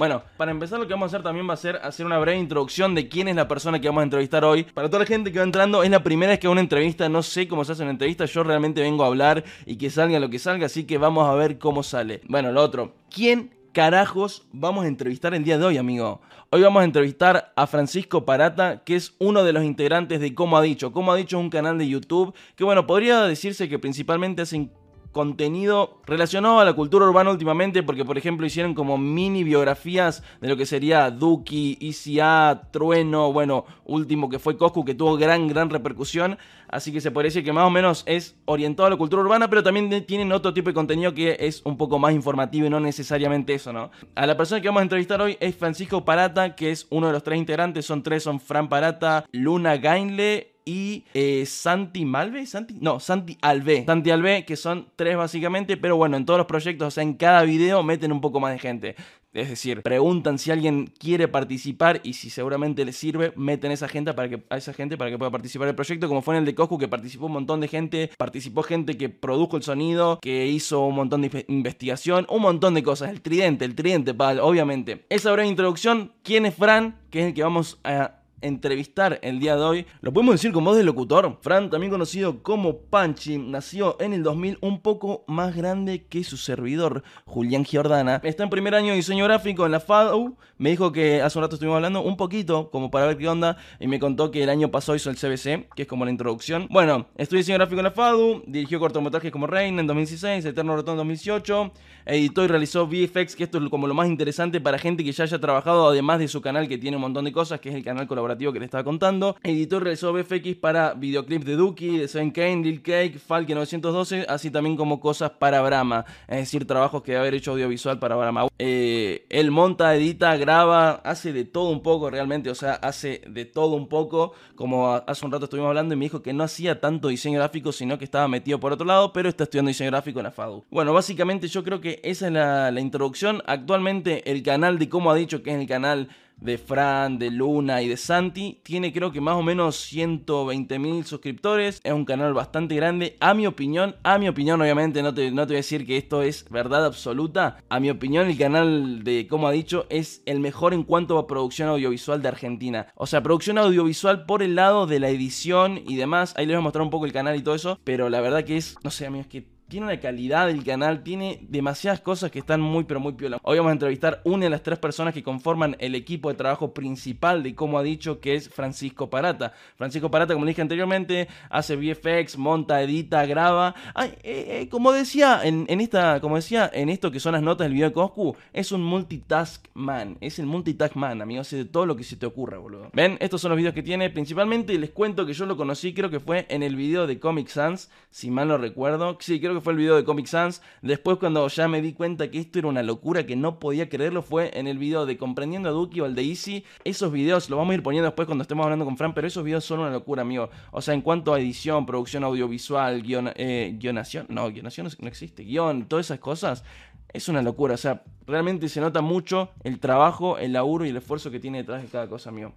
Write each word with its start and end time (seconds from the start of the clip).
Bueno, 0.00 0.22
para 0.38 0.50
empezar 0.50 0.78
lo 0.78 0.86
que 0.86 0.94
vamos 0.94 1.12
a 1.12 1.16
hacer 1.16 1.22
también 1.22 1.46
va 1.46 1.52
a 1.52 1.58
ser 1.58 1.76
hacer 1.76 2.06
una 2.06 2.18
breve 2.18 2.38
introducción 2.38 2.94
de 2.94 3.06
quién 3.06 3.28
es 3.28 3.36
la 3.36 3.46
persona 3.46 3.82
que 3.82 3.88
vamos 3.88 4.00
a 4.00 4.04
entrevistar 4.04 4.46
hoy. 4.46 4.62
Para 4.64 4.88
toda 4.88 5.00
la 5.00 5.04
gente 5.04 5.30
que 5.30 5.40
va 5.40 5.44
entrando, 5.44 5.82
es 5.82 5.90
la 5.90 6.02
primera 6.02 6.30
vez 6.30 6.38
que 6.38 6.46
hago 6.46 6.52
una 6.52 6.62
entrevista, 6.62 7.06
no 7.10 7.22
sé 7.22 7.46
cómo 7.46 7.66
se 7.66 7.72
hace 7.72 7.82
una 7.82 7.90
entrevista, 7.90 8.24
yo 8.24 8.42
realmente 8.42 8.80
vengo 8.80 9.04
a 9.04 9.08
hablar 9.08 9.44
y 9.66 9.76
que 9.76 9.90
salga 9.90 10.18
lo 10.18 10.30
que 10.30 10.38
salga, 10.38 10.64
así 10.64 10.84
que 10.84 10.96
vamos 10.96 11.28
a 11.28 11.34
ver 11.34 11.58
cómo 11.58 11.82
sale. 11.82 12.22
Bueno, 12.28 12.50
lo 12.50 12.62
otro, 12.62 12.94
¿quién 13.14 13.50
carajos 13.74 14.46
vamos 14.52 14.86
a 14.86 14.88
entrevistar 14.88 15.34
el 15.34 15.44
día 15.44 15.58
de 15.58 15.66
hoy, 15.66 15.76
amigo? 15.76 16.22
Hoy 16.48 16.62
vamos 16.62 16.80
a 16.80 16.84
entrevistar 16.84 17.52
a 17.54 17.66
Francisco 17.66 18.24
Parata, 18.24 18.82
que 18.84 18.96
es 18.96 19.14
uno 19.18 19.44
de 19.44 19.52
los 19.52 19.64
integrantes 19.64 20.18
de 20.18 20.34
Como 20.34 20.56
ha 20.56 20.62
dicho. 20.62 20.92
Como 20.92 21.12
ha 21.12 21.16
dicho 21.16 21.36
es 21.36 21.44
un 21.44 21.50
canal 21.50 21.76
de 21.76 21.86
YouTube 21.86 22.34
que, 22.56 22.64
bueno, 22.64 22.86
podría 22.86 23.20
decirse 23.24 23.68
que 23.68 23.78
principalmente 23.78 24.42
hacen 24.42 24.72
contenido 25.12 26.00
relacionado 26.06 26.60
a 26.60 26.64
la 26.64 26.74
cultura 26.74 27.06
urbana 27.06 27.30
últimamente, 27.30 27.82
porque 27.82 28.04
por 28.04 28.16
ejemplo 28.16 28.46
hicieron 28.46 28.74
como 28.74 28.98
mini 28.98 29.44
biografías 29.44 30.22
de 30.40 30.48
lo 30.48 30.56
que 30.56 30.66
sería 30.66 31.10
Duki, 31.10 31.78
ICA, 31.80 32.68
Trueno, 32.70 33.32
bueno, 33.32 33.64
último 33.84 34.28
que 34.28 34.38
fue 34.38 34.56
Coscu, 34.56 34.84
que 34.84 34.94
tuvo 34.94 35.16
gran, 35.16 35.48
gran 35.48 35.70
repercusión, 35.70 36.38
así 36.68 36.92
que 36.92 37.00
se 37.00 37.10
puede 37.10 37.28
decir 37.28 37.44
que 37.44 37.52
más 37.52 37.66
o 37.66 37.70
menos 37.70 38.04
es 38.06 38.36
orientado 38.44 38.86
a 38.86 38.90
la 38.90 38.96
cultura 38.96 39.22
urbana, 39.22 39.48
pero 39.50 39.62
también 39.62 40.06
tienen 40.06 40.32
otro 40.32 40.54
tipo 40.54 40.70
de 40.70 40.74
contenido 40.74 41.12
que 41.14 41.36
es 41.40 41.62
un 41.64 41.76
poco 41.76 41.98
más 41.98 42.12
informativo 42.12 42.66
y 42.66 42.70
no 42.70 42.80
necesariamente 42.80 43.54
eso, 43.54 43.72
¿no? 43.72 43.90
A 44.14 44.26
la 44.26 44.36
persona 44.36 44.60
que 44.60 44.68
vamos 44.68 44.80
a 44.80 44.84
entrevistar 44.84 45.20
hoy 45.20 45.36
es 45.40 45.56
Francisco 45.56 46.04
Parata, 46.04 46.54
que 46.54 46.70
es 46.70 46.86
uno 46.90 47.08
de 47.08 47.12
los 47.12 47.22
tres 47.22 47.38
integrantes, 47.38 47.86
son 47.86 48.02
tres, 48.02 48.22
son 48.22 48.40
Fran 48.40 48.68
Parata, 48.68 49.24
Luna 49.32 49.76
Gainle 49.76 50.49
y 50.64 51.04
eh, 51.14 51.44
Santi 51.46 52.04
Malve, 52.04 52.46
Santi, 52.46 52.76
no, 52.80 53.00
Santi 53.00 53.38
Alve, 53.40 53.84
Santi 53.84 54.10
Alve, 54.10 54.44
que 54.44 54.56
son 54.56 54.88
tres 54.96 55.16
básicamente, 55.16 55.76
pero 55.76 55.96
bueno, 55.96 56.16
en 56.16 56.24
todos 56.24 56.38
los 56.38 56.46
proyectos, 56.46 56.88
o 56.88 56.90
sea, 56.90 57.02
en 57.02 57.14
cada 57.14 57.42
video 57.42 57.82
meten 57.82 58.12
un 58.12 58.20
poco 58.20 58.40
más 58.40 58.52
de 58.52 58.58
gente. 58.58 58.96
Es 59.32 59.48
decir, 59.48 59.82
preguntan 59.82 60.38
si 60.40 60.50
alguien 60.50 60.88
quiere 60.98 61.28
participar 61.28 62.00
y 62.02 62.14
si 62.14 62.30
seguramente 62.30 62.84
les 62.84 62.96
sirve, 62.96 63.32
meten 63.36 63.70
esa 63.70 63.86
gente 63.86 64.12
para 64.12 64.28
que, 64.28 64.42
a 64.50 64.56
esa 64.56 64.72
gente 64.72 64.98
para 64.98 65.08
que 65.08 65.18
pueda 65.18 65.30
participar 65.30 65.66
del 65.68 65.76
proyecto, 65.76 66.08
como 66.08 66.20
fue 66.20 66.34
en 66.34 66.40
el 66.40 66.46
de 66.46 66.56
Coscu, 66.56 66.78
que 66.78 66.88
participó 66.88 67.26
un 67.26 67.32
montón 67.32 67.60
de 67.60 67.68
gente, 67.68 68.10
participó 68.18 68.64
gente 68.64 68.96
que 68.96 69.08
produjo 69.08 69.56
el 69.56 69.62
sonido, 69.62 70.18
que 70.20 70.48
hizo 70.48 70.80
un 70.80 70.96
montón 70.96 71.22
de 71.22 71.44
investigación, 71.46 72.26
un 72.28 72.42
montón 72.42 72.74
de 72.74 72.82
cosas. 72.82 73.10
El 73.10 73.20
tridente, 73.20 73.64
el 73.64 73.76
tridente, 73.76 74.16
obviamente. 74.18 75.06
Esa 75.08 75.30
breve 75.30 75.48
introducción, 75.48 76.12
¿quién 76.24 76.44
es 76.44 76.54
Fran? 76.54 76.96
Que 77.10 77.20
es 77.20 77.26
el 77.26 77.34
que 77.34 77.44
vamos 77.44 77.78
a 77.84 78.19
entrevistar 78.42 79.18
el 79.22 79.40
día 79.40 79.56
de 79.56 79.62
hoy. 79.62 79.86
Lo 80.00 80.12
podemos 80.12 80.34
decir 80.34 80.52
con 80.52 80.64
voz 80.64 80.76
de 80.76 80.84
locutor. 80.84 81.38
Fran, 81.42 81.70
también 81.70 81.90
conocido 81.90 82.42
como 82.42 82.78
Panchi, 82.78 83.38
nació 83.38 83.96
en 84.00 84.12
el 84.12 84.22
2000 84.22 84.58
un 84.60 84.80
poco 84.80 85.24
más 85.26 85.54
grande 85.54 86.06
que 86.06 86.24
su 86.24 86.36
servidor, 86.36 87.02
Julián 87.24 87.64
Giordana. 87.64 88.20
Está 88.24 88.42
en 88.42 88.50
primer 88.50 88.74
año 88.74 88.90
de 88.90 88.96
diseño 88.96 89.24
gráfico 89.24 89.66
en 89.66 89.72
la 89.72 89.80
FADU. 89.80 90.36
Me 90.58 90.70
dijo 90.70 90.92
que 90.92 91.22
hace 91.22 91.38
un 91.38 91.42
rato 91.42 91.56
estuvimos 91.56 91.76
hablando 91.76 92.02
un 92.02 92.16
poquito, 92.16 92.70
como 92.70 92.90
para 92.90 93.06
ver 93.06 93.16
qué 93.16 93.28
onda, 93.28 93.56
y 93.78 93.86
me 93.86 93.98
contó 93.98 94.30
que 94.30 94.42
el 94.42 94.50
año 94.50 94.70
pasado 94.70 94.96
hizo 94.96 95.10
el 95.10 95.16
CBC, 95.16 95.68
que 95.74 95.82
es 95.82 95.88
como 95.88 96.04
la 96.04 96.10
introducción. 96.10 96.66
Bueno, 96.70 97.06
estudió 97.16 97.38
diseño 97.38 97.58
gráfico 97.58 97.80
en 97.80 97.84
la 97.84 97.90
FADU, 97.90 98.42
dirigió 98.46 98.78
cortometrajes 98.78 99.30
como 99.30 99.46
Reina 99.46 99.80
en 99.80 99.86
2016, 99.86 100.44
Eterno 100.44 100.76
Ratón 100.76 100.92
en 100.92 100.98
2018, 100.98 101.72
editó 102.04 102.44
y 102.44 102.48
realizó 102.48 102.86
VFX, 102.86 103.36
que 103.36 103.44
esto 103.44 103.58
es 103.58 103.70
como 103.70 103.86
lo 103.86 103.94
más 103.94 104.08
interesante 104.08 104.60
para 104.60 104.78
gente 104.78 105.02
que 105.02 105.12
ya 105.12 105.24
haya 105.24 105.38
trabajado, 105.38 105.88
además 105.88 106.18
de 106.18 106.28
su 106.28 106.40
canal 106.40 106.68
que 106.68 106.76
tiene 106.76 106.96
un 106.96 107.02
montón 107.02 107.24
de 107.24 107.32
cosas, 107.32 107.60
que 107.60 107.70
es 107.70 107.74
el 107.74 107.82
canal 107.82 108.06
colaborativo 108.06 108.29
que 108.38 108.58
le 108.58 108.64
estaba 108.64 108.84
contando. 108.84 109.36
Editor 109.42 109.82
realizó 109.82 110.12
VFX 110.12 110.56
para 110.56 110.94
videoclips 110.94 111.44
de 111.44 111.56
Duki, 111.56 111.98
de 111.98 112.08
Seven 112.08 112.30
Kane, 112.30 112.62
Lil 112.62 112.82
Cake, 112.82 113.18
Falke 113.18 113.54
912, 113.54 114.26
así 114.28 114.50
también 114.50 114.76
como 114.76 115.00
cosas 115.00 115.30
para 115.30 115.60
Brahma, 115.62 116.04
es 116.28 116.38
decir, 116.38 116.66
trabajos 116.66 117.02
que 117.02 117.12
debe 117.12 117.20
haber 117.20 117.34
hecho 117.34 117.52
audiovisual 117.52 117.98
para 117.98 118.16
Brahma. 118.16 118.48
Eh, 118.58 119.26
él 119.28 119.50
monta, 119.50 119.94
edita, 119.94 120.36
graba, 120.36 120.92
hace 121.04 121.32
de 121.32 121.44
todo 121.44 121.70
un 121.70 121.82
poco 121.82 122.08
realmente, 122.08 122.50
o 122.50 122.54
sea, 122.54 122.74
hace 122.74 123.22
de 123.28 123.44
todo 123.44 123.74
un 123.74 123.88
poco, 123.88 124.32
como 124.54 124.94
hace 124.94 125.26
un 125.26 125.32
rato 125.32 125.44
estuvimos 125.44 125.68
hablando 125.68 125.94
y 125.94 125.98
me 125.98 126.04
dijo 126.04 126.22
que 126.22 126.32
no 126.32 126.44
hacía 126.44 126.80
tanto 126.80 127.08
diseño 127.08 127.38
gráfico, 127.38 127.72
sino 127.72 127.98
que 127.98 128.04
estaba 128.04 128.28
metido 128.28 128.60
por 128.60 128.72
otro 128.72 128.86
lado, 128.86 129.12
pero 129.12 129.28
está 129.28 129.44
estudiando 129.44 129.68
diseño 129.68 129.90
gráfico 129.90 130.20
en 130.20 130.24
la 130.24 130.30
FADU. 130.30 130.64
Bueno, 130.70 130.92
básicamente 130.92 131.48
yo 131.48 131.62
creo 131.64 131.80
que 131.80 132.00
esa 132.04 132.28
es 132.28 132.32
la 132.32 132.80
introducción. 132.80 133.42
Actualmente 133.46 134.30
el 134.30 134.42
canal 134.42 134.78
de 134.78 134.88
cómo 134.88 135.10
ha 135.10 135.14
dicho 135.14 135.42
que 135.42 135.50
es 135.50 135.60
el 135.60 135.66
canal 135.66 136.08
de 136.40 136.58
Fran, 136.58 137.18
de 137.18 137.30
Luna 137.30 137.82
y 137.82 137.88
de 137.88 137.96
Santi. 137.96 138.60
Tiene 138.62 138.92
creo 138.92 139.12
que 139.12 139.20
más 139.20 139.34
o 139.34 139.42
menos 139.42 139.76
120 139.76 140.78
mil 140.78 141.04
suscriptores. 141.04 141.80
Es 141.84 141.92
un 141.92 142.04
canal 142.04 142.34
bastante 142.34 142.74
grande. 142.74 143.16
A 143.20 143.34
mi 143.34 143.46
opinión, 143.46 143.96
a 144.02 144.18
mi 144.18 144.28
opinión 144.28 144.60
obviamente 144.60 145.02
no 145.02 145.14
te, 145.14 145.30
no 145.30 145.46
te 145.46 145.52
voy 145.52 145.56
a 145.56 145.58
decir 145.58 145.86
que 145.86 145.96
esto 145.96 146.22
es 146.22 146.46
verdad 146.50 146.84
absoluta. 146.84 147.58
A 147.68 147.80
mi 147.80 147.90
opinión 147.90 148.28
el 148.28 148.38
canal 148.38 149.04
de, 149.04 149.26
como 149.28 149.48
ha 149.48 149.52
dicho, 149.52 149.86
es 149.90 150.22
el 150.26 150.40
mejor 150.40 150.74
en 150.74 150.84
cuanto 150.84 151.18
a 151.18 151.26
producción 151.26 151.68
audiovisual 151.68 152.22
de 152.22 152.28
Argentina. 152.28 152.88
O 152.94 153.06
sea, 153.06 153.22
producción 153.22 153.58
audiovisual 153.58 154.26
por 154.26 154.42
el 154.42 154.54
lado 154.54 154.86
de 154.86 155.00
la 155.00 155.08
edición 155.08 155.80
y 155.86 155.96
demás. 155.96 156.34
Ahí 156.36 156.46
les 156.46 156.56
voy 156.56 156.60
a 156.60 156.64
mostrar 156.64 156.82
un 156.82 156.90
poco 156.90 157.06
el 157.06 157.12
canal 157.12 157.36
y 157.36 157.42
todo 157.42 157.54
eso. 157.54 157.78
Pero 157.84 158.08
la 158.08 158.20
verdad 158.20 158.44
que 158.44 158.56
es, 158.56 158.76
no 158.82 158.90
sé 158.90 159.06
amigos, 159.06 159.26
que 159.26 159.59
tiene 159.70 159.86
una 159.86 160.00
calidad 160.00 160.50
el 160.50 160.64
canal, 160.64 161.02
tiene 161.02 161.38
demasiadas 161.48 162.00
cosas 162.00 162.30
que 162.30 162.40
están 162.40 162.60
muy 162.60 162.84
pero 162.84 163.00
muy 163.00 163.12
piola. 163.12 163.38
Hoy 163.44 163.56
vamos 163.56 163.70
a 163.70 163.74
entrevistar 163.74 164.20
una 164.24 164.44
de 164.44 164.50
las 164.50 164.62
tres 164.62 164.78
personas 164.78 165.14
que 165.14 165.22
conforman 165.22 165.76
el 165.78 165.94
equipo 165.94 166.28
de 166.28 166.34
trabajo 166.34 166.74
principal 166.74 167.42
de 167.42 167.54
como 167.54 167.78
ha 167.78 167.82
dicho 167.82 168.20
que 168.20 168.34
es 168.34 168.48
Francisco 168.48 169.08
Parata. 169.08 169.54
Francisco 169.76 170.10
Parata, 170.10 170.34
como 170.34 170.44
dije 170.44 170.60
anteriormente, 170.60 171.28
hace 171.48 171.76
VFX, 171.76 172.36
monta, 172.36 172.82
edita, 172.82 173.24
graba. 173.26 173.74
Ay, 173.94 174.10
eh, 174.24 174.60
eh, 174.62 174.68
como 174.68 174.92
decía 174.92 175.40
en, 175.44 175.80
esta, 175.80 176.20
como 176.20 176.34
decía 176.34 176.68
en 176.74 176.88
esto 176.88 177.12
que 177.12 177.20
son 177.20 177.32
las 177.32 177.42
notas 177.42 177.66
del 177.66 177.74
video 177.74 177.88
de 177.88 177.94
Coscu, 177.94 178.36
es 178.52 178.72
un 178.72 178.82
multitask 178.82 179.64
man, 179.74 180.18
es 180.20 180.40
el 180.40 180.46
multitask 180.46 180.96
man, 180.96 181.22
amigos, 181.22 181.48
de 181.50 181.64
todo 181.64 181.86
lo 181.86 181.94
que 181.94 182.02
se 182.02 182.16
te 182.16 182.26
ocurra, 182.26 182.58
boludo. 182.58 182.90
Ven, 182.92 183.16
estos 183.20 183.40
son 183.40 183.50
los 183.50 183.56
videos 183.56 183.74
que 183.74 183.84
tiene, 183.84 184.10
principalmente 184.10 184.76
les 184.76 184.90
cuento 184.90 185.24
que 185.26 185.32
yo 185.32 185.46
lo 185.46 185.56
conocí, 185.56 185.94
creo 185.94 186.10
que 186.10 186.18
fue 186.18 186.46
en 186.48 186.64
el 186.64 186.74
video 186.74 187.06
de 187.06 187.20
Comic 187.20 187.46
Sans, 187.46 187.88
si 188.10 188.32
mal 188.32 188.48
no 188.48 188.58
recuerdo. 188.58 189.16
Sí, 189.20 189.38
creo 189.38 189.54
que 189.54 189.59
fue 189.60 189.72
el 189.72 189.78
video 189.78 189.96
de 189.96 190.04
Comic 190.04 190.26
Sans. 190.26 190.62
Después, 190.82 191.18
cuando 191.18 191.46
ya 191.48 191.68
me 191.68 191.82
di 191.82 191.92
cuenta 191.92 192.30
que 192.30 192.38
esto 192.38 192.58
era 192.58 192.68
una 192.68 192.82
locura, 192.82 193.26
que 193.26 193.36
no 193.36 193.58
podía 193.58 193.88
creerlo, 193.88 194.22
fue 194.22 194.50
en 194.58 194.66
el 194.66 194.78
video 194.78 195.06
de 195.06 195.16
Comprendiendo 195.16 195.68
a 195.68 195.72
Duki 195.72 196.00
o 196.00 196.06
el 196.06 196.14
de 196.14 196.22
Easy. 196.22 196.64
Esos 196.84 197.12
videos 197.12 197.48
los 197.50 197.58
vamos 197.58 197.72
a 197.72 197.74
ir 197.74 197.82
poniendo 197.82 198.06
después 198.06 198.26
cuando 198.26 198.42
estemos 198.42 198.64
hablando 198.64 198.84
con 198.84 198.96
Fran, 198.96 199.14
pero 199.14 199.26
esos 199.26 199.44
videos 199.44 199.64
son 199.64 199.80
una 199.80 199.90
locura, 199.90 200.22
amigo. 200.22 200.50
O 200.70 200.80
sea, 200.80 200.94
en 200.94 201.02
cuanto 201.02 201.34
a 201.34 201.38
edición, 201.38 201.86
producción 201.86 202.24
audiovisual, 202.24 203.02
guion, 203.02 203.32
eh, 203.36 203.76
guionación, 203.78 204.26
no, 204.28 204.50
guionación 204.50 204.88
no 204.98 205.08
existe, 205.08 205.44
guion, 205.44 205.86
todas 205.86 206.06
esas 206.06 206.18
cosas. 206.18 206.64
Es 207.12 207.28
una 207.28 207.42
locura, 207.42 207.74
o 207.74 207.78
sea, 207.78 208.04
realmente 208.26 208.68
se 208.68 208.80
nota 208.80 209.00
mucho 209.00 209.50
el 209.64 209.80
trabajo, 209.80 210.38
el 210.38 210.52
laburo 210.52 210.86
y 210.86 210.90
el 210.90 210.96
esfuerzo 210.96 211.30
que 211.30 211.40
tiene 211.40 211.58
detrás 211.58 211.82
de 211.82 211.88
cada 211.88 212.08
cosa, 212.08 212.30
amigo. 212.30 212.52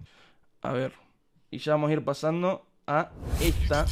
A 0.62 0.72
ver, 0.72 0.92
y 1.50 1.58
ya 1.58 1.72
vamos 1.72 1.90
a 1.90 1.92
ir 1.92 2.04
pasando 2.04 2.64
a 2.86 3.10
esta 3.40 3.86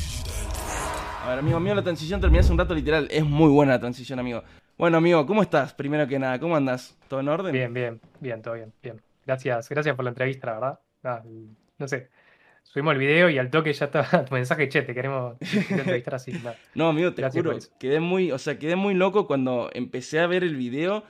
a 1.23 1.29
ver, 1.29 1.39
amigo 1.39 1.61
mío, 1.61 1.75
la 1.75 1.83
transición 1.83 2.21
terminó 2.21 2.41
hace 2.41 2.51
un 2.51 2.59
rato 2.59 2.75
literal. 2.75 3.07
Es 3.11 3.25
muy 3.25 3.49
buena 3.49 3.73
la 3.73 3.81
transición, 3.81 4.19
amigo. 4.19 4.43
Bueno, 4.77 4.97
amigo, 4.97 5.25
¿cómo 5.25 5.43
estás? 5.43 5.73
Primero 5.73 6.09
que 6.09 6.19
nada, 6.19 6.41
¿cómo 6.41 6.57
andas? 6.57 6.99
¿Todo 7.07 7.21
en 7.21 7.29
orden? 7.29 7.53
Bien, 7.53 7.73
bien, 7.73 8.01
bien, 8.19 8.43
todo 8.43 8.55
bien, 8.55 8.73
bien. 8.83 9.01
Gracias, 9.25 9.69
gracias 9.69 9.95
por 9.95 10.05
la 10.05 10.11
entrevista, 10.11 10.49
la 10.49 10.79
verdad. 11.03 11.25
No 11.79 11.87
sé, 11.87 12.11
subimos 12.65 12.95
el 12.95 12.99
video 12.99 13.31
y 13.31 13.39
al 13.39 13.51
toque 13.51 13.73
ya 13.73 13.85
está 13.85 14.25
tu 14.25 14.35
mensaje, 14.35 14.69
che, 14.69 14.83
te 14.83 14.95
queremos 14.95 15.37
entrevistar 15.71 16.17
así. 16.17 16.33
No, 16.75 16.89
amigo, 16.89 17.15
te 17.15 17.29
juro, 17.31 17.57
quedé 17.79 18.01
muy, 18.01 18.33
o 18.33 18.39
sea, 18.39 18.59
quedé 18.59 18.75
muy 18.75 18.95
loco 18.95 19.29
cuando 19.29 19.71
empecé 19.75 20.19
a 20.19 20.27
ver 20.27 20.43
el 20.43 20.57
video 20.57 21.05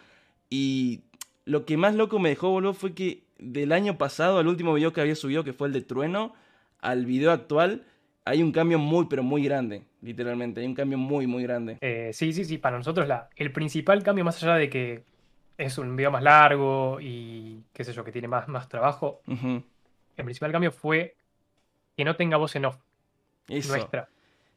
y 0.50 1.04
lo 1.46 1.64
que 1.64 1.78
más 1.78 1.94
loco 1.94 2.18
me 2.18 2.28
dejó, 2.28 2.50
boludo, 2.50 2.74
fue 2.74 2.92
que 2.92 3.22
del 3.38 3.72
año 3.72 3.96
pasado 3.96 4.38
al 4.38 4.46
último 4.46 4.74
video 4.74 4.92
que 4.92 5.00
había 5.00 5.14
subido, 5.14 5.42
que 5.42 5.54
fue 5.54 5.68
el 5.68 5.72
de 5.72 5.80
Trueno, 5.80 6.34
al 6.80 7.06
video 7.06 7.32
actual, 7.32 7.86
hay 8.26 8.42
un 8.42 8.52
cambio 8.52 8.78
muy, 8.78 9.06
pero 9.06 9.22
muy 9.22 9.42
grande, 9.42 9.84
literalmente. 10.02 10.60
Hay 10.60 10.66
un 10.66 10.74
cambio 10.74 10.98
muy, 10.98 11.26
muy 11.26 11.42
grande. 11.44 11.78
Eh, 11.80 12.10
sí, 12.12 12.32
sí, 12.32 12.44
sí. 12.44 12.58
Para 12.58 12.76
nosotros 12.76 13.08
la, 13.08 13.30
el 13.36 13.52
principal 13.52 14.02
cambio, 14.02 14.24
más 14.24 14.42
allá 14.42 14.56
de 14.56 14.68
que 14.68 15.04
es 15.56 15.78
un 15.78 15.96
video 15.96 16.10
más 16.10 16.22
largo 16.22 16.98
y 17.00 17.62
qué 17.72 17.84
sé 17.84 17.92
yo, 17.92 18.04
que 18.04 18.12
tiene 18.12 18.28
más, 18.28 18.48
más 18.48 18.68
trabajo, 18.68 19.22
el 19.26 20.24
principal 20.24 20.52
cambio 20.52 20.72
fue 20.72 21.16
que 21.96 22.04
no 22.04 22.16
tenga 22.16 22.36
voz 22.36 22.56
en 22.56 22.66
off 22.66 22.76
nuestra. 23.48 24.08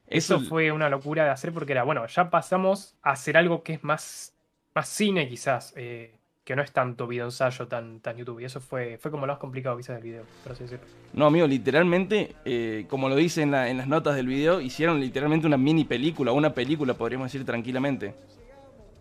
Eso, 0.07 0.39
fue 0.39 0.71
una 0.71 0.89
locura 0.89 1.23
de 1.23 1.31
hacer 1.31 1.51
porque 1.51 1.71
era, 1.71 1.83
bueno, 1.83 2.05
ya 2.05 2.29
pasamos 2.29 2.95
a 3.01 3.11
hacer 3.11 3.37
algo 3.37 3.63
que 3.63 3.73
es 3.73 3.83
más, 3.83 4.35
más 4.73 4.87
cine 4.87 5.27
quizás. 5.27 5.73
Eh, 5.75 6.13
que 6.45 6.55
no 6.55 6.61
es 6.61 6.71
tanto 6.71 7.07
video 7.07 7.25
ensayo 7.25 7.67
tan, 7.67 7.99
tan 7.99 8.15
YouTube. 8.17 8.39
Y 8.39 8.45
eso 8.45 8.61
fue, 8.61 8.99
fue 8.99 9.09
como 9.09 9.25
lo 9.25 9.33
más 9.33 9.39
complicado 9.39 9.75
quizás 9.75 9.95
del 9.95 10.03
video, 10.03 10.23
por 10.43 10.51
así 10.53 10.63
decirlo. 10.63 10.85
No, 11.13 11.25
amigo, 11.25 11.47
literalmente, 11.47 12.35
eh, 12.45 12.85
como 12.87 13.09
lo 13.09 13.15
dice 13.15 13.41
en, 13.41 13.51
las 13.51 13.87
notas 13.87 14.15
del 14.15 14.27
video, 14.27 14.61
hicieron 14.61 14.99
literalmente 14.99 15.47
una 15.47 15.57
mini 15.57 15.85
película, 15.85 16.31
una 16.31 16.53
película, 16.53 16.93
podríamos 16.93 17.31
decir 17.31 17.45
tranquilamente. 17.45 18.13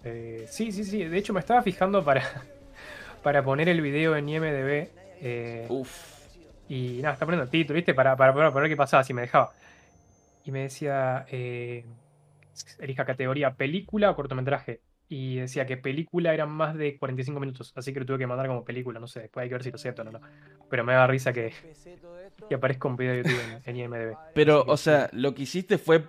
Eh, 0.04 0.46
sí, 0.48 0.72
sí, 0.72 0.84
sí. 0.84 1.04
De 1.04 1.18
hecho, 1.18 1.34
me 1.34 1.40
estaba 1.40 1.60
fijando 1.60 2.02
para, 2.02 2.22
para 3.22 3.44
poner 3.44 3.68
el 3.68 3.82
video 3.82 4.16
en 4.16 4.26
IMDB. 4.26 4.88
Eh, 5.20 5.66
Uf. 5.68 6.14
Y 6.70 7.00
nada, 7.02 7.12
está 7.12 7.26
poniendo 7.26 7.44
el 7.44 7.50
título, 7.50 7.76
¿viste? 7.76 7.92
Para, 7.92 8.16
para, 8.16 8.32
para, 8.32 8.48
ver 8.48 8.70
qué 8.70 8.76
pasaba, 8.76 9.04
si 9.04 9.12
me 9.12 9.20
dejaba. 9.20 9.52
Y 10.46 10.50
me 10.50 10.60
decía, 10.60 11.26
elija 12.78 13.04
categoría 13.04 13.52
película 13.52 14.10
o 14.10 14.16
cortometraje 14.16 14.80
y 15.08 15.36
decía 15.36 15.66
que 15.66 15.76
película 15.76 16.32
eran 16.32 16.50
más 16.50 16.74
de 16.74 16.98
45 16.98 17.38
minutos, 17.40 17.72
así 17.76 17.92
que 17.92 18.00
lo 18.00 18.06
tuve 18.06 18.18
que 18.18 18.26
mandar 18.26 18.46
como 18.46 18.64
película, 18.64 18.98
no 18.98 19.06
sé, 19.06 19.20
después 19.20 19.42
hay 19.42 19.48
que 19.48 19.54
ver 19.54 19.62
si 19.62 19.70
lo 19.70 19.76
acepto 19.76 20.02
o 20.02 20.04
no, 20.04 20.12
no. 20.12 20.20
Pero 20.70 20.84
me 20.84 20.94
da 20.94 21.06
risa 21.06 21.32
que, 21.32 21.52
que 22.48 22.54
aparezca 22.54 22.88
un 22.88 22.96
video 22.96 23.12
de 23.12 23.22
YouTube 23.22 23.60
en, 23.64 23.76
IMDb. 23.76 24.16
Pero, 24.34 24.64
o 24.66 24.76
sea, 24.76 25.08
lo 25.12 25.34
que 25.34 25.42
hiciste 25.42 25.78
fue, 25.78 26.04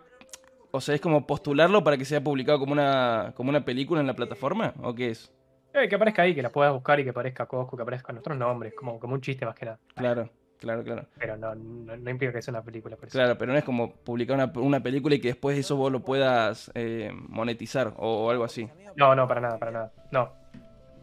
o 0.72 0.82
sea, 0.82 0.96
es 0.96 1.02
como 1.02 1.28
postularlo 1.28 1.84
para 1.84 1.98
que 1.98 2.06
sea 2.06 2.24
publicado 2.24 2.60
como 2.60 2.74
una, 2.74 3.34
como 3.36 3.50
una 3.50 3.66
película 3.66 4.02
en 4.02 4.08
la 4.08 4.16
plataforma, 4.16 4.74
¿o 4.82 4.96
qué 4.96 5.10
es? 5.10 5.32
Eh, 5.74 5.90
que 5.90 5.96
aparezca 5.96 6.22
ahí, 6.22 6.34
que 6.34 6.42
la 6.42 6.52
puedas 6.52 6.74
buscar 6.74 7.00
y 7.02 7.04
que 7.04 7.10
aparezca 7.10 7.46
Cosco, 7.48 7.76
que 7.76 7.84
aparezca 7.84 8.14
nuestros 8.14 8.38
nombres, 8.38 8.74
como, 8.74 8.98
como 8.98 9.14
un 9.14 9.22
chiste 9.22 9.46
más 9.46 9.56
que 9.56 9.66
nada. 9.66 9.80
Claro. 9.94 10.30
Claro, 10.60 10.84
claro. 10.84 11.06
Pero 11.20 11.38
no, 11.38 11.54
no, 11.54 12.10
implica 12.10 12.34
que 12.34 12.42
sea 12.42 12.54
una 12.54 12.64
película. 12.64 12.98
Claro, 13.10 13.38
pero 13.38 13.52
no 13.52 13.58
es 13.58 13.64
como 13.64 13.92
publicar 13.92 14.36
una, 14.36 14.52
una, 14.56 14.80
película 14.82 15.16
y 15.16 15.20
que 15.20 15.30
después 15.30 15.58
eso 15.58 15.76
vos 15.76 15.92
lo 15.92 16.02
puedas 16.02 16.72
eh, 16.74 17.12
monetizar 17.14 17.94
o, 17.98 18.30
algo 18.30 18.44
así. 18.44 18.70
No, 18.96 19.16
no, 19.16 19.28
para 19.28 19.42
nada, 19.42 19.60
para 19.60 19.72
nada. 19.72 19.92
No. 20.12 20.32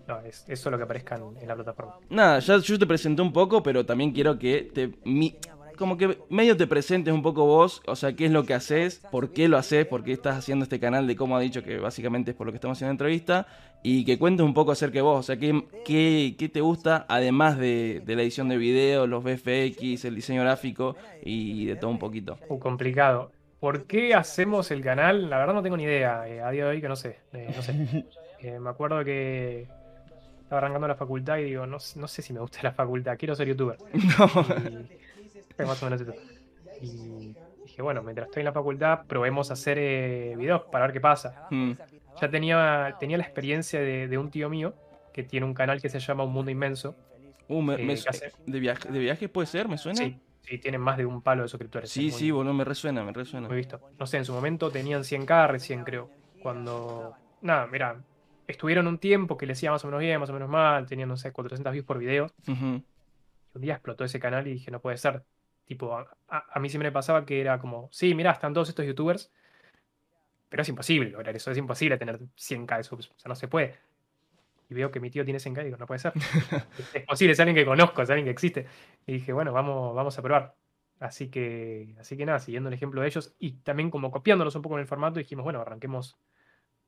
No, 0.08 0.19
es, 0.20 0.44
es 0.49 0.58
solo 0.58 0.76
que 0.76 0.84
aparezca 0.84 1.16
en, 1.16 1.46
la 1.46 1.54
plataforma. 1.54 1.96
Nada, 2.10 2.40
ya 2.40 2.58
yo 2.58 2.78
te 2.78 2.87
presenté 2.87 3.22
un 3.22 3.32
poco, 3.32 3.62
pero 3.62 3.87
también 3.87 4.12
quiero 4.12 4.38
que 4.38 4.70
te 4.75 4.93
como 5.82 5.96
que 5.96 6.17
medio 6.29 6.56
te 6.56 6.69
presentes 6.69 7.12
un 7.12 7.23
poco 7.23 7.44
vos, 7.44 7.82
o 7.88 7.96
sea, 7.96 8.12
qué 8.12 8.26
es 8.26 8.31
lo 8.31 8.44
que 8.44 8.55
haces, 8.55 9.02
por 9.11 9.32
qué 9.32 9.49
lo 9.49 9.58
haces, 9.58 9.84
por 9.84 10.05
qué 10.05 10.12
estás 10.12 10.37
haciendo 10.37 10.62
este 10.62 10.79
canal 10.79 11.08
de 11.08 11.17
cómo 11.17 11.37
ha 11.37 11.40
dicho 11.40 11.64
que 11.64 11.79
básicamente 11.79 12.31
es 12.31 12.37
por 12.37 12.46
lo 12.46 12.52
que 12.52 12.58
estamos 12.58 12.79
haciendo 12.79 12.93
entrevista, 12.93 13.49
y 13.82 14.05
que 14.05 14.17
cuentes 14.17 14.46
un 14.46 14.55
poco 14.55 14.70
acerca 14.70 14.94
de 14.94 15.02
vos, 15.02 15.19
o 15.19 15.23
sea, 15.25 15.37
qué, 15.38 15.64
qué, 15.84 16.49
te 16.49 16.61
gusta 16.61 17.05
además 17.08 17.58
de, 17.58 18.00
la 18.06 18.23
edición 18.23 18.49
de 18.49 18.58
video, 18.58 19.08
los 19.08 19.25
VFX, 19.25 20.05
el 20.05 20.14
diseño 20.14 20.43
gráfico 20.43 20.94
y 21.20 21.64
de 21.67 21.75
todo 21.75 21.90
un 21.90 21.99
poquito. 21.99 22.38
Uh, 22.49 22.61
complicado. 22.61 23.32
¿Por 23.58 23.87
qué 23.87 24.14
hacemos 24.14 24.70
el 24.70 24.82
canal? 24.82 25.29
La 25.29 25.38
verdad 25.38 25.55
no 25.55 25.64
tengo 25.64 25.76
ni 25.76 25.82
idea, 25.82 26.29
eh, 26.29 26.40
a 26.43 26.50
día 26.52 26.67
de 26.67 26.70
hoy 26.70 26.81
que 26.81 26.88
no 26.88 26.94
sé, 26.96 27.19
eh, 27.32 27.52
no 27.55 27.62
sé. 27.62 28.06
Eh, 28.44 28.58
me 28.58 28.70
acuerdo 28.70 29.05
que 29.05 29.69
estaba 30.43 30.58
arrancando 30.58 30.88
la 30.88 30.96
facultad 30.96 31.38
y 31.38 31.44
digo, 31.44 31.64
no, 31.64 31.79
no 31.94 32.08
sé 32.08 32.23
si 32.23 32.32
me 32.32 32.40
gusta 32.40 32.58
la 32.61 32.73
facultad, 32.73 33.17
quiero 33.17 33.37
ser 33.37 33.46
youtuber. 33.46 33.79
No. 34.19 35.01
Más 35.67 35.82
o 35.82 35.87
menos 35.87 36.00
eso. 36.00 36.14
Y 36.81 37.35
dije, 37.64 37.82
bueno, 37.82 38.03
mientras 38.03 38.29
estoy 38.29 38.41
en 38.41 38.47
la 38.47 38.53
facultad, 38.53 39.06
probemos 39.06 39.50
hacer 39.50 39.79
eh, 39.79 40.35
videos 40.37 40.62
para 40.70 40.87
ver 40.87 40.93
qué 40.93 41.00
pasa. 41.00 41.47
Hmm. 41.50 41.73
Ya 42.20 42.29
tenía, 42.29 42.97
tenía 43.00 43.17
la 43.17 43.25
experiencia 43.25 43.81
de, 43.81 44.19
un 44.19 44.31
tío 44.31 44.49
mío 44.49 44.75
que 45.12 45.23
tiene 45.23 45.47
un 45.47 45.55
canal 45.55 45.81
que 45.81 45.88
se 45.88 45.99
llama 45.99 46.25
Un 46.25 46.32
Mundo 46.32 46.50
Inmenso. 46.50 46.94
Uh, 47.49 47.70
de, 47.73 48.61
viaje, 48.61 48.88
¿De 48.91 48.99
viaje 48.99 49.29
puede 49.29 49.47
ser? 49.47 49.69
¿Me 49.69 49.76
suena? 49.76 49.99
Sí, 49.99 50.19
sí, 50.43 50.59
tienen 50.59 50.81
más 50.81 50.97
de 50.97 51.06
un 51.06 51.23
palo 51.23 51.43
de 51.43 51.49
suscriptores. 51.49 51.91
Sí, 51.91 52.11
sí, 52.11 52.31
bueno, 52.31 52.53
me 52.55 52.65
resuena, 52.65 53.03
me 53.03 53.12
resuena. 53.12 53.49
Muy 53.49 53.56
visto. 53.56 53.81
No 53.99 54.06
sé, 54.06 54.19
en 54.19 54.25
su 54.25 54.32
momento 54.32 54.70
tenían 54.70 55.03
100k 55.03 55.49
recién, 55.49 55.85
creo. 55.85 56.11
Cuando. 56.41 57.15
Nada, 57.43 57.67
mira, 57.67 58.00
estuvieron 58.47 58.87
un 58.87 58.99
tiempo 58.99 59.37
que 59.37 59.47
les 59.47 59.62
iba 59.62 59.73
más 59.73 59.85
o 59.85 59.88
menos 59.88 60.00
bien, 60.00 60.20
más 60.20 60.31
o 60.31 60.32
menos 60.32 60.49
mal, 60.49 60.87
tenían, 60.87 61.08
no 61.08 61.17
sé, 61.17 61.32
400 61.32 61.73
views 61.73 61.87
por 61.87 61.99
video. 61.99 62.31
Y 62.47 62.53
un 62.53 62.85
día 63.61 63.75
explotó 63.75 64.05
ese 64.05 64.19
canal 64.19 64.47
y 64.47 64.53
dije, 64.53 64.70
no 64.70 64.81
puede 64.81 64.97
ser. 64.97 65.25
Tipo, 65.64 65.97
a, 66.29 66.61
mí 66.61 66.69
siempre 66.69 66.88
me 66.88 66.93
pasaba 66.93 67.25
que 67.25 67.41
era 67.41 67.59
como, 67.59 67.88
sí, 67.93 68.14
mira, 68.14 68.32
están 68.32 68.53
todos 68.53 68.69
estos 68.69 68.85
youtubers, 68.85 69.32
pero 70.49 70.62
es 70.62 70.69
imposible 70.69 71.11
lograr 71.11 71.35
eso, 71.35 71.50
es 71.50 71.59
imposible 71.59 71.97
tener 71.97 72.19
100k 72.20 72.76
de 72.76 72.85
subs, 72.85 73.11
o 73.11 73.19
sea, 73.19 73.29
no 73.29 73.35
se 73.35 73.49
puede. 73.49 73.76
Y 74.69 74.75
veo 74.75 74.91
que 74.91 75.00
mi 75.00 75.11
tío 75.11 75.25
tiene 75.25 75.38
100k 75.38 75.62
y 75.62 75.64
digo, 75.64 75.76
no 75.76 75.87
puede 75.87 75.99
ser. 76.00 76.12
es 76.94 77.05
posible, 77.05 77.32
es 77.32 77.41
alguien 77.41 77.56
que 77.56 77.64
conozco, 77.64 78.03
es 78.03 78.11
alguien 78.11 78.25
que 78.25 78.31
existe. 78.31 78.67
Y 79.06 79.14
dije, 79.14 79.32
bueno, 79.32 79.53
vamos, 79.53 79.94
vamos 79.94 80.19
a 80.19 80.23
probar. 80.23 80.55
Así 81.03 81.29
que, 81.31 81.94
así 81.99 82.17
que 82.17 82.25
nada, 82.25 82.38
siguiendo 82.38 82.69
el 82.69 82.75
ejemplo 82.75 83.00
de 83.00 83.08
ellos 83.08 83.35
y 83.41 83.55
también 83.55 83.91
como 83.91 84.12
copiándolos 84.12 84.55
un 84.55 84.62
poco 84.62 84.76
en 84.76 84.82
el 84.82 84.87
formato, 84.87 85.19
dijimos, 85.19 85.43
bueno, 85.43 85.61
arranquemos, 85.61 86.17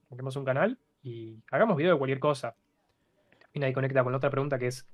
arranquemos 0.07 0.37
un 0.37 0.45
canal 0.45 0.79
y 1.03 1.43
hagamos 1.51 1.77
video 1.77 1.93
de 1.93 1.99
cualquier 1.99 2.21
cosa. 2.21 2.55
Y 3.53 3.63
ahí 3.63 3.73
conecta 3.73 4.03
con 4.03 4.13
la 4.13 4.19
otra 4.19 4.31
pregunta 4.31 4.59
que 4.59 4.69
es, 4.69 4.87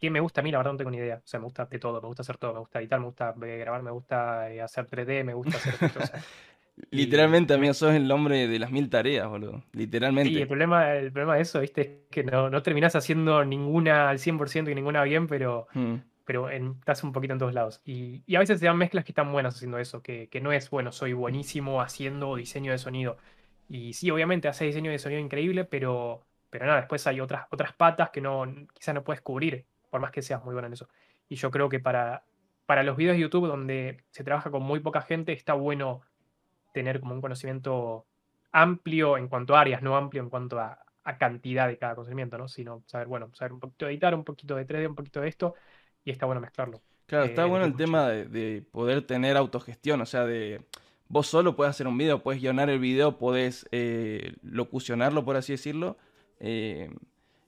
¿Qué 0.00 0.10
me 0.10 0.20
gusta 0.20 0.40
a 0.40 0.44
mí? 0.44 0.50
La 0.50 0.58
verdad 0.58 0.72
no 0.72 0.78
tengo 0.78 0.90
ni 0.90 0.98
idea. 0.98 1.16
O 1.16 1.26
sea, 1.26 1.40
me 1.40 1.44
gusta 1.44 1.64
de 1.66 1.78
todo, 1.78 2.00
me 2.00 2.08
gusta 2.08 2.22
hacer 2.22 2.36
todo, 2.36 2.52
me 2.52 2.60
gusta 2.60 2.80
editar, 2.80 3.00
me 3.00 3.06
gusta 3.06 3.34
eh, 3.42 3.58
grabar, 3.58 3.82
me 3.82 3.90
gusta 3.90 4.50
eh, 4.50 4.60
hacer 4.60 4.86
3D, 4.86 5.24
me 5.24 5.34
gusta 5.34 5.56
hacer 5.56 5.74
esto, 5.80 6.00
Literalmente, 6.90 7.54
amigo, 7.54 7.72
sos 7.72 7.94
el 7.94 8.10
hombre 8.10 8.48
de 8.48 8.58
las 8.58 8.72
mil 8.72 8.90
tareas, 8.90 9.28
boludo. 9.28 9.62
Literalmente. 9.72 10.30
Sí, 10.30 10.40
el 10.40 10.48
problema, 10.48 10.94
el 10.94 11.12
problema 11.12 11.36
de 11.36 11.42
eso, 11.42 11.60
viste, 11.60 11.80
es 11.80 11.90
que 12.10 12.24
no, 12.24 12.50
no 12.50 12.62
terminás 12.62 12.96
haciendo 12.96 13.44
ninguna 13.44 14.10
al 14.10 14.18
100% 14.18 14.70
y 14.70 14.74
ninguna 14.74 15.04
bien, 15.04 15.28
pero, 15.28 15.68
hmm. 15.72 15.94
pero 16.24 16.50
estás 16.50 17.04
un 17.04 17.12
poquito 17.12 17.32
en 17.32 17.38
todos 17.38 17.54
lados. 17.54 17.80
Y, 17.84 18.24
y, 18.26 18.34
a 18.34 18.40
veces 18.40 18.58
se 18.58 18.66
dan 18.66 18.76
mezclas 18.76 19.04
que 19.04 19.12
están 19.12 19.30
buenas 19.30 19.54
haciendo 19.54 19.78
eso, 19.78 20.02
que, 20.02 20.28
que 20.28 20.40
no 20.40 20.52
es, 20.52 20.68
bueno, 20.68 20.90
soy 20.90 21.12
buenísimo 21.12 21.80
haciendo 21.80 22.34
diseño 22.34 22.72
de 22.72 22.78
sonido. 22.78 23.18
Y 23.68 23.92
sí, 23.92 24.10
obviamente 24.10 24.48
hace 24.48 24.64
diseño 24.64 24.90
de 24.90 24.98
sonido 24.98 25.20
increíble, 25.20 25.64
pero, 25.64 26.26
pero 26.50 26.66
nada, 26.66 26.78
después 26.78 27.06
hay 27.06 27.20
otras, 27.20 27.46
otras 27.52 27.72
patas 27.72 28.10
que 28.10 28.20
no, 28.20 28.46
quizás 28.74 28.96
no 28.96 29.04
puedes 29.04 29.22
cubrir 29.22 29.64
por 29.94 30.00
más 30.00 30.10
que 30.10 30.22
seas 30.22 30.44
muy 30.44 30.54
bueno 30.54 30.66
en 30.66 30.72
eso. 30.72 30.88
Y 31.28 31.36
yo 31.36 31.52
creo 31.52 31.68
que 31.68 31.78
para, 31.78 32.24
para 32.66 32.82
los 32.82 32.96
videos 32.96 33.14
de 33.14 33.22
YouTube 33.22 33.46
donde 33.46 34.02
se 34.10 34.24
trabaja 34.24 34.50
con 34.50 34.60
muy 34.60 34.80
poca 34.80 35.02
gente, 35.02 35.32
está 35.32 35.54
bueno 35.54 36.00
tener 36.72 36.98
como 36.98 37.14
un 37.14 37.20
conocimiento 37.20 38.04
amplio 38.50 39.16
en 39.16 39.28
cuanto 39.28 39.54
a 39.54 39.60
áreas, 39.60 39.82
no 39.82 39.96
amplio 39.96 40.20
en 40.20 40.30
cuanto 40.30 40.58
a, 40.58 40.84
cantidad 41.16 41.68
de 41.68 41.78
cada 41.78 41.94
conocimiento, 41.94 42.36
¿no? 42.36 42.48
Sino 42.48 42.82
saber, 42.86 43.06
bueno, 43.06 43.30
saber 43.34 43.52
un 43.52 43.60
poquito 43.60 43.86
de 43.86 43.92
editar, 43.92 44.16
un 44.16 44.24
poquito 44.24 44.56
de 44.56 44.66
3D, 44.66 44.88
un 44.88 44.96
poquito 44.96 45.20
de 45.20 45.28
esto, 45.28 45.54
y 46.04 46.10
está 46.10 46.26
bueno 46.26 46.40
mezclarlo. 46.40 46.82
Claro, 47.06 47.26
está 47.26 47.44
eh, 47.44 47.48
bueno 47.48 47.64
el 47.64 47.76
tema 47.76 48.08
de, 48.08 48.64
poder 48.72 49.06
tener 49.06 49.36
autogestión, 49.36 50.00
o 50.00 50.06
sea, 50.06 50.24
de 50.24 50.60
vos 51.06 51.28
solo 51.28 51.54
puedes 51.54 51.70
hacer 51.70 51.86
un 51.86 51.96
video, 51.96 52.20
puedes 52.20 52.42
guionar 52.42 52.68
el 52.68 52.80
video, 52.80 53.16
puedes 53.16 53.68
eh, 53.70 54.34
locucionarlo, 54.42 55.24
por 55.24 55.36
así 55.36 55.52
decirlo. 55.52 55.98
Eh, 56.40 56.90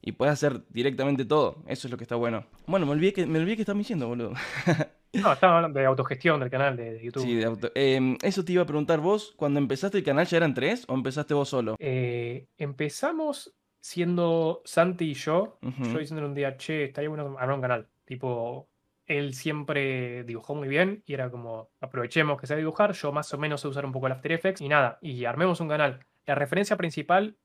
y 0.07 0.13
puedes 0.13 0.33
hacer 0.33 0.63
directamente 0.71 1.25
todo. 1.25 1.65
Eso 1.67 1.89
es 1.89 1.91
lo 1.91 1.99
que 1.99 2.05
está 2.05 2.15
bueno. 2.15 2.47
Bueno, 2.69 2.87
me 2.87 2.93
olvidé 2.93 3.13
que, 3.13 3.27
me 3.27 3.41
olvidé 3.41 3.57
que 3.57 3.63
estás 3.63 3.77
diciendo, 3.77 4.07
boludo. 4.07 4.35
no, 5.13 5.33
estaba 5.33 5.57
hablando 5.57 5.81
de 5.81 5.85
autogestión 5.85 6.39
del 6.39 6.49
canal 6.49 6.77
de, 6.77 7.03
YouTube. 7.03 7.25
Sí, 7.25 7.35
de 7.35 7.45
auto... 7.45 7.73
Em, 7.75 8.17
eso 8.23 8.45
te 8.45 8.53
iba 8.53 8.63
a 8.63 8.67
preguntar 8.67 9.01
vos, 9.01 9.35
cuando 9.37 9.59
empezaste 9.59 9.99
el 9.99 10.05
canal 10.05 10.25
ya 10.25 10.37
eran 10.37 10.55
tres 10.55 10.85
o 10.87 10.95
empezaste 10.95 11.35
vos 11.35 11.49
solo? 11.49 11.75
Eh, 11.81 12.47
empezamos 12.57 13.53
siendo 13.81 14.63
Santi 14.65 15.11
y 15.11 15.15
yo. 15.15 15.59
Yo 15.61 15.99
diciéndole 15.99 16.29
un 16.29 16.35
día, 16.35 16.57
che, 16.57 16.85
estaría 16.85 17.09
bueno 17.09 17.37
armar 17.37 17.57
un 17.57 17.61
canal. 17.61 17.89
Tipo, 18.05 18.69
él 19.07 19.35
siempre 19.35 20.23
dibujó 20.23 20.55
muy 20.55 20.69
bien 20.69 21.03
y 21.05 21.15
era 21.15 21.33
como, 21.33 21.71
aprovechemos 21.81 22.41
que 22.41 22.47
sabe 22.47 22.61
dibujar, 22.61 22.93
yo 22.93 23.11
más 23.11 23.35
o 23.35 23.39
menos 23.39 23.61
sé 23.61 23.67
usar 23.67 23.85
un 23.85 23.91
poco 23.91 24.07
el 24.07 24.13
After 24.13 24.31
Effects 24.31 24.61
y 24.61 24.69
nada, 24.69 24.99
y 25.03 25.25
armemos 25.25 25.61
un 25.61 25.69
canal. 25.69 26.07
La 26.27 26.37
referencia 26.37 26.77
principal 26.77 27.37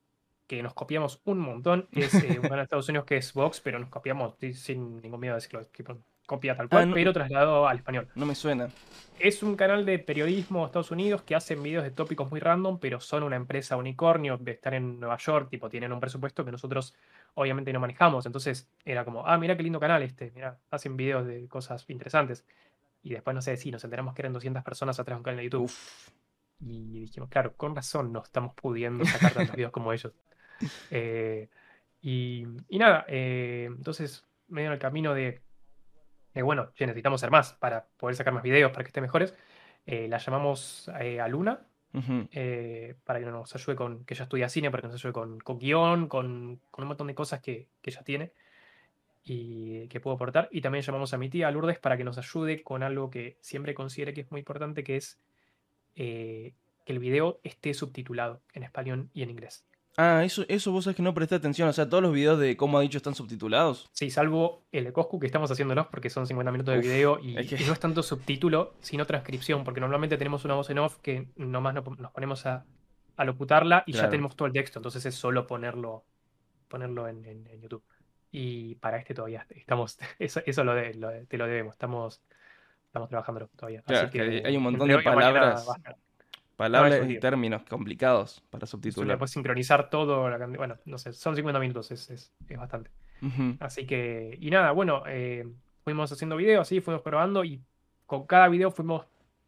que 0.46 0.62
nos 0.62 0.74
copiamos 0.74 1.20
un 1.24 1.38
montón. 1.38 1.88
Es 1.92 2.14
eh, 2.14 2.38
un 2.38 2.42
canal 2.42 2.58
de 2.58 2.64
Estados 2.64 2.88
Unidos 2.88 3.06
que 3.06 3.16
es 3.16 3.32
Vox, 3.32 3.60
pero 3.60 3.78
nos 3.78 3.88
copiamos 3.88 4.34
sin 4.54 5.00
ningún 5.00 5.20
miedo 5.20 5.34
de 5.34 5.40
decirlo. 5.40 5.66
copia 6.26 6.56
tal 6.56 6.68
cual, 6.68 6.90
ah, 6.90 6.92
pero 6.94 7.12
trasladado 7.12 7.66
al 7.66 7.78
español. 7.78 8.08
No 8.14 8.26
me 8.26 8.34
suena. 8.34 8.68
Es 9.18 9.42
un 9.42 9.56
canal 9.56 9.84
de 9.86 9.98
periodismo 9.98 10.60
de 10.60 10.66
Estados 10.66 10.90
Unidos 10.90 11.22
que 11.22 11.34
hacen 11.34 11.62
videos 11.62 11.84
de 11.84 11.90
tópicos 11.90 12.30
muy 12.30 12.40
random, 12.40 12.78
pero 12.78 13.00
son 13.00 13.22
una 13.22 13.36
empresa 13.36 13.76
unicornio, 13.76 14.36
de 14.38 14.52
estar 14.52 14.74
en 14.74 14.98
Nueva 14.98 15.16
York, 15.18 15.48
tipo, 15.50 15.68
tienen 15.68 15.92
un 15.92 16.00
presupuesto 16.00 16.44
que 16.44 16.52
nosotros 16.52 16.94
obviamente 17.34 17.72
no 17.72 17.80
manejamos. 17.80 18.26
Entonces 18.26 18.68
era 18.84 19.04
como, 19.04 19.26
ah, 19.26 19.38
mira 19.38 19.56
qué 19.56 19.62
lindo 19.62 19.80
canal 19.80 20.02
este, 20.02 20.32
mira, 20.34 20.58
hacen 20.70 20.96
videos 20.96 21.26
de 21.26 21.46
cosas 21.48 21.84
interesantes. 21.88 22.44
Y 23.02 23.10
después, 23.10 23.34
no 23.34 23.42
sé, 23.42 23.56
si 23.56 23.70
nos 23.70 23.82
enteramos 23.84 24.14
que 24.14 24.22
eran 24.22 24.32
200 24.32 24.62
personas 24.62 24.98
atrás 25.00 25.16
de 25.16 25.18
un 25.18 25.24
canal 25.24 25.38
de 25.38 25.44
YouTube. 25.44 25.72
Y 26.60 27.00
dijimos, 27.00 27.28
claro, 27.28 27.54
con 27.56 27.74
razón 27.74 28.12
no 28.12 28.22
estamos 28.22 28.54
pudiendo 28.54 29.04
sacar 29.04 29.32
tantos 29.32 29.56
videos 29.56 29.72
como 29.72 29.92
ellos. 29.92 30.12
Eh, 30.90 31.48
y, 32.00 32.44
nada, 32.70 33.04
eh, 33.08 33.66
entonces 33.68 34.24
medio 34.48 34.68
en 34.68 34.72
el 34.74 34.78
camino 34.78 35.14
de, 35.14 35.40
bueno, 36.34 36.70
necesitamos 36.78 37.20
ser 37.20 37.30
más 37.30 37.54
para 37.54 37.86
poder 37.96 38.16
sacar 38.16 38.32
más 38.32 38.42
videos, 38.42 38.72
para 38.72 38.84
que 38.84 38.88
estén 38.88 39.02
mejores, 39.02 39.34
eh, 39.86 40.08
la 40.08 40.18
llamamos 40.18 40.88
a 40.88 41.28
Luna 41.28 41.66
para 41.92 43.20
que 43.20 43.26
nos 43.26 43.54
ayude 43.54 43.76
con, 43.76 44.04
que 44.04 44.14
ella 44.14 44.24
estudia 44.24 44.48
cine, 44.48 44.70
para 44.70 44.80
que 44.80 44.88
nos 44.88 44.96
ayude 44.96 45.12
con, 45.12 45.38
con 45.40 45.58
guion, 45.58 46.08
con, 46.08 46.60
un 46.76 46.86
montón 46.86 47.06
de 47.06 47.14
cosas 47.14 47.40
que, 47.40 47.68
ella 47.82 48.02
tiene 48.02 48.32
y 49.24 49.86
que 49.88 50.00
puedo 50.00 50.16
aportar. 50.16 50.48
Y 50.50 50.60
también 50.60 50.82
llamamos 50.82 51.14
a 51.14 51.18
mi 51.18 51.28
tía 51.28 51.50
Lourdes 51.50 51.78
para 51.78 51.96
que 51.96 52.04
nos 52.04 52.18
ayude 52.18 52.62
con 52.62 52.82
algo 52.82 53.10
que 53.10 53.36
siempre 53.40 53.74
considere 53.74 54.14
que 54.14 54.22
es 54.22 54.30
muy 54.30 54.40
importante, 54.40 54.82
que 54.82 54.96
es 54.96 55.20
que 55.94 56.54
el 56.92 56.98
video 56.98 57.40
esté 57.44 57.74
subtitulado 57.74 58.42
en 58.54 58.64
español 58.64 59.08
y 59.12 59.22
en 59.22 59.30
inglés. 59.30 59.64
Ah, 59.96 60.22
eso, 60.24 60.44
eso 60.48 60.72
vos 60.72 60.84
sabés 60.84 60.96
que 60.96 61.02
no 61.02 61.12
presté 61.12 61.34
atención. 61.34 61.68
O 61.68 61.72
sea, 61.72 61.88
todos 61.88 62.02
los 62.02 62.12
videos 62.12 62.38
de 62.38 62.56
cómo 62.56 62.78
ha 62.78 62.80
dicho 62.80 62.96
están 62.96 63.14
subtitulados. 63.14 63.90
Sí, 63.92 64.10
salvo 64.10 64.64
el 64.72 64.84
de 64.84 64.92
Coscu 64.92 65.20
que 65.20 65.26
estamos 65.26 65.50
haciéndolos 65.50 65.86
porque 65.88 66.08
son 66.08 66.26
50 66.26 66.50
minutos 66.50 66.74
de 66.74 66.80
video 66.80 67.18
y, 67.20 67.34
no 67.34 67.72
es 67.72 67.80
tanto 67.80 68.02
subtítulo, 68.02 68.74
sino 68.80 69.04
transcripción, 69.04 69.64
porque 69.64 69.80
normalmente 69.80 70.16
tenemos 70.16 70.44
una 70.44 70.54
voz 70.54 70.70
en 70.70 70.78
off 70.78 70.98
que 71.00 71.28
nomás 71.36 71.74
nos 71.74 71.84
ponemos 72.12 72.46
a, 72.46 72.64
locutarla 73.18 73.84
y 73.86 73.92
ya 73.92 74.08
tenemos 74.08 74.34
todo 74.34 74.46
el 74.46 74.52
texto. 74.52 74.78
Entonces 74.78 75.04
es 75.06 75.14
solo 75.14 75.46
ponerlo, 75.46 76.04
ponerlo 76.68 77.06
en, 77.06 77.44
YouTube. 77.60 77.84
Y 78.30 78.76
para 78.76 78.96
este 78.96 79.12
todavía 79.12 79.46
estamos, 79.50 79.98
eso, 80.18 80.40
eso 80.46 80.64
lo, 80.64 80.74
te 80.74 81.36
lo 81.36 81.46
debemos, 81.46 81.74
estamos, 81.74 82.22
estamos 82.86 83.10
trabajándolo 83.10 83.48
todavía. 83.48 83.82
Así 83.86 84.08
que, 84.08 84.42
hay 84.44 84.56
un 84.56 84.62
montón 84.62 84.88
de 84.88 84.98
palabras 85.02 85.66
Palabras 86.62 87.10
y 87.10 87.18
términos 87.18 87.62
complicados 87.68 88.40
para 88.48 88.66
subtitular. 88.66 89.18
Puedes 89.18 89.32
sincronizar 89.32 89.90
todo. 89.90 90.22
bueno, 90.56 90.76
no 90.84 90.96
sé, 90.96 91.12
son 91.12 91.34
50 91.34 91.58
minutos, 91.58 91.90
es, 91.90 92.08
es, 92.08 92.32
bastante. 92.56 92.90
Así 93.58 93.84
que, 93.84 94.38
y 94.40 94.48
nada, 94.50 94.70
bueno, 94.70 95.02
eh, 95.08 95.44
fuimos 95.82 96.12
haciendo 96.12 96.36
videos, 96.36 96.62
así, 96.62 96.80
fuimos 96.80 97.02
probando 97.02 97.42
y 97.42 97.60
con 98.06 98.26
cada 98.26 98.48
video 98.48 98.70
fuimos 98.70 99.06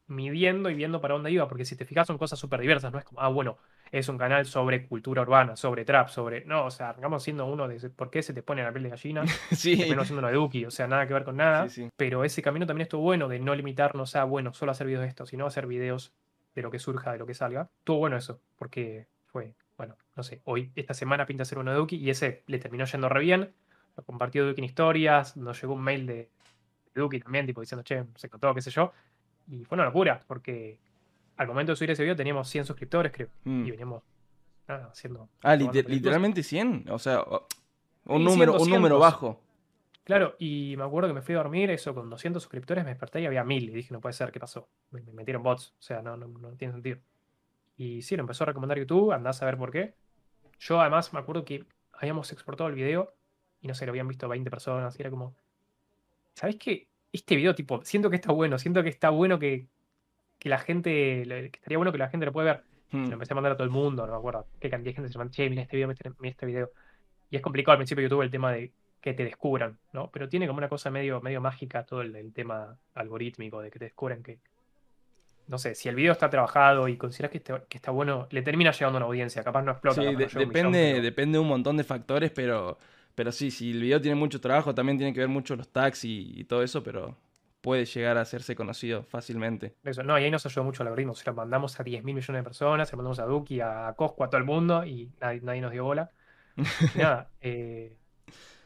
midiendo 0.08 0.70
y 0.70 0.74
viendo 0.74 1.00
para 1.00 1.14
dónde 1.14 1.30
iba, 1.30 1.46
porque 1.46 1.64
si 1.64 1.76
te 1.76 1.84
fijas 1.84 2.06
son 2.08 2.18
cosas 2.18 2.36
súper 2.36 2.60
diversas, 2.60 2.92
no 2.92 2.98
es 2.98 3.04
como, 3.04 3.20
ah, 3.20 3.28
bueno, 3.28 3.58
es 3.92 4.08
un 4.08 4.18
canal 4.18 4.44
sobre 4.44 4.88
cultura 4.88 5.22
urbana, 5.22 5.54
sobre 5.54 5.84
trap, 5.84 6.08
sobre. 6.08 6.44
No, 6.44 6.66
o 6.66 6.70
sea, 6.72 6.88
arrancamos 6.88 7.22
siendo 7.22 7.46
uno 7.46 7.68
de 7.68 7.90
por 7.90 8.10
qué 8.10 8.24
se 8.24 8.34
te 8.34 8.42
pone 8.42 8.64
la 8.64 8.72
piel 8.72 8.84
de 8.84 8.90
gallina. 8.90 9.24
sí. 9.52 9.76
Terminamos 9.76 10.08
siendo 10.08 10.18
uno 10.18 10.28
de 10.28 10.34
Duki, 10.34 10.64
o 10.64 10.70
sea, 10.72 10.88
nada 10.88 11.06
que 11.06 11.14
ver 11.14 11.22
con 11.22 11.36
nada. 11.36 11.68
Pero 11.96 12.24
ese 12.24 12.42
camino 12.42 12.66
también 12.66 12.82
estuvo 12.82 13.02
bueno 13.02 13.28
de 13.28 13.38
no 13.38 13.54
limitarnos 13.54 14.16
a, 14.16 14.24
bueno, 14.24 14.52
solo 14.52 14.72
hacer 14.72 14.88
videos 14.88 15.02
de 15.02 15.08
esto, 15.08 15.26
sino 15.26 15.46
hacer 15.46 15.68
videos 15.68 16.12
de 16.54 16.62
lo 16.62 16.70
que 16.70 16.78
surja, 16.78 17.12
de 17.12 17.18
lo 17.18 17.26
que 17.26 17.34
salga. 17.34 17.68
Estuvo 17.78 17.98
bueno 17.98 18.16
eso, 18.16 18.40
porque 18.56 19.06
fue, 19.26 19.54
bueno, 19.76 19.96
no 20.16 20.22
sé, 20.22 20.40
hoy, 20.44 20.70
esta 20.74 20.94
semana 20.94 21.26
pinta 21.26 21.44
ser 21.44 21.58
uno 21.58 21.72
de 21.72 21.76
Duki 21.76 21.96
y 21.96 22.10
ese 22.10 22.42
le 22.46 22.58
terminó 22.58 22.84
yendo 22.84 23.08
re 23.08 23.20
bien. 23.20 23.52
Lo 23.96 24.04
compartió 24.04 24.46
Duki 24.46 24.60
en 24.60 24.64
historias, 24.64 25.36
nos 25.36 25.60
llegó 25.60 25.74
un 25.74 25.82
mail 25.82 26.06
de, 26.06 26.30
Duki 26.94 27.20
también, 27.20 27.46
tipo 27.46 27.60
diciendo, 27.60 27.82
che, 27.82 28.04
se 28.16 28.28
contó, 28.28 28.54
qué 28.54 28.62
sé 28.62 28.70
yo. 28.70 28.92
Y 29.48 29.64
fue 29.64 29.76
una 29.76 29.84
locura, 29.84 30.22
porque 30.26 30.78
al 31.36 31.46
momento 31.46 31.72
de 31.72 31.76
subir 31.76 31.90
ese 31.90 32.02
video 32.02 32.16
teníamos 32.16 32.48
100 32.48 32.66
suscriptores, 32.66 33.12
creo. 33.12 33.28
Mm. 33.44 33.66
Y 33.66 33.70
veníamos 33.70 34.02
haciendo. 34.66 35.28
Ah, 35.42 35.56
literalmente 35.56 36.42
100. 36.42 36.86
O 36.90 36.98
sea, 36.98 37.24
un, 38.06 38.24
número, 38.24 38.58
un 38.58 38.70
número 38.70 38.98
bajo. 38.98 39.43
Claro, 40.04 40.36
y 40.38 40.74
me 40.76 40.84
acuerdo 40.84 41.08
que 41.08 41.14
me 41.14 41.22
fui 41.22 41.34
a 41.34 41.38
dormir, 41.38 41.70
eso 41.70 41.94
con 41.94 42.10
200 42.10 42.42
suscriptores, 42.42 42.84
me 42.84 42.90
desperté 42.90 43.22
y 43.22 43.26
había 43.26 43.42
1000. 43.42 43.70
Y 43.70 43.72
dije, 43.72 43.92
no 43.92 44.00
puede 44.00 44.12
ser, 44.12 44.30
¿qué 44.30 44.38
pasó? 44.38 44.68
Me, 44.90 45.00
metieron 45.12 45.42
bots, 45.42 45.74
o 45.78 45.82
sea, 45.82 46.02
no, 46.02 46.16
no, 46.16 46.28
no, 46.28 46.52
tiene 46.56 46.74
sentido. 46.74 46.98
Y 47.76 48.02
sí, 48.02 48.14
lo 48.14 48.22
empezó 48.22 48.44
a 48.44 48.48
recomendar 48.48 48.78
YouTube, 48.78 49.12
andás 49.12 49.42
a 49.42 49.46
ver 49.46 49.56
por 49.56 49.72
qué. 49.72 49.94
Yo 50.60 50.80
además 50.80 51.12
me 51.14 51.20
acuerdo 51.20 51.44
que 51.44 51.64
habíamos 51.92 52.30
exportado 52.32 52.68
el 52.68 52.74
video 52.74 53.14
y 53.62 53.66
no 53.68 53.74
sé, 53.74 53.86
lo 53.86 53.92
habían 53.92 54.06
visto 54.06 54.28
20 54.28 54.50
personas 54.50 54.98
y 54.98 55.02
era 55.02 55.10
como, 55.10 55.34
¿sabes 56.34 56.56
qué? 56.56 56.88
Este 57.10 57.34
video, 57.34 57.54
tipo, 57.54 57.82
siento 57.82 58.10
que 58.10 58.16
está 58.16 58.30
bueno, 58.32 58.58
siento 58.58 58.82
que 58.82 58.90
está 58.90 59.08
bueno 59.08 59.38
que, 59.38 59.68
que 60.38 60.48
la 60.50 60.58
gente, 60.58 61.24
que 61.50 61.50
estaría 61.54 61.78
bueno 61.78 61.92
que 61.92 61.98
la 61.98 62.10
gente 62.10 62.26
lo 62.26 62.32
pueda 62.32 62.52
ver. 62.52 62.64
Hmm. 62.90 63.06
lo 63.06 63.14
empecé 63.14 63.32
a 63.32 63.36
mandar 63.36 63.52
a 63.52 63.56
todo 63.56 63.64
el 63.64 63.70
mundo, 63.70 64.06
no 64.06 64.12
me 64.12 64.18
acuerdo 64.18 64.46
qué 64.60 64.68
cantidad 64.70 64.90
de 64.90 64.94
gente 64.96 65.12
se 65.12 65.18
mandó, 65.18 65.32
che, 65.32 65.48
mira 65.48 65.62
este 65.62 65.76
video, 65.76 65.88
mira 65.88 66.30
este 66.30 66.46
video. 66.46 66.70
Y 67.30 67.36
es 67.36 67.42
complicado 67.42 67.72
al 67.72 67.78
principio 67.78 68.02
YouTube 68.02 68.22
el 68.22 68.30
tema 68.30 68.52
de 68.52 68.72
que 69.04 69.12
te 69.12 69.22
descubran, 69.24 69.76
¿no? 69.92 70.10
Pero 70.10 70.30
tiene 70.30 70.46
como 70.46 70.56
una 70.56 70.70
cosa 70.70 70.90
medio, 70.90 71.20
medio 71.20 71.42
mágica 71.42 71.84
todo 71.84 72.00
el, 72.00 72.32
tema 72.32 72.78
algorítmico 72.94 73.60
de 73.60 73.70
que 73.70 73.78
te 73.78 73.84
descubran 73.84 74.22
que, 74.22 74.38
no 75.46 75.58
sé, 75.58 75.74
si 75.74 75.90
el 75.90 75.94
video 75.94 76.12
está 76.12 76.30
trabajado 76.30 76.88
y 76.88 76.96
consideras 76.96 77.30
que, 77.30 77.40
que 77.40 77.76
está 77.76 77.90
bueno, 77.90 78.26
le 78.30 78.40
termina 78.40 78.70
llegando 78.70 78.96
a 78.96 79.00
una 79.00 79.06
audiencia, 79.06 79.44
capaz 79.44 79.62
no 79.62 79.72
explota. 79.72 80.00
Sí, 80.00 80.16
depende, 80.38 81.02
depende 81.02 81.36
de 81.36 81.40
un 81.40 81.48
montón 81.48 81.76
de 81.76 81.84
factores, 81.84 82.30
pero, 82.30 82.78
pero 83.14 83.30
sí, 83.30 83.50
si 83.50 83.72
el 83.72 83.82
video 83.82 84.00
tiene 84.00 84.14
mucho 84.14 84.40
trabajo, 84.40 84.74
también 84.74 84.96
tiene 84.96 85.12
que 85.12 85.20
ver 85.20 85.28
mucho 85.28 85.54
los 85.54 85.68
tags 85.68 86.04
y 86.04 86.42
todo 86.44 86.62
eso, 86.62 86.82
pero 86.82 87.14
puede 87.64 87.86
llegar 87.86 88.18
a 88.18 88.20
hacerse 88.20 88.54
conocido 88.54 89.04
fácilmente. 89.04 89.74
Eso, 89.84 90.02
no, 90.02 90.18
y 90.18 90.24
ahí 90.24 90.30
nos 90.30 90.44
ayudó 90.44 90.64
mucho 90.64 90.82
el 90.82 90.88
algoritmo. 90.88 91.14
Se 91.14 91.24
lo 91.24 91.34
mandamos 91.34 91.80
a 91.80 91.82
10 91.82 92.04
mil 92.04 92.14
millones 92.14 92.40
de 92.40 92.44
personas, 92.44 92.88
se 92.88 92.92
lo 92.92 92.98
mandamos 92.98 93.18
a 93.20 93.24
Duki, 93.24 93.60
a 93.60 93.92
Cosco, 93.96 94.22
a 94.22 94.28
todo 94.28 94.38
el 94.38 94.44
mundo 94.44 94.84
y 94.84 95.10
nadie, 95.18 95.40
nos 95.62 95.72
dio 95.72 95.82
bola. 95.84 96.10
nada, 96.94 97.30
eh, 97.40 97.96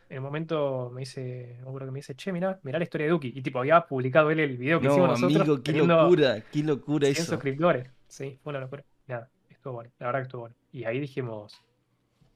en 0.08 0.18
un 0.18 0.24
momento 0.24 0.90
me 0.92 1.00
dice, 1.00 1.58
me 1.64 1.78
que 1.78 1.84
me 1.86 1.98
dice, 1.98 2.14
che, 2.14 2.32
mirá, 2.32 2.58
mirá 2.62 2.78
la 2.78 2.84
historia 2.84 3.06
de 3.06 3.10
Duki. 3.10 3.32
Y 3.34 3.42
tipo, 3.42 3.58
había 3.58 3.80
publicado 3.82 4.30
él 4.30 4.40
el 4.40 4.56
video 4.56 4.80
que 4.80 4.86
hicimos 4.86 5.08
nosotros. 5.08 5.40
Amigo, 5.40 5.62
qué 5.62 5.72
locura, 5.72 6.42
qué 6.52 6.62
locura 6.62 7.06
100 7.06 7.12
eso. 7.12 7.32
suscriptores. 7.32 7.90
Sí, 8.06 8.38
fue 8.42 8.50
una 8.50 8.60
locura. 8.60 8.84
Nada, 9.06 9.28
estuvo 9.48 9.74
bueno, 9.74 9.90
la 9.98 10.06
verdad 10.06 10.20
que 10.20 10.24
estuvo 10.24 10.40
bueno. 10.42 10.56
Y 10.72 10.84
ahí 10.84 10.98
dijimos, 10.98 11.60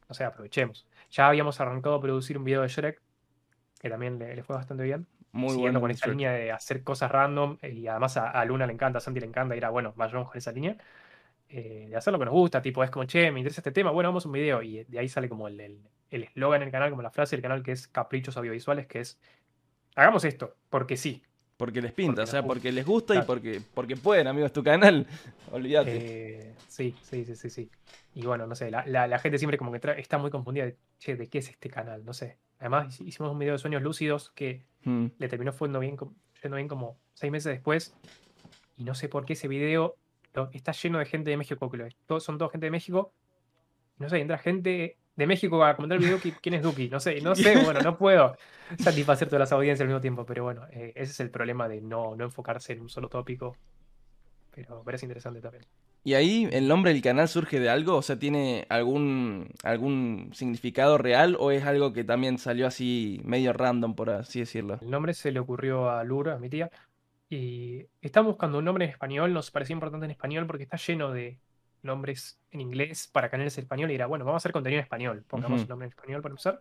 o 0.09 0.15
sea, 0.15 0.29
aprovechemos. 0.29 0.87
Ya 1.11 1.29
habíamos 1.29 1.61
arrancado 1.61 1.97
a 1.97 2.01
producir 2.01 2.37
un 2.37 2.45
video 2.45 2.63
de 2.63 2.69
Shrek, 2.69 3.01
que 3.81 3.89
también 3.89 4.19
le 4.19 4.43
fue 4.43 4.57
bastante 4.57 4.83
bien. 4.83 5.07
Muy 5.33 5.57
bueno. 5.57 5.81
con 5.81 5.91
esa 5.91 6.09
línea 6.09 6.31
de 6.33 6.53
hacer 6.53 6.85
cosas 6.85 7.11
random, 7.11 7.57
y 7.63 7.87
además 7.87 8.19
a, 8.19 8.45
Luna 8.45 8.67
le 8.67 8.75
encanta, 8.75 8.99
a 8.99 9.01
Santi 9.01 9.21
le 9.21 9.27
encanta, 9.27 9.55
y 9.55 9.59
era 9.59 9.71
bueno, 9.71 9.95
vayamos 9.97 10.29
con 10.29 10.37
esa 10.37 10.53
línea. 10.53 10.77
Eh, 11.49 11.87
de 11.89 11.97
hacer 11.97 12.13
lo 12.13 12.19
que 12.19 12.27
nos 12.27 12.35
gusta, 12.35 12.61
tipo, 12.61 12.85
es 12.85 12.91
como, 12.91 13.07
che, 13.07 13.31
me 13.31 13.41
interesa 13.41 13.61
este 13.61 13.73
tema, 13.73 13.91
bueno, 13.91 14.11
vamos 14.11 14.27
a 14.27 14.29
un 14.29 14.33
video, 14.33 14.63
y 14.63 14.85
de 14.85 14.99
ahí 14.99 15.09
sale 15.09 15.29
como 15.29 15.49
el 15.49 15.83
el, 16.13 16.29
el, 16.35 16.71
canal, 16.71 16.91
como 16.91 17.03
la 17.03 17.11
frase 17.11 17.37
del 17.37 17.43
canal 17.43 17.63
que 17.63 17.73
es 17.73 17.89
Caprichos 17.89 18.37
Audiovisuales, 18.37 18.87
que 18.87 19.01
es, 19.01 19.19
hagamos 19.97 20.25
esto, 20.25 20.57
porque 20.71 20.97
sí. 20.97 21.23
Porque 21.57 21.81
les 21.81 21.93
pinta, 21.93 22.23
o 22.23 22.27
sea, 22.27 22.43
porque 22.43 22.73
les 22.73 22.85
gusta 22.85 23.15
y 23.15 23.23
porque, 23.23 23.61
porque 23.75 23.97
pueden, 23.97 24.27
amigos, 24.27 24.53
tu 24.53 24.65
canal, 24.65 25.07
olvídate. 25.53 25.97
Eh, 25.97 26.55
sí, 26.67 26.95
sí, 27.03 27.25
sí, 27.25 27.37
sí, 27.37 27.51
sí. 27.51 27.71
Y 28.15 28.27
bueno, 28.27 28.47
no 28.47 28.55
sé, 28.55 28.71
la, 28.71 28.85
la, 28.87 29.19
gente 29.19 29.39
siempre 29.39 29.59
como 29.59 29.71
que 29.71 29.81
está 29.99 30.19
muy 30.19 30.31
confundida, 30.31 30.65
de, 30.65 30.77
che, 30.99 31.15
¿de 31.15 31.29
qué 31.29 31.39
es 31.39 31.51
este 31.51 31.71
canal? 31.71 32.05
No 32.05 32.15
sé. 32.15 32.39
Además, 32.59 33.01
hicimos 33.01 33.33
un 33.33 33.39
video 33.39 33.55
de 33.55 33.59
sueños 33.59 33.83
lúcidos 33.83 34.31
que 34.31 34.65
hmm. 34.85 35.07
le 35.19 35.29
terminó 35.29 35.53
yendo 35.53 35.79
bien, 35.79 35.97
bien 36.43 36.69
como 36.69 36.99
seis 37.15 37.31
meses 37.31 37.53
después. 37.53 37.95
Y 38.77 38.85
no 38.85 38.95
sé 38.95 39.09
por 39.09 39.25
qué 39.25 39.35
ese 39.35 39.47
video 39.49 39.97
está 40.53 40.73
lleno 40.73 40.99
de 40.99 41.05
gente 41.05 41.31
de 41.31 41.37
México. 41.37 41.71
Todos, 42.07 42.25
son 42.25 42.39
todos 42.39 42.51
gente 42.51 42.67
de 42.67 42.71
México. 42.71 43.13
No 43.99 44.09
sé, 44.09 44.19
entra 44.19 44.39
gente 44.39 44.97
de 45.23 45.27
México 45.27 45.65
a 45.65 45.75
comentar 45.75 45.99
el 45.99 46.05
video 46.05 46.19
quién 46.41 46.55
es 46.55 46.63
Duki. 46.63 46.89
No 46.89 47.01
sé, 47.01 47.21
no 47.21 47.35
sé, 47.35 47.63
bueno, 47.65 47.81
no 47.81 47.97
puedo 47.97 48.37
satisfacer 48.79 49.29
todas 49.29 49.41
las 49.41 49.53
audiencias 49.53 49.83
al 49.83 49.89
mismo 49.89 50.01
tiempo. 50.01 50.27
Pero 50.27 50.45
bueno, 50.45 50.67
eh, 50.71 50.93
ese 50.95 51.13
es 51.13 51.21
el 51.21 51.31
problema 51.31 51.69
de 51.69 51.81
no, 51.81 52.15
no 52.17 52.25
enfocarse 52.25 52.73
en 52.73 52.81
un 52.81 52.89
solo 52.89 53.09
tópico. 53.09 53.57
Pero, 54.55 54.83
pero 54.85 54.97
es 54.97 55.03
interesante 55.03 55.41
también. 55.41 55.65
¿Y 56.05 56.15
ahí 56.15 56.49
el 56.51 56.67
nombre 56.67 56.93
del 56.93 57.01
canal 57.01 57.29
surge 57.29 57.61
de 57.61 57.71
algo? 57.71 57.97
O 57.97 58.03
sea, 58.03 58.19
¿tiene 58.19 58.67
algún, 58.69 59.49
algún 59.63 60.31
significado 60.35 60.99
real 60.99 61.37
o 61.39 61.53
es 61.53 61.65
algo 61.65 61.93
que 61.93 62.03
también 62.03 62.39
salió 62.39 62.67
así 62.67 63.21
medio 63.25 63.53
random, 63.53 63.95
por 63.95 64.11
así 64.11 64.41
decirlo? 64.41 64.79
El 64.83 64.91
nombre 64.91 65.15
se 65.15 65.31
le 65.31 65.39
ocurrió 65.39 65.91
a 65.91 66.03
Lura, 66.03 66.35
a 66.35 66.39
mi 66.39 66.49
tía, 66.49 66.71
y 67.31 67.87
estamos 68.01 68.33
buscando 68.33 68.59
un 68.59 68.65
nombre 68.65 68.85
en 68.85 68.91
español, 68.91 69.33
nos 69.33 69.53
parecía 69.53 69.75
importante 69.75 70.05
en 70.07 70.11
español 70.11 70.47
porque 70.49 70.65
está 70.65 70.77
lleno 70.77 71.13
de 71.13 71.39
nombres 71.83 72.41
en 72.51 72.61
inglés 72.61 73.09
para 73.09 73.31
canales 73.31 73.57
en 73.59 73.65
español 73.65 73.91
y 73.91 73.95
era, 73.95 74.07
bueno, 74.07 74.25
vamos 74.25 74.41
a 74.41 74.43
hacer 74.43 74.53
contenido 74.53 74.79
en 74.79 74.85
español, 74.85 75.25
pongamos 75.27 75.63
un 75.63 75.69
nombre 75.69 75.87
en 75.87 75.91
español 75.91 76.23
para 76.23 76.35
usar 76.35 76.61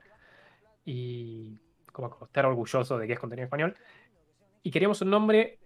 y 0.85 1.59
como 1.91 2.17
estar 2.23 2.45
orgulloso 2.45 2.97
de 2.97 3.07
que 3.07 3.13
es 3.13 3.19
contenido 3.19 3.43
en 3.43 3.47
español. 3.47 3.75
Y 4.63 4.71
queríamos 4.71 5.01
un 5.01 5.09
nombre 5.09 5.59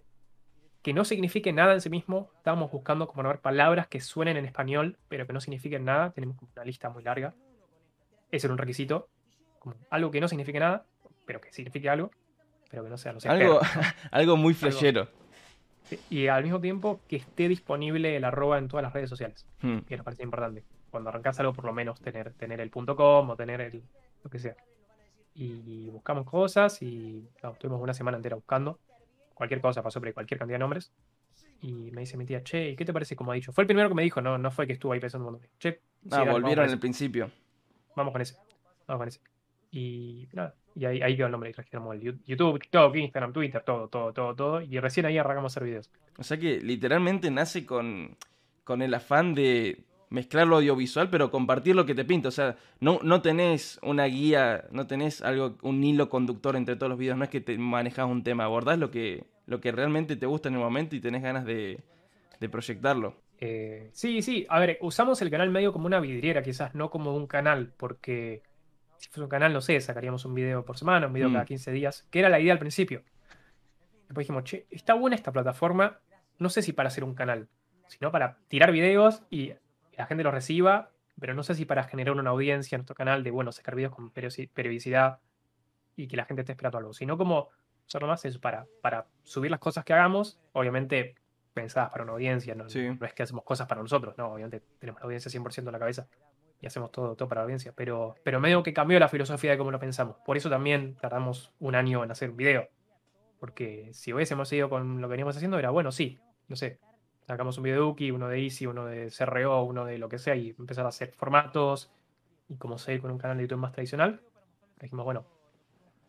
que 0.81 0.93
no 0.93 1.03
signifique 1.03 1.51
nada 1.51 1.73
en 1.73 1.81
sí 1.81 1.89
mismo. 1.89 2.29
Estábamos 2.37 2.71
buscando 2.71 3.07
como 3.07 3.27
ver 3.27 3.39
palabras 3.39 3.87
que 3.87 3.99
suenen 3.99 4.37
en 4.37 4.45
español, 4.45 4.97
pero 5.07 5.25
que 5.25 5.33
no 5.33 5.41
signifiquen 5.41 5.83
nada. 5.83 6.11
Tenemos 6.11 6.37
una 6.39 6.63
lista 6.63 6.89
muy 6.89 7.03
larga. 7.03 7.33
Ese 8.31 8.47
era 8.47 8.53
un 8.53 8.57
requisito. 8.57 9.09
Como 9.59 9.75
algo 9.89 10.11
que 10.11 10.21
no 10.21 10.27
signifique 10.27 10.59
nada, 10.59 10.85
pero 11.25 11.41
que 11.41 11.51
signifique 11.51 11.89
algo, 11.89 12.11
pero 12.69 12.83
que 12.83 12.89
no 12.89 12.97
sea, 12.97 13.13
no 13.13 13.19
algo, 13.27 13.59
algo 14.11 14.37
muy 14.37 14.53
flashero. 14.53 15.09
Y 16.09 16.27
al 16.27 16.43
mismo 16.43 16.59
tiempo 16.59 16.99
que 17.07 17.17
esté 17.17 17.47
disponible 17.47 18.15
el 18.15 18.23
arroba 18.23 18.57
en 18.57 18.67
todas 18.67 18.83
las 18.83 18.93
redes 18.93 19.09
sociales, 19.09 19.45
hmm. 19.61 19.79
que 19.79 19.97
nos 19.97 20.03
parece 20.03 20.23
importante. 20.23 20.63
Cuando 20.89 21.09
arrancas 21.09 21.39
algo, 21.39 21.53
por 21.53 21.65
lo 21.65 21.73
menos 21.73 21.99
tener, 22.01 22.33
tener 22.33 22.59
el 22.59 22.69
punto 22.69 22.95
.com 22.95 23.29
o 23.29 23.35
tener 23.35 23.61
el 23.61 23.83
lo 24.23 24.29
que 24.29 24.39
sea. 24.39 24.55
Y 25.35 25.89
buscamos 25.89 26.25
cosas 26.25 26.81
y 26.81 27.27
estuvimos 27.43 27.81
una 27.81 27.93
semana 27.93 28.17
entera 28.17 28.35
buscando 28.35 28.79
cualquier 29.33 29.61
cosa, 29.61 29.83
pasó 29.83 30.01
por 30.01 30.11
cualquier 30.13 30.39
cantidad 30.39 30.55
de 30.55 30.59
nombres. 30.59 30.91
Y 31.61 31.91
me 31.91 32.01
dice 32.01 32.17
mi 32.17 32.25
tía, 32.25 32.43
che, 32.43 32.69
¿y 32.69 32.75
qué 32.75 32.85
te 32.85 32.93
parece 32.93 33.15
como 33.15 33.31
ha 33.31 33.35
dicho? 33.35 33.51
Fue 33.51 33.63
el 33.63 33.67
primero 33.67 33.89
que 33.89 33.95
me 33.95 34.03
dijo, 34.03 34.21
no, 34.21 34.37
no 34.37 34.51
fue 34.51 34.65
que 34.65 34.73
estuvo 34.73 34.93
ahí 34.93 34.99
pensando. 34.99 35.39
Che, 35.59 35.81
ah, 36.11 36.23
volvieron 36.23 36.65
en 36.65 36.71
el 36.71 36.79
principio. 36.79 37.29
Vamos 37.95 38.11
con 38.11 38.21
ese. 38.21 38.35
Vamos 38.87 39.01
con 39.01 39.07
ese. 39.07 39.19
Y 39.71 40.27
nada, 40.33 40.55
y 40.75 40.85
ahí, 40.85 41.01
ahí 41.01 41.15
quedó 41.15 41.27
el 41.27 41.31
nombre. 41.31 41.51
Trajimos 41.53 41.95
el 41.95 42.17
YouTube, 42.25 42.59
TikTok, 42.59 42.95
Instagram, 42.95 43.33
Twitter, 43.33 43.61
todo, 43.63 43.87
todo, 43.87 44.13
todo, 44.13 44.35
todo. 44.35 44.61
Y 44.61 44.79
recién 44.79 45.05
ahí 45.05 45.17
arrancamos 45.17 45.51
a 45.51 45.53
hacer 45.53 45.63
videos. 45.63 45.89
O 46.17 46.23
sea 46.23 46.37
que 46.37 46.59
literalmente 46.61 47.29
nace 47.31 47.65
con, 47.65 48.15
con 48.63 48.81
el 48.81 48.93
afán 48.93 49.33
de, 49.33 49.85
mezclar 50.09 50.47
lo 50.47 50.57
audiovisual, 50.57 51.09
pero 51.09 51.31
compartir 51.31 51.75
lo 51.75 51.85
que 51.85 51.95
te 51.95 52.05
pinta. 52.05 52.29
O 52.29 52.31
sea, 52.31 52.55
no, 52.79 52.99
no 53.03 53.21
tenés 53.21 53.79
una 53.83 54.05
guía, 54.05 54.65
no 54.71 54.87
tenés 54.87 55.21
algo, 55.21 55.57
un 55.61 55.83
hilo 55.83 56.09
conductor 56.09 56.55
entre 56.55 56.75
todos 56.75 56.89
los 56.89 56.99
videos. 56.99 57.17
No 57.17 57.23
es 57.23 57.29
que 57.29 57.41
te 57.41 57.57
manejas 57.57 58.09
un 58.09 58.23
tema, 58.23 58.45
abordás 58.45 58.79
lo 58.79 58.91
que, 58.91 59.25
lo 59.45 59.61
que 59.61 59.71
realmente 59.71 60.15
te 60.15 60.25
gusta 60.25 60.49
en 60.49 60.55
el 60.55 60.61
momento 60.61 60.95
y 60.95 61.01
tenés 61.01 61.21
ganas 61.21 61.45
de, 61.45 61.79
proyectarlo. 62.51 63.15
Eh, 63.39 63.89
sí, 63.91 64.21
sí. 64.21 64.45
A 64.49 64.59
ver, 64.59 64.77
usamos 64.81 65.21
el 65.21 65.29
canal 65.29 65.49
medio 65.49 65.73
como 65.73 65.87
una 65.87 65.99
vidriera, 65.99 66.41
quizás, 66.41 66.73
no 66.75 66.89
como 66.89 67.15
un 67.15 67.27
canal, 67.27 67.73
porque 67.75 68.41
si 68.97 69.09
fuese 69.09 69.21
un 69.21 69.29
canal, 69.29 69.53
no 69.53 69.61
sé, 69.61 69.79
sacaríamos 69.81 70.25
un 70.25 70.33
video 70.33 70.63
por 70.63 70.77
semana, 70.77 71.07
un 71.07 71.13
video 71.13 71.31
cada 71.31 71.45
15 71.45 71.71
mm. 71.71 71.73
días, 71.73 72.07
que 72.09 72.19
era 72.19 72.29
la 72.29 72.39
idea 72.39 72.53
al 72.53 72.59
principio. 72.59 73.03
Después 74.07 74.25
dijimos, 74.25 74.43
che, 74.43 74.67
está 74.69 74.93
buena 74.93 75.15
esta 75.15 75.31
plataforma, 75.31 75.99
no 76.37 76.49
sé 76.49 76.61
si 76.61 76.73
para 76.73 76.87
hacer 76.87 77.03
un 77.03 77.15
canal, 77.15 77.47
sino 77.87 78.11
para 78.11 78.37
tirar 78.47 78.71
videos 78.71 79.23
y 79.29 79.53
la 79.97 80.05
gente 80.05 80.23
lo 80.23 80.31
reciba, 80.31 80.91
pero 81.19 81.33
no 81.33 81.43
sé 81.43 81.55
si 81.55 81.65
para 81.65 81.83
generar 81.85 82.15
una 82.15 82.29
audiencia 82.29 82.75
en 82.75 82.81
nuestro 82.81 82.95
canal 82.95 83.23
de, 83.23 83.31
bueno, 83.31 83.51
sacar 83.51 83.75
videos 83.75 83.93
con 83.93 84.11
periodicidad 84.11 85.19
y 85.95 86.07
que 86.07 86.17
la 86.17 86.25
gente 86.25 86.41
esté 86.41 86.51
esperando 86.51 86.77
algo, 86.77 86.93
sino 86.93 87.17
como 87.17 87.49
solo 87.85 88.07
más 88.07 88.25
es 88.25 88.37
para, 88.37 88.65
para 88.81 89.07
subir 89.23 89.51
las 89.51 89.59
cosas 89.59 89.85
que 89.85 89.93
hagamos, 89.93 90.39
obviamente 90.53 91.15
pensadas 91.53 91.89
para 91.89 92.03
una 92.03 92.13
audiencia, 92.13 92.53
no, 92.53 92.65
no 92.65 93.05
es 93.05 93.13
que 93.13 93.23
hacemos 93.23 93.43
cosas 93.45 93.67
para 93.67 93.81
nosotros, 93.81 94.17
no, 94.17 94.33
obviamente 94.33 94.61
tenemos 94.77 94.99
la 94.99 95.05
audiencia 95.05 95.31
100% 95.31 95.59
en 95.59 95.71
la 95.71 95.79
cabeza 95.79 96.07
y 96.61 96.67
hacemos 96.67 96.91
todo, 96.91 97.15
todo 97.15 97.27
para 97.27 97.41
la 97.41 97.43
audiencia, 97.43 97.73
pero, 97.75 98.15
pero 98.23 98.39
medio 98.39 98.63
que 98.63 98.73
cambió 98.73 98.99
la 98.99 99.09
filosofía 99.09 99.51
de 99.51 99.57
cómo 99.57 99.71
lo 99.71 99.79
pensamos. 99.79 100.17
Por 100.25 100.37
eso 100.37 100.49
también 100.49 100.95
tardamos 100.95 101.53
un 101.59 101.75
año 101.75 102.03
en 102.03 102.11
hacer 102.11 102.29
un 102.29 102.37
video. 102.37 102.69
Porque 103.39 103.89
si 103.93 104.13
hubiésemos 104.13 104.51
ido 104.53 104.69
con 104.69 105.01
lo 105.01 105.07
que 105.07 105.11
veníamos 105.11 105.35
haciendo, 105.35 105.59
era 105.59 105.69
bueno, 105.69 105.91
sí, 105.91 106.17
no 106.47 106.55
sé, 106.55 106.79
sacamos 107.27 107.57
un 107.57 107.63
video 107.63 107.81
de 107.81 107.87
Uki, 107.89 108.11
uno 108.11 108.27
de 108.27 108.41
Easy, 108.43 108.65
uno 108.65 108.85
de 108.85 109.11
CRO, 109.11 109.63
uno 109.63 109.85
de 109.85 109.97
lo 109.97 110.09
que 110.09 110.17
sea, 110.17 110.35
y 110.35 110.55
empezar 110.57 110.85
a 110.85 110.89
hacer 110.89 111.13
formatos 111.13 111.91
y 112.47 112.55
como 112.55 112.77
seguir 112.77 113.01
con 113.01 113.11
un 113.11 113.17
canal 113.17 113.37
de 113.37 113.43
YouTube 113.43 113.59
más 113.59 113.71
tradicional. 113.71 114.21
Dijimos, 114.79 115.05
bueno, 115.05 115.25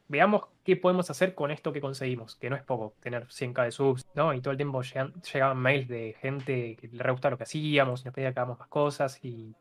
veamos 0.09 0.47
qué 0.65 0.77
podemos 0.77 1.11
hacer 1.11 1.35
con 1.35 1.51
esto 1.51 1.73
que 1.73 1.81
conseguimos, 1.81 2.37
que 2.37 2.51
no 2.51 2.57
es 2.57 2.63
poco, 2.63 2.95
tener 3.01 3.27
100k 3.27 3.65
de 3.65 3.73
subs, 3.73 4.07
¿no? 4.15 4.33
Y 4.35 4.41
todo 4.41 4.53
el 4.53 4.57
tiempo 4.57 4.83
llegaban 4.83 5.59
mails 5.59 5.89
de 5.89 6.17
gente 6.21 6.77
que 6.77 6.89
le 6.89 7.03
re 7.03 7.13
gustaba 7.13 7.33
lo 7.33 7.39
que 7.39 7.45
hacíamos, 7.45 8.03
y 8.03 8.05
nos 8.05 8.15
pedía 8.15 8.33
que 8.33 8.41
hagamos 8.41 8.59
más 8.59 8.69
cosas 8.69 9.23
y, 9.25 9.55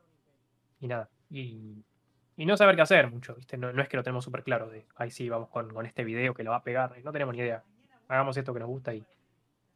y 0.80 0.88
nada. 0.88 1.10
Y, 1.30 1.84
y, 2.38 2.46
no 2.46 2.58
saber 2.58 2.76
qué 2.76 2.82
hacer 2.82 3.10
mucho, 3.10 3.36
¿viste? 3.36 3.58
No, 3.58 3.70
es 3.70 3.90
que 3.90 3.98
lo 3.98 4.04
tenemos 4.04 4.24
súper 4.24 4.44
claro 4.44 4.70
de, 4.70 4.86
ahí 4.96 5.12
sí, 5.12 5.30
vamos 5.30 5.50
con, 5.50 5.74
con, 5.74 5.86
este 5.86 6.04
video 6.04 6.34
que 6.34 6.44
lo 6.44 6.52
va 6.52 6.58
a 6.58 6.64
pegar, 6.64 6.94
no 7.04 7.12
tenemos 7.12 7.34
ni 7.34 7.42
idea. 7.42 7.64
Hagamos 8.08 8.38
esto 8.38 8.54
que 8.54 8.60
nos 8.60 8.70
gusta 8.70 8.94
y, 8.94 9.04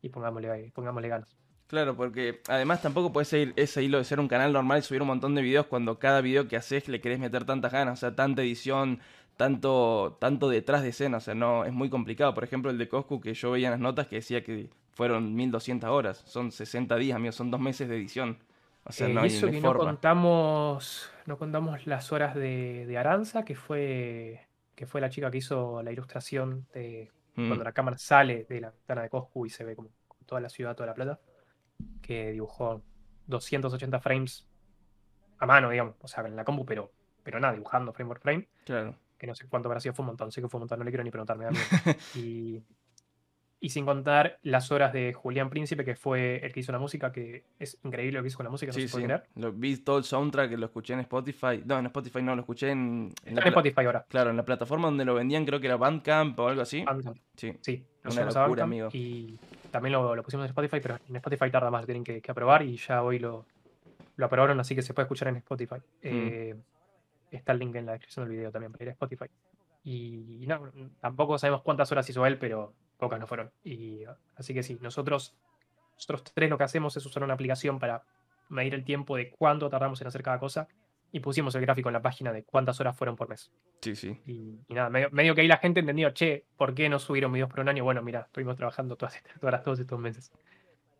y 0.01 0.10
pongámosle, 0.10 0.72
pongámosle 0.74 1.08
ganas. 1.08 1.36
Claro, 1.68 1.96
porque 1.96 2.41
además 2.48 2.82
tampoco 2.82 3.13
puede 3.13 3.25
ser 3.25 3.53
ese 3.56 3.84
hilo 3.84 4.00
de 4.00 4.03
ser 4.03 4.20
un 4.20 4.27
canal 4.27 4.51
normal 4.51 4.79
y 4.79 4.82
subir 4.82 5.03
un 5.03 5.08
montón 5.08 5.36
de 5.36 5.44
videos 5.44 5.68
cuando 5.68 6.00
cada 6.00 6.20
video 6.22 6.48
que 6.48 6.58
haces 6.58 6.88
le 6.88 7.00
querés 7.00 7.20
meter 7.20 7.46
tantas 7.46 7.72
ganas, 7.72 8.00
o 8.00 8.01
sea, 8.01 8.15
tanta 8.15 8.41
edición, 8.41 9.00
tanto, 9.38 10.18
tanto 10.20 10.50
detrás 10.50 10.82
de 10.82 10.89
escena, 10.89 11.18
o 11.18 11.20
sea, 11.22 11.36
no, 11.36 11.65
es 11.65 11.72
muy 11.72 11.89
complicado. 11.89 12.34
Por 12.34 12.44
ejemplo, 12.44 12.72
el 12.72 12.79
de 12.79 12.89
Coscu, 12.89 13.22
que 13.22 13.36
yo 13.36 13.51
veía 13.51 13.68
en 13.68 13.72
las 13.72 13.79
notas 13.79 14.08
que 14.08 14.15
decía 14.15 14.44
que 14.44 14.70
fueron 14.94 15.36
1200 15.36 15.89
horas, 15.91 16.24
son 16.25 16.51
60 16.51 16.96
días, 16.96 17.15
amigos, 17.15 17.36
son 17.36 17.51
dos 17.51 17.62
meses 17.62 17.88
de 17.88 17.98
edición. 17.98 18.39
O 18.86 18.91
sea, 18.91 19.07
eh, 19.07 19.13
no 19.13 19.21
hay 19.21 19.27
eso 19.27 19.50
que 19.50 19.62
no 19.62 19.77
contamos, 19.77 21.12
no 21.25 21.38
contamos 21.38 21.86
las 21.86 22.12
horas 22.12 22.36
de, 22.36 22.86
de, 22.88 22.98
Aranza, 22.98 23.43
que 23.43 23.55
fue, 23.55 24.48
que 24.75 24.86
fue 24.86 25.01
la 25.01 25.09
chica 25.09 25.29
que 25.29 25.38
hizo 25.38 25.83
la 25.83 25.91
ilustración 25.91 26.67
de 26.74 27.12
mm. 27.36 27.48
cuando 27.48 27.63
la 27.63 27.71
cámara 27.71 27.98
sale 27.98 28.45
de 28.50 28.62
la 28.62 28.71
ventana 28.71 29.03
de 29.03 29.09
Coscu 29.09 29.45
y 29.45 29.50
se 29.50 29.63
ve 29.63 29.75
como 29.75 29.89
toda 30.25 30.41
la 30.41 30.50
ciudad, 30.50 30.75
toda 30.75 30.88
la 30.88 30.93
plata, 30.95 31.19
que 32.01 32.31
dibujó 32.31 32.81
280 33.27 34.00
frames 34.00 34.48
a 35.38 35.45
mano, 35.45 35.69
digamos, 35.69 35.95
o 36.01 36.07
sea, 36.07 36.25
en 36.25 36.36
la 36.36 36.43
compu, 36.43 36.65
pero, 36.65 36.91
pero 37.24 37.39
nada, 37.39 37.53
dibujando 37.53 37.93
frame 37.93 38.07
por 38.07 38.19
frame. 38.19 38.48
Claro 38.65 38.95
que 39.19 39.27
no 39.27 39.36
sé 39.36 39.48
cuánto 39.48 39.67
habrá 39.67 39.81
sido, 39.81 39.93
fue 39.93 40.03
un 40.03 40.07
montón, 40.07 40.31
sé 40.31 40.41
que 40.41 40.48
fue 40.48 40.57
un 40.57 40.62
montón, 40.62 40.79
no 40.79 40.86
le 40.86 40.91
quiero 40.91 41.03
ni 41.03 41.12
preguntarme 41.12 41.48
y, 42.15 42.63
y 43.60 43.70
sin 43.70 43.86
contar 43.86 44.39
las 44.44 44.72
horas 44.72 44.94
de 44.94 45.13
Julián 45.13 45.50
Príncipe, 45.50 45.84
que 45.84 45.96
fue 45.96 46.38
el 46.38 46.54
que 46.54 46.62
hizo 46.62 46.72
la 46.72 46.80
música, 46.80 47.12
que 47.12 47.44
es 47.60 47.78
increíble 47.84 48.20
lo 48.20 48.24
que 48.24 48.30
hizo 48.30 48.38
con 48.38 48.46
la 48.46 48.50
música, 48.50 48.72
no 48.72 48.75
sí, 48.75 48.88
sí. 48.88 49.06
Lo 49.36 49.51
vi 49.51 49.78
todo 49.78 49.98
el 49.98 50.04
soundtrack, 50.04 50.51
lo 50.54 50.68
escuché 50.68 50.94
en 50.94 51.01
Spotify. 51.01 51.62
No, 51.66 51.78
en 51.78 51.88
Spotify 51.88 52.22
no, 52.22 52.36
lo 52.36 52.42
escuché 52.42 52.72
en, 52.72 53.12
en, 53.25 53.36
la 53.36 53.42
Spotify 53.42 53.86
ahora. 53.86 54.06
Claro, 54.08 54.30
en 54.30 54.38
la 54.38 54.46
plataforma 54.46 54.88
donde 54.88 55.05
lo 55.05 55.14
vendían, 55.14 55.46
creo 55.46 55.60
que 55.60 55.68
era 55.68 55.77
Bandcamp 55.77 56.40
o 56.40 56.48
algo 56.48 56.62
así. 56.62 56.83
Bandcamp. 56.83 57.18
Sí, 57.36 57.53
sí 57.62 57.86
una 58.05 58.25
locura, 58.25 58.64
amigo. 58.64 58.90
Y 58.94 59.38
también 59.72 59.94
lo, 59.94 60.16
lo, 60.16 60.24
pusimos 60.24 60.46
en 60.46 60.50
Spotify, 60.50 60.79
pero 60.81 61.00
en 61.07 61.16
Spotify 61.18 61.51
tarda 61.51 61.70
más, 61.70 61.86
tienen 61.86 62.03
que, 62.03 62.22
aprobar 62.27 62.64
y 62.64 62.77
ya 62.77 63.03
hoy 63.03 63.20
lo, 63.20 63.46
lo 64.16 64.25
aprobaron, 64.25 64.60
así 64.60 64.75
que 64.75 64.81
se 64.81 64.94
puede 64.94 65.05
escuchar 65.05 65.27
en 65.29 65.38
Spotify. 65.38 65.75
Mm. 65.75 65.81
Eh, 66.03 66.55
está 67.31 67.51
el 67.51 67.60
link 67.60 67.75
en 67.75 67.86
la 67.86 67.94
descripción 67.94 68.25
del 68.25 68.38
video 68.38 68.51
también 68.51 68.72
para 68.72 68.83
ir 68.86 68.90
a 68.90 68.94
Spotify. 68.94 69.25
Y 69.83 70.46
no, 70.48 70.72
tampoco 71.00 71.38
sabemos 71.38 71.62
cuántas 71.62 71.92
horas 71.92 72.10
hizo 72.10 72.25
él, 72.25 72.38
pero 72.38 72.74
pocas 73.00 73.20
no 73.20 73.25
fueron. 73.25 73.51
Y 73.64 74.03
así 74.35 74.53
que 74.53 74.62
sí, 74.62 74.77
nosotros, 74.81 75.35
nosotros 75.96 76.24
tres 76.33 76.50
lo 76.50 76.57
que 76.57 76.66
hacemos 76.66 76.96
es 76.98 77.05
usar 77.05 77.24
una 77.24 77.33
aplicación 77.33 77.79
para 77.79 78.03
medir 78.50 78.75
el 78.75 78.83
tiempo 78.83 79.16
de 79.16 79.31
cuánto 79.31 79.70
tardamos 79.70 80.00
en 80.01 80.07
hacer 80.07 80.22
cada 80.22 80.38
cosa. 80.38 80.68
Y 81.12 81.22
pusimos 81.22 81.55
el 81.55 81.62
gráfico 81.62 81.90
en 81.90 81.94
la 81.94 82.03
página 82.03 82.31
de 82.31 82.44
cuántas 82.44 82.79
horas 82.79 82.96
fueron 82.96 83.16
por 83.16 83.27
mes. 83.27 83.51
Sí, 83.81 83.96
sí. 83.96 84.22
Y, 84.27 84.59
nada, 84.72 84.92
medio, 84.92 85.33
que 85.33 85.42
ahí 85.42 85.48
la 85.48 85.57
gente 85.57 85.79
entendió, 85.79 86.12
che, 86.12 86.46
¿por 86.55 86.75
qué 86.75 86.88
no 86.88 87.00
subieron 87.00 87.33
videos 87.33 87.50
por 87.50 87.62
un 87.62 87.70
año? 87.70 87.83
Bueno, 87.83 88.03
mira, 88.03 88.22
estuvimos 88.27 88.55
trabajando 88.55 88.96
todas, 88.96 89.16
todas, 89.42 89.64
todos 89.64 89.79
estos 89.79 90.00
meses. 90.00 90.31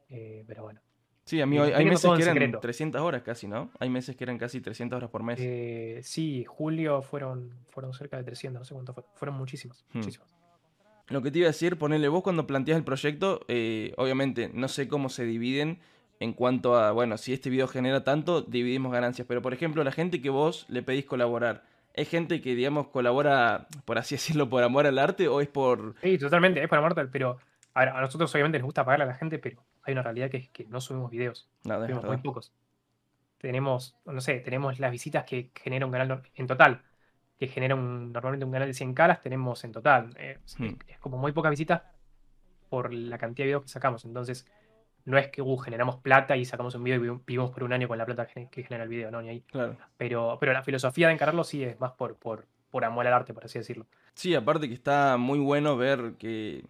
Eh, 0.10 0.44
pero 0.48 0.64
bueno. 0.64 0.82
Sí, 1.26 1.40
amigo, 1.42 1.64
hay, 1.64 1.86
meses 1.86 2.10
que 2.18 2.24
eran 2.24 2.60
300 2.60 3.00
horas 3.04 3.22
casi, 3.22 3.48
¿no? 3.48 3.70
Hay 3.78 3.88
meses 3.88 4.16
que 4.16 4.24
eran 4.24 4.40
casi 4.40 4.62
300 4.62 4.98
horas 4.98 5.12
por 5.12 5.22
mes. 5.22 5.38
Eh, 5.40 6.00
sí, 6.02 6.44
julio 6.44 7.04
fueron, 7.04 7.54
fueron 7.70 7.94
cerca 7.94 8.18
de 8.18 8.24
300, 8.24 8.62
no 8.62 8.66
sé 8.66 8.74
cuánto 8.74 8.96
fue. 8.96 9.04
Fueron 9.14 9.38
muchísimos, 9.38 9.86
hmm. 9.94 9.98
muchísimos. 10.00 10.39
Lo 11.10 11.22
que 11.22 11.32
te 11.32 11.40
iba 11.40 11.48
a 11.48 11.52
decir, 11.52 11.78
ponerle 11.78 12.08
vos 12.08 12.24
cuando 12.24 12.46
planteas 12.46 12.78
el 12.78 12.84
proyecto, 12.84 13.42
eh, 13.48 13.94
obviamente 13.98 14.52
no 14.54 14.68
sé 14.68 14.88
cómo 14.88 15.10
se 15.10 15.26
dividen 15.26 15.80
en 16.20 16.34
cuanto 16.34 16.76
a, 16.76 16.92
bueno, 16.92 17.18
si 17.18 17.34
este 17.34 17.50
video 17.50 17.68
genera 17.68 18.04
tanto, 18.04 18.42
dividimos 18.42 18.92
ganancias. 18.92 19.26
Pero 19.28 19.42
por 19.42 19.54
ejemplo, 19.54 19.84
la 19.84 19.92
gente 19.92 20.22
que 20.22 20.30
vos 20.30 20.66
le 20.70 20.84
pedís 20.84 21.06
colaborar, 21.06 21.64
¿es 21.94 22.10
gente 22.10 22.42
que, 22.42 22.56
digamos, 22.56 22.88
colabora, 22.88 23.68
por 23.86 23.98
así 23.98 24.16
decirlo, 24.16 24.50
por 24.50 24.64
amor 24.64 24.86
al 24.86 25.00
arte 25.00 25.28
o 25.28 25.42
es 25.42 25.48
por... 25.48 25.96
Sí, 26.02 26.18
totalmente, 26.18 26.62
es 26.62 26.70
por 26.70 26.78
amor 26.78 26.92
al 26.92 27.00
arte, 27.00 27.12
pero 27.12 27.38
a, 27.74 27.80
ver, 27.80 27.90
a 27.90 28.02
nosotros 28.02 28.34
obviamente 28.36 28.60
nos 28.60 28.66
gusta 28.66 28.84
pagarle 28.84 29.06
a 29.06 29.08
la 29.08 29.16
gente, 29.16 29.40
pero 29.40 29.64
hay 29.84 29.94
una 29.94 30.04
realidad 30.04 30.30
que 30.30 30.38
es 30.38 30.50
que 30.50 30.66
no 30.66 30.82
subimos 30.82 31.10
videos. 31.10 31.50
No, 31.64 31.80
subimos 31.82 32.04
muy 32.04 32.18
pocos. 32.18 32.54
Tenemos, 33.38 33.96
no 34.06 34.20
sé, 34.20 34.40
tenemos 34.40 34.80
las 34.80 34.92
visitas 34.92 35.24
que 35.24 35.52
genera 35.56 35.86
un 35.86 35.92
canal 35.94 36.22
en 36.36 36.48
total, 36.48 36.82
que 37.40 37.48
genera 37.48 37.76
normalmente 37.76 38.46
un 38.46 38.52
canal 38.52 38.68
de 38.68 38.74
100 38.74 38.94
caras, 38.94 39.22
tenemos 39.22 39.64
en 39.64 39.72
total. 39.72 40.10
Eh, 40.18 40.38
hmm. 40.58 40.66
es, 40.88 41.00
como 41.00 41.18
muy 41.18 41.32
pocas 41.32 41.52
visitas 41.52 41.82
por 42.70 42.94
la 42.94 43.18
cantidad 43.18 43.46
de 43.46 43.48
videos 43.48 43.64
que 43.64 43.70
sacamos. 43.70 44.04
Entonces, 44.04 44.46
no 45.06 45.18
es 45.18 45.30
que 45.30 45.42
uh, 45.42 45.58
generamos 45.58 45.98
plata 45.98 46.36
y 46.36 46.44
sacamos 46.44 46.76
un 46.76 46.84
video 46.84 46.98
y 46.98 47.20
vivimos 47.26 47.52
por 47.52 47.64
un 47.64 47.72
año 47.72 47.88
con 47.88 47.98
la 47.98 48.06
plata 48.06 48.28
que 48.28 48.64
genera 48.64 48.84
el 48.84 48.90
video, 48.90 49.10
no, 49.10 49.22
ni 49.22 49.30
ahí. 49.30 49.42
Claro. 49.42 49.78
Pero, 49.98 50.38
pero 50.40 50.52
la 50.52 50.64
filosofía 50.64 51.08
de 51.08 51.14
encararlo 51.14 51.46
sí 51.46 51.64
es 51.64 51.80
más 51.80 51.94
por, 51.94 52.18
por, 52.18 52.46
por 52.70 52.84
amor 52.84 53.08
al 53.08 53.14
arte, 53.14 53.34
por 53.34 53.46
así 53.46 53.58
decirlo. 53.58 53.88
Sí, 54.14 54.36
aparte 54.36 54.68
que 54.68 54.74
está 54.74 55.16
muy 55.16 55.40
bueno 55.40 55.78
ver 55.78 56.16
que 56.20 56.66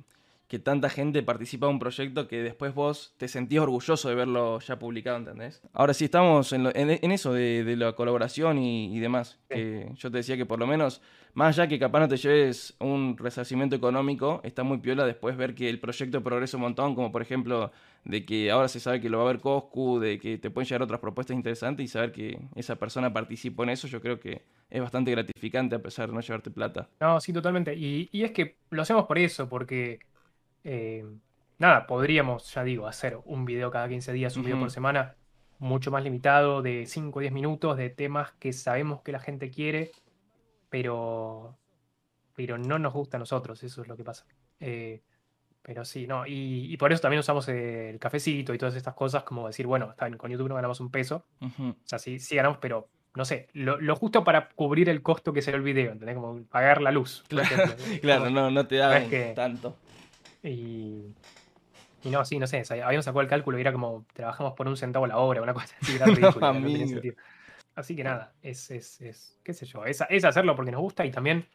que 0.49 0.57
tanta 0.57 0.89
gente 0.89 1.21
participa 1.21 1.67
de 1.67 1.73
un 1.73 1.79
proyecto 1.79 2.27
que 2.27 2.41
después 2.41 2.73
vos 2.73 3.13
te 3.17 3.27
sentís 3.27 3.59
orgulloso 3.59 4.09
de 4.09 4.15
verlo 4.15 4.59
ya 4.59 4.79
publicado, 4.79 5.17
¿entendés? 5.17 5.61
Ahora 5.73 5.93
sí 5.93 6.05
estamos 6.05 6.51
en, 6.53 6.65
eso 6.65 7.33
de, 7.33 7.75
la 7.77 7.93
colaboración 7.93 8.57
y, 8.57 8.99
demás. 8.99 9.37
Que 9.47 9.91
yo 9.95 10.09
te 10.09 10.17
decía 10.17 10.37
que 10.37 10.47
por 10.47 10.57
lo 10.57 10.65
menos, 10.65 11.03
más 11.35 11.55
allá 11.55 11.69
que 11.69 11.77
capaz 11.77 11.99
no 11.99 12.07
te 12.07 12.17
lleves 12.17 12.75
un 12.79 13.15
resarcimiento 13.15 13.75
económico, 13.75 14.41
está 14.43 14.63
muy 14.63 14.79
piola 14.79 15.05
después 15.05 15.37
ver 15.37 15.53
que 15.53 15.69
el 15.69 15.79
proyecto 15.79 16.23
progresa 16.23 16.57
un 16.57 16.61
montón, 16.61 16.95
como 16.95 17.11
por 17.11 17.21
ejemplo 17.21 17.71
de 18.03 18.25
que 18.25 18.49
ahora 18.49 18.69
se 18.69 18.79
sabe 18.79 18.99
que 18.99 19.09
lo 19.09 19.19
va 19.19 19.25
a 19.25 19.33
ver 19.33 19.41
Coscu, 19.41 19.99
de 19.99 20.17
que 20.17 20.39
te 20.39 20.49
pueden 20.49 20.67
llegar 20.67 20.81
otras 20.81 20.99
propuestas 20.99 21.37
interesantes 21.37 21.83
y 21.83 21.87
saber 21.87 22.11
que 22.11 22.39
esa 22.55 22.75
persona 22.75 23.13
participó 23.13 23.65
en 23.65 23.69
eso, 23.69 23.87
yo 23.87 24.01
creo 24.01 24.19
que 24.19 24.41
es 24.71 24.81
bastante 24.81 25.11
gratificante 25.11 25.75
a 25.75 25.79
pesar 25.79 26.09
de 26.09 26.15
no 26.15 26.21
llevarte 26.21 26.49
plata. 26.49 26.89
No, 26.99 27.19
sí, 27.19 27.31
totalmente. 27.33 27.75
y 27.75 28.09
es 28.13 28.31
que 28.31 28.55
lo 28.71 28.81
hacemos 28.81 29.05
por 29.05 29.19
eso, 29.19 29.47
porque 29.47 29.99
eh, 30.63 31.05
nada, 31.57 31.87
podríamos, 31.87 32.53
ya 32.53 32.63
digo, 32.63 32.87
hacer 32.87 33.19
un 33.25 33.45
video 33.45 33.71
cada 33.71 33.87
15 33.87 34.13
días, 34.13 34.35
un 34.37 34.43
video 34.43 34.59
por 34.59 34.71
semana, 34.71 35.15
mucho 35.59 35.91
más 35.91 36.03
limitado, 36.03 36.61
de 36.61 36.85
5 36.85 37.17
o 37.17 37.21
10 37.21 37.33
minutos, 37.33 37.77
de 37.77 37.89
temas 37.89 38.31
que 38.39 38.53
sabemos 38.53 39.01
que 39.01 39.11
la 39.11 39.19
gente 39.19 39.49
quiere, 39.49 39.91
pero, 40.69 41.57
pero 42.35 42.57
no 42.57 42.79
nos 42.79 42.93
gusta 42.93 43.17
a 43.17 43.19
nosotros, 43.19 43.63
eso 43.63 43.81
es 43.81 43.87
lo 43.87 43.95
que 43.95 44.03
pasa. 44.03 44.25
Eh, 44.59 45.01
pero 45.61 45.85
sí, 45.85 46.07
no, 46.07 46.23
y, 46.25 46.75
por 46.77 46.91
eso 46.91 47.01
también 47.01 47.19
usamos 47.19 47.47
el 47.49 47.99
cafecito 47.99 48.53
y 48.53 48.57
todas 48.57 48.75
estas 48.75 48.93
cosas, 48.93 49.23
como 49.23 49.47
decir, 49.47 49.67
bueno, 49.67 49.91
está 49.91 50.09
con 50.17 50.31
YouTube 50.31 50.49
no 50.49 50.55
ganamos 50.55 50.79
un 50.79 50.89
peso, 50.89 51.25
o 51.41 51.75
sea, 51.83 51.99
sí, 51.99 52.19
sí 52.19 52.35
ganamos, 52.35 52.57
pero 52.59 52.89
no 53.15 53.25
sé, 53.25 53.49
lo, 53.53 53.95
justo 53.95 54.23
para 54.23 54.49
cubrir 54.49 54.87
el 54.89 55.01
costo 55.01 55.33
que 55.33 55.41
será 55.41 55.57
el 55.57 55.63
video, 55.63 55.91
¿entendés? 55.91 56.15
Como 56.15 56.43
pagar 56.43 56.81
la 56.81 56.91
luz. 56.91 57.23
Claro, 58.01 58.29
no, 58.31 58.49
no 58.49 58.67
te 58.67 58.77
da 58.77 59.03
tanto. 59.35 59.75
Y, 60.43 61.13
y 62.03 62.09
no, 62.09 62.23
sí, 62.23 62.39
no 62.39 62.47
sé, 62.47 62.63
habíamos 62.81 63.05
sacado 63.05 63.21
el 63.21 63.27
cálculo 63.27 63.57
y 63.57 63.61
era 63.61 63.71
como 63.71 64.05
trabajamos 64.13 64.53
por 64.53 64.67
un 64.67 64.77
centavo 64.77 65.05
la 65.07 65.17
obra, 65.17 65.41
una 65.41 65.53
cosa 65.53 65.75
así, 65.81 65.95
era 65.95 66.05
ridículo, 66.05 66.47
Así 67.75 67.95
que 67.95 68.03
nada, 68.03 68.33
es, 68.41 68.71
es, 68.71 68.99
es 68.99 69.39
qué 69.43 69.53
sé 69.53 69.65
yo, 69.65 69.85
es, 69.85 70.03
es, 70.09 70.25
hacerlo 70.25 70.55
porque 70.55 70.71
nos 70.71 70.81
gusta 70.81 71.05
y 71.05 71.11
también 71.11 71.47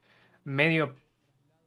medio 0.44 0.94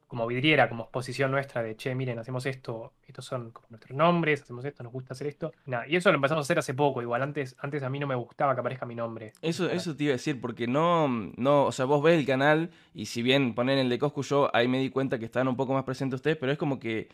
como 0.08 0.26
vidriera, 0.26 0.68
como 0.68 0.84
exposición 0.84 1.30
nuestra 1.30 1.62
de, 1.62 1.76
che, 1.76 1.94
miren, 1.94 2.18
hacemos 2.18 2.46
esto, 2.46 2.94
estos 3.06 3.26
son 3.26 3.50
como 3.50 3.68
nuestros 3.68 3.96
nombres, 3.96 4.42
hacemos 4.42 4.64
esto, 4.64 4.82
nos 4.82 4.92
gusta 4.92 5.12
hacer 5.12 5.26
esto. 5.26 5.52
Nada, 5.66 5.86
y 5.86 5.96
eso 5.96 6.10
lo 6.10 6.16
empezamos 6.16 6.42
a 6.42 6.46
hacer 6.46 6.58
hace 6.58 6.72
poco, 6.72 7.02
igual 7.02 7.22
antes, 7.22 7.54
antes 7.60 7.82
a 7.82 7.90
mí 7.90 7.98
no 7.98 8.06
me 8.06 8.14
gustaba 8.14 8.54
que 8.54 8.60
aparezca 8.60 8.86
mi 8.86 8.94
nombre. 8.94 9.34
Eso, 9.42 9.70
eso 9.70 9.94
te 9.94 10.04
iba 10.04 10.12
a 10.12 10.16
decir, 10.16 10.40
porque 10.40 10.66
no, 10.66 11.08
no, 11.36 11.66
o 11.66 11.72
sea, 11.72 11.84
vos 11.84 12.02
ves 12.02 12.18
el 12.18 12.26
canal 12.26 12.70
y 12.94 13.06
si 13.06 13.22
bien 13.22 13.54
ponen 13.54 13.78
el 13.78 13.90
de 13.90 13.98
Coscu 13.98 14.22
yo, 14.22 14.50
ahí 14.54 14.66
me 14.66 14.78
di 14.80 14.88
cuenta 14.88 15.18
que 15.18 15.26
estaban 15.26 15.46
un 15.46 15.56
poco 15.56 15.74
más 15.74 15.84
presentes 15.84 16.16
ustedes, 16.16 16.38
pero 16.38 16.50
es 16.50 16.58
como 16.58 16.80
que 16.80 17.08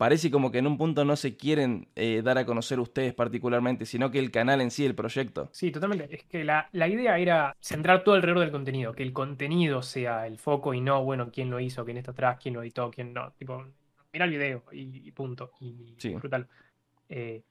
parece 0.00 0.30
como 0.30 0.50
que 0.50 0.56
en 0.56 0.66
un 0.66 0.78
punto 0.78 1.04
no 1.04 1.14
se 1.14 1.36
quieren 1.36 1.86
eh, 1.94 2.22
dar 2.24 2.38
a 2.38 2.46
conocer 2.46 2.80
ustedes 2.80 3.12
particularmente, 3.12 3.84
sino 3.84 4.10
que 4.10 4.18
el 4.18 4.30
canal 4.30 4.62
en 4.62 4.70
sí, 4.70 4.86
el 4.86 4.94
proyecto. 4.94 5.50
Sí, 5.52 5.70
totalmente. 5.70 6.08
Es 6.10 6.24
que 6.24 6.42
la, 6.42 6.70
idea 6.72 7.18
era 7.18 7.54
centrar 7.60 8.02
todo 8.02 8.14
alrededor 8.14 8.40
del 8.40 8.50
contenido, 8.50 8.94
que 8.94 9.02
el 9.02 9.12
contenido 9.12 9.82
sea 9.82 10.26
el 10.26 10.38
foco 10.38 10.72
y 10.72 10.80
no, 10.80 11.04
bueno, 11.04 11.30
quién 11.30 11.50
lo 11.50 11.60
hizo, 11.60 11.84
quién 11.84 11.98
está 11.98 12.12
atrás, 12.12 12.38
quién 12.42 12.54
lo 12.54 12.62
editó, 12.62 12.90
quién 12.90 13.12
no. 13.12 13.32
Tipo, 13.32 13.62
mira 14.10 14.24
el 14.24 14.30
video 14.30 14.64
y, 14.72 15.10
punto. 15.10 15.52
Y 15.60 15.94
sí. 15.98 16.16
Eh, 17.10 17.42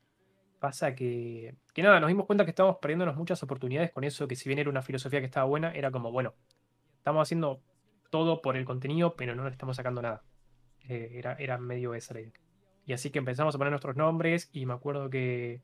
pasa 0.57 0.95
que, 0.95 1.53
que 1.71 1.83
nada, 1.83 1.99
nos 1.99 2.07
dimos 2.07 2.25
cuenta 2.25 2.45
que 2.45 2.49
estábamos 2.49 2.79
perdiéndonos 2.81 3.15
muchas 3.15 3.43
oportunidades 3.43 3.91
con 3.91 4.03
eso, 4.03 4.27
que 4.27 4.35
si 4.35 4.49
bien 4.49 4.57
era 4.57 4.71
una 4.71 4.81
filosofía 4.81 5.19
que 5.19 5.27
estaba 5.27 5.45
buena, 5.45 5.71
era 5.71 5.91
como, 5.91 6.12
bueno, 6.12 6.33
estamos 6.97 7.21
haciendo 7.21 7.62
todo 8.09 8.41
por 8.41 8.57
el 8.57 8.65
contenido, 8.65 9.15
pero 9.15 9.35
no 9.35 9.43
le 9.43 9.51
estamos 9.51 9.75
sacando 9.75 10.01
nada. 10.01 10.23
Eh, 10.89 11.12
era, 11.13 11.36
era 11.36 11.58
medio 11.58 11.93
esa 11.93 12.13
la 12.15 12.21
idea. 12.21 12.34
Y 12.86 12.93
así 12.93 13.12
que 13.12 13.19
empezamos 13.19 13.54
a 13.54 13.58
poner 13.58 13.71
nuestros 13.71 13.95
nombres 13.95 14.49
y 14.52 14.65
me 14.65 14.73
acuerdo 14.73 15.10
que 15.10 15.62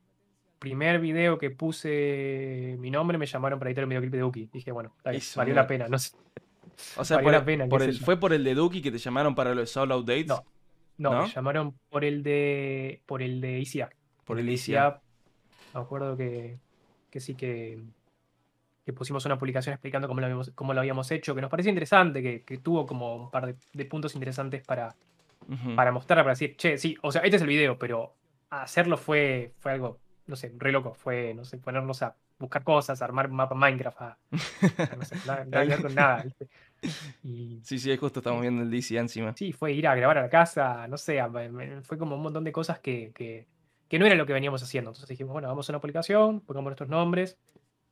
primer 0.58 1.00
video 1.00 1.38
que 1.38 1.50
puse 1.50 2.76
mi 2.78 2.90
nombre 2.90 3.18
me 3.18 3.26
llamaron 3.26 3.58
para 3.58 3.68
editar 3.70 3.82
el 3.82 3.88
videoclip 3.88 4.12
de 4.12 4.20
Duki. 4.20 4.50
Dije, 4.52 4.70
bueno, 4.72 4.94
valió 5.04 5.54
la 5.54 5.66
pena, 5.66 5.88
no 5.88 5.98
sé. 5.98 6.16
O 6.96 7.04
sea, 7.04 7.20
por, 7.20 7.32
la 7.32 7.44
pena, 7.44 7.66
¿fue 8.04 8.18
por 8.18 8.32
el 8.32 8.44
de 8.44 8.54
Duki 8.54 8.82
que 8.82 8.92
te 8.92 8.98
llamaron 8.98 9.34
para 9.34 9.54
los 9.54 9.70
solo 9.70 10.02
dates? 10.02 10.28
No, 10.28 10.44
no, 10.98 11.22
me 11.22 11.28
llamaron 11.28 11.74
por 11.90 12.04
el 12.04 12.22
de 12.22 13.02
por 13.06 13.22
el 13.22 13.40
de 13.40 13.58
ICA. 13.60 13.90
Por 14.24 14.38
el 14.38 14.48
ICA. 14.48 15.00
Me 15.74 15.80
acuerdo 15.80 16.16
que, 16.16 16.58
que 17.10 17.20
sí 17.20 17.34
que, 17.34 17.82
que 18.84 18.92
pusimos 18.92 19.24
una 19.26 19.38
publicación 19.38 19.72
explicando 19.72 20.06
cómo 20.06 20.20
lo 20.20 20.26
habíamos, 20.26 20.52
cómo 20.54 20.72
lo 20.72 20.80
habíamos 20.80 21.10
hecho, 21.10 21.34
que 21.34 21.40
nos 21.40 21.50
parecía 21.50 21.70
interesante, 21.70 22.22
que, 22.22 22.42
que 22.42 22.58
tuvo 22.58 22.86
como 22.86 23.16
un 23.16 23.30
par 23.30 23.54
de, 23.72 23.84
puntos 23.84 24.14
interesantes 24.14 24.64
para, 24.64 24.94
para 25.74 25.92
mostrar, 25.92 26.18
para 26.18 26.32
decir, 26.32 26.56
che, 26.56 26.78
sí, 26.78 26.96
o 27.02 27.12
sea, 27.12 27.22
este 27.22 27.36
es 27.36 27.42
el 27.42 27.48
video, 27.48 27.78
pero 27.78 28.14
hacerlo 28.50 28.96
fue, 28.96 29.52
fue 29.58 29.72
algo, 29.72 29.98
no 30.26 30.36
sé, 30.36 30.52
re 30.58 30.72
loco, 30.72 30.94
fue, 30.94 31.34
no 31.34 31.44
sé, 31.44 31.58
ponernos 31.58 32.02
a 32.02 32.16
buscar 32.38 32.64
cosas, 32.64 33.00
armar 33.02 33.30
un 33.30 33.36
mapa 33.36 33.54
Minecraft, 33.54 34.00
no 34.30 35.04
sé, 35.04 35.16
nada, 35.26 35.80
con 35.80 35.94
nada. 35.94 36.24
Y, 37.22 37.60
sí, 37.62 37.78
sí, 37.78 37.96
justo 37.96 38.20
estamos 38.20 38.42
viendo 38.42 38.62
el 38.62 38.70
DC 38.70 38.96
encima. 38.96 39.34
Sí, 39.36 39.52
fue 39.52 39.72
ir 39.72 39.86
a 39.88 39.94
grabar 39.94 40.18
a 40.18 40.22
la 40.22 40.30
casa, 40.30 40.86
no 40.88 40.98
sé, 40.98 41.20
fue 41.82 41.98
como 41.98 42.16
un 42.16 42.22
montón 42.22 42.44
de 42.44 42.52
cosas 42.52 42.78
que, 42.80 43.12
que, 43.14 43.46
que 43.88 43.98
no 43.98 44.06
era 44.06 44.14
lo 44.14 44.26
que 44.26 44.32
veníamos 44.32 44.62
haciendo. 44.62 44.90
Entonces 44.90 45.08
dijimos, 45.08 45.32
bueno, 45.32 45.48
vamos 45.48 45.68
a 45.68 45.72
una 45.72 45.80
publicación, 45.80 46.40
pongamos 46.40 46.70
nuestros 46.70 46.88
nombres, 46.88 47.38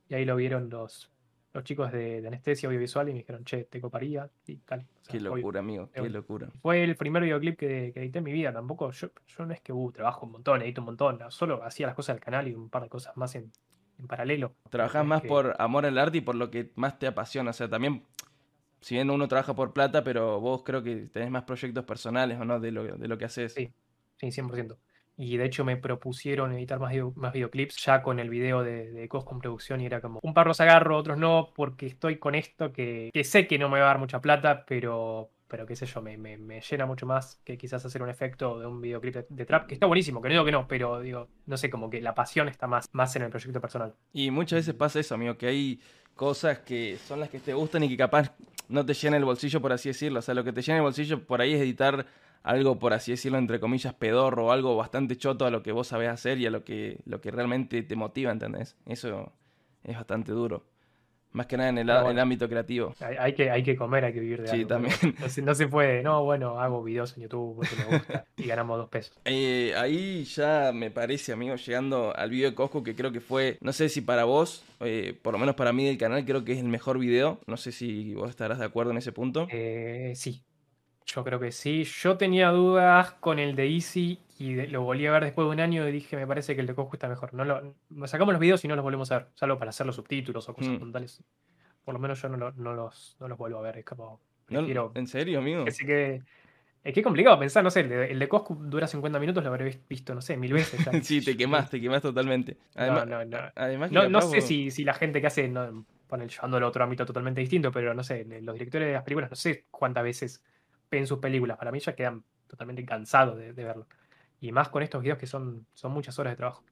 y 0.07 0.15
ahí 0.15 0.25
lo 0.25 0.35
vieron 0.35 0.69
los, 0.69 1.09
los 1.55 1.63
chicos 1.63 1.91
de, 1.91 2.21
anestesia 2.27 2.67
audiovisual 2.67 3.07
y 3.07 3.13
me 3.13 3.19
dijeron, 3.19 3.45
che, 3.45 3.63
te 3.63 3.79
coparía. 3.79 4.29
Y 4.45 4.57
tal. 4.57 4.85
qué 5.07 5.21
locura, 5.21 5.61
amigo, 5.61 5.89
qué 5.91 6.09
locura. 6.09 6.49
Fue 6.61 6.83
el 6.83 6.95
primer 6.97 7.23
videoclip 7.23 7.57
que, 7.57 7.93
edité 7.95 8.19
en 8.19 8.25
mi 8.25 8.33
vida. 8.33 8.51
Tampoco, 8.51 8.91
yo, 8.91 9.09
yo 9.25 9.45
no 9.45 9.53
es 9.53 9.61
que 9.61 9.71
uh, 9.71 9.91
trabajo 9.91 10.25
un 10.25 10.33
montón, 10.33 10.61
edito 10.61 10.81
un 10.81 10.85
montón. 10.85 11.19
Solo 11.29 11.63
hacía 11.63 11.87
las 11.87 11.95
cosas 11.95 12.17
del 12.17 12.23
canal 12.23 12.47
y 12.49 12.53
un 12.53 12.69
par 12.69 12.83
de 12.83 12.89
cosas 12.89 13.15
más 13.15 13.35
en, 13.35 13.51
en 13.97 14.07
paralelo. 14.07 14.53
Trabajás 14.69 15.05
más 15.05 15.21
por 15.21 15.55
amor 15.57 15.85
al 15.85 15.97
arte 15.97 16.17
y 16.17 16.21
por 16.21 16.35
lo 16.35 16.51
que 16.51 16.71
más 16.75 16.99
te 16.99 17.07
apasiona. 17.07 17.51
O 17.51 17.53
sea, 17.53 17.69
también, 17.69 18.03
si 18.81 18.95
bien 18.95 19.09
uno 19.09 19.29
trabaja 19.29 19.55
por 19.55 19.71
plata, 19.71 20.03
pero 20.03 20.41
vos 20.41 20.63
creo 20.63 20.83
que 20.83 21.07
tenés 21.07 21.31
más 21.31 21.45
proyectos 21.45 21.85
personales, 21.85 22.37
¿o 22.37 22.43
no? 22.43 22.59
De 22.59 22.71
lo, 22.71 22.83
de 22.97 23.07
lo 23.07 23.17
que 23.17 23.25
haces. 23.25 23.53
Sí, 23.53 23.71
sí, 24.17 24.27
100%. 24.27 24.77
Y 25.17 25.37
de 25.37 25.45
hecho 25.45 25.63
me 25.63 25.77
propusieron 25.77 26.51
editar 26.53 26.79
más, 26.79 26.93
más 27.15 27.33
videoclips 27.33 27.77
ya 27.83 28.01
con 28.01 28.19
el 28.19 28.29
video 28.29 28.63
de, 28.63 28.91
de 28.91 29.07
Coscom 29.07 29.39
Producción 29.39 29.81
y 29.81 29.85
era 29.85 30.01
como, 30.01 30.19
un 30.21 30.33
par 30.33 30.47
los 30.47 30.59
agarro, 30.59 30.97
otros 30.97 31.17
no, 31.17 31.51
porque 31.55 31.85
estoy 31.85 32.17
con 32.17 32.35
esto 32.35 32.73
que, 32.73 33.11
que 33.13 33.23
sé 33.23 33.47
que 33.47 33.57
no 33.57 33.69
me 33.69 33.79
va 33.79 33.85
a 33.85 33.87
dar 33.89 33.99
mucha 33.99 34.19
plata, 34.19 34.65
pero, 34.67 35.29
pero 35.47 35.65
qué 35.65 35.75
sé 35.75 35.85
yo, 35.85 36.01
me, 36.01 36.17
me, 36.17 36.59
llena 36.59 36.85
mucho 36.85 37.05
más 37.05 37.39
que 37.45 37.57
quizás 37.57 37.85
hacer 37.85 38.01
un 38.01 38.09
efecto 38.09 38.59
de 38.59 38.65
un 38.65 38.81
videoclip 38.81 39.15
de, 39.29 39.45
trap, 39.45 39.67
que 39.67 39.73
está 39.73 39.85
buenísimo, 39.85 40.21
que 40.21 40.27
no 40.27 40.33
digo 40.33 40.45
que 40.45 40.51
no, 40.51 40.67
pero 40.67 40.99
digo, 40.99 41.29
no 41.45 41.55
sé, 41.55 41.69
como 41.69 41.89
que 41.89 42.01
la 42.01 42.13
pasión 42.13 42.49
está 42.49 42.67
más, 42.67 42.89
más 42.91 43.15
en 43.15 43.21
el 43.21 43.29
proyecto 43.29 43.61
personal. 43.61 43.93
Y 44.11 44.31
muchas 44.31 44.57
veces 44.57 44.73
pasa 44.73 44.99
eso, 44.99 45.15
amigo, 45.15 45.37
que 45.37 45.47
hay 45.47 45.79
cosas 46.13 46.59
que 46.59 46.97
son 46.97 47.19
las 47.19 47.29
que 47.29 47.39
te 47.39 47.53
gustan 47.53 47.83
y 47.83 47.89
que 47.89 47.97
capaz 47.97 48.33
no 48.69 48.85
te 48.85 48.93
llena 48.93 49.17
el 49.17 49.25
bolsillo, 49.25 49.61
por 49.61 49.73
así 49.73 49.89
decirlo. 49.89 50.19
O 50.19 50.21
sea, 50.21 50.33
lo 50.33 50.43
que 50.43 50.53
te 50.53 50.61
llena 50.61 50.77
el 50.77 50.83
bolsillo 50.83 51.25
por 51.25 51.41
ahí 51.41 51.53
es 51.53 51.61
editar 51.61 52.05
algo, 52.43 52.77
por 52.79 52.93
así 52.93 53.11
decirlo, 53.11 53.37
entre 53.37 53.59
comillas, 53.59 53.93
pedorro, 53.93 54.47
o 54.47 54.51
algo 54.51 54.75
bastante 54.75 55.17
choto 55.17 55.45
a 55.45 55.49
lo 55.49 55.63
que 55.63 55.71
vos 55.71 55.87
sabés 55.87 56.09
hacer 56.09 56.37
y 56.39 56.45
a 56.45 56.51
lo 56.51 56.63
que, 56.63 56.99
lo 57.05 57.21
que 57.21 57.31
realmente 57.31 57.81
te 57.83 57.95
motiva, 57.95 58.31
¿entendés? 58.31 58.75
Eso 58.85 59.31
es 59.83 59.95
bastante 59.95 60.31
duro. 60.31 60.63
Más 61.35 61.47
que 61.47 61.57
nada 61.57 61.69
en 61.69 61.77
el, 61.79 61.89
ámbito 61.89 62.47
creativo. 62.47 62.95
Hay, 63.19 63.33
que, 63.33 63.51
hay 63.51 63.61
que 63.61 63.75
comer, 63.75 64.05
hay 64.05 64.13
que 64.13 64.21
vivir 64.21 64.41
de 64.41 64.47
sí, 64.47 64.63
también. 64.63 64.95
No 65.43 65.53
se, 65.53 65.67
puede, 65.67 66.01
no, 66.01 66.23
bueno, 66.23 66.61
hago 66.61 66.81
videos 66.81 67.13
en 67.17 67.23
YouTube 67.23 67.57
porque 67.57 67.75
me 67.75 67.97
gusta 67.97 68.25
y 68.37 68.43
ganamos 68.43 68.77
dos 68.77 68.89
pesos. 68.89 69.17
Eh, 69.25 69.73
ahí 69.75 70.23
ya 70.23 70.71
me 70.73 70.91
parece, 70.91 71.33
amigo, 71.33 71.55
llegando 71.55 72.15
al 72.15 72.29
video 72.29 72.49
de 72.49 72.55
Cosco, 72.55 72.83
que 72.83 72.95
creo 72.95 73.11
que 73.11 73.19
fue, 73.19 73.57
no 73.59 73.73
sé 73.73 73.89
si 73.89 73.99
para 73.99 74.23
vos, 74.23 74.63
eh, 74.79 75.17
por 75.21 75.33
lo 75.33 75.39
menos 75.39 75.55
para 75.55 75.73
mí 75.73 75.85
del 75.85 75.97
canal, 75.97 76.23
creo 76.23 76.45
que 76.45 76.53
es 76.53 76.59
el 76.59 76.69
mejor 76.69 76.99
video. 76.99 77.39
No 77.47 77.57
sé 77.57 77.73
si 77.73 78.13
vos 78.13 78.29
estarás 78.29 78.59
de 78.59 78.65
acuerdo 78.65 78.91
en 78.91 78.97
ese 78.97 79.11
punto. 79.11 79.47
Eh, 79.51 80.13
sí, 80.15 80.44
yo 81.05 81.23
creo 81.23 81.39
que 81.39 81.51
sí. 81.51 81.83
Yo 81.83 82.17
tenía 82.17 82.49
dudas 82.49 83.11
con 83.13 83.39
el 83.39 83.55
de 83.55 83.67
Easy 83.69 84.19
y 84.39 84.67
lo 84.67 84.81
volví 84.81 85.05
a 85.05 85.11
ver 85.11 85.23
después 85.23 85.45
de 85.45 85.51
un 85.51 85.59
año 85.59 85.87
y 85.87 85.91
dije, 85.91 86.15
me 86.15 86.27
parece 86.27 86.55
que 86.55 86.61
el 86.61 86.67
de 86.67 86.75
Cosco 86.75 86.95
está 86.95 87.07
mejor. 87.07 87.33
No 87.33 87.45
lo, 87.45 87.75
sacamos 88.07 88.33
los 88.33 88.39
videos 88.39 88.63
y 88.65 88.67
no 88.67 88.75
los 88.75 88.83
volvemos 88.83 89.11
a 89.11 89.19
ver, 89.19 89.27
salvo 89.35 89.57
para 89.57 89.69
hacer 89.69 89.85
los 89.85 89.95
subtítulos 89.95 90.49
o 90.49 90.53
cosas 90.53 90.73
mm. 90.73 90.79
puntuales. 90.79 91.23
Por 91.83 91.93
lo 91.93 91.99
menos 91.99 92.21
yo 92.21 92.29
no, 92.29 92.51
no, 92.51 92.73
los, 92.73 93.15
no 93.19 93.27
los 93.27 93.37
vuelvo 93.37 93.59
a 93.59 93.61
ver. 93.61 93.77
Es 93.77 93.85
como. 93.85 94.19
¿En 94.49 95.07
serio, 95.07 95.39
amigo? 95.39 95.65
Así 95.67 95.85
que. 95.85 96.23
Es 96.83 96.93
que 96.93 96.99
es 96.99 97.03
complicado 97.03 97.39
pensar, 97.39 97.63
no 97.63 97.71
sé, 97.71 97.79
el 97.79 97.89
de, 97.89 98.11
el 98.11 98.19
de 98.19 98.27
Cosco 98.27 98.53
dura 98.53 98.85
50 98.85 99.17
minutos, 99.17 99.43
lo 99.43 99.49
habré 99.49 99.79
visto, 99.89 100.13
no 100.13 100.21
sé, 100.21 100.37
mil 100.37 100.53
veces. 100.53 100.79
sí, 101.01 101.19
te 101.19 101.35
quemás, 101.35 101.67
te 101.67 101.81
quemás 101.81 102.03
totalmente. 102.03 102.57
Además, 102.75 103.07
no, 103.07 103.25
no, 103.25 103.25
no. 103.25 103.51
Además 103.55 103.91
no, 103.91 104.21
sé 104.21 104.41
si, 104.41 104.69
si, 104.69 104.83
la 104.83 104.93
gente 104.93 105.19
que 105.19 105.25
hace, 105.25 105.47
no, 105.47 105.83
pone 106.05 106.27
llevando 106.27 106.57
a 106.57 106.67
otro 106.67 106.83
ámbito 106.83 107.03
totalmente 107.03 107.41
distinto, 107.41 107.71
pero 107.71 107.95
no 107.95 108.03
sé, 108.03 108.23
los 108.41 108.53
directores 108.53 108.87
de 108.87 108.93
las 108.93 109.03
películas, 109.03 109.31
no 109.31 109.35
sé 109.35 109.65
cuántas 109.71 110.03
veces 110.03 110.43
en 110.91 111.07
sus 111.07 111.19
películas. 111.19 111.57
Para 111.57 111.71
mí 111.71 111.79
ya 111.79 111.95
quedan 111.95 112.23
totalmente 112.47 112.85
cansados 112.85 113.37
de, 113.37 113.51
verlo. 113.51 113.87
Y 114.39 114.51
más 114.51 114.69
con 114.69 114.83
estos 114.83 115.01
videos 115.01 115.17
que 115.17 115.27
son, 115.27 115.65
son 115.73 115.91
muchas 115.91 116.17
horas 116.19 116.33
de 116.33 116.37
trabajo. 116.37 116.63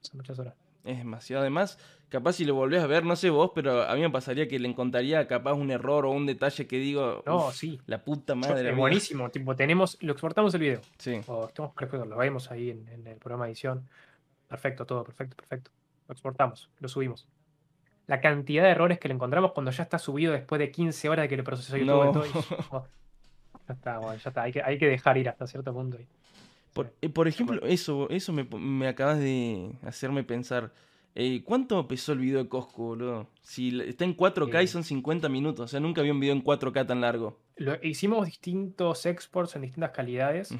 Son 0.00 0.18
muchas 0.18 0.38
horas. 0.38 0.54
Es 0.84 0.98
demasiado. 0.98 1.42
Además, 1.42 1.78
capaz 2.08 2.34
si 2.34 2.44
lo 2.44 2.54
volvés 2.54 2.82
a 2.82 2.86
ver, 2.86 3.04
no 3.04 3.16
sé 3.16 3.30
vos, 3.30 3.50
pero 3.54 3.82
a 3.82 3.94
mí 3.94 4.00
me 4.00 4.10
pasaría 4.10 4.48
que 4.48 4.58
le 4.58 4.68
encontraría 4.68 5.26
capaz 5.26 5.54
un 5.54 5.70
error 5.70 6.06
o 6.06 6.10
un 6.10 6.26
detalle 6.26 6.66
que 6.66 6.78
digo. 6.78 7.22
No, 7.26 7.50
sí. 7.50 7.80
La 7.86 8.02
puta 8.02 8.34
madre. 8.34 8.70
Es 8.70 8.76
buenísimo. 8.76 9.28
Tipo, 9.30 9.54
tenemos, 9.54 9.98
lo 10.00 10.12
exportamos 10.12 10.54
el 10.54 10.60
video. 10.60 10.80
Sí. 10.98 11.20
O 11.26 11.48
estamos 11.48 11.72
perfecto, 11.74 12.06
lo 12.06 12.16
vemos 12.16 12.50
ahí 12.50 12.70
en, 12.70 12.88
en, 12.88 13.06
el 13.06 13.18
programa 13.18 13.44
de 13.44 13.52
edición. 13.52 13.88
Perfecto, 14.46 14.86
todo, 14.86 15.04
perfecto, 15.04 15.36
perfecto. 15.36 15.70
Lo 16.06 16.12
exportamos, 16.12 16.70
lo 16.78 16.88
subimos. 16.88 17.28
La 18.06 18.22
cantidad 18.22 18.62
de 18.62 18.70
errores 18.70 18.98
que 18.98 19.08
le 19.08 19.14
encontramos 19.14 19.52
cuando 19.52 19.70
ya 19.70 19.82
está 19.82 19.98
subido 19.98 20.32
después 20.32 20.58
de 20.58 20.70
15 20.70 21.10
horas 21.10 21.24
de 21.24 21.28
que 21.28 21.36
lo 21.36 21.44
procesó 21.44 21.76
YouTube. 21.76 22.26
No. 22.72 22.86
Ya 23.68 23.74
está, 23.74 23.98
bueno, 23.98 24.18
ya 24.18 24.30
está. 24.30 24.42
Hay 24.42 24.52
que, 24.52 24.62
hay 24.62 24.78
que 24.78 24.86
dejar 24.86 25.18
ir 25.18 25.28
hasta 25.28 25.46
cierto 25.46 25.74
punto. 25.74 25.98
Por, 26.72 26.94
eh, 27.02 27.08
por 27.10 27.28
ejemplo, 27.28 27.60
eso, 27.66 28.08
eso 28.08 28.32
me, 28.32 28.44
me, 28.44 28.88
acabas 28.88 29.18
de 29.18 29.72
hacerme 29.82 30.24
pensar. 30.24 30.72
Eh, 31.14 31.42
¿Cuánto 31.44 31.86
pesó 31.86 32.12
el 32.12 32.20
video 32.20 32.42
de 32.42 32.48
Costco, 32.48 32.84
boludo? 32.84 33.28
Si 33.42 33.78
está 33.80 34.04
en 34.04 34.16
4K 34.16 34.62
y 34.62 34.66
son 34.68 34.84
50 34.84 35.28
minutos. 35.28 35.64
O 35.64 35.68
sea, 35.68 35.80
nunca 35.80 36.00
había 36.00 36.12
un 36.12 36.20
video 36.20 36.34
en 36.34 36.42
4K 36.42 36.86
tan 36.86 37.00
largo. 37.00 37.38
Lo, 37.56 37.74
hicimos 37.82 38.24
distintos 38.26 39.04
exports 39.04 39.56
en 39.56 39.62
distintas 39.62 39.90
calidades. 39.90 40.52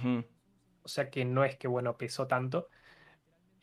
O 0.82 0.88
sea 0.88 1.10
que 1.10 1.24
no 1.24 1.44
es 1.44 1.56
que, 1.56 1.68
bueno, 1.68 1.96
pesó 1.96 2.26
tanto. 2.26 2.68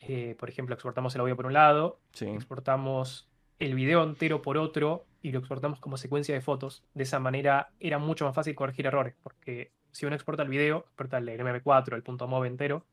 Eh, 0.00 0.34
por 0.38 0.48
ejemplo, 0.48 0.74
exportamos 0.74 1.14
el 1.14 1.20
audio 1.20 1.36
por 1.36 1.46
un 1.46 1.52
lado. 1.52 2.00
Exportamos 2.20 3.28
el 3.58 3.74
video 3.74 4.02
entero 4.02 4.42
por 4.42 4.58
otro 4.58 5.06
y 5.22 5.32
lo 5.32 5.38
exportamos 5.38 5.80
como 5.80 5.96
secuencia 5.96 6.34
de 6.34 6.40
fotos. 6.40 6.84
De 6.94 7.02
esa 7.02 7.18
manera 7.18 7.70
era 7.80 7.98
mucho 7.98 8.24
más 8.24 8.34
fácil 8.34 8.54
corregir 8.54 8.86
errores, 8.86 9.14
porque 9.22 9.72
si 9.90 10.06
uno 10.06 10.14
exporta 10.14 10.42
el 10.42 10.48
video, 10.48 10.80
exporta 10.86 11.18
el 11.18 11.28
MP4, 11.28 11.94
el 11.94 12.02
punto 12.02 12.28
.mov 12.28 12.44
entero, 12.44 12.84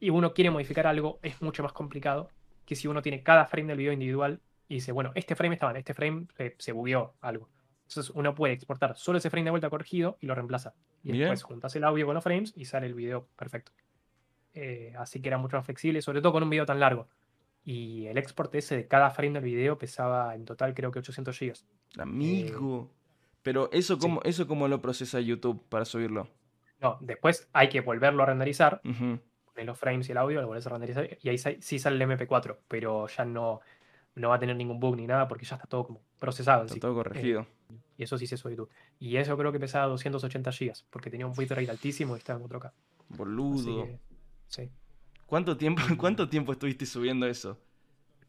y 0.00 0.10
uno 0.10 0.32
quiere 0.32 0.50
modificar 0.50 0.86
algo, 0.86 1.18
es 1.22 1.40
mucho 1.42 1.62
más 1.62 1.72
complicado 1.72 2.30
que 2.64 2.76
si 2.76 2.86
uno 2.86 3.02
tiene 3.02 3.22
cada 3.22 3.46
frame 3.46 3.68
del 3.68 3.78
video 3.78 3.92
individual 3.92 4.40
y 4.68 4.74
dice, 4.74 4.92
bueno, 4.92 5.10
este 5.14 5.34
frame 5.34 5.54
estaba 5.54 5.72
en 5.72 5.78
este 5.78 5.94
frame 5.94 6.26
se 6.58 6.72
bugueó 6.72 7.14
algo. 7.22 7.48
Entonces 7.88 8.12
uno 8.14 8.34
puede 8.34 8.52
exportar 8.52 8.96
solo 8.98 9.16
ese 9.16 9.30
frame 9.30 9.44
de 9.44 9.50
vuelta 9.50 9.70
corregido 9.70 10.18
y 10.20 10.26
lo 10.26 10.34
reemplaza. 10.34 10.74
Y 11.02 11.16
después 11.16 11.42
juntas 11.42 11.74
el 11.74 11.84
audio 11.84 12.04
con 12.04 12.14
los 12.14 12.22
frames 12.22 12.52
y 12.54 12.66
sale 12.66 12.86
el 12.86 12.92
video 12.92 13.26
perfecto. 13.34 13.72
Eh, 14.52 14.92
así 14.98 15.22
que 15.22 15.28
era 15.28 15.38
mucho 15.38 15.56
más 15.56 15.64
flexible, 15.64 16.02
sobre 16.02 16.20
todo 16.20 16.32
con 16.32 16.42
un 16.42 16.50
video 16.50 16.66
tan 16.66 16.78
largo. 16.78 17.08
Y 17.68 18.06
el 18.06 18.16
export 18.16 18.54
ese 18.54 18.76
de 18.76 18.88
cada 18.88 19.10
frame 19.10 19.34
del 19.34 19.42
video 19.42 19.76
pesaba 19.76 20.34
en 20.34 20.46
total 20.46 20.72
creo 20.72 20.90
que 20.90 21.00
800 21.00 21.38
GB. 21.38 21.52
Amigo. 21.98 22.90
Pero 23.42 23.68
eso 23.72 23.98
cómo, 23.98 24.22
eso 24.24 24.46
cómo 24.46 24.68
lo 24.68 24.80
procesa 24.80 25.20
YouTube 25.20 25.62
para 25.68 25.84
subirlo. 25.84 26.30
No, 26.80 26.96
después 27.02 27.46
hay 27.52 27.68
que 27.68 27.82
volverlo 27.82 28.22
a 28.22 28.26
renderizar. 28.26 28.80
Poner 28.80 29.20
los 29.66 29.78
frames 29.78 30.08
y 30.08 30.12
el 30.12 30.16
audio, 30.16 30.40
lo 30.40 30.46
vuelves 30.46 30.66
a 30.66 30.70
renderizar. 30.70 31.18
Y 31.22 31.28
ahí 31.28 31.36
sí 31.36 31.78
sale 31.78 32.02
el 32.02 32.10
MP4, 32.10 32.56
pero 32.68 33.06
ya 33.06 33.26
no, 33.26 33.60
no 34.14 34.30
va 34.30 34.36
a 34.36 34.38
tener 34.38 34.56
ningún 34.56 34.80
bug 34.80 34.96
ni 34.96 35.06
nada 35.06 35.28
porque 35.28 35.44
ya 35.44 35.56
está 35.56 35.68
todo 35.68 35.84
como 35.88 36.00
procesado. 36.18 36.64
Está 36.64 36.80
todo 36.80 36.94
corregido. 36.94 37.42
Eh, 37.68 37.76
y 37.98 38.02
eso 38.02 38.16
sí 38.16 38.26
se 38.26 38.38
sube 38.38 38.52
YouTube. 38.52 38.70
Y 38.98 39.18
eso 39.18 39.36
creo 39.36 39.52
que 39.52 39.60
pesaba 39.60 39.88
280 39.88 40.50
GB 40.52 40.72
porque 40.88 41.10
tenía 41.10 41.26
un 41.26 41.34
bitrate 41.34 41.68
altísimo 41.68 42.16
y 42.16 42.20
estaba 42.20 42.40
en 42.40 42.48
4K. 42.48 42.72
Boludo. 43.10 43.86
sí. 44.46 44.70
¿Cuánto 45.28 45.58
tiempo, 45.58 45.82
¿Cuánto 45.98 46.28
tiempo 46.28 46.52
estuviste 46.52 46.86
subiendo 46.86 47.26
eso? 47.26 47.58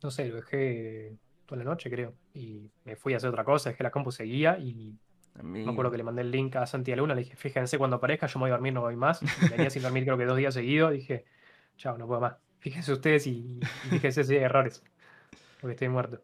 No 0.03 0.11
sé, 0.11 0.27
lo 0.27 0.35
dejé 0.35 1.17
toda 1.45 1.63
la 1.63 1.63
noche, 1.63 1.89
creo. 1.89 2.13
Y 2.33 2.69
me 2.83 2.97
fui 2.97 3.13
a 3.13 3.17
hacer 3.17 3.29
otra 3.29 3.45
cosa, 3.45 3.69
dejé 3.69 3.83
la 3.83 3.91
compu 3.91 4.11
seguía 4.11 4.59
y 4.59 4.97
me 5.41 5.69
acuerdo 5.69 5.91
que 5.91 5.97
le 5.97 6.03
mandé 6.03 6.23
el 6.23 6.31
link 6.31 6.57
a 6.57 6.65
Santi 6.65 6.93
Luna, 6.95 7.15
le 7.15 7.21
dije, 7.21 7.37
fíjense 7.37 7.77
cuando 7.77 7.95
aparezca, 7.95 8.27
yo 8.27 8.37
me 8.39 8.43
voy 8.43 8.49
a 8.49 8.53
dormir, 8.53 8.73
no 8.73 8.81
voy 8.81 8.97
más. 8.97 9.21
Venía 9.49 9.69
sin 9.69 9.81
dormir 9.81 10.03
creo 10.03 10.17
que 10.17 10.25
dos 10.25 10.37
días 10.37 10.53
seguidos, 10.53 10.91
dije, 10.91 11.23
chao, 11.77 11.97
no 11.97 12.05
puedo 12.05 12.19
más. 12.19 12.35
Fíjense 12.59 12.91
ustedes 12.91 13.25
y, 13.27 13.61
fíjense 13.89 14.25
si 14.25 14.35
hay 14.35 14.43
errores, 14.43 14.83
porque 15.61 15.75
estoy 15.75 15.87
muerto. 15.87 16.21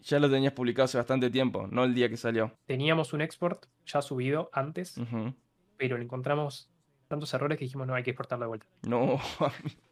Ya 0.00 0.18
lo 0.18 0.28
tenías 0.28 0.52
publicado 0.52 0.86
hace 0.86 0.98
bastante 0.98 1.30
tiempo, 1.30 1.68
no 1.70 1.84
el 1.84 1.94
día 1.94 2.08
que 2.08 2.16
salió. 2.16 2.52
Teníamos 2.66 3.12
un 3.12 3.20
export 3.20 3.66
ya 3.84 4.02
subido 4.02 4.50
antes, 4.52 5.00
pero 5.76 5.96
le 5.96 6.04
encontramos 6.04 6.68
tantos 7.06 7.32
errores 7.32 7.58
que 7.58 7.64
dijimos, 7.64 7.86
no, 7.86 7.94
hay 7.94 8.02
que 8.02 8.10
exportarlo 8.10 8.46
de 8.46 8.48
vuelta. 8.48 8.66
No, 8.82 9.20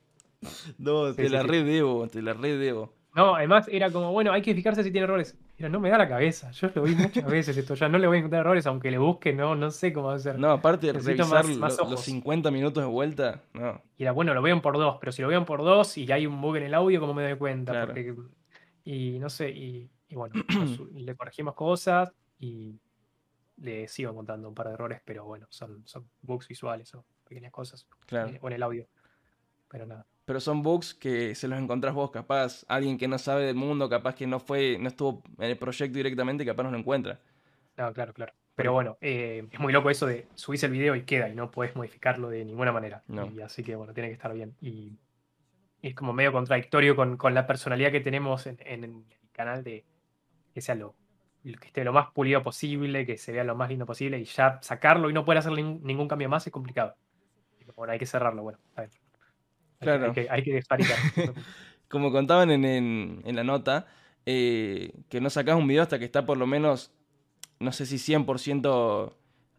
no, 0.78 1.14
te 1.14 1.28
la 1.28 1.42
redebo, 1.42 2.08
te 2.08 2.22
la 2.22 2.32
redebo. 2.32 2.92
No, 3.14 3.36
además 3.36 3.68
era 3.70 3.92
como, 3.92 4.10
bueno, 4.10 4.32
hay 4.32 4.42
que 4.42 4.54
fijarse 4.54 4.82
si 4.82 4.90
tiene 4.90 5.04
errores. 5.04 5.38
Mira, 5.56 5.68
no 5.68 5.78
me 5.78 5.88
da 5.88 5.98
la 5.98 6.08
cabeza. 6.08 6.50
Yo 6.50 6.68
lo 6.74 6.82
vi 6.82 6.96
muchas 6.96 7.24
veces 7.24 7.56
esto. 7.56 7.74
Ya 7.74 7.88
no 7.88 7.96
le 7.96 8.08
voy 8.08 8.16
a 8.16 8.18
encontrar 8.18 8.40
errores, 8.40 8.66
aunque 8.66 8.90
le 8.90 8.98
busque, 8.98 9.32
no, 9.32 9.54
no 9.54 9.70
sé 9.70 9.92
cómo 9.92 10.10
hacer. 10.10 10.36
No, 10.36 10.50
aparte 10.50 10.88
de 10.88 10.94
revisar 10.94 11.46
los 11.46 12.00
50 12.00 12.50
minutos 12.50 12.82
de 12.82 12.88
vuelta, 12.88 13.42
no. 13.52 13.80
Y 13.96 14.02
era, 14.02 14.10
bueno, 14.10 14.34
lo 14.34 14.42
vean 14.42 14.60
por 14.60 14.76
dos, 14.76 14.96
pero 14.98 15.12
si 15.12 15.22
lo 15.22 15.28
vean 15.28 15.44
por 15.44 15.62
dos 15.62 15.96
y 15.96 16.10
hay 16.10 16.26
un 16.26 16.40
bug 16.40 16.56
en 16.56 16.64
el 16.64 16.74
audio, 16.74 16.98
¿cómo 16.98 17.14
me 17.14 17.22
doy 17.22 17.36
cuenta? 17.36 17.88
y 18.86 19.18
no 19.20 19.30
sé, 19.30 19.48
y, 19.50 19.88
bueno, 20.10 20.34
le 20.94 21.14
corregimos 21.14 21.54
cosas 21.54 22.12
y 22.40 22.80
le 23.58 23.86
sigo 23.86 24.10
encontrando 24.10 24.48
un 24.48 24.54
par 24.56 24.66
de 24.66 24.74
errores, 24.74 25.00
pero 25.04 25.24
bueno, 25.24 25.46
son, 25.50 25.82
son 25.86 26.04
bugs 26.20 26.48
visuales 26.48 26.92
o 26.96 27.04
pequeñas 27.28 27.52
cosas. 27.52 27.86
Claro. 28.06 28.30
Eh, 28.30 28.38
o 28.42 28.48
en 28.48 28.54
el 28.54 28.62
audio. 28.64 28.88
Pero 29.68 29.86
nada 29.86 30.04
pero 30.24 30.40
son 30.40 30.62
bugs 30.62 30.94
que 30.94 31.34
se 31.34 31.48
los 31.48 31.58
encontrás 31.58 31.94
vos, 31.94 32.10
capaz, 32.10 32.64
alguien 32.68 32.98
que 32.98 33.08
no 33.08 33.18
sabe 33.18 33.44
del 33.44 33.56
mundo, 33.56 33.88
capaz 33.88 34.14
que 34.14 34.26
no 34.26 34.40
fue, 34.40 34.78
no 34.78 34.88
estuvo 34.88 35.22
en 35.38 35.50
el 35.50 35.58
proyecto 35.58 35.96
directamente, 35.96 36.44
capaz 36.44 36.62
no 36.62 36.70
lo 36.70 36.78
encuentra. 36.78 37.20
No, 37.76 37.92
claro, 37.92 38.12
claro. 38.14 38.32
Pero 38.54 38.72
bueno, 38.72 38.96
eh, 39.00 39.46
es 39.50 39.58
muy 39.58 39.72
loco 39.72 39.90
eso 39.90 40.06
de 40.06 40.28
subís 40.34 40.62
el 40.62 40.70
video 40.70 40.94
y 40.94 41.02
queda 41.02 41.28
y 41.28 41.34
no 41.34 41.50
puedes 41.50 41.74
modificarlo 41.74 42.28
de 42.28 42.44
ninguna 42.44 42.72
manera. 42.72 43.02
Y 43.34 43.40
así 43.40 43.64
que 43.64 43.74
bueno, 43.74 43.92
tiene 43.92 44.08
que 44.08 44.14
estar 44.14 44.32
bien. 44.32 44.54
Y, 44.60 44.96
es 45.82 45.94
como 45.94 46.14
medio 46.14 46.32
contradictorio 46.32 46.96
con, 46.96 47.18
la 47.34 47.46
personalidad 47.46 47.92
que 47.92 48.00
tenemos 48.00 48.46
en, 48.46 48.58
el 48.64 49.04
canal 49.32 49.62
de 49.62 49.84
que 50.54 50.62
sea 50.62 50.74
lo, 50.74 50.94
que 51.42 51.66
esté 51.66 51.84
lo 51.84 51.92
más 51.92 52.10
pulido 52.12 52.42
posible, 52.42 53.04
que 53.04 53.18
se 53.18 53.32
vea 53.32 53.44
lo 53.44 53.54
más 53.54 53.68
lindo 53.68 53.84
posible 53.84 54.18
y 54.18 54.24
ya 54.24 54.58
sacarlo 54.62 55.10
y 55.10 55.12
no 55.12 55.26
poder 55.26 55.40
hacer 55.40 55.52
ningún, 55.52 56.08
cambio 56.08 56.30
más 56.30 56.46
es 56.46 56.52
complicado. 56.52 56.96
bueno, 57.76 57.92
hay 57.92 57.98
que 57.98 58.06
cerrarlo, 58.06 58.42
bueno, 58.42 58.58
a 58.76 58.82
ver. 58.82 58.90
Claro. 59.84 60.12
Hay 60.30 60.42
que, 60.42 60.62
hay 60.68 60.82
Como 61.88 62.10
contaban 62.10 62.50
en, 62.50 63.22
la 63.24 63.44
nota, 63.44 63.86
eh, 64.26 64.92
que 65.08 65.20
no 65.20 65.30
sacas 65.30 65.56
un 65.56 65.68
video 65.68 65.82
hasta 65.82 65.98
que 65.98 66.04
está 66.04 66.26
por 66.26 66.36
lo 66.36 66.46
menos, 66.46 66.92
no 67.60 67.70
sé 67.72 67.86
si 67.86 67.96
100% 67.96 69.12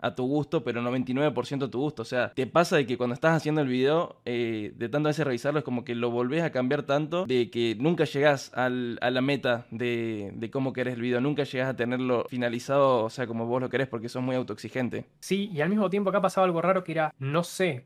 a 0.05 0.15
tu 0.15 0.27
gusto, 0.27 0.63
pero 0.63 0.81
99% 0.81 1.65
a 1.65 1.71
tu 1.71 1.79
gusto. 1.79 2.01
O 2.01 2.05
sea, 2.05 2.31
te 2.33 2.47
pasa 2.47 2.77
de 2.77 2.85
que 2.85 2.97
cuando 2.97 3.13
estás 3.13 3.35
haciendo 3.35 3.61
el 3.61 3.67
video, 3.67 4.21
eh, 4.25 4.73
de 4.75 4.89
tanto 4.89 5.07
veces 5.07 5.25
revisarlo, 5.25 5.59
es 5.59 5.65
como 5.65 5.83
que 5.83 5.95
lo 5.95 6.11
volvés 6.11 6.43
a 6.43 6.51
cambiar 6.51 6.83
tanto, 6.83 7.25
de 7.25 7.49
que 7.49 7.75
nunca 7.79 8.05
llegás 8.05 8.51
a 8.53 8.69
la 8.69 9.21
meta 9.21 9.65
de, 9.71 10.31
de, 10.35 10.51
cómo 10.51 10.73
querés 10.73 10.95
el 10.95 11.01
video, 11.01 11.21
nunca 11.21 11.43
llegás 11.43 11.69
a 11.69 11.75
tenerlo 11.75 12.25
finalizado, 12.29 13.03
o 13.03 13.09
sea, 13.09 13.27
como 13.27 13.45
vos 13.45 13.61
lo 13.61 13.69
querés, 13.69 13.87
porque 13.87 14.09
sos 14.09 14.21
muy 14.21 14.35
autoexigente. 14.35 15.05
Sí, 15.19 15.49
y 15.53 15.61
al 15.61 15.69
mismo 15.69 15.89
tiempo 15.89 16.09
acá 16.09 16.21
pasaba 16.21 16.45
algo 16.45 16.61
raro 16.61 16.83
que 16.83 16.91
era, 16.91 17.13
no 17.17 17.43
sé 17.43 17.85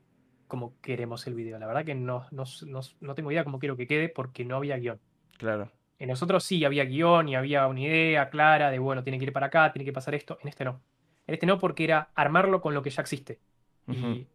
cómo 0.49 0.73
queremos 0.81 1.25
el 1.27 1.35
video. 1.35 1.57
La 1.57 1.67
verdad 1.67 1.85
que 1.85 1.95
no, 1.95 2.25
no, 2.31 3.15
tengo 3.15 3.31
idea 3.31 3.45
cómo 3.45 3.59
quiero 3.59 3.77
que 3.77 3.87
quede 3.87 4.09
porque 4.09 4.43
no 4.43 4.57
había 4.57 4.77
guion. 4.77 4.99
Claro. 5.37 5.71
En 5.99 6.09
nosotros 6.09 6.43
sí 6.43 6.65
había 6.65 6.83
guion 6.83 7.29
y 7.29 7.35
había 7.35 7.67
una 7.67 7.79
idea 7.79 8.29
clara 8.29 8.71
de, 8.71 8.79
bueno, 8.79 9.03
tiene 9.03 9.19
que 9.19 9.25
ir 9.25 9.33
para 9.33 9.45
acá, 9.45 9.71
tiene 9.71 9.85
que 9.85 9.93
pasar 9.93 10.15
esto. 10.15 10.37
En 10.41 10.49
este 10.49 10.65
no. 10.65 10.81
En 11.27 11.35
este 11.35 11.45
no 11.45 11.59
porque 11.59 11.85
era 11.85 12.09
armarlo 12.15 12.59
con 12.61 12.73
lo 12.73 12.81
que 12.81 12.89
ya 12.89 13.01
existe. 13.01 13.39
Y 13.87 14.27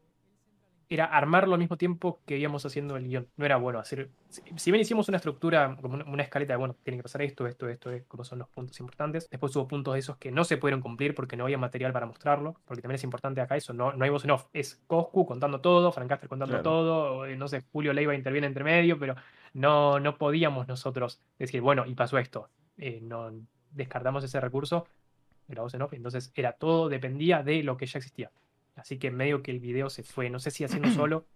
era 0.89 1.07
armarlo 1.07 1.55
al 1.55 1.61
mismo 1.61 1.77
tiempo 1.77 2.21
que 2.27 2.39
íbamos 2.39 2.65
haciendo 2.67 2.97
el 2.97 3.09
guion. 3.09 3.29
No 3.37 3.45
era 3.45 3.57
bueno 3.57 3.79
hacer. 3.79 4.11
Si 4.29 4.71
bien 4.71 4.81
hicimos 4.81 5.09
una 5.09 5.17
estructura, 5.17 5.77
como 5.81 5.97
una 5.97 6.23
escaleta 6.23 6.53
de, 6.53 6.57
bueno, 6.57 6.77
tiene 6.83 6.99
que 6.99 7.03
pasar 7.03 7.23
esto, 7.23 7.47
esto, 7.47 7.69
esto, 7.69 7.91
como 8.09 8.25
son 8.25 8.39
los 8.41 8.49
puntos 8.49 8.79
importantes. 8.81 9.29
Después 9.31 9.55
hubo 9.57 9.69
puntos 9.69 9.95
de 9.95 10.01
esos 10.01 10.17
que 10.17 10.31
no 10.31 10.45
se 10.45 10.57
pudieron 10.57 10.81
cumplir 10.81 11.15
porque 11.15 11.37
no 11.37 11.45
había 11.45 11.59
material 11.59 11.93
para 11.93 12.07
mostrarlo. 12.07 12.57
Porque 12.65 12.83
también 12.83 12.97
es 12.97 13.05
importante 13.05 13.41
acá 13.41 13.57
eso, 13.57 13.73
no, 13.73 13.93
no 13.93 14.05
hay 14.05 14.11
voz 14.11 14.25
en 14.25 14.33
off. 14.33 14.47
Es 14.53 14.83
Coscu 14.87 15.27
contando 15.27 15.61
todo, 15.61 15.93
Frank 15.93 16.09
Caster 16.09 16.29
contando 16.29 16.63
todo, 16.63 17.27
no 17.27 17.49
sé, 17.49 17.65
Julio 17.73 17.93
Leiva 17.93 18.15
interviene 18.15 18.47
entre 18.47 18.65
medio, 18.65 18.99
pero 18.99 19.15
no, 19.53 20.01
no 20.01 20.19
podíamos 20.19 20.69
nosotros 20.69 21.21
decir, 21.39 21.61
bueno, 21.61 21.85
y 21.87 21.95
pasó 21.95 22.19
esto. 22.19 22.49
Eh, 22.77 23.01
no 23.03 23.31
descartamos 23.71 24.25
ese 24.25 24.41
recurso 24.41 24.87
la 25.49 25.63
voz 25.63 25.75
en 25.75 25.83
off. 25.83 25.93
Entonces 25.93 26.33
era 26.35 26.53
todo, 26.53 26.89
dependía 26.89 27.43
de 27.43 27.63
lo 27.63 27.77
que 27.77 27.87
ya 27.87 27.99
existía. 27.99 28.31
Así 28.77 28.99
que 28.99 29.11
medio 29.11 29.43
que 29.43 29.51
el 29.51 29.61
video 29.61 29.91
se 29.91 30.03
fue, 30.03 30.31
no 30.31 30.39
sé 30.39 30.51
si 30.51 30.65
haciendo 30.65 30.91
solo, 30.91 31.27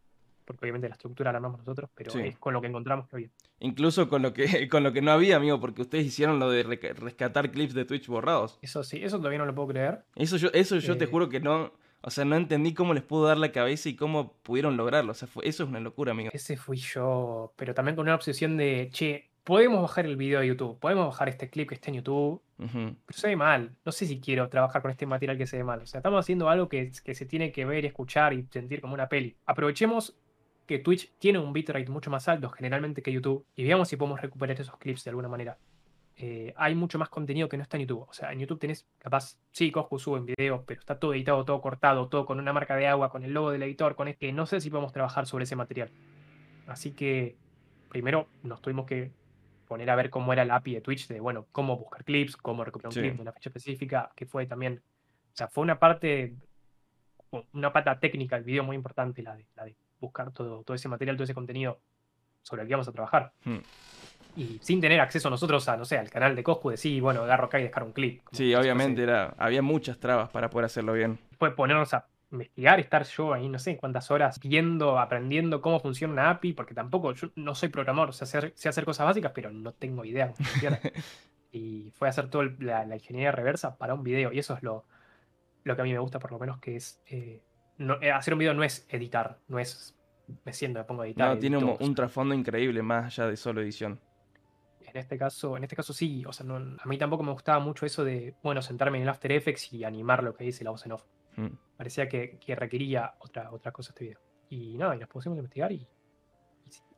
porque 0.44 0.64
obviamente 0.64 0.88
la 0.88 0.94
estructura 0.94 1.30
la 1.30 1.36
armamos 1.36 1.58
nosotros, 1.58 1.90
pero 1.94 2.12
es 2.18 2.38
con 2.38 2.54
lo 2.54 2.62
que 2.62 2.68
encontramos 2.68 3.06
que 3.08 3.16
había. 3.16 3.30
Incluso 3.60 4.08
con 4.08 4.22
lo 4.22 4.32
que, 4.32 4.68
con 4.70 4.82
lo 4.82 4.92
que 4.92 5.02
no 5.02 5.12
había, 5.12 5.36
amigo, 5.36 5.60
porque 5.60 5.82
ustedes 5.82 6.06
hicieron 6.06 6.38
lo 6.38 6.50
de 6.50 6.62
rescatar 6.62 7.50
clips 7.50 7.74
de 7.74 7.84
Twitch 7.84 8.06
borrados. 8.06 8.58
Eso 8.62 8.82
sí, 8.82 9.04
eso 9.04 9.18
todavía 9.18 9.38
no 9.38 9.46
lo 9.46 9.54
puedo 9.54 9.68
creer. 9.68 10.04
Eso 10.16 10.36
yo, 10.38 10.48
eso 10.54 10.78
yo 10.78 10.96
te 10.96 11.04
eh, 11.04 11.08
juro 11.08 11.28
que 11.28 11.40
no, 11.40 11.72
o 12.00 12.10
sea, 12.10 12.24
no 12.24 12.36
entendí 12.36 12.72
cómo 12.72 12.94
les 12.94 13.02
pudo 13.02 13.26
dar 13.26 13.36
la 13.36 13.52
cabeza 13.52 13.88
y 13.88 13.96
cómo 13.96 14.32
pudieron 14.42 14.76
lograrlo. 14.76 15.12
O 15.12 15.14
sea, 15.14 15.28
eso 15.42 15.62
es 15.64 15.68
una 15.68 15.80
locura, 15.80 16.12
amigo. 16.12 16.30
Ese 16.32 16.56
fui 16.56 16.78
yo, 16.78 17.52
pero 17.56 17.74
también 17.74 17.96
con 17.96 18.04
una 18.04 18.14
obsesión 18.14 18.56
de, 18.56 18.88
che, 18.92 19.27
podemos 19.48 19.80
bajar 19.80 20.04
el 20.04 20.18
video 20.18 20.40
de 20.40 20.48
YouTube, 20.48 20.78
podemos 20.78 21.06
bajar 21.06 21.30
este 21.30 21.48
clip 21.48 21.70
que 21.70 21.74
está 21.74 21.88
en 21.90 21.94
YouTube, 21.94 22.42
pero 22.58 22.94
se 23.08 23.28
ve 23.28 23.34
mal. 23.34 23.74
No 23.82 23.92
sé 23.92 24.04
si 24.04 24.20
quiero 24.20 24.46
trabajar 24.50 24.82
con 24.82 24.90
este 24.90 25.06
material 25.06 25.38
que 25.38 25.46
se 25.46 25.56
ve 25.56 25.64
mal. 25.64 25.80
O 25.80 25.86
sea, 25.86 26.00
estamos 26.00 26.20
haciendo 26.20 26.50
algo 26.50 26.68
que, 26.68 26.92
se 26.92 27.24
tiene 27.24 27.50
que 27.50 27.64
ver, 27.64 27.86
escuchar 27.86 28.34
y 28.34 28.46
sentir 28.50 28.82
como 28.82 28.92
una 28.92 29.08
peli. 29.08 29.38
Aprovechemos 29.46 30.18
que 30.66 30.80
Twitch 30.80 31.14
tiene 31.18 31.38
un 31.38 31.54
bitrate 31.54 31.88
mucho 31.88 32.10
más 32.10 32.28
alto 32.28 32.50
generalmente 32.50 33.00
que 33.00 33.10
YouTube 33.10 33.46
y 33.56 33.64
veamos 33.64 33.88
si 33.88 33.96
podemos 33.96 34.20
recuperar 34.20 34.60
esos 34.60 34.76
clips 34.76 35.04
de 35.04 35.10
alguna 35.12 35.28
manera. 35.28 35.56
Eh, 36.18 36.52
hay 36.54 36.74
mucho 36.74 36.98
más 36.98 37.08
contenido 37.08 37.48
que 37.48 37.56
no 37.56 37.62
está 37.62 37.78
en 37.78 37.84
YouTube. 37.84 38.06
O 38.06 38.12
sea, 38.12 38.30
en 38.34 38.40
YouTube 38.40 38.58
tenés, 38.58 38.86
capaz, 38.98 39.38
sí, 39.52 39.70
Coscu 39.70 39.98
sube 39.98 40.18
en 40.18 40.26
video, 40.26 40.62
pero 40.66 40.78
está 40.78 40.98
todo 40.98 41.14
editado, 41.14 41.46
todo 41.46 41.62
cortado, 41.62 42.08
todo 42.08 42.26
con 42.26 42.38
una 42.38 42.52
marca 42.52 42.76
de 42.76 42.86
agua, 42.86 43.08
con 43.08 43.24
el 43.24 43.32
logo 43.32 43.50
del 43.50 43.62
editor, 43.62 43.94
con 43.94 44.08
este. 44.08 44.30
No 44.30 44.44
sé 44.44 44.60
si 44.60 44.68
podemos 44.68 44.92
trabajar 44.92 45.26
sobre 45.26 45.44
ese 45.44 45.56
material. 45.56 45.90
Así 46.66 46.90
que, 46.90 47.38
primero, 47.88 48.28
nos 48.42 48.60
tuvimos 48.60 48.84
que 48.84 49.10
poner 49.68 49.90
a 49.90 49.96
ver 49.96 50.10
cómo 50.10 50.32
era 50.32 50.44
la 50.44 50.56
API 50.56 50.74
de 50.74 50.80
Twitch, 50.80 51.06
de 51.06 51.20
bueno, 51.20 51.46
cómo 51.52 51.76
buscar 51.76 52.04
clips, 52.04 52.36
cómo 52.36 52.64
recuperar 52.64 52.92
un 52.96 53.02
clip 53.02 53.14
de 53.16 53.22
una 53.22 53.32
fecha 53.32 53.50
específica, 53.50 54.10
que 54.16 54.26
fue 54.26 54.46
también, 54.46 54.82
o 55.32 55.36
sea, 55.36 55.48
fue 55.48 55.62
una 55.62 55.78
parte, 55.78 56.34
una 57.52 57.72
pata 57.72 58.00
técnica 58.00 58.36
del 58.36 58.44
video 58.44 58.64
muy 58.64 58.74
importante, 58.74 59.22
la 59.22 59.36
de, 59.36 59.46
la 59.54 59.64
de 59.64 59.76
buscar 60.00 60.32
todo, 60.32 60.64
todo 60.64 60.74
ese 60.74 60.88
material, 60.88 61.16
todo 61.16 61.24
ese 61.24 61.34
contenido 61.34 61.80
sobre 62.42 62.62
el 62.62 62.68
que 62.68 62.72
íbamos 62.72 62.88
a 62.88 62.92
trabajar. 62.92 63.32
Hmm. 63.44 63.58
Y 64.36 64.58
sin 64.62 64.80
tener 64.80 65.00
acceso 65.00 65.28
nosotros 65.30 65.68
a, 65.68 65.76
no 65.76 65.84
sé, 65.84 65.98
al 65.98 66.10
canal 66.10 66.34
de 66.36 66.42
Coscu, 66.42 66.70
decir, 66.70 67.02
bueno, 67.02 67.22
agarro 67.22 67.46
acá 67.46 67.58
y 67.58 67.64
dejar 67.64 67.82
un 67.82 67.92
clip. 67.92 68.22
Sí, 68.32 68.54
obviamente, 68.54 69.02
era, 69.02 69.34
había 69.36 69.62
muchas 69.62 69.98
trabas 69.98 70.30
para 70.30 70.48
poder 70.48 70.66
hacerlo 70.66 70.92
bien. 70.92 71.18
Fue 71.38 71.54
ponernos 71.54 71.92
a 71.92 72.06
investigar, 72.30 72.78
estar 72.80 73.04
yo 73.04 73.32
ahí 73.32 73.48
no 73.48 73.58
sé 73.58 73.76
cuántas 73.76 74.10
horas 74.10 74.38
viendo, 74.40 74.98
aprendiendo 74.98 75.60
cómo 75.60 75.80
funciona 75.80 76.12
una 76.12 76.30
API, 76.30 76.52
porque 76.52 76.74
tampoco 76.74 77.12
yo 77.14 77.28
no 77.36 77.54
soy 77.54 77.68
programador, 77.70 78.14
sé 78.14 78.24
hacer, 78.24 78.52
sé 78.54 78.68
hacer 78.68 78.84
cosas 78.84 79.06
básicas, 79.06 79.32
pero 79.34 79.50
no 79.50 79.72
tengo 79.72 80.04
idea 80.04 80.32
cómo 80.32 80.48
funciona. 80.48 80.78
y 81.52 81.90
fue 81.94 82.08
a 82.08 82.10
hacer 82.10 82.28
toda 82.28 82.44
la, 82.58 82.84
ingeniería 82.94 83.32
reversa 83.32 83.76
para 83.76 83.94
un 83.94 84.02
video, 84.02 84.32
y 84.32 84.38
eso 84.38 84.54
es 84.54 84.62
lo, 84.62 84.84
lo 85.64 85.74
que 85.74 85.82
a 85.82 85.84
mí 85.84 85.92
me 85.92 85.98
gusta, 85.98 86.18
por 86.18 86.32
lo 86.32 86.38
menos, 86.38 86.58
que 86.58 86.76
es 86.76 87.00
eh, 87.06 87.42
eh, 87.78 88.10
hacer 88.10 88.34
un 88.34 88.38
video 88.38 88.54
no 88.54 88.64
es 88.64 88.86
editar, 88.90 89.38
no 89.48 89.58
es 89.58 89.94
me 90.44 90.52
siento, 90.52 90.78
me 90.78 90.84
pongo 90.84 91.02
a 91.02 91.06
editar. 91.06 91.34
No, 91.34 91.38
tiene 91.38 91.56
un, 91.56 91.94
trasfondo 91.94 92.34
increíble 92.34 92.82
más 92.82 93.06
allá 93.06 93.30
de 93.30 93.36
solo 93.36 93.62
edición. 93.62 94.00
En 94.80 94.96
este 94.96 95.18
caso, 95.18 95.56
en 95.56 95.64
este 95.64 95.76
caso 95.76 95.92
sí, 95.92 96.24
o 96.26 96.32
sea, 96.32 96.46
a 96.46 96.88
mí 96.88 96.98
tampoco 96.98 97.22
me 97.22 97.32
gustaba 97.32 97.58
mucho 97.58 97.86
eso 97.86 98.04
de, 98.04 98.34
bueno, 98.42 98.62
sentarme 98.62 98.98
en 98.98 99.04
el 99.04 99.08
After 99.08 99.30
Effects 99.32 99.72
y 99.72 99.84
animar 99.84 100.22
lo 100.22 100.34
que 100.34 100.44
dice 100.44 100.64
la 100.64 100.70
voz 100.70 100.84
en 100.86 100.92
off. 100.92 101.04
Mm. 101.36 101.48
Parecía 101.76 102.08
que, 102.08 102.38
requería 102.56 103.14
otra, 103.20 103.52
otra 103.52 103.72
cosa 103.72 103.90
este 103.90 104.04
video. 104.04 104.20
Y 104.50 104.76
nada, 104.76 104.96
y 104.96 104.98
nos 104.98 105.08
pusimos 105.08 105.36
a 105.36 105.38
investigar 105.38 105.72
y, 105.72 105.86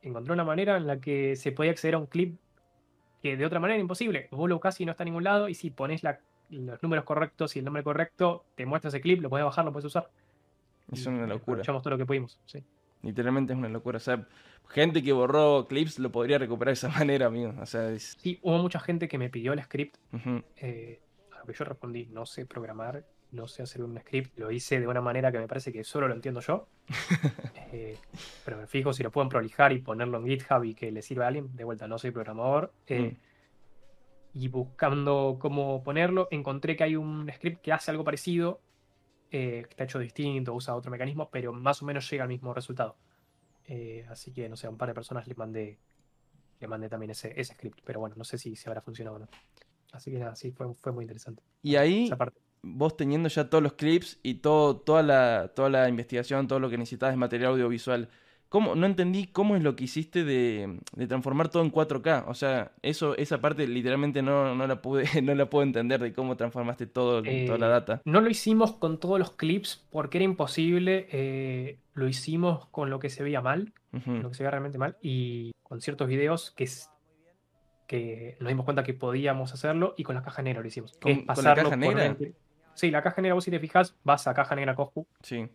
encontré 0.03 0.33
una 0.33 0.45
manera 0.45 0.77
en 0.77 0.87
la 0.87 0.99
que 0.99 1.37
se 1.37 1.53
podía 1.53 1.73
acceder 1.73 1.95
a 1.95 1.99
un 1.99 2.07
clip 2.07 2.39
que 3.23 3.37
de 3.37 3.45
otra 3.45 3.61
manera 3.61 3.77
era 3.77 3.83
imposible. 3.83 4.29
Vos 4.31 4.49
lo 4.49 4.61
casi 4.61 4.85
no 4.85 4.93
está 4.93 5.03
en 5.03 5.09
ningún 5.09 5.25
lado 5.25 5.49
y 5.49 5.55
si 5.55 5.71
pones 5.71 6.03
los 6.49 6.83
números 6.83 7.05
correctos 7.05 7.55
y 7.57 7.59
el 7.59 7.65
nombre 7.65 7.83
correcto, 7.83 8.47
te 8.55 8.65
muestra 8.65 8.89
ese 8.89 9.01
clip, 9.01 9.21
lo 9.21 9.29
puedes 9.29 9.45
bajar, 9.45 9.65
lo 9.65 9.73
puedes 9.73 9.85
usar. 9.85 10.11
Es 10.91 11.07
una 11.07 11.27
locura. 11.27 11.61
Echamos 11.61 11.83
todo 11.83 11.91
lo 11.91 11.99
que 11.99 12.07
pudimos, 12.07 12.41
sí. 12.47 12.65
Literalmente 13.03 13.53
es 13.53 13.59
una 13.59 13.69
locura. 13.69 13.99
O 13.99 14.01
sea, 14.01 14.27
gente 14.69 15.03
que 15.03 15.13
borró 15.13 15.67
clips 15.69 15.99
lo 15.99 16.11
podría 16.11 16.39
recuperar 16.39 16.71
de 16.71 16.75
esa 16.75 16.89
manera, 16.99 17.27
amigo. 17.27 17.55
O 17.61 17.67
sea, 17.67 17.99
Sí, 17.99 18.39
hubo 18.43 18.59
mucha 18.59 18.81
gente 18.81 19.09
que 19.09 19.19
me 19.19 19.31
pidió 19.31 19.53
el 19.53 19.63
script. 19.63 19.97
Eh, 20.57 21.01
a 21.35 21.41
lo 21.41 21.47
que 21.47 21.53
yo 21.53 21.65
respondí, 21.65 22.07
no 22.07 22.27
sé 22.27 22.47
programar 22.47 23.05
no 23.33 23.47
sé 23.47 23.63
hacer 23.63 23.83
un 23.83 23.99
script, 23.99 24.39
lo 24.39 24.51
hice 24.51 24.81
de 24.81 24.87
una 24.87 25.01
manera 25.01 25.31
que 25.31 25.39
me 25.39 25.47
parece 25.47 25.73
que 25.73 25.85
solo 25.85 26.09
lo 26.09 26.15
entiendo 26.15 26.41
yo. 26.41 26.69
Eh, 27.73 27.97
pero 28.45 28.57
me 28.57 28.67
fijo 28.67 28.93
si 28.93 29.05
lo 29.05 29.13
pueden 29.13 29.29
prolijar 29.29 29.73
y 29.73 29.79
ponerlo 29.79 30.19
en 30.19 30.27
GitHub 30.27 30.65
y 30.65 30.75
que 30.75 30.91
le 30.91 31.03
sirva 31.03 31.27
a 31.27 31.29
alguien. 31.29 31.55
De 31.55 31.63
vuelta, 31.63 31.87
no 31.87 31.99
soy 31.99 32.11
programador. 32.11 32.73
Eh, 32.89 33.17
mm. 34.35 34.39
Y 34.41 34.49
buscando 34.49 35.37
cómo 35.39 35.81
ponerlo, 35.85 36.27
encontré 36.33 36.75
que 36.75 36.83
hay 36.83 36.97
un 36.97 37.31
script 37.33 37.63
que 37.63 37.73
hace 37.73 37.93
algo 37.93 38.03
parecido, 38.03 38.61
eh, 39.31 39.63
que 39.63 39.71
está 39.71 39.85
hecho 39.85 40.01
distinto, 40.01 40.53
usa 40.53 40.75
otro 40.75 40.91
mecanismo, 40.91 41.31
pero 41.31 41.53
más 41.53 41.81
o 41.81 41.85
menos 41.85 42.11
llega 42.11 42.25
al 42.25 42.29
mismo 42.29 42.53
resultado. 42.53 42.97
Eh, 43.67 44.05
así 44.09 44.33
que, 44.33 44.49
no 44.49 44.57
sé, 44.57 44.67
a 44.67 44.71
un 44.71 44.77
par 44.77 44.89
de 44.89 44.95
personas 44.95 45.29
le 45.29 45.37
mandé, 45.37 45.79
le 46.59 46.67
mandé 46.67 46.89
también 46.89 47.11
ese, 47.11 47.41
ese 47.41 47.55
script. 47.55 47.79
Pero 47.85 48.01
bueno, 48.01 48.17
no 48.17 48.25
sé 48.25 48.37
si, 48.37 48.57
si 48.57 48.69
habrá 48.69 48.81
funcionado 48.81 49.17
o 49.17 49.21
no. 49.21 49.29
Así 49.93 50.11
que 50.11 50.19
nada, 50.19 50.35
sí, 50.35 50.51
fue, 50.51 50.75
fue 50.75 50.91
muy 50.91 51.05
interesante. 51.05 51.43
Y 51.63 51.77
ahí, 51.77 52.11
vos 52.63 52.97
teniendo 52.97 53.29
ya 53.29 53.49
todos 53.49 53.63
los 53.63 53.75
clips 53.75 54.19
y 54.23 54.35
todo, 54.35 54.77
toda, 54.77 55.03
la, 55.03 55.53
toda 55.55 55.71
la 55.71 55.89
investigación, 55.89 56.49
todo 56.49 56.61
lo 56.61 56.71
que 56.71 56.79
necesitabas 56.79 57.15
de 57.15 57.19
material 57.19 57.53
audiovisual, 57.53 58.09
¿Cómo? 58.51 58.75
No 58.75 58.85
entendí 58.85 59.29
cómo 59.29 59.55
es 59.55 59.63
lo 59.63 59.77
que 59.77 59.85
hiciste 59.85 60.25
de, 60.25 60.81
transformar 61.07 61.51
todo 61.51 61.63
en 61.63 61.71
4K. 61.71 62.25
O 62.27 62.35
sea, 62.35 62.73
eso, 62.83 63.17
esa 63.17 63.41
parte 63.41 63.69
literalmente 63.69 64.23
no, 64.23 64.53
la 64.67 64.83
pude, 64.83 65.05
no 65.23 65.37
la 65.37 65.49
puedo 65.49 65.63
entender 65.63 66.01
de 66.01 66.13
cómo 66.13 66.37
transformaste 66.37 66.89
todo, 66.89 67.23
toda 67.23 67.59
la 67.59 67.67
eh, 67.67 67.71
data. 67.71 68.03
No 68.05 68.21
lo 68.21 68.29
hicimos 68.29 68.73
con 68.73 68.99
todos 68.99 69.21
los 69.21 69.31
clips 69.31 69.87
porque 69.91 70.19
era 70.19 70.25
imposible. 70.25 71.07
Eh, 71.13 71.79
lo 71.95 72.09
hicimos 72.09 72.67
con 72.67 72.91
lo 72.91 72.99
que 72.99 73.09
se 73.09 73.23
veía 73.23 73.41
mal, 73.41 73.73
lo 73.93 74.31
que 74.31 74.35
se 74.35 74.43
veía 74.43 74.51
realmente 74.51 74.79
mal, 74.79 74.97
y 75.01 75.53
con 75.63 75.81
ciertos 75.81 76.09
videos 76.09 76.51
que, 76.51 76.69
que 77.87 78.37
nos 78.41 78.49
dimos 78.49 78.65
cuenta 78.65 78.83
que 78.83 78.95
podíamos 78.95 79.55
hacerlo, 79.55 79.95
y 79.97 80.03
con 80.03 80.17
la 80.17 80.23
caja 80.23 80.43
negra 80.43 80.61
lo 80.61 80.67
hicimos. 80.67 80.99
¿Con, 81.01 81.25
la 81.25 81.55
caja 81.55 81.77
negra? 81.77 82.17
Sí, 82.81 82.91
la 82.91 83.03
caja 83.03 83.21
negra, 83.21 83.35
vos 83.35 83.45
si 83.45 83.51
te 83.51 83.61
fijas, 83.61 83.95
vas 84.05 84.27
a 84.27 84.33
caja 84.33 84.55
negra 84.55 84.75
Coscu. 84.75 85.07
Sí. 85.23 85.47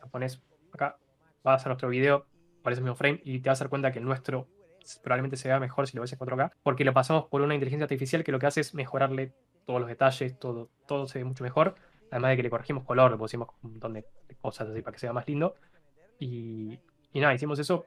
La 0.00 0.08
pones 0.08 0.42
acá, 0.72 0.98
vas 1.44 1.64
a 1.64 1.68
nuestro 1.68 1.88
video, 1.88 2.26
parece 2.64 2.80
el 2.80 2.82
mismo 2.82 2.96
frame 2.96 3.20
y 3.22 3.38
te 3.38 3.48
vas 3.48 3.60
a 3.60 3.64
dar 3.64 3.70
cuenta 3.70 3.92
que 3.92 4.00
el 4.00 4.04
nuestro 4.04 4.48
probablemente 5.04 5.36
se 5.36 5.46
vea 5.46 5.60
mejor 5.60 5.86
si 5.86 5.96
lo 5.96 6.00
ves 6.00 6.12
en 6.12 6.18
4K, 6.18 6.50
porque 6.64 6.84
lo 6.84 6.92
pasamos 6.92 7.26
por 7.26 7.42
una 7.42 7.54
inteligencia 7.54 7.84
artificial 7.84 8.24
que 8.24 8.32
lo 8.32 8.40
que 8.40 8.46
hace 8.46 8.60
es 8.60 8.74
mejorarle 8.74 9.34
todos 9.64 9.78
los 9.78 9.88
detalles, 9.88 10.36
todo, 10.36 10.68
todo 10.88 11.06
se 11.06 11.20
ve 11.20 11.24
mucho 11.24 11.44
mejor, 11.44 11.76
además 12.10 12.30
de 12.30 12.36
que 12.38 12.42
le 12.42 12.50
corregimos 12.50 12.82
color, 12.82 13.12
le 13.12 13.18
pusimos 13.18 13.50
un 13.62 13.70
montón 13.70 13.92
de 13.92 14.04
cosas 14.40 14.68
así 14.68 14.82
para 14.82 14.94
que 14.94 14.98
sea 14.98 15.12
más 15.12 15.28
lindo. 15.28 15.54
Y, 16.18 16.80
y 17.12 17.20
nada, 17.20 17.34
hicimos 17.34 17.60
eso 17.60 17.86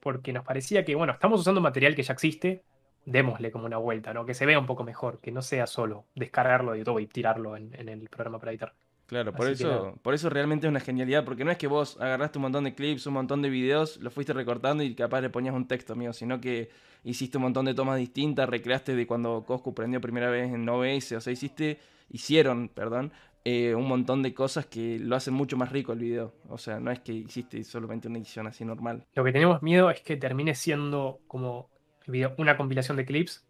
porque 0.00 0.34
nos 0.34 0.44
parecía 0.44 0.84
que, 0.84 0.94
bueno, 0.94 1.14
estamos 1.14 1.40
usando 1.40 1.62
material 1.62 1.94
que 1.94 2.02
ya 2.02 2.12
existe, 2.12 2.62
démosle 3.04 3.50
como 3.50 3.66
una 3.66 3.78
vuelta, 3.78 4.14
¿no? 4.14 4.24
Que 4.24 4.34
se 4.34 4.46
vea 4.46 4.58
un 4.58 4.66
poco 4.66 4.84
mejor, 4.84 5.20
que 5.20 5.32
no 5.32 5.42
sea 5.42 5.66
solo 5.66 6.06
descargarlo 6.14 6.72
de 6.72 6.78
YouTube 6.78 7.00
y 7.00 7.06
tirarlo 7.06 7.56
en, 7.56 7.74
en 7.78 7.88
el 7.88 8.08
programa 8.08 8.38
para 8.38 8.52
editar. 8.52 8.74
Claro, 9.06 9.34
por 9.34 9.46
eso, 9.48 9.98
por 10.00 10.14
eso 10.14 10.30
realmente 10.30 10.66
es 10.66 10.70
una 10.70 10.80
genialidad, 10.80 11.24
porque 11.24 11.44
no 11.44 11.50
es 11.50 11.58
que 11.58 11.66
vos 11.66 12.00
agarraste 12.00 12.38
un 12.38 12.42
montón 12.42 12.64
de 12.64 12.74
clips, 12.74 13.06
un 13.06 13.12
montón 13.12 13.42
de 13.42 13.50
videos, 13.50 13.98
los 13.98 14.14
fuiste 14.14 14.32
recortando 14.32 14.82
y 14.82 14.94
capaz 14.94 15.20
le 15.20 15.28
ponías 15.28 15.54
un 15.54 15.68
texto 15.68 15.94
mío, 15.94 16.14
sino 16.14 16.40
que 16.40 16.70
hiciste 17.04 17.36
un 17.36 17.42
montón 17.42 17.66
de 17.66 17.74
tomas 17.74 17.98
distintas, 17.98 18.48
recreaste 18.48 18.94
de 18.94 19.06
cuando 19.06 19.44
Coscu 19.46 19.74
prendió 19.74 20.00
primera 20.00 20.30
vez 20.30 20.50
en 20.50 20.66
OBS, 20.66 21.12
o 21.12 21.20
sea, 21.20 21.30
hiciste, 21.30 21.78
hicieron, 22.08 22.70
perdón, 22.70 23.12
eh, 23.44 23.74
un 23.74 23.86
montón 23.86 24.22
de 24.22 24.32
cosas 24.32 24.66
que 24.66 24.98
lo 24.98 25.16
hacen 25.16 25.34
mucho 25.34 25.56
más 25.56 25.70
rico 25.72 25.92
el 25.92 25.98
video. 25.98 26.32
O 26.48 26.56
sea, 26.56 26.78
no 26.78 26.90
es 26.90 27.00
que 27.00 27.12
hiciste 27.12 27.62
solamente 27.64 28.08
una 28.08 28.18
edición 28.18 28.46
así 28.46 28.64
normal. 28.64 29.04
Lo 29.14 29.24
que 29.24 29.32
tenemos 29.32 29.62
miedo 29.62 29.90
es 29.90 30.00
que 30.00 30.16
termine 30.16 30.54
siendo 30.54 31.20
como 31.26 31.68
video 32.06 32.34
una 32.38 32.56
compilación 32.56 32.96
de 32.96 33.04
clips 33.04 33.44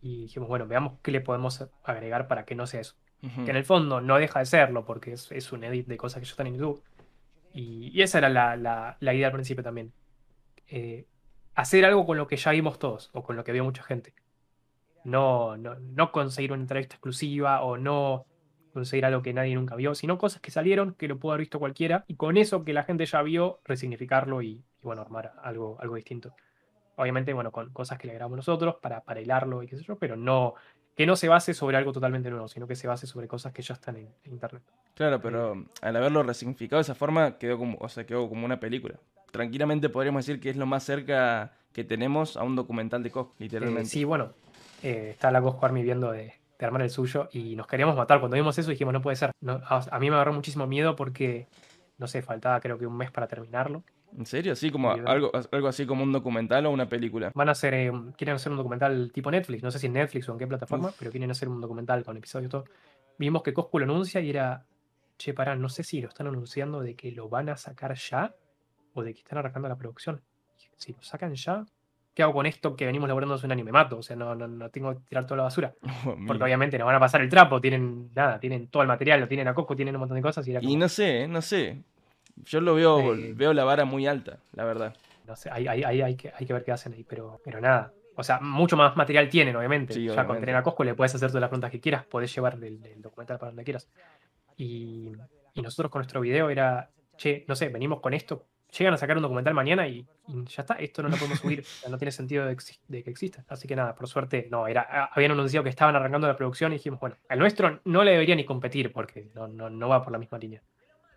y 0.00 0.22
dijimos, 0.22 0.48
bueno, 0.48 0.66
veamos 0.66 0.94
qué 1.02 1.10
le 1.10 1.20
podemos 1.20 1.66
agregar 1.84 2.28
para 2.28 2.44
que 2.44 2.54
no 2.54 2.66
sea 2.66 2.80
eso. 2.80 2.94
Que 3.20 3.50
en 3.50 3.56
el 3.56 3.64
fondo 3.64 4.00
no 4.00 4.16
deja 4.16 4.38
de 4.38 4.46
serlo, 4.46 4.84
porque 4.84 5.12
es, 5.12 5.52
un 5.52 5.64
edit 5.64 5.88
de 5.88 5.96
cosas 5.96 6.20
que 6.20 6.26
ya 6.26 6.30
están 6.30 6.46
en 6.46 6.56
YouTube. 6.56 6.84
Y, 7.52 8.00
esa 8.00 8.18
era 8.18 8.28
la, 8.28 8.96
idea 9.00 9.26
al 9.26 9.32
principio 9.32 9.64
también. 9.64 9.92
Eh, 10.68 11.06
hacer 11.56 11.84
algo 11.84 12.06
con 12.06 12.16
lo 12.16 12.28
que 12.28 12.36
ya 12.36 12.52
vimos 12.52 12.78
todos, 12.78 13.10
o 13.12 13.24
con 13.24 13.34
lo 13.34 13.42
que 13.42 13.50
vio 13.50 13.64
mucha 13.64 13.82
gente. 13.82 14.14
No, 15.02 15.56
no, 15.56 16.12
conseguir 16.12 16.52
una 16.52 16.62
entrevista 16.62 16.94
exclusiva, 16.94 17.62
o 17.62 17.76
no 17.76 18.24
conseguir 18.72 19.04
algo 19.04 19.22
que 19.22 19.32
nadie 19.32 19.56
nunca 19.56 19.74
vio, 19.74 19.96
sino 19.96 20.16
cosas 20.16 20.40
que 20.40 20.52
salieron, 20.52 20.94
que 20.94 21.08
lo 21.08 21.18
pudo 21.18 21.32
haber 21.32 21.40
visto 21.40 21.58
cualquiera, 21.58 22.04
y 22.06 22.14
con 22.14 22.36
eso 22.36 22.64
que 22.64 22.72
la 22.72 22.84
gente 22.84 23.04
ya 23.04 23.20
vio, 23.22 23.58
resignificarlo 23.64 24.42
y, 24.42 24.62
bueno, 24.82 25.02
armar 25.02 25.32
algo, 25.42 25.76
algo 25.80 25.96
distinto. 25.96 26.36
Obviamente, 26.98 27.32
bueno, 27.32 27.52
con 27.52 27.70
cosas 27.70 27.96
que 27.96 28.08
le 28.08 28.14
grabamos 28.14 28.36
nosotros 28.36 28.76
para, 28.82 29.00
para 29.02 29.20
hilarlo 29.20 29.62
y 29.62 29.68
qué 29.68 29.76
sé 29.76 29.84
yo, 29.84 29.96
pero 29.96 30.16
no, 30.16 30.54
que 30.98 31.06
no 31.06 31.14
se 31.14 31.28
base 31.28 31.54
sobre 31.54 31.76
algo 31.76 31.92
totalmente 31.92 32.28
nuevo, 32.28 32.48
sino 32.48 32.66
que 32.66 32.74
se 32.74 32.88
base 32.88 33.06
sobre 33.06 33.28
cosas 33.28 33.52
que 33.52 33.62
ya 33.62 33.74
están 33.74 33.94
en, 33.98 34.08
internet. 34.24 34.64
Claro, 34.94 35.20
pero 35.20 35.54
eh, 35.54 35.64
al 35.80 35.94
haberlo 35.94 36.24
resignificado 36.24 36.78
de 36.78 36.82
esa 36.82 36.96
forma, 36.96 37.38
quedó 37.38 37.56
como, 37.56 37.78
o 37.80 37.88
sea, 37.88 38.04
quedó 38.04 38.28
como 38.28 38.44
una 38.44 38.58
película. 38.58 38.96
Tranquilamente 39.30 39.90
podríamos 39.90 40.26
decir 40.26 40.40
que 40.40 40.50
es 40.50 40.56
lo 40.56 40.66
más 40.66 40.82
cerca 40.82 41.52
que 41.72 41.84
tenemos 41.84 42.36
a 42.36 42.42
un 42.42 42.56
documental 42.56 43.04
de 43.04 43.12
Cosco, 43.12 43.36
literalmente. 43.38 43.82
Eh, 43.82 43.90
sí, 43.90 44.02
bueno, 44.02 44.32
eh, 44.82 45.10
está 45.12 45.30
la 45.30 45.40
Cosco 45.40 45.64
Army 45.64 45.84
viendo 45.84 46.10
de, 46.10 46.34
armar 46.58 46.82
el 46.82 46.90
suyo 46.90 47.28
y 47.30 47.54
nos 47.54 47.68
queríamos 47.68 47.94
matar. 47.94 48.18
Cuando 48.18 48.34
vimos 48.34 48.58
eso 48.58 48.72
dijimos, 48.72 48.92
no 48.92 49.00
puede 49.00 49.14
ser. 49.14 49.30
a, 49.46 49.98
mí 50.00 50.10
me 50.10 50.16
agarró 50.16 50.32
muchísimo 50.32 50.66
miedo 50.66 50.96
porque, 50.96 51.46
no 51.96 52.08
sé, 52.08 52.22
faltaba 52.22 52.58
creo 52.58 52.76
que 52.76 52.88
un 52.88 52.96
mes 52.96 53.12
para 53.12 53.28
terminarlo. 53.28 53.84
¿En 54.16 54.26
serio? 54.26 54.52
¿Así 54.52 54.70
como 54.70 54.90
algo, 54.90 55.30
algo 55.52 55.68
así 55.68 55.86
como 55.86 56.02
un 56.02 56.12
documental 56.12 56.66
o 56.66 56.70
una 56.70 56.88
película? 56.88 57.30
Van 57.34 57.48
a 57.48 57.52
hacer, 57.52 57.74
eh, 57.74 57.92
quieren 58.16 58.36
hacer 58.36 58.50
un 58.52 58.58
documental 58.58 59.10
tipo 59.12 59.30
Netflix, 59.30 59.62
no 59.62 59.70
sé 59.70 59.78
si 59.78 59.86
en 59.86 59.92
Netflix 59.94 60.28
o 60.28 60.32
en 60.32 60.38
qué 60.38 60.46
plataforma, 60.46 60.92
pero 60.98 61.10
quieren 61.10 61.30
hacer 61.30 61.48
un 61.48 61.60
documental 61.60 62.04
con 62.04 62.16
episodios 62.16 62.48
y 62.48 62.50
todo. 62.50 62.64
Vimos 63.18 63.42
que 63.42 63.52
Coscu 63.52 63.78
lo 63.78 63.84
anuncia 63.84 64.20
y 64.20 64.30
era, 64.30 64.64
che, 65.16 65.34
pará, 65.34 65.56
no 65.56 65.68
sé 65.68 65.82
si 65.82 66.00
lo 66.00 66.08
están 66.08 66.26
anunciando 66.26 66.80
de 66.80 66.94
que 66.94 67.12
lo 67.12 67.28
van 67.28 67.48
a 67.48 67.56
sacar 67.56 67.94
ya 67.96 68.34
o 68.94 69.02
de 69.02 69.12
que 69.12 69.20
están 69.20 69.38
arrancando 69.38 69.68
la 69.68 69.76
producción. 69.76 70.22
Si 70.76 70.92
lo 70.92 71.02
sacan 71.02 71.34
ya, 71.34 71.64
¿qué 72.14 72.22
hago 72.22 72.32
con 72.32 72.46
esto 72.46 72.76
que 72.76 72.86
venimos 72.86 73.08
laburando 73.08 73.34
hace 73.34 73.46
un 73.46 73.52
año? 73.52 73.64
Me 73.64 73.72
mato, 73.72 73.98
o 73.98 74.02
sea, 74.02 74.16
no, 74.16 74.34
no, 74.34 74.70
tengo 74.70 74.94
que 74.94 75.00
tirar 75.00 75.26
toda 75.26 75.38
la 75.38 75.42
basura. 75.44 75.74
Oh, 76.06 76.16
Porque 76.26 76.44
obviamente 76.44 76.78
nos 76.78 76.86
van 76.86 76.94
a 76.94 77.00
pasar 77.00 77.20
el 77.20 77.28
trapo, 77.28 77.60
tienen 77.60 78.10
nada, 78.14 78.38
tienen 78.38 78.68
todo 78.68 78.82
el 78.82 78.88
material, 78.88 79.20
lo 79.20 79.28
tienen 79.28 79.48
a 79.48 79.54
Coscu, 79.54 79.74
tienen 79.74 79.96
un 79.96 80.00
montón 80.00 80.16
de 80.16 80.22
cosas. 80.22 80.46
Y, 80.46 80.56
y 80.56 80.76
no 80.76 80.88
sé, 80.88 81.26
no 81.26 81.42
sé. 81.42 81.82
Yo 82.44 82.60
lo 82.60 82.74
veo, 82.74 83.16
veo 83.34 83.52
la 83.52 83.64
vara 83.64 83.84
muy 83.84 84.06
alta, 84.06 84.38
la 84.52 84.64
verdad. 84.64 84.96
No 85.26 85.36
sé, 85.36 85.50
hay, 85.52 85.66
hay, 85.66 86.16
que, 86.16 86.32
hay 86.34 86.46
que 86.46 86.52
ver 86.52 86.64
qué 86.64 86.72
hacen 86.72 86.94
ahí, 86.94 87.04
pero, 87.04 87.40
pero 87.44 87.60
nada. 87.60 87.92
O 88.16 88.22
sea, 88.22 88.40
mucho 88.40 88.76
más 88.76 88.96
material 88.96 89.28
tienen, 89.28 89.54
obviamente. 89.54 90.02
ya 90.02 90.26
con 90.26 90.40
tener 90.40 90.56
a 90.56 90.62
Cosco 90.62 90.84
le 90.84 90.94
puedes 90.94 91.14
hacer 91.14 91.28
todas 91.28 91.40
las 91.40 91.50
preguntas 91.50 91.70
que 91.70 91.80
quieras, 91.80 92.04
podés 92.06 92.34
llevar 92.34 92.54
el, 92.54 93.00
documental 93.02 93.38
para 93.38 93.50
donde 93.50 93.62
quieras. 93.62 93.88
Y, 94.56 95.12
y, 95.54 95.62
nosotros 95.62 95.90
con 95.90 96.00
nuestro 96.00 96.20
video 96.20 96.50
era, 96.50 96.90
che, 97.16 97.44
no 97.46 97.54
sé, 97.54 97.68
venimos 97.68 98.00
con 98.00 98.14
esto, 98.14 98.46
llegan 98.76 98.94
a 98.94 98.96
sacar 98.96 99.16
un 99.16 99.22
documental 99.22 99.54
mañana 99.54 99.86
y, 99.86 100.06
ya 100.46 100.62
está, 100.62 100.74
esto 100.74 101.02
no 101.02 101.10
lo 101.10 101.16
podemos 101.16 101.38
subir, 101.38 101.64
no 101.90 101.98
tiene 101.98 102.10
sentido 102.10 102.46
de, 102.46 102.56
que 102.56 103.10
exista. 103.10 103.44
Así 103.48 103.68
que 103.68 103.76
nada, 103.76 103.94
por 103.94 104.08
suerte, 104.08 104.48
no, 104.50 104.66
era, 104.66 105.10
habían 105.12 105.32
anunciado 105.32 105.62
que 105.62 105.70
estaban 105.70 105.94
arrancando 105.94 106.26
la 106.26 106.36
producción 106.36 106.72
y 106.72 106.76
dijimos, 106.76 106.98
bueno, 107.00 107.16
al 107.28 107.38
nuestro 107.38 107.80
no 107.84 108.02
le 108.02 108.12
debería 108.12 108.34
ni 108.34 108.44
competir 108.44 108.92
porque 108.92 109.30
no, 109.34 109.46
no, 109.46 109.70
no 109.70 109.88
va 109.88 110.02
por 110.02 110.12
la 110.12 110.18
misma 110.18 110.38
línea 110.38 110.62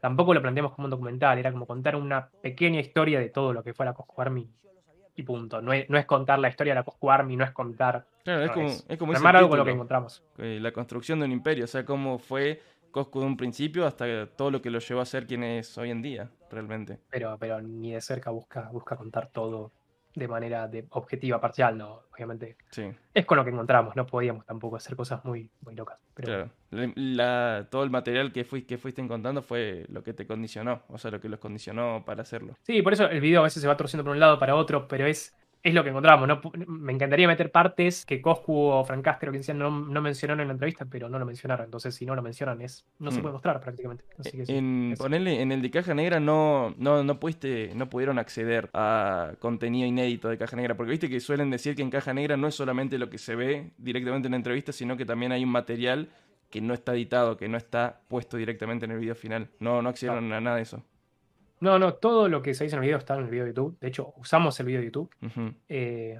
tampoco 0.01 0.33
lo 0.33 0.41
planteamos 0.41 0.73
como 0.73 0.87
un 0.87 0.91
documental, 0.91 1.37
era 1.37 1.51
como 1.51 1.65
contar 1.65 1.95
una 1.95 2.27
pequeña 2.27 2.81
historia 2.81 3.19
de 3.19 3.29
todo 3.29 3.53
lo 3.53 3.63
que 3.63 3.73
fue 3.73 3.85
la 3.85 3.93
Cosco 3.93 4.21
Army 4.21 4.49
y 5.15 5.23
punto. 5.23 5.61
No 5.61 5.71
es, 5.71 5.89
no 5.89 5.97
es 5.97 6.05
contar 6.05 6.39
la 6.39 6.49
historia 6.49 6.73
de 6.73 6.79
la 6.79 6.83
Cosco 6.83 7.11
Army, 7.11 7.37
no 7.37 7.45
es 7.45 7.51
contar. 7.51 8.05
Claro, 8.23 8.43
es 8.43 8.51
como, 8.51 8.67
es, 8.67 8.97
como 8.97 9.13
algo 9.13 9.49
con 9.49 9.59
lo 9.59 9.65
que 9.65 9.71
encontramos. 9.71 10.23
La 10.37 10.71
construcción 10.73 11.19
de 11.19 11.25
un 11.25 11.31
imperio, 11.31 11.65
o 11.65 11.67
sea, 11.67 11.85
cómo 11.85 12.17
fue 12.17 12.61
Cosco 12.89 13.21
de 13.21 13.27
un 13.27 13.37
principio 13.37 13.85
hasta 13.85 14.25
todo 14.27 14.51
lo 14.51 14.61
que 14.61 14.69
lo 14.69 14.79
llevó 14.79 15.01
a 15.01 15.05
ser 15.05 15.25
quien 15.27 15.43
es 15.43 15.77
hoy 15.77 15.91
en 15.91 16.01
día, 16.01 16.29
realmente. 16.49 16.99
Pero, 17.09 17.37
pero 17.39 17.61
ni 17.61 17.93
de 17.93 18.01
cerca 18.01 18.31
busca, 18.31 18.69
busca 18.71 18.97
contar 18.97 19.29
todo 19.31 19.71
de 20.13 20.27
manera 20.27 20.67
de 20.67 20.85
objetiva, 20.89 21.39
parcial, 21.39 21.77
no, 21.77 22.01
obviamente. 22.13 22.57
Sí. 22.69 22.83
Es 23.13 23.25
con 23.25 23.37
lo 23.37 23.43
que 23.43 23.51
encontramos, 23.51 23.95
no 23.95 24.05
podíamos 24.05 24.45
tampoco 24.45 24.75
hacer 24.75 24.95
cosas 24.95 25.23
muy, 25.25 25.49
muy 25.61 25.75
locas. 25.75 25.99
Claro. 26.13 26.49
La, 26.69 27.67
todo 27.69 27.83
el 27.83 27.89
material 27.89 28.31
que, 28.31 28.43
fuiste, 28.43 28.67
que 28.67 28.77
fuiste 28.77 29.01
encontrando 29.01 29.41
fue 29.41 29.85
lo 29.89 30.03
que 30.03 30.13
te 30.13 30.25
condicionó, 30.25 30.83
o 30.87 30.97
sea, 30.97 31.11
lo 31.11 31.19
que 31.19 31.29
los 31.29 31.39
condicionó 31.39 32.03
para 32.05 32.21
hacerlo. 32.21 32.55
Sí, 32.63 32.81
por 32.81 32.93
eso 32.93 33.09
el 33.09 33.21
video 33.21 33.41
a 33.41 33.43
veces 33.43 33.61
se 33.61 33.67
va 33.67 33.77
torciendo 33.77 34.03
por 34.03 34.13
un 34.13 34.19
lado 34.19 34.39
para 34.39 34.55
otro, 34.55 34.87
pero 34.87 35.05
es 35.05 35.35
es 35.63 35.73
lo 35.73 35.83
que 35.83 35.89
encontramos. 35.89 36.27
No, 36.27 36.41
me 36.67 36.91
encantaría 36.91 37.27
meter 37.27 37.51
partes 37.51 38.05
que 38.05 38.21
Coscu 38.21 38.53
o 38.53 38.83
Francaster 38.83 39.29
o 39.29 39.31
quien 39.31 39.43
sea 39.43 39.53
no, 39.53 39.71
mencionaron 39.71 40.41
en 40.41 40.47
la 40.47 40.53
entrevista, 40.53 40.85
pero 40.85 41.09
no 41.09 41.19
lo 41.19 41.25
mencionaron. 41.25 41.65
Entonces, 41.65 41.93
si 41.95 42.05
no 42.05 42.15
lo 42.15 42.21
mencionan, 42.21 42.61
es 42.61 42.85
no 42.99 43.11
se 43.11 43.19
mm. 43.19 43.21
puede 43.21 43.33
mostrar 43.33 43.59
prácticamente. 43.59 44.03
en, 44.47 44.95
en 44.99 45.51
el 45.51 45.61
de 45.61 45.71
Caja 45.71 45.93
Negra 45.93 46.19
no, 46.19 46.73
no, 46.77 47.03
no, 47.03 47.19
pudiste, 47.19 47.71
no 47.75 47.89
pudieron 47.89 48.17
acceder 48.19 48.69
a 48.73 49.33
contenido 49.39 49.87
inédito 49.87 50.29
de 50.29 50.37
Caja 50.37 50.55
Negra, 50.55 50.75
porque 50.75 50.91
viste 50.91 51.09
que 51.09 51.19
suelen 51.19 51.49
decir 51.49 51.75
que 51.75 51.81
en 51.81 51.89
Caja 51.89 52.13
Negra 52.13 52.37
no 52.37 52.47
es 52.47 52.55
solamente 52.55 52.97
lo 52.97 53.09
que 53.09 53.17
se 53.17 53.35
ve 53.35 53.71
directamente 53.77 54.27
en 54.27 54.31
la 54.31 54.37
entrevista, 54.37 54.71
sino 54.71 54.97
que 54.97 55.05
también 55.05 55.31
hay 55.31 55.43
un 55.43 55.51
material 55.51 56.09
que 56.49 56.61
no 56.61 56.73
está 56.73 56.93
editado, 56.93 57.37
que 57.37 57.47
no 57.47 57.57
está 57.57 58.01
puesto 58.07 58.37
directamente 58.37 58.85
en 58.85 58.91
el 58.91 58.99
video 58.99 59.15
final. 59.15 59.49
No, 59.59 59.81
no 59.81 59.89
accedieron 59.89 60.31
a 60.33 60.41
nada 60.41 60.57
de 60.57 60.63
eso. 60.63 60.83
No, 61.61 61.77
no, 61.77 61.93
todo 61.93 62.27
lo 62.27 62.41
que 62.41 62.53
se 62.55 62.63
dice 62.63 62.75
en 62.75 62.81
el 62.81 62.87
video 62.87 62.97
está 62.97 63.15
en 63.15 63.23
el 63.23 63.29
video 63.29 63.45
de 63.45 63.51
YouTube. 63.51 63.79
De 63.79 63.87
hecho, 63.87 64.13
usamos 64.17 64.59
el 64.59 64.65
video 64.65 64.81
de 64.81 64.85
YouTube, 64.87 65.15
eh, 65.69 66.19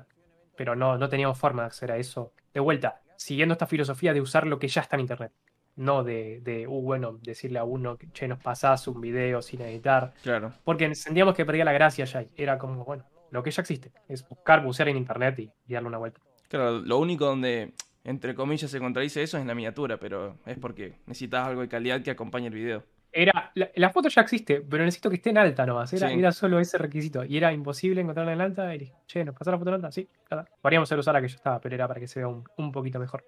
pero 0.55 0.75
no, 0.75 0.99
no 0.99 1.09
teníamos 1.09 1.37
forma 1.37 1.63
de 1.63 1.67
acceder 1.67 1.91
a 1.95 1.97
eso. 1.97 2.31
De 2.53 2.59
vuelta, 2.59 3.01
siguiendo 3.17 3.53
esta 3.53 3.65
filosofía 3.65 4.13
de 4.13 4.21
usar 4.21 4.45
lo 4.45 4.59
que 4.59 4.67
ya 4.67 4.81
está 4.81 4.95
en 4.95 5.01
Internet. 5.01 5.31
No 5.75 6.03
de, 6.03 6.41
de 6.41 6.67
uh, 6.67 6.81
bueno, 6.81 7.17
decirle 7.23 7.57
a 7.57 7.63
uno 7.63 7.97
que, 7.97 8.11
che, 8.11 8.27
nos 8.27 8.37
pasás 8.37 8.87
un 8.87 9.01
video 9.01 9.41
sin 9.41 9.61
editar. 9.61 10.13
Claro. 10.21 10.53
Porque 10.63 10.93
sentíamos 10.93 11.33
que 11.33 11.43
perdía 11.43 11.65
la 11.65 11.73
gracia 11.73 12.05
ya. 12.05 12.23
Era 12.35 12.59
como, 12.59 12.85
bueno, 12.85 13.05
lo 13.31 13.41
que 13.41 13.49
ya 13.49 13.61
existe. 13.61 13.91
Es 14.07 14.27
buscar, 14.29 14.63
bucear 14.63 14.89
en 14.89 14.97
Internet 14.97 15.39
y, 15.39 15.73
darle 15.73 15.87
una 15.87 15.97
vuelta. 15.97 16.21
Claro, 16.49 16.79
lo 16.79 16.99
único 16.99 17.25
donde, 17.25 17.73
entre 18.03 18.35
comillas, 18.35 18.69
se 18.69 18.79
contradice 18.79 19.23
eso 19.23 19.37
es 19.37 19.41
en 19.41 19.47
la 19.47 19.55
miniatura, 19.55 19.97
pero 19.97 20.37
es 20.45 20.59
porque 20.59 20.99
necesitas 21.07 21.47
algo 21.47 21.61
de 21.61 21.67
calidad 21.67 22.03
que 22.03 22.11
acompañe 22.11 22.45
el 22.45 22.53
video. 22.53 22.83
Era, 23.13 23.51
la, 23.53 23.89
foto 23.89 24.07
ya 24.07 24.21
existe, 24.21 24.61
pero 24.61 24.85
necesito 24.85 25.09
que 25.09 25.17
esté 25.17 25.31
en 25.31 25.37
alta 25.37 25.65
nomás. 25.65 25.91
Era, 25.91 26.11
era 26.11 26.31
solo 26.31 26.59
ese 26.59 26.77
requisito. 26.77 27.25
Y 27.25 27.37
era 27.37 27.51
imposible 27.51 27.99
encontrarla 28.01 28.33
en 28.33 28.41
alta. 28.41 28.73
Y 28.73 28.79
dije, 28.79 28.93
che, 29.05 29.25
¿nos 29.25 29.35
pasó 29.35 29.51
la 29.51 29.57
foto 29.57 29.69
en 29.69 29.75
alta? 29.75 29.91
Sí, 29.91 30.07
claro. 30.23 30.47
Podríamos 30.61 30.87
hacer 30.87 30.99
usar 30.99 31.13
la 31.13 31.21
que 31.21 31.27
ya 31.27 31.35
estaba, 31.35 31.59
pero 31.59 31.75
era 31.75 31.87
para 31.87 31.99
que 31.99 32.07
se 32.07 32.19
vea 32.19 32.27
un, 32.29 32.71
poquito 32.71 32.99
mejor. 32.99 33.25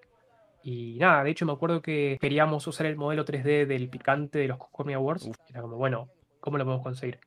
Y 0.62 0.96
nada, 0.98 1.22
de 1.22 1.30
hecho 1.30 1.44
me 1.44 1.52
acuerdo 1.52 1.82
que 1.82 2.16
queríamos 2.18 2.66
usar 2.66 2.86
el 2.86 2.96
modelo 2.96 3.26
3D 3.26 3.66
del 3.66 3.90
picante 3.90 4.38
de 4.38 4.48
los 4.48 4.58
Cosmi 4.58 4.94
Awards. 4.94 5.30
Era 5.50 5.60
como, 5.60 5.76
bueno, 5.76 6.08
¿cómo 6.40 6.56
lo 6.56 6.64
podemos 6.64 6.82
conseguir? 6.82 7.20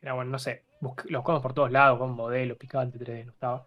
Era 0.00 0.12
bueno, 0.12 0.30
no 0.30 0.38
sé, 0.38 0.62
lo 0.80 1.18
buscamos 1.18 1.42
por 1.42 1.54
todos 1.54 1.72
lados 1.72 1.98
con 1.98 2.12
modelo 2.12 2.56
picante 2.56 2.96
3D, 3.00 3.24
no 3.24 3.32
estaba. 3.32 3.66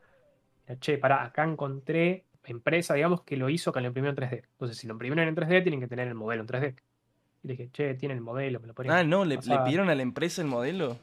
Era, 0.66 0.80
che, 0.80 0.98
pará, 0.98 1.26
acá 1.26 1.44
encontré 1.44 2.24
empresa, 2.46 2.94
digamos, 2.94 3.24
que 3.24 3.36
lo 3.36 3.50
hizo 3.50 3.74
que 3.74 3.82
lo 3.82 3.88
imprimió 3.88 4.10
en 4.10 4.16
3D. 4.16 4.44
Entonces, 4.52 4.78
si 4.78 4.88
lo 4.88 4.94
imprimieron 4.94 5.28
en 5.28 5.36
3D, 5.36 5.62
tienen 5.64 5.82
que 5.82 5.88
tener 5.88 6.08
el 6.08 6.16
modelo 6.16 6.44
en 6.44 6.48
3D. 6.48 6.76
Y 7.44 7.48
le 7.48 7.54
dije, 7.56 7.70
che, 7.72 7.94
tiene 7.96 8.14
el 8.14 8.22
modelo, 8.22 8.60
me 8.60 8.68
lo 8.68 8.74
Ah, 8.90 9.04
no, 9.04 9.26
¿le, 9.26 9.38
pidieron 9.38 9.90
a 9.90 9.96
la 9.96 10.02
empresa 10.02 10.42
el 10.42 10.48
modelo? 10.48 10.98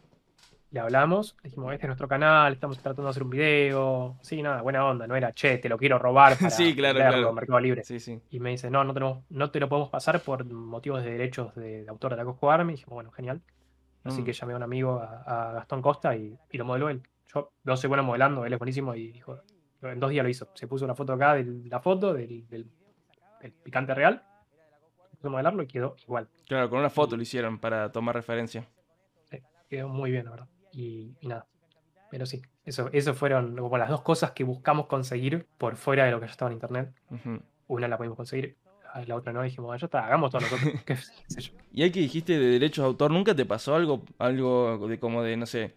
Le 0.71 0.81
hablamos, 0.81 1.35
le 1.43 1.49
dijimos, 1.49 1.73
este 1.73 1.87
es 1.87 1.89
nuestro 1.89 2.09
canal, 2.09 2.53
estamos 2.53 2.79
tratando 2.79 3.05
de 3.05 3.11
hacer 3.11 3.23
un 3.23 3.31
video. 3.31 4.19
Sí, 4.21 4.43
nada, 4.43 4.61
buena 4.61 4.85
onda, 4.85 5.07
no 5.07 5.17
era, 5.17 5.33
che, 5.33 5.57
te 5.59 5.69
lo 5.69 5.79
quiero 5.79 5.99
robar 5.99 6.37
para 6.39 6.51
sí, 6.51 6.75
claro, 6.77 6.99
claro. 6.99 7.33
Mercado 7.33 7.59
Libre. 7.59 7.85
Sí, 7.85 7.99
sí. 7.99 8.21
Y 8.31 8.39
me 8.39 8.51
dice, 8.51 8.71
no, 8.71 8.85
no, 8.85 8.93
tenemos, 8.93 9.25
no 9.31 9.51
te 9.51 9.61
lo 9.61 9.69
podemos 9.69 9.89
pasar 9.89 10.21
por 10.21 10.45
motivos 10.45 11.03
de 11.03 11.11
derechos 11.11 11.55
de, 11.55 11.87
autor 11.89 12.13
de 12.13 12.19
la 12.19 12.25
Cosco 12.25 12.51
Army. 12.51 12.75
Y 12.75 12.77
dijimos, 12.77 12.95
bueno, 12.95 13.11
genial. 13.11 13.41
Así 14.05 14.23
mm. 14.23 14.25
que 14.25 14.33
llamé 14.33 14.53
a 14.53 14.57
un 14.57 14.63
amigo, 14.63 15.01
a, 15.01 15.53
Gastón 15.55 15.83
Costa, 15.83 16.15
y, 16.15 16.39
lo 16.53 16.65
modeló 16.65 16.91
él. 16.91 17.03
Yo 17.33 17.53
no 17.65 17.77
soy 17.77 17.89
bueno 17.89 18.03
modelando, 18.03 18.45
él 18.45 18.53
es 18.53 18.59
buenísimo 18.59 18.95
y 18.95 19.13
dijo, 19.13 19.39
en 19.83 20.01
dos 20.01 20.11
días 20.11 20.23
lo 20.23 20.31
hizo. 20.31 20.49
Se 20.55 20.67
puso 20.67 20.85
una 20.85 20.95
foto 20.95 21.13
acá 21.13 21.35
de 21.35 21.45
la 21.69 21.81
foto 21.81 22.15
del, 22.15 22.45
picante 23.63 23.95
real. 23.95 24.23
Puso 25.19 25.29
a 25.29 25.31
modelarlo 25.31 25.63
y 25.63 25.67
quedó 25.67 25.97
igual. 26.05 26.29
Claro, 26.47 26.71
con 26.71 26.79
una 26.79 26.91
foto 26.91 27.17
lo 27.17 27.23
hicieron 27.23 27.59
para 27.59 27.93
tomar 27.93 28.15
referencia. 28.15 28.67
Sí, 29.31 29.39
quedó 29.69 29.89
muy 29.89 30.11
bien, 30.11 30.25
la 30.25 30.31
verdad. 30.31 30.49
Y, 30.73 31.17
nada. 31.23 31.47
Pero 32.11 32.25
sí, 32.25 32.41
eso, 32.65 32.89
eso 32.93 33.15
fueron 33.15 33.57
como 33.57 33.77
las 33.77 33.91
dos 33.91 34.03
cosas 34.03 34.31
que 34.31 34.45
buscamos 34.45 34.87
conseguir 34.87 35.47
por 35.59 35.77
fuera 35.77 36.05
de 36.05 36.13
lo 36.13 36.21
que 36.21 36.27
ya 36.27 36.33
estaba 36.33 36.51
en 36.51 36.57
internet. 36.57 36.95
Una 37.67 37.89
la 37.89 37.99
pudimos 37.99 38.17
conseguir, 38.17 38.57
la 39.07 39.15
otra 39.15 39.33
no. 39.33 39.43
Dijimos, 39.43 39.79
ya 39.81 39.87
está, 39.87 40.07
hagamos 40.07 40.31
todo 40.31 40.43
nosotros. 40.43 41.13
Y 41.73 41.83
hay 41.83 41.93
que 41.93 42.01
dijiste 42.01 42.39
de 42.39 42.47
derechos 42.47 42.83
de 42.83 42.87
autor, 42.87 43.11
¿nunca 43.11 43.35
te 43.35 43.45
pasó 43.45 43.75
algo, 43.75 44.03
algo 44.19 44.89
de 44.89 44.99
como 44.99 45.23
de, 45.23 45.37
no 45.37 45.47
sé, 45.47 45.77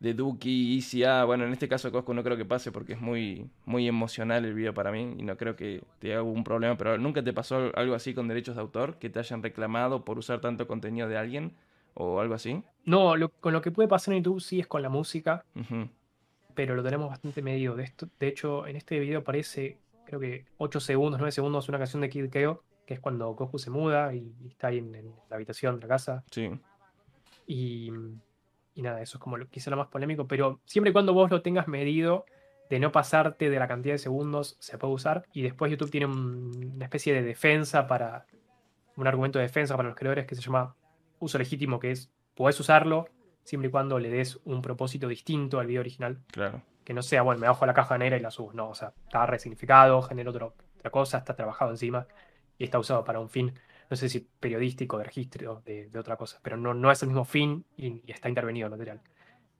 de 0.00 0.14
Duki, 0.14 0.78
ICA, 0.78 1.24
bueno, 1.24 1.44
en 1.44 1.52
este 1.52 1.68
caso 1.68 1.92
Cosco 1.92 2.14
no 2.14 2.24
creo 2.24 2.36
que 2.36 2.46
pase 2.46 2.72
porque 2.72 2.94
es 2.94 3.00
muy, 3.00 3.50
muy 3.66 3.86
emocional 3.86 4.46
el 4.46 4.54
video 4.54 4.72
para 4.72 4.90
mí 4.90 5.14
y 5.18 5.22
no 5.22 5.36
creo 5.36 5.56
que 5.56 5.84
te 5.98 6.14
haga 6.14 6.22
un 6.22 6.42
problema, 6.42 6.76
pero 6.76 6.96
¿nunca 6.96 7.22
te 7.22 7.34
pasó 7.34 7.70
algo 7.74 7.94
así 7.94 8.14
con 8.14 8.26
derechos 8.26 8.56
de 8.56 8.62
autor? 8.62 8.98
¿Que 8.98 9.10
te 9.10 9.18
hayan 9.18 9.42
reclamado 9.42 10.04
por 10.04 10.18
usar 10.18 10.40
tanto 10.40 10.66
contenido 10.66 11.06
de 11.06 11.18
alguien 11.18 11.52
o 11.92 12.18
algo 12.18 12.32
así? 12.32 12.62
No, 12.86 13.12
con 13.40 13.52
lo 13.52 13.60
que 13.60 13.70
puede 13.70 13.88
pasar 13.88 14.14
en 14.14 14.24
YouTube 14.24 14.40
sí 14.40 14.58
es 14.58 14.66
con 14.66 14.80
la 14.80 14.88
música, 14.88 15.44
pero 16.54 16.74
lo 16.74 16.82
tenemos 16.82 17.10
bastante 17.10 17.42
medido. 17.42 17.76
De, 17.76 17.84
esto, 17.84 18.08
de 18.18 18.28
hecho, 18.28 18.66
en 18.66 18.76
este 18.76 18.98
video 18.98 19.20
aparece, 19.20 19.80
creo 20.06 20.18
que 20.18 20.46
8 20.56 20.80
segundos, 20.80 21.20
9 21.20 21.30
segundos, 21.30 21.68
una 21.68 21.76
canción 21.76 22.00
de 22.00 22.08
Kid 22.08 22.30
Keo, 22.30 22.64
que 22.86 22.94
es 22.94 23.00
cuando 23.00 23.36
Cosco 23.36 23.58
se 23.58 23.68
muda 23.68 24.14
y, 24.14 24.34
está 24.48 24.68
ahí 24.68 24.78
en, 24.78 24.94
en 24.94 25.12
la 25.28 25.36
habitación 25.36 25.76
de 25.76 25.82
la 25.82 25.88
casa. 25.88 26.24
Sí. 26.30 26.50
Y 27.46 27.92
y 28.74 28.82
nada, 28.82 29.00
eso 29.02 29.18
es 29.18 29.22
como 29.22 29.36
lo, 29.36 29.48
quizá 29.48 29.70
lo 29.70 29.76
más 29.76 29.88
polémico, 29.88 30.26
pero 30.26 30.60
siempre 30.64 30.90
y 30.90 30.92
cuando 30.92 31.12
vos 31.12 31.30
lo 31.30 31.42
tengas 31.42 31.68
medido, 31.68 32.24
de 32.70 32.78
no 32.78 32.92
pasarte 32.92 33.50
de 33.50 33.58
la 33.58 33.66
cantidad 33.66 33.94
de 33.94 33.98
segundos, 33.98 34.56
se 34.60 34.78
puede 34.78 34.94
usar. 34.94 35.24
Y 35.32 35.42
después 35.42 35.70
YouTube 35.72 35.90
tiene 35.90 36.06
una 36.06 36.84
especie 36.84 37.12
de 37.12 37.22
defensa 37.22 37.88
para, 37.88 38.26
un 38.96 39.06
argumento 39.08 39.38
de 39.40 39.44
defensa 39.44 39.76
para 39.76 39.88
los 39.88 39.98
creadores 39.98 40.26
que 40.26 40.36
se 40.36 40.40
llama 40.40 40.76
uso 41.18 41.36
legítimo, 41.36 41.80
que 41.80 41.90
es, 41.90 42.12
puedes 42.34 42.58
usarlo 42.60 43.08
siempre 43.42 43.68
y 43.68 43.70
cuando 43.72 43.98
le 43.98 44.08
des 44.08 44.38
un 44.44 44.62
propósito 44.62 45.08
distinto 45.08 45.58
al 45.58 45.66
video 45.66 45.80
original. 45.80 46.20
Claro. 46.30 46.62
Que 46.84 46.94
no 46.94 47.02
sea, 47.02 47.22
bueno, 47.22 47.40
me 47.40 47.48
bajo 47.48 47.66
la 47.66 47.74
caja 47.74 47.98
negra 47.98 48.16
y 48.16 48.20
la 48.20 48.30
subo. 48.30 48.52
No, 48.52 48.70
o 48.70 48.74
sea, 48.74 48.92
está 49.04 49.26
resignificado, 49.26 50.00
genera 50.02 50.30
otra 50.30 50.90
cosa, 50.90 51.18
está 51.18 51.34
trabajado 51.34 51.72
encima 51.72 52.06
y 52.56 52.64
está 52.64 52.78
usado 52.78 53.04
para 53.04 53.18
un 53.18 53.28
fin 53.28 53.52
no 53.90 53.96
sé 53.96 54.08
si 54.08 54.20
periodístico, 54.20 54.98
de 54.98 55.04
registro, 55.04 55.62
de, 55.66 55.88
de 55.88 55.98
otra 55.98 56.16
cosa, 56.16 56.38
pero 56.42 56.56
no, 56.56 56.72
no 56.74 56.92
es 56.92 57.02
el 57.02 57.08
mismo 57.08 57.24
fin 57.24 57.64
y, 57.76 58.02
está 58.06 58.28
intervenido 58.28 58.66
el 58.66 58.70
material. 58.70 59.00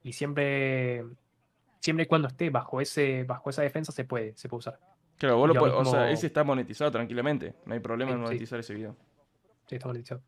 Y 0.04 0.12
siempre, 0.12 1.04
siempre 1.80 2.04
y 2.04 2.06
cuando 2.06 2.28
esté 2.28 2.48
bajo, 2.48 2.80
ese, 2.80 3.24
bajo 3.24 3.50
esa 3.50 3.62
defensa 3.62 3.90
se 3.90 4.04
puede, 4.04 4.36
se 4.36 4.48
puede 4.48 4.60
usar. 4.60 4.78
Claro, 5.18 5.36
vos 5.36 5.48
lo 5.48 5.54
puedes, 5.54 5.74
o 5.74 5.84
sea, 5.84 6.10
ese 6.10 6.28
está 6.28 6.44
monetizado 6.44 6.92
tranquilamente, 6.92 7.56
no 7.66 7.74
hay 7.74 7.80
problema 7.80 8.12
en 8.12 8.20
monetizar 8.20 8.60
ese 8.60 8.72
video. 8.72 8.96
Sí, 9.66 9.74
está 9.74 9.88
monetizado. 9.88 10.22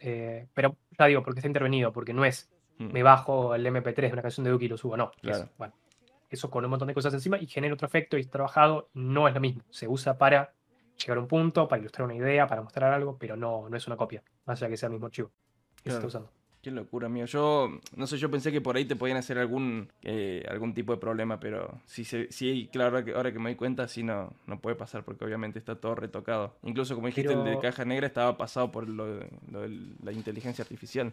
Eh, 0.00 0.48
pero 0.52 0.76
ya 0.98 1.06
digo, 1.06 1.22
porque 1.22 1.38
está 1.38 1.46
intervenido, 1.46 1.92
porque 1.92 2.12
no 2.12 2.24
es 2.24 2.50
mm. 2.78 2.92
me 2.92 3.02
bajo 3.04 3.54
el 3.54 3.64
MP3 3.64 3.94
de 3.94 4.12
una 4.12 4.22
canción 4.22 4.44
de 4.44 4.50
Duke 4.50 4.64
y 4.64 4.68
lo 4.68 4.76
subo, 4.76 4.96
no. 4.96 5.12
Claro. 5.22 5.48
bueno, 5.56 5.74
eso 6.28 6.50
con 6.50 6.64
un 6.64 6.70
montón 6.70 6.88
de 6.88 6.94
cosas 6.94 7.14
encima 7.14 7.38
y 7.38 7.46
genera 7.46 7.72
otro 7.72 7.86
efecto 7.86 8.18
y 8.18 8.22
es 8.22 8.30
trabajado, 8.30 8.90
no 8.94 9.28
es 9.28 9.34
lo 9.34 9.40
mismo. 9.40 9.62
Se 9.70 9.86
usa 9.86 10.18
para 10.18 10.52
llegar 10.98 11.18
a 11.18 11.20
un 11.20 11.28
punto, 11.28 11.68
para 11.68 11.80
ilustrar 11.80 12.06
una 12.06 12.14
idea, 12.14 12.46
para 12.46 12.62
mostrar 12.62 12.92
algo, 12.92 13.16
pero 13.18 13.36
no, 13.36 13.68
no 13.68 13.76
es 13.76 13.86
una 13.86 13.96
copia, 13.96 14.22
más 14.46 14.60
allá 14.60 14.70
que 14.70 14.76
sea 14.76 14.86
el 14.88 14.92
mismo 14.92 15.06
archivo 15.06 15.30
que 15.82 15.90
se 15.90 15.96
está 15.96 16.06
usando. 16.06 16.30
Qué 16.64 16.70
locura, 16.70 17.10
mío. 17.10 17.26
Yo, 17.26 17.78
no 17.94 18.06
sé, 18.06 18.16
yo 18.16 18.30
pensé 18.30 18.50
que 18.50 18.62
por 18.62 18.74
ahí 18.74 18.86
te 18.86 18.96
podían 18.96 19.18
hacer 19.18 19.36
algún 19.36 19.90
eh, 20.02 20.46
algún 20.48 20.72
tipo 20.72 20.92
de 20.92 20.98
problema, 20.98 21.38
pero 21.38 21.78
sí, 21.84 22.04
sí 22.04 22.70
claro, 22.72 23.04
ahora 23.14 23.32
que, 23.32 23.38
me 23.38 23.50
doy 23.50 23.54
cuenta, 23.54 23.86
sí 23.86 24.02
no, 24.02 24.32
no 24.46 24.58
puede 24.60 24.74
pasar, 24.74 25.04
porque 25.04 25.26
obviamente 25.26 25.58
está 25.58 25.74
todo 25.74 25.94
retocado. 25.94 26.54
Incluso, 26.62 26.94
como 26.94 27.08
dijiste, 27.08 27.34
el 27.34 27.44
de 27.44 27.58
caja 27.58 27.84
negra 27.84 28.06
estaba 28.06 28.38
pasado 28.38 28.72
por 28.72 28.88
lo, 28.88 29.04
de 29.04 29.28
la 30.02 30.12
inteligencia 30.12 30.62
artificial. 30.62 31.12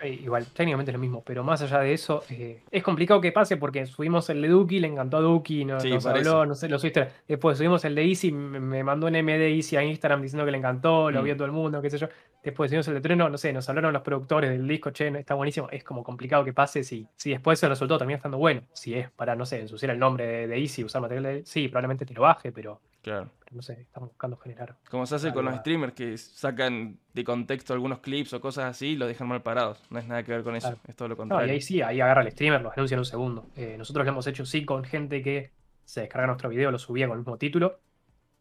Eh, 0.00 0.20
igual, 0.22 0.46
técnicamente 0.46 0.92
es 0.92 0.94
lo 0.94 1.00
mismo, 1.00 1.22
pero 1.24 1.42
más 1.42 1.60
allá 1.62 1.80
de 1.80 1.92
eso, 1.92 2.22
eh, 2.30 2.62
es 2.70 2.82
complicado 2.84 3.20
que 3.20 3.32
pase 3.32 3.56
porque 3.56 3.84
subimos 3.86 4.30
el 4.30 4.40
de 4.40 4.48
Duki, 4.48 4.78
le 4.78 4.86
encantó 4.86 5.16
a 5.16 5.20
Duki, 5.20 5.64
no, 5.64 5.78
nos 5.78 6.06
habló, 6.06 6.46
no 6.46 6.54
sé, 6.54 6.68
lo 6.68 6.78
subiste. 6.78 7.08
Después 7.26 7.58
subimos 7.58 7.84
el 7.84 7.96
de 7.96 8.04
Easy, 8.04 8.30
me, 8.30 8.84
mandó 8.84 9.08
un 9.08 9.14
MD 9.14 9.56
Easy 9.56 9.76
a 9.76 9.82
Instagram 9.82 10.22
diciendo 10.22 10.44
que 10.44 10.52
le 10.52 10.58
encantó, 10.58 11.10
lo 11.10 11.20
mm. 11.20 11.24
vio 11.24 11.36
todo 11.36 11.46
el 11.46 11.52
mundo, 11.52 11.82
qué 11.82 11.90
sé 11.90 11.98
yo. 11.98 12.08
Después 12.44 12.70
subimos 12.70 12.86
el 12.86 12.94
de 12.94 13.00
Treno, 13.00 13.28
no 13.28 13.36
sé, 13.38 13.52
nos 13.52 13.68
hablaron 13.68 13.92
los 13.92 14.02
productores 14.02 14.50
del 14.50 14.68
disco, 14.68 14.90
che, 14.90 15.08
está 15.08 15.34
buenísimo. 15.34 15.68
Es 15.72 15.82
como 15.82 16.04
complicado 16.04 16.44
que 16.44 16.52
pase 16.52 16.84
si, 16.84 17.08
si 17.16 17.30
después 17.30 17.58
se 17.58 17.68
resultó 17.68 17.98
también 17.98 18.18
estando 18.18 18.38
bueno. 18.38 18.62
Si 18.72 18.94
es 18.94 19.10
para, 19.10 19.34
no 19.34 19.46
sé, 19.46 19.60
ensuciar 19.60 19.90
el 19.90 19.98
nombre 19.98 20.26
de, 20.26 20.46
de 20.46 20.58
Easy, 20.58 20.84
usar 20.84 21.02
material 21.02 21.24
de. 21.24 21.42
Sí, 21.44 21.66
probablemente 21.66 22.06
te 22.06 22.14
lo 22.14 22.22
baje, 22.22 22.52
pero 22.52 22.80
Claro. 23.08 23.30
no 23.52 23.62
sé, 23.62 23.80
estamos 23.80 24.10
buscando 24.10 24.36
generar. 24.36 24.76
Como 24.90 25.06
se 25.06 25.14
hace 25.14 25.32
con 25.32 25.44
los 25.46 25.56
streamers 25.56 25.94
que 25.94 26.18
sacan 26.18 26.98
de 27.14 27.24
contexto 27.24 27.72
algunos 27.72 28.00
clips 28.00 28.34
o 28.34 28.40
cosas 28.40 28.66
así 28.66 28.88
y 28.88 28.96
los 28.96 29.08
dejan 29.08 29.26
mal 29.28 29.42
parados. 29.42 29.82
No 29.90 29.98
es 29.98 30.06
nada 30.06 30.22
que 30.22 30.32
ver 30.32 30.42
con 30.42 30.54
eso, 30.54 30.76
es 30.86 30.94
todo 30.94 31.08
lo 31.08 31.16
contrario. 31.16 31.46
y 31.46 31.50
ahí 31.50 31.60
sí, 31.62 31.80
ahí 31.80 32.00
agarra 32.02 32.20
el 32.20 32.30
streamer, 32.30 32.60
los 32.60 32.72
anuncia 32.74 32.94
en 32.96 32.98
un 32.98 33.04
segundo. 33.06 33.46
Eh, 33.56 33.76
nosotros 33.78 34.04
lo 34.04 34.12
hemos 34.12 34.26
hecho 34.26 34.44
sí 34.44 34.66
con 34.66 34.84
gente 34.84 35.22
que 35.22 35.52
se 35.84 36.02
descarga 36.02 36.26
nuestro 36.26 36.50
video, 36.50 36.70
lo 36.70 36.78
subía 36.78 37.06
con 37.08 37.14
el 37.14 37.20
mismo 37.20 37.38
título 37.38 37.80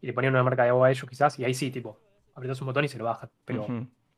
y 0.02 0.08
le 0.08 0.14
ponían 0.14 0.34
una 0.34 0.44
marca 0.44 0.64
de 0.64 0.70
agua 0.70 0.88
a 0.88 0.92
ellos 0.92 1.10
quizás 1.10 1.40
y 1.40 1.46
ahí 1.46 1.54
sí, 1.54 1.72
tipo, 1.72 1.98
apretas 2.36 2.60
un 2.60 2.68
botón 2.68 2.84
y 2.84 2.90
se 2.90 2.98
lo 2.98 3.06
bajan. 3.06 3.30
Pero 3.46 3.66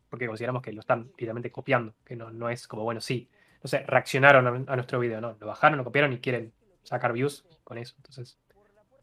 porque 0.10 0.26
consideramos 0.26 0.64
que 0.64 0.74
lo 0.74 0.80
están 0.80 1.12
directamente 1.12 1.52
copiando, 1.52 1.94
que 2.04 2.16
no, 2.16 2.32
no 2.32 2.50
es 2.50 2.68
como, 2.68 2.84
bueno, 2.84 3.02
sí. 3.02 3.30
No 3.62 3.68
sé, 3.68 3.84
reaccionaron 3.86 4.48
a, 4.48 4.72
a 4.72 4.76
nuestro 4.76 5.00
video, 5.00 5.22
¿no? 5.22 5.36
Lo 5.40 5.46
bajaron, 5.46 5.78
lo 5.78 5.84
copiaron 5.84 6.14
y 6.14 6.20
quieren 6.20 6.54
sacar 6.82 7.14
views 7.14 7.46
con 7.64 7.78
eso. 7.78 7.94
Entonces, 7.98 8.40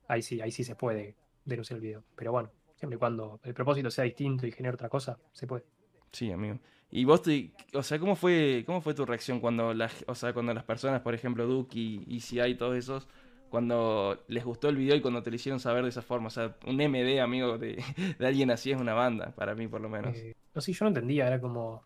ahí 0.09 0.23
sí, 0.23 0.41
ahí 0.41 0.51
sí 0.51 0.65
se 0.65 0.75
puede 0.75 1.15
denunciar 1.47 1.77
el 1.77 1.83
video. 1.83 2.05
Pero 2.15 2.33
bueno, 2.33 2.51
siempre 2.75 2.97
y 2.97 2.99
cuando 2.99 3.41
el 3.43 3.55
propósito 3.55 3.91
sea 3.91 4.05
distinto 4.05 4.47
y 4.47 4.53
genere 4.53 4.75
otra 4.75 4.89
cosa, 4.89 5.19
se 5.33 5.47
puede. 5.47 5.65
Sí, 6.13 6.31
amigo. 6.31 6.59
Y 6.91 7.05
vos, 7.05 7.23
te, 7.23 7.51
o 7.75 7.83
sea, 7.83 7.99
¿cómo 7.99 8.15
fue, 8.15 8.63
cómo 8.65 8.81
fue 8.81 8.95
tu 8.95 9.05
reacción 9.05 9.41
cuando 9.41 9.75
las, 9.75 10.05
o 10.07 10.15
sea, 10.15 10.33
cuando 10.33 10.55
las 10.55 10.65
personas, 10.65 11.01
por 11.01 11.15
ejemplo, 11.15 11.47
Duke 11.47 11.79
y 11.79 12.17
ECI 12.17 12.51
y 12.51 12.55
todos 12.55 12.77
esos, 12.77 13.09
cuando 13.49 14.25
les 14.29 14.45
gustó 14.45 14.69
el 14.69 14.77
video 14.77 14.97
y 14.97 15.01
cuando 15.01 15.23
te 15.23 15.31
lo 15.31 15.37
hicieron 15.37 15.59
saber 15.59 15.83
de 15.83 15.89
esa 15.89 16.03
forma? 16.03 16.29
O 16.29 16.31
sea, 16.31 16.57
un 16.67 16.77
MD, 16.77 17.21
amigo, 17.21 17.59
de, 17.59 17.83
de 18.19 18.27
alguien 18.27 18.51
así 18.51 18.71
es 18.71 18.81
una 18.81 18.95
banda, 18.95 19.35
para 19.35 19.55
mí 19.55 19.67
por 19.67 19.81
lo 19.81 19.89
menos. 19.89 20.17
Eh, 20.17 20.37
no, 20.55 20.61
sí, 20.61 20.73
yo 20.73 20.85
no 20.85 20.89
entendía, 20.89 21.27
era 21.27 21.41
como... 21.41 21.85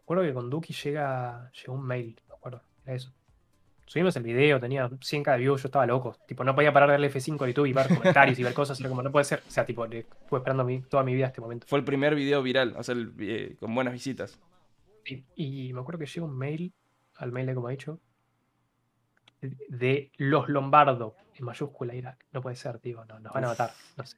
Recuerdo 0.00 0.22
que 0.22 0.34
con 0.34 0.48
Duki 0.48 0.72
llega, 0.72 1.50
llegó 1.50 1.74
un 1.74 1.84
mail, 1.84 2.20
me 2.28 2.34
acuerdo, 2.34 2.62
era 2.84 2.94
eso. 2.94 3.12
Subimos 3.86 4.16
el 4.16 4.24
video, 4.24 4.58
tenía 4.58 4.90
100 5.00 5.22
k 5.22 5.32
de 5.32 5.38
views, 5.38 5.62
yo 5.62 5.68
estaba 5.68 5.86
loco. 5.86 6.16
Tipo, 6.26 6.42
no 6.42 6.56
podía 6.56 6.72
parar 6.72 6.88
de 6.88 6.94
darle 6.94 7.08
F5 7.10 7.44
a 7.44 7.46
YouTube 7.46 7.66
y 7.66 7.72
ver 7.72 7.86
comentarios 7.86 8.36
y 8.36 8.42
ver 8.42 8.52
cosas. 8.52 8.80
Era 8.80 8.88
como, 8.88 9.00
no 9.00 9.12
puede 9.12 9.24
ser. 9.24 9.44
O 9.46 9.50
sea, 9.50 9.64
tipo, 9.64 9.84
estuve 9.84 10.06
esperando 10.32 10.66
toda 10.88 11.04
mi 11.04 11.14
vida 11.14 11.26
este 11.26 11.40
momento. 11.40 11.68
Fue 11.68 11.78
el 11.78 11.84
primer 11.84 12.16
video 12.16 12.42
viral, 12.42 12.74
o 12.76 12.82
sea, 12.82 12.96
eh, 13.20 13.54
con 13.60 13.72
buenas 13.72 13.92
visitas. 13.92 14.40
Y, 15.36 15.72
me 15.72 15.80
acuerdo 15.80 16.00
que 16.00 16.06
llegó 16.06 16.26
un 16.26 16.36
mail, 16.36 16.74
al 17.14 17.30
mail 17.30 17.46
de 17.46 17.54
como 17.54 17.68
he 17.68 17.72
dicho, 17.72 18.00
de 19.40 20.10
los 20.16 20.48
Lombardo, 20.48 21.14
en 21.36 21.44
mayúscula. 21.44 21.94
Era, 21.94 22.18
no 22.32 22.42
puede 22.42 22.56
ser, 22.56 22.80
tío, 22.80 23.04
no, 23.04 23.20
nos 23.20 23.32
van 23.32 23.44
a 23.44 23.48
matar. 23.48 23.70
No 23.96 24.04
sé. 24.04 24.16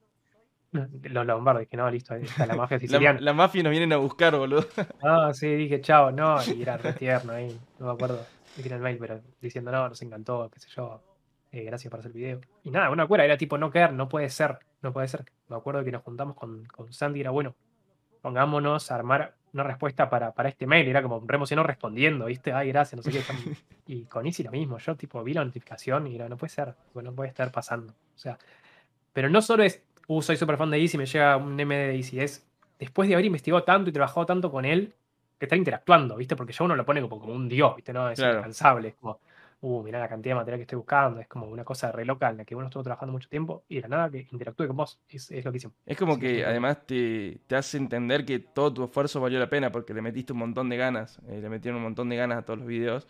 Los 1.03 1.27
Lombardo, 1.27 1.67
que 1.69 1.77
no, 1.77 1.91
listo, 1.91 2.15
está 2.15 2.47
la 2.47 2.57
mafia 2.57 2.79
siciliana. 2.81 3.21
la, 3.21 3.35
mafia 3.35 3.63
nos 3.63 3.71
vienen 3.71 3.93
a 3.93 3.99
buscar, 3.99 4.35
boludo. 4.35 4.67
Ah, 5.03 5.31
sí, 5.35 5.47
dije, 5.57 5.83
chao, 5.83 6.11
no, 6.11 6.39
y 6.43 6.63
era 6.63 6.79
re 6.79 6.95
tierno 6.95 7.35
ahí, 7.35 7.55
no 7.79 7.87
me 7.87 7.93
acuerdo 7.93 8.38
tiene 8.63 8.77
el 8.77 8.83
mail, 8.83 8.99
pero 8.99 9.21
diciendo, 9.41 9.71
no, 9.71 9.89
nos 9.89 10.01
encantó, 10.03 10.51
qué 10.53 10.61
sé 10.61 10.69
yo, 10.75 11.03
eh, 11.53 11.63
gracias 11.65 11.91
por 11.91 12.01
hacer 12.01 12.11
el 12.11 12.17
video. 12.17 12.41
Y 12.63 12.71
nada, 12.71 12.91
una 12.91 13.07
cuera, 13.07 13.25
era 13.25 13.37
tipo, 13.37 13.59
no 13.59 13.71
quedar, 13.71 13.93
no 13.93 14.09
puede 14.09 14.29
ser, 14.29 14.59
no 14.83 14.93
puede 14.93 15.09
ser. 15.09 15.25
Me 15.49 15.57
acuerdo 15.57 15.85
que 15.85 15.93
nos 15.93 16.03
juntamos 16.03 16.37
con, 16.37 16.65
con 16.67 16.93
Sandy, 16.93 17.21
era 17.21 17.31
bueno, 17.31 17.55
pongámonos 18.21 18.91
a 18.91 18.95
armar 18.95 19.35
una 19.53 19.63
respuesta 19.63 20.11
para, 20.11 20.33
para 20.33 20.49
este 20.49 20.67
mail. 20.67 20.89
Era 20.89 21.03
como 21.03 21.23
re 21.27 21.37
emocionado 21.37 21.67
respondiendo, 21.67 22.27
¿viste? 22.27 22.53
Ay, 22.53 22.69
gracias, 22.69 22.97
no 22.97 23.03
sé 23.03 23.11
qué. 23.11 23.23
y 23.87 24.05
con 24.05 24.27
Easy 24.27 24.43
lo 24.43 24.51
mismo. 24.51 24.79
Yo, 24.79 24.97
tipo, 24.97 25.23
vi 25.23 25.35
la 25.35 25.45
notificación 25.45 26.07
y 26.07 26.15
era, 26.15 26.29
no 26.29 26.37
puede 26.37 26.51
ser, 26.51 26.75
no 26.95 27.15
puede 27.15 27.31
estar 27.31 27.51
pasando. 27.51 27.93
O 28.15 28.19
sea, 28.19 28.39
pero 29.13 29.29
no 29.31 29.41
solo 29.43 29.63
es, 29.63 29.83
uh, 30.07 30.23
soy 30.23 30.37
súper 30.37 30.57
fan 30.57 30.71
de 30.71 30.81
Easy, 30.81 30.99
me 30.99 31.07
llega 31.07 31.37
un 31.37 31.55
MD 31.55 31.89
de 31.89 31.97
Easy. 31.97 32.21
Es 32.21 32.47
después 32.79 33.09
de 33.09 33.15
haber 33.15 33.25
investigado 33.25 33.65
tanto 33.65 33.91
y 33.91 33.93
trabajado 33.93 34.27
tanto 34.27 34.51
con 34.51 34.65
él, 34.65 34.95
que 35.39 35.47
está 35.47 35.57
interactuando, 35.57 36.17
¿viste? 36.17 36.37
Porque 36.37 36.53
ya 36.53 36.65
uno 36.65 36.75
lo 36.75 36.85
pone 36.85 37.01
como, 37.01 37.21
como 37.21 37.33
un 37.33 37.49
dios, 37.49 37.77
¿viste? 37.77 37.93
No, 37.93 38.11
es 38.11 38.19
incansable. 38.19 38.89
Es 38.89 38.95
como, 38.97 39.21
uh, 39.61 39.83
mirá 39.83 39.99
la 40.01 40.09
cantidad 40.09 40.35
de 40.35 40.41
material 40.41 40.59
que 40.59 40.63
estoy 40.63 40.77
buscando, 40.77 41.21
es 41.21 41.29
como 41.29 41.47
una 41.47 41.65
cosa 41.65 41.93
re 41.93 42.05
local 42.05 42.33
en 42.33 42.39
la 42.39 42.45
que 42.45 42.55
uno 42.55 42.67
estuvo 42.67 42.83
trabajando 42.83 43.13
mucho 43.13 43.29
tiempo 43.29 43.65
y 43.69 43.77
de 43.77 43.83
la 43.83 43.89
nada 43.89 44.11
que 44.11 44.27
interactúe 44.31 44.67
con 44.67 44.77
vos, 44.77 44.99
es, 45.09 45.31
lo 45.45 45.51
que 45.51 45.59
hicimos. 45.59 45.77
Es 45.87 45.97
como 45.97 46.19
que 46.19 46.45
además 46.45 46.87
te, 46.87 47.41
te, 47.47 47.57
hace 47.57 47.77
entender 47.77 48.25
que 48.25 48.39
todo 48.41 48.73
tu 48.73 48.85
esfuerzo 48.85 49.21
valió 49.21 49.39
la 49.39 49.49
pena 49.49 49.71
porque 49.71 49.95
le 49.95 50.03
metiste 50.03 50.33
un 50.33 50.41
montón 50.41 50.69
de 50.69 50.77
ganas, 50.77 51.21
eh, 51.29 51.41
le 51.41 51.49
metieron 51.49 51.79
un 51.79 51.85
montón 51.85 52.09
de 52.09 52.17
ganas 52.17 52.39
a 52.39 52.43
todos 52.43 52.61
los 52.61 52.69
videos 52.69 53.07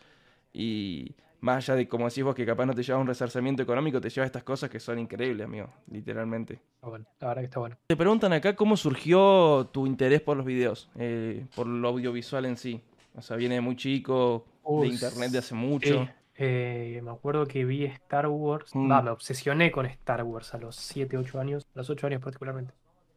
y 0.52 1.14
más 1.40 1.56
allá 1.68 1.76
de 1.76 1.88
como 1.88 2.08
decís 2.08 2.24
vos 2.24 2.34
que 2.34 2.44
capaz 2.44 2.66
no 2.66 2.74
te 2.74 2.82
lleva 2.82 2.98
un 2.98 3.06
resarcimiento 3.06 3.62
económico, 3.62 4.00
te 4.00 4.10
lleva 4.10 4.26
estas 4.26 4.42
cosas 4.42 4.70
que 4.70 4.80
son 4.80 4.98
increíbles, 4.98 5.44
amigo, 5.44 5.68
literalmente. 5.90 6.60
bueno, 6.82 7.06
la 7.20 7.28
verdad 7.28 7.42
que 7.42 7.46
está 7.46 7.60
bueno. 7.60 7.76
Te 7.86 7.96
preguntan 7.96 8.32
acá 8.32 8.56
cómo 8.56 8.76
surgió 8.76 9.68
tu 9.72 9.86
interés 9.86 10.20
por 10.20 10.36
los 10.36 10.46
videos, 10.46 10.90
eh, 10.96 11.46
por 11.54 11.66
lo 11.66 11.88
audiovisual 11.88 12.44
en 12.44 12.56
sí. 12.56 12.82
O 13.14 13.22
sea, 13.22 13.36
viene 13.36 13.60
muy 13.60 13.76
chico, 13.76 14.46
de 14.64 14.86
internet 14.86 15.30
de 15.30 15.38
hace 15.38 15.54
mucho. 15.54 16.08
Eh, 16.40 17.00
me 17.02 17.10
acuerdo 17.10 17.46
que 17.46 17.64
vi 17.64 17.84
Star 17.84 18.28
Wars. 18.28 18.74
Mm. 18.74 18.86
me 18.86 19.10
obsesioné 19.10 19.72
con 19.72 19.86
Star 19.86 20.22
Wars 20.22 20.54
a 20.54 20.58
los 20.58 20.76
7, 20.76 21.16
8 21.16 21.40
años. 21.40 21.66
A 21.74 21.78
los 21.78 21.90
8 21.90 22.06
años 22.06 22.22
particularmente. 22.22 22.74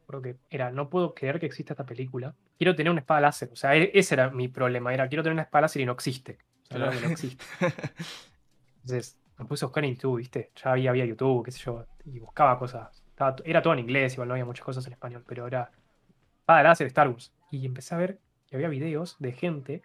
Creo 0.07 0.21
que 0.21 0.35
era, 0.49 0.71
no 0.71 0.89
puedo 0.89 1.13
creer 1.13 1.39
que 1.39 1.45
exista 1.45 1.73
esta 1.73 1.85
película. 1.85 2.33
Quiero 2.57 2.75
tener 2.75 2.91
una 2.91 3.01
espada 3.01 3.21
láser. 3.21 3.49
O 3.53 3.55
sea, 3.55 3.75
e, 3.75 3.91
ese 3.93 4.15
era 4.15 4.31
mi 4.31 4.47
problema. 4.47 4.93
Era, 4.93 5.07
quiero 5.07 5.23
tener 5.23 5.33
una 5.33 5.43
espada 5.43 5.61
láser 5.61 5.83
y 5.83 5.85
no 5.85 5.91
existe. 5.91 6.39
No 6.79 6.91
existe. 6.91 7.43
Entonces, 8.83 9.17
me 9.37 9.45
puse 9.45 9.65
a 9.65 9.67
buscar 9.67 9.83
en 9.85 9.95
YouTube, 9.95 10.17
¿viste? 10.17 10.51
Ya 10.55 10.71
había, 10.71 10.89
había 10.91 11.05
YouTube, 11.05 11.45
qué 11.45 11.51
sé 11.51 11.59
yo. 11.59 11.85
Y 12.05 12.19
buscaba 12.19 12.57
cosas. 12.57 13.03
era 13.43 13.61
todo 13.61 13.73
en 13.73 13.79
inglés, 13.79 14.13
igual 14.13 14.27
no 14.27 14.33
había 14.33 14.45
muchas 14.45 14.65
cosas 14.65 14.85
en 14.87 14.93
español. 14.93 15.23
Pero 15.27 15.47
era 15.47 15.71
espada 16.39 16.63
láser 16.63 16.87
Star 16.87 17.07
Wars. 17.09 17.33
Y 17.49 17.65
empecé 17.65 17.95
a 17.95 17.97
ver 17.97 18.19
que 18.47 18.55
había 18.55 18.69
videos 18.69 19.17
de 19.19 19.31
gente 19.31 19.81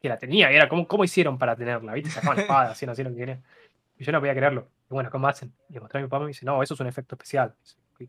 que 0.00 0.08
la 0.08 0.18
tenía. 0.18 0.50
era 0.50 0.68
como, 0.68 0.86
¿cómo 0.86 1.04
hicieron 1.04 1.38
para 1.38 1.56
tenerla? 1.56 1.94
¿Viste? 1.94 2.10
Sacaban 2.10 2.36
la 2.36 2.42
espada, 2.42 2.70
hacían, 2.70 2.90
hacían 2.90 3.08
lo 3.08 3.14
que 3.14 3.20
querían. 3.20 3.44
Y 3.98 4.04
yo 4.04 4.12
no 4.12 4.20
podía 4.20 4.34
creerlo. 4.34 4.68
Y 4.90 4.94
bueno, 4.94 5.10
¿cómo 5.10 5.26
hacen? 5.28 5.52
Y 5.68 5.74
le 5.74 5.80
mostré 5.80 6.00
a 6.00 6.02
mi 6.02 6.08
papá 6.08 6.22
y 6.22 6.26
me 6.26 6.28
dice, 6.28 6.44
no, 6.44 6.62
eso 6.62 6.74
es 6.74 6.80
un 6.80 6.86
efecto 6.86 7.14
especial. 7.14 7.54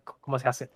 ¿Cómo 0.03 0.38
se 0.38 0.47
hace? 0.47 0.71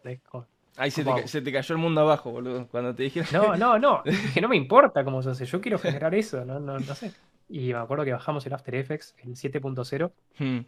Ahí 0.78 0.89
se 0.89 1.03
te, 1.03 1.51
cayó 1.51 1.76
el 1.76 1.82
mundo 1.82 2.01
abajo, 2.01 2.32
boludo, 2.32 2.67
cuando 2.67 2.95
te 2.95 3.03
dijeron. 3.03 3.30
No, 3.34 3.57
no, 3.57 3.78
no. 3.78 4.03
Que 4.34 4.41
no 4.41 4.47
me 4.47 4.55
importa 4.55 5.03
cómo 5.03 5.22
se 5.22 5.32
hace. 5.32 5.45
Yo 5.45 5.61
quiero 5.61 5.78
generar 5.78 6.15
eso, 6.15 6.45
no, 6.45 6.59
no, 6.59 6.80
no 6.80 6.95
sé. 6.95 7.11
Y 7.49 7.74
me 7.74 7.80
acuerdo 7.80 8.05
que 8.05 8.13
bajamos 8.13 8.45
el 8.45 8.53
After 8.53 8.74
Effects, 8.76 9.15
el 9.24 9.36
7.0. 9.36 10.11
Hmm. 10.39 10.59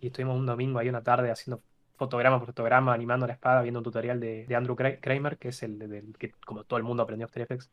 Y 0.00 0.06
estuvimos 0.06 0.38
un 0.38 0.46
domingo 0.46 0.78
ahí 0.78 0.88
una 0.88 1.02
tarde 1.02 1.30
haciendo 1.30 1.60
fotograma 1.96 2.38
por 2.38 2.46
fotograma, 2.46 2.94
animando 2.94 3.26
la 3.26 3.32
espada, 3.32 3.62
viendo 3.62 3.80
un 3.80 3.84
tutorial 3.84 4.20
de, 4.20 4.46
Andrew 4.54 4.76
Kramer, 4.76 5.38
que 5.38 5.48
es 5.48 5.62
el 5.62 5.78
del 5.78 6.16
que 6.18 6.32
como 6.44 6.64
todo 6.64 6.78
el 6.78 6.84
mundo 6.84 7.02
aprendió 7.02 7.26
After 7.26 7.42
Effects 7.42 7.70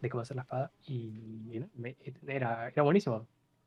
de 0.00 0.10
cómo 0.10 0.22
hacer 0.22 0.36
la 0.36 0.42
espada. 0.42 0.70
Y, 0.86 1.62
era, 2.26 2.68
era 2.68 2.82
buenísimo. 2.82 3.26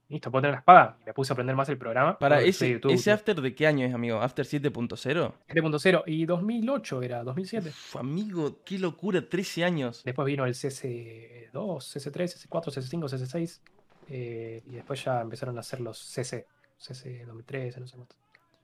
Listo, 0.09 0.29
puedo 0.29 0.41
tener 0.41 0.53
la 0.53 0.59
espada. 0.59 0.97
Y 1.01 1.05
me 1.05 1.13
puse 1.13 1.31
a 1.31 1.33
aprender 1.33 1.55
más 1.55 1.69
el 1.69 1.77
programa. 1.77 2.19
Para 2.19 2.41
ese, 2.41 2.79
¿ese 2.89 3.11
After 3.11 3.41
de 3.41 3.55
qué 3.55 3.67
año 3.67 3.85
es, 3.85 3.93
amigo? 3.93 4.21
¿After 4.21 4.45
7.0? 4.45 5.33
7.0 5.47 6.03
y 6.05 6.25
2008 6.25 7.01
era, 7.01 7.23
2007. 7.23 7.71
amigo, 7.99 8.59
qué 8.63 8.79
locura, 8.79 9.27
13 9.27 9.63
años. 9.63 10.03
Después 10.03 10.25
vino 10.25 10.45
el 10.45 10.53
CC2, 10.53 11.51
CC3, 11.51 12.13
CC4, 12.13 12.71
CC5, 12.71 13.09
CC6. 13.09 14.61
y 14.65 14.75
después 14.75 15.03
ya 15.03 15.21
empezaron 15.21 15.57
a 15.57 15.61
hacer 15.61 15.81
los 15.81 15.97
CC. 15.97 16.47
CC 16.77 17.25
2013, 17.25 17.79
no 17.79 17.87
sé 17.87 17.95
cuánto. 17.95 18.15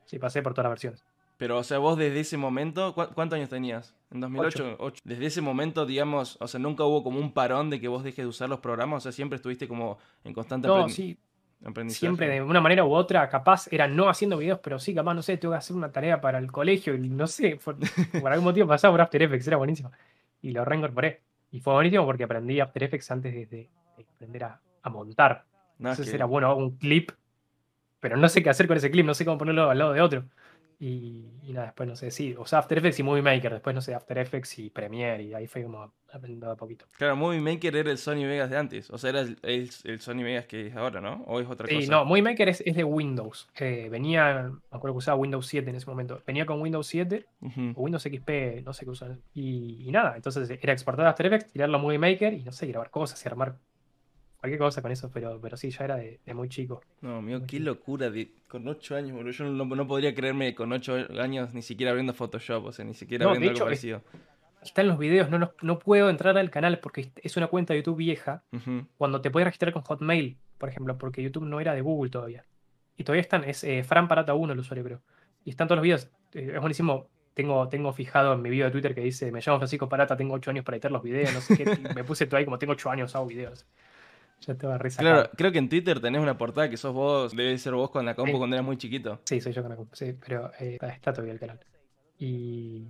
Sí, 0.06 0.20
pasé 0.20 0.42
por 0.42 0.54
todas 0.54 0.66
las 0.66 0.72
versiones. 0.72 1.06
Pero, 1.40 1.58
o 1.58 1.64
sea, 1.64 1.78
vos 1.78 1.98
desde 1.98 2.20
ese 2.20 2.36
momento, 2.36 2.94
¿cuántos 2.94 3.38
años 3.38 3.48
tenías? 3.48 3.96
En 4.12 4.20
2008, 4.20 4.76
8. 4.78 5.02
Desde 5.06 5.26
ese 5.26 5.40
momento, 5.40 5.86
digamos, 5.86 6.38
o 6.42 6.48
sea, 6.50 6.60
nunca 6.60 6.84
hubo 6.84 7.02
como 7.02 7.18
un 7.18 7.32
parón 7.32 7.70
de 7.70 7.80
que 7.80 7.88
vos 7.88 8.04
dejes 8.04 8.26
de 8.26 8.28
usar 8.28 8.50
los 8.50 8.60
programas, 8.60 8.98
o 8.98 9.02
sea, 9.04 9.12
siempre 9.14 9.38
estuviste 9.38 9.66
como 9.66 10.00
en 10.26 10.34
constante 10.34 10.68
no, 10.68 10.90
sí. 10.90 11.18
Siempre 11.89 12.30
de 12.30 12.41
una 12.41 12.62
manera 12.62 12.86
u 12.86 12.93
otra, 12.93 13.28
capaz 13.28 13.68
era 13.70 13.86
no 13.88 14.07
haciendo 14.07 14.38
videos, 14.38 14.60
pero 14.64 14.80
sí, 14.80 14.93
capaz, 14.93 15.14
no 15.14 15.22
sé, 15.22 15.36
tengo 15.38 15.53
que 15.53 15.57
hacer 15.57 15.76
una 15.76 15.91
tarea 15.91 16.22
para 16.22 16.38
el 16.38 16.49
colegio 16.51 16.95
y 16.95 17.10
no 17.10 17.28
sé, 17.28 17.60
por, 17.64 17.76
algún 18.32 18.45
motivo 18.45 18.68
pasaba 18.68 18.93
por 18.93 19.01
After 19.01 19.22
Effects, 19.22 19.47
era 19.47 19.57
buenísimo. 19.57 19.91
Y 20.41 20.51
lo 20.51 20.64
reincorporé. 20.64 21.22
Y 21.51 21.60
fue 21.60 21.74
buenísimo 21.74 22.05
porque 22.05 22.24
aprendí 22.24 22.60
After 22.62 22.84
Effects 22.84 23.12
antes 23.12 23.49
de, 23.49 23.70
aprender 24.16 24.43
a, 24.45 24.62
montar. 24.89 25.43
No, 25.78 25.89
Entonces 25.89 26.14
era 26.14 26.26
bueno, 26.26 26.55
un 26.55 26.78
clip, 26.78 27.12
pero 27.99 28.16
no 28.16 28.30
sé 28.30 28.41
qué 28.41 28.49
hacer 28.49 28.68
con 28.68 28.78
ese 28.78 28.89
clip, 28.89 29.05
no 29.05 29.14
sé 29.14 29.26
cómo 29.26 29.38
ponerlo 29.38 29.70
al 29.70 29.78
lado 29.78 29.93
de 29.93 30.01
otro. 30.01 30.24
Y, 30.82 31.26
nada, 31.50 31.66
después 31.66 31.90
no 31.90 31.96
sé, 31.98 32.10
sí, 32.10 32.34
o 32.38 32.46
sea, 32.46 32.60
After 32.60 32.78
Effects 32.78 33.00
y 33.00 33.04
Movie 33.04 33.22
Maker, 33.22 33.52
después 33.52 33.76
no 33.76 33.82
sé, 33.82 33.94
After 33.94 34.18
Effects 34.18 34.60
y 34.60 34.70
Premiere, 34.70 35.24
y 35.24 35.34
ahí 35.34 35.46
fue 35.46 35.64
como 35.64 35.92
aprendiendo 36.10 36.50
a 36.50 36.56
poquito. 36.56 36.86
Claro, 36.98 37.18
Movie 37.18 37.42
Maker 37.42 37.76
era 37.76 37.92
el 37.92 37.98
Sony 37.98 38.26
Vegas 38.26 38.50
de 38.50 38.58
antes, 38.58 38.90
o 38.90 38.98
sea, 38.98 39.10
era 39.10 39.20
el, 39.20 39.70
Sony 40.00 40.24
Vegas 40.24 40.46
que 40.46 40.68
es 40.68 40.76
ahora, 40.78 41.02
¿no? 41.02 41.24
¿O 41.28 41.42
es 41.42 41.50
otra 41.50 41.68
cosa? 41.68 41.82
Sí, 41.82 41.88
no, 41.90 42.06
Movie 42.06 42.22
Maker 42.22 42.48
es, 42.48 42.64
de 42.64 42.84
Windows. 42.86 43.50
Eh, 43.60 43.90
venía, 43.92 44.50
me 44.54 44.78
acuerdo 44.78 44.94
que 44.96 45.00
usaba 45.00 45.18
Windows 45.18 45.46
7 45.48 45.70
en 45.70 45.76
ese 45.76 45.86
momento. 45.86 46.24
Venía 46.26 46.46
con 46.46 46.62
Windows 46.62 46.88
7 46.88 47.26
o 47.76 47.82
Windows 47.82 48.04
XP, 48.04 48.64
no 48.64 48.72
sé 48.72 48.86
qué 48.86 48.92
usan. 48.92 49.22
Y, 49.34 49.86
y, 49.86 49.92
nada, 49.92 50.14
entonces 50.16 50.50
era 50.62 50.72
exportar 50.72 51.08
After 51.08 51.26
Effects, 51.26 51.52
tirarlo 51.52 51.78
a 51.78 51.82
Movie 51.82 52.00
Maker 52.00 52.34
y 52.34 52.44
no 52.44 52.54
sé, 52.54 52.68
grabar 52.68 52.90
cosas 52.90 53.24
y 53.26 53.28
armar 53.28 53.58
cualquier 54.40 54.60
cosa 54.60 54.82
con 54.82 54.92
eso, 54.92 55.10
pero, 55.14 55.40
pero 55.42 55.58
sí, 55.58 55.70
ya 55.70 55.86
era 55.86 55.98
de, 55.98 56.20
muy 56.34 56.50
chico. 56.50 56.82
No, 57.02 57.22
mío, 57.22 57.42
qué 57.46 57.60
locura, 57.60 58.12
con 58.48 58.68
8 58.68 58.96
años, 58.96 59.12
boludo. 59.12 59.32
Yo 59.32 59.46
no, 59.46 59.88
podría 59.88 60.16
creerme 60.16 60.56
con 60.56 60.72
8 60.72 61.08
años 61.20 61.54
ni 61.54 61.62
siquiera 61.62 61.92
abriendo 61.92 62.14
Photoshop, 62.14 62.66
o 62.66 62.72
sea, 62.72 62.86
ni 62.86 62.94
siquiera 62.94 63.26
no, 63.26 63.32
abriendo 63.32 63.52
algo 63.52 63.66
parecido. 63.66 64.02
Está 64.62 64.82
en 64.82 64.88
los 64.90 64.98
videos, 64.98 65.30
no, 65.30 65.54
no, 65.62 65.80
puedo 65.80 66.10
entrar 66.10 66.38
al 66.38 66.50
canal 66.50 66.80
porque 66.80 67.12
es 67.16 67.38
una 67.38 67.48
cuenta 67.48 67.74
de 67.74 67.80
YouTube 67.80 67.98
vieja. 67.98 68.44
Cuando 68.98 69.22
te 69.22 69.32
puedes 69.32 69.46
registrar 69.46 69.72
con 69.72 69.84
Hotmail, 69.84 70.38
por 70.58 70.70
ejemplo, 70.70 70.98
porque 70.98 71.24
YouTube 71.24 71.46
no 71.46 71.60
era 71.60 71.74
de 71.74 71.82
Google 71.82 72.10
todavía. 72.10 72.46
Y 72.98 73.06
todavía 73.06 73.22
están, 73.22 73.46
es 73.46 73.64
eh, 73.64 73.84
Fran 73.84 74.10
Parata 74.10 74.34
1 74.34 74.52
el 74.52 74.60
usuario, 74.60 74.84
creo. 74.84 75.02
Y 75.46 75.52
están 75.52 75.70
todos 75.70 75.78
los 75.78 75.84
videos. 75.84 76.10
Eh, 76.34 76.52
es 76.54 76.60
buenísimo. 76.60 77.08
Tengo, 77.34 77.70
tengo 77.70 77.94
fijado 77.94 78.34
en 78.34 78.42
mi 78.42 78.50
video 78.50 78.66
de 78.66 78.72
Twitter 78.72 78.94
que 78.94 79.00
dice: 79.00 79.32
Me 79.32 79.40
llamo 79.40 79.58
Francisco 79.60 79.88
Parata, 79.88 80.18
tengo 80.18 80.34
8 80.34 80.52
años 80.52 80.66
para 80.66 80.76
editar 80.76 80.92
los 80.92 81.02
videos, 81.02 81.34
no 81.34 81.40
sé 81.40 81.58
qué. 81.58 81.78
me 81.96 82.04
puse 82.04 82.26
todo 82.26 82.38
ahí 82.38 82.44
como 82.44 82.60
tengo 82.60 82.74
8 82.74 82.90
años, 82.90 83.16
hago 83.16 83.28
videos. 83.28 83.66
Ya 84.42 84.56
te 84.56 84.68
va 84.68 84.76
a 84.76 84.80
Claro, 84.80 85.30
creo 85.36 85.52
que 85.52 85.58
en 85.58 85.70
Twitter 85.70 86.00
tenés 86.00 86.22
una 86.22 86.38
portada 86.38 86.70
que 86.70 86.78
sos 86.78 86.94
vos, 86.94 87.36
debe 87.36 87.58
ser 87.58 87.74
vos 87.74 87.90
con 87.90 88.06
la 88.06 88.16
compu 88.16 88.38
cuando 88.38 88.56
eras 88.56 88.66
muy 88.66 88.78
chiquito. 88.78 89.20
Sí, 89.26 89.42
soy 89.42 89.52
yo 89.52 89.62
con 89.62 89.72
la 89.72 89.76
compu, 89.76 89.96
sí, 89.96 90.14
pero 90.14 90.52
eh, 90.60 90.78
está 90.82 91.12
todavía 91.12 91.34
el 91.34 91.40
canal. 91.40 91.60
Y, 92.18 92.88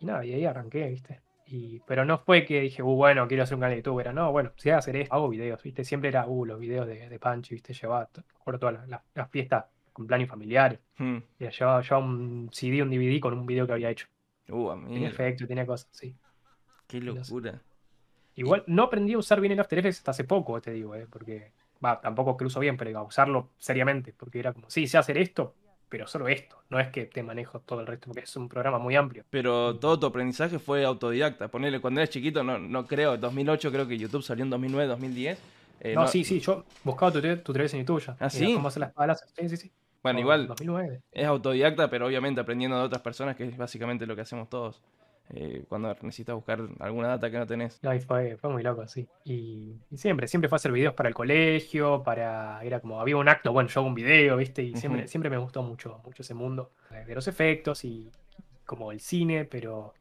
y 0.00 0.06
nada, 0.06 0.24
y 0.24 0.32
ahí 0.32 0.44
arranqué, 0.44 0.88
¿viste? 0.88 1.20
Y, 1.50 1.80
pero 1.86 2.04
no 2.04 2.18
fue 2.18 2.44
que 2.44 2.60
dije, 2.60 2.82
uh, 2.82 2.94
bueno, 2.94 3.26
quiero 3.26 3.42
hacer 3.42 3.54
un 3.54 3.60
canal 3.60 3.72
de 3.72 3.82
YouTube. 3.82 4.00
Era, 4.00 4.12
no, 4.12 4.30
bueno, 4.32 4.52
si 4.56 4.68
voy 4.68 4.74
a 4.74 4.78
hacer 4.78 4.96
esto, 4.96 5.14
hago 5.14 5.28
videos, 5.28 5.62
¿viste? 5.62 5.82
Siempre 5.84 6.10
era, 6.10 6.26
uh, 6.26 6.44
los 6.44 6.58
videos 6.60 6.86
de, 6.86 7.08
de 7.08 7.18
Pancho, 7.18 7.54
¿viste? 7.54 7.72
Llevaba, 7.72 8.08
recuerdo 8.14 8.60
todas 8.60 8.88
las, 8.88 9.02
las, 9.14 9.30
fiestas 9.30 9.64
cumpleaños 9.92 10.28
familiares. 10.28 10.80
Hmm. 10.98 11.18
Y 11.38 11.48
llevaba, 11.48 11.80
llevaba, 11.80 12.04
un 12.04 12.50
CD, 12.52 12.82
un 12.82 12.90
DVD 12.90 13.18
con 13.18 13.32
un 13.32 13.46
video 13.46 13.66
que 13.66 13.72
había 13.72 13.90
hecho. 13.90 14.06
Uh, 14.50 14.70
a 14.70 14.76
mí. 14.76 14.92
Tenía 14.92 15.08
efecto, 15.08 15.46
tenía 15.46 15.64
cosas, 15.64 15.88
sí. 15.90 16.14
Qué 16.86 17.00
locura. 17.00 17.62
Igual 18.38 18.64
no 18.66 18.84
aprendí 18.84 19.14
a 19.14 19.18
usar 19.18 19.40
bien 19.40 19.52
el 19.52 19.60
After 19.60 19.78
Effects 19.78 19.98
hasta 19.98 20.10
hace 20.12 20.24
poco, 20.24 20.60
te 20.60 20.70
digo, 20.70 20.94
¿eh? 20.94 21.06
porque 21.10 21.52
va, 21.84 22.00
tampoco 22.00 22.36
que 22.36 22.44
lo 22.44 22.48
uso 22.48 22.60
bien, 22.60 22.76
pero 22.76 22.96
a 22.98 23.02
usarlo 23.02 23.50
seriamente, 23.58 24.14
porque 24.16 24.38
era 24.38 24.52
como, 24.52 24.70
sí, 24.70 24.86
sé 24.86 24.96
hacer 24.96 25.18
esto, 25.18 25.54
pero 25.88 26.06
solo 26.06 26.28
esto, 26.28 26.56
no 26.68 26.78
es 26.78 26.88
que 26.88 27.06
te 27.06 27.22
manejo 27.22 27.60
todo 27.60 27.80
el 27.80 27.86
resto, 27.86 28.06
porque 28.06 28.22
es 28.22 28.36
un 28.36 28.48
programa 28.48 28.78
muy 28.78 28.94
amplio. 28.94 29.24
Pero 29.30 29.76
todo 29.76 29.98
tu 29.98 30.06
aprendizaje 30.06 30.58
fue 30.60 30.84
autodidacta, 30.84 31.48
ponerle 31.48 31.80
cuando 31.80 32.00
eres 32.00 32.10
chiquito, 32.10 32.44
no, 32.44 32.58
no 32.58 32.86
creo, 32.86 33.16
2008 33.16 33.72
creo 33.72 33.88
que 33.88 33.98
YouTube 33.98 34.22
salió 34.22 34.44
en 34.44 34.50
2009, 34.50 34.86
2010. 34.86 35.38
Eh, 35.80 35.94
no, 35.94 36.06
sí, 36.06 36.22
sí, 36.24 36.38
yo 36.40 36.64
buscaba 36.84 37.12
tutoriales 37.12 37.74
en 37.74 37.80
YouTube 37.80 38.04
ya. 38.04 38.16
¿Ah, 38.20 38.30
sí? 38.30 38.54
Cómo 38.54 38.68
hacer 38.68 38.80
las 38.80 38.92
palas, 38.92 39.24
sí, 39.36 39.48
sí, 39.48 39.56
sí. 39.56 39.72
Bueno, 40.02 40.20
igual 40.20 40.46
2009. 40.46 41.02
es 41.10 41.26
autodidacta, 41.26 41.90
pero 41.90 42.06
obviamente 42.06 42.40
aprendiendo 42.40 42.78
de 42.78 42.84
otras 42.84 43.02
personas, 43.02 43.34
que 43.34 43.44
es 43.44 43.56
básicamente 43.56 44.06
lo 44.06 44.14
que 44.14 44.22
hacemos 44.22 44.48
todos. 44.48 44.80
Eh, 45.30 45.64
cuando 45.68 45.94
necesitas 46.02 46.34
buscar 46.34 46.60
alguna 46.80 47.08
data 47.08 47.30
que 47.30 47.38
no 47.38 47.46
tenés. 47.46 47.82
No, 47.82 47.98
fue, 48.00 48.38
muy 48.44 48.62
loco, 48.62 48.88
sí. 48.88 49.06
Y, 49.24 49.76
siempre, 49.94 50.26
siempre 50.26 50.48
fue 50.48 50.56
hacer 50.56 50.72
videos 50.72 50.94
para 50.94 51.08
el 51.08 51.14
colegio, 51.14 52.02
para. 52.02 52.62
Era 52.62 52.80
como, 52.80 53.00
había 53.00 53.16
un 53.16 53.28
acto, 53.28 53.52
bueno, 53.52 53.68
yo 53.68 53.80
hago 53.80 53.88
un 53.88 53.94
video, 53.94 54.36
¿viste? 54.36 54.62
Y 54.62 54.74
siempre, 54.76 55.06
siempre 55.06 55.30
me 55.30 55.36
gustó 55.36 55.62
mucho, 55.62 56.00
mucho 56.04 56.22
ese 56.22 56.34
mundo 56.34 56.70
de 57.06 57.14
los 57.14 57.28
efectos 57.28 57.84
y 57.84 58.10
como 58.64 58.90
el 58.90 59.00
cine, 59.00 59.44
pero 59.44 59.94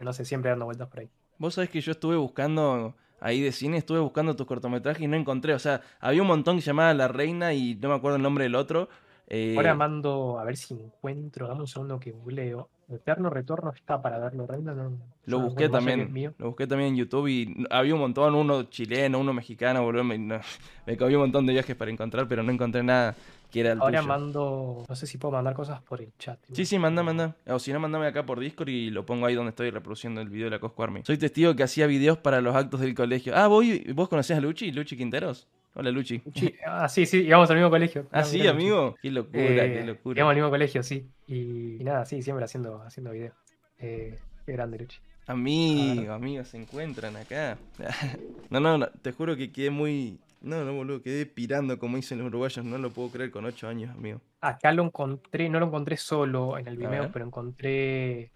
no 0.00 0.12
sé, 0.12 0.24
siempre 0.24 0.50
dando 0.50 0.66
vueltas 0.66 0.88
por 0.88 1.00
ahí. 1.00 1.10
Vos 1.38 1.54
sabés 1.54 1.70
que 1.70 1.80
yo 1.80 1.92
estuve 1.92 2.16
buscando 2.16 2.94
ahí 3.20 3.40
de 3.40 3.52
cine, 3.52 3.78
estuve 3.78 4.00
buscando 4.00 4.36
tus 4.36 4.46
cortometrajes 4.46 5.02
y 5.02 5.06
no 5.06 5.16
encontré, 5.16 5.54
o 5.54 5.58
sea, 5.58 5.80
había 6.00 6.22
un 6.22 6.28
montón 6.28 6.56
que 6.56 6.62
se 6.62 6.68
llamaba 6.68 6.92
La 6.94 7.08
Reina 7.08 7.54
y 7.54 7.74
no 7.76 7.88
me 7.88 7.94
acuerdo 7.94 8.16
el 8.16 8.22
nombre 8.22 8.44
del 8.44 8.54
otro. 8.54 8.88
Eh, 9.26 9.54
Ahora 9.56 9.74
mando, 9.74 10.38
a 10.38 10.44
ver 10.44 10.56
si 10.56 10.74
encuentro, 10.74 11.48
dame 11.48 11.60
un 11.60 11.66
segundo 11.66 11.98
que 11.98 12.12
googleo 12.12 12.70
Eterno 12.88 13.30
Retorno 13.30 13.72
está 13.72 14.00
para 14.00 14.18
darlo 14.18 14.46
reina. 14.46 14.72
No, 14.72 14.98
lo 15.24 15.40
busqué 15.40 15.68
también. 15.68 16.34
Lo 16.38 16.48
busqué 16.48 16.66
también 16.66 16.90
en 16.90 16.96
YouTube 16.96 17.26
y 17.26 17.66
había 17.70 17.94
un 17.94 18.00
montón, 18.00 18.34
uno 18.34 18.64
chileno, 18.64 19.18
uno 19.18 19.32
mexicano, 19.32 19.82
boludo. 19.82 20.04
Me, 20.04 20.18
no, 20.18 20.38
me 20.86 20.94
un 20.94 21.16
montón 21.16 21.46
de 21.46 21.52
viajes 21.52 21.74
para 21.74 21.90
encontrar, 21.90 22.28
pero 22.28 22.42
no 22.42 22.52
encontré 22.52 22.82
nada 22.82 23.16
que 23.50 23.60
era 23.60 23.72
el 23.72 23.80
Ahora 23.80 24.02
mando, 24.02 24.84
no 24.88 24.94
sé 24.94 25.06
si 25.06 25.18
puedo 25.18 25.32
mandar 25.32 25.54
cosas 25.54 25.80
por 25.82 26.00
el 26.00 26.12
chat. 26.18 26.38
Sí, 26.52 26.64
sí, 26.64 26.78
manda, 26.78 27.02
manda. 27.02 27.36
O 27.46 27.58
si 27.58 27.72
no, 27.72 27.80
mandame 27.80 28.06
acá 28.06 28.24
por 28.24 28.38
Discord 28.38 28.68
y 28.68 28.90
lo 28.90 29.04
pongo 29.04 29.26
ahí 29.26 29.34
donde 29.34 29.50
estoy 29.50 29.70
reproduciendo 29.70 30.20
el 30.20 30.28
video 30.28 30.46
de 30.46 30.50
la 30.52 30.58
Cosco 30.58 30.82
Army. 30.82 31.02
Soy 31.04 31.18
testigo 31.18 31.54
que 31.56 31.62
hacía 31.62 31.86
videos 31.86 32.18
para 32.18 32.40
los 32.40 32.54
actos 32.54 32.80
del 32.80 32.94
colegio. 32.94 33.36
Ah, 33.36 33.48
¿vos, 33.48 33.64
vos 33.94 34.08
conocías 34.08 34.38
a 34.38 34.42
Luchi? 34.42 34.70
¿Luchi 34.70 34.96
Quinteros? 34.96 35.48
Hola, 35.78 35.90
Luchi. 35.90 36.22
Ah, 36.66 36.88
sí, 36.88 37.04
sí, 37.04 37.18
íbamos 37.18 37.50
al 37.50 37.56
mismo 37.56 37.68
colegio. 37.68 38.06
Ah, 38.10 38.24
sí, 38.24 38.46
amigo. 38.46 38.94
Qué 39.02 39.10
locura, 39.10 39.44
qué 39.44 39.80
eh, 39.80 39.84
locura. 39.84 40.18
Íbamos 40.18 40.30
al 40.30 40.36
mismo 40.36 40.50
colegio, 40.50 40.82
sí. 40.82 41.06
Y, 41.26 41.84
nada, 41.84 42.06
sí, 42.06 42.22
siempre 42.22 42.46
haciendo, 42.46 42.80
haciendo 42.80 43.10
videos. 43.10 43.34
Eh, 43.78 44.18
qué 44.46 44.52
grande, 44.52 44.78
Luchi. 44.78 44.98
Amigo, 45.26 46.14
amigos, 46.14 46.48
se 46.48 46.56
encuentran 46.56 47.14
acá. 47.16 47.58
no, 48.50 48.58
no, 48.58 48.78
no, 48.78 48.86
te 48.86 49.12
juro 49.12 49.36
que 49.36 49.52
quedé 49.52 49.68
muy. 49.68 50.18
No, 50.40 50.64
no, 50.64 50.72
boludo, 50.72 51.02
quedé 51.02 51.26
pirando 51.26 51.78
como 51.78 51.96
dicen 51.96 52.18
los 52.18 52.28
uruguayos. 52.28 52.64
No 52.64 52.78
lo 52.78 52.88
puedo 52.88 53.10
creer 53.10 53.30
con 53.30 53.44
ocho 53.44 53.68
años, 53.68 53.94
amigo. 53.94 54.22
Acá 54.40 54.72
lo 54.72 54.82
encontré, 54.82 55.50
no 55.50 55.60
lo 55.60 55.66
encontré 55.66 55.98
solo 55.98 56.56
en 56.56 56.68
el 56.68 56.78
Vimeo, 56.78 57.12
pero 57.12 57.26
encontré. 57.26 58.30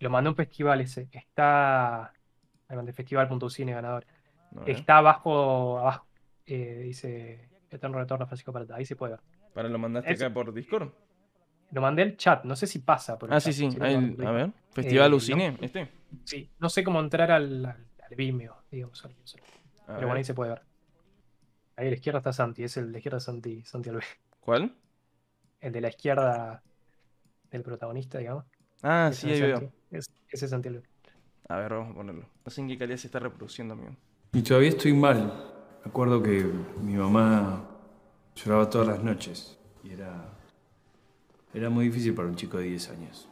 Lo 0.00 0.10
mandé 0.10 0.26
a 0.26 0.30
un 0.32 0.36
festival 0.36 0.80
ese. 0.80 1.08
Está. 1.12 2.12
El 2.68 2.92
festival.cine 2.92 3.72
ganador. 3.72 4.04
Está 4.66 4.96
abajo, 4.96 5.78
abajo 5.78 6.09
eh, 6.50 6.78
dice 6.82 7.48
Eterno 7.70 7.98
Retorno 7.98 8.26
Francisco 8.26 8.52
Parata. 8.52 8.76
Ahí 8.76 8.84
se 8.84 8.96
puede 8.96 9.12
ver. 9.12 9.20
¿Para 9.54 9.68
lo 9.68 9.78
mandaste 9.78 10.12
acá 10.12 10.32
por 10.32 10.52
Discord? 10.52 10.90
Lo 11.72 11.80
mandé 11.80 12.02
al 12.02 12.16
chat, 12.16 12.44
no 12.44 12.56
sé 12.56 12.66
si 12.66 12.80
pasa. 12.80 13.18
Por 13.18 13.32
ah, 13.32 13.40
sí, 13.40 13.52
sí. 13.52 13.68
a 13.80 14.30
ver, 14.32 14.52
Festival 14.72 15.14
eh, 15.14 15.56
¿este? 15.60 15.88
Sí, 16.24 16.50
no 16.58 16.68
sé 16.68 16.82
cómo 16.82 16.98
entrar 16.98 17.30
al, 17.30 17.64
al, 17.64 18.16
Vimeo, 18.16 18.64
digamos. 18.70 19.00
Pero 19.86 19.98
bueno, 20.00 20.14
ahí 20.14 20.24
se 20.24 20.34
puede 20.34 20.50
ver. 20.50 20.62
Ahí 21.76 21.86
a 21.86 21.90
la 21.90 21.94
izquierda 21.94 22.18
está 22.18 22.32
Santi, 22.32 22.64
es 22.64 22.76
el 22.76 22.86
de 22.86 22.92
la 22.92 22.98
izquierda 22.98 23.20
Santi, 23.20 23.62
Santi 23.64 23.88
Alves. 23.90 24.06
¿Cuál? 24.40 24.74
El 25.60 25.72
de 25.72 25.80
la 25.80 25.88
izquierda 25.88 26.62
del 27.50 27.62
protagonista, 27.62 28.18
digamos. 28.18 28.44
Ah, 28.82 29.10
sí, 29.12 29.30
ahí 29.30 29.40
veo. 29.40 29.72
ese 29.90 30.10
es 30.30 30.50
Santi 30.50 30.68
Alves. 30.68 30.88
A 31.48 31.56
ver, 31.56 31.72
vamos 31.72 31.90
a 31.90 31.94
ponerlo. 31.94 32.28
No 32.44 32.50
sé 32.50 32.60
en 32.60 32.68
qué 32.68 32.78
calidad 32.78 32.96
se 32.96 33.06
está 33.06 33.20
reproduciendo, 33.20 33.74
amigo. 33.74 33.96
Y 34.32 34.42
todavía 34.42 34.70
estoy 34.70 34.92
mal. 34.92 35.59
Me 35.84 35.90
acuerdo 35.90 36.22
que 36.22 36.44
mi 36.82 36.94
mamá 36.94 37.64
lloraba 38.34 38.68
todas 38.68 38.88
las 38.88 39.02
noches 39.02 39.58
y 39.82 39.92
era, 39.92 40.28
era 41.54 41.70
muy 41.70 41.86
difícil 41.86 42.14
para 42.14 42.28
un 42.28 42.36
chico 42.36 42.58
de 42.58 42.64
10 42.64 42.90
años. 42.90 43.28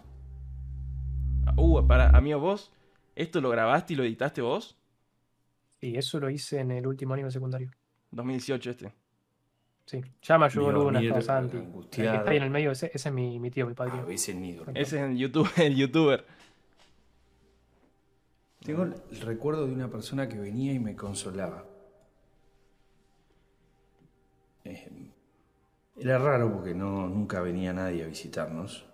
Uh, 1.56 1.86
para, 1.86 2.10
amigo, 2.10 2.38
vos, 2.40 2.72
¿esto 3.14 3.40
lo 3.40 3.50
grabaste 3.50 3.92
y 3.92 3.96
lo 3.96 4.04
editaste 4.04 4.40
vos? 4.40 4.76
Sí, 5.80 5.96
eso 5.96 6.18
lo 6.20 6.30
hice 6.30 6.60
en 6.60 6.70
el 6.70 6.86
último 6.86 7.14
año 7.14 7.26
de 7.26 7.32
secundario. 7.32 7.70
2018 8.10 8.70
este. 8.70 8.94
Sí, 9.84 10.02
ya 10.22 10.36
me 10.36 10.46
ayudó 10.46 10.70
Luna, 10.72 11.00
estaba 11.00 11.22
Santi. 11.22 11.56
El 11.56 11.88
que 11.88 12.04
está 12.04 12.30
ahí 12.30 12.36
en 12.36 12.42
el 12.42 12.50
medio, 12.50 12.70
ese, 12.72 12.90
ese 12.92 13.08
es 13.08 13.14
mi, 13.14 13.38
mi, 13.38 13.50
tío, 13.50 13.66
mi 13.66 13.74
padre. 13.74 13.92
Ah, 13.96 14.04
ese, 14.08 14.32
es 14.74 14.92
el, 14.92 15.16
YouTube, 15.16 15.50
el 15.56 15.76
youtuber. 15.76 16.26
Tengo 18.60 18.82
el 18.82 19.20
recuerdo 19.22 19.66
de 19.66 19.72
una 19.72 19.88
persona 19.88 20.28
que 20.28 20.38
venía 20.38 20.72
y 20.72 20.78
me 20.78 20.94
consolaba. 20.94 21.64
Eh, 24.68 25.10
era 25.96 26.18
raro 26.18 26.52
porque 26.52 26.74
no, 26.74 27.08
nunca 27.08 27.40
venía 27.40 27.72
nadie 27.72 28.04
a 28.04 28.06
visitarnos, 28.06 28.84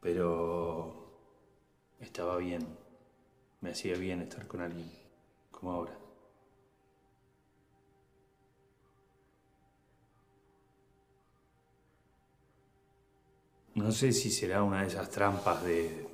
pero 0.00 1.12
estaba 2.00 2.38
bien, 2.38 2.66
me 3.60 3.70
hacía 3.72 3.96
bien 3.96 4.22
estar 4.22 4.46
con 4.46 4.62
alguien, 4.62 4.90
como 5.50 5.72
ahora. 5.72 5.98
No 13.74 13.92
sé 13.92 14.12
si 14.12 14.30
será 14.30 14.62
una 14.62 14.80
de 14.80 14.88
esas 14.88 15.10
trampas 15.10 15.62
de, 15.62 16.08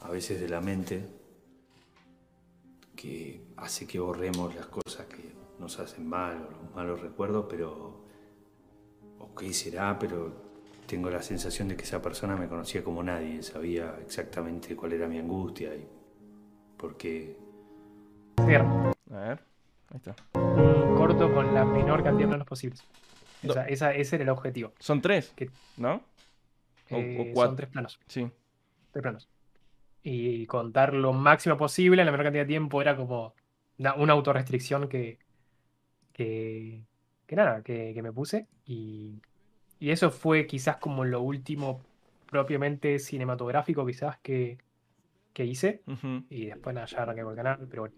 a 0.00 0.10
veces 0.10 0.38
de 0.38 0.48
la 0.50 0.60
mente, 0.60 1.02
que 2.94 3.40
hace 3.56 3.86
que 3.86 3.98
borremos 3.98 4.54
las 4.54 4.66
cosas 4.66 5.06
que 5.06 5.37
nos 5.58 5.78
hacen 5.80 6.06
mal 6.06 6.36
o 6.36 6.50
los 6.50 6.74
malos 6.74 7.00
recuerdos, 7.00 7.46
pero 7.48 8.04
ok 9.18 9.42
será, 9.50 9.98
pero 9.98 10.32
tengo 10.86 11.10
la 11.10 11.22
sensación 11.22 11.68
de 11.68 11.76
que 11.76 11.82
esa 11.82 12.00
persona 12.00 12.36
me 12.36 12.48
conocía 12.48 12.82
como 12.82 13.02
nadie, 13.02 13.42
sabía 13.42 13.96
exactamente 14.02 14.74
cuál 14.74 14.94
era 14.94 15.06
mi 15.06 15.18
angustia 15.18 15.74
y 15.74 15.86
por 16.76 16.96
qué. 16.96 17.36
A 18.38 18.44
ver, 18.44 18.62
ahí 19.90 19.96
está. 19.96 20.16
Un 20.34 20.96
corto 20.96 21.32
con 21.32 21.54
la 21.54 21.64
menor 21.64 22.02
cantidad 22.02 22.26
de 22.26 22.28
planos 22.28 22.46
posibles. 22.46 22.82
ese 23.68 24.16
era 24.16 24.24
el 24.24 24.30
objetivo. 24.30 24.72
Son 24.78 25.02
tres, 25.02 25.34
¿no? 25.76 26.00
Eh, 26.88 27.32
son 27.34 27.56
tres 27.56 27.68
planos. 27.68 28.00
Sí. 28.06 28.30
Tres 28.92 29.02
planos. 29.02 29.28
Y 30.02 30.46
contar 30.46 30.94
lo 30.94 31.12
máximo 31.12 31.58
posible 31.58 32.00
en 32.00 32.06
la 32.06 32.12
menor 32.12 32.26
cantidad 32.26 32.44
de 32.44 32.48
tiempo 32.48 32.80
era 32.80 32.96
como 32.96 33.34
una, 33.76 33.94
una 33.94 34.12
autorrestricción 34.14 34.88
que, 34.88 35.18
que, 36.18 37.36
nada, 37.36 37.62
que, 37.62 37.98
me 38.02 38.12
puse. 38.12 38.46
Y, 38.66 39.20
eso 39.80 40.10
fue 40.10 40.46
quizás 40.46 40.78
como 40.78 41.04
lo 41.04 41.22
último 41.22 41.80
propiamente 42.26 42.98
cinematográfico 42.98 43.86
quizás 43.86 44.18
que, 44.18 44.58
hice. 45.36 45.82
Y 46.28 46.46
después 46.46 46.74
nada, 46.74 46.86
ya 46.86 47.02
arranqué 47.02 47.22
con 47.22 47.30
el 47.30 47.36
canal, 47.36 47.66
pero 47.70 47.82
bueno. 47.82 47.94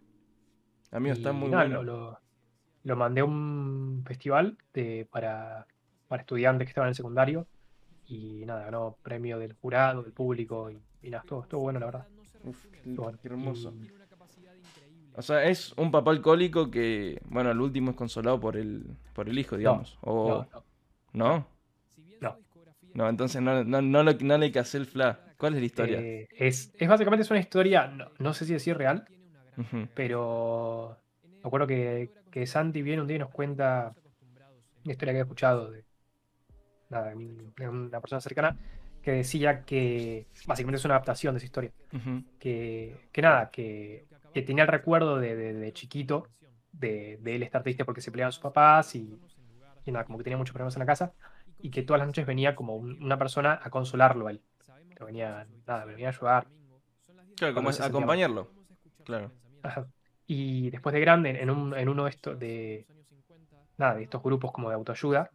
Amigo, 0.90 1.14
está 1.14 1.32
muy 1.32 1.48
bueno. 1.48 1.82
Lo, 1.82 2.96
mandé 2.96 3.22
a 3.22 3.24
un 3.24 4.02
festival 4.06 4.58
de, 4.74 5.06
para, 5.10 5.66
para 6.08 6.22
estudiantes 6.22 6.66
que 6.66 6.70
estaban 6.70 6.88
en 6.88 6.90
el 6.90 6.96
secundario. 6.96 7.46
Y 8.06 8.44
nada, 8.44 8.64
ganó 8.64 8.98
premio 9.02 9.38
del 9.38 9.54
jurado, 9.54 10.02
del 10.02 10.12
público. 10.12 10.70
Y, 10.70 11.10
nada, 11.10 11.22
estuvo, 11.22 11.60
bueno, 11.60 11.80
la 11.80 11.86
verdad. 11.86 12.08
Uf, 12.44 12.66
qué, 12.66 13.28
hermoso. 13.28 13.72
O 15.16 15.22
sea, 15.22 15.44
es 15.44 15.72
un 15.76 15.90
papá 15.90 16.12
alcohólico 16.12 16.70
que, 16.70 17.20
bueno, 17.26 17.50
el 17.50 17.60
último 17.60 17.90
es 17.90 17.96
consolado 17.96 18.38
por 18.40 18.56
el, 18.56 18.84
por 19.12 19.28
el 19.28 19.38
hijo, 19.38 19.56
digamos. 19.56 19.98
No, 20.04 20.12
o... 20.12 20.46
no, 21.12 21.46
no. 22.20 22.38
no. 22.94 23.08
entonces 23.08 23.42
no, 23.42 23.64
no, 23.64 23.82
no, 23.82 24.02
no, 24.02 24.38
le 24.38 24.52
casé 24.52 24.78
el 24.78 24.86
fla. 24.86 25.20
¿Cuál 25.36 25.54
es 25.54 25.60
la 25.60 25.66
historia? 25.66 26.00
Eh, 26.00 26.28
es, 26.36 26.72
es, 26.78 26.88
básicamente 26.88 27.22
es 27.22 27.30
una 27.30 27.40
historia, 27.40 27.92
no, 28.18 28.34
sé 28.34 28.44
si 28.44 28.52
decir 28.52 28.76
real, 28.76 29.04
pero 29.94 30.96
me 31.42 31.48
acuerdo 31.48 31.66
que, 31.66 32.10
que, 32.30 32.46
Santi 32.46 32.82
viene 32.82 33.02
un 33.02 33.08
día 33.08 33.16
y 33.16 33.20
nos 33.20 33.30
cuenta 33.30 33.94
una 34.84 34.92
historia 34.92 35.12
que 35.12 35.18
he 35.18 35.22
escuchado 35.22 35.70
de, 35.70 35.84
nada, 36.88 37.12
de 37.14 37.68
una 37.68 38.00
persona 38.00 38.20
cercana 38.20 38.56
que 39.02 39.12
decía 39.12 39.64
que 39.64 40.26
básicamente 40.46 40.78
es 40.78 40.84
una 40.84 40.94
adaptación 40.94 41.34
de 41.34 41.38
esa 41.38 41.46
historia. 41.46 41.72
que, 42.38 43.08
que 43.10 43.22
nada, 43.22 43.50
que 43.50 44.06
que 44.32 44.42
tenía 44.42 44.64
el 44.64 44.68
recuerdo 44.68 45.18
de, 45.18 45.70
chiquito 45.72 46.26
de, 46.72 47.20
él 47.24 47.42
estar 47.42 47.62
triste 47.62 47.84
porque 47.84 48.00
se 48.00 48.10
peleaban 48.10 48.32
sus 48.32 48.42
papás 48.42 48.94
y, 48.94 49.18
nada, 49.86 50.04
como 50.04 50.18
que 50.18 50.24
tenía 50.24 50.36
muchos 50.36 50.52
problemas 50.52 50.76
en 50.76 50.80
la 50.80 50.86
casa 50.86 51.12
y 51.58 51.70
que 51.70 51.82
todas 51.82 51.98
las 51.98 52.08
noches 52.08 52.26
venía 52.26 52.54
como 52.54 52.76
una 52.76 53.18
persona 53.18 53.58
a 53.62 53.70
consolarlo 53.70 54.28
a 54.28 54.30
él. 54.30 54.40
Que 54.96 55.04
venía, 55.04 55.46
nada, 55.66 55.84
venía 55.84 56.08
a 56.08 56.10
ayudar. 56.10 56.46
Claro, 57.36 57.54
como 57.54 57.70
a 57.70 57.72
acompañarlo. 57.72 58.50
Claro. 59.04 59.32
Y 60.26 60.70
después 60.70 60.92
de 60.92 61.00
grande, 61.00 61.42
en, 61.42 61.50
uno 61.50 62.04
de 62.04 62.10
estos, 62.10 62.38
de, 62.38 62.86
nada, 63.76 63.94
de 63.96 64.04
estos 64.04 64.22
grupos 64.22 64.52
como 64.52 64.68
de 64.68 64.76
autoayuda, 64.76 65.30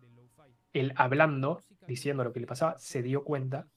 él 0.71 0.93
hablando, 0.95 1.63
diciendo 1.87 2.23
lo 2.23 2.31
que 2.31 2.39
le 2.39 2.47
pasaba, 2.47 2.77
se 2.77 3.01
dio 3.01 3.23
cuenta 3.23 3.67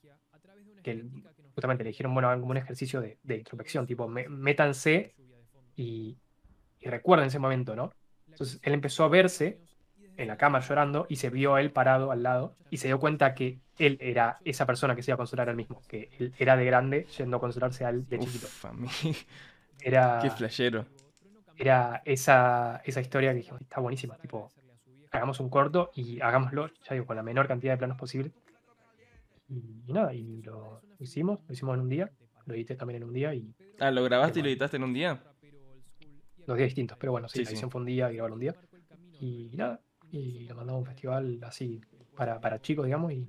que 0.83 0.93
él 0.93 1.11
justamente 1.59 1.83
le 1.83 1.91
dijeron, 1.91 2.15
bueno, 2.15 2.31
como 2.39 2.53
un 2.53 2.57
ejercicio 2.57 3.01
de, 3.01 3.19
introspección, 3.37 3.85
tipo, 3.85 4.07
métanse 4.07 5.13
y, 5.75 6.17
recuerden 6.83 7.27
ese 7.27 7.41
momento, 7.41 7.75
¿no? 7.75 7.91
Entonces 8.31 8.61
él 8.63 8.75
empezó 8.75 9.03
a 9.03 9.09
verse 9.09 9.59
en 10.17 10.29
la 10.29 10.37
cama 10.37 10.61
llorando 10.61 11.07
y 11.09 11.17
se 11.17 11.31
vio 11.31 11.57
a 11.57 11.61
él 11.61 11.73
parado 11.73 12.13
al 12.13 12.23
lado 12.23 12.55
y 12.71 12.77
se 12.77 12.87
dio 12.87 13.01
cuenta 13.01 13.35
que 13.35 13.59
él 13.77 13.99
era 14.01 14.39
esa 14.45 14.67
persona 14.67 14.95
que 14.95 15.03
se 15.03 15.11
iba 15.11 15.17
a 15.17 15.17
consolar 15.17 15.49
al 15.49 15.57
mismo, 15.57 15.83
que 15.89 16.11
él 16.21 16.33
era 16.39 16.57
de 16.57 16.65
grande 16.65 17.07
yendo 17.19 17.39
a 17.39 17.41
consolarse 17.41 17.85
al 17.85 18.09
de 18.09 18.21
chiquito. 18.21 18.47
Era, 19.81 20.21
Qué 20.23 20.31
flashero. 20.31 20.87
Era 21.57 22.03
esa, 22.05 22.83
esa 22.85 23.01
historia 23.01 23.31
que 23.31 23.39
dijimos, 23.39 23.61
está 23.63 23.81
buenísima, 23.81 24.17
tipo, 24.17 24.53
hagamos 25.11 25.41
un 25.41 25.51
corto 25.51 25.91
y 25.93 26.21
hagámoslo, 26.21 26.71
ya 26.85 26.95
digo, 26.95 27.07
con 27.07 27.17
la 27.17 27.25
menor 27.25 27.49
cantidad 27.49 27.73
de 27.73 27.79
planos 27.79 27.99
posible. 27.99 28.31
Y, 29.49 29.93
nada, 29.93 30.15
y 30.15 30.43
lo 30.43 30.83
hicimos, 30.99 31.41
lo 31.47 31.53
hicimos 31.55 31.75
en 31.75 31.81
un 31.81 31.89
día, 31.89 32.11
lo 32.47 32.55
edité 32.55 32.77
también 32.77 33.03
en 33.03 33.09
un 33.09 33.15
día 33.15 33.35
y... 33.35 33.55
Ah, 33.79 33.91
¿lo 33.91 34.05
grabaste 34.05 34.41
y 34.41 34.43
lo 34.43 34.49
editaste 34.49 34.77
en 34.77 34.85
un 34.85 34.93
día? 34.93 35.23
Dos 36.47 36.57
días 36.57 36.69
distintos, 36.69 36.99
pero 36.99 37.13
bueno, 37.13 37.29
sí, 37.29 37.45
la 37.45 37.51
edición 37.51 37.71
fue 37.71 37.81
un 37.81 37.87
día 37.87 38.11
y 38.11 38.17
grabar 38.17 38.33
un 38.33 38.41
día. 38.41 38.55
Y 39.21 39.51
nada, 39.57 39.81
y 40.11 40.47
lo 40.47 40.55
mandamos 40.55 40.79
a 40.79 40.81
un 40.81 40.87
festival 40.87 41.39
así 41.43 41.81
para, 42.17 42.41
para 42.41 42.61
chicos, 42.61 42.87
digamos, 42.87 43.13
y, 43.13 43.27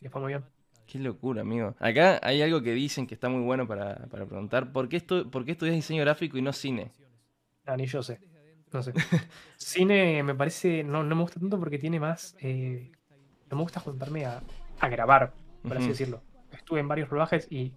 le 0.00 0.10
fue 0.10 0.20
muy 0.20 0.32
bien. 0.32 0.44
Qué 0.86 0.98
locura, 0.98 1.42
amigo. 1.42 1.74
Acá 1.78 2.20
hay 2.22 2.42
algo 2.42 2.60
que 2.60 2.72
dicen 2.72 3.06
que 3.06 3.14
está 3.14 3.28
muy 3.28 3.42
bueno 3.42 3.66
para, 3.66 4.06
preguntar. 4.08 4.72
¿Por 4.72 4.88
qué, 4.88 4.96
estu 4.96 5.30
¿Por 5.30 5.44
qué 5.44 5.52
estudias 5.52 5.76
diseño 5.76 6.02
gráfico 6.02 6.36
y 6.36 6.42
no 6.42 6.52
cine? 6.52 6.90
Ah, 7.64 7.76
ni 7.76 7.86
yo 7.86 8.02
sé. 8.02 8.20
No 8.72 8.82
sé. 8.82 8.92
cine 9.56 10.22
me 10.22 10.34
parece. 10.34 10.82
No, 10.82 11.04
no 11.04 11.14
me 11.14 11.22
gusta 11.22 11.38
tanto 11.38 11.58
porque 11.58 11.78
tiene 11.78 12.00
más. 12.00 12.36
Eh, 12.40 12.90
no 13.50 13.56
me 13.56 13.62
gusta 13.62 13.80
juntarme 13.80 14.24
a, 14.26 14.42
grabar, 14.88 15.32
por 15.62 15.76
así 15.76 15.88
decirlo. 15.88 16.22
Estuve 16.52 16.80
en 16.80 16.88
varios 16.88 17.08
rodajes 17.08 17.50
y 17.50 17.72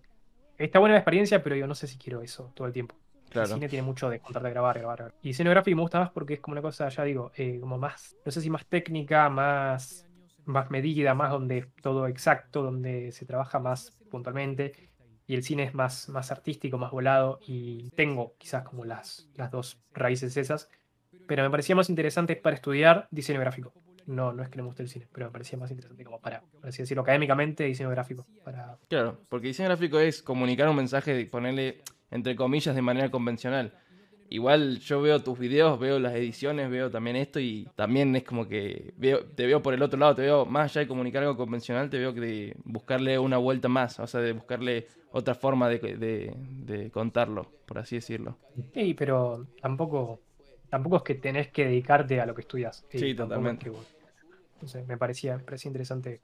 está 0.57 0.79
buena 0.79 0.93
la 0.93 0.99
experiencia, 0.99 1.41
pero 1.43 1.55
yo 1.55 1.67
no 1.67 1.75
sé 1.75 1.87
si 1.87 1.97
quiero 1.97 2.21
eso 2.21 2.51
todo 2.55 2.67
el 2.67 2.73
tiempo. 2.73 2.95
El 3.33 3.47
cine 3.47 3.67
tiene 3.67 3.83
mucho 3.83 4.09
de 4.09 4.19
juntarte 4.19 4.47
a 4.47 4.51
grabar, 4.51 4.79
grabar, 4.79 5.13
Y 5.21 5.29
diseño 5.29 5.49
gráfico 5.49 5.75
me 5.75 5.81
gusta 5.81 5.99
más 5.99 6.09
porque 6.11 6.35
es 6.35 6.39
como 6.39 6.53
una 6.53 6.61
cosa, 6.61 6.87
ya 6.87 7.03
digo, 7.03 7.31
eh, 7.35 7.57
como 7.59 7.77
más, 7.77 8.15
no 8.23 8.31
sé 8.31 8.39
si 8.39 8.49
más 8.49 8.65
técnica, 8.65 9.29
más 9.29 10.05
más 10.45 10.71
medida, 10.71 11.13
más 11.13 11.31
donde 11.31 11.67
todo 11.81 12.07
exacto, 12.07 12.61
donde 12.61 13.11
se 13.11 13.25
trabaja 13.25 13.59
más 13.59 13.91
puntualmente. 14.09 14.89
Y 15.27 15.33
el 15.35 15.43
cine 15.43 15.63
es 15.63 15.73
más, 15.73 16.07
más 16.09 16.31
artístico, 16.31 16.77
más 16.77 16.91
volado. 16.91 17.39
Y 17.45 17.89
tengo 17.91 18.35
quizás 18.37 18.63
como 18.63 18.85
las, 18.85 19.27
las 19.35 19.51
dos 19.51 19.81
raíces 19.91 20.37
esas. 20.37 20.69
Pero 21.27 21.43
me 21.43 21.49
parecía 21.49 21.75
más 21.75 21.89
interesante 21.89 22.35
para 22.35 22.55
estudiar 22.55 23.07
diseño 23.09 23.39
gráfico. 23.39 23.73
No, 24.05 24.33
no 24.33 24.43
es 24.43 24.49
que 24.49 24.57
no 24.57 24.63
me 24.63 24.67
guste 24.67 24.83
el 24.83 24.89
cine, 24.89 25.07
pero 25.11 25.27
me 25.27 25.31
parecía 25.31 25.57
más 25.57 25.71
interesante 25.71 26.03
como 26.03 26.19
para, 26.19 26.41
por 26.41 26.67
así 26.67 26.83
decirlo, 26.83 27.01
académicamente, 27.01 27.63
diseño 27.63 27.89
gráfico. 27.89 28.25
Para... 28.43 28.77
Claro, 28.87 29.19
porque 29.29 29.47
diseño 29.47 29.69
gráfico 29.69 29.99
es 29.99 30.21
comunicar 30.21 30.69
un 30.69 30.75
mensaje, 30.75 31.13
de 31.13 31.25
ponerle 31.25 31.81
entre 32.11 32.35
comillas 32.35 32.75
de 32.75 32.81
manera 32.81 33.09
convencional. 33.09 33.73
Igual 34.29 34.79
yo 34.79 35.01
veo 35.01 35.21
tus 35.21 35.37
videos, 35.37 35.79
veo 35.79 35.99
las 35.99 36.15
ediciones, 36.15 36.69
veo 36.69 36.89
también 36.89 37.15
esto 37.15 37.39
y 37.39 37.69
también 37.75 38.15
es 38.15 38.23
como 38.23 38.47
que 38.47 38.93
veo, 38.97 39.23
te 39.23 39.45
veo 39.45 39.61
por 39.61 39.75
el 39.75 39.83
otro 39.83 39.99
lado, 39.99 40.15
te 40.15 40.23
veo 40.23 40.45
más 40.45 40.71
allá 40.71 40.81
de 40.81 40.87
comunicar 40.87 41.21
algo 41.21 41.37
convencional, 41.37 41.89
te 41.91 41.99
veo 41.99 42.13
que 42.13 42.21
de 42.21 42.55
buscarle 42.63 43.19
una 43.19 43.37
vuelta 43.37 43.67
más, 43.67 43.99
o 43.99 44.07
sea, 44.07 44.21
de 44.21 44.33
buscarle 44.33 44.87
otra 45.11 45.35
forma 45.35 45.69
de, 45.69 46.89
contarlo, 46.91 47.51
por 47.67 47.77
así 47.77 47.97
decirlo. 47.97 48.37
Sí, 48.73 48.95
pero 48.95 49.45
tampoco, 49.61 50.21
tampoco 50.69 50.97
es 50.97 51.03
que 51.03 51.15
tenés 51.15 51.49
que 51.49 51.65
dedicarte 51.65 52.19
a 52.19 52.25
lo 52.25 52.33
que 52.33 52.41
estudias. 52.41 52.83
Sí, 52.89 53.13
totalmente. 53.13 53.71
Sé, 54.67 54.83
me 54.83 54.97
parecía, 54.97 55.37
parecía 55.37 55.69
interesante 55.69 56.21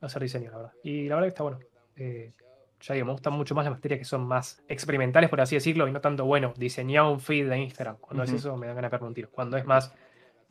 hacer 0.00 0.22
diseño, 0.22 0.50
la 0.50 0.56
verdad. 0.56 0.72
Y 0.82 1.08
la 1.08 1.16
verdad 1.16 1.26
que 1.26 1.28
está 1.28 1.42
bueno. 1.42 1.58
Eh, 1.96 2.32
ya 2.80 2.94
digo, 2.94 3.06
me 3.06 3.12
gustan 3.12 3.34
mucho 3.34 3.54
más 3.54 3.64
las 3.64 3.74
materias 3.74 3.98
que 3.98 4.04
son 4.04 4.26
más 4.26 4.62
experimentales, 4.68 5.28
por 5.28 5.40
así 5.40 5.54
decirlo, 5.54 5.86
y 5.86 5.92
no 5.92 6.00
tanto, 6.00 6.24
bueno, 6.24 6.54
diseñar 6.56 7.04
un 7.04 7.20
feed 7.20 7.48
de 7.48 7.58
Instagram. 7.58 7.96
Cuando 8.00 8.22
es 8.22 8.32
eso, 8.32 8.56
me 8.56 8.66
dan 8.66 8.76
ganas 8.76 8.90
de 8.90 9.14
tiro. 9.14 9.28
Cuando 9.30 9.58
es 9.58 9.66
más, 9.66 9.92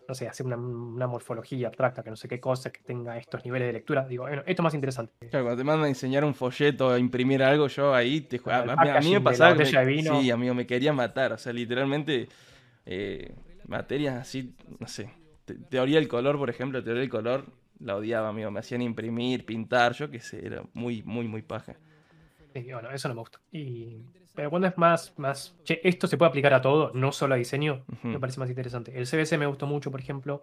no 0.07 0.13
sé, 0.13 0.27
hacer 0.27 0.45
una, 0.45 0.57
morfología 1.07 1.67
abstracta, 1.67 2.03
que 2.03 2.11
no 2.11 2.15
sé 2.15 2.27
qué 2.27 2.39
cosa, 2.39 2.71
que 2.71 2.81
tenga 2.81 3.17
estos 3.17 3.43
niveles 3.43 3.67
de 3.67 3.73
lectura, 3.73 4.07
digo, 4.07 4.25
bueno, 4.25 4.43
esto 4.45 4.61
es 4.61 4.63
más 4.63 4.73
interesante. 4.75 5.13
Claro, 5.29 5.45
cuando 5.45 5.57
te 5.57 5.63
mandan 5.63 5.85
a 5.85 5.89
enseñar 5.89 6.23
un 6.23 6.35
folleto, 6.35 6.91
a 6.91 6.99
imprimir 6.99 7.41
algo, 7.41 7.67
yo 7.67 7.95
ahí 7.95 8.21
te 8.21 8.37
juego. 8.37 8.71
A, 8.71 8.99
mí 8.99 9.11
me 9.11 9.21
pasaba 9.21 9.57
que 9.57 9.65
sí, 9.65 10.29
amigo, 10.29 10.53
me 10.53 10.67
quería 10.67 10.93
matar. 10.93 11.33
O 11.33 11.37
sea, 11.39 11.51
literalmente, 11.51 12.27
eh, 12.85 13.33
materias 13.65 14.17
así, 14.17 14.53
no 14.77 14.87
sé. 14.87 15.09
Teoría 15.55 15.99
del 15.99 16.07
color, 16.07 16.37
por 16.37 16.49
ejemplo, 16.49 16.83
teoría 16.83 17.01
del 17.01 17.09
color, 17.09 17.45
la 17.79 17.95
odiaba, 17.95 18.29
amigo. 18.29 18.51
Me 18.51 18.59
hacían 18.59 18.81
imprimir, 18.81 19.45
pintar, 19.45 19.93
yo 19.93 20.09
qué 20.09 20.19
sé, 20.19 20.45
era 20.45 20.63
muy, 20.73 21.03
muy, 21.03 21.27
muy 21.27 21.41
paja 21.41 21.77
bueno, 22.53 22.91
eso 22.91 23.07
no 23.07 23.15
me 23.15 23.21
gusta. 23.21 23.39
Y, 23.51 24.01
pero 24.35 24.49
cuando 24.49 24.67
es 24.67 24.77
más, 24.77 25.13
más, 25.17 25.55
che, 25.63 25.79
esto 25.83 26.07
se 26.07 26.17
puede 26.17 26.29
aplicar 26.29 26.53
a 26.53 26.61
todo, 26.61 26.91
no 26.93 27.11
solo 27.11 27.35
a 27.35 27.37
diseño, 27.37 27.85
me 28.03 28.19
parece 28.19 28.39
más 28.39 28.49
interesante. 28.49 28.97
El 28.97 29.07
CBC 29.07 29.37
me 29.37 29.45
gustó 29.45 29.67
mucho, 29.67 29.91
por 29.91 29.99
ejemplo, 29.99 30.41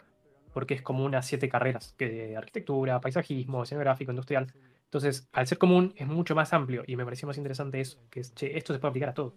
porque 0.53 0.75
es 0.75 0.83
como 0.83 1.05
unas 1.05 1.27
siete 1.27 1.49
carreras, 1.49 1.95
que 1.97 2.09
de 2.09 2.37
arquitectura, 2.37 3.01
paisajismo, 3.01 3.63
diseño 3.63 3.81
gráfico, 3.81 4.13
industrial. 4.13 4.53
Entonces, 4.85 5.29
al 5.33 5.47
ser 5.47 5.59
común, 5.59 5.93
es 5.97 6.07
mucho 6.07 6.35
más 6.35 6.53
amplio 6.53 6.85
y 6.87 6.97
me 6.97 7.05
pareció 7.05 7.27
más 7.27 7.37
interesante 7.37 7.81
eso, 7.81 7.99
que 8.11 8.21
es, 8.21 8.35
che, 8.35 8.57
esto 8.57 8.73
se 8.73 8.79
puede 8.79 8.91
aplicar 8.91 9.11
a 9.11 9.15
todo. 9.15 9.35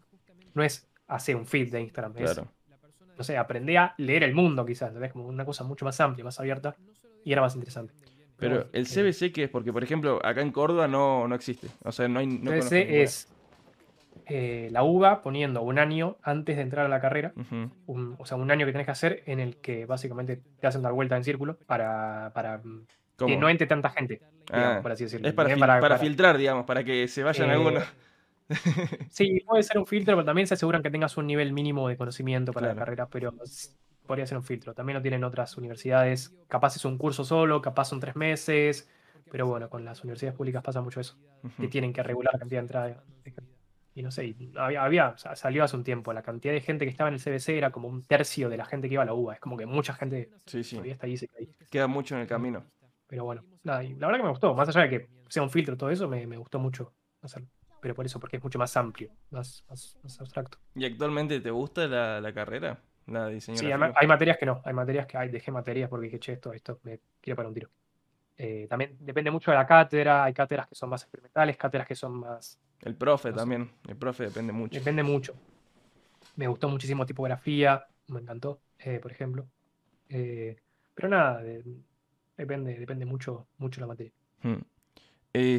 No 0.54 0.64
es 0.64 0.88
hacer 1.08 1.36
un 1.36 1.46
feed 1.46 1.72
de 1.72 1.82
Instagram, 1.82 2.14
es, 2.18 2.42
no 3.20 3.24
sé, 3.26 3.38
aprender 3.38 3.78
a 3.78 3.94
leer 3.98 4.24
el 4.24 4.34
mundo 4.34 4.66
quizás, 4.66 4.88
¿entendés? 4.88 5.12
Como 5.12 5.28
una 5.28 5.44
cosa 5.44 5.66
mucho 5.66 5.84
más 5.84 6.00
amplia, 6.00 6.24
más 6.24 6.40
abierta 6.40 6.74
y 7.26 7.34
era 7.34 7.42
más 7.42 7.54
interesante. 7.54 7.94
Pero 8.38 8.70
el 8.72 8.88
CBC, 8.88 9.34
¿qué 9.34 9.44
es? 9.44 9.50
Porque, 9.50 9.74
por 9.74 9.84
ejemplo, 9.84 10.22
acá 10.24 10.40
en 10.40 10.54
Córdoba 10.54 10.88
no, 10.88 11.28
no 11.28 11.36
existe. 11.36 11.68
O 11.84 11.92
sea, 11.92 12.08
no 12.08 12.20
hay. 12.20 12.28
No 12.28 12.52
CBC 12.52 12.72
es 12.72 13.28
eh, 14.28 14.70
la 14.72 14.84
UBA 14.84 15.22
poniendo 15.22 15.62
un 15.62 15.80
año 15.80 16.16
antes 16.24 16.56
de 16.56 16.62
entrar 16.62 16.86
a 16.86 16.90
la 16.90 17.02
carrera. 17.02 17.34
o 17.88 18.26
sea, 18.26 18.38
un 18.38 18.50
año 18.50 18.66
que 18.66 18.72
tenés 18.72 18.86
que 18.86 18.92
hacer 18.92 19.24
en 19.26 19.42
el 19.42 19.58
que 19.58 19.86
básicamente 19.86 20.42
te 20.62 20.68
hacen 20.68 20.82
dar 20.82 20.94
vuelta 20.94 21.18
en 21.18 21.26
círculo 21.26 21.58
para, 21.68 22.32
para 22.34 22.62
que 23.18 23.36
no 23.36 23.50
entre 23.50 23.68
tanta 23.68 23.90
gente. 23.90 24.22
Ah, 24.50 24.80
por 24.82 24.94
así 24.94 25.04
decirlo. 25.04 25.28
Es 25.28 25.34
para, 25.34 25.82
para, 25.82 25.98
filtrar, 25.98 26.38
digamos, 26.38 26.66
para 26.66 26.86
que 26.86 27.10
se 27.10 27.22
vayan 27.22 27.50
eh, 27.50 27.54
algunos. 27.54 27.84
sí, 29.10 29.42
puede 29.46 29.64
ser 29.64 29.78
un 29.78 29.86
filtro, 29.86 30.16
pero 30.16 30.26
también 30.26 30.48
se 30.48 30.56
aseguran 30.56 30.82
que 30.82 30.90
tengas 30.90 31.18
un 31.18 31.28
nivel 31.28 31.54
mínimo 31.54 31.88
de 31.88 31.98
conocimiento 31.98 32.52
para 32.52 32.68
la 32.68 32.76
carrera. 32.76 33.08
Pero 33.08 33.34
podría 34.06 34.26
ser 34.26 34.38
un 34.38 34.44
filtro. 34.44 34.74
También 34.74 34.96
lo 34.96 35.02
tienen 35.02 35.24
otras 35.24 35.56
universidades. 35.58 36.36
Capaz 36.48 36.76
es 36.76 36.86
un 36.86 36.98
curso 36.98 37.24
solo, 37.24 37.62
capaz 37.62 37.86
son 37.86 38.00
tres 38.00 38.16
meses. 38.16 38.90
Pero 39.32 39.46
bueno, 39.46 39.70
con 39.70 39.86
las 39.86 40.04
universidades 40.04 40.36
públicas 40.36 40.64
pasa 40.64 40.82
mucho 40.82 41.00
eso. 41.00 41.16
Que 41.60 41.68
tienen 41.68 41.94
que 41.94 42.02
regular 42.02 42.34
la 42.34 42.40
cantidad 42.40 42.62
de 42.62 42.64
entrada. 42.64 43.04
Y 43.94 44.02
no 44.02 44.12
sé, 44.12 44.36
había, 44.56 45.16
salió 45.18 45.64
hace 45.64 45.76
un 45.76 45.84
tiempo. 45.84 46.14
La 46.14 46.24
cantidad 46.24 46.54
de 46.54 46.62
gente 46.62 46.86
que 46.86 46.92
estaba 46.92 47.10
en 47.10 47.16
el 47.16 47.22
CBC 47.22 47.50
era 47.50 47.72
como 47.72 47.88
un 47.88 48.04
tercio 48.04 48.50
de 48.50 48.58
la 48.58 48.66
gente 48.66 48.88
que 48.88 48.94
iba 48.94 49.04
a 49.04 49.06
la 49.06 49.14
UBA. 49.14 49.36
Es 49.36 49.40
como 49.40 49.58
que 49.58 49.66
mucha 49.66 49.94
gente 49.94 50.32
sí, 50.46 50.64
sí. 50.64 50.80
está 50.86 51.06
ahí, 51.06 51.18
Queda 51.70 51.88
mucho 51.88 52.16
en 52.16 52.22
el 52.22 52.28
camino. 52.28 52.66
Pero 53.06 53.26
bueno, 53.26 53.44
nada, 53.64 53.84
la 53.84 54.08
verdad 54.08 54.18
que 54.18 54.24
me 54.24 54.30
gustó. 54.30 54.56
Más 54.56 54.70
allá 54.70 54.82
de 54.82 54.90
que 54.90 55.10
sea 55.28 55.44
un 55.44 55.50
filtro 55.50 55.78
todo 55.78 55.90
eso, 55.90 56.08
me, 56.08 56.26
gustó 56.38 56.60
mucho 56.60 56.94
hacerlo 57.22 57.50
pero 57.82 57.96
por 57.96 58.06
eso, 58.06 58.20
porque 58.20 58.38
es 58.38 58.44
mucho 58.44 58.60
más 58.60 58.76
amplio, 58.78 59.12
más, 59.32 59.64
abstracto. 60.20 60.58
¿Y 60.76 60.86
actualmente 60.86 61.40
te 61.40 61.52
gusta 61.52 61.88
la, 61.88 62.22
la 62.22 62.34
carrera? 62.34 62.80
Sí, 63.40 63.72
hay, 63.72 64.08
materias 64.08 64.38
que 64.38 64.46
no, 64.46 64.62
hay 64.64 64.74
materias 64.74 65.08
que 65.08 65.18
hay, 65.18 65.30
dejé 65.30 65.52
materias 65.52 65.90
porque 65.90 66.06
dije, 66.06 66.20
che, 66.20 66.34
esto, 66.34 66.54
esto 66.54 66.80
me 66.84 67.00
quiero 67.20 67.36
para 67.36 67.48
un 67.48 67.56
tiro. 67.56 67.70
Eh, 68.38 68.68
también 68.70 68.98
depende 69.00 69.32
mucho 69.32 69.52
de 69.52 69.58
la 69.58 69.66
cátedra, 69.66 70.24
hay 70.26 70.34
cátedras 70.34 70.68
que 70.68 70.76
son 70.76 70.90
más 70.90 71.02
experimentales, 71.02 71.58
cátedras 71.58 71.88
que 71.88 71.96
son 71.96 72.20
más... 72.20 72.60
El 72.82 72.96
profe 72.96 73.34
también, 73.34 73.72
el 73.88 73.98
profe 73.98 74.26
depende 74.26 74.54
mucho. 74.54 74.78
Depende 74.78 75.04
mucho. 75.04 75.34
Me 76.36 76.48
gustó 76.48 76.70
muchísimo 76.70 77.06
tipografía, 77.06 77.86
me 78.08 78.20
encantó, 78.20 78.62
eh, 78.78 79.00
por 79.02 79.12
ejemplo. 79.12 79.48
Eh, 80.08 80.56
pero 80.94 81.10
nada, 81.10 81.42
depende, 82.38 82.78
depende 82.78 83.06
mucho, 83.06 83.48
mucho 83.58 83.82
la 83.82 83.88
materia. 83.88 84.14
Hmm. 84.44 84.62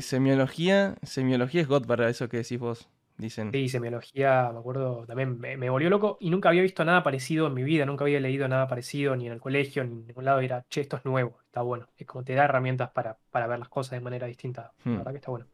Semiología, 0.01 0.97
semiología 1.03 1.63
es 1.63 1.69
God 1.69 1.87
para 1.87 2.09
eso 2.09 2.29
que 2.29 2.39
decís 2.39 2.59
vos 2.59 2.89
dicen. 3.21 3.53
Sí, 3.53 3.69
semiología, 3.69 4.51
me 4.53 4.59
acuerdo, 4.59 5.05
también 5.07 5.39
me, 5.39 5.71
volvió 5.71 5.91
loco 5.91 6.17
y 6.21 6.31
nunca 6.31 6.49
había 6.49 6.63
visto 6.63 6.85
nada 6.85 7.03
parecido 7.03 7.47
en 7.47 7.55
mi 7.55 7.63
vida, 7.63 7.87
nunca 7.87 8.05
había 8.05 8.19
leído 8.19 8.49
nada 8.49 8.67
parecido 8.67 9.15
ni 9.15 9.27
en 9.27 9.33
el 9.33 9.41
colegio, 9.41 9.85
ni 9.85 9.93
en 9.93 10.07
ningún 10.09 10.25
lado. 10.25 10.41
Era, 10.41 10.65
che, 10.69 10.81
esto 10.81 10.97
es 10.97 11.05
nuevo, 11.05 11.39
está 11.45 11.63
bueno. 11.63 11.87
Es 11.97 12.07
como 12.07 12.25
te 12.25 12.35
da 12.35 12.45
herramientas 12.45 12.91
para, 12.91 13.19
ver 13.33 13.59
las 13.59 13.69
cosas 13.69 13.93
de 13.93 14.01
manera 14.01 14.27
distinta. 14.27 14.73
La 14.85 14.91
hmm. 14.91 14.97
verdad 14.97 15.11
que 15.13 15.19
está 15.19 15.31
bueno. 15.31 15.47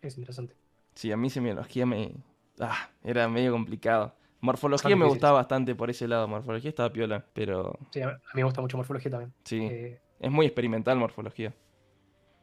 Es 0.00 0.16
interesante. 0.16 0.54
Sí, 0.94 1.12
a 1.12 1.16
mí 1.16 1.28
semiología 1.28 1.84
me. 1.84 2.14
Ah, 2.60 2.88
era 3.04 3.28
medio 3.28 3.52
complicado. 3.52 4.14
Morfología 4.40 4.94
me 4.94 5.06
gustaba 5.06 5.38
bastante 5.38 5.74
por 5.74 5.90
ese 5.90 6.06
lado. 6.06 6.28
Morfología 6.28 6.70
estaba 6.70 6.92
piola, 6.92 7.24
pero. 7.32 7.76
Sí, 7.90 8.00
a 8.00 8.08
mí 8.08 8.14
me 8.34 8.44
gusta 8.44 8.60
mucho 8.60 8.76
morfología 8.76 9.10
también. 9.10 9.34
Sí. 9.44 9.66
Eh, 9.66 10.00
es 10.20 10.30
muy 10.30 10.46
experimental 10.46 10.96
morfología. 10.96 11.52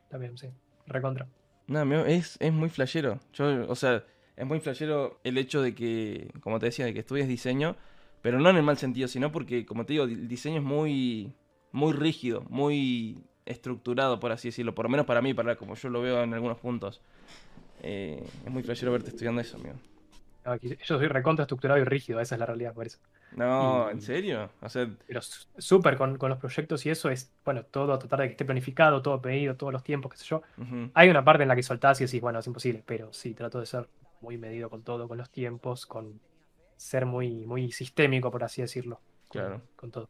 También, 0.09 0.37
sí. 0.37 0.49
Recontra. 0.87 1.27
No, 1.67 2.05
es, 2.05 2.37
es 2.39 2.53
muy 2.53 2.69
flashero. 2.69 3.19
Yo, 3.33 3.67
o 3.67 3.75
sea, 3.75 4.03
es 4.35 4.45
muy 4.45 4.59
flashero 4.59 5.19
el 5.23 5.37
hecho 5.37 5.61
de 5.61 5.73
que, 5.73 6.31
como 6.41 6.59
te 6.59 6.67
decía, 6.67 6.85
de 6.85 6.93
que 6.93 6.99
estudies 6.99 7.27
diseño, 7.27 7.75
pero 8.21 8.39
no 8.39 8.49
en 8.49 8.57
el 8.57 8.63
mal 8.63 8.77
sentido, 8.77 9.07
sino 9.07 9.31
porque, 9.31 9.65
como 9.65 9.85
te 9.85 9.93
digo, 9.93 10.05
el 10.05 10.27
diseño 10.27 10.57
es 10.57 10.63
muy, 10.63 11.33
muy 11.71 11.93
rígido, 11.93 12.41
muy 12.49 13.23
estructurado, 13.45 14.19
por 14.19 14.31
así 14.31 14.49
decirlo, 14.49 14.73
por 14.75 14.85
lo 14.85 14.89
menos 14.89 15.05
para 15.05 15.21
mí, 15.21 15.33
para 15.33 15.55
como 15.55 15.75
yo 15.75 15.89
lo 15.89 16.01
veo 16.01 16.23
en 16.23 16.33
algunos 16.33 16.57
puntos. 16.57 17.01
Eh, 17.81 18.23
es 18.45 18.51
muy 18.51 18.63
flashero 18.63 18.91
verte 18.91 19.09
estudiando 19.09 19.41
eso, 19.41 19.57
amigo. 19.57 19.75
yo 20.61 20.97
soy 20.97 21.07
recontra 21.07 21.43
estructurado 21.43 21.79
y 21.79 21.83
rígido, 21.83 22.19
esa 22.19 22.35
es 22.35 22.39
la 22.39 22.45
realidad, 22.45 22.73
por 22.73 22.85
eso. 22.85 22.99
No, 23.35 23.89
¿en 23.89 24.01
serio? 24.01 24.49
O 24.61 24.69
sea... 24.69 24.89
Pero 25.07 25.21
súper 25.21 25.97
con, 25.97 26.17
los 26.17 26.37
proyectos 26.37 26.85
y 26.85 26.89
eso 26.89 27.09
es, 27.09 27.33
bueno, 27.43 27.63
todo 27.63 27.97
tratar 27.99 28.19
de 28.19 28.27
que 28.27 28.31
esté 28.31 28.45
planificado, 28.45 29.01
todo 29.01 29.21
pedido, 29.21 29.55
todos 29.55 29.73
los 29.73 29.83
tiempos, 29.83 30.11
qué 30.11 30.17
sé 30.17 30.25
yo. 30.25 30.41
Hay 30.93 31.09
una 31.09 31.23
parte 31.23 31.43
en 31.43 31.49
la 31.49 31.55
que 31.55 31.63
soltás 31.63 31.99
y 32.01 32.05
decís, 32.05 32.21
bueno, 32.21 32.39
es 32.39 32.47
imposible, 32.47 32.83
pero 32.85 33.11
sí, 33.11 33.33
trato 33.33 33.59
de 33.59 33.65
ser 33.65 33.87
muy 34.21 34.37
medido 34.37 34.69
con 34.69 34.83
todo, 34.83 35.07
con 35.07 35.17
los 35.17 35.29
tiempos, 35.29 35.85
con 35.85 36.19
ser 36.77 37.05
muy, 37.05 37.45
muy 37.45 37.71
sistémico, 37.71 38.31
por 38.31 38.43
así 38.43 38.61
decirlo. 38.61 38.99
Claro. 39.29 39.61
Con, 39.75 39.91
todo. 39.91 40.09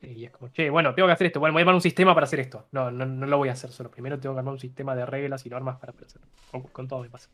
Y 0.00 0.24
es 0.24 0.30
como, 0.30 0.48
che, 0.48 0.70
bueno, 0.70 0.94
tengo 0.94 1.06
que 1.06 1.12
hacer 1.12 1.28
esto. 1.28 1.40
Bueno, 1.40 1.52
voy 1.52 1.60
a 1.60 1.62
armar 1.62 1.74
un 1.74 1.80
sistema 1.80 2.14
para 2.14 2.24
hacer 2.24 2.40
esto. 2.40 2.66
No, 2.72 2.90
no, 2.90 3.06
no 3.06 3.26
lo 3.26 3.38
voy 3.38 3.48
a 3.48 3.52
hacer 3.52 3.70
solo. 3.70 3.90
Primero 3.90 4.18
tengo 4.18 4.34
que 4.34 4.38
armar 4.40 4.52
un 4.54 4.60
sistema 4.60 4.94
de 4.94 5.06
reglas 5.06 5.44
y 5.46 5.50
normas 5.50 5.78
para 5.78 5.92
hacerlo. 5.92 6.26
Con, 6.72 6.88
todo 6.88 7.02
me 7.02 7.10
pasa. 7.10 7.30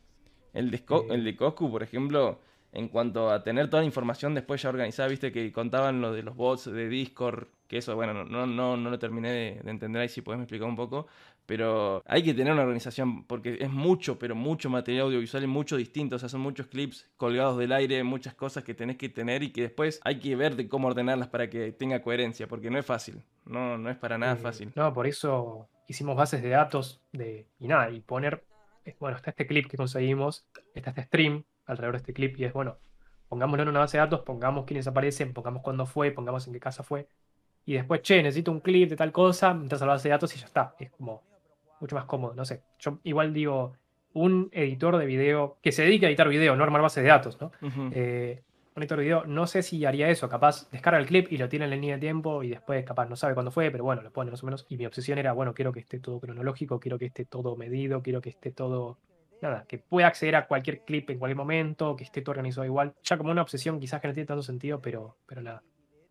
El 0.53 0.71
de, 0.71 0.77
eh, 0.77 1.07
el 1.09 1.23
de 1.23 1.35
Coscu, 1.35 1.69
por 1.69 1.83
ejemplo, 1.83 2.39
en 2.73 2.87
cuanto 2.87 3.29
a 3.31 3.43
tener 3.43 3.69
toda 3.69 3.81
la 3.81 3.87
información 3.87 4.33
después 4.33 4.61
ya 4.61 4.69
organizada, 4.69 5.09
viste 5.09 5.31
que 5.31 5.51
contaban 5.51 6.01
lo 6.01 6.13
de 6.13 6.23
los 6.23 6.35
bots 6.35 6.71
de 6.71 6.87
Discord, 6.87 7.47
que 7.67 7.77
eso, 7.77 7.95
bueno, 7.95 8.13
no, 8.25 8.45
no, 8.45 8.77
no 8.77 8.89
lo 8.89 8.99
terminé 8.99 9.29
de, 9.29 9.69
entender 9.69 10.01
ahí 10.01 10.09
si 10.09 10.21
podés 10.21 10.41
explicar 10.41 10.67
un 10.67 10.75
poco, 10.75 11.07
pero 11.45 12.01
hay 12.05 12.23
que 12.23 12.33
tener 12.33 12.53
una 12.53 12.61
organización 12.61 13.25
porque 13.25 13.57
es 13.59 13.69
mucho, 13.69 14.17
pero 14.17 14.35
mucho 14.35 14.69
material 14.69 15.07
audiovisual 15.07 15.43
y 15.43 15.47
mucho 15.47 15.75
distinto. 15.75 16.15
O 16.15 16.19
sea, 16.19 16.29
son 16.29 16.41
muchos 16.41 16.67
clips 16.67 17.09
colgados 17.17 17.57
del 17.57 17.73
aire, 17.73 18.03
muchas 18.03 18.35
cosas 18.35 18.63
que 18.63 18.73
tenés 18.73 18.97
que 18.97 19.09
tener 19.09 19.43
y 19.43 19.51
que 19.51 19.63
después 19.63 19.99
hay 20.03 20.19
que 20.19 20.35
ver 20.35 20.55
de 20.55 20.69
cómo 20.69 20.87
ordenarlas 20.87 21.27
para 21.27 21.49
que 21.49 21.73
tenga 21.73 22.01
coherencia, 22.01 22.47
porque 22.47 22.69
no 22.69 22.79
es 22.79 22.85
fácil. 22.85 23.21
No, 23.45 23.77
no 23.77 23.89
es 23.89 23.97
para 23.97 24.17
nada 24.17 24.37
fácil. 24.37 24.71
No, 24.75 24.93
por 24.93 25.07
eso 25.07 25.67
hicimos 25.87 26.15
bases 26.15 26.41
de 26.41 26.49
datos 26.49 27.01
de, 27.11 27.47
y 27.59 27.67
nada, 27.67 27.89
y 27.89 27.99
poner, 27.99 28.45
eh, 28.85 28.95
bueno, 28.99 29.17
está 29.17 29.31
este 29.31 29.45
clip 29.45 29.67
que 29.67 29.75
conseguimos, 29.75 30.45
está 30.73 30.91
este 30.91 31.03
stream 31.03 31.43
alrededor 31.65 31.93
de 31.93 31.97
este 31.97 32.13
clip 32.13 32.37
y 32.39 32.45
es, 32.45 32.53
bueno, 32.53 32.77
pongámoslo 33.29 33.63
en 33.63 33.69
una 33.69 33.79
base 33.79 33.97
de 33.97 34.03
datos, 34.03 34.21
pongamos 34.21 34.65
quiénes 34.65 34.87
aparecen, 34.87 35.33
pongamos 35.33 35.61
cuándo 35.61 35.85
fue, 35.85 36.11
pongamos 36.11 36.45
en 36.47 36.53
qué 36.53 36.59
casa 36.59 36.83
fue. 36.83 37.07
Y 37.65 37.73
después, 37.73 38.01
che, 38.01 38.21
necesito 38.21 38.51
un 38.51 38.59
clip 38.59 38.89
de 38.89 38.95
tal 38.95 39.11
cosa, 39.11 39.51
entras 39.51 39.81
a 39.81 39.85
la 39.85 39.93
base 39.93 40.09
de 40.09 40.13
datos 40.13 40.35
y 40.35 40.39
ya 40.39 40.45
está. 40.45 40.75
Es 40.79 40.91
como 40.91 41.23
mucho 41.79 41.95
más 41.95 42.05
cómodo, 42.05 42.33
no 42.33 42.43
sé. 42.43 42.63
Yo 42.79 42.99
igual 43.03 43.33
digo, 43.33 43.73
un 44.13 44.49
editor 44.51 44.97
de 44.97 45.05
video 45.05 45.57
que 45.61 45.71
se 45.71 45.83
dedique 45.83 46.05
a 46.05 46.09
editar 46.09 46.27
video, 46.27 46.55
no 46.55 46.63
armar 46.63 46.81
bases 46.81 47.03
de 47.03 47.09
datos, 47.09 47.39
¿no? 47.39 47.51
Eh, 47.93 48.43
un 48.75 48.83
editor 48.83 48.97
de 48.97 49.03
video, 49.03 49.25
no 49.25 49.47
sé 49.47 49.63
si 49.63 49.85
haría 49.85 50.09
eso, 50.09 50.29
capaz 50.29 50.69
descarga 50.71 50.99
el 50.99 51.05
clip 51.05 51.31
y 51.31 51.37
lo 51.37 51.49
tiene 51.49 51.65
en 51.65 51.71
la 51.71 51.75
línea 51.75 51.95
de 51.95 52.01
tiempo 52.01 52.43
y 52.43 52.49
después 52.49 52.83
capaz 52.85 53.07
no 53.07 53.15
sabe 53.15 53.33
cuándo 53.33 53.51
fue, 53.51 53.69
pero 53.71 53.83
bueno, 53.83 54.01
lo 54.01 54.11
pone 54.11 54.31
más 54.31 54.43
o 54.43 54.45
menos. 54.45 54.65
Y 54.69 54.77
mi 54.77 54.85
obsesión 54.85 55.17
era, 55.17 55.33
bueno, 55.33 55.53
quiero 55.53 55.71
que 55.71 55.79
esté 55.79 55.99
todo 55.99 56.19
cronológico, 56.19 56.79
quiero 56.79 56.97
que 56.97 57.05
esté 57.05 57.25
todo 57.25 57.55
medido, 57.55 58.01
quiero 58.01 58.21
que 58.21 58.29
esté 58.29 58.51
todo 58.51 58.97
nada, 59.41 59.65
que 59.67 59.77
pueda 59.77 60.07
acceder 60.07 60.35
a 60.35 60.47
cualquier 60.47 60.83
clip 60.85 61.09
en 61.09 61.19
cualquier 61.19 61.37
momento, 61.37 61.95
que 61.95 62.03
esté 62.03 62.21
todo 62.21 62.31
organizado 62.31 62.65
igual. 62.65 62.93
Ya 63.03 63.17
como 63.17 63.31
una 63.31 63.41
obsesión 63.41 63.79
quizás 63.79 64.01
que 64.01 64.07
no 64.07 64.13
tiene 64.13 64.27
tanto 64.27 64.43
sentido, 64.43 64.81
pero, 64.81 65.17
pero 65.25 65.41
nada. 65.41 65.63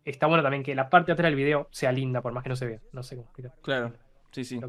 Está 0.03 0.27
bueno 0.27 0.43
también 0.43 0.63
que 0.63 0.73
la 0.75 0.89
parte 0.89 1.07
de 1.07 1.13
atrás 1.13 1.27
del 1.27 1.35
video 1.35 1.67
sea 1.71 1.91
linda, 1.91 2.21
por 2.21 2.33
más 2.33 2.43
que 2.43 2.49
no 2.49 2.55
se 2.55 2.65
vea. 2.65 2.79
No 2.91 3.03
sé 3.03 3.15
cómo 3.15 3.25
explicar. 3.25 3.53
Claro, 3.61 3.93
sí, 4.31 4.43
sí. 4.43 4.59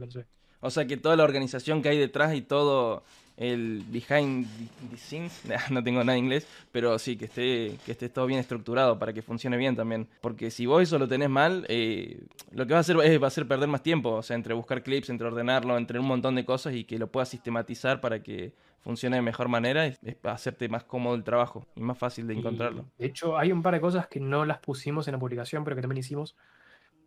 O 0.61 0.71
sea 0.71 0.87
que 0.87 0.97
toda 0.97 1.17
la 1.17 1.25
organización 1.25 1.83
que 1.83 1.89
hay 1.89 1.99
detrás 1.99 2.35
y 2.35 2.43
todo 2.43 3.03
el 3.37 3.85
behind 3.89 4.47
the 4.91 4.97
scenes, 4.97 5.43
no 5.71 5.83
tengo 5.83 6.01
nada 6.05 6.17
en 6.17 6.25
inglés, 6.25 6.47
pero 6.71 6.99
sí, 6.99 7.17
que 7.17 7.27
esté, 7.27 7.79
que 7.85 7.93
esté 7.93 8.09
todo 8.09 8.27
bien 8.27 8.41
estructurado 8.41 8.99
para 8.99 9.13
que 9.13 9.23
funcione 9.23 9.57
bien 9.57 9.75
también. 9.77 10.09
Porque 10.21 10.51
si 10.51 10.67
vos 10.67 10.83
eso 10.83 10.99
lo 10.99 11.09
tenés 11.09 11.31
mal, 11.31 11.65
eh, 11.69 12.25
lo 12.53 12.67
que 12.67 12.73
va 12.73 12.79
a 12.79 12.81
hacer 12.81 12.97
es 13.03 13.21
va 13.21 13.27
a 13.27 13.29
hacer 13.29 13.47
perder 13.49 13.69
más 13.69 13.83
tiempo, 13.83 14.11
o 14.11 14.23
sea, 14.23 14.37
entre 14.37 14.55
buscar 14.55 14.83
clips, 14.83 15.11
entre 15.11 15.27
ordenarlo, 15.27 15.77
entre 15.77 15.99
un 15.99 16.07
montón 16.07 16.35
de 16.35 16.45
cosas 16.45 16.75
y 16.75 16.85
que 16.85 16.99
lo 16.99 17.11
puedas 17.11 17.29
sistematizar 17.29 18.01
para 18.01 18.23
que 18.23 18.53
funcione 18.83 19.17
de 19.17 19.23
mejor 19.23 19.49
manera, 19.49 19.87
es, 19.87 20.01
hacerte 20.25 20.69
más 20.69 20.85
cómodo 20.85 21.15
el 21.15 21.25
trabajo 21.25 21.67
y 21.77 21.81
más 21.81 21.97
fácil 21.97 22.27
de 22.27 22.35
encontrarlo. 22.35 22.87
de 22.99 23.07
hecho, 23.07 23.39
hay 23.39 23.53
un 23.53 23.63
par 23.63 23.75
de 23.75 23.81
cosas 23.81 24.09
que 24.09 24.21
no 24.21 24.45
las 24.45 24.59
pusimos 24.59 25.07
en 25.09 25.13
la 25.13 25.19
publicación, 25.19 25.65
pero 25.65 25.77
que 25.77 25.83
también 25.83 25.99
hicimos, 25.99 26.37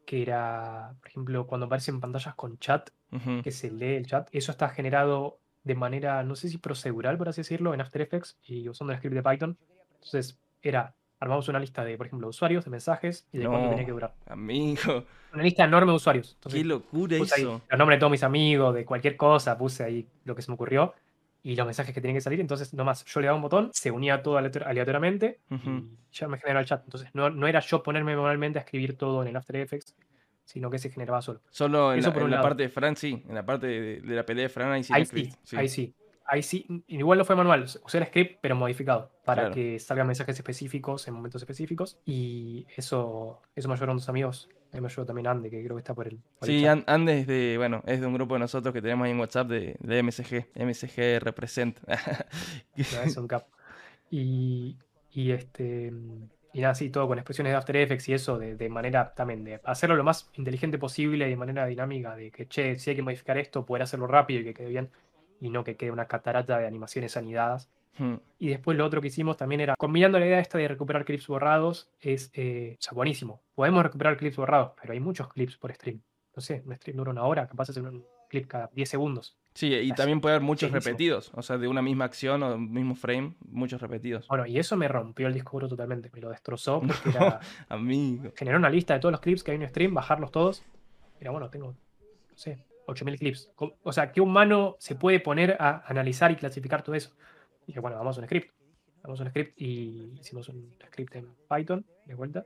que 0.05 0.21
era, 0.21 0.95
por 1.01 1.09
ejemplo, 1.09 1.45
cuando 1.47 1.65
aparecen 1.65 1.99
pantallas 1.99 2.35
con 2.35 2.57
chat, 2.59 2.89
que 3.43 3.51
se 3.51 3.71
lee 3.71 3.95
el 3.95 4.07
chat, 4.07 4.27
eso 4.33 4.51
está 4.51 4.67
generado 4.67 5.39
de 5.65 5.75
manera, 5.75 6.23
no 6.23 6.35
sé 6.35 6.47
si 6.47 6.59
procedural, 6.59 7.17
por 7.17 7.27
así 7.27 7.41
decirlo, 7.41 7.73
en 7.73 7.81
After 7.81 8.01
Effects 8.01 8.37
y 8.43 8.69
usando 8.69 8.93
el 8.93 8.99
script 8.99 9.15
de 9.15 9.23
Python. 9.23 9.57
Entonces, 9.95 10.39
era, 10.61 10.95
armamos 11.19 11.49
una 11.49 11.59
lista 11.59 11.83
de, 11.83 11.97
por 11.97 12.05
ejemplo, 12.05 12.27
usuarios, 12.27 12.63
de 12.65 12.71
mensajes 12.71 13.27
y 13.33 13.39
de 13.39 13.47
cuánto 13.47 13.69
tenía 13.69 13.85
que 13.85 13.91
durar. 13.91 14.13
Amigo. 14.27 15.05
Una 15.33 15.43
lista 15.43 15.65
enorme 15.65 15.91
de 15.91 15.95
usuarios. 15.95 16.37
Qué 16.49 16.63
locura 16.63 17.17
eso. 17.17 17.35
Ahí 17.35 17.43
los 17.43 17.79
nombres 17.79 17.97
de 17.97 17.99
todos 17.99 18.11
mis 18.11 18.23
amigos, 18.23 18.75
de 18.75 18.85
cualquier 18.85 19.17
cosa, 19.17 19.57
puse 19.57 19.83
ahí 19.83 20.07
lo 20.23 20.35
que 20.35 20.43
se 20.43 20.51
me 20.51 20.53
ocurrió 20.53 20.93
y 21.41 21.55
los 21.55 21.65
mensajes 21.65 21.93
que 21.93 21.99
tenían 21.99 22.17
que 22.17 22.21
salir. 22.21 22.39
Entonces, 22.39 22.71
nomás 22.75 23.03
yo 23.05 23.19
le 23.19 23.25
daba 23.25 23.35
un 23.35 23.41
botón, 23.41 23.71
se 23.73 23.89
unía 23.89 24.21
todo 24.21 24.37
aleatoriamente 24.37 25.39
y 25.49 25.57
ya 26.11 26.27
me 26.27 26.37
generaba 26.37 26.61
el 26.61 26.67
chat. 26.67 26.83
Entonces, 26.83 27.09
no, 27.13 27.31
no 27.31 27.47
era 27.47 27.59
yo 27.59 27.81
ponerme 27.81 28.15
manualmente 28.15 28.59
a 28.59 28.61
escribir 28.61 28.95
todo 28.95 29.23
en 29.23 29.29
el 29.29 29.35
After 29.35 29.55
Effects, 29.55 29.95
sino 30.45 30.69
que 30.69 30.79
se 30.79 30.89
generaba 30.89 31.21
solo. 31.21 31.41
Solo 31.49 31.93
en, 31.93 32.01
la, 32.01 32.41
parte 32.41 32.63
de 32.63 32.69
Fran, 32.69 32.95
sí, 32.95 33.23
en 33.27 33.35
la 33.35 33.45
parte 33.45 33.67
de, 33.67 34.15
la 34.15 34.25
pelea 34.25 34.43
de 34.43 34.49
Fran, 34.49 34.71
ahí 34.71 34.83
sí. 34.83 34.93
Ahí 34.93 35.05
sí, 35.05 35.29
ahí 35.57 35.69
sí. 35.69 35.95
Ahí 36.27 36.41
sí, 36.41 36.65
igual 36.87 37.19
no 37.19 37.25
fue 37.25 37.35
manual, 37.35 37.65
usé 37.83 37.99
el 37.99 38.05
script, 38.07 38.39
pero 38.41 38.55
modificado, 38.55 39.11
para 39.23 39.51
que 39.51 39.77
salgan 39.77 40.07
mensajes 40.07 40.35
específicos 40.35 41.07
en 41.07 41.13
momentos 41.13 41.39
específicos. 41.43 41.99
Y 42.03 42.65
eso, 42.75 43.43
eso 43.55 43.67
me 43.67 43.75
ayudaron 43.75 43.97
dos 43.97 44.09
amigos. 44.09 44.49
A 44.73 44.81
me 44.81 44.87
ayudó 44.87 45.05
también 45.05 45.27
Ande, 45.27 45.51
que 45.51 45.63
creo 45.63 45.75
que 45.75 45.81
está 45.81 45.93
por 45.93 46.07
el. 46.07 46.19
sí, 46.41 46.65
Ande 46.65 47.19
es 47.19 47.27
de, 47.27 47.57
bueno, 47.57 47.83
es 47.85 48.01
de 48.01 48.07
un 48.07 48.15
grupo 48.15 48.33
de 48.33 48.39
nosotros 48.39 48.73
que 48.73 48.81
tenemos 48.81 49.05
ahí 49.05 49.11
en 49.11 49.19
WhatsApp 49.19 49.47
de, 49.47 49.77
de 49.79 50.01
MSG. 50.01 50.47
MSG 50.55 51.19
Represent. 51.21 51.77
es 52.75 53.17
un 53.17 53.27
cap. 53.27 53.45
Y, 54.09 54.77
y 55.11 55.31
este 55.31 55.93
y 56.55 56.61
nada, 56.61 56.73
sí, 56.73 56.89
todo 56.89 57.05
con 57.09 57.17
expresiones 57.17 57.51
de 57.51 57.57
After 57.57 57.75
Effects 57.75 58.07
y 58.07 58.13
eso, 58.13 58.39
de, 58.39 58.69
manera 58.69 59.13
también 59.13 59.43
de 59.43 59.59
hacerlo 59.65 59.97
lo 59.97 60.05
más 60.05 60.31
inteligente 60.35 60.77
posible 60.77 61.27
y 61.27 61.31
de 61.31 61.35
manera 61.35 61.65
dinámica, 61.65 62.15
de 62.15 62.31
que, 62.31 62.47
che, 62.47 62.79
si 62.79 62.91
hay 62.91 62.95
que 62.95 63.01
modificar 63.01 63.37
esto, 63.37 63.65
poder 63.65 63.83
hacerlo 63.83 64.07
rápido 64.07 64.39
y 64.39 64.45
que 64.45 64.53
quede 64.53 64.69
bien, 64.69 64.89
y 65.41 65.49
no 65.49 65.65
que 65.65 65.75
quede 65.75 65.91
una 65.91 66.07
catarata 66.07 66.57
de 66.57 66.65
animaciones 66.65 67.17
anidadas. 67.17 67.69
Hmm. 67.97 68.15
Y 68.39 68.47
después 68.47 68.77
lo 68.77 68.85
otro 68.85 69.01
que 69.01 69.09
hicimos 69.09 69.35
también 69.35 69.59
era, 69.59 69.75
combinando 69.75 70.17
la 70.17 70.27
idea 70.27 70.39
esta 70.39 70.57
de 70.57 70.69
recuperar 70.69 71.03
clips 71.03 71.27
borrados, 71.27 71.89
es, 71.99 72.31
eh, 72.35 72.77
o 72.79 72.81
sea, 72.81 72.93
buenísimo. 72.93 73.41
Podemos 73.53 73.83
recuperar 73.83 74.15
clips 74.15 74.37
borrados, 74.37 74.71
pero 74.79 74.93
hay 74.93 75.01
muchos 75.01 75.27
clips 75.27 75.57
por 75.57 75.73
stream. 75.73 76.01
No 76.37 76.41
sé, 76.41 76.63
un 76.65 76.73
stream 76.77 76.95
dura 76.95 77.11
una 77.11 77.25
hora, 77.25 77.47
capaz 77.47 77.67
de 77.67 77.71
hacer 77.71 77.83
un 77.83 78.05
clip 78.29 78.47
cada 78.47 78.69
10 78.73 78.87
segundos. 78.87 79.35
Sí, 79.55 79.73
y 79.73 79.91
también 79.93 80.19
puede 80.19 80.35
haber 80.35 80.45
muchos 80.45 80.69
repetidos, 80.69 81.31
o 81.33 81.41
sea, 81.41 81.57
de 81.57 81.69
una 81.69 81.81
misma 81.81 82.03
acción 82.03 82.43
o 82.43 82.55
un 82.55 82.73
mismo 82.73 82.93
frame, 82.93 83.35
muchos 83.49 83.81
repetidos. 83.81 84.27
Bueno, 84.27 84.45
y 84.45 84.59
eso 84.59 84.75
me 84.75 84.89
rompió 84.89 85.27
el 85.27 85.33
disco 85.33 85.51
duro 85.53 85.69
totalmente, 85.69 86.11
me 86.13 86.19
lo 86.19 86.29
destrozó 86.29 86.81
porque 86.85 87.09
era... 87.09 87.39
Amigo. 87.69 88.33
Generar 88.35 88.59
una 88.59 88.69
lista 88.69 88.93
de 88.93 88.99
todos 88.99 89.13
los 89.13 89.21
clips 89.21 89.43
que 89.43 89.51
hay 89.51 89.55
en 89.55 89.63
un 89.63 89.69
stream, 89.69 89.93
bajarlos 89.93 90.31
todos. 90.31 90.61
Era 91.21 91.31
bueno, 91.31 91.49
tengo, 91.49 91.67
no 91.67 92.37
sé, 92.37 92.65
8000 92.87 93.17
clips. 93.17 93.49
O 93.81 93.93
sea, 93.93 94.11
¿qué 94.11 94.19
humano 94.19 94.75
se 94.77 94.95
puede 94.95 95.21
poner 95.21 95.55
a 95.57 95.85
analizar 95.87 96.31
y 96.31 96.35
clasificar 96.35 96.83
todo 96.83 96.93
eso? 96.93 97.13
Y 97.63 97.67
dije, 97.67 97.79
bueno, 97.79 97.95
vamos 97.95 98.17
a 98.17 98.19
un 98.19 98.27
script. 98.27 98.51
Vamos 99.03 99.21
a 99.21 99.23
un 99.23 99.29
script 99.29 99.53
y 99.61 100.17
hicimos 100.19 100.49
un 100.49 100.75
script 100.87 101.15
en 101.15 101.29
Python, 101.47 101.85
de 102.05 102.15
vuelta, 102.15 102.43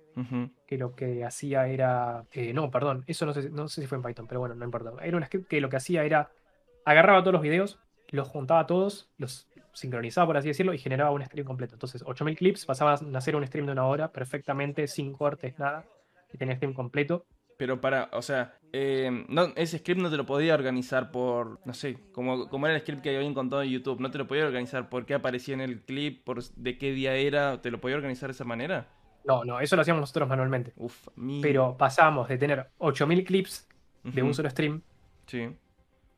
que 0.67 0.77
lo 0.77 0.93
que 0.93 1.23
hacía 1.23 1.67
era... 1.67 2.25
Eh, 2.33 2.53
no, 2.53 2.69
perdón, 2.69 3.03
eso 3.07 3.25
no 3.25 3.33
sé, 3.33 3.49
no 3.49 3.67
sé 3.67 3.81
si 3.81 3.87
fue 3.87 3.97
en 3.97 4.03
Python, 4.03 4.27
pero 4.27 4.41
bueno, 4.41 4.53
no 4.53 4.65
importa. 4.65 4.91
Era 5.01 5.17
un 5.17 5.23
script 5.23 5.47
que 5.47 5.59
lo 5.59 5.69
que 5.69 5.77
hacía 5.77 6.03
era 6.03 6.29
agarraba 6.89 7.21
todos 7.21 7.33
los 7.33 7.41
videos, 7.41 7.79
los 8.09 8.27
juntaba 8.27 8.65
todos, 8.65 9.09
los 9.17 9.47
sincronizaba, 9.73 10.27
por 10.27 10.37
así 10.37 10.47
decirlo, 10.47 10.73
y 10.73 10.79
generaba 10.79 11.11
un 11.11 11.23
stream 11.23 11.45
completo. 11.45 11.75
Entonces, 11.75 12.03
8000 12.05 12.35
clips 12.35 12.65
pasaban 12.65 13.15
a 13.15 13.17
hacer 13.17 13.35
un 13.35 13.45
stream 13.45 13.67
de 13.67 13.71
una 13.73 13.85
hora 13.85 14.11
perfectamente, 14.11 14.87
sin 14.87 15.13
cortes, 15.13 15.57
nada, 15.59 15.85
y 16.33 16.37
tenía 16.37 16.55
stream 16.55 16.73
completo. 16.73 17.25
Pero 17.57 17.79
para, 17.79 18.09
o 18.13 18.21
sea, 18.21 18.57
eh, 18.73 19.25
no, 19.27 19.53
ese 19.55 19.77
script 19.77 20.01
no 20.01 20.09
te 20.09 20.17
lo 20.17 20.25
podía 20.25 20.55
organizar 20.55 21.11
por, 21.11 21.59
no 21.65 21.73
sé, 21.73 21.97
como, 22.11 22.49
como 22.49 22.65
era 22.65 22.75
el 22.75 22.81
script 22.81 23.03
que 23.03 23.15
había 23.15 23.27
encontrado 23.27 23.63
en 23.63 23.69
YouTube, 23.69 23.99
no 23.99 24.09
te 24.09 24.17
lo 24.17 24.27
podía 24.27 24.45
organizar 24.45 24.89
por 24.89 25.05
qué 25.05 25.13
aparecía 25.13 25.53
en 25.53 25.61
el 25.61 25.81
clip, 25.81 26.23
por 26.23 26.41
de 26.43 26.77
qué 26.77 26.91
día 26.91 27.13
era, 27.15 27.61
¿te 27.61 27.69
lo 27.69 27.79
podía 27.79 27.97
organizar 27.97 28.29
de 28.29 28.33
esa 28.33 28.45
manera? 28.45 28.87
No, 29.25 29.43
no, 29.43 29.59
eso 29.59 29.75
lo 29.75 29.83
hacíamos 29.83 30.01
nosotros 30.01 30.27
manualmente. 30.27 30.73
Uf, 30.77 31.09
Pero 31.41 31.77
pasamos 31.77 32.27
de 32.29 32.37
tener 32.37 32.69
8000 32.79 33.23
clips 33.25 33.67
de 34.03 34.23
un 34.23 34.33
solo 34.33 34.49
stream 34.49 34.81
sí 35.27 35.49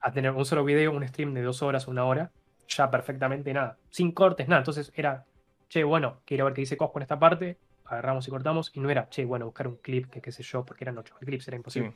a 0.02 0.12
tener 0.12 0.32
un 0.32 0.46
solo 0.46 0.66
video, 0.66 0.92
un 0.92 1.08
stream 1.08 1.34
de 1.34 1.44
dos 1.44 1.62
horas, 1.62 1.88
una 1.88 2.06
hora, 2.06 2.32
ya 2.68 2.90
perfectamente 2.90 3.54
nada, 3.54 3.78
sin 3.90 4.12
cortes, 4.12 4.48
nada. 4.48 4.62
Entonces 4.62 4.92
era, 4.96 5.26
che, 5.70 5.84
bueno, 5.84 6.22
quiero 6.26 6.46
ver 6.46 6.54
qué 6.54 6.62
dice 6.62 6.78
Cosco 6.78 7.00
en 7.00 7.04
esta 7.04 7.20
parte, 7.20 7.58
agarramos 7.86 8.28
y 8.28 8.32
cortamos, 8.32 8.72
y 8.74 8.80
no 8.80 8.90
era, 8.90 9.10
che, 9.10 9.26
bueno, 9.26 9.46
buscar 9.46 9.68
un 9.68 9.78
clip, 9.78 10.10
que 10.10 10.22
qué 10.22 10.32
sé 10.32 10.44
yo, 10.44 10.66
porque 10.66 10.84
eran 10.84 10.98
ocho 10.98 11.16
clips, 11.20 11.48
era 11.48 11.58
imposible. 11.58 11.94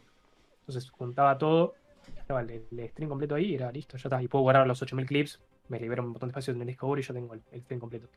Entonces 0.59 0.89
juntaba 0.91 1.37
todo, 1.37 1.73
estaba 2.17 2.41
el, 2.41 2.63
stream 2.89 3.09
completo 3.09 3.35
ahí, 3.35 3.55
era 3.55 3.71
listo, 3.71 3.97
ya 3.97 4.07
está, 4.07 4.21
y 4.21 4.27
puedo 4.27 4.43
guardar 4.43 4.67
los 4.67 4.81
8000 4.81 5.05
clips, 5.05 5.41
me 5.69 5.79
libero 5.79 6.03
un 6.03 6.09
montón 6.09 6.29
de 6.29 6.31
espacio 6.31 6.53
en 6.53 6.61
el 6.61 6.67
disco 6.67 6.87
duro 6.87 6.99
y 6.99 7.03
yo 7.03 7.13
tengo 7.13 7.33
el, 7.33 7.61
stream 7.61 7.79
completo. 7.79 8.07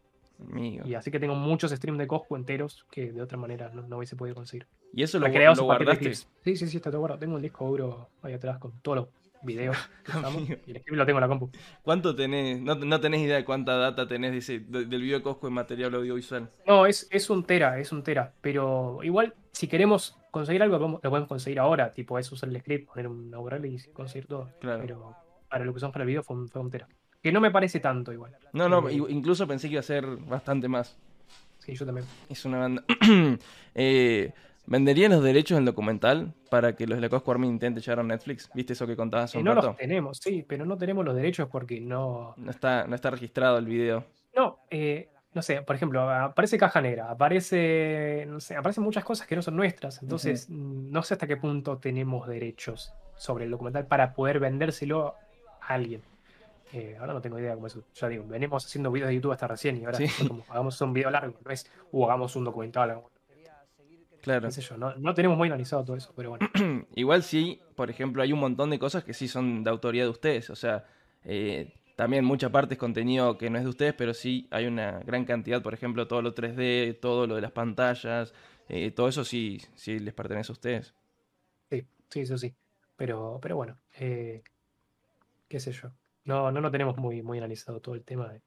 Y 0.54 0.94
así 0.94 1.10
que 1.10 1.18
tengo 1.18 1.34
muchos 1.34 1.72
streams 1.72 1.98
de 1.98 2.06
Cosco 2.06 2.36
enteros 2.36 2.86
que 2.92 3.10
de 3.12 3.20
otra 3.20 3.36
manera 3.36 3.70
no, 3.70 3.96
hubiese 3.96 4.14
podido 4.14 4.36
conseguir. 4.36 4.68
¿Y 4.92 5.02
eso 5.02 5.18
lo, 5.18 5.26
lo 5.26 5.64
guardaste? 5.64 6.14
Sí, 6.14 6.56
sí, 6.56 6.68
sí, 6.68 6.76
está 6.76 6.90
todo 6.90 7.00
guardado. 7.00 7.18
Tengo 7.18 7.34
un 7.34 7.42
disco 7.42 7.66
duro 7.66 8.08
ahí 8.22 8.34
atrás 8.34 8.58
con 8.58 8.70
todos 8.80 8.98
los 8.98 9.08
videos 9.42 9.76
y 10.66 10.72
el 10.72 10.82
lo 10.96 11.06
tengo 11.06 11.18
en 11.18 11.22
la 11.22 11.28
compu. 11.28 11.50
¿Cuánto 11.82 12.14
tenés? 12.14 12.60
No, 12.60 13.00
tenés 13.00 13.20
idea 13.20 13.36
de 13.36 13.44
cuánta 13.44 13.76
data 13.76 14.06
tenés 14.06 14.46
del 14.46 14.86
video 14.86 15.18
de 15.18 15.22
Cosco 15.22 15.48
en 15.48 15.54
material 15.54 15.94
audiovisual. 15.94 16.50
No, 16.66 16.86
es, 16.86 17.08
es 17.10 17.30
un 17.30 17.44
tera, 17.44 17.78
es 17.78 17.92
un 17.92 18.02
tera. 18.02 18.32
Pero 18.40 19.00
igual, 19.02 19.34
si 19.52 19.68
queremos 19.68 20.18
conseguir 20.30 20.62
algo, 20.62 20.78
lo 20.78 21.00
podemos 21.00 21.28
conseguir 21.28 21.60
ahora. 21.60 21.92
Tipo, 21.92 22.18
es 22.18 22.30
usar 22.30 22.48
el 22.48 22.60
script, 22.60 22.88
poner 22.88 23.08
una 23.08 23.38
URL 23.38 23.66
y 23.66 23.78
conseguir 23.92 24.26
todo. 24.26 24.50
Pero 24.60 25.16
para 25.48 25.64
lo 25.64 25.72
que 25.72 25.76
usamos 25.76 25.92
para 25.92 26.04
el 26.04 26.08
video 26.08 26.22
fue 26.22 26.36
un, 26.36 26.48
fue 26.48 26.60
un 26.60 26.70
tera. 26.70 26.88
Que 27.22 27.32
no 27.32 27.40
me 27.40 27.50
parece 27.50 27.80
tanto 27.80 28.12
igual. 28.12 28.36
No, 28.52 28.68
no, 28.68 28.88
incluso 28.90 29.46
pensé 29.46 29.68
que 29.68 29.74
iba 29.74 29.80
a 29.80 29.84
ser 29.84 30.06
bastante 30.06 30.68
más. 30.68 30.96
Sí, 31.58 31.74
yo 31.74 31.84
también. 31.84 32.06
Es 32.28 32.44
una 32.44 32.58
banda. 32.58 32.84
eh, 33.74 34.32
¿Venderían 34.68 35.12
los 35.12 35.22
derechos 35.22 35.56
del 35.56 35.64
documental 35.64 36.34
para 36.50 36.76
que 36.76 36.86
los 36.86 36.98
de 36.98 37.02
la 37.02 37.08
Cosco 37.08 37.30
Army 37.30 37.48
intenten 37.48 37.82
llegar 37.82 38.00
a 38.00 38.02
Netflix? 38.02 38.50
¿Viste 38.52 38.74
eso 38.74 38.86
que 38.86 38.96
contabas 38.96 39.30
hace 39.30 39.38
un 39.38 39.44
no 39.44 39.54
los 39.54 39.76
tenemos, 39.76 40.18
sí, 40.18 40.44
pero 40.46 40.66
no 40.66 40.76
tenemos 40.76 41.06
los 41.06 41.16
derechos 41.16 41.48
porque 41.50 41.80
no... 41.80 42.34
No 42.36 42.50
está, 42.50 42.86
no 42.86 42.94
está 42.94 43.10
registrado 43.10 43.56
el 43.56 43.64
video. 43.64 44.04
No, 44.36 44.58
eh, 44.68 45.08
no 45.32 45.40
sé, 45.40 45.62
por 45.62 45.74
ejemplo, 45.74 46.02
aparece 46.10 46.58
Caja 46.58 46.82
Negra, 46.82 47.10
aparece, 47.10 48.26
no 48.28 48.40
sé, 48.40 48.56
aparecen 48.56 48.84
muchas 48.84 49.04
cosas 49.04 49.26
que 49.26 49.36
no 49.36 49.42
son 49.42 49.56
nuestras, 49.56 50.02
entonces 50.02 50.50
no 50.50 51.02
sé 51.02 51.14
hasta 51.14 51.26
qué 51.26 51.38
punto 51.38 51.78
tenemos 51.78 52.28
derechos 52.28 52.92
sobre 53.16 53.46
el 53.46 53.50
documental 53.50 53.86
para 53.86 54.12
poder 54.12 54.38
vendérselo 54.38 55.14
a 55.62 55.74
alguien. 55.74 56.02
Eh, 56.74 56.96
ahora 57.00 57.14
no 57.14 57.22
tengo 57.22 57.38
idea 57.38 57.54
cómo 57.54 57.68
eso. 57.68 57.82
Ya 57.94 58.08
digo, 58.08 58.24
venimos 58.26 58.66
haciendo 58.66 58.92
videos 58.92 59.08
de 59.08 59.14
YouTube 59.14 59.32
hasta 59.32 59.46
recién 59.46 59.78
y 59.78 59.86
ahora 59.86 59.98
como, 60.28 60.44
hagamos 60.50 60.78
un 60.82 60.92
video 60.92 61.10
largo, 61.10 61.34
no 61.42 61.50
es 61.50 61.70
o 61.90 62.04
hagamos 62.04 62.36
un 62.36 62.44
documental. 62.44 63.00
Claro. 64.28 64.50
no, 64.98 65.14
tenemos 65.14 65.38
muy 65.38 65.48
analizado 65.48 65.82
todo 65.84 65.96
eso, 65.96 66.12
pero 66.14 66.30
bueno. 66.30 66.46
Igual 66.94 67.22
sí, 67.22 67.62
por 67.74 67.88
ejemplo, 67.88 68.22
hay 68.22 68.30
un 68.30 68.40
montón 68.40 68.68
de 68.68 68.78
cosas 68.78 69.02
que 69.02 69.14
sí 69.14 69.26
son 69.26 69.64
de 69.64 69.70
autoría 69.70 70.02
de 70.02 70.10
ustedes. 70.10 70.50
O 70.50 70.54
sea, 70.54 70.84
eh, 71.24 71.72
también 71.96 72.26
mucha 72.26 72.50
parte 72.50 72.74
es 72.74 72.78
contenido 72.78 73.38
que 73.38 73.48
no 73.48 73.56
es 73.56 73.64
de 73.64 73.70
ustedes, 73.70 73.94
pero 73.94 74.12
sí 74.12 74.46
hay 74.50 74.66
una 74.66 75.00
gran 75.00 75.24
cantidad, 75.24 75.62
por 75.62 75.72
ejemplo, 75.72 76.06
todo 76.06 76.20
lo 76.20 76.34
3D, 76.34 77.00
todo 77.00 77.26
lo 77.26 77.36
de 77.36 77.40
las 77.40 77.52
pantallas, 77.52 78.34
eh, 78.68 78.90
todo 78.90 79.08
eso 79.08 79.24
sí, 79.24 79.62
sí 79.74 79.98
les 79.98 80.12
pertenece 80.12 80.52
a 80.52 80.54
ustedes. 80.54 80.94
Sí, 81.70 81.86
sí, 82.10 82.20
eso 82.20 82.36
sí. 82.36 82.54
Pero, 82.96 83.38
pero 83.40 83.56
bueno, 83.56 83.78
qué 83.96 84.42
sé 85.58 85.72
yo. 85.72 85.90
No, 86.24 86.52
no 86.52 86.60
lo 86.60 86.70
tenemos 86.70 86.98
muy, 86.98 87.22
muy 87.22 87.38
analizado 87.38 87.80
todo 87.80 87.94
el 87.94 88.04
tema 88.04 88.28
de, 88.30 88.42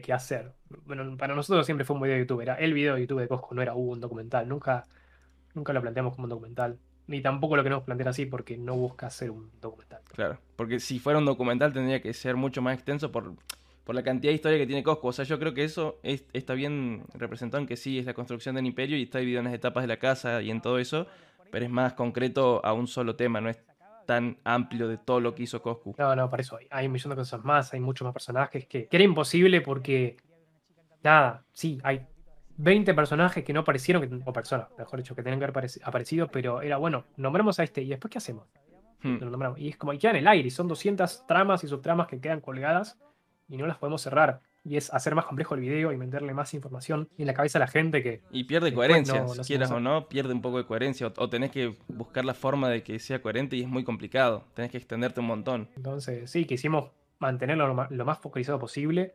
qué 0.00 0.12
hacer. 0.12 0.52
Bueno, 0.84 1.16
para 1.16 1.34
nosotros 1.34 1.66
siempre 1.66 1.84
fue 1.84 1.96
un 1.96 2.02
video 2.02 2.16
de 2.16 2.20
YouTube. 2.22 2.42
Era 2.42 2.54
el 2.54 2.74
video 2.74 2.94
de 2.94 3.00
YouTube 3.02 3.20
de 3.20 3.28
Cosco, 3.28 3.54
no 3.54 3.62
era 3.62 3.74
un 3.74 4.00
documental. 4.00 4.48
Nunca, 4.48 4.84
nunca 5.54 5.72
lo 5.72 5.80
planteamos 5.80 6.14
como 6.14 6.24
un 6.24 6.30
documental. 6.30 6.78
Ni 7.06 7.22
tampoco 7.22 7.56
lo 7.56 7.62
queremos 7.62 7.84
plantear 7.84 8.08
así 8.10 8.26
porque 8.26 8.58
no 8.58 8.76
busca 8.76 9.08
ser 9.08 9.30
un 9.30 9.50
documental. 9.60 10.02
Claro, 10.14 10.38
porque 10.56 10.78
si 10.78 10.98
fuera 10.98 11.18
un 11.18 11.24
documental 11.24 11.72
tendría 11.72 12.02
que 12.02 12.12
ser 12.12 12.36
mucho 12.36 12.60
más 12.60 12.74
extenso 12.74 13.10
por, 13.10 13.34
por 13.84 13.94
la 13.94 14.02
cantidad 14.02 14.30
de 14.30 14.34
historia 14.34 14.58
que 14.58 14.66
tiene 14.66 14.82
Cosco. 14.82 15.08
O 15.08 15.12
sea, 15.12 15.24
yo 15.24 15.38
creo 15.38 15.54
que 15.54 15.64
eso 15.64 15.98
está 16.02 16.52
bien 16.52 17.04
representado 17.14 17.62
en 17.62 17.66
que 17.66 17.76
sí 17.76 17.98
es 17.98 18.04
la 18.04 18.12
construcción 18.12 18.54
del 18.54 18.66
imperio 18.66 18.98
y 18.98 19.04
está 19.04 19.20
dividido 19.20 19.40
en 19.40 19.46
las 19.46 19.54
etapas 19.54 19.82
de 19.82 19.88
la 19.88 19.96
casa 19.96 20.42
y 20.42 20.50
en 20.50 20.60
todo 20.60 20.78
eso, 20.78 21.06
pero 21.50 21.64
es 21.64 21.70
más 21.70 21.94
concreto 21.94 22.60
a 22.66 22.74
un 22.74 22.86
solo 22.86 23.16
tema, 23.16 23.40
no 23.40 23.48
es 23.48 23.58
tan 24.08 24.38
amplio 24.42 24.88
de 24.88 24.96
todo 24.96 25.20
lo 25.20 25.34
que 25.34 25.42
hizo 25.42 25.60
Coscu. 25.60 25.94
No, 25.98 26.16
no, 26.16 26.30
por 26.30 26.40
eso 26.40 26.56
hay, 26.56 26.66
hay 26.70 26.86
un 26.86 26.92
millón 26.92 27.10
de 27.10 27.16
cosas 27.16 27.44
más, 27.44 27.74
hay 27.74 27.80
muchos 27.80 28.06
más 28.06 28.14
personajes 28.14 28.66
que, 28.66 28.88
era 28.90 29.04
imposible 29.04 29.60
porque, 29.60 30.16
nada, 31.02 31.44
sí, 31.52 31.78
hay 31.84 32.06
20 32.56 32.94
personajes 32.94 33.44
que 33.44 33.52
no 33.52 33.60
aparecieron, 33.60 34.22
o 34.24 34.32
personas, 34.32 34.68
mejor 34.78 35.00
dicho, 35.00 35.14
que 35.14 35.22
tienen 35.22 35.38
que 35.38 35.44
haber 35.44 35.70
aparecido, 35.84 36.28
pero 36.28 36.62
era 36.62 36.78
bueno, 36.78 37.04
nombramos 37.18 37.60
a 37.60 37.64
este 37.64 37.82
y 37.82 37.88
después 37.90 38.10
¿qué 38.10 38.16
hacemos? 38.16 38.46
Hmm. 39.02 39.18
Y 39.58 39.68
es 39.68 39.76
como, 39.76 39.92
y 39.92 39.98
queda 39.98 40.12
en 40.12 40.16
el 40.16 40.28
aire, 40.28 40.48
y 40.48 40.50
son 40.50 40.68
200 40.68 41.26
tramas 41.26 41.62
y 41.64 41.68
subtramas 41.68 42.06
que 42.06 42.18
quedan 42.18 42.40
colgadas 42.40 42.98
y 43.46 43.58
no 43.58 43.66
las 43.66 43.76
podemos 43.76 44.00
cerrar 44.00 44.40
y 44.68 44.76
es 44.76 44.92
hacer 44.92 45.14
más 45.14 45.24
complejo 45.24 45.54
el 45.54 45.60
video 45.60 45.92
y 45.92 45.96
meterle 45.96 46.34
más 46.34 46.52
información 46.54 47.08
en 47.16 47.26
la 47.26 47.34
cabeza 47.34 47.58
a 47.58 47.60
la 47.60 47.66
gente 47.66 48.02
que... 48.02 48.22
Y 48.30 48.44
pierde 48.44 48.72
coherencia, 48.72 49.26
si 49.28 49.40
quieras 49.40 49.70
o 49.70 49.80
no, 49.80 50.08
pierde 50.08 50.34
un 50.34 50.42
poco 50.42 50.58
de 50.58 50.66
coherencia, 50.66 51.12
o, 51.16 51.28
tenés 51.28 51.50
que 51.50 51.74
buscar 51.88 52.24
la 52.24 52.34
forma 52.34 52.68
de 52.68 52.82
que 52.82 52.98
sea 52.98 53.22
coherente 53.22 53.56
y 53.56 53.62
es 53.62 53.68
muy 53.68 53.84
complicado, 53.84 54.44
tenés 54.54 54.70
que 54.70 54.78
extenderte 54.78 55.20
un 55.20 55.26
montón. 55.26 55.68
Entonces, 55.76 56.30
sí, 56.30 56.44
quisimos 56.44 56.90
mantenerlo 57.18 57.88
lo 57.88 58.04
más, 58.04 58.18
focalizado 58.18 58.58
posible. 58.58 59.14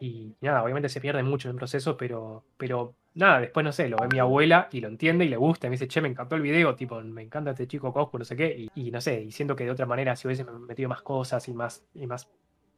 Y 0.00 0.34
nada, 0.40 0.64
obviamente 0.64 0.88
se 0.88 1.00
pierde 1.00 1.22
mucho 1.22 1.48
en 1.48 1.54
el 1.54 1.58
proceso, 1.58 1.96
pero, 1.96 2.44
pero 2.56 2.96
nada, 3.14 3.38
después 3.38 3.62
no 3.62 3.70
sé, 3.70 3.88
lo 3.88 3.96
ve 3.98 4.08
mi 4.10 4.18
abuela 4.18 4.68
y 4.72 4.80
lo 4.80 4.88
entiende 4.88 5.24
y 5.24 5.28
le 5.28 5.36
gusta. 5.36 5.68
Y 5.68 5.70
me 5.70 5.74
dice, 5.74 5.86
che, 5.86 6.00
me 6.00 6.08
encantó 6.08 6.34
el 6.34 6.42
video, 6.42 6.74
tipo, 6.74 7.00
me 7.00 7.22
encanta 7.22 7.52
este 7.52 7.68
chico 7.68 7.92
Cosco, 7.92 8.18
no 8.18 8.24
sé 8.24 8.34
qué. 8.34 8.68
Y, 8.74 8.88
y, 8.88 8.90
no 8.90 9.00
sé, 9.00 9.22
y 9.22 9.30
siento 9.30 9.54
que 9.54 9.64
de 9.64 9.70
otra 9.70 9.86
manera, 9.86 10.16
si 10.16 10.26
hubiese 10.26 10.44
metido 10.44 10.88
más 10.88 11.02
cosas 11.02 11.46
y 11.46 11.54
más, 11.54 11.84
y 11.94 12.08
más 12.08 12.28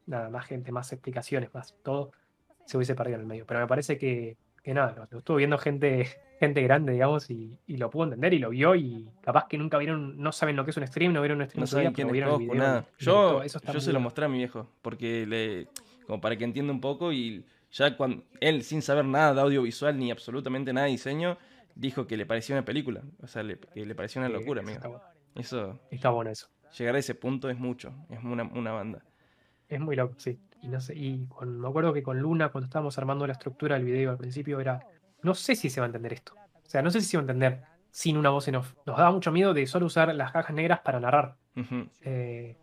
nada, 0.07 0.31
más 0.31 0.47
gente, 0.47 0.73
más 0.73 0.93
explicaciones, 0.93 1.53
más 1.55 1.75
todo, 1.83 2.13
se 2.67 2.77
hubiese 2.77 2.95
perdido 2.95 3.17
en 3.17 3.23
el 3.23 3.27
medio. 3.27 3.47
Pero 3.47 3.61
me 3.61 3.67
parece 3.67 3.99
que, 3.99 4.37
que 4.63 4.75
nada, 4.75 4.95
lo, 5.11 5.19
estuvo 5.19 5.37
viendo 5.37 5.59
gente, 5.59 6.09
gente 6.41 6.63
grande, 6.63 6.93
digamos, 6.93 7.31
y, 7.31 7.59
lo 7.69 7.91
pudo 7.91 8.05
entender 8.05 8.35
y 8.35 8.39
lo 8.39 8.51
vio 8.51 8.75
y 8.75 9.09
capaz 9.21 9.47
que 9.49 9.59
nunca 9.59 9.79
vieron, 9.79 10.19
no 10.19 10.33
saben 10.33 10.57
lo 10.57 10.65
que 10.65 10.71
es 10.71 10.77
un 10.77 10.87
stream, 10.87 11.13
no 11.13 11.21
vieron 11.21 11.41
un 11.41 11.47
stream, 11.47 11.61
no 11.61 11.67
saben 11.67 11.93
quién 11.93 12.11
vieron 12.11 12.47
nada. 12.49 12.87
Yo, 12.99 13.43
yo 13.45 13.81
se 13.81 13.93
lo 13.93 14.01
mostré 14.01 14.25
a 14.25 14.29
mi 14.29 14.39
viejo, 14.39 14.69
porque 14.83 15.27
le, 15.27 15.69
como 16.07 16.21
para 16.21 16.37
que 16.37 16.45
entienda 16.45 16.73
un 16.73 16.81
poco 16.81 17.13
y 17.13 17.45
ya 17.73 17.97
cuando 17.97 18.25
él, 18.41 18.63
sin 18.63 18.83
saber 18.83 19.05
nada 19.05 19.35
de 19.35 19.41
audiovisual 19.41 19.99
ni 19.99 20.11
absolutamente 20.11 20.73
nada 20.73 20.87
de 20.87 20.93
diseño, 20.93 21.37
dijo 21.75 22.07
que 22.07 22.17
le 22.17 22.25
parecía 22.25 22.55
una 22.55 22.65
película, 22.65 23.03
o 23.21 23.27
sea, 23.27 23.43
que 23.43 23.85
le 23.85 23.95
parecía 23.95 24.23
una 24.23 24.29
locura, 24.29 24.61
amigo. 24.61 25.01
Eso. 25.35 25.81
Está 25.91 26.11
bueno 26.11 26.31
eso. 26.31 26.49
Llegar 26.79 26.95
a 26.95 26.99
ese 26.99 27.15
punto 27.15 27.51
es 27.51 27.59
mucho, 27.59 27.93
es 28.11 28.23
una, 28.23 28.45
una 28.45 28.73
banda. 28.73 29.03
Es 29.69 29.81
muy 29.81 29.97
loco, 29.97 30.15
sí. 30.19 30.39
Y 30.63 30.69
no 30.69 30.81
sé, 30.81 30.95
y 30.97 31.29
me 31.47 31.69
acuerdo 31.69 31.93
que 31.93 32.03
con 32.03 32.19
Luna, 32.19 32.49
cuando 32.49 32.67
estábamos 32.67 32.97
armando 32.97 33.27
la 33.27 33.35
estructura 33.35 33.77
del 33.77 33.85
video 33.85 34.11
al 34.11 34.17
principio, 34.17 34.61
era. 34.61 34.81
No 35.23 35.35
sé 35.35 35.57
si 35.57 35.71
se 35.71 35.81
va 35.81 35.87
a 35.87 35.89
entender 35.89 36.13
esto. 36.13 36.35
O 36.35 36.69
sea, 36.69 36.83
no 36.83 36.91
sé 36.91 37.01
si 37.01 37.09
se 37.09 37.17
va 37.17 37.23
a 37.23 37.25
entender 37.25 37.63
sin 37.91 38.17
una 38.17 38.31
voz 38.31 38.49
en 38.49 38.57
off. 38.57 38.75
Nos 38.87 38.97
daba 38.97 39.11
mucho 39.13 39.31
miedo 39.31 39.55
de 39.55 39.67
solo 39.67 39.87
usar 39.87 40.15
las 40.15 40.33
cajas 40.33 40.55
negras 40.55 40.81
para 40.81 41.01
narrar. 41.01 41.37
Eh, 42.03 42.57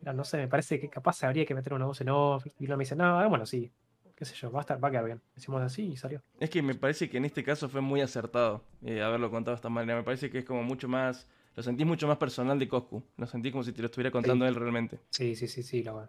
no 0.00 0.24
sé, 0.24 0.38
me 0.38 0.48
parece 0.48 0.80
que 0.80 0.88
capaz 0.88 1.22
habría 1.24 1.44
que 1.44 1.54
meter 1.54 1.74
una 1.74 1.86
voz 1.86 2.00
en 2.00 2.08
off. 2.08 2.46
Y 2.58 2.64
Luna 2.64 2.76
me 2.76 2.84
dice, 2.84 2.96
no, 2.96 3.28
bueno, 3.28 3.44
sí. 3.44 3.70
Qué 4.14 4.24
sé 4.24 4.34
yo, 4.34 4.50
va 4.50 4.60
a, 4.60 4.62
estar, 4.62 4.82
va 4.82 4.88
a 4.88 4.90
quedar 4.90 5.04
bien. 5.04 5.20
Decimos 5.34 5.62
así 5.62 5.82
y 5.92 5.96
salió. 5.96 6.22
Es 6.40 6.50
que 6.50 6.62
me 6.62 6.74
parece 6.74 7.08
que 7.08 7.18
en 7.18 7.24
este 7.24 7.44
caso 7.44 7.68
fue 7.68 7.80
muy 7.80 8.00
acertado 8.00 8.64
eh, 8.82 9.00
haberlo 9.00 9.30
contado 9.30 9.54
de 9.54 9.58
esta 9.58 9.68
manera. 9.68 9.96
Me 9.96 10.02
parece 10.02 10.30
que 10.30 10.38
es 10.38 10.44
como 10.44 10.62
mucho 10.62 10.88
más. 10.88 11.28
Lo 11.54 11.62
sentí 11.62 11.84
mucho 11.84 12.08
más 12.08 12.16
personal 12.16 12.58
de 12.58 12.66
Coscu. 12.66 13.02
Lo 13.16 13.26
sentí 13.26 13.52
como 13.52 13.62
si 13.62 13.72
te 13.72 13.82
lo 13.82 13.86
estuviera 13.86 14.10
contando 14.10 14.46
él 14.46 14.54
realmente. 14.54 14.98
Sí, 15.10 15.36
sí, 15.36 15.46
sí, 15.48 15.62
sí, 15.62 15.82
lo 15.82 16.06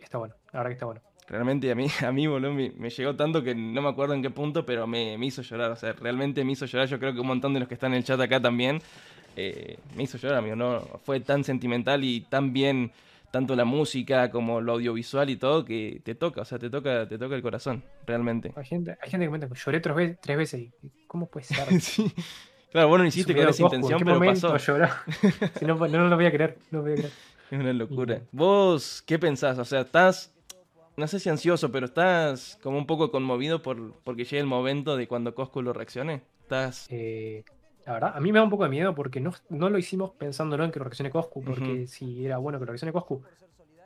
Está 0.00 0.18
bueno, 0.18 0.34
la 0.52 0.60
verdad 0.60 0.70
que 0.70 0.74
está 0.74 0.86
bueno. 0.86 1.00
Realmente 1.28 1.70
a 1.70 1.74
mí, 1.74 1.86
a 2.06 2.12
mí 2.12 2.26
boludo, 2.26 2.52
me, 2.52 2.90
llegó 2.90 3.14
tanto 3.14 3.42
que 3.42 3.54
no 3.54 3.80
me 3.80 3.88
acuerdo 3.88 4.14
en 4.14 4.22
qué 4.22 4.30
punto, 4.30 4.66
pero 4.66 4.86
me, 4.86 5.14
hizo 5.24 5.42
llorar. 5.42 5.70
O 5.70 5.76
sea, 5.76 5.92
realmente 5.92 6.44
me 6.44 6.52
hizo 6.52 6.66
llorar. 6.66 6.88
Yo 6.88 6.98
creo 6.98 7.14
que 7.14 7.20
un 7.20 7.26
montón 7.28 7.54
de 7.54 7.60
los 7.60 7.68
que 7.68 7.74
están 7.74 7.92
en 7.92 7.98
el 7.98 8.04
chat 8.04 8.20
acá 8.20 8.40
también 8.40 8.82
eh, 9.36 9.78
me 9.94 10.02
hizo 10.02 10.18
llorar, 10.18 10.38
amigo. 10.38 10.56
No, 10.56 10.80
fue 11.04 11.20
tan 11.20 11.44
sentimental 11.44 12.02
y 12.02 12.22
tan 12.22 12.52
bien, 12.52 12.90
tanto 13.30 13.54
la 13.54 13.64
música 13.64 14.30
como 14.30 14.60
lo 14.60 14.72
audiovisual 14.72 15.30
y 15.30 15.36
todo, 15.36 15.64
que 15.64 16.00
te 16.04 16.16
toca, 16.16 16.40
o 16.40 16.44
sea, 16.44 16.58
te 16.58 16.68
toca, 16.68 17.08
te 17.08 17.16
toca 17.16 17.36
el 17.36 17.42
corazón, 17.42 17.84
realmente. 18.06 18.52
Hay 18.56 18.64
gente, 18.64 18.98
hay 19.00 19.10
gente 19.10 19.26
que 19.26 19.28
comenta, 19.28 19.48
lloré 19.54 19.80
tres 19.80 19.94
veces, 19.94 20.18
tres 20.20 20.36
veces 20.36 20.60
y 20.60 20.72
¿cómo 21.06 21.26
puede 21.26 21.46
ser? 21.46 21.58
sí. 21.80 22.12
Claro, 22.70 22.88
vos 22.88 22.98
no 23.00 23.04
hiciste 23.04 23.34
con 23.34 23.48
esa 23.48 23.62
intención, 23.62 24.00
pero 24.04 24.20
pasó. 24.20 24.56
si 25.58 25.64
no, 25.64 25.74
no, 25.74 26.08
lo 26.08 26.16
voy 26.16 26.26
a 26.26 26.32
creer, 26.32 26.56
no 26.70 26.78
lo 26.78 26.84
voy 26.84 26.92
a 26.92 26.96
creer. 26.96 27.12
Es 27.50 27.58
una 27.60 27.72
locura. 27.72 28.22
¿Vos 28.32 29.02
qué 29.06 29.18
pensás? 29.18 29.58
O 29.58 29.64
sea, 29.64 29.82
estás, 29.82 30.32
no 30.96 31.06
sé 31.06 31.18
si 31.18 31.28
ansioso, 31.28 31.70
pero 31.70 31.86
estás 31.86 32.58
como 32.62 32.78
un 32.78 32.86
poco 32.86 33.10
conmovido 33.10 33.62
por 33.62 33.94
porque 34.04 34.24
llegue 34.24 34.40
el 34.40 34.46
momento 34.46 34.96
de 34.96 35.08
cuando 35.08 35.34
Cosco 35.34 35.62
lo 35.62 35.72
reaccione. 35.72 36.22
Estás... 36.42 36.86
Eh, 36.90 37.44
la 37.86 37.94
verdad, 37.94 38.12
a 38.14 38.20
mí 38.20 38.30
me 38.30 38.38
da 38.38 38.44
un 38.44 38.50
poco 38.50 38.64
de 38.64 38.70
miedo 38.70 38.94
porque 38.94 39.20
no, 39.20 39.32
no 39.48 39.70
lo 39.70 39.78
hicimos 39.78 40.12
pensándolo 40.12 40.64
en 40.64 40.70
que 40.70 40.78
lo 40.78 40.84
reaccione 40.84 41.10
Coscu, 41.10 41.42
porque 41.42 41.86
si 41.86 42.24
era 42.24 42.36
bueno 42.36 42.58
que 42.58 42.66
lo 42.66 42.72
reaccione 42.72 42.92
Coscu, 42.92 43.22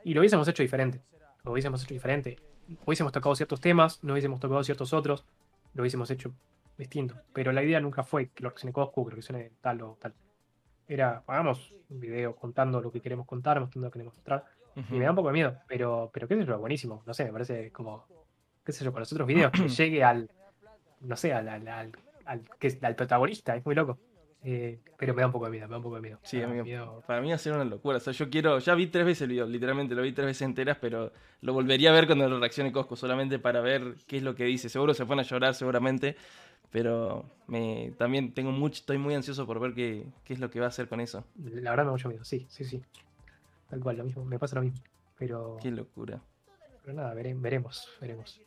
y 0.02 0.12
lo 0.12 0.20
hubiésemos 0.20 0.46
hecho 0.48 0.62
diferente, 0.62 1.00
lo 1.44 1.52
hubiésemos 1.52 1.82
hecho 1.82 1.94
diferente, 1.94 2.36
hubiésemos 2.84 3.12
tocado 3.12 3.34
ciertos 3.36 3.60
temas, 3.60 4.02
no 4.02 4.12
hubiésemos 4.12 4.40
tocado 4.40 4.62
ciertos 4.64 4.92
otros, 4.92 5.24
lo 5.74 5.82
hubiésemos 5.82 6.10
hecho 6.10 6.34
distinto. 6.76 7.14
Pero 7.32 7.52
la 7.52 7.62
idea 7.62 7.80
nunca 7.80 8.02
fue 8.02 8.30
que 8.30 8.42
lo 8.42 8.50
reaccione 8.50 8.72
Coscu, 8.72 9.04
que 9.04 9.10
lo 9.10 9.14
reaccione 9.14 9.52
tal 9.62 9.80
o 9.82 9.96
tal 10.00 10.12
era, 10.88 11.22
hagamos 11.26 11.74
un 11.88 12.00
video 12.00 12.34
contando 12.36 12.80
lo 12.80 12.90
que 12.90 13.00
queremos 13.00 13.26
contar, 13.26 13.60
mostrando 13.60 13.86
lo 13.86 13.90
que 13.90 13.98
queremos 13.98 14.14
mostrar. 14.14 14.44
Y 14.90 14.94
me 14.94 15.04
da 15.04 15.10
un 15.10 15.16
poco 15.16 15.28
de 15.28 15.34
miedo, 15.34 15.56
pero, 15.68 16.10
pero 16.12 16.26
qué 16.26 16.36
sé 16.36 16.44
yo, 16.44 16.58
buenísimo. 16.58 17.02
No 17.06 17.14
sé, 17.14 17.24
me 17.26 17.32
parece 17.32 17.70
como, 17.70 18.06
qué 18.64 18.72
sé 18.72 18.84
yo, 18.84 18.92
con 18.92 19.00
los 19.00 19.12
otros 19.12 19.26
videos, 19.26 19.52
que 19.52 19.68
llegue 19.68 20.02
al, 20.02 20.28
no 21.00 21.16
sé, 21.16 21.32
al, 21.32 21.48
al, 21.48 21.68
al, 22.24 22.42
que, 22.58 22.78
al 22.82 22.96
protagonista, 22.96 23.54
es 23.54 23.64
muy 23.64 23.74
loco. 23.74 23.98
Eh, 24.46 24.78
pero 24.98 25.14
me 25.14 25.22
da 25.22 25.26
un 25.26 25.32
poco 25.32 25.46
de 25.46 25.52
miedo, 25.52 25.66
me 25.66 25.70
da 25.70 25.76
un 25.78 25.82
poco 25.82 25.94
de 25.94 26.02
miedo. 26.02 26.18
Sí, 26.22 26.42
amigo, 26.42 27.02
para 27.06 27.22
mí 27.22 27.30
va 27.30 27.36
a 27.36 27.38
ser 27.38 27.54
una 27.54 27.64
locura. 27.64 27.96
O 27.96 28.00
sea, 28.00 28.12
yo 28.12 28.28
quiero, 28.28 28.58
ya 28.58 28.74
vi 28.74 28.88
tres 28.88 29.06
veces 29.06 29.22
el 29.22 29.28
video, 29.30 29.46
literalmente 29.46 29.94
lo 29.94 30.02
vi 30.02 30.12
tres 30.12 30.26
veces 30.26 30.42
enteras, 30.42 30.76
pero 30.78 31.12
lo 31.40 31.52
volvería 31.54 31.90
a 31.90 31.92
ver 31.94 32.06
cuando 32.06 32.28
lo 32.28 32.38
reaccione 32.38 32.70
Cosco, 32.70 32.94
solamente 32.94 33.38
para 33.38 33.62
ver 33.62 33.94
qué 34.06 34.18
es 34.18 34.22
lo 34.22 34.34
que 34.34 34.44
dice. 34.44 34.68
Seguro 34.68 34.92
se 34.92 35.06
pone 35.06 35.22
a 35.22 35.24
llorar, 35.24 35.54
seguramente, 35.54 36.16
pero 36.74 37.24
me, 37.46 37.92
también 37.98 38.34
tengo 38.34 38.50
mucho, 38.50 38.80
estoy 38.80 38.98
muy 38.98 39.14
ansioso 39.14 39.46
por 39.46 39.60
ver 39.60 39.74
qué, 39.74 40.08
qué 40.24 40.32
es 40.32 40.40
lo 40.40 40.50
que 40.50 40.58
va 40.58 40.66
a 40.66 40.70
hacer 40.70 40.88
con 40.88 40.98
eso. 40.98 41.24
La 41.36 41.70
verdad 41.70 41.84
me 41.84 41.92
mucho 41.92 42.08
miedo, 42.08 42.24
sí, 42.24 42.48
sí, 42.48 42.64
sí. 42.64 42.82
Tal 43.70 43.78
cual, 43.78 43.98
lo 43.98 44.02
mismo, 44.02 44.24
me 44.24 44.40
pasa 44.40 44.56
lo 44.56 44.62
mismo. 44.62 44.80
Pero. 45.16 45.56
Qué 45.62 45.70
locura. 45.70 46.20
Pero 46.82 46.96
nada, 46.96 47.14
veremos, 47.14 47.88
veremos. 48.00 48.40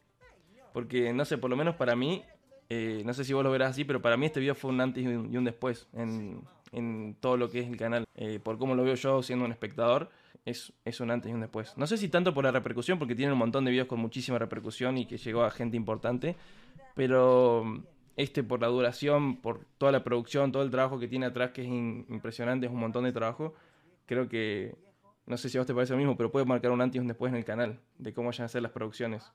Porque, 0.73 1.13
no 1.13 1.23
sé, 1.23 1.37
por 1.37 1.49
lo 1.49 1.55
menos 1.55 1.75
para 1.77 1.95
mí, 1.95 2.21
eh, 2.67 3.01
no 3.05 3.13
sé 3.13 3.23
si 3.23 3.31
vos 3.31 3.45
lo 3.45 3.49
verás 3.49 3.69
así, 3.69 3.85
pero 3.85 4.01
para 4.01 4.17
mí 4.17 4.25
este 4.25 4.41
video 4.41 4.55
fue 4.55 4.71
un 4.71 4.81
antes 4.81 5.01
y 5.05 5.07
un, 5.07 5.45
después 5.45 5.87
en, 5.93 6.41
en, 6.73 7.15
todo 7.21 7.37
lo 7.37 7.49
que 7.49 7.61
es 7.61 7.67
el 7.69 7.77
canal. 7.77 8.03
Eh, 8.15 8.41
por 8.43 8.57
cómo 8.57 8.75
lo 8.75 8.83
veo 8.83 8.95
yo 8.95 9.23
siendo 9.23 9.45
un 9.45 9.53
espectador, 9.53 10.09
es, 10.43 10.73
es 10.83 10.99
un 10.99 11.11
antes 11.11 11.31
y 11.31 11.33
un 11.33 11.39
después. 11.39 11.77
No 11.77 11.87
sé 11.87 11.95
si 11.95 12.09
tanto 12.09 12.33
por 12.33 12.43
la 12.43 12.51
repercusión, 12.51 12.99
porque 12.99 13.15
tiene 13.15 13.31
un 13.31 13.39
montón 13.39 13.63
de 13.63 13.71
videos 13.71 13.87
con 13.87 14.01
muchísima 14.01 14.37
repercusión 14.37 14.97
y 14.97 15.05
que 15.05 15.15
llegó 15.15 15.43
a 15.43 15.49
gente 15.49 15.77
importante, 15.77 16.35
pero 16.93 17.63
este 18.17 18.43
por 18.43 18.59
la 18.59 18.67
duración, 18.67 19.37
por 19.37 19.61
toda 19.77 19.91
la 19.91 20.03
producción, 20.03 20.51
todo 20.51 20.63
el 20.63 20.71
trabajo 20.71 20.99
que 20.99 21.07
tiene 21.07 21.27
atrás, 21.27 21.51
que 21.51 21.61
es 21.61 21.67
impresionante, 21.67 22.65
es 22.65 22.71
un 22.71 22.79
montón 22.79 23.05
de 23.05 23.13
trabajo. 23.13 23.53
Creo 24.07 24.27
que, 24.27 24.75
no 25.27 25.37
sé 25.37 25.49
si 25.49 25.57
a 25.57 25.61
vos 25.61 25.67
te 25.67 25.73
parece 25.73 25.93
lo 25.93 25.99
mismo, 25.99 26.17
pero 26.17 26.31
puede 26.31 26.45
marcar 26.45 26.71
un 26.71 26.81
antes 26.81 26.97
y 26.97 26.99
un 26.99 27.07
después 27.07 27.31
en 27.31 27.37
el 27.37 27.45
canal, 27.45 27.79
de 27.99 28.13
cómo 28.13 28.29
vayan 28.29 28.45
a 28.45 28.49
ser 28.49 28.63
las 28.63 28.71
producciones. 28.71 29.31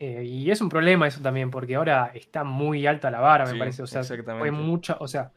Eh, 0.00 0.24
y 0.24 0.50
es 0.50 0.60
un 0.60 0.68
problema 0.68 1.06
eso 1.06 1.20
también, 1.22 1.50
porque 1.50 1.76
ahora 1.76 2.10
está 2.12 2.42
muy 2.42 2.86
alta 2.86 3.10
la 3.10 3.20
vara, 3.20 3.46
me 3.46 3.56
parece. 3.56 3.82
O 3.82 3.86
sea, 3.86 4.02
fue 4.02 4.50
mucha, 4.50 4.96
o 4.98 5.06
sea, 5.06 5.30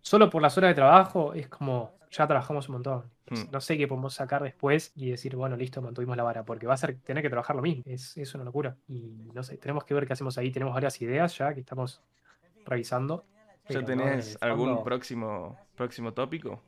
solo 0.00 0.30
por 0.30 0.40
las 0.40 0.56
horas 0.56 0.70
de 0.70 0.74
trabajo 0.74 1.34
es 1.34 1.48
como, 1.48 1.94
ya 2.12 2.28
trabajamos 2.28 2.68
un 2.68 2.74
montón. 2.74 3.04
Hmm. 3.28 3.50
No 3.50 3.60
sé 3.60 3.76
qué 3.76 3.88
podemos 3.88 4.14
sacar 4.14 4.42
después 4.42 4.92
y 4.94 5.10
decir, 5.10 5.34
bueno, 5.34 5.56
listo, 5.56 5.82
mantuvimos 5.82 6.16
la 6.16 6.22
vara, 6.22 6.44
porque 6.44 6.66
va 6.66 6.74
a 6.74 6.76
ser 6.76 6.98
tener 6.98 7.22
que 7.22 7.30
trabajar 7.30 7.56
lo 7.56 7.62
mismo. 7.62 7.82
Es, 7.86 8.16
es 8.16 8.34
una 8.34 8.44
locura. 8.44 8.76
Y 8.86 9.30
no 9.34 9.42
sé, 9.42 9.56
tenemos 9.56 9.84
que 9.84 9.94
ver 9.94 10.06
qué 10.06 10.12
hacemos 10.12 10.36
ahí. 10.38 10.52
Tenemos 10.52 10.74
varias 10.74 11.00
ideas 11.00 11.36
ya 11.36 11.54
que 11.54 11.60
estamos 11.60 12.02
revisando. 12.70 13.26
¿Ya 13.68 13.84
tenés 13.84 14.38
algún 14.40 14.82
próximo, 14.82 15.58
próximo 15.74 16.12
tópico? 16.12 16.62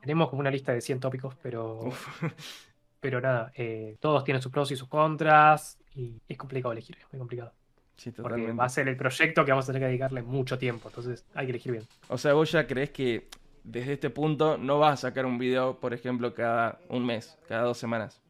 Tenemos 0.00 0.28
como 0.28 0.40
una 0.40 0.50
lista 0.50 0.72
de 0.72 0.80
100 0.80 1.00
tópicos, 1.00 1.36
pero. 1.40 1.90
pero 3.00 3.20
nada, 3.20 3.52
eh, 3.54 3.96
todos 4.00 4.24
tienen 4.24 4.42
sus 4.42 4.50
pros 4.50 4.70
y 4.72 4.76
sus 4.76 4.88
contras. 4.88 5.78
Y 5.94 6.20
es 6.28 6.36
complicado 6.36 6.72
elegir, 6.72 6.96
es 6.98 7.06
muy 7.12 7.18
complicado. 7.18 7.52
Sí. 7.96 8.10
Porque 8.10 8.52
va 8.52 8.64
a 8.64 8.68
ser 8.68 8.88
el 8.88 8.96
proyecto 8.96 9.44
que 9.44 9.52
vamos 9.52 9.66
a 9.66 9.72
tener 9.72 9.82
que 9.82 9.88
dedicarle 9.88 10.22
mucho 10.22 10.58
tiempo. 10.58 10.88
Entonces 10.88 11.24
hay 11.34 11.46
que 11.46 11.50
elegir 11.52 11.72
bien. 11.72 11.84
O 12.08 12.18
sea, 12.18 12.32
vos 12.32 12.50
ya 12.50 12.66
crees 12.66 12.90
que 12.90 13.28
desde 13.64 13.92
este 13.92 14.10
punto 14.10 14.58
no 14.58 14.78
vas 14.78 14.94
a 14.94 15.08
sacar 15.08 15.26
un 15.26 15.38
video, 15.38 15.78
por 15.78 15.94
ejemplo, 15.94 16.34
cada 16.34 16.80
un 16.88 17.06
mes, 17.06 17.38
cada 17.46 17.62
dos 17.62 17.78
semanas. 17.78 18.20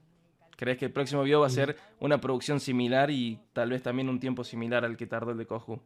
¿Crees 0.56 0.78
que 0.78 0.84
el 0.84 0.92
próximo 0.92 1.22
video 1.22 1.40
va 1.40 1.46
a 1.46 1.50
ser 1.50 1.76
una 1.98 2.20
producción 2.20 2.60
similar 2.60 3.10
y 3.10 3.40
tal 3.52 3.70
vez 3.70 3.82
también 3.82 4.08
un 4.08 4.20
tiempo 4.20 4.44
similar 4.44 4.84
al 4.84 4.96
que 4.96 5.06
tardó 5.06 5.32
el 5.32 5.38
de 5.38 5.46
Kohu? 5.46 5.80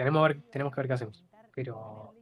Tenemos, 0.00 0.30
tenemos 0.50 0.72
que 0.72 0.80
ver 0.80 0.86
qué 0.86 0.94
hacemos. 0.94 1.22
Pero, 1.54 2.14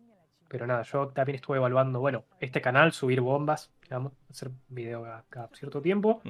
pero 0.49 0.67
nada, 0.67 0.83
yo 0.83 1.07
también 1.11 1.37
estuve 1.37 1.59
evaluando, 1.59 2.01
bueno, 2.01 2.25
este 2.41 2.61
canal, 2.61 2.91
subir 2.91 3.21
bombas, 3.21 3.71
digamos, 3.83 4.15
hacer 4.29 4.51
video 4.69 5.07
cada, 5.29 5.49
cierto 5.55 5.81
tiempo, 5.81 6.21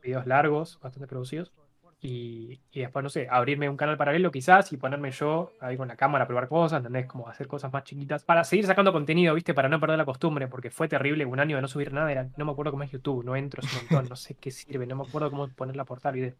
videos 0.00 0.24
largos, 0.24 0.78
bastante 0.80 1.08
producidos. 1.08 1.50
Y, 2.00 2.60
después, 2.72 3.02
no 3.02 3.08
sé, 3.08 3.26
abrirme 3.28 3.68
un 3.68 3.76
canal 3.76 3.96
paralelo 3.96 4.30
quizás 4.30 4.72
y 4.72 4.76
ponerme 4.76 5.10
yo 5.10 5.50
ahí 5.60 5.76
con 5.76 5.88
la 5.88 5.96
cámara 5.96 6.24
a 6.24 6.26
probar 6.28 6.46
cosas, 6.46 6.78
¿entendés? 6.78 7.06
Como 7.06 7.28
hacer 7.28 7.48
cosas 7.48 7.72
más 7.72 7.82
chiquitas 7.82 8.22
para 8.22 8.44
seguir 8.44 8.64
sacando 8.66 8.92
contenido, 8.92 9.34
¿viste? 9.34 9.54
Para 9.54 9.68
no 9.68 9.80
perder 9.80 9.98
la 9.98 10.04
costumbre, 10.04 10.46
porque 10.46 10.70
fue 10.70 10.86
terrible 10.86 11.24
un 11.24 11.40
año 11.40 11.56
de 11.56 11.62
no 11.62 11.68
subir 11.68 11.92
nada, 11.92 12.12
era, 12.12 12.28
no 12.36 12.44
me 12.44 12.52
acuerdo 12.52 12.70
cómo 12.70 12.84
es 12.84 12.90
YouTube, 12.92 13.24
no 13.24 13.34
entro, 13.34 13.62
es 13.64 13.72
un 13.72 13.80
montón, 13.80 14.08
no 14.08 14.16
sé 14.16 14.36
qué 14.36 14.52
sirve, 14.52 14.86
no 14.86 14.94
me 14.94 15.02
acuerdo 15.02 15.28
cómo 15.28 15.48
ponerla 15.48 15.84
portal 15.84 16.14
video. 16.14 16.34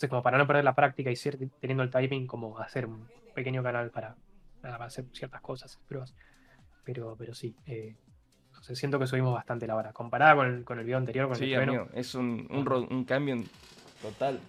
Entonces, 0.00 0.10
como 0.12 0.22
para 0.22 0.38
no 0.38 0.46
perder 0.46 0.64
la 0.64 0.74
práctica 0.74 1.10
y 1.10 1.16
ser, 1.16 1.36
teniendo 1.60 1.82
el 1.82 1.90
timing, 1.90 2.26
como 2.26 2.58
hacer 2.58 2.86
un 2.86 3.06
pequeño 3.34 3.62
canal 3.62 3.90
para, 3.90 4.16
hacer 4.62 5.04
ciertas 5.12 5.42
cosas, 5.42 5.78
pruebas. 5.86 6.14
Pero, 6.84 7.16
pero 7.18 7.34
sí, 7.34 7.54
eh, 7.66 7.96
siento 8.62 8.98
que 8.98 9.06
subimos 9.06 9.34
bastante 9.34 9.66
la 9.66 9.74
vara. 9.74 9.92
Comparada 9.92 10.36
con 10.36 10.46
el, 10.46 10.64
con 10.64 10.78
el 10.78 10.86
video 10.86 10.96
anterior, 10.96 11.28
con 11.28 11.36
sí, 11.36 11.52
el 11.52 11.86
es 11.92 12.14
un, 12.14 12.48
un, 12.48 12.66
un 12.90 13.04
cambio 13.04 13.44
total 14.00 14.40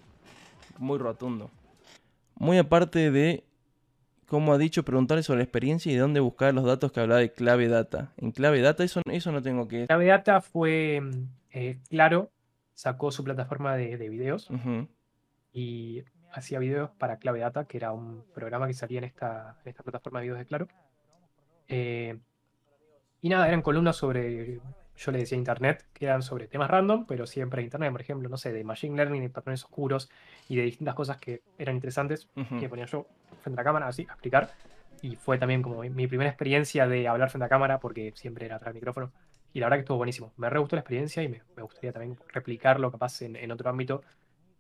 muy 0.77 0.97
rotundo. 0.97 1.51
Muy 2.35 2.57
aparte 2.57 3.11
de, 3.11 3.43
como 4.27 4.53
ha 4.53 4.57
dicho, 4.57 4.85
preguntarle 4.85 5.21
sobre 5.21 5.39
la 5.39 5.43
experiencia 5.43 5.91
y 5.91 5.95
de 5.95 6.01
dónde 6.01 6.21
buscar 6.21 6.53
los 6.53 6.63
datos 6.63 6.93
que 6.93 7.01
hablaba 7.01 7.19
de 7.19 7.33
clave 7.33 7.67
data. 7.67 8.13
En 8.15 8.31
clave 8.31 8.61
data 8.61 8.85
eso, 8.85 9.01
eso 9.11 9.33
no 9.33 9.41
tengo 9.41 9.67
que... 9.67 9.87
Clave 9.87 10.05
data 10.05 10.39
fue, 10.39 11.01
eh, 11.51 11.77
claro, 11.89 12.31
sacó 12.73 13.11
su 13.11 13.25
plataforma 13.25 13.75
de, 13.75 13.97
videos 14.07 14.49
y 15.53 16.03
hacía 16.31 16.59
videos 16.59 16.91
para 16.91 17.17
clave 17.17 17.39
data, 17.39 17.65
que 17.65 17.77
era 17.77 17.91
un 17.91 18.23
programa 18.33 18.67
que 18.67 18.73
salía 18.73 18.99
en 18.99 19.03
esta, 19.05 19.57
esta 19.65 19.83
plataforma 19.83 20.19
de 20.19 20.23
videos 20.23 20.39
de 20.39 20.45
claro. 20.45 20.67
Eh, 21.67 22.17
y 23.21 23.29
nada, 23.29 23.47
eran 23.47 23.61
columnas 23.61 23.95
sobre 23.95 24.59
yo 25.01 25.11
le 25.11 25.19
decía 25.19 25.37
internet, 25.37 25.85
que 25.93 26.05
eran 26.05 26.21
sobre 26.21 26.47
temas 26.47 26.69
random, 26.69 27.05
pero 27.07 27.25
siempre 27.25 27.63
internet, 27.63 27.91
por 27.91 28.01
ejemplo, 28.01 28.29
no 28.29 28.37
sé, 28.37 28.51
de 28.51 28.63
machine 28.63 28.95
learning, 28.95 29.23
de 29.23 29.29
patrones 29.29 29.63
oscuros 29.63 30.09
y 30.47 30.55
de 30.55 30.63
distintas 30.63 30.93
cosas 30.95 31.17
que 31.17 31.41
eran 31.57 31.75
interesantes, 31.75 32.29
que 32.59 32.69
ponía 32.69 32.85
yo 32.85 33.07
frente 33.41 33.59
a 33.59 33.61
la 33.61 33.63
cámara, 33.63 33.87
así, 33.87 34.05
a 34.07 34.13
explicar. 34.13 34.51
Y 35.01 35.15
fue 35.15 35.39
también 35.39 35.63
como 35.63 35.81
mi 35.81 36.07
primera 36.07 36.29
experiencia 36.29 36.87
de 36.87 37.07
hablar 37.07 37.31
frente 37.31 37.45
a 37.45 37.49
cámara, 37.49 37.79
porque 37.79 38.13
siempre 38.15 38.45
era 38.45 38.57
atrás 38.57 38.73
del 38.73 38.81
micrófono. 38.81 39.11
Y 39.53 39.59
la 39.59 39.65
verdad 39.65 39.77
que 39.77 39.81
estuvo 39.81 39.97
buenísimo. 39.97 40.33
Me 40.37 40.49
re 40.49 40.59
gustó 40.59 40.75
la 40.75 40.81
experiencia 40.81 41.23
y 41.23 41.29
me, 41.29 41.41
gustaría 41.57 41.91
también 41.91 42.17
replicarlo 42.27 42.91
capaz 42.91 43.21
en, 43.23 43.35
en, 43.35 43.51
otro 43.51 43.69
ámbito, 43.69 44.03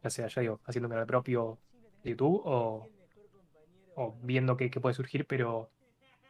ya 0.03 0.09
sea, 0.09 0.27
ya 0.27 0.41
digo, 0.41 0.59
haciendo 0.65 0.87
un 0.87 0.91
canal 0.91 1.05
propio 1.05 1.59
de 2.03 2.11
YouTube 2.11 2.41
o, 2.45 2.89
o 3.95 4.17
viendo 4.23 4.57
qué, 4.57 4.69
qué 4.69 4.79
puede 4.79 4.95
surgir, 4.95 5.25
pero 5.25 5.69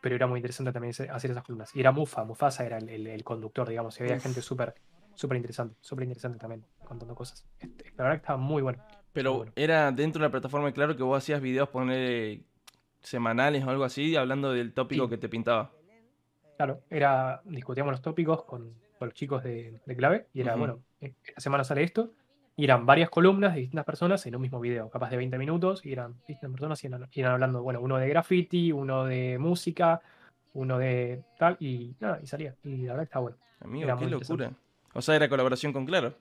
pero 0.02 0.16
era 0.16 0.28
muy 0.28 0.40
interesante 0.40 0.74
también 0.74 0.94
hacer 1.12 1.32
esas 1.32 1.44
columnas. 1.44 1.74
Y 1.76 1.80
era 1.80 1.92
Mufa, 1.92 2.24
Mufasa 2.24 2.66
era 2.66 2.80
el, 2.80 3.24
conductor, 3.24 3.70
digamos, 3.70 3.98
y 4.00 4.04
había 4.04 4.20
gente 4.20 4.42
súper 4.42 4.74
súper 5.14 5.38
interesante, 5.38 5.76
súper 5.82 6.06
interesante 6.06 6.40
también, 6.40 6.66
contando 6.84 7.14
cosas. 7.14 7.46
Este, 7.60 7.92
la 7.96 8.04
verdad 8.04 8.12
que 8.14 8.22
estaba 8.22 8.38
muy 8.38 8.64
bueno. 8.64 8.84
Pero 9.14 9.46
era 9.56 9.92
dentro 9.92 10.20
de 10.20 10.28
la 10.28 10.32
plataforma, 10.32 10.72
claro, 10.72 10.98
que 10.98 11.04
vos 11.04 11.18
hacías 11.18 11.42
videos 11.42 11.70
poner 11.70 12.42
semanales 13.02 13.64
o 13.64 13.70
algo 13.70 13.84
así, 13.84 14.16
hablando 14.16 14.52
del 14.52 14.74
tópico 14.74 15.08
que 15.08 15.18
te 15.18 15.30
pintaba. 15.30 15.72
Claro, 16.58 16.82
era, 16.90 17.42
discutíamos 17.46 17.92
los 17.92 18.02
tópicos 18.02 18.44
con, 18.46 18.74
los 19.00 19.14
chicos 19.14 19.44
de, 19.44 19.80
clave, 19.98 20.28
y 20.34 20.42
era, 20.42 20.56
bueno, 20.56 20.80
eh, 21.02 21.14
esta 21.24 21.42
semana 21.42 21.64
sale 21.64 21.84
esto, 21.84 22.14
y 22.56 22.66
eran 22.66 22.86
varias 22.86 23.10
columnas 23.10 23.54
de 23.54 23.62
distintas 23.62 23.86
personas 23.86 24.26
en 24.26 24.36
un 24.36 24.42
mismo 24.42 24.60
video, 24.60 24.90
capaz 24.90 25.10
de 25.10 25.18
20 25.18 25.38
minutos, 25.38 25.86
y 25.86 25.94
eran 25.94 26.14
distintas 26.28 26.52
personas 26.52 26.84
y 26.84 26.88
iban, 26.88 27.32
hablando, 27.32 27.64
bueno, 27.64 27.82
uno 27.82 27.98
de 27.98 28.10
graffiti, 28.10 28.72
uno 28.72 29.06
de 29.06 29.38
música, 29.40 30.02
uno 30.54 30.78
de 30.78 31.24
tal, 31.38 31.58
y 31.60 31.96
nada, 32.00 32.20
y 32.22 32.28
salía. 32.28 32.56
Y 32.64 32.84
la 32.84 32.94
verdad 32.94 33.04
que 33.04 33.06
está 33.06 33.20
bueno. 33.20 33.38
Amigo, 33.62 33.98
qué 33.98 34.06
locura. 34.08 34.52
O 34.94 35.02
sea, 35.02 35.16
era 35.16 35.30
colaboración 35.30 35.72
con 35.72 35.86
Claro. 35.86 36.16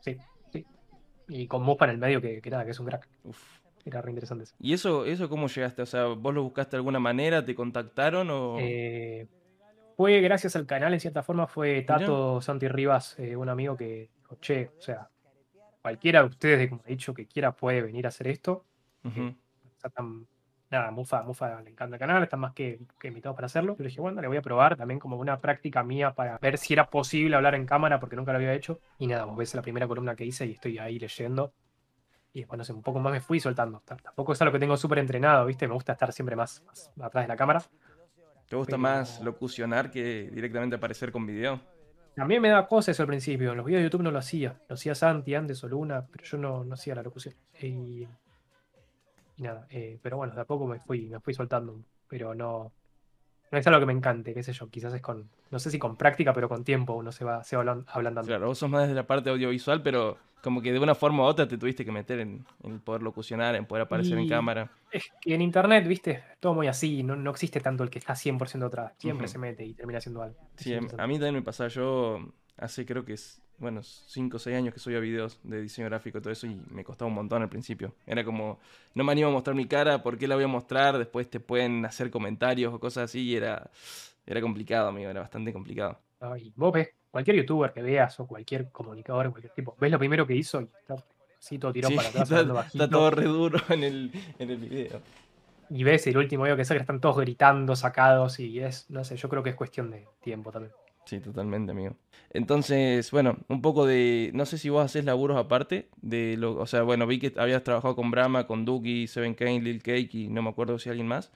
Sí, 0.00 0.16
sí. 0.50 0.64
Y 1.28 1.46
con 1.46 1.62
Muspa 1.62 1.84
en 1.86 1.92
el 1.92 1.98
medio, 1.98 2.20
que, 2.20 2.40
que 2.40 2.50
nada, 2.50 2.64
que 2.64 2.70
es 2.70 2.80
un 2.80 2.86
crack. 2.86 3.08
Uf. 3.24 3.64
Era 3.86 4.00
re 4.00 4.10
interesante 4.12 4.46
¿Y 4.60 4.72
eso, 4.72 5.04
eso 5.04 5.28
cómo 5.28 5.46
llegaste? 5.46 5.82
O 5.82 5.86
sea, 5.86 6.06
¿vos 6.06 6.32
lo 6.32 6.42
buscaste 6.42 6.70
de 6.70 6.78
alguna 6.78 7.00
manera? 7.00 7.44
¿Te 7.44 7.54
contactaron 7.54 8.30
o...? 8.30 8.56
Eh, 8.58 9.26
fue 9.96 10.20
gracias 10.20 10.56
al 10.56 10.66
canal, 10.66 10.92
en 10.92 11.00
cierta 11.00 11.22
forma, 11.22 11.46
fue 11.46 11.82
Tato 11.82 12.40
Santi 12.40 12.66
Rivas, 12.66 13.16
eh, 13.18 13.36
un 13.36 13.48
amigo 13.48 13.76
que, 13.76 14.10
che, 14.40 14.70
o 14.76 14.82
sea, 14.82 15.08
cualquiera 15.84 16.20
de 16.20 16.28
ustedes, 16.28 16.70
como 16.70 16.80
he 16.86 16.92
dicho, 16.92 17.12
que 17.12 17.26
quiera 17.26 17.52
puede 17.52 17.82
venir 17.82 18.06
a 18.06 18.08
hacer 18.08 18.26
esto. 18.28 18.64
Eh, 19.04 19.34
nada, 20.70 20.90
Mufa, 20.90 21.22
Mufa 21.24 21.60
le 21.60 21.68
encanta 21.68 21.96
el 21.96 22.00
canal, 22.00 22.22
están 22.22 22.40
más 22.40 22.54
que, 22.54 22.80
que 22.98 23.08
invitados 23.08 23.36
para 23.36 23.44
hacerlo. 23.44 23.76
Yo 23.76 23.84
dije, 23.84 24.00
bueno, 24.00 24.18
le 24.22 24.26
voy 24.26 24.38
a 24.38 24.40
probar 24.40 24.76
también 24.78 24.98
como 24.98 25.18
una 25.18 25.38
práctica 25.38 25.82
mía 25.82 26.14
para 26.14 26.38
ver 26.38 26.56
si 26.56 26.72
era 26.72 26.88
posible 26.88 27.36
hablar 27.36 27.54
en 27.54 27.66
cámara, 27.66 28.00
porque 28.00 28.16
nunca 28.16 28.32
lo 28.32 28.38
había 28.38 28.54
hecho. 28.54 28.80
Y 28.98 29.06
nada, 29.08 29.26
vos 29.26 29.36
ves 29.36 29.54
la 29.54 29.60
primera 29.60 29.86
columna 29.86 30.16
que 30.16 30.24
hice 30.24 30.46
y 30.46 30.52
estoy 30.52 30.78
ahí 30.78 30.98
leyendo. 30.98 31.52
Y 32.32 32.38
después, 32.38 32.56
no 32.56 32.64
sé, 32.64 32.72
un 32.72 32.82
poco 32.82 32.98
más 32.98 33.12
me 33.12 33.20
fui 33.20 33.38
soltando. 33.38 33.82
Tampoco 33.84 34.32
es 34.32 34.40
algo 34.40 34.54
que 34.54 34.60
tengo 34.60 34.78
súper 34.78 35.00
entrenado, 35.00 35.44
¿viste? 35.44 35.68
Me 35.68 35.74
gusta 35.74 35.92
estar 35.92 36.14
siempre 36.14 36.34
más, 36.34 36.64
atrás 36.98 37.24
de 37.24 37.28
la 37.28 37.36
cámara. 37.36 37.62
¿Te 38.48 38.56
gusta 38.56 38.78
más 38.78 39.20
locucionar 39.20 39.90
que 39.90 40.30
directamente 40.32 40.76
aparecer 40.76 41.12
con 41.12 41.26
video? 41.26 41.60
A 42.16 42.24
mí 42.24 42.38
me 42.38 42.48
daba 42.48 42.68
cosas 42.68 42.98
al 43.00 43.06
principio. 43.06 43.50
En 43.50 43.56
los 43.56 43.66
videos 43.66 43.80
de 43.80 43.84
YouTube 43.84 44.02
no 44.02 44.10
lo 44.10 44.18
hacía. 44.18 44.60
Lo 44.68 44.74
hacía 44.74 44.94
Santi 44.94 45.34
antes 45.34 45.62
o 45.64 45.68
Luna, 45.68 46.06
pero 46.10 46.24
yo 46.24 46.38
no, 46.38 46.64
no 46.64 46.74
hacía 46.74 46.94
la 46.94 47.02
locución. 47.02 47.34
Y, 47.60 48.06
nada. 49.38 49.66
Eh, 49.70 49.98
pero 50.00 50.16
bueno, 50.16 50.34
de 50.34 50.40
a 50.40 50.44
poco 50.44 50.66
me 50.66 50.78
fui, 50.80 51.08
me 51.08 51.20
fui 51.20 51.34
soltando. 51.34 51.80
Pero 52.08 52.34
no, 52.34 52.72
no 53.50 53.58
es 53.58 53.66
algo 53.66 53.80
que 53.80 53.86
me 53.86 53.92
encante, 53.92 54.32
qué 54.32 54.42
sé 54.42 54.52
yo. 54.52 54.68
Quizás 54.68 54.94
es 54.94 55.02
con, 55.02 55.28
no 55.50 55.58
sé 55.58 55.70
si 55.70 55.78
con 55.78 55.96
práctica, 55.96 56.32
pero 56.32 56.48
con 56.48 56.64
tiempo 56.64 56.94
uno 56.94 57.10
se 57.10 57.24
va, 57.24 57.42
se 57.42 57.56
va 57.56 57.82
hablando. 57.86 58.22
Claro, 58.22 58.46
vos 58.46 58.58
sos 58.58 58.70
más 58.70 58.82
desde 58.82 58.94
la 58.94 59.06
parte 59.06 59.30
audiovisual, 59.30 59.82
pero 59.82 60.18
como 60.44 60.60
que 60.60 60.72
de 60.72 60.78
una 60.78 60.94
forma 60.94 61.22
u 61.22 61.26
otra 61.26 61.48
te 61.48 61.56
tuviste 61.56 61.86
que 61.86 61.90
meter 61.90 62.20
en, 62.20 62.44
en 62.62 62.78
poder 62.78 63.02
locucionar, 63.02 63.56
en 63.56 63.64
poder 63.64 63.84
aparecer 63.84 64.18
en 64.18 64.28
cámara. 64.28 64.70
Es 64.92 65.10
que 65.18 65.34
en 65.34 65.40
internet, 65.40 65.88
viste, 65.88 66.22
todo 66.38 66.52
muy 66.52 66.66
así, 66.66 67.02
no, 67.02 67.16
no 67.16 67.30
existe 67.30 67.60
tanto 67.60 67.82
el 67.82 67.88
que 67.88 67.98
está 67.98 68.12
100% 68.12 68.66
atrás, 68.66 68.92
siempre 68.98 69.26
se 69.26 69.38
mete 69.38 69.64
y 69.64 69.72
termina 69.72 69.98
haciendo 69.98 70.22
algo. 70.22 70.36
Sí, 70.56 70.74
a, 70.74 70.80
mí 70.82 71.14
también 71.14 71.32
me 71.32 71.40
pasa, 71.40 71.68
yo 71.68 72.18
hace 72.58 72.84
creo 72.84 73.06
que 73.06 73.14
es, 73.14 73.40
bueno, 73.56 73.82
5 73.82 74.36
o 74.36 74.38
6 74.38 74.54
años 74.54 74.74
que 74.74 74.80
subía 74.80 75.00
videos 75.00 75.40
de 75.44 75.62
diseño 75.62 75.88
gráfico 75.88 76.18
y 76.18 76.20
todo 76.20 76.32
eso 76.34 76.46
y 76.46 76.60
me 76.68 76.84
costaba 76.84 77.08
un 77.08 77.14
montón 77.14 77.40
al 77.40 77.48
principio. 77.48 77.94
Era 78.06 78.22
como, 78.22 78.60
no 78.92 79.02
me 79.02 79.12
animo 79.12 79.28
a 79.28 79.32
mostrar 79.32 79.56
mi 79.56 79.64
cara, 79.64 80.02
¿por 80.02 80.18
qué 80.18 80.28
la 80.28 80.34
voy 80.34 80.44
a 80.44 80.48
mostrar? 80.48 80.98
Después 80.98 81.30
te 81.30 81.40
pueden 81.40 81.86
hacer 81.86 82.10
comentarios 82.10 82.74
o 82.74 82.78
cosas 82.78 83.04
así 83.04 83.22
y 83.22 83.34
era, 83.34 83.70
era 84.26 84.42
complicado, 84.42 84.88
amigo, 84.88 85.08
era 85.08 85.20
bastante 85.20 85.54
complicado. 85.54 86.03
Ay, 86.32 86.52
vos 86.56 86.72
ves 86.72 86.90
cualquier 87.10 87.36
youtuber 87.36 87.72
que 87.72 87.82
veas 87.82 88.18
o 88.20 88.26
cualquier 88.26 88.70
comunicador, 88.70 89.30
cualquier 89.30 89.52
tipo, 89.52 89.76
ves 89.78 89.90
lo 89.90 89.98
primero 89.98 90.26
que 90.26 90.34
hizo 90.34 90.60
y 90.60 90.64
está 90.64 90.96
así 91.38 91.58
todo 91.58 91.72
tirado 91.72 91.94
para 91.94 92.08
atrás. 92.08 92.30
Está, 92.72 92.88
todo 92.88 93.10
re 93.10 93.24
duro 93.24 93.58
en 93.68 93.84
el, 93.84 94.10
en 94.38 94.50
el 94.50 94.56
video. 94.56 95.00
Y 95.70 95.84
ves 95.84 96.06
el 96.06 96.16
último 96.16 96.44
video 96.44 96.56
que 96.56 96.64
saca, 96.64 96.80
están 96.80 97.00
todos 97.00 97.16
gritando, 97.18 97.74
sacados, 97.76 98.38
y 98.38 98.60
es, 98.60 98.90
no 98.90 99.02
sé, 99.04 99.16
yo 99.16 99.28
creo 99.28 99.42
que 99.42 99.50
es 99.50 99.56
cuestión 99.56 99.90
de 99.90 100.06
tiempo 100.22 100.52
también. 100.52 100.72
Sí, 101.04 101.20
totalmente, 101.20 101.72
amigo. 101.72 101.96
Entonces, 102.30 103.10
bueno, 103.10 103.36
un 103.48 103.60
poco 103.60 103.86
de. 103.86 104.30
No 104.34 104.46
sé 104.46 104.56
si 104.58 104.70
vos 104.70 104.84
haces 104.84 105.04
laburos 105.04 105.36
aparte 105.36 105.88
de 106.00 106.36
lo. 106.38 106.56
O 106.56 106.66
sea, 106.66 106.82
bueno, 106.82 107.06
vi 107.06 107.18
que 107.18 107.32
habías 107.36 107.62
trabajado 107.62 107.94
con 107.94 108.10
Brahma, 108.10 108.46
con 108.46 108.64
Duki, 108.64 109.06
Seven 109.06 109.34
Kane, 109.34 109.60
Lil 109.60 109.82
Cake 109.82 110.14
y 110.14 110.28
no 110.28 110.42
me 110.42 110.50
acuerdo 110.50 110.78
si 110.78 110.88
alguien 110.88 111.06
más. 111.06 111.30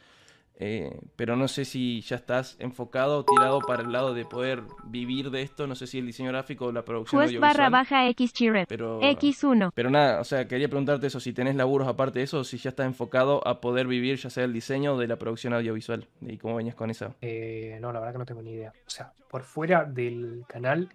Eh, 0.61 0.99
pero 1.15 1.37
no 1.37 1.47
sé 1.47 1.65
si 1.65 2.01
ya 2.01 2.17
estás 2.17 2.57
enfocado 2.59 3.19
o 3.19 3.25
tirado 3.25 3.61
para 3.61 3.83
el 3.83 3.93
lado 3.93 4.13
de 4.13 4.25
poder 4.25 4.63
vivir 4.85 5.31
de 5.31 5.43
esto. 5.43 5.69
No 5.69 5.77
sé 5.77 5.87
si 5.87 5.99
el 5.99 6.07
diseño 6.07 6.31
gráfico 6.31 6.67
o 6.67 6.73
la 6.73 6.85
producción 6.85 7.23
Quest 7.23 7.39
barra 7.39 7.71
baja 7.71 8.09
X 8.09 8.33
Pero, 8.67 9.01
X1. 9.01 9.71
Pero 9.73 9.91
nada, 9.91 10.21
o 10.21 10.25
sea, 10.25 10.49
quería 10.49 10.69
preguntarte 10.69 11.07
eso, 11.07 11.21
si 11.21 11.33
tenés 11.33 11.55
laburos 11.55 11.87
aparte 11.87 12.19
de 12.19 12.25
eso, 12.25 12.41
o 12.41 12.45
si 12.45 12.59
ya 12.59 12.71
estás 12.71 12.87
enfocado 12.87 13.47
a 13.47 13.61
poder 13.61 13.87
vivir 13.87 14.17
ya 14.17 14.31
sea 14.31 14.45
el 14.45 14.53
diseño 14.53 14.95
o 14.95 14.99
de 14.99 15.07
la 15.07 15.17
producción 15.17 15.55
audiovisual. 15.55 16.09
¿Y 16.23 16.39
cómo 16.39 16.57
venías 16.57 16.75
con 16.75 16.91
eso? 16.91 17.15
Eh, 17.21 17.79
no, 17.81 17.93
la 17.93 18.01
verdad 18.01 18.15
que 18.15 18.19
no 18.19 18.27
tengo 18.27 18.43
ni 18.43 18.51
idea. 18.51 18.73
O 18.85 18.91
sea, 18.91 19.13
por 19.31 19.43
fuera 19.43 19.85
del 19.85 20.45
canal... 20.49 20.89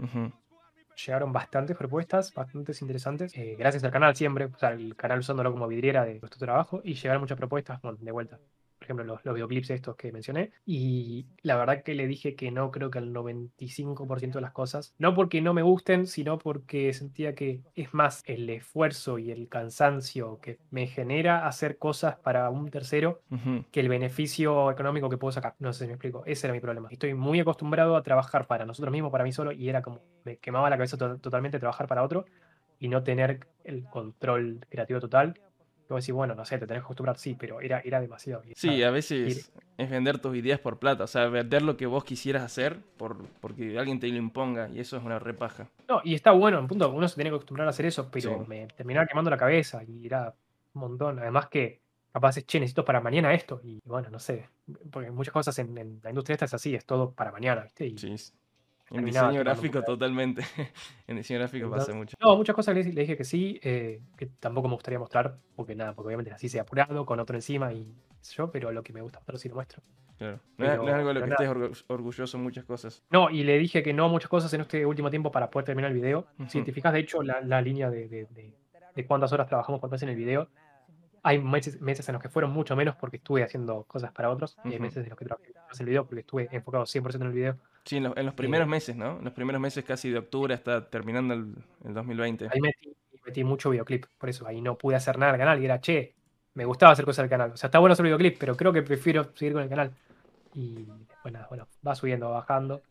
llegaron 0.95 1.33
bastantes 1.33 1.75
propuestas, 1.75 2.31
bastantes 2.35 2.79
interesantes, 2.83 3.35
eh, 3.35 3.55
gracias 3.57 3.83
al 3.83 3.89
canal 3.89 4.15
siempre, 4.15 4.45
o 4.45 4.59
sea, 4.59 4.73
el 4.73 4.95
canal 4.95 5.19
usándolo 5.19 5.51
como 5.51 5.67
vidriera 5.67 6.05
de 6.05 6.19
nuestro 6.19 6.37
trabajo, 6.37 6.81
y 6.83 6.93
llegaron 6.93 7.21
muchas 7.21 7.35
propuestas, 7.35 7.81
bueno, 7.81 7.97
de 7.99 8.11
vuelta 8.11 8.37
por 8.83 8.97
ejemplo, 8.97 9.05
los, 9.05 9.25
los, 9.25 9.33
videoclips 9.35 9.69
estos 9.69 9.95
que 9.95 10.11
mencioné. 10.11 10.51
Y 10.65 11.25
la 11.41 11.55
verdad 11.55 11.83
que 11.83 11.93
le 11.93 12.07
dije 12.07 12.35
que 12.35 12.51
no, 12.51 12.69
creo 12.71 12.91
que 12.91 12.99
al 12.99 13.13
95% 13.13 14.33
de 14.33 14.41
las 14.41 14.51
cosas. 14.51 14.93
No 14.97 15.13
porque 15.13 15.41
no 15.41 15.53
me 15.53 15.61
gusten, 15.61 16.05
sino 16.05 16.37
porque 16.37 16.91
sentía 16.93 17.33
que 17.33 17.61
es 17.75 17.93
más 17.93 18.23
el 18.25 18.49
esfuerzo 18.49 19.19
y 19.19 19.31
el 19.31 19.47
cansancio 19.47 20.39
que 20.41 20.59
me 20.69 20.87
genera 20.87 21.47
hacer 21.47 21.77
cosas 21.77 22.17
para 22.17 22.49
un 22.49 22.69
tercero 22.69 23.21
que 23.71 23.79
el 23.79 23.89
beneficio 23.89 24.69
económico 24.71 25.09
que 25.09 25.17
puedo 25.17 25.31
sacar. 25.31 25.55
No 25.59 25.71
sé 25.73 25.85
si 25.85 25.87
me 25.87 25.93
explico. 25.93 26.23
Ese 26.25 26.47
era 26.47 26.53
mi 26.53 26.59
problema. 26.59 26.89
Estoy 26.91 27.13
muy 27.13 27.39
acostumbrado 27.39 27.95
a 27.95 28.03
trabajar 28.03 28.47
para 28.47 28.65
nosotros 28.65 28.91
mismos, 28.91 29.11
para 29.11 29.23
mí 29.23 29.31
solo, 29.31 29.51
y 29.51 29.69
era 29.69 29.81
como 29.81 30.01
me 30.25 30.37
quemaba 30.37 30.69
la 30.69 30.77
cabeza 30.77 30.97
totalmente 30.97 31.59
trabajar 31.59 31.87
para 31.87 32.03
otro 32.03 32.25
y 32.79 32.89
no 32.89 33.03
tener 33.03 33.47
el 33.63 33.85
control 33.85 34.65
creativo 34.69 34.99
total 34.99 35.39
Luego 35.93 36.01
decís, 36.01 36.15
bueno, 36.15 36.33
no 36.33 36.43
sé, 36.43 36.57
te 36.57 36.65
tenés 36.65 36.81
que 36.81 36.85
acostumbrar, 36.85 37.17
sí, 37.19 37.35
pero 37.39 37.61
era, 37.61 37.79
era 37.81 38.01
demasiado. 38.01 38.41
Sí, 38.55 38.81
a 38.81 38.89
veces 38.89 39.51
es 39.77 39.89
vender 39.91 40.17
tus 40.17 40.35
ideas 40.35 40.59
por 40.59 40.79
plata, 40.79 41.03
o 41.03 41.07
sea, 41.07 41.27
vender 41.27 41.61
lo 41.61 41.77
que 41.77 41.85
vos 41.85 42.03
quisieras 42.03 42.41
hacer 42.41 42.79
por, 42.97 43.27
porque 43.39 43.77
alguien 43.77 43.99
te 43.99 44.07
lo 44.07 44.17
imponga, 44.17 44.69
y 44.69 44.79
eso 44.79 44.97
es 44.97 45.03
una 45.03 45.19
repaja. 45.19 45.69
No, 45.87 46.01
y 46.03 46.15
está 46.15 46.31
bueno, 46.31 46.57
en 46.57 46.67
punto, 46.67 46.91
uno 46.91 47.07
se 47.07 47.13
tiene 47.13 47.29
que 47.29 47.35
acostumbrar 47.35 47.67
a 47.67 47.69
hacer 47.69 47.85
eso, 47.85 48.09
pero 48.11 48.43
me 48.47 48.65
terminaba 48.67 49.05
quemando 49.05 49.29
la 49.29 49.37
cabeza 49.37 49.83
y 49.83 50.07
era 50.07 50.33
un 50.73 50.81
montón. 50.81 51.19
Además 51.19 51.47
que 51.49 51.79
capaz 52.11 52.37
es, 52.37 52.47
che, 52.47 52.59
necesito 52.59 52.83
para 52.83 52.99
mañana 52.99 53.35
esto, 53.35 53.61
y 53.63 53.79
bueno, 53.85 54.09
no 54.09 54.17
sé, 54.17 54.49
porque 54.89 55.11
muchas 55.11 55.33
cosas 55.33 55.59
en, 55.59 55.99
la 56.01 56.09
industria 56.09 56.33
esta 56.33 56.45
es 56.45 56.55
así, 56.55 56.73
es 56.73 56.85
todo 56.85 57.11
para 57.11 57.31
mañana, 57.31 57.63
¿viste? 57.63 57.85
Y, 57.85 57.97
sí. 57.99 58.15
En 58.97 59.05
diseño 59.05 59.39
gráfico 59.39 59.81
totalmente. 59.81 60.43
en 61.07 61.17
diseño 61.17 61.39
gráfico 61.39 61.69
pasa 61.69 61.93
mucho. 61.93 62.15
No, 62.19 62.35
muchas 62.35 62.55
cosas 62.55 62.75
le, 62.75 62.83
dije 62.83 63.17
que 63.17 63.23
sí, 63.23 63.59
eh, 63.63 64.01
que 64.15 64.27
tampoco 64.27 64.67
me 64.67 64.75
gustaría 64.75 64.99
mostrar, 64.99 65.37
porque 65.55 65.73
nada, 65.75 65.93
porque 65.93 66.07
obviamente 66.07 66.31
así 66.31 66.47
se 66.47 66.59
ha 66.59 66.61
apurado, 66.61 67.05
con 67.05 67.19
otro 67.19 67.35
encima 67.35 67.73
y 67.73 67.91
yo, 68.35 68.51
pero 68.51 68.71
lo 68.71 68.83
que 68.83 68.93
me 68.93 69.01
gusta 69.01 69.19
mostrar 69.19 69.39
sí 69.39 69.49
lo 69.49 69.55
muestro. 69.55 69.81
Claro. 70.17 70.39
No, 70.57 70.65
es, 70.65 70.71
algo 70.71 71.07
de 71.07 71.13
lo 71.15 71.23
que 71.23 71.31
estés 71.31 71.83
orgulloso 71.87 72.37
muchas 72.37 72.65
cosas. 72.65 73.03
No, 73.09 73.29
y 73.29 73.43
le 73.43 73.57
dije 73.57 73.81
que 73.81 73.93
no 73.93 74.09
muchas 74.09 74.29
cosas 74.29 74.53
en 74.53 74.61
este 74.61 74.85
último 74.85 75.09
tiempo 75.09 75.31
para 75.31 75.49
poder 75.49 75.65
terminar 75.65 75.91
el 75.91 75.97
video. 75.97 76.27
Si 76.47 76.61
te 76.61 76.71
fijas, 76.71 76.93
de 76.93 76.99
hecho, 76.99 77.23
la, 77.23 77.61
línea 77.61 77.89
de, 77.89 78.07
de, 78.07 79.07
cuántas 79.07 79.33
horas 79.33 79.47
trabajamos 79.47 79.81
por 79.81 79.89
mes 79.89 80.03
en 80.03 80.09
el 80.09 80.15
video, 80.15 80.49
hay 81.23 81.39
meses, 81.39 81.81
meses, 81.81 82.07
en 82.09 82.13
los 82.13 82.21
que 82.21 82.29
fueron 82.29 82.51
mucho 82.51 82.75
menos 82.75 82.95
porque 82.95 83.17
estuve 83.17 83.43
haciendo 83.43 83.85
cosas 83.85 84.11
para 84.11 84.29
otros, 84.29 84.57
y 84.65 84.73
hay 84.73 84.79
meses 84.79 85.03
en 85.03 85.09
los 85.09 85.17
que 85.17 85.25
trabajé 85.25 85.51
más 85.67 85.79
en 85.79 85.85
el 85.85 85.89
video 85.89 86.05
porque 86.05 86.19
estuve 86.19 86.47
enfocado 86.51 86.83
100% 86.83 87.15
en 87.15 87.21
el 87.23 87.31
video. 87.31 87.57
Sí, 87.85 87.97
en, 87.97 88.03
los 88.25 88.33
primeros 88.33 88.67
meses, 88.67 88.95
¿no? 88.95 89.17
En 89.17 89.25
los 89.25 89.33
primeros 89.33 89.61
meses 89.61 89.83
casi 89.83 90.09
de 90.09 90.19
octubre 90.19 90.53
hasta 90.53 90.89
terminando 90.89 91.33
el, 91.33 91.53
2020. 91.81 92.47
Ahí 92.51 92.61
metí, 92.61 92.95
metí, 93.25 93.43
mucho 93.43 93.69
videoclip, 93.69 94.05
por 94.17 94.29
eso 94.29 94.47
ahí 94.47 94.61
no 94.61 94.77
pude 94.77 94.95
hacer 94.95 95.17
nada 95.17 95.33
al 95.33 95.37
canal 95.37 95.61
y 95.61 95.65
era, 95.65 95.81
che, 95.81 96.15
me 96.53 96.63
gustaba 96.65 96.93
hacer 96.93 97.03
cosas 97.03 97.23
al 97.23 97.29
canal. 97.29 97.51
O 97.51 97.57
sea, 97.57 97.67
está 97.67 97.79
bueno 97.79 97.93
hacer 97.93 98.03
videoclip, 98.03 98.37
pero 98.39 98.55
creo 98.55 98.71
que 98.71 98.83
prefiero 98.83 99.35
seguir 99.35 99.53
con 99.53 99.63
el 99.63 99.69
canal. 99.69 99.91
Y 100.53 100.87
bueno, 101.23 101.45
bueno 101.49 101.67
va 101.85 101.95
subiendo, 101.95 102.27
va 102.29 102.35
bajando. 102.35 102.81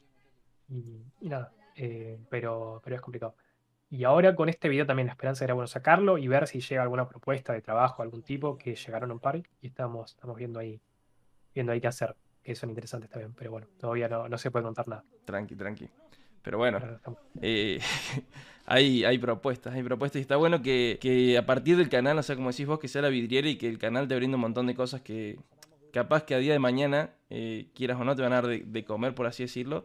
Y, 0.69 1.01
nada, 1.21 1.53
eh, 1.75 2.19
pero, 2.29 2.83
pero 2.85 2.97
es 2.97 3.03
complicado. 3.03 3.35
Y 3.89 4.05
ahora 4.05 4.35
con 4.35 4.51
este 4.51 4.69
video 4.69 4.87
también 4.87 5.07
la 5.07 5.13
esperanza 5.13 5.45
era 5.45 5.55
bueno 5.55 5.69
sacarlo 5.69 6.19
y 6.19 6.29
ver 6.29 6.49
si 6.49 6.61
llega 6.61 6.83
alguna 6.83 7.09
propuesta 7.09 7.55
de 7.55 7.63
trabajo, 7.63 8.03
algún 8.03 8.23
tipo, 8.23 8.59
que 8.59 8.75
llegaron 8.75 9.11
un 9.11 9.21
par 9.21 9.37
y 9.37 9.67
estamos, 9.67 10.13
estamos 10.13 10.37
viendo 10.37 10.59
ahí, 10.61 10.81
viendo 11.55 11.73
ahí 11.73 11.81
qué 11.81 11.89
hacer 11.89 12.15
que 12.43 12.55
son 12.55 12.71
interesantes 12.71 13.11
también, 13.11 13.33
pero 13.35 13.51
bueno, 13.51 13.67
todavía 13.79 14.09
no, 14.09 14.29
no 14.29 14.39
se 14.39 14.51
puede 14.51 14.65
contar 14.65 14.89
nada. 14.89 15.05
Tranqui, 15.25 15.55
tranqui. 15.55 15.89
Pero 16.43 16.59
bueno, 16.59 16.81
eh, 17.41 17.79
hay, 18.67 19.05
hay 19.05 19.19
propuestas, 19.19 19.75
hay 19.75 19.83
propuestas 19.83 20.19
y 20.19 20.23
está 20.23 20.37
bueno 20.37 20.61
que, 20.61 21.37
a 21.39 21.47
partir 21.47 21.77
del 21.77 21.89
canal, 21.89 22.19
o 22.19 22.23
sea, 22.23 22.37
como 22.37 22.51
decís 22.51 22.67
vos, 22.67 22.79
que 22.79 22.89
sea 22.89 23.03
la 23.03 23.09
vidriera 23.09 23.49
y 23.49 23.57
que 23.57 23.69
el 23.69 23.79
canal 23.79 24.09
te 24.09 24.17
brinde 24.17 24.35
un 24.35 24.41
montón 24.41 24.67
de 24.67 24.75
cosas 24.75 25.01
que 25.03 25.39
capaz 25.93 26.25
que 26.25 26.35
a 26.35 26.39
día 26.39 26.53
de 26.53 26.59
mañana, 26.59 27.11
eh, 27.31 27.69
quieras 27.75 28.01
o 28.01 28.05
no, 28.05 28.17
te 28.17 28.23
van 28.23 28.33
a 28.33 28.43
dar 28.43 28.47
de, 28.49 28.85
comer, 28.85 29.15
por 29.15 29.27
así 29.27 29.45
decirlo, 29.45 29.85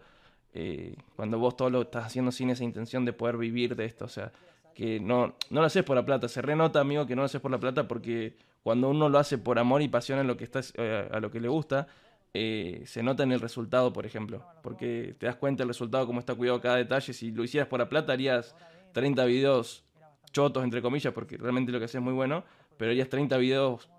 eh, 0.53 0.95
cuando 1.15 1.37
vos 1.37 1.55
todo 1.55 1.69
lo 1.69 1.83
estás 1.83 2.05
haciendo 2.05 2.31
sin 2.31 2.49
esa 2.49 2.63
intención 2.63 3.05
de 3.05 3.13
poder 3.13 3.37
vivir 3.37 3.75
de 3.75 3.85
esto, 3.85 4.05
o 4.05 4.09
sea, 4.09 4.31
que 4.73 4.99
no, 4.99 5.35
no 5.49 5.61
lo 5.61 5.65
haces 5.67 5.83
por 5.83 5.95
la 5.95 6.05
plata, 6.05 6.27
se 6.27 6.41
renota, 6.41 6.79
amigo, 6.79 7.05
que 7.05 7.15
no 7.15 7.21
lo 7.21 7.25
haces 7.25 7.41
por 7.41 7.51
la 7.51 7.59
plata 7.59 7.87
porque 7.87 8.35
cuando 8.63 8.89
uno 8.89 9.09
lo 9.09 9.19
hace 9.19 9.37
por 9.37 9.59
amor 9.59 9.81
y 9.81 9.87
pasión 9.87 10.17
a 10.17 10.23
lo 10.23 10.37
que, 10.37 10.43
estás, 10.43 10.73
a 10.77 11.19
lo 11.19 11.29
que 11.29 11.39
le 11.39 11.47
gusta, 11.47 11.87
eh, 12.33 12.83
se 12.85 13.03
nota 13.03 13.23
en 13.23 13.31
el 13.31 13.39
resultado, 13.39 13.93
por 13.93 14.05
ejemplo. 14.05 14.45
Porque 14.63 15.15
te 15.17 15.25
das 15.25 15.35
cuenta 15.35 15.63
el 15.63 15.69
resultado, 15.69 16.05
cómo 16.05 16.19
está 16.19 16.35
cuidado 16.35 16.61
cada 16.61 16.75
detalle. 16.75 17.13
Si 17.13 17.31
lo 17.31 17.43
hicieras 17.43 17.67
por 17.67 17.79
la 17.79 17.89
plata, 17.89 18.13
harías 18.13 18.55
30 18.93 19.25
videos 19.25 19.83
chotos, 20.31 20.63
entre 20.63 20.81
comillas, 20.81 21.13
porque 21.13 21.37
realmente 21.37 21.71
lo 21.71 21.79
que 21.79 21.85
haces 21.85 21.95
es 21.95 22.01
muy 22.01 22.13
bueno. 22.13 22.43
Pero 22.77 22.91
harías 22.91 23.09
30 23.09 23.37
videos 23.37 23.89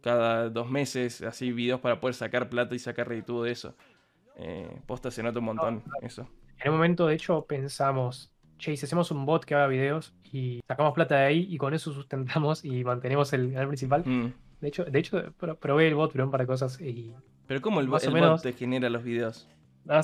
cada 0.00 0.50
dos 0.50 0.68
meses, 0.68 1.22
así 1.22 1.52
videos 1.52 1.80
para 1.80 2.00
poder 2.00 2.14
sacar 2.14 2.48
plata 2.48 2.74
y 2.74 2.78
sacar 2.78 3.08
reditudo 3.08 3.44
de 3.44 3.52
eso. 3.52 3.74
Eh, 4.36 4.80
posta 4.86 5.10
se 5.10 5.22
nota 5.22 5.38
un 5.38 5.46
montón 5.46 5.82
eso. 6.02 6.28
En 6.58 6.70
un 6.70 6.76
momento, 6.76 7.06
de 7.06 7.14
hecho, 7.14 7.44
pensamos, 7.46 8.32
che, 8.58 8.76
si 8.76 8.84
hacemos 8.84 9.10
un 9.10 9.26
bot 9.26 9.44
que 9.44 9.54
haga 9.54 9.66
videos 9.66 10.14
y 10.32 10.60
sacamos 10.66 10.94
plata 10.94 11.16
de 11.16 11.24
ahí 11.24 11.46
y 11.48 11.58
con 11.58 11.74
eso 11.74 11.92
sustentamos 11.92 12.64
y 12.64 12.84
mantenemos 12.84 13.32
el 13.32 13.52
canal 13.52 13.68
principal. 13.68 14.02
Mm. 14.04 14.32
De 14.62 14.68
hecho, 14.68 14.84
de 14.84 14.98
hecho, 14.98 15.20
probé 15.60 15.88
el 15.88 15.94
bot, 15.96 16.12
pero 16.12 16.24
un 16.24 16.30
par 16.30 16.40
de 16.40 16.46
cosas 16.46 16.80
y 16.80 17.12
pero 17.46 17.60
¿cómo 17.60 17.80
el, 17.80 17.88
bot 17.88 18.00
te 18.40 18.52
genera 18.54 18.88
los 18.88 19.02
videos? 19.02 19.48
No, 19.84 20.02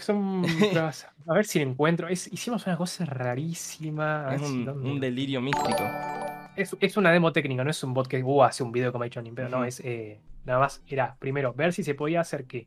son. 0.00 0.44
a 1.26 1.34
ver 1.34 1.44
si 1.46 1.64
lo 1.64 1.70
encuentro. 1.70 2.10
hicimos 2.10 2.66
una 2.66 2.76
cosa 2.76 3.06
rarísima. 3.06 4.34
Es 4.34 4.42
un, 4.42 5.00
delirio 5.00 5.40
místico. 5.40 5.84
Es, 6.56 6.96
una 6.96 7.12
demo 7.12 7.32
técnica, 7.32 7.64
no 7.64 7.70
es 7.70 7.82
un 7.82 7.94
bot 7.94 8.08
que 8.08 8.22
uh, 8.22 8.42
hace 8.42 8.62
un 8.62 8.72
video 8.72 8.92
como 8.92 9.04
ha 9.04 9.06
hecho 9.06 9.22
pero 9.34 9.48
no, 9.48 9.64
es 9.64 9.80
eh, 9.80 10.20
nada 10.44 10.58
más. 10.58 10.82
Era 10.86 11.16
primero 11.18 11.54
ver 11.54 11.72
si 11.72 11.82
se 11.82 11.94
podía 11.94 12.20
hacer 12.20 12.44
que 12.44 12.66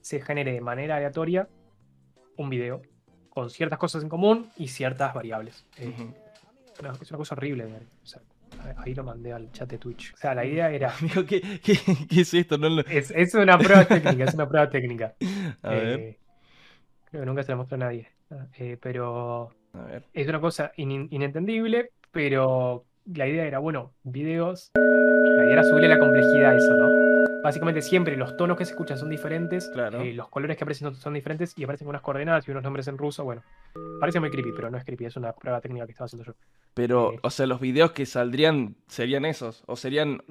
se 0.00 0.22
genere 0.22 0.52
de 0.52 0.60
manera 0.60 0.96
aleatoria 0.96 1.48
un 2.36 2.48
video 2.48 2.80
con 3.28 3.50
ciertas 3.50 3.78
cosas 3.78 4.02
en 4.04 4.08
común 4.08 4.48
y 4.56 4.68
ciertas 4.68 5.12
variables. 5.12 5.66
Eh, 5.76 5.92
es 7.02 7.10
una 7.10 7.18
cosa 7.18 7.34
horrible. 7.34 7.64
O 8.02 8.06
sea, 8.06 8.22
Ahí 8.76 8.94
lo 8.94 9.04
mandé 9.04 9.32
al 9.32 9.50
chat 9.52 9.68
de 9.68 9.78
Twitch. 9.78 10.14
O 10.14 10.16
sea, 10.16 10.34
la 10.34 10.44
idea 10.44 10.70
era. 10.70 10.92
¿qué, 11.28 11.40
qué, 11.40 11.78
qué 12.08 12.20
es 12.20 12.34
esto? 12.34 12.56
es, 12.88 13.34
una 13.34 13.58
prueba 13.58 13.84
técnica, 13.84 14.24
es 14.24 14.34
una 14.34 14.48
prueba 14.48 14.70
técnica. 14.70 15.14
A 15.62 15.70
ver. 15.70 16.00
Eh, 16.00 16.18
creo 17.10 17.22
que 17.22 17.26
nunca 17.26 17.42
se 17.42 17.52
la 17.52 17.56
mostró 17.56 17.76
a 17.76 17.78
nadie. 17.78 18.08
Eh, 18.58 18.76
pero. 18.80 19.50
A 19.72 19.82
ver. 19.82 20.04
Es 20.12 20.28
una 20.28 20.40
cosa 20.40 20.72
inentendible, 20.76 21.90
pero 22.10 22.84
la 23.12 23.26
idea 23.26 23.46
era, 23.46 23.58
bueno, 23.58 23.92
videos. 24.02 24.72
La 24.74 25.44
idea 25.44 25.52
era 25.52 25.64
subirle 25.64 25.88
la 25.88 25.98
complejidad 25.98 26.52
a 26.52 26.56
eso, 26.56 26.74
¿no? 26.74 27.03
Básicamente 27.44 27.82
siempre 27.82 28.16
los 28.16 28.38
tonos 28.38 28.56
que 28.56 28.64
se 28.64 28.70
escuchan 28.70 28.96
son 28.96 29.10
diferentes, 29.10 29.70
eh, 29.76 30.14
los 30.14 30.30
colores 30.30 30.56
que 30.56 30.64
aparecen 30.64 30.94
son 30.94 31.12
diferentes 31.12 31.52
y 31.58 31.64
aparecen 31.64 31.86
unas 31.86 32.00
coordenadas 32.00 32.48
y 32.48 32.50
unos 32.50 32.62
nombres 32.62 32.88
en 32.88 32.96
ruso. 32.96 33.22
Bueno, 33.22 33.42
parece 34.00 34.18
muy 34.18 34.30
creepy, 34.30 34.52
pero 34.56 34.70
no 34.70 34.78
es 34.78 34.84
creepy, 34.84 35.04
es 35.04 35.16
una 35.16 35.34
prueba 35.34 35.60
técnica 35.60 35.84
que 35.84 35.92
estaba 35.92 36.06
haciendo 36.06 36.24
yo. 36.24 36.32
Pero, 36.72 37.12
eh, 37.12 37.18
o 37.20 37.28
sea, 37.28 37.44
los 37.44 37.60
videos 37.60 37.92
que 37.92 38.06
saldrían 38.06 38.76
serían 38.86 39.26
esos, 39.26 39.62
o 39.66 39.76
serían. 39.76 40.22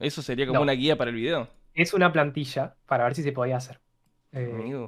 eso 0.00 0.20
sería 0.20 0.46
como 0.46 0.60
una 0.60 0.72
guía 0.72 0.98
para 0.98 1.08
el 1.08 1.16
video. 1.16 1.48
Es 1.72 1.94
una 1.94 2.12
plantilla 2.12 2.74
para 2.84 3.04
ver 3.04 3.14
si 3.14 3.22
se 3.22 3.32
podía 3.32 3.56
hacer. 3.56 3.80
Eh, 4.32 4.86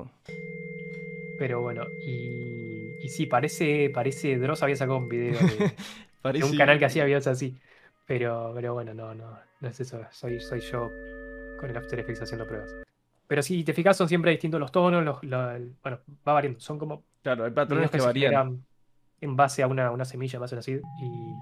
pero 1.38 1.62
bueno, 1.62 1.86
y, 2.06 2.98
y 3.02 3.08
sí, 3.08 3.24
parece, 3.24 3.88
parece. 3.88 4.36
Dross 4.36 4.62
había 4.62 4.76
sacado 4.76 4.98
un 4.98 5.08
video 5.08 5.40
de, 5.40 6.44
un 6.44 6.54
canal 6.54 6.78
que 6.78 6.84
hacía 6.84 7.06
videos 7.06 7.26
así. 7.28 7.56
Pero, 8.06 8.52
pero 8.54 8.74
bueno, 8.74 8.92
no, 8.92 9.14
no, 9.14 9.38
no 9.60 9.68
es 9.68 9.80
eso. 9.80 10.02
Soy, 10.10 10.38
soy 10.38 10.60
yo 10.60 10.90
con 11.62 11.70
el 11.70 11.76
After 11.76 12.00
Effects 12.00 12.22
haciendo 12.22 12.44
pruebas. 12.44 12.74
Pero 13.28 13.40
si 13.40 13.62
te 13.62 13.72
fijas, 13.72 13.96
son 13.96 14.08
siempre 14.08 14.32
distintos 14.32 14.58
los 14.58 14.72
tonos, 14.72 15.04
los, 15.04 15.20
bueno, 15.22 15.98
va 16.26 16.32
variando. 16.32 16.58
Son 16.58 16.76
como. 16.76 17.04
Claro, 17.22 17.44
hay 17.44 17.52
patrones 17.52 17.88
que, 17.88 18.00
varían. 18.00 18.64
En 19.20 19.36
base 19.36 19.62
a 19.62 19.68
una, 19.68 19.92
una 19.92 20.04
semilla, 20.04 20.38
en 20.38 20.40
base 20.40 20.54
a 20.54 20.56
una 20.56 20.62
seed. 20.62 20.80
Y, 20.98 21.36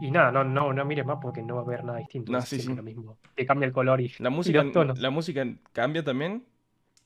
y 0.00 0.10
nada, 0.10 0.32
no, 0.32 0.42
no, 0.42 0.72
no 0.72 0.84
mires 0.84 1.06
más 1.06 1.18
porque 1.22 1.42
no 1.42 1.54
va 1.54 1.60
a 1.60 1.64
haber 1.64 1.84
nada 1.84 1.98
distinto. 1.98 2.32
No, 2.32 2.42
sí, 2.42 2.60
sí. 2.60 2.74
lo 2.74 2.82
mismo. 2.82 3.18
Te 3.36 3.46
cambia 3.46 3.66
el 3.66 3.72
color 3.72 4.00
y, 4.00 4.12
la 4.18 4.30
música, 4.30 4.64
los 4.64 4.72
tonos. 4.72 4.98
¿La 4.98 5.10
música 5.10 5.46
cambia 5.72 6.02
también? 6.02 6.44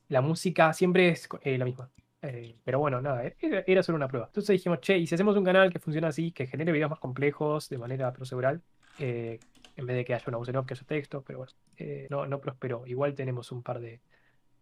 La 0.08 0.22
música 0.22 0.72
siempre 0.72 1.10
es 1.10 1.28
eh, 1.42 1.58
la 1.58 1.66
misma. 1.66 1.90
Eh, 2.22 2.56
pero 2.64 2.78
bueno, 2.78 3.02
nada, 3.02 3.26
e-, 3.26 3.36
era, 3.66 3.82
solo 3.82 3.96
una 3.96 4.08
prueba. 4.08 4.28
Entonces 4.28 4.54
dijimos, 4.54 4.80
che, 4.80 4.96
y 4.96 5.06
si 5.06 5.14
hacemos 5.14 5.36
un 5.36 5.44
canal 5.44 5.70
que 5.70 5.78
funciona 5.78 6.08
así, 6.08 6.32
que 6.32 6.46
genere 6.46 6.72
videos 6.72 6.90
más 6.90 7.00
complejos 7.00 7.68
de 7.68 7.76
manera 7.76 8.10
procedural, 8.14 8.62
eh, 8.98 9.38
en 9.76 9.86
vez 9.86 9.96
de 9.96 10.04
que 10.04 10.14
haya 10.14 10.24
una 10.28 10.38
voz 10.38 10.48
en 10.48 10.56
off 10.56 10.66
que 10.66 10.74
haya 10.74 10.84
texto, 10.84 11.22
pero 11.26 11.38
bueno, 11.38 11.52
eh, 11.76 12.06
no, 12.10 12.26
no 12.26 12.40
prosperó. 12.40 12.86
Igual 12.86 13.14
tenemos 13.14 13.52
un 13.52 13.62
par 13.62 13.80
de, 13.80 14.00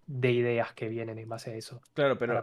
de 0.08 0.32
ideas 0.32 0.72
que 0.72 0.88
vienen 0.88 1.18
en 1.18 1.28
base 1.28 1.50
a 1.50 1.54
eso. 1.54 1.82
Claro, 1.92 2.18
pero 2.18 2.42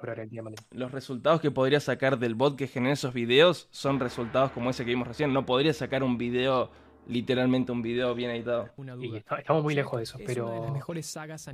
los 0.72 0.92
resultados 0.92 1.42
que 1.42 1.52
podría 1.52 1.80
sacar 1.80 2.20
del 2.20 2.36
bot 2.36 2.56
que 2.56 2.68
genera 2.68 2.94
esos 2.94 3.14
videos 3.14 3.68
son 3.72 4.00
resultados 4.00 4.52
como 4.52 4.70
ese 4.70 4.86
que 4.86 4.92
vimos 4.92 5.08
recién. 5.08 5.34
No 5.34 5.46
podría 5.48 5.74
sacar 5.74 6.04
un 6.04 6.18
video, 6.18 6.70
literalmente 7.08 7.72
un 7.72 7.82
video 7.82 8.14
bien 8.14 8.30
editado. 8.30 8.70
Y 9.00 9.16
estamos 9.18 9.64
muy 9.64 9.74
lejos 9.74 9.98
de 9.98 10.04
eso, 10.04 10.20
pero, 10.26 10.76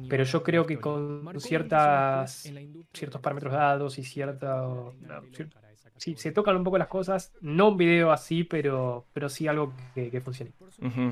pero 0.10 0.24
yo 0.26 0.44
creo 0.44 0.66
que 0.66 0.80
con 0.80 1.40
ciertas, 1.40 2.52
ciertos 2.94 3.22
parámetros 3.22 3.54
dados 3.54 3.98
y 3.98 4.04
cierta... 4.04 4.70
sí, 6.02 6.16
se 6.16 6.32
tocan 6.32 6.58
un 6.58 6.64
poco 6.64 6.80
las 6.80 6.88
cosas, 6.88 7.32
no 7.42 7.70
un 7.70 7.78
video 7.78 8.12
así, 8.12 8.44
pero, 8.44 9.06
pero 9.14 9.30
sí 9.30 9.48
algo 9.48 9.72
que, 9.94 10.20
funcione. 10.20 10.52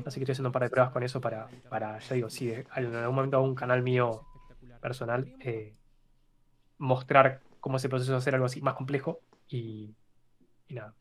Así 0.04 0.18
que 0.18 0.24
estoy 0.24 0.32
haciendo 0.32 0.48
un 0.48 0.52
par 0.52 0.64
de 0.64 0.70
pruebas 0.70 0.92
con 0.92 1.04
eso 1.04 1.20
para, 1.20 1.48
para 1.68 2.00
ya 2.00 2.14
digo, 2.16 2.28
si 2.28 2.50
en 2.50 2.66
algún 2.74 3.14
momento 3.14 3.36
hago 3.36 3.46
un 3.46 3.54
canal 3.54 3.82
mío 3.82 4.26
personal, 4.80 5.32
eh, 5.40 5.76
mostrar 6.78 7.40
cómo 7.60 7.76
es 7.76 7.84
el 7.84 7.90
proceso 7.90 8.10
de 8.10 8.18
hacer 8.18 8.34
algo 8.34 8.46
así 8.46 8.60
más 8.62 8.74
complejo 8.74 9.20
y, 9.48 9.94
nada. 10.68 10.94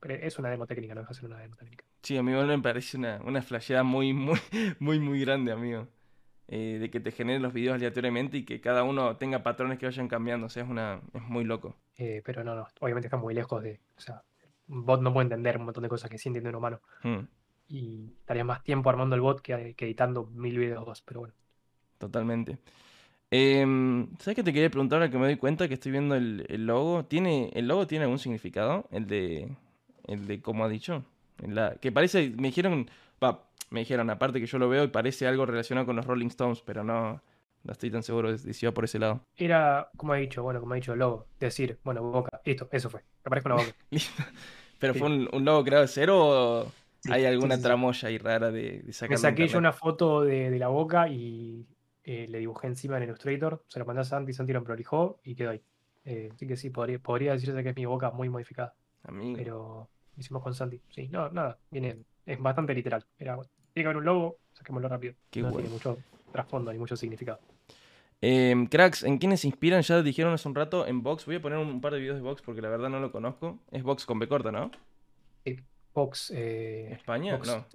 Pero 0.00 0.14
es 0.14 0.38
una 0.38 0.48
demo 0.48 0.66
técnica, 0.66 0.94
no 0.94 1.02
es 1.02 1.10
hacer 1.10 1.26
una 1.26 1.38
demo 1.38 1.56
técnica. 1.56 1.84
Sí, 2.02 2.16
a 2.16 2.22
mí 2.22 2.32
me 2.32 2.58
parece 2.60 2.96
una, 2.96 3.20
una 3.24 3.42
flasheada 3.42 3.82
muy, 3.82 4.14
muy, 4.14 4.38
muy, 4.78 5.00
muy 5.00 5.20
grande, 5.20 5.52
amigo. 5.52 5.88
Eh, 6.48 6.78
de 6.78 6.90
que 6.90 7.00
te 7.00 7.10
generen 7.10 7.42
los 7.42 7.54
videos 7.54 7.74
aleatoriamente 7.74 8.36
y 8.38 8.44
que 8.44 8.60
cada 8.60 8.84
uno 8.84 9.16
tenga 9.16 9.42
patrones 9.42 9.78
que 9.78 9.86
vayan 9.86 10.08
cambiando. 10.08 10.46
O 10.46 10.50
sea, 10.50 10.62
es, 10.62 10.68
una, 10.68 11.00
es 11.12 11.22
muy 11.22 11.44
loco. 11.44 11.76
Eh, 11.96 12.22
pero 12.24 12.42
no, 12.42 12.54
no, 12.54 12.66
obviamente 12.80 13.06
está 13.06 13.16
muy 13.16 13.34
lejos 13.34 13.62
de. 13.62 13.80
O 13.96 14.00
sea, 14.00 14.22
un 14.68 14.84
bot 14.84 15.00
no 15.00 15.12
puede 15.12 15.24
entender 15.24 15.58
un 15.58 15.64
montón 15.64 15.82
de 15.82 15.88
cosas 15.88 16.10
que 16.10 16.18
sí 16.18 16.28
entiende 16.28 16.50
un 16.50 16.56
humano. 16.56 16.80
Hmm. 17.02 17.26
Y 17.68 18.12
estaría 18.20 18.44
más 18.44 18.62
tiempo 18.62 18.90
armando 18.90 19.14
el 19.14 19.22
bot 19.22 19.40
que, 19.40 19.74
que 19.74 19.84
editando 19.84 20.26
mil 20.26 20.58
videos, 20.58 21.02
pero 21.02 21.20
bueno. 21.20 21.34
Totalmente. 21.98 22.58
Eh, 23.30 24.06
¿Sabes 24.20 24.36
qué 24.36 24.44
te 24.44 24.52
quería 24.52 24.70
preguntar 24.70 24.98
ahora 25.00 25.10
que 25.10 25.18
me 25.18 25.24
doy 25.26 25.36
cuenta 25.36 25.66
que 25.66 25.74
estoy 25.74 25.92
viendo 25.92 26.14
el, 26.14 26.66
logo? 26.66 27.04
¿Tiene, 27.04 27.50
¿El 27.54 27.66
logo 27.66 27.86
tiene 27.86 28.04
algún 28.04 28.18
significado? 28.20 28.86
El 28.92 29.06
de, 29.06 29.48
el 30.06 30.26
de 30.26 30.40
cómo 30.40 30.64
ha 30.64 30.68
dicho. 30.68 31.04
la, 31.38 31.74
que 31.76 31.90
parece, 31.90 32.30
me 32.36 32.48
dijeron, 32.48 32.88
me 33.70 33.80
dijeron, 33.80 34.08
aparte 34.10 34.40
que 34.40 34.46
yo 34.46 34.58
lo 34.58 34.68
veo 34.68 34.84
y 34.84 34.88
parece 34.88 35.26
algo 35.26 35.46
relacionado 35.46 35.86
con 35.86 35.96
los 35.96 36.06
Rolling 36.06 36.28
Stones, 36.28 36.62
pero 36.64 36.84
no, 36.84 37.22
no 37.64 37.72
estoy 37.72 37.90
tan 37.90 38.02
seguro 38.02 38.30
de 38.30 38.52
si 38.52 38.64
iba 38.64 38.72
por 38.72 38.84
ese 38.84 38.98
lado. 38.98 39.20
Era, 39.36 39.90
como 39.96 40.14
he 40.14 40.20
dicho, 40.20 40.42
bueno, 40.42 40.60
como 40.60 40.74
ha 40.74 40.76
dicho 40.76 40.92
el 40.92 40.98
logo, 41.00 41.26
decir, 41.40 41.78
bueno, 41.82 42.02
boca, 42.02 42.40
listo, 42.44 42.68
eso 42.70 42.90
fue, 42.90 43.00
me 43.24 43.30
parece 43.30 43.48
una 43.48 43.56
boca. 43.56 43.74
¿Pero 44.78 44.94
fue 44.94 45.08
un, 45.08 45.44
logo 45.44 45.64
creado 45.64 45.82
de 45.82 45.88
cero 45.88 46.18
o 46.20 46.72
hay 47.10 47.24
alguna 47.24 47.60
tramoya 47.60 48.08
ahí 48.08 48.18
rara 48.18 48.50
de, 48.50 48.82
de 48.82 48.92
sacar? 48.92 49.10
Me 49.10 49.16
saqué 49.16 49.48
yo 49.48 49.58
una 49.58 49.72
foto 49.72 50.22
de, 50.22 50.50
de 50.50 50.58
la 50.58 50.68
boca 50.68 51.08
y 51.08 51.66
eh, 52.04 52.26
le 52.28 52.38
dibujé 52.38 52.66
encima 52.66 52.98
en 52.98 53.04
Illustrator, 53.04 53.64
se 53.66 53.78
lo 53.78 53.86
mandé 53.86 54.02
a 54.02 54.04
Santi, 54.04 54.34
Santi 54.34 54.52
lo 54.52 54.62
prolijó 54.62 55.20
y 55.24 55.34
quedó 55.34 55.50
ahí. 55.50 55.62
Eh, 56.04 56.28
así 56.34 56.46
que 56.46 56.56
sí, 56.56 56.68
podría, 56.68 56.98
podría 56.98 57.32
decirse 57.32 57.62
que 57.62 57.70
es 57.70 57.76
mi 57.76 57.86
boca 57.86 58.10
muy 58.10 58.28
modificada. 58.28 58.74
Pero 59.34 59.88
hicimos 60.16 60.42
con 60.42 60.54
Santi. 60.54 60.80
Sí, 60.90 61.08
no, 61.08 61.30
nada, 61.30 61.58
viene, 61.70 62.00
es 62.26 62.38
bastante 62.38 62.74
literal. 62.74 63.06
Era, 63.18 63.36
tiene 63.72 63.84
que 63.84 63.86
haber 63.86 63.96
un 63.96 64.04
logo, 64.04 64.36
saquémoslo 64.52 64.88
rápido. 64.88 65.14
no 65.36 65.52
tiene 65.52 65.70
mucho 65.70 65.96
trasfondo 66.30 66.72
ni 66.72 66.78
mucho 66.78 66.96
significado. 66.96 67.40
Em, 68.20 68.66
cracks, 68.66 69.02
¿en 69.02 69.18
quiénes 69.18 69.40
se 69.40 69.48
inspiran? 69.48 69.82
Ya 69.82 70.02
dijeron 70.02 70.32
hace 70.32 70.48
un 70.48 70.54
rato 70.54 70.86
en 70.86 71.02
Vox. 71.02 71.26
Voy 71.26 71.36
a 71.36 71.42
poner 71.42 71.58
un 71.58 71.80
par 71.80 71.92
de 71.92 72.00
videos 72.00 72.16
de 72.16 72.22
Vox 72.22 72.42
porque 72.42 72.62
la 72.62 72.68
verdad 72.68 72.88
no 72.88 73.00
lo 73.00 73.12
conozco. 73.12 73.58
Es 73.70 73.82
Vox 73.82 74.06
con 74.06 74.18
B 74.18 74.28
corta, 74.28 74.50
¿no? 74.50 74.70
Vox. 75.92 76.32
Eh, 76.34 76.92
¿España? 76.92 77.38
no. 77.38 77.66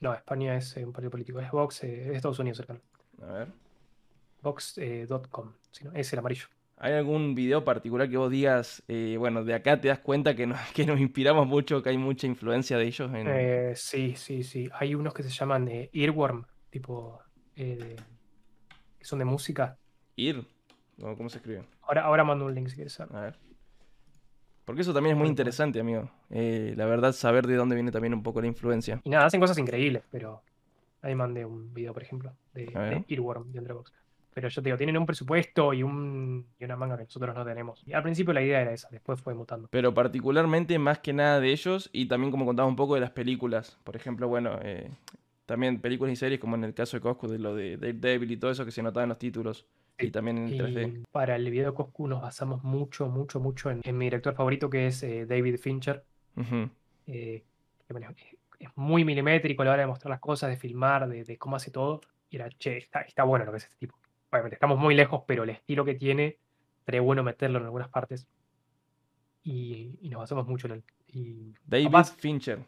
No, 0.00 0.14
España 0.14 0.56
es 0.56 0.76
un 0.76 0.92
partido 0.92 1.10
político. 1.10 1.40
Es 1.40 1.50
Vox, 1.50 1.82
es 1.82 2.08
Estados 2.14 2.38
Unidos 2.38 2.58
cercano. 2.58 2.80
A 3.20 3.32
ver 3.32 3.48
box.com, 4.42 5.52
eh, 5.82 5.88
es 5.94 6.12
el 6.12 6.18
amarillo. 6.18 6.46
¿Hay 6.80 6.92
algún 6.92 7.34
video 7.34 7.64
particular 7.64 8.08
que 8.08 8.16
vos 8.16 8.30
digas, 8.30 8.84
eh, 8.86 9.16
bueno, 9.18 9.44
de 9.44 9.52
acá 9.54 9.80
te 9.80 9.88
das 9.88 9.98
cuenta 9.98 10.36
que 10.36 10.46
nos, 10.46 10.60
que 10.74 10.86
nos 10.86 11.00
inspiramos 11.00 11.46
mucho, 11.46 11.82
que 11.82 11.90
hay 11.90 11.98
mucha 11.98 12.26
influencia 12.26 12.78
de 12.78 12.86
ellos? 12.86 13.10
Eh, 13.14 13.72
sí, 13.74 14.14
sí, 14.16 14.44
sí. 14.44 14.68
Hay 14.72 14.94
unos 14.94 15.12
que 15.12 15.22
se 15.22 15.30
llaman 15.30 15.68
Earworm, 15.92 16.44
tipo, 16.70 17.20
que 18.98 19.04
son 19.04 19.18
de 19.18 19.24
música. 19.24 19.76
¿Ear? 20.16 20.44
¿Cómo 21.00 21.28
se 21.28 21.38
escribe? 21.38 21.64
Ahora, 21.82 22.02
ahora 22.02 22.24
mando 22.24 22.44
un 22.44 22.54
link 22.54 22.68
si 22.68 22.74
quieres 22.74 22.92
saber. 22.92 23.16
A 23.16 23.20
ver. 23.20 23.38
Porque 24.64 24.82
eso 24.82 24.92
también 24.92 25.16
es 25.16 25.18
muy 25.18 25.28
interesante, 25.28 25.80
amigo. 25.80 26.10
la 26.28 26.84
verdad, 26.86 27.12
saber 27.12 27.46
de 27.46 27.56
dónde 27.56 27.74
viene 27.74 27.90
también 27.90 28.12
un 28.12 28.22
poco 28.22 28.40
la 28.40 28.48
influencia. 28.48 29.00
Y 29.04 29.10
nada, 29.10 29.26
hacen 29.26 29.40
cosas 29.40 29.56
increíbles, 29.56 30.02
pero 30.10 30.42
ahí 31.00 31.14
mandé 31.14 31.44
un 31.44 31.72
video, 31.72 31.94
por 31.94 32.02
ejemplo, 32.02 32.34
de, 32.52 32.66
de 32.66 33.04
Earworm 33.08 33.50
de 33.52 33.72
Box. 33.72 33.92
Pero 34.34 34.48
yo 34.48 34.62
te 34.62 34.68
digo, 34.68 34.76
tienen 34.76 34.98
un 34.98 35.06
presupuesto 35.06 35.72
y, 35.72 35.82
un, 35.82 36.46
y 36.60 36.64
una 36.64 36.76
manga 36.76 36.96
que 36.96 37.04
nosotros 37.04 37.34
no 37.34 37.44
tenemos. 37.44 37.82
Y 37.86 37.92
al 37.92 38.02
principio 38.02 38.32
la 38.32 38.42
idea 38.42 38.60
era 38.60 38.72
esa, 38.72 38.88
después 38.90 39.20
fue 39.20 39.34
mutando. 39.34 39.68
Pero 39.70 39.94
particularmente 39.94 40.78
más 40.78 40.98
que 40.98 41.12
nada 41.12 41.40
de 41.40 41.50
ellos 41.50 41.90
y 41.92 42.06
también 42.06 42.30
como 42.30 42.44
contaba 42.44 42.68
un 42.68 42.76
poco 42.76 42.94
de 42.94 43.00
las 43.00 43.10
películas. 43.10 43.78
Por 43.84 43.96
ejemplo, 43.96 44.28
bueno, 44.28 44.58
eh, 44.62 44.90
también 45.48 45.80
películas 45.80 46.12
y 46.12 46.16
series 46.16 46.38
como 46.38 46.56
en 46.56 46.64
el 46.64 46.74
caso 46.74 46.98
de 46.98 47.00
Coscu, 47.00 47.26
de 47.26 47.38
lo 47.38 47.54
de 47.54 47.78
Daredevil 47.78 48.32
y 48.32 48.36
todo 48.36 48.50
eso 48.50 48.66
que 48.66 48.70
se 48.70 48.82
notaba 48.82 49.04
en 49.04 49.08
los 49.08 49.18
títulos. 49.18 49.66
Y 49.98 50.10
también 50.10 50.36
en 50.36 50.50
3D. 50.50 51.04
para 51.10 51.36
el 51.36 51.50
video 51.50 51.70
de 51.70 51.74
Coscu 51.74 52.06
nos 52.06 52.20
basamos 52.20 52.62
mucho, 52.62 53.08
mucho, 53.08 53.40
mucho 53.40 53.70
en, 53.70 53.80
mi 53.96 54.04
director 54.04 54.34
favorito 54.34 54.68
que 54.68 54.88
es 54.88 55.02
eh, 55.02 55.24
David 55.24 55.56
Fincher. 55.56 56.04
Eh, 57.06 57.44
es 58.58 58.70
muy 58.76 59.06
milimétrico 59.06 59.62
a 59.62 59.64
la 59.64 59.72
hora 59.72 59.80
de 59.80 59.86
mostrar 59.86 60.10
las 60.10 60.20
cosas, 60.20 60.50
de 60.50 60.58
filmar, 60.58 61.08
de, 61.08 61.38
cómo 61.38 61.56
hace 61.56 61.70
todo. 61.70 62.02
Y 62.28 62.36
era, 62.36 62.50
che, 62.50 62.76
está, 62.76 63.00
está 63.00 63.24
bueno 63.24 63.46
lo 63.46 63.52
que 63.52 63.56
es 63.56 63.64
este 63.64 63.76
tipo 63.78 63.96
obviamente 64.30 64.56
estamos 64.56 64.78
muy 64.78 64.94
lejos, 64.94 65.22
pero 65.26 65.44
el 65.44 65.50
estilo 65.50 65.84
que 65.84 65.94
tiene, 65.94 66.36
sería 66.84 67.00
bueno 67.00 67.22
meterlo 67.22 67.58
en 67.58 67.64
algunas 67.64 67.88
partes. 67.88 68.28
Y, 69.42 69.98
nos 70.02 70.20
basamos 70.20 70.46
mucho 70.46 70.66
en 70.66 70.72
él. 70.74 70.84
Y 71.06 71.54
David 71.66 72.04
Fincher. 72.18 72.58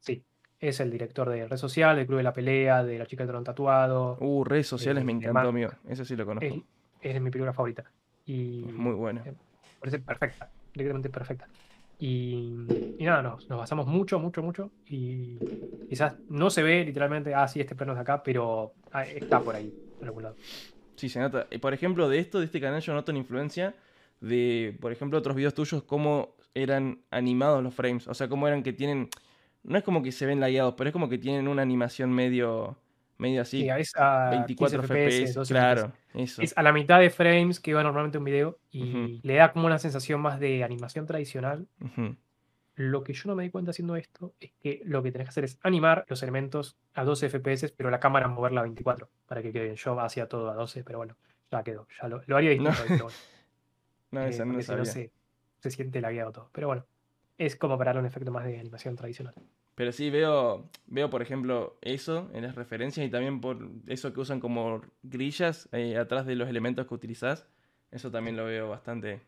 Sí, 0.00 0.22
es 0.60 0.80
el 0.80 0.90
director 0.90 1.28
de 1.30 1.46
Red 1.46 1.56
Social, 1.56 1.96
del 1.96 2.06
Club 2.06 2.18
de 2.18 2.24
la 2.24 2.32
Pelea, 2.32 2.82
de 2.84 2.98
La 2.98 3.06
Chica 3.06 3.24
del 3.24 3.30
Tron 3.30 3.44
Tatuado. 3.44 4.18
Uh, 4.20 4.44
Redes 4.44 4.66
Sociales 4.66 5.04
me 5.04 5.12
encantó, 5.12 5.52
mío. 5.52 5.70
Ese 5.88 6.04
sí 6.04 6.16
lo 6.16 6.26
conozco. 6.26 6.64
Es, 7.00 7.20
mi 7.20 7.30
película 7.30 7.52
favorita. 7.52 7.84
Y, 8.26 8.64
muy 8.72 8.94
buena. 8.94 9.22
Me 9.22 9.34
parece 9.80 9.98
perfecta, 10.00 10.50
directamente 10.74 11.10
perfecta. 11.10 11.48
Y, 12.00 12.54
nada, 13.00 13.22
nos, 13.22 13.48
nos, 13.48 13.58
basamos 13.58 13.86
mucho, 13.86 14.18
mucho, 14.18 14.42
mucho. 14.42 14.70
Y 14.86 15.38
quizás 15.88 16.14
no 16.28 16.50
se 16.50 16.62
ve 16.62 16.84
literalmente, 16.84 17.34
ah, 17.34 17.46
sí, 17.48 17.60
este 17.60 17.74
plano 17.74 17.92
es 17.92 17.96
de 17.96 18.02
acá, 18.02 18.22
pero 18.22 18.72
ah, 18.92 19.04
está 19.04 19.40
por 19.40 19.54
ahí, 19.54 19.72
por 19.98 20.06
algún 20.06 20.22
lado. 20.24 20.36
Sí, 20.96 21.08
se 21.08 21.20
nota. 21.20 21.46
Por 21.60 21.74
ejemplo, 21.74 22.08
de 22.08 22.18
esto, 22.18 22.40
de 22.40 22.46
este 22.46 22.60
canal, 22.60 22.80
yo 22.80 22.92
noto 22.92 23.12
la 23.12 23.18
influencia 23.18 23.74
de, 24.20 24.76
por 24.80 24.90
ejemplo, 24.92 25.18
otros 25.18 25.36
videos 25.36 25.54
tuyos, 25.54 25.82
cómo 25.84 26.34
eran 26.54 27.00
animados 27.10 27.62
los 27.62 27.74
frames. 27.74 28.08
O 28.08 28.14
sea, 28.14 28.28
cómo 28.28 28.48
eran 28.48 28.62
que 28.62 28.72
tienen. 28.72 29.08
No 29.62 29.78
es 29.78 29.84
como 29.84 30.02
que 30.02 30.12
se 30.12 30.26
ven 30.26 30.40
lagueados, 30.40 30.74
pero 30.76 30.88
es 30.88 30.92
como 30.92 31.08
que 31.08 31.18
tienen 31.18 31.48
una 31.48 31.62
animación 31.62 32.12
medio. 32.12 32.78
medio 33.18 33.42
así. 33.42 33.62
Sí, 33.62 33.68
es 33.68 33.92
a 33.96 34.30
24 34.30 34.82
FPS, 34.82 35.46
claro, 35.48 35.92
eso. 36.14 36.42
Es 36.42 36.56
a 36.56 36.62
la 36.62 36.72
mitad 36.72 37.00
de 37.00 37.10
frames 37.10 37.60
que 37.60 37.72
iba 37.72 37.82
normalmente 37.82 38.18
un 38.18 38.24
video 38.24 38.58
y 38.70 39.20
le 39.22 39.34
da 39.34 39.52
como 39.52 39.66
una 39.66 39.78
sensación 39.78 40.20
más 40.20 40.40
de 40.40 40.64
animación 40.64 41.06
tradicional. 41.06 41.66
Lo 42.74 43.02
que 43.02 43.12
yo 43.12 43.24
no 43.26 43.34
me 43.34 43.42
di 43.42 43.50
cuenta 43.50 43.72
haciendo 43.72 43.96
esto 43.96 44.34
es 44.38 44.52
que 44.60 44.80
lo 44.84 45.02
que 45.02 45.10
tenés 45.10 45.26
que 45.26 45.30
hacer 45.30 45.44
es 45.44 45.58
animar 45.62 46.04
los 46.06 46.22
elementos 46.22 46.76
a 46.94 47.02
12 47.02 47.28
FPS, 47.28 47.72
pero 47.76 47.90
la 47.90 47.98
cámara 47.98 48.28
moverla 48.28 48.60
a 48.60 48.62
24 48.62 49.10
para 49.26 49.42
que 49.42 49.50
quede 49.50 49.64
bien. 49.64 49.74
Yo 49.74 49.98
hacía 49.98 50.28
todo 50.28 50.48
a 50.48 50.54
12, 50.54 50.84
pero 50.84 50.98
bueno, 50.98 51.16
ya 51.50 51.64
quedó. 51.64 51.88
Ya 52.00 52.06
lo, 52.06 52.22
haría 52.36 52.50
distinto. 52.50 52.70
No, 54.12 54.20
no, 54.20 54.26
eh, 54.28 54.38
no, 54.38 54.76
no 54.76 54.84
se, 54.84 55.10
se 55.58 55.70
siente 55.72 56.00
lagueado 56.00 56.30
todo. 56.30 56.50
Pero 56.52 56.68
bueno, 56.68 56.86
es 57.38 57.56
como 57.56 57.78
para 57.78 57.92
dar 57.92 58.00
un 58.00 58.06
efecto 58.06 58.30
más 58.30 58.44
de 58.44 58.58
animación 58.58 58.96
tradicional. 58.96 59.34
Pero 59.74 59.92
sí 59.92 60.10
veo, 60.10 60.68
veo 60.86 61.08
por 61.08 61.22
ejemplo, 61.22 61.78
eso 61.80 62.28
en 62.34 62.42
las 62.42 62.56
referencias 62.56 63.06
y 63.06 63.10
también 63.10 63.40
por 63.40 63.70
eso 63.86 64.12
que 64.12 64.20
usan 64.20 64.40
como 64.40 64.82
grillas 65.02 65.68
eh, 65.72 65.96
atrás 65.96 66.26
de 66.26 66.34
los 66.34 66.48
elementos 66.48 66.86
que 66.86 66.94
utilizás. 66.94 67.46
Eso 67.92 68.10
también 68.10 68.36
lo 68.36 68.44
veo 68.44 68.68
bastante 68.68 69.20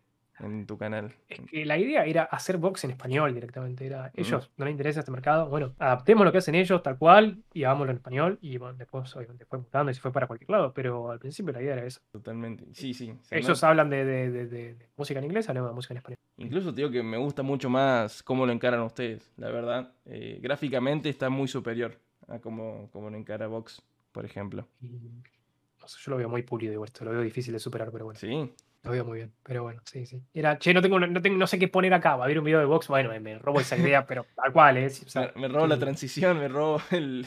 en 0.43 0.67
tu 0.67 0.77
canal. 0.79 1.15
Es 1.29 1.41
que 1.41 1.65
la 1.65 1.79
idea 1.79 2.05
era 2.05 2.25
hacer 2.25 2.59
box 2.59 2.85
en 2.85 2.93
español 2.93 3.35
directamente. 3.35 3.87
Era, 3.87 4.11
ellos 4.15 4.51
no 4.57 4.65
les 4.65 4.73
interesa 4.73 5.01
este 5.01 5.13
mercado. 5.13 5.49
Bueno, 5.49 5.75
adaptemos 5.79 6.25
lo 6.25 6.33
que 6.33 6.39
hacen 6.39 6.55
ellos 6.55 6.83
tal 6.83 6.99
cual 6.99 7.43
y 7.53 7.65
hagámoslo 7.65 7.91
en 7.91 7.97
español. 7.99 8.39
Y 8.41 8.57
bueno, 8.59 8.75
después 8.77 9.15
obviamente 9.17 9.45
fue 9.45 9.59
mutando 9.59 9.91
y 9.91 9.95
se 9.95 10.01
fue 10.01 10.13
para 10.13 10.27
cualquier 10.27 10.51
lado. 10.51 10.73
Pero 10.75 11.11
al 11.11 11.19
principio 11.19 11.53
la 11.53 11.63
idea 11.63 11.75
era 11.75 11.87
eso. 11.87 12.01
Totalmente. 12.11 12.67
Sí, 12.73 12.95
sí. 12.95 13.15
Ellos 13.31 13.63
hablan 13.65 13.91
de, 13.91 14.05
de, 14.05 14.77
música 14.97 15.19
en 15.19 15.25
inglés, 15.25 15.49
hablamos 15.49 15.71
de 15.71 15.75
música 15.75 15.95
en 15.95 15.99
español. 15.99 16.19
Incluso 16.37 16.73
te 16.73 16.81
digo 16.81 16.91
que 16.91 17.03
me 17.03 17.19
gusta 17.19 17.43
mucho 17.43 17.69
más 17.69 18.23
cómo 18.23 18.47
lo 18.47 18.53
encaran 18.53 18.81
ustedes, 18.81 19.31
la 19.37 19.51
verdad. 19.51 19.93
Eh, 20.07 20.39
gráficamente 20.43 21.09
está 21.09 21.29
muy 21.29 21.49
superior 21.49 21.99
a 22.29 22.39
cómo, 22.39 22.89
cómo 22.93 23.11
lo 23.11 23.17
encara 23.17 23.47
Vox, 23.47 23.83
por 24.13 24.25
ejemplo. 24.25 24.67
no 24.81 25.89
sé, 25.89 25.99
yo 26.03 26.11
lo 26.11 26.17
veo 26.17 26.29
muy 26.29 26.43
pulido 26.43 26.83
esto, 26.85 27.05
lo 27.05 27.11
veo 27.11 27.21
difícil 27.21 27.53
de 27.53 27.59
superar, 27.59 27.91
pero 27.91 28.07
bueno. 28.07 28.19
Sí. 28.19 28.51
Lo 28.83 28.93
veo 28.93 29.05
muy 29.05 29.19
bien, 29.19 29.33
pero 29.43 29.63
bueno, 29.63 29.83
sí, 29.85 30.07
sí. 30.07 30.23
Era, 30.33 30.59
che, 30.59 30.73
no 30.73 30.81
tengo, 30.81 30.99
no 30.99 31.21
tengo, 31.21 31.37
no 31.37 31.47
sé 31.47 31.59
qué 31.59 31.69
poner 31.69 31.93
acá, 31.93 32.17
va 32.17 32.23
a 32.23 32.25
haber 32.25 32.39
un 32.39 32.45
video 32.45 32.61
de 32.61 32.65
box, 32.65 32.89
bueno, 32.89 33.11
me, 33.21 33.39
robo 33.39 33.61
esa 33.61 33.77
idea, 33.77 34.07
pero 34.07 34.27
tal 34.35 34.53
cual, 34.53 34.79
¿eh? 34.79 34.91
me, 35.37 35.49
robo 35.49 35.67
la 35.67 35.79
transición, 35.79 36.39
me 36.39 36.49
robo 36.49 36.81
el... 36.91 37.27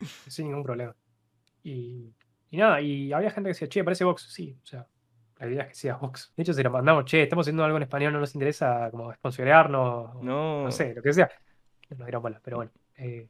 sin 0.26 0.48
ningún 0.48 0.62
problema. 0.62 0.94
Y, 1.62 2.12
y 2.50 2.56
nada, 2.58 2.82
y 2.82 3.12
había 3.12 3.30
gente 3.30 3.48
que 3.48 3.54
decía, 3.54 3.68
che, 3.68 3.82
parece 3.82 4.04
Vox. 4.04 4.30
Sí, 4.30 4.58
o 4.62 4.66
sea, 4.66 4.86
la 5.38 5.46
idea 5.46 5.62
es 5.62 5.68
que 5.68 5.74
sea 5.74 5.96
Vox. 5.96 6.32
De 6.36 6.42
hecho, 6.42 6.52
se 6.52 6.62
lo 6.62 6.70
mandamos, 6.70 7.06
che, 7.06 7.22
estamos 7.22 7.44
haciendo 7.44 7.64
algo 7.64 7.78
en 7.78 7.84
español, 7.84 8.12
no 8.12 8.20
nos 8.20 8.34
interesa 8.34 8.90
como 8.90 9.12
sponsorearnos. 9.14 10.22
No. 10.22 10.64
No 10.64 10.70
sé, 10.70 10.94
lo 10.94 11.02
que 11.02 11.14
sea. 11.14 11.30
Nos 11.88 12.06
dieron 12.06 12.22
bola, 12.22 12.40
pero 12.44 12.58
bueno. 12.58 12.72
Eh, 12.96 13.26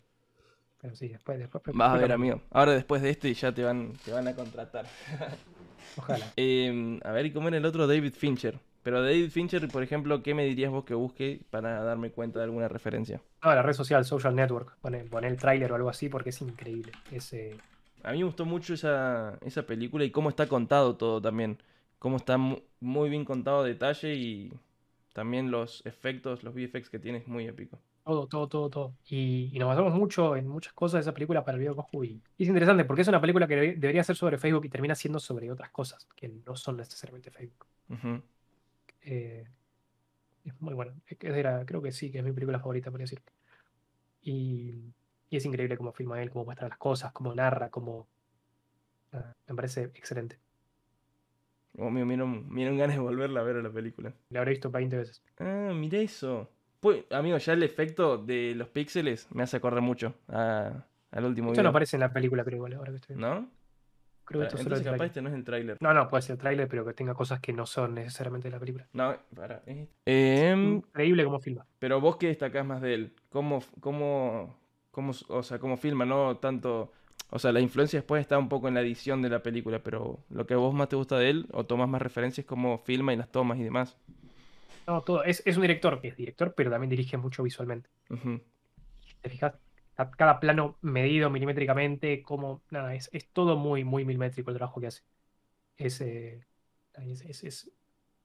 pero 0.81 0.97
sí, 0.97 1.09
después, 1.09 1.39
después. 1.39 1.63
Vas 1.73 1.95
a 1.95 1.99
ver, 1.99 2.11
amigo. 2.11 2.43
Ahora 2.51 2.73
después 2.73 3.01
de 3.03 3.11
este 3.11 3.33
ya 3.35 3.53
te 3.53 3.63
van, 3.63 3.93
te 4.05 4.13
van 4.13 4.27
a 4.27 4.35
contratar. 4.35 4.87
Ojalá. 5.97 6.33
Em, 6.37 7.01
a 7.05 7.13
ver, 7.13 7.27
¿y 7.27 7.33
cómo 7.33 7.49
era 7.49 7.57
el 7.57 7.65
otro 7.65 7.87
David 7.87 8.15
Fincher? 8.15 8.59
Pero 8.83 9.03
David 9.03 9.31
Fincher, 9.31 9.69
por 9.69 9.83
ejemplo, 9.83 10.23
¿qué 10.23 10.35
me 10.35 10.45
dirías 10.45 10.71
vos 10.71 10.85
que 10.85 10.95
busque 10.95 11.41
para 11.51 11.83
darme 11.83 12.11
cuenta 12.11 12.39
de 12.39 12.47
alguna 12.47 12.69
referencia? 12.69 13.21
No, 13.45 13.55
la 13.55 13.63
red 13.63 13.75
social, 13.75 14.05
Social 14.05 14.35
Network. 14.35 14.77
Poné, 14.81 15.05
el 15.23 15.37
tráiler 15.37 15.71
o 15.73 15.75
algo 15.75 15.91
así 15.91 16.09
porque 16.09 16.31
es 16.31 16.41
increíble. 16.41 16.93
ese 17.11 17.57
A 18.03 18.13
mí 18.13 18.19
me 18.19 18.25
gustó 18.25 18.47
mucho 18.47 18.73
esa, 18.73 19.39
esa 19.45 19.63
película 19.65 20.05
y 20.05 20.11
cómo 20.11 20.31
está 20.31 20.47
contado 20.47 20.97
todo 20.97 21.21
también. 21.21 21.59
Cómo 21.99 22.17
está 22.17 22.39
muy 22.39 23.11
bien 23.11 23.27
contado 23.27 23.63
detalle 23.63 24.15
y 24.15 24.53
también 25.13 25.51
los 25.51 25.85
efectos, 25.85 26.43
los 26.43 26.55
VFX 26.55 26.89
que 26.89 26.99
tiene 26.99 27.19
es 27.19 27.29
muy 27.29 27.47
épico. 27.47 27.79
Todo, 28.11 28.27
todo, 28.27 28.49
todo, 28.49 28.71
todo. 28.71 28.95
Y, 29.09 29.57
nos 29.57 29.69
basamos 29.69 29.95
mucho 29.95 30.35
en 30.35 30.49
muchas 30.49 30.73
cosas 30.73 30.95
de 30.95 31.01
esa 31.03 31.15
película 31.15 31.45
para 31.45 31.55
el 31.55 31.61
video 31.61 31.77
Coscu. 31.77 32.03
Y, 32.03 32.21
es 32.41 32.49
interesante 32.49 32.85
porque 32.85 33.03
es 33.03 33.09
una 33.09 33.21
película 33.21 33.47
que 33.47 33.55
debería 33.55 34.03
ser 34.03 34.17
sobre 34.17 34.37
Facebook 34.37 34.65
y 34.65 34.69
termina 34.69 34.97
siendo 34.97 35.21
sobre 35.21 35.49
otras 35.49 35.71
cosas 35.71 36.09
que 36.17 36.29
no 36.29 36.57
son 36.57 36.79
necesariamente 36.79 37.31
Facebook. 37.31 37.69
Eh, 39.03 39.47
es 40.45 40.61
muy 40.61 40.75
bueno. 40.75 40.93
creo 41.07 41.81
que 41.81 41.93
sí, 41.93 42.11
que 42.11 42.19
es 42.19 42.25
mi 42.25 42.33
película 42.33 42.59
favorita, 42.59 42.91
por 42.91 42.99
decir. 42.99 43.23
Y, 44.23 44.93
y 45.31 45.37
es 45.37 45.45
increíble 45.45 45.77
cómo 45.77 45.93
filma 45.93 46.21
él, 46.21 46.31
cómo 46.31 46.47
muestra 46.47 46.69
las 46.69 46.79
cosas, 46.79 47.13
cómo 47.13 47.33
narra, 47.33 47.71
cómo. 47.71 48.09
me 49.13 49.55
parece 49.55 49.85
excelente. 49.95 50.37
Oh, 51.79 51.91
me 51.91 52.05
dieron 52.05 52.77
ganas 52.77 52.97
de 52.97 53.01
volverla 53.01 53.39
a 53.39 53.45
ver 53.45 53.59
a 53.59 53.63
la 53.63 53.71
película. 53.71 54.13
La 54.31 54.41
habré 54.41 54.51
visto 54.51 54.69
20 54.69 54.97
veces. 54.97 55.23
Ah, 55.39 55.71
mira 55.73 55.99
eso. 55.99 56.51
Pues, 56.81 57.05
amigo, 57.11 57.37
ya 57.37 57.53
el 57.53 57.63
efecto 57.63 58.17
de 58.19 58.55
los 58.55 58.69
píxeles 58.69 59.29
me 59.33 59.43
hace 59.43 59.61
correr 59.61 59.83
mucho 59.83 60.15
al 60.29 61.25
último 61.25 61.51
Esto 61.51 61.63
no 61.63 61.69
aparece 61.69 61.97
en 61.97 62.01
la 62.01 62.13
película, 62.13 62.43
pero 62.43 62.57
igual, 62.57 62.73
ahora 62.75 62.91
que 62.91 62.97
estoy 62.97 63.17
viendo. 63.17 63.35
¿No? 63.35 63.51
Creo 64.25 64.43
que 64.43 64.47
esto 64.47 64.59
Entonces, 64.61 64.87
capaz 64.87 65.07
este 65.07 65.23
no 65.23 65.29
es 65.29 65.35
el 65.35 65.43
tráiler. 65.43 65.77
No, 65.81 65.93
no, 65.93 66.09
puede 66.09 66.23
ser 66.23 66.35
el 66.35 66.39
tráiler, 66.39 66.69
pero 66.69 66.85
que 66.85 66.95
tenga 66.95 67.15
cosas 67.15 67.41
que 67.41 67.53
no 67.53 67.67
son 67.67 67.95
necesariamente 67.95 68.47
de 68.47 68.53
la 68.53 68.61
película. 68.61 68.87
No, 68.93 69.17
para. 69.35 69.63
Eh. 69.67 69.89
Em, 70.07 70.77
Increíble 70.77 71.25
cómo 71.25 71.41
filma. 71.41 71.67
Pero 71.81 72.01
vos 72.01 72.17
qué 72.17 72.29
destacás 72.29 72.65
más 72.65 72.81
de 72.81 72.95
él? 72.95 73.13
¿Cómo, 73.29 73.61
cómo, 73.81 74.57
cómo, 74.93 75.13
o 75.29 75.43
sea, 75.43 75.59
cómo 75.59 75.77
filma? 75.77 76.05
No 76.05 76.37
tanto... 76.37 76.93
O 77.31 77.39
sea, 77.41 77.53
la 77.53 77.61
influencia 77.61 77.99
después 77.99 78.21
está 78.21 78.39
un 78.39 78.49
poco 78.49 78.69
en 78.69 78.75
la 78.75 78.81
edición 78.81 79.21
de 79.21 79.31
la 79.31 79.43
película, 79.43 79.81
pero 79.81 80.21
lo 80.31 80.47
que 80.47 80.55
vos 80.55 80.75
más 80.75 80.89
te 80.89 80.97
gusta 80.97 81.19
de 81.19 81.31
él, 81.31 81.47
o 81.53 81.65
tomas 81.65 81.89
más 81.89 82.03
referencias, 82.03 82.47
como 82.47 82.79
filma 82.79 83.13
y 83.13 83.17
las 83.17 83.31
tomas 83.31 83.59
y 83.59 83.65
demás. 83.65 83.97
No, 84.91 85.03
todo. 85.03 85.23
Es, 85.23 85.41
es 85.47 85.55
un 85.57 85.63
director, 85.63 86.01
que 86.01 86.09
es 86.09 86.17
director, 86.17 86.53
pero 86.53 86.69
también 86.69 86.91
dirige 86.91 87.17
mucho 87.17 87.45
visualmente. 87.45 87.89
¿Te 89.21 89.31
fijas? 89.31 89.55
Cada 90.17 90.41
plano 90.41 90.79
medido 90.81 91.31
milimétricamente, 91.31 92.23
como. 92.23 92.63
Nada, 92.71 92.97
es, 92.97 93.09
es 93.13 93.29
todo 93.29 93.57
muy, 93.57 93.85
muy 93.85 94.05
milimétrico 94.05 94.51
el 94.51 94.57
trabajo 94.57 94.81
que 94.81 94.89
hace. 94.89 95.03
Es, 95.77 96.01
eh, 96.01 96.45
es, 96.99 97.45
es, 97.45 97.71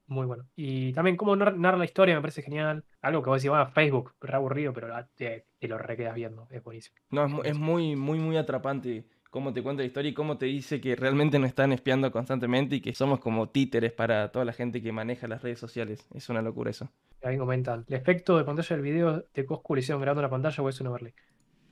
muy 0.08 0.26
bueno. 0.26 0.48
Y 0.56 0.92
también 0.92 1.16
cómo 1.16 1.36
narra 1.36 1.76
la 1.76 1.84
historia 1.84 2.16
me 2.16 2.20
parece 2.20 2.42
genial. 2.42 2.84
Algo 3.00 3.22
que 3.22 3.30
vos 3.30 3.40
decís, 3.40 3.50
bueno, 3.50 3.68
Facebook, 3.68 4.14
re 4.20 4.34
aburrido, 4.34 4.72
pero 4.72 4.92
te, 5.14 5.46
te 5.60 5.68
lo 5.68 5.78
requedas 5.78 6.16
viendo. 6.16 6.48
Es 6.50 6.64
buenísimo. 6.64 6.96
No, 7.10 7.42
es, 7.42 7.50
es 7.50 7.56
muy, 7.56 7.94
muy, 7.94 8.18
muy 8.18 8.36
atrapante 8.36 9.04
cómo 9.30 9.52
te 9.52 9.62
cuenta 9.62 9.82
la 9.82 9.86
historia 9.86 10.10
y 10.10 10.14
cómo 10.14 10.38
te 10.38 10.46
dice 10.46 10.80
que 10.80 10.96
realmente 10.96 11.38
nos 11.38 11.48
están 11.48 11.72
espiando 11.72 12.10
constantemente 12.10 12.76
y 12.76 12.80
que 12.80 12.94
somos 12.94 13.20
como 13.20 13.48
títeres 13.48 13.92
para 13.92 14.30
toda 14.32 14.44
la 14.44 14.52
gente 14.52 14.82
que 14.82 14.92
maneja 14.92 15.28
las 15.28 15.42
redes 15.42 15.58
sociales. 15.58 16.06
Es 16.14 16.28
una 16.28 16.42
locura 16.42 16.70
eso. 16.70 16.90
Ahí 17.22 17.38
comentan, 17.38 17.84
el 17.88 17.94
efecto 17.94 18.36
de 18.38 18.44
pantalla 18.44 18.76
del 18.76 18.82
video 18.82 19.24
de 19.34 19.46
Coscu 19.46 19.74
lo 19.74 19.80
hicieron 19.80 20.00
grabando 20.00 20.22
la 20.22 20.30
pantalla 20.30 20.62
o 20.62 20.68
es 20.68 20.80
un 20.80 20.86
overlay. 20.88 21.14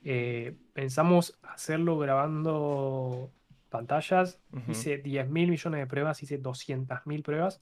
Eh, 0.03 0.55
pensamos 0.73 1.37
hacerlo 1.43 1.97
grabando 1.97 3.31
pantallas, 3.69 4.39
hice 4.69 4.99
10 4.99 5.29
mil 5.29 5.49
millones 5.49 5.79
de 5.79 5.87
pruebas, 5.87 6.21
hice 6.23 6.37
200 6.37 7.05
mil 7.05 7.23
pruebas, 7.23 7.59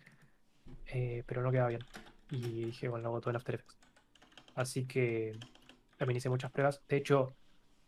eh, 0.88 1.24
pero 1.26 1.41
no 1.41 1.52
queda 1.52 1.68
bien. 1.68 1.84
Y 2.30 2.65
dije, 2.65 2.88
bueno, 2.88 3.03
lo 3.03 3.10
hago 3.10 3.22
todo 3.22 3.30
en 3.32 3.36
After 3.38 3.56
Effects. 3.56 3.78
Así 4.56 4.86
que 4.86 5.38
también 5.98 6.18
hice 6.18 6.30
muchas 6.30 6.52
pruebas. 6.52 6.82
De 6.88 6.98
hecho, 6.98 7.34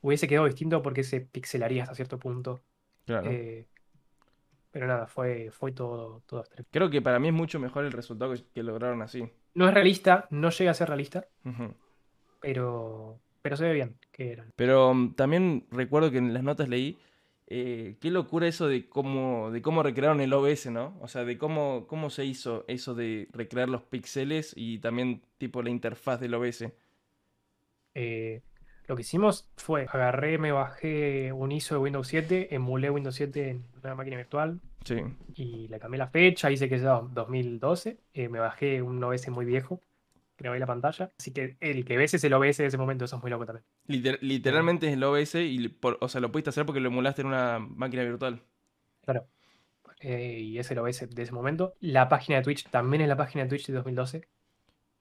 hubiese 0.05 0.27
quedado 0.27 0.45
distinto 0.45 0.81
porque 0.81 1.03
se 1.03 1.21
pixelaría 1.21 1.83
hasta 1.83 1.95
cierto 1.95 2.19
punto. 2.19 2.61
Claro. 3.05 3.29
Eh, 3.31 3.67
pero 4.71 4.87
nada, 4.87 5.07
fue, 5.07 5.51
fue 5.51 5.71
todo, 5.71 6.21
todo 6.25 6.43
Creo 6.69 6.89
que 6.89 7.01
para 7.01 7.17
mí 7.17 7.29
es 7.29 7.33
mucho 7.33 7.59
mejor 7.59 7.85
el 7.85 7.91
resultado 7.91 8.33
que, 8.53 8.63
lograron 8.63 9.01
así. 9.01 9.23
No 9.53 9.67
es 9.67 9.73
realista, 9.73 10.27
no 10.31 10.49
llega 10.49 10.71
a 10.71 10.73
ser 10.73 10.89
realista, 10.89 11.25
pero, 12.41 13.17
pero 13.41 13.57
se 13.57 13.63
ve 13.63 13.73
bien 13.73 13.97
que 14.11 14.33
eran. 14.33 14.51
Pero 14.55 14.91
um, 14.91 15.15
también 15.15 15.65
recuerdo 15.71 16.11
que 16.11 16.17
en 16.17 16.33
las 16.33 16.43
notas 16.43 16.67
leí 16.67 16.97
eh, 17.47 17.95
qué 18.01 18.11
locura 18.11 18.47
eso 18.47 18.67
de 18.67 18.89
cómo, 18.89 19.49
de 19.51 19.61
cómo 19.61 19.81
recrearon 19.81 20.19
el 20.19 20.33
OBS, 20.33 20.69
¿no? 20.71 20.97
O 20.99 21.07
sea, 21.07 21.23
de 21.23 21.37
cómo, 21.37 21.85
cómo 21.87 22.09
se 22.09 22.25
hizo 22.25 22.65
eso 22.67 22.95
de 22.95 23.29
recrear 23.31 23.69
los 23.69 23.81
píxeles 23.81 24.53
y 24.55 24.79
también 24.79 25.23
tipo 25.37 25.63
la 25.63 25.69
interfaz 25.69 26.19
del 26.19 26.33
OBS. 26.33 26.65
Eh, 27.93 28.41
lo 28.87 28.95
que 28.95 29.01
hicimos 29.01 29.49
fue, 29.57 29.87
agarré, 29.91 30.37
me 30.37 30.51
bajé 30.51 31.31
un 31.31 31.51
ISO 31.51 31.75
de 31.75 31.81
Windows 31.81 32.07
7, 32.07 32.53
emulé 32.53 32.89
Windows 32.89 33.15
7 33.15 33.49
en 33.49 33.65
una 33.83 33.95
máquina 33.95 34.17
virtual. 34.17 34.59
Sí. 34.83 34.97
Y 35.35 35.67
le 35.67 35.79
cambié 35.79 35.97
la 35.97 36.07
fecha, 36.07 36.51
hice 36.51 36.69
que 36.69 36.79
sea 36.79 37.01
2012. 37.11 37.97
Eh, 38.13 38.29
me 38.29 38.39
bajé 38.39 38.81
un 38.81 39.03
OBS 39.03 39.29
muy 39.29 39.45
viejo, 39.45 39.81
grabé 40.37 40.59
la 40.59 40.67
pantalla. 40.67 41.11
Así 41.17 41.31
que 41.31 41.57
el 41.59 41.85
que 41.85 41.97
ves 41.97 42.13
es 42.13 42.23
el 42.23 42.33
OBS 42.33 42.57
de 42.57 42.67
ese 42.67 42.77
momento, 42.77 43.05
eso 43.05 43.15
es 43.15 43.21
muy 43.21 43.31
loco 43.31 43.45
también. 43.45 43.65
literalmente 44.21 44.87
es 44.87 44.93
el 44.93 45.03
OBS 45.03 45.35
y, 45.35 45.77
o 45.81 46.07
sea, 46.07 46.21
lo 46.21 46.31
pudiste 46.31 46.51
hacer 46.51 46.65
porque 46.65 46.79
lo 46.79 46.89
emulaste 46.89 47.21
en 47.21 47.27
una 47.27 47.59
máquina 47.59 48.03
virtual. 48.03 48.41
Claro. 49.03 49.27
Eh, 50.01 50.39
y 50.41 50.59
es 50.59 50.69
el 50.69 50.77
OBS 50.77 51.09
de 51.09 51.23
ese 51.23 51.31
momento. 51.31 51.73
La 51.79 52.09
página 52.09 52.37
de 52.37 52.43
Twitch 52.43 52.69
también 52.69 53.01
es 53.01 53.07
la 53.07 53.17
página 53.17 53.43
de 53.43 53.49
Twitch 53.49 53.67
de 53.67 53.73
2012. 53.73 54.27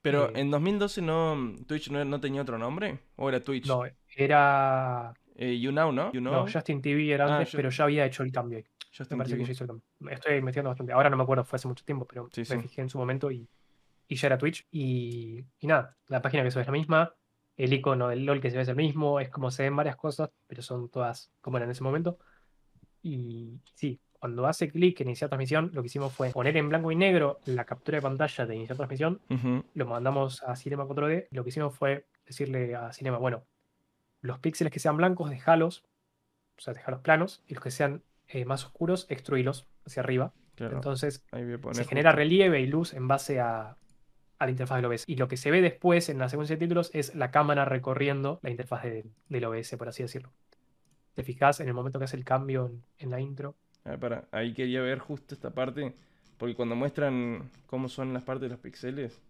Pero 0.04 0.36
en 0.36 0.50
2012 0.50 1.00
no 1.00 1.54
Twitch 1.66 1.90
no, 1.90 2.20
tenía 2.20 2.42
otro 2.42 2.58
nombre 2.58 2.98
o 3.16 3.30
era 3.30 3.42
Twitch. 3.42 3.66
No, 3.66 3.84
era 4.14 5.14
eh, 5.34 5.58
YouNow, 5.58 5.92
¿no? 5.92 6.12
No, 6.12 6.46
Justin 6.46 6.82
TV 6.82 7.10
era 7.10 7.24
ah, 7.24 7.38
antes, 7.38 7.54
pero 7.56 7.70
ya 7.70 7.84
había 7.84 8.04
hecho 8.04 8.22
el 8.22 8.30
cambio. 8.30 8.58
me 8.58 9.16
parece 9.16 9.38
que 9.38 9.46
ya 9.46 9.52
hizo 9.52 9.64
el 9.64 9.68
cambio. 9.68 9.84
Estoy 10.10 10.36
investigando 10.36 10.68
bastante. 10.68 10.92
Ahora 10.92 11.08
no 11.08 11.16
me 11.16 11.22
acuerdo, 11.22 11.42
fue 11.42 11.56
hace 11.56 11.68
mucho 11.68 11.86
tiempo, 11.86 12.06
pero 12.06 12.28
me 12.36 12.44
fijé 12.44 12.82
en 12.82 12.90
su 12.90 12.98
momento 12.98 13.30
y, 13.30 13.48
y 14.06 14.16
ya 14.16 14.26
era 14.26 14.36
Twitch. 14.36 14.66
Y, 14.70 15.42
y, 15.58 15.66
nada, 15.66 15.96
la 16.08 16.20
página 16.20 16.42
que 16.42 16.50
se 16.50 16.58
ve 16.58 16.62
es 16.64 16.68
la 16.68 16.72
misma. 16.72 17.14
El 17.56 17.72
icono 17.72 18.08
del 18.08 18.26
LOL 18.26 18.42
que 18.42 18.50
se 18.50 18.56
ve 18.58 18.62
es 18.64 18.68
el 18.68 18.76
mismo. 18.76 19.20
Es 19.20 19.30
como 19.30 19.50
se 19.50 19.62
ven 19.62 19.74
varias 19.74 19.96
cosas, 19.96 20.28
pero 20.46 20.60
son 20.60 20.90
todas 20.90 21.32
como 21.40 21.56
eran 21.56 21.70
en 21.70 21.72
ese 21.72 21.82
momento. 21.82 22.18
Y 23.02 23.58
sí, 23.72 23.98
cuando 24.24 24.46
hace 24.46 24.70
clic 24.70 24.98
en 25.02 25.08
iniciar 25.08 25.28
transmisión, 25.28 25.70
lo 25.74 25.82
que 25.82 25.88
hicimos 25.88 26.10
fue 26.10 26.30
poner 26.30 26.56
en 26.56 26.70
blanco 26.70 26.90
y 26.90 26.96
negro 26.96 27.40
la 27.44 27.66
captura 27.66 27.98
de 27.98 28.02
pantalla 28.02 28.46
de 28.46 28.56
iniciar 28.56 28.78
transmisión, 28.78 29.20
lo 29.74 29.84
mandamos 29.84 30.42
a 30.44 30.56
Cinema 30.56 30.86
4D, 30.86 31.28
y 31.30 31.36
lo 31.36 31.44
que 31.44 31.50
hicimos 31.50 31.76
fue 31.76 32.06
decirle 32.24 32.74
a 32.74 32.90
Cinema, 32.94 33.18
bueno, 33.18 33.44
los 34.22 34.38
píxeles 34.38 34.72
que 34.72 34.78
sean 34.78 34.96
blancos, 34.96 35.28
dejalos, 35.28 35.84
o 36.56 36.60
sea, 36.62 36.72
dejalos 36.72 37.00
planos, 37.00 37.42
y 37.46 37.52
los 37.52 37.62
que 37.62 37.70
sean 37.70 38.02
eh, 38.28 38.46
más 38.46 38.64
oscuros, 38.64 39.04
extruirlos 39.10 39.66
hacia 39.84 40.00
arriba. 40.00 40.32
Entonces 40.56 41.22
se 41.72 41.84
genera 41.84 42.12
relieve 42.12 42.62
y 42.62 42.66
luz 42.66 42.94
en 42.94 43.06
base 43.06 43.40
a, 43.40 43.76
la 44.40 44.50
interfaz 44.50 44.76
del 44.76 44.86
OBS. 44.86 45.04
Y 45.06 45.16
lo 45.16 45.28
que 45.28 45.36
se 45.36 45.50
ve 45.50 45.60
después 45.60 46.08
en 46.08 46.16
la 46.16 46.30
secuencia 46.30 46.56
de 46.56 46.60
títulos 46.60 46.90
es 46.94 47.14
la 47.14 47.30
cámara 47.30 47.66
recorriendo 47.66 48.40
la 48.40 48.48
interfaz 48.48 48.84
del 48.84 49.44
OBS, 49.44 49.76
por 49.76 49.88
así 49.88 50.02
decirlo. 50.02 50.32
Te 51.12 51.24
fijas 51.24 51.60
en 51.60 51.68
el 51.68 51.74
momento 51.74 51.98
que 51.98 52.06
hace 52.06 52.16
el 52.16 52.24
cambio 52.24 52.72
en 52.96 53.10
la 53.10 53.20
intro, 53.20 53.54
Ah, 53.84 53.98
para, 53.98 54.26
ahí 54.32 54.54
quería 54.54 54.80
ver 54.80 54.98
justo 54.98 55.34
esta 55.34 55.50
parte, 55.50 55.94
porque 56.38 56.54
cuando 56.54 56.74
muestran 56.74 57.50
cómo 57.66 57.88
son 57.88 58.14
las 58.14 58.22
partes 58.22 58.42
de 58.42 58.48
los 58.48 58.58
píxeles, 58.58 59.20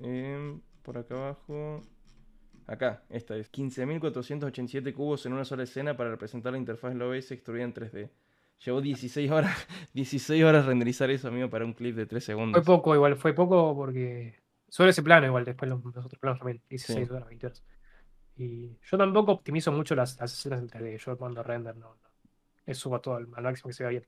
em, 0.00 0.60
por 0.82 0.96
acá 0.96 1.14
abajo, 1.16 1.82
acá, 2.68 3.02
esta 3.10 3.36
es 3.36 3.50
15.487 3.50 4.94
cubos 4.94 5.26
en 5.26 5.32
una 5.32 5.44
sola 5.44 5.64
escena 5.64 5.96
para 5.96 6.10
representar 6.10 6.52
la 6.52 6.58
interfaz 6.58 6.92
del 6.92 7.02
OBS 7.02 7.34
extruida 7.34 7.64
en 7.64 7.74
3D. 7.74 8.10
Llevó 8.64 8.80
16 8.80 9.30
horas, 9.30 9.66
16 9.94 10.44
horas 10.44 10.66
renderizar 10.66 11.10
eso, 11.10 11.26
amigo, 11.26 11.50
para 11.50 11.64
un 11.64 11.72
clip 11.72 11.96
de 11.96 12.06
3 12.06 12.22
segundos. 12.22 12.64
Fue 12.64 12.76
poco, 12.76 12.94
igual, 12.94 13.16
fue 13.16 13.32
poco 13.32 13.74
porque 13.74 14.40
solo 14.68 14.90
ese 14.90 15.02
plano, 15.02 15.26
igual, 15.26 15.44
después 15.44 15.68
los, 15.68 15.84
otros 15.84 16.20
planos 16.20 16.38
también, 16.38 16.62
16 16.70 17.10
horas, 17.10 17.26
20 17.28 17.46
horas. 17.46 17.64
Y 18.36 18.78
yo 18.88 18.98
tampoco 18.98 19.32
optimizo 19.32 19.72
mucho 19.72 19.96
las, 19.96 20.16
las 20.20 20.32
escenas 20.32 20.60
en 20.60 20.68
3D, 20.68 20.98
yo 20.98 21.18
cuando 21.18 21.42
render 21.42 21.76
no, 21.76 21.96
subo 22.74 23.00
todo 23.00 23.16
al, 23.16 23.26
máximo 23.28 23.68
que 23.68 23.74
se 23.74 23.82
vea 23.82 23.90
bien. 23.90 24.06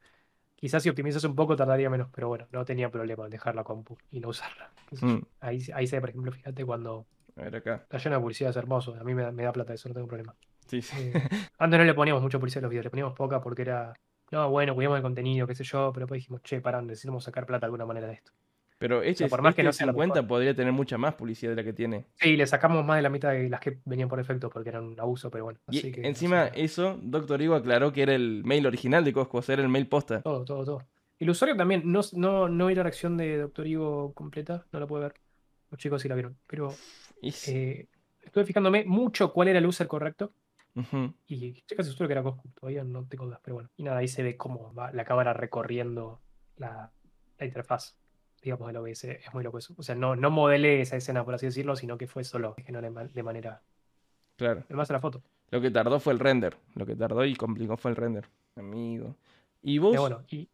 Quizás 0.56 0.82
si 0.82 0.88
optimizas 0.88 1.22
un 1.24 1.36
poco 1.36 1.54
tardaría 1.54 1.88
menos, 1.88 2.08
pero 2.12 2.28
bueno, 2.28 2.48
no 2.50 2.64
tenía 2.64 2.90
problema 2.90 3.24
en 3.24 3.30
dejar 3.30 3.54
la 3.54 3.64
compu 3.64 3.96
y 4.10 4.20
no 4.20 4.28
usarla. 4.28 4.72
Mm. 5.00 5.18
Ahí, 5.40 5.64
ahí 5.74 5.86
se 5.86 5.96
ve, 5.96 6.00
por 6.00 6.10
ejemplo, 6.10 6.32
fíjate 6.32 6.64
cuando 6.64 7.06
a 7.38 7.44
ver 7.44 7.56
acá. 7.56 7.86
Lleno 7.98 8.16
de 8.16 8.20
publicidad, 8.20 8.50
es 8.50 8.56
hermoso. 8.56 8.96
A 9.00 9.04
mí 9.04 9.14
me 9.14 9.22
da, 9.22 9.52
plata 9.52 9.72
eso, 9.72 9.88
no 9.88 9.94
tengo 9.94 10.08
problema. 10.08 10.34
Sí, 10.66 10.82
sí. 10.82 10.96
Eh, 11.14 11.28
antes 11.58 11.78
no 11.78 11.84
le 11.84 11.94
poníamos 11.94 12.22
mucho 12.22 12.38
publicidad 12.40 12.62
a 12.62 12.66
los 12.66 12.70
videos, 12.70 12.84
le 12.84 12.90
poníamos 12.90 13.14
poca 13.14 13.40
porque 13.40 13.62
era, 13.62 13.94
no, 14.32 14.50
bueno, 14.50 14.74
cuidamos 14.74 14.96
el 14.96 15.02
contenido, 15.02 15.46
qué 15.46 15.54
sé 15.54 15.64
yo, 15.64 15.92
pero 15.92 16.04
después 16.04 16.18
dijimos, 16.18 16.42
che, 16.42 16.60
pará, 16.60 16.82
necesitamos 16.82 17.24
sacar 17.24 17.46
plata 17.46 17.60
de 17.60 17.66
alguna 17.66 17.86
manera 17.86 18.08
de 18.08 18.14
esto. 18.14 18.32
Pero 18.78 19.02
este, 19.02 19.28
por 19.28 19.42
más 19.42 19.54
que 19.56 19.64
no 19.64 19.72
sea 19.72 19.86
lo 19.86 19.92
50 19.92 20.14
mejor. 20.14 20.28
podría 20.28 20.54
tener 20.54 20.72
mucha 20.72 20.96
más 20.98 21.14
publicidad 21.14 21.50
de 21.50 21.56
la 21.56 21.64
que 21.64 21.72
tiene. 21.72 22.06
Sí, 22.14 22.36
le 22.36 22.46
sacamos 22.46 22.84
más 22.84 22.96
de 22.96 23.02
la 23.02 23.10
mitad 23.10 23.32
de 23.32 23.48
las 23.48 23.60
que 23.60 23.78
venían 23.84 24.08
por 24.08 24.18
defecto 24.18 24.48
porque 24.50 24.68
eran 24.68 24.84
un 24.84 25.00
abuso, 25.00 25.30
pero 25.30 25.44
bueno. 25.44 25.58
Y 25.68 25.78
así 25.78 25.90
que, 25.90 26.06
encima, 26.06 26.44
o 26.44 26.54
sea, 26.54 26.54
eso, 26.54 26.98
Doctor 27.02 27.42
Ivo 27.42 27.56
aclaró 27.56 27.92
que 27.92 28.02
era 28.02 28.14
el 28.14 28.42
mail 28.44 28.66
original 28.66 29.04
de 29.04 29.12
Cosco, 29.12 29.38
o 29.38 29.42
sea, 29.42 29.54
era 29.54 29.62
el 29.62 29.68
mail 29.68 29.88
posta. 29.88 30.22
todo, 30.22 30.44
todo, 30.44 30.64
todo. 30.64 30.82
El 31.18 31.30
usuario 31.30 31.56
también, 31.56 31.82
no, 31.84 32.00
no, 32.12 32.48
no 32.48 32.66
vi 32.66 32.76
la 32.76 32.84
reacción 32.84 33.16
de 33.16 33.38
Doctor 33.38 33.66
Ivo 33.66 34.12
completa, 34.14 34.64
no 34.72 34.78
la 34.78 34.86
pude 34.86 35.00
ver. 35.00 35.14
Los 35.70 35.80
chicos 35.80 36.00
sí 36.00 36.08
la 36.08 36.14
vieron, 36.14 36.36
pero 36.46 36.72
eh, 37.20 37.86
estuve 38.22 38.44
fijándome 38.44 38.84
mucho 38.84 39.32
cuál 39.32 39.48
era 39.48 39.58
el 39.58 39.66
user 39.66 39.86
correcto 39.88 40.32
ujú. 40.76 41.12
y 41.26 41.58
estoy 41.58 41.76
casi 41.76 41.90
seguro 41.90 42.06
que 42.08 42.12
era 42.12 42.22
Coscu, 42.22 42.48
todavía 42.58 42.84
no 42.84 43.04
tengo 43.06 43.26
dudas, 43.26 43.40
pero 43.42 43.56
bueno. 43.56 43.70
Y 43.76 43.82
nada, 43.82 43.98
ahí 43.98 44.08
se 44.08 44.22
ve 44.22 44.36
cómo 44.36 44.72
va 44.72 44.92
la 44.92 45.04
cámara 45.04 45.32
recorriendo 45.32 46.20
la, 46.56 46.90
la 47.38 47.46
interfaz, 47.46 47.96
digamos, 48.42 48.66
de 48.68 48.72
lo 48.74 48.84
que 48.84 48.92
es, 48.92 49.04
es 49.04 49.34
muy 49.34 49.42
loco 49.44 49.58
eso. 49.58 49.74
O 49.76 49.82
sea, 49.82 49.94
no, 49.94 50.16
no 50.16 50.30
modelé 50.30 50.80
esa 50.80 50.96
escena, 50.96 51.24
por 51.24 51.34
así 51.34 51.46
decirlo, 51.46 51.76
sino 51.76 51.98
que 51.98 52.06
fue 52.06 52.24
solo 52.24 52.54
que 52.54 52.70
no 52.72 52.80
de, 52.80 52.90
ma- 52.90 53.04
de 53.04 53.22
manera... 53.22 53.62
Claro. 54.36 54.62
Además 54.66 54.88
de 54.88 54.94
la 54.94 55.00
foto. 55.00 55.22
Lo 55.50 55.60
que 55.60 55.70
tardó 55.70 55.98
fue 55.98 56.12
el 56.12 56.18
render. 56.18 56.56
Lo 56.74 56.86
que 56.86 56.94
tardó 56.94 57.24
y 57.24 57.34
complicó 57.34 57.76
fue 57.76 57.90
el 57.90 57.96
render. 57.96 58.26
Amigo. 58.56 59.16
¿Y 59.62 59.78
vos? 59.78 59.98
Bueno, 59.98 60.22
y 60.30 60.48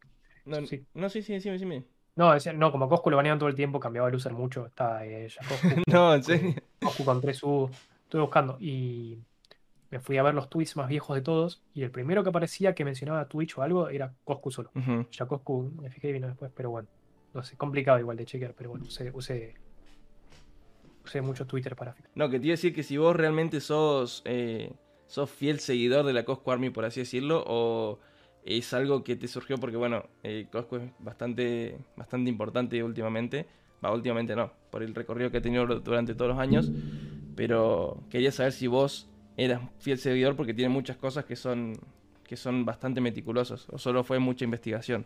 no, 0.45 0.65
sí. 0.65 0.85
no, 0.93 1.09
sí, 1.09 1.21
sí, 1.21 1.39
sí, 1.39 1.57
sí. 1.59 1.83
No, 2.15 2.33
decía- 2.33 2.53
no, 2.53 2.71
como 2.71 2.87
Coscu 2.89 3.09
lo 3.09 3.17
baneaban 3.17 3.37
todo 3.39 3.49
el 3.49 3.55
tiempo, 3.55 3.79
cambiaba 3.79 4.07
el 4.09 4.15
user 4.15 4.33
mucho. 4.33 4.65
Estaba 4.67 5.05
eh, 5.05 5.27
ya 5.27 5.41
Coscu, 5.47 5.67
No, 5.87 6.15
en 6.15 6.23
serio. 6.23 6.53
Coscu 6.81 7.03
con 7.05 7.21
3U. 7.21 7.69
Estuve 8.05 8.21
buscando 8.21 8.57
y 8.59 9.17
me 9.91 9.99
fui 9.99 10.17
a 10.17 10.23
ver 10.23 10.33
los 10.33 10.49
tweets 10.49 10.77
más 10.77 10.87
viejos 10.87 11.15
de 11.15 11.21
todos. 11.21 11.61
Y 11.73 11.83
el 11.83 11.91
primero 11.91 12.23
que 12.23 12.29
aparecía 12.29 12.73
que 12.73 12.85
mencionaba 12.85 13.27
Twitch 13.27 13.57
o 13.57 13.61
algo 13.61 13.89
era 13.89 14.13
Coscu 14.23 14.49
solo. 14.49 14.71
Ya 15.11 15.25
Coscu 15.25 15.71
me 15.81 15.89
fijé 15.89 16.09
y 16.09 16.13
vino 16.13 16.27
después, 16.27 16.51
pero 16.55 16.69
bueno. 16.71 16.87
No 17.35 17.43
sé, 17.43 17.57
complicado 17.57 17.99
igual 17.99 18.15
de 18.15 18.25
chequear, 18.25 18.53
pero 18.53 18.69
bueno, 18.69 18.85
usé, 18.85 19.11
usé, 19.13 19.55
usé 21.03 21.21
mucho 21.21 21.45
Twitter 21.45 21.75
para. 21.75 21.93
No, 22.15 22.29
que 22.29 22.39
te 22.39 22.45
iba 22.45 22.53
a 22.53 22.55
decir 22.55 22.73
que 22.73 22.81
si 22.81 22.95
vos 22.95 23.13
realmente 23.13 23.59
sos, 23.59 24.21
eh, 24.23 24.71
sos 25.05 25.29
fiel 25.29 25.59
seguidor 25.59 26.05
de 26.05 26.13
la 26.13 26.23
Cosco 26.23 26.53
Army, 26.53 26.69
por 26.69 26.85
así 26.85 27.01
decirlo, 27.01 27.43
o 27.45 27.99
es 28.45 28.73
algo 28.73 29.03
que 29.03 29.17
te 29.17 29.27
surgió 29.27 29.57
porque, 29.57 29.75
bueno, 29.75 30.05
eh, 30.23 30.47
Cosco 30.49 30.77
es 30.77 30.89
bastante, 30.99 31.77
bastante 31.97 32.29
importante 32.29 32.81
últimamente. 32.81 33.45
Va, 33.83 33.91
últimamente 33.91 34.33
no, 34.33 34.53
por 34.71 34.81
el 34.81 34.95
recorrido 34.95 35.29
que 35.29 35.39
ha 35.39 35.41
tenido 35.41 35.65
durante 35.65 36.15
todos 36.15 36.29
los 36.29 36.39
años. 36.39 36.71
Pero 37.35 38.01
quería 38.09 38.31
saber 38.31 38.53
si 38.53 38.67
vos 38.67 39.09
eras 39.35 39.59
fiel 39.79 39.97
seguidor 39.97 40.37
porque 40.37 40.53
tiene 40.53 40.69
muchas 40.69 40.95
cosas 40.95 41.25
que 41.25 41.35
son, 41.35 41.73
que 42.23 42.37
son 42.37 42.63
bastante 42.63 43.01
meticulosas, 43.01 43.67
o 43.69 43.77
solo 43.77 44.05
fue 44.05 44.19
mucha 44.19 44.45
investigación. 44.45 45.05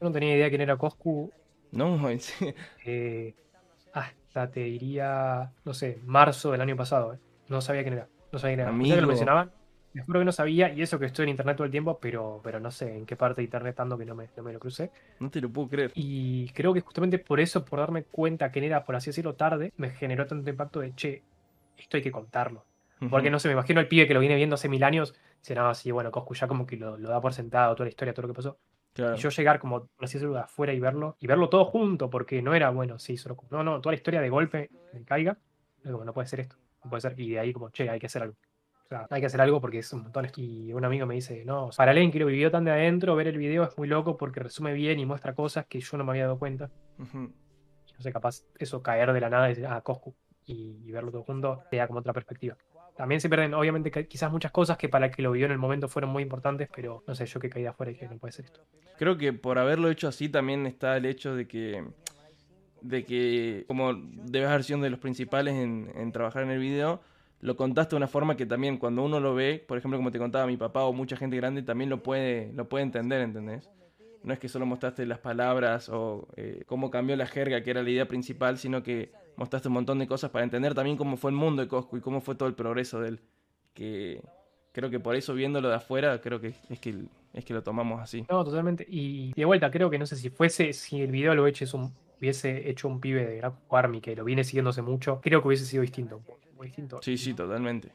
Yo 0.00 0.06
no 0.06 0.12
tenía 0.12 0.36
idea 0.36 0.48
quién 0.48 0.60
era 0.60 0.76
Coscu 0.76 1.30
No, 1.72 2.08
en 2.10 2.20
serio. 2.20 2.54
eh, 2.84 3.34
hasta 3.92 4.50
te 4.50 4.60
diría, 4.60 5.52
no 5.64 5.74
sé, 5.74 6.00
marzo 6.04 6.52
del 6.52 6.60
año 6.60 6.76
pasado. 6.76 7.14
eh. 7.14 7.18
No 7.48 7.60
sabía 7.60 7.82
quién 7.82 7.94
era. 7.94 8.08
No 8.32 8.38
sabía 8.38 8.56
quién 8.56 8.60
era. 8.68 8.76
Pensé 8.78 8.94
que 8.94 8.94
Amigo. 8.94 9.00
lo 9.00 9.06
mencionaban. 9.08 9.50
Me 9.94 10.02
juro 10.02 10.20
que 10.20 10.24
no 10.26 10.32
sabía, 10.32 10.70
y 10.72 10.82
eso 10.82 10.98
que 10.98 11.06
estoy 11.06 11.24
en 11.24 11.30
internet 11.30 11.56
todo 11.56 11.64
el 11.64 11.70
tiempo, 11.70 11.98
pero, 11.98 12.40
pero 12.44 12.60
no 12.60 12.70
sé 12.70 12.94
en 12.94 13.06
qué 13.06 13.16
parte 13.16 13.40
de 13.40 13.44
internet 13.46 13.80
ando 13.80 13.96
que 13.98 14.04
no 14.04 14.14
me, 14.14 14.28
no 14.36 14.42
me 14.42 14.52
lo 14.52 14.60
crucé. 14.60 14.90
no 15.18 15.30
te 15.30 15.40
lo 15.40 15.48
puedo 15.50 15.68
creer. 15.68 15.90
Y 15.94 16.50
creo 16.50 16.74
que 16.74 16.82
justamente 16.82 17.18
por 17.18 17.40
eso, 17.40 17.64
por 17.64 17.80
darme 17.80 18.04
cuenta 18.04 18.50
quién 18.50 18.64
era, 18.64 18.84
por 18.84 18.94
así 18.96 19.10
decirlo, 19.10 19.34
tarde, 19.34 19.72
me 19.76 19.90
generó 19.90 20.26
tanto 20.26 20.48
impacto 20.50 20.80
de, 20.80 20.94
che, 20.94 21.22
esto 21.76 21.96
hay 21.96 22.02
que 22.02 22.12
contarlo. 22.12 22.64
Porque 23.10 23.30
no 23.30 23.38
sé, 23.38 23.48
me 23.48 23.52
imagino 23.54 23.80
el 23.80 23.88
pibe 23.88 24.06
que 24.06 24.14
lo 24.14 24.20
viene 24.20 24.34
viendo 24.36 24.54
hace 24.54 24.68
mil 24.68 24.84
años, 24.84 25.14
dice, 25.40 25.54
no, 25.54 25.74
sí, 25.74 25.90
bueno, 25.90 26.10
Coscu 26.10 26.34
ya 26.34 26.46
como 26.48 26.66
que 26.66 26.76
lo, 26.76 26.96
lo 26.98 27.08
da 27.08 27.20
por 27.20 27.32
sentado, 27.32 27.74
toda 27.74 27.86
la 27.86 27.90
historia, 27.90 28.12
todo 28.12 28.26
lo 28.26 28.34
que 28.34 28.36
pasó. 28.36 28.58
Claro. 28.98 29.14
Y 29.14 29.18
yo 29.20 29.28
llegar 29.28 29.60
como, 29.60 29.86
por 29.86 30.04
así 30.04 30.14
decirlo, 30.14 30.34
de 30.34 30.40
afuera 30.40 30.72
y 30.72 30.80
verlo, 30.80 31.16
y 31.20 31.28
verlo 31.28 31.48
todo 31.48 31.64
junto, 31.64 32.10
porque 32.10 32.42
no 32.42 32.52
era, 32.52 32.70
bueno, 32.70 32.98
sí, 32.98 33.16
solo. 33.16 33.36
No, 33.48 33.62
no, 33.62 33.80
toda 33.80 33.92
la 33.92 33.96
historia 33.96 34.20
de 34.20 34.28
golpe 34.28 34.70
me 34.92 35.04
caiga, 35.04 35.38
como, 35.84 36.04
no 36.04 36.12
puede 36.12 36.26
ser 36.26 36.40
esto, 36.40 36.56
no 36.82 36.90
puede 36.90 37.02
ser. 37.02 37.14
Y 37.16 37.30
de 37.30 37.38
ahí 37.38 37.52
como, 37.52 37.70
che, 37.70 37.88
hay 37.88 38.00
que 38.00 38.06
hacer 38.06 38.22
algo. 38.22 38.34
O 38.86 38.88
sea, 38.88 39.06
hay 39.08 39.20
que 39.20 39.26
hacer 39.26 39.40
algo 39.40 39.60
porque 39.60 39.78
es 39.78 39.92
un 39.92 40.02
montón. 40.02 40.24
esto. 40.24 40.40
Y 40.40 40.72
un 40.72 40.84
amigo 40.84 41.06
me 41.06 41.14
dice, 41.14 41.44
no, 41.44 41.70
para 41.76 41.92
alguien 41.92 42.10
que 42.10 42.18
lo 42.18 42.26
vivió 42.26 42.50
tan 42.50 42.64
de 42.64 42.72
adentro, 42.72 43.14
ver 43.14 43.28
el 43.28 43.38
video 43.38 43.62
es 43.62 43.78
muy 43.78 43.86
loco 43.86 44.16
porque 44.16 44.40
resume 44.40 44.72
bien 44.72 44.98
y 44.98 45.06
muestra 45.06 45.32
cosas 45.32 45.66
que 45.66 45.78
yo 45.78 45.96
no 45.96 46.02
me 46.02 46.10
había 46.10 46.24
dado 46.24 46.40
cuenta. 46.40 46.68
No 46.98 48.00
sé, 48.00 48.12
capaz 48.12 48.42
eso 48.58 48.82
caer 48.82 49.12
de 49.12 49.20
la 49.20 49.30
nada 49.30 49.46
y 49.46 49.50
decir, 49.50 49.66
ah, 49.66 49.80
Coscu, 49.80 50.12
y, 50.44 50.82
y 50.84 50.90
verlo 50.90 51.12
todo 51.12 51.22
junto, 51.22 51.62
te 51.70 51.76
da 51.76 51.86
como 51.86 52.00
otra 52.00 52.12
perspectiva. 52.12 52.56
También 52.98 53.20
se 53.20 53.28
pierden, 53.28 53.54
obviamente, 53.54 53.92
quizás 54.08 54.32
muchas 54.32 54.50
cosas 54.50 54.76
que 54.76 54.88
para 54.88 55.06
el 55.06 55.12
que 55.12 55.22
lo 55.22 55.30
vivió 55.30 55.46
en 55.46 55.52
el 55.52 55.58
momento 55.58 55.86
fueron 55.86 56.10
muy 56.10 56.20
importantes, 56.20 56.68
pero 56.74 57.04
no 57.06 57.14
sé, 57.14 57.26
yo 57.26 57.38
que 57.38 57.48
caí 57.48 57.62
de 57.62 57.68
afuera 57.68 57.92
y 57.92 57.94
que 57.94 58.08
no 58.08 58.18
puede 58.18 58.32
ser 58.32 58.46
esto. 58.46 58.60
Creo 58.98 59.16
que 59.16 59.32
por 59.32 59.60
haberlo 59.60 59.88
hecho 59.88 60.08
así 60.08 60.28
también 60.28 60.66
está 60.66 60.96
el 60.96 61.06
hecho 61.06 61.36
de 61.36 61.46
que, 61.46 61.84
de 62.80 63.04
que 63.04 63.64
como 63.68 63.94
debes 63.94 64.48
haber 64.48 64.64
sido 64.64 64.78
uno 64.78 64.84
de 64.86 64.90
los 64.90 64.98
principales 64.98 65.54
en, 65.54 65.92
en 65.94 66.10
trabajar 66.10 66.42
en 66.42 66.50
el 66.50 66.58
video, 66.58 67.00
lo 67.40 67.56
contaste 67.56 67.90
de 67.90 67.98
una 67.98 68.08
forma 68.08 68.36
que 68.36 68.46
también 68.46 68.78
cuando 68.78 69.04
uno 69.04 69.20
lo 69.20 69.32
ve, 69.32 69.64
por 69.64 69.78
ejemplo, 69.78 69.96
como 69.96 70.10
te 70.10 70.18
contaba 70.18 70.48
mi 70.48 70.56
papá 70.56 70.82
o 70.82 70.92
mucha 70.92 71.16
gente 71.16 71.36
grande, 71.36 71.62
también 71.62 71.90
lo 71.90 72.02
puede, 72.02 72.52
lo 72.52 72.68
puede 72.68 72.82
entender, 72.82 73.20
¿entendés? 73.20 73.70
No 74.24 74.32
es 74.32 74.40
que 74.40 74.48
solo 74.48 74.66
mostraste 74.66 75.06
las 75.06 75.20
palabras 75.20 75.88
o 75.88 76.26
eh, 76.34 76.64
cómo 76.66 76.90
cambió 76.90 77.14
la 77.14 77.28
jerga, 77.28 77.62
que 77.62 77.70
era 77.70 77.84
la 77.84 77.90
idea 77.90 78.08
principal, 78.08 78.58
sino 78.58 78.82
que 78.82 79.12
mostraste 79.38 79.68
un 79.68 79.74
montón 79.74 80.00
de 80.00 80.06
cosas 80.06 80.30
para 80.30 80.44
entender 80.44 80.74
también 80.74 80.96
cómo 80.96 81.16
fue 81.16 81.30
el 81.30 81.36
mundo 81.36 81.62
de 81.62 81.68
Coscu 81.68 81.96
y 81.96 82.00
cómo 82.00 82.20
fue 82.20 82.34
todo 82.34 82.48
el 82.48 82.54
progreso 82.54 83.00
de 83.00 83.08
él. 83.10 83.20
Que 83.72 84.20
creo 84.72 84.90
que 84.90 84.98
por 84.98 85.14
eso 85.14 85.32
viéndolo 85.32 85.68
de 85.68 85.76
afuera, 85.76 86.20
creo 86.20 86.40
que 86.40 86.54
es 86.68 86.80
que, 86.80 87.04
es 87.32 87.44
que 87.44 87.54
lo 87.54 87.62
tomamos 87.62 88.02
así. 88.02 88.26
No, 88.28 88.44
totalmente. 88.44 88.84
Y 88.88 89.32
de 89.34 89.44
vuelta, 89.44 89.70
creo 89.70 89.88
que 89.90 89.98
no 89.98 90.06
sé 90.06 90.16
si 90.16 90.28
fuese, 90.28 90.72
si 90.72 91.00
el 91.00 91.12
video 91.12 91.34
lo 91.36 91.44
hubiese 91.44 91.64
hecho 91.64 91.76
un, 91.78 91.94
hubiese 92.18 92.68
hecho 92.68 92.88
un 92.88 93.00
pibe 93.00 93.24
de 93.24 93.36
Gran 93.36 93.54
Army 93.70 94.00
que 94.00 94.16
lo 94.16 94.24
viene 94.24 94.42
siguiéndose 94.42 94.82
mucho, 94.82 95.20
creo 95.22 95.40
que 95.40 95.48
hubiese 95.48 95.64
sido 95.64 95.82
distinto. 95.82 96.20
Muy 96.56 96.66
distinto. 96.66 97.00
Sí, 97.00 97.16
sí, 97.16 97.32
totalmente. 97.32 97.92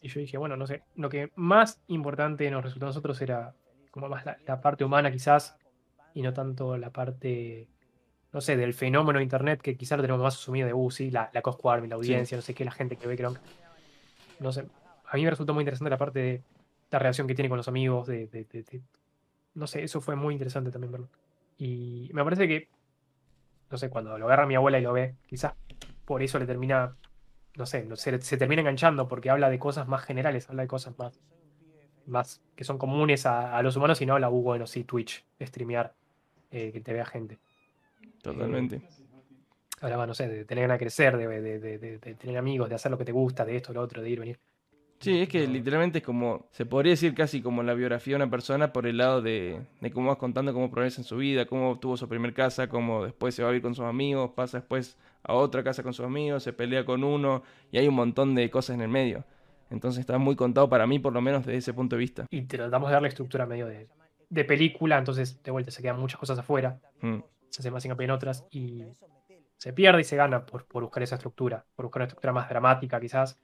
Y 0.00 0.08
yo 0.08 0.20
dije, 0.20 0.38
bueno, 0.38 0.56
no 0.56 0.66
sé, 0.66 0.82
lo 0.96 1.10
que 1.10 1.30
más 1.34 1.82
importante 1.88 2.50
nos 2.50 2.64
resultó 2.64 2.86
a 2.86 2.88
nosotros 2.88 3.20
era 3.20 3.54
como 3.90 4.08
más 4.08 4.24
la, 4.24 4.38
la 4.46 4.62
parte 4.62 4.82
humana 4.82 5.12
quizás 5.12 5.58
y 6.14 6.22
no 6.22 6.32
tanto 6.32 6.78
la 6.78 6.88
parte, 6.88 7.68
no 8.32 8.40
sé, 8.40 8.56
del 8.56 8.74
fenómeno 8.74 9.18
de 9.18 9.24
internet 9.24 9.60
que 9.60 9.76
quizás 9.76 9.98
lo 9.98 10.02
tenemos 10.02 10.22
más 10.22 10.34
asumido 10.34 10.66
de, 10.66 10.74
uh, 10.74 10.90
sí, 10.90 11.10
la, 11.10 11.30
la 11.32 11.42
Cosco 11.42 11.70
Army, 11.70 11.88
la 11.88 11.96
audiencia, 11.96 12.36
no 12.36 12.42
sé 12.42 12.54
qué, 12.54 12.64
la 12.64 12.70
gente 12.70 12.96
que 12.96 13.06
ve 13.06 13.16
que 13.16 13.22
lo... 13.24 13.34
No 14.38 14.52
sé, 14.52 14.66
a 15.06 15.16
mí 15.16 15.24
me 15.24 15.30
resultó 15.30 15.52
muy 15.54 15.62
interesante 15.62 15.90
la 15.90 15.98
parte 15.98 16.18
de 16.20 16.42
la 16.90 16.98
relación 16.98 17.26
que 17.26 17.34
tiene 17.34 17.48
con 17.48 17.56
los 17.58 17.68
amigos, 17.68 18.06
de, 18.06 18.26
de- 18.28 18.44
de- 18.44 18.62
de- 18.62 18.82
no 19.54 19.66
sé, 19.66 19.82
eso 19.82 20.00
fue 20.00 20.14
muy 20.16 20.34
interesante 20.34 20.70
también 20.70 20.92
verlo. 20.92 21.08
Y 21.58 22.10
me 22.14 22.22
parece 22.24 22.46
que, 22.48 22.68
no 23.70 23.76
sé, 23.78 23.90
cuando 23.90 24.16
lo 24.18 24.26
agarra 24.26 24.46
mi 24.46 24.54
abuela 24.54 24.78
y 24.78 24.82
lo 24.82 24.92
ve, 24.92 25.14
quizás 25.26 25.54
por 26.04 26.22
eso 26.22 26.38
le 26.38 26.46
termina 26.46 26.96
no 27.56 27.66
sé, 27.66 27.84
no- 27.84 27.96
se, 27.96 28.20
se 28.22 28.36
termina 28.36 28.60
enganchando 28.62 29.08
porque 29.08 29.28
habla 29.28 29.50
de 29.50 29.58
cosas 29.58 29.88
más 29.88 30.04
generales, 30.04 30.48
habla 30.48 30.62
de 30.62 30.68
cosas 30.68 30.96
más, 30.98 31.20
más 32.06 32.40
que 32.54 32.62
son 32.64 32.78
comunes 32.78 33.26
a, 33.26 33.56
a 33.56 33.62
los 33.62 33.76
humanos 33.76 34.00
y 34.00 34.06
no 34.06 34.14
habla, 34.14 34.30
uh, 34.30 34.40
bueno, 34.42 34.66
sí, 34.68 34.84
Twitch, 34.84 35.24
streamear, 35.42 35.92
eh, 36.52 36.70
que 36.72 36.80
te 36.80 36.92
vea 36.92 37.04
gente. 37.04 37.38
Totalmente. 38.22 38.82
Hablaba, 39.80 40.06
no 40.06 40.12
sé, 40.14 40.28
de 40.28 40.44
tener 40.44 40.62
ganas 40.62 40.74
de 40.78 40.84
crecer, 40.84 41.16
de, 41.16 41.26
de- 41.26 41.58
de- 41.58 41.78
de- 41.78 41.98
de 41.98 42.14
tener 42.14 42.36
amigos, 42.36 42.68
de 42.68 42.74
hacer 42.74 42.90
lo 42.90 42.98
que 42.98 43.04
te 43.06 43.12
gusta, 43.12 43.44
de 43.46 43.56
esto, 43.56 43.72
lo 43.72 43.80
otro, 43.80 44.02
de 44.02 44.10
ir, 44.10 44.20
venir. 44.20 44.38
Sí, 44.98 45.22
es 45.22 45.30
que 45.30 45.46
literalmente 45.46 45.98
es 46.00 46.04
como, 46.04 46.48
se 46.50 46.66
podría 46.66 46.90
decir 46.90 47.14
casi 47.14 47.40
como 47.40 47.62
la 47.62 47.72
biografía 47.72 48.12
de 48.12 48.16
una 48.22 48.30
persona 48.30 48.70
por 48.74 48.86
el 48.86 48.98
lado 48.98 49.22
de, 49.22 49.62
de 49.80 49.90
cómo 49.90 50.08
vas 50.08 50.18
contando 50.18 50.52
cómo 50.52 50.70
progresa 50.70 51.00
en 51.00 51.06
su 51.06 51.16
vida, 51.16 51.46
cómo 51.46 51.70
obtuvo 51.70 51.96
su 51.96 52.06
primer 52.06 52.34
casa, 52.34 52.68
cómo 52.68 53.04
después 53.04 53.34
se 53.34 53.42
va 53.42 53.48
a 53.48 53.52
vivir 53.52 53.62
con 53.62 53.74
sus 53.74 53.86
amigos, 53.86 54.32
pasa 54.36 54.58
después 54.58 54.98
a 55.22 55.32
otra 55.32 55.64
casa 55.64 55.82
con 55.82 55.94
sus 55.94 56.04
amigos, 56.04 56.42
se 56.42 56.52
pelea 56.52 56.84
con 56.84 57.02
uno 57.02 57.42
y 57.72 57.78
hay 57.78 57.88
un 57.88 57.94
montón 57.94 58.34
de 58.34 58.50
cosas 58.50 58.74
en 58.74 58.82
el 58.82 58.88
medio. 58.88 59.24
Entonces 59.70 60.00
está 60.00 60.18
muy 60.18 60.36
contado 60.36 60.68
para 60.68 60.86
mí, 60.86 60.98
por 60.98 61.14
lo 61.14 61.22
menos 61.22 61.46
desde 61.46 61.56
ese 61.56 61.72
punto 61.72 61.96
de 61.96 62.00
vista. 62.00 62.26
Y 62.30 62.42
tratamos 62.42 62.90
de 62.90 62.92
darle 62.92 63.08
estructura 63.08 63.46
medio 63.46 63.66
de, 63.68 63.88
de 64.28 64.44
película, 64.44 64.98
entonces 64.98 65.42
de 65.42 65.50
vuelta 65.50 65.70
se 65.70 65.80
quedan 65.80 65.98
muchas 65.98 66.20
cosas 66.20 66.38
afuera, 66.38 66.78
Mm. 67.00 67.20
Se 67.50 67.60
hace 67.60 67.70
más 67.70 67.84
hincapié 67.84 68.04
en 68.06 68.10
otras 68.12 68.46
y 68.50 68.84
se 69.56 69.72
pierde 69.72 70.00
y 70.00 70.04
se 70.04 70.16
gana 70.16 70.46
por, 70.46 70.64
por 70.64 70.82
buscar 70.82 71.02
esa 71.02 71.16
estructura, 71.16 71.64
por 71.76 71.84
buscar 71.84 72.00
una 72.00 72.06
estructura 72.06 72.32
más 72.32 72.48
dramática 72.48 72.98
quizás, 72.98 73.38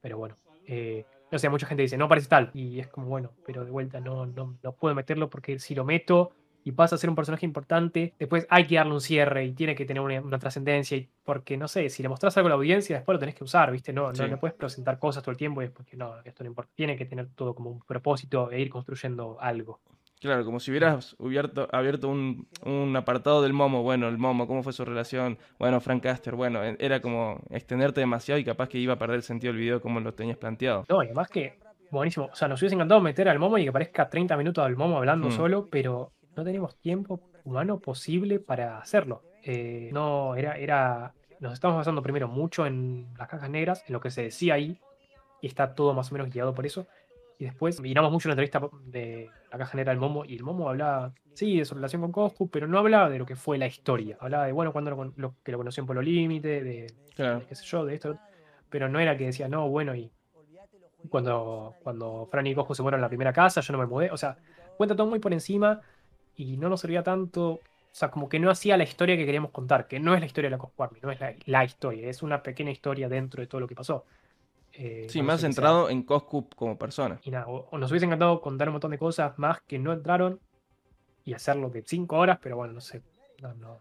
pero 0.00 0.18
bueno, 0.18 0.36
eh, 0.66 1.04
no 1.30 1.38
sé, 1.38 1.48
mucha 1.48 1.66
gente 1.66 1.82
dice, 1.82 1.96
no 1.96 2.08
parece 2.08 2.28
tal, 2.28 2.50
y 2.54 2.80
es 2.80 2.88
como, 2.88 3.06
bueno, 3.06 3.32
pero 3.46 3.64
de 3.64 3.70
vuelta 3.70 4.00
no, 4.00 4.26
no, 4.26 4.56
no 4.62 4.72
puedo 4.72 4.94
meterlo 4.94 5.30
porque 5.30 5.58
si 5.58 5.74
lo 5.74 5.84
meto 5.84 6.32
y 6.64 6.72
pasa 6.72 6.94
a 6.94 6.98
ser 6.98 7.10
un 7.10 7.16
personaje 7.16 7.44
importante, 7.44 8.14
después 8.18 8.46
hay 8.48 8.66
que 8.66 8.76
darle 8.76 8.94
un 8.94 9.00
cierre 9.00 9.44
y 9.44 9.52
tiene 9.52 9.74
que 9.74 9.84
tener 9.84 10.02
una, 10.02 10.20
una 10.20 10.38
trascendencia, 10.38 11.06
porque 11.22 11.56
no 11.56 11.68
sé, 11.68 11.90
si 11.90 12.02
le 12.02 12.08
mostrás 12.08 12.36
algo 12.38 12.46
a 12.46 12.50
la 12.50 12.54
audiencia, 12.56 12.96
después 12.96 13.14
lo 13.14 13.20
tenés 13.20 13.34
que 13.34 13.44
usar, 13.44 13.70
¿viste? 13.70 13.92
No, 13.92 14.12
no 14.12 14.26
le 14.26 14.36
puedes 14.38 14.56
presentar 14.56 14.98
cosas 14.98 15.22
todo 15.22 15.30
el 15.32 15.36
tiempo 15.36 15.60
y 15.60 15.66
después 15.66 15.86
que 15.86 15.96
no, 15.96 16.20
esto 16.24 16.42
no 16.42 16.48
importa, 16.48 16.72
tiene 16.74 16.96
que 16.96 17.04
tener 17.04 17.28
todo 17.34 17.54
como 17.54 17.70
un 17.70 17.80
propósito 17.80 18.50
e 18.50 18.60
ir 18.60 18.70
construyendo 18.70 19.36
algo. 19.40 19.80
Claro, 20.24 20.46
como 20.46 20.58
si 20.58 20.70
hubieras 20.70 21.14
abierto, 21.20 21.68
abierto 21.70 22.08
un, 22.08 22.48
un, 22.64 22.96
apartado 22.96 23.42
del 23.42 23.52
Momo. 23.52 23.82
Bueno, 23.82 24.08
el 24.08 24.16
Momo, 24.16 24.46
¿cómo 24.46 24.62
fue 24.62 24.72
su 24.72 24.82
relación? 24.82 25.36
Bueno, 25.58 25.82
Frank 25.82 26.02
Caster, 26.02 26.34
bueno, 26.34 26.64
e, 26.64 26.78
era 26.80 27.00
como 27.00 27.42
extenderte 27.50 28.00
demasiado 28.00 28.38
y 28.38 28.44
capaz 28.44 28.70
que 28.70 28.78
iba 28.78 28.94
a 28.94 28.98
perder 28.98 29.16
el 29.16 29.22
sentido 29.22 29.52
del 29.52 29.60
video 29.60 29.82
como 29.82 30.00
lo 30.00 30.14
tenías 30.14 30.38
planteado. 30.38 30.86
No, 30.88 31.02
y 31.02 31.08
además 31.08 31.28
que, 31.28 31.58
buenísimo. 31.90 32.30
O 32.32 32.34
sea, 32.34 32.48
nos 32.48 32.58
hubiese 32.62 32.74
encantado 32.74 33.02
meter 33.02 33.28
al 33.28 33.38
Momo 33.38 33.58
y 33.58 33.66
que 33.66 33.72
parezca 33.72 34.08
30 34.08 34.34
minutos 34.38 34.64
del 34.64 34.76
Momo 34.76 34.96
hablando 34.96 35.30
solo, 35.30 35.68
pero 35.70 36.12
no 36.34 36.42
tenemos 36.42 36.74
tiempo 36.80 37.20
humano 37.44 37.78
posible 37.78 38.38
para 38.38 38.78
hacerlo. 38.78 39.24
Eh, 39.42 39.90
no, 39.92 40.36
era, 40.36 40.56
era. 40.56 41.12
Nos 41.38 41.52
estamos 41.52 41.76
basando 41.76 42.00
primero 42.00 42.28
mucho 42.28 42.64
en 42.64 43.12
las 43.18 43.28
cajas 43.28 43.50
negras, 43.50 43.84
en 43.86 43.92
lo 43.92 44.00
que 44.00 44.10
se 44.10 44.22
decía 44.22 44.54
ahí, 44.54 44.80
y 45.42 45.48
está 45.48 45.74
todo 45.74 45.92
más 45.92 46.10
o 46.10 46.14
menos 46.14 46.32
guiado 46.32 46.54
por 46.54 46.64
eso. 46.64 46.86
Y 47.38 47.44
después 47.44 47.80
miramos 47.80 48.12
mucho 48.12 48.28
la 48.28 48.34
entrevista 48.34 48.60
de 48.86 49.28
la 49.50 49.58
caja 49.58 49.76
negra 49.76 49.92
del 49.92 50.00
Momo, 50.00 50.24
y 50.24 50.36
el 50.36 50.42
Momo 50.42 50.68
hablaba, 50.68 51.12
sí, 51.34 51.58
de 51.58 51.64
su 51.64 51.74
relación 51.74 52.02
con 52.02 52.12
Coscu, 52.12 52.48
pero 52.48 52.66
no 52.68 52.78
hablaba 52.78 53.10
de 53.10 53.18
lo 53.18 53.26
que 53.26 53.36
fue 53.36 53.58
la 53.58 53.66
historia. 53.66 54.16
Hablaba 54.20 54.46
de, 54.46 54.52
bueno, 54.52 54.72
cuando 54.72 55.12
lo, 55.16 55.34
que 55.42 55.52
lo 55.52 55.58
conoció 55.58 55.80
en 55.80 55.86
Polo 55.86 56.02
Límite, 56.02 56.62
de, 56.62 56.94
qué 57.16 57.54
sé 57.54 57.64
yo, 57.64 57.84
de 57.84 57.94
esto. 57.94 58.18
Pero 58.70 58.88
no 58.88 58.98
era 59.00 59.16
que 59.16 59.26
decía, 59.26 59.48
no, 59.48 59.68
bueno, 59.68 59.94
y 59.94 60.10
cuando, 61.08 61.74
cuando 61.82 62.26
Fran 62.30 62.46
y 62.46 62.54
Coscu 62.54 62.74
se 62.74 62.82
fueron 62.82 63.00
a 63.00 63.02
la 63.02 63.08
primera 63.08 63.32
casa, 63.32 63.60
yo 63.60 63.72
no 63.72 63.78
me 63.78 63.86
mudé. 63.86 64.10
O 64.10 64.16
sea, 64.16 64.36
cuenta 64.76 64.96
todo 64.96 65.06
muy 65.06 65.18
por 65.18 65.32
encima 65.32 65.80
y 66.36 66.56
no 66.56 66.68
nos 66.68 66.80
servía 66.80 67.02
tanto. 67.02 67.60
O 67.94 67.96
sea, 67.96 68.10
como 68.10 68.28
que 68.28 68.40
no 68.40 68.50
hacía 68.50 68.76
la 68.76 68.84
historia 68.84 69.16
que 69.16 69.24
queríamos 69.24 69.52
contar, 69.52 69.86
que 69.86 70.00
no 70.00 70.14
es 70.14 70.20
la 70.20 70.26
historia 70.26 70.50
de 70.50 70.56
la 70.56 70.58
Coscu 70.58 70.82
Army, 70.82 70.98
no 71.00 71.12
es 71.12 71.18
la, 71.46 71.64
historia, 71.64 72.08
es 72.08 72.22
una 72.22 72.42
pequeña 72.42 72.72
historia 72.72 73.08
dentro 73.08 73.40
de 73.40 73.46
todo 73.46 73.60
lo 73.60 73.68
que 73.68 73.76
pasó. 73.76 74.04
Eh, 74.76 75.06
sí, 75.08 75.22
más 75.22 75.40
centrado 75.40 75.88
en 75.88 76.02
Coscu 76.02 76.48
como 76.56 76.76
persona. 76.76 77.20
Y 77.22 77.30
nada, 77.30 77.46
o, 77.46 77.78
nos 77.78 77.90
hubiese 77.90 78.06
encantado 78.06 78.40
contar 78.40 78.68
un 78.68 78.72
montón 78.72 78.90
de 78.90 78.98
cosas 78.98 79.38
más 79.38 79.60
que 79.62 79.78
no 79.78 79.92
entraron 79.92 80.40
y 81.24 81.32
hacerlo 81.32 81.70
de 81.70 81.82
5 81.86 82.16
horas, 82.16 82.38
pero 82.42 82.56
bueno, 82.56 82.72
no 82.72 82.80
sé. 82.80 83.02
No, 83.40 83.54
no. 83.54 83.80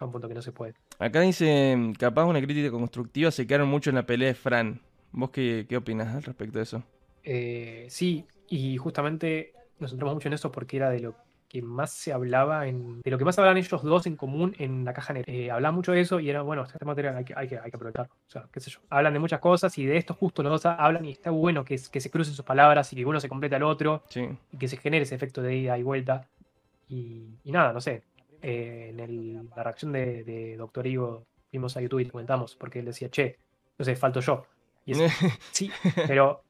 un 0.00 0.12
punto 0.12 0.28
que 0.28 0.34
no 0.34 0.42
se 0.42 0.52
puede. 0.52 0.74
Acá 0.98 1.20
dice, 1.20 1.76
capaz 1.98 2.24
una 2.24 2.40
crítica 2.40 2.70
constructiva, 2.70 3.30
se 3.30 3.46
quedaron 3.46 3.68
mucho 3.68 3.90
en 3.90 3.96
la 3.96 4.06
pelea 4.06 4.28
de 4.28 4.34
Fran. 4.34 4.80
¿Vos 5.12 5.30
qué, 5.30 5.66
qué 5.68 5.76
opinas 5.76 6.14
al 6.14 6.22
respecto 6.22 6.58
de 6.58 6.62
eso? 6.62 6.82
Eh, 7.22 7.86
sí, 7.88 8.26
y 8.48 8.76
justamente 8.76 9.52
nos 9.78 9.90
centramos 9.90 10.14
mucho 10.14 10.28
en 10.28 10.34
eso 10.34 10.50
porque 10.50 10.76
era 10.76 10.90
de 10.90 11.00
lo 11.00 11.14
que 11.52 11.60
más 11.60 11.92
se 11.92 12.14
hablaba, 12.14 12.66
en, 12.66 13.02
de 13.02 13.10
lo 13.10 13.18
que 13.18 13.26
más 13.26 13.38
hablaban 13.38 13.58
ellos 13.58 13.82
dos 13.82 14.06
en 14.06 14.16
común 14.16 14.56
en 14.58 14.86
la 14.86 14.94
caja 14.94 15.12
negra. 15.12 15.30
Eh, 15.30 15.50
hablaban 15.50 15.74
mucho 15.74 15.92
de 15.92 16.00
eso 16.00 16.18
y 16.18 16.30
era, 16.30 16.40
bueno, 16.40 16.62
este 16.62 16.82
material 16.82 17.14
hay 17.14 17.26
que, 17.26 17.34
hay 17.36 17.46
que, 17.46 17.58
hay 17.58 17.70
que 17.70 17.76
aprovecharlo. 17.76 18.10
O 18.26 18.30
sea, 18.30 18.48
qué 18.50 18.58
sé 18.58 18.70
yo. 18.70 18.78
Hablan 18.88 19.12
de 19.12 19.18
muchas 19.18 19.38
cosas 19.38 19.76
y 19.76 19.84
de 19.84 19.98
esto 19.98 20.14
justo 20.14 20.42
los 20.42 20.50
dos 20.50 20.64
hablan 20.64 21.04
y 21.04 21.10
está 21.10 21.30
bueno 21.30 21.62
que, 21.62 21.78
que 21.92 22.00
se 22.00 22.10
crucen 22.10 22.32
sus 22.32 22.44
palabras 22.46 22.90
y 22.94 22.96
que 22.96 23.04
uno 23.04 23.20
se 23.20 23.28
complete 23.28 23.54
al 23.54 23.64
otro 23.64 24.02
y 24.50 24.56
que 24.56 24.66
se 24.66 24.78
genere 24.78 25.02
ese 25.02 25.14
efecto 25.14 25.42
de 25.42 25.54
ida 25.54 25.76
y 25.76 25.82
vuelta. 25.82 26.26
Y, 26.88 27.36
nada, 27.44 27.74
no 27.74 27.82
sé. 27.82 28.02
Eh, 28.40 28.94
en 28.96 29.50
la 29.54 29.62
reacción 29.62 29.92
de, 29.92 30.56
Doctor 30.56 30.86
Ivo 30.86 31.26
vimos 31.52 31.76
a 31.76 31.82
YouTube 31.82 32.00
y 32.00 32.06
comentamos 32.06 32.56
porque 32.56 32.78
él 32.78 32.86
decía, 32.86 33.10
che, 33.10 33.36
no 33.76 33.84
sé, 33.84 33.94
falto 33.94 34.20
yo. 34.20 34.46
Y 34.86 34.94
sí, 35.52 35.70
pero 36.06 36.44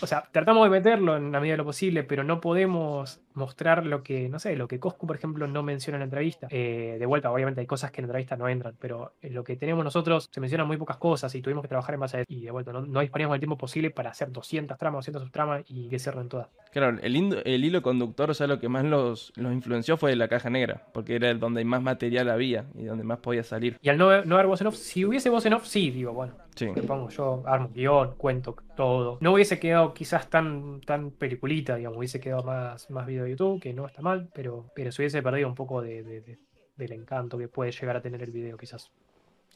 o 0.00 0.06
sea, 0.06 0.24
tratamos 0.30 0.64
de 0.64 0.70
meterlo 0.70 1.16
en 1.16 1.32
la 1.32 1.40
medida 1.40 1.54
de 1.54 1.58
lo 1.58 1.64
posible, 1.64 2.04
pero 2.04 2.24
no 2.24 2.40
podemos 2.40 3.20
mostrar 3.34 3.86
lo 3.86 4.02
que, 4.02 4.28
no 4.28 4.38
sé, 4.38 4.56
lo 4.56 4.68
que 4.68 4.78
Coscu, 4.78 5.06
por 5.06 5.16
ejemplo, 5.16 5.46
no 5.46 5.62
menciona 5.62 5.96
en 5.96 6.00
la 6.00 6.04
entrevista. 6.04 6.48
Eh, 6.50 6.96
de 6.98 7.06
vuelta, 7.06 7.30
obviamente 7.30 7.60
hay 7.60 7.66
cosas 7.66 7.90
que 7.90 8.00
en 8.00 8.06
la 8.06 8.12
entrevista 8.12 8.36
no 8.36 8.48
entran, 8.48 8.74
pero 8.78 9.14
en 9.22 9.34
lo 9.34 9.44
que 9.44 9.56
tenemos 9.56 9.84
nosotros 9.84 10.28
se 10.30 10.40
mencionan 10.40 10.66
muy 10.66 10.76
pocas 10.76 10.98
cosas 10.98 11.34
y 11.34 11.42
tuvimos 11.42 11.62
que 11.62 11.68
trabajar 11.68 11.94
en 11.94 12.00
base 12.00 12.16
a 12.18 12.20
eso. 12.20 12.26
Y 12.28 12.42
de 12.42 12.50
vuelta, 12.50 12.72
no, 12.72 12.82
no 12.82 13.00
disponíamos 13.00 13.34
del 13.34 13.40
tiempo 13.40 13.56
posible 13.56 13.90
para 13.90 14.10
hacer 14.10 14.30
200 14.30 14.76
tramas, 14.76 14.98
200 14.98 15.22
subtramas 15.22 15.64
y 15.68 15.88
que 15.88 15.98
cierren 15.98 16.28
todas. 16.28 16.48
Claro, 16.72 16.98
el, 17.02 17.42
el 17.44 17.64
hilo 17.64 17.82
conductor, 17.82 18.30
o 18.30 18.34
sea, 18.34 18.46
lo 18.46 18.60
que 18.60 18.68
más 18.68 18.84
los, 18.84 19.32
los 19.36 19.52
influenció 19.52 19.96
fue 19.96 20.14
la 20.16 20.28
caja 20.28 20.50
negra, 20.50 20.86
porque 20.92 21.16
era 21.16 21.30
el 21.30 21.40
donde 21.40 21.64
más 21.64 21.82
material 21.82 22.28
había 22.28 22.66
y 22.74 22.84
donde 22.84 23.04
más 23.04 23.18
podía 23.18 23.42
salir. 23.42 23.78
Y 23.82 23.88
al 23.88 23.98
no, 23.98 24.24
no 24.24 24.34
haber 24.34 24.46
voz 24.46 24.60
en 24.60 24.68
off, 24.68 24.76
si 24.76 25.04
hubiese 25.04 25.30
voz 25.30 25.46
en 25.46 25.54
off, 25.54 25.66
sí, 25.66 25.90
digo, 25.90 26.12
bueno, 26.12 26.34
sí. 26.54 26.66
pongo 26.86 27.08
yo, 27.08 27.42
armo 27.46 27.70
guion, 27.74 28.14
cuento 28.16 28.56
todo. 28.76 29.18
No 29.20 29.32
hubiese 29.32 29.58
quizás 29.94 30.28
tan, 30.28 30.80
tan 30.80 31.10
peliculita, 31.10 31.76
digamos, 31.76 31.98
hubiese 31.98 32.20
quedado 32.20 32.42
más, 32.44 32.90
más 32.90 33.06
video 33.06 33.24
de 33.24 33.30
YouTube, 33.30 33.60
que 33.60 33.72
no 33.72 33.86
está 33.86 34.02
mal, 34.02 34.28
pero, 34.32 34.70
pero 34.74 34.92
se 34.92 35.02
hubiese 35.02 35.22
perdido 35.22 35.48
un 35.48 35.54
poco 35.54 35.82
de, 35.82 36.38
del 36.76 36.92
encanto 36.92 37.38
que 37.38 37.48
puede 37.48 37.72
llegar 37.72 37.96
a 37.96 38.02
tener 38.02 38.22
el 38.22 38.30
video, 38.30 38.56
quizás. 38.56 38.90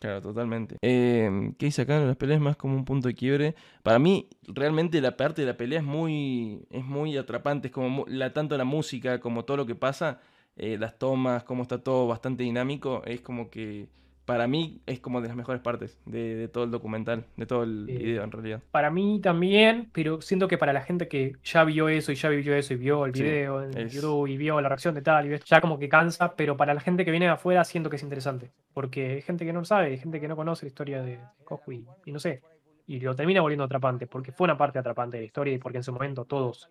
Claro, 0.00 0.20
totalmente. 0.20 0.76
Eh, 0.82 1.52
¿Qué 1.56 1.66
hice 1.66 1.82
acá? 1.82 1.98
Las 2.00 2.16
peleas 2.16 2.40
más 2.40 2.56
como 2.56 2.74
un 2.74 2.84
punto 2.84 3.08
de 3.08 3.14
quiebre. 3.14 3.54
Para 3.82 3.98
mí, 3.98 4.28
realmente 4.42 5.00
la 5.00 5.16
parte 5.16 5.42
de 5.42 5.46
la 5.46 5.56
pelea 5.56 5.78
es 5.78 5.84
muy, 5.84 6.66
es 6.70 6.84
muy 6.84 7.16
atrapante. 7.16 7.68
Es 7.68 7.72
como 7.72 8.04
la, 8.06 8.32
tanto 8.32 8.56
la 8.58 8.64
música 8.64 9.20
como 9.20 9.44
todo 9.44 9.56
lo 9.58 9.66
que 9.66 9.74
pasa, 9.74 10.20
eh, 10.56 10.76
las 10.78 10.98
tomas, 10.98 11.44
cómo 11.44 11.62
está 11.62 11.78
todo 11.78 12.06
bastante 12.06 12.42
dinámico. 12.42 13.02
Es 13.06 13.22
como 13.22 13.48
que 13.48 13.88
para 14.24 14.46
mí 14.46 14.80
es 14.86 15.00
como 15.00 15.20
de 15.20 15.28
las 15.28 15.36
mejores 15.36 15.60
partes 15.60 15.98
de, 16.06 16.48
todo 16.48 16.64
el 16.64 16.70
documental, 16.70 17.26
de 17.36 17.46
todo 17.46 17.62
el 17.64 17.84
video 17.86 18.24
en 18.24 18.30
realidad. 18.30 18.62
Para 18.70 18.90
mí 18.90 19.20
también, 19.20 19.90
pero 19.92 20.20
siento 20.20 20.48
que 20.48 20.56
para 20.56 20.72
la 20.72 20.82
gente 20.82 21.08
que 21.08 21.36
ya 21.44 21.64
vio 21.64 21.88
eso 21.88 22.12
y 22.12 22.14
ya 22.14 22.28
vivió 22.30 22.54
eso 22.54 22.72
y 22.72 22.76
vio 22.76 23.04
el 23.04 23.12
video 23.12 23.62
en 23.62 23.88
YouTube 23.88 24.26
y 24.26 24.36
vio 24.36 24.60
la 24.60 24.68
reacción 24.68 24.94
de 24.94 25.02
tal, 25.02 25.30
y 25.30 25.38
ya 25.44 25.60
como 25.60 25.78
que 25.78 25.88
cansa, 25.88 26.34
pero 26.36 26.56
para 26.56 26.72
la 26.72 26.80
gente 26.80 27.04
que 27.04 27.10
viene 27.10 27.26
de 27.26 27.32
afuera 27.32 27.64
siento 27.64 27.90
que 27.90 27.96
es 27.96 28.02
interesante, 28.02 28.50
porque 28.72 29.12
hay 29.12 29.22
gente 29.22 29.44
que 29.44 29.52
no 29.52 29.64
sabe, 29.64 29.86
hay 29.88 29.98
gente 29.98 30.20
que 30.20 30.28
no 30.28 30.36
conoce 30.36 30.64
la 30.64 30.68
historia 30.68 31.02
de 31.02 31.18
Coscu 31.44 31.72
y, 31.72 32.12
no 32.12 32.18
sé, 32.18 32.42
y 32.86 33.00
lo 33.00 33.14
termina 33.14 33.42
volviendo 33.42 33.64
atrapante, 33.64 34.06
porque 34.06 34.32
fue 34.32 34.46
una 34.46 34.56
parte 34.56 34.78
atrapante 34.78 35.18
de 35.18 35.22
la 35.22 35.26
historia 35.26 35.54
y 35.54 35.58
porque 35.58 35.78
en 35.78 35.84
su 35.84 35.92
momento 35.92 36.24
todos 36.24 36.70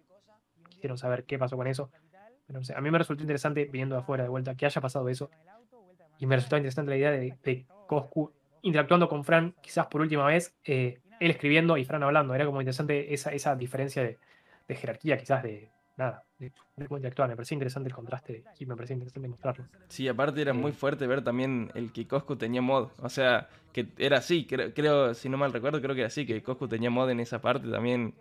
quisieron 0.69 0.97
saber 0.97 1.23
qué 1.25 1.37
pasó 1.37 1.55
con 1.55 1.67
eso. 1.67 1.89
Pero 2.45 2.59
no 2.59 2.65
sé, 2.65 2.73
a 2.75 2.81
mí 2.81 2.91
me 2.91 2.97
resultó 2.97 3.23
interesante 3.23 3.65
viniendo 3.71 3.95
de 3.95 4.01
afuera 4.01 4.23
de 4.23 4.29
vuelta 4.29 4.53
que 4.55 4.65
haya 4.65 4.81
pasado 4.81 5.07
eso 5.07 5.29
y 6.23 6.25
me 6.25 6.37
resultó 6.37 6.55
interesante 6.55 6.89
la 6.89 6.95
idea 6.95 7.11
de, 7.11 7.35
de 7.43 7.65
Coscu 7.85 8.31
interactuando 8.61 9.09
con 9.09 9.25
Fran, 9.25 9.53
quizás 9.61 9.87
por 9.87 9.99
última 9.99 10.25
vez, 10.25 10.55
eh, 10.63 10.99
él 11.19 11.31
escribiendo 11.31 11.75
y 11.75 11.83
Fran 11.83 12.01
hablando. 12.01 12.33
Era 12.33 12.45
como 12.45 12.61
interesante 12.61 13.13
esa, 13.13 13.33
esa 13.33 13.57
diferencia 13.57 14.01
de, 14.03 14.17
jerarquía, 14.73 15.17
quizás 15.17 15.43
de 15.43 15.69
nada, 15.97 16.23
de, 16.39 16.53
cómo 16.87 16.95
interactuar. 16.95 17.27
Me 17.27 17.35
parecía 17.35 17.55
interesante 17.55 17.89
el 17.89 17.93
contraste 17.93 18.45
y 18.57 18.65
me 18.65 18.73
parecía 18.73 18.93
interesante 18.93 19.27
mostrarlo. 19.27 19.65
Sí, 19.89 20.07
aparte 20.07 20.41
era 20.41 20.53
muy 20.53 20.71
eh, 20.71 20.75
fuerte 20.75 21.07
ver 21.07 21.25
también 21.25 21.69
el 21.75 21.91
que 21.91 22.07
Coscu 22.07 22.37
tenía 22.37 22.61
mod. 22.61 22.91
O 22.99 23.09
sea, 23.09 23.49
que 23.73 23.89
era 23.97 24.19
así, 24.19 24.47
creo, 24.47 24.73
creo, 24.73 25.13
si 25.15 25.27
no 25.27 25.35
mal 25.35 25.51
recuerdo, 25.51 25.81
creo 25.81 25.93
que 25.93 26.01
era 26.01 26.07
así, 26.07 26.25
que 26.25 26.41
Coscu 26.41 26.69
tenía 26.69 26.89
mod 26.89 27.09
en 27.09 27.19
esa 27.19 27.41
parte 27.41 27.69
también. 27.69 28.15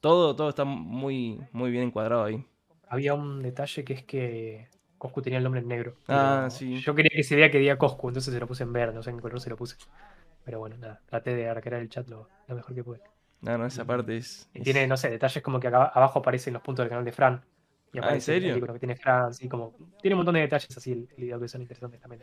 Todo, 0.00 0.36
todo 0.36 0.50
está 0.50 0.66
muy, 0.66 1.40
muy 1.52 1.70
bien 1.70 1.84
encuadrado 1.84 2.24
ahí. 2.24 2.44
Había 2.86 3.14
un 3.14 3.42
detalle 3.42 3.82
que 3.82 3.94
es 3.94 4.02
que 4.04 4.68
Coscu 5.06 5.22
tenía 5.22 5.38
el 5.38 5.44
nombre 5.44 5.60
en 5.60 5.68
negro. 5.68 5.94
Ah, 6.08 6.48
sí. 6.50 6.80
Yo 6.80 6.94
quería 6.94 7.10
que 7.14 7.22
se 7.22 7.36
vea 7.36 7.50
que 7.50 7.58
diga 7.58 7.78
Coscu, 7.78 8.08
entonces 8.08 8.34
se 8.34 8.40
lo 8.40 8.46
puse 8.46 8.64
en 8.64 8.72
verde, 8.72 8.94
no 8.94 9.02
sé 9.02 9.10
en 9.10 9.16
qué 9.16 9.22
color 9.22 9.40
se 9.40 9.50
lo 9.50 9.56
puse. 9.56 9.76
Pero 10.44 10.58
bueno, 10.58 10.76
nada, 10.76 11.00
traté 11.06 11.34
de 11.34 11.48
arquear 11.48 11.74
el 11.74 11.88
chat 11.88 12.08
lo, 12.08 12.28
mejor 12.48 12.74
que 12.74 12.84
pude. 12.84 13.00
No, 13.40 13.56
no, 13.58 13.66
esa 13.66 13.84
parte 13.84 14.16
es, 14.16 14.48
Tiene, 14.62 14.86
no 14.86 14.96
sé, 14.96 15.10
detalles 15.10 15.42
como 15.42 15.60
que 15.60 15.68
abajo 15.68 16.18
aparecen 16.18 16.54
los 16.54 16.62
puntos 16.62 16.82
del 16.82 16.90
canal 16.90 17.04
de 17.04 17.12
Fran. 17.12 17.44
Y 17.92 17.98
ah, 18.00 18.14
¿en 18.14 18.20
serio? 18.20 18.54
El 18.54 18.66
que 18.66 18.78
tiene 18.78 18.96
Fran, 18.96 19.26
así 19.26 19.48
como. 19.48 19.74
Tiene 20.00 20.14
un 20.14 20.18
montón 20.18 20.34
de 20.34 20.40
detalles 20.40 20.76
así 20.76 20.92
el, 20.92 21.08
video 21.16 21.38
que 21.38 21.48
son 21.48 21.62
interesantes 21.62 22.00
también. 22.00 22.22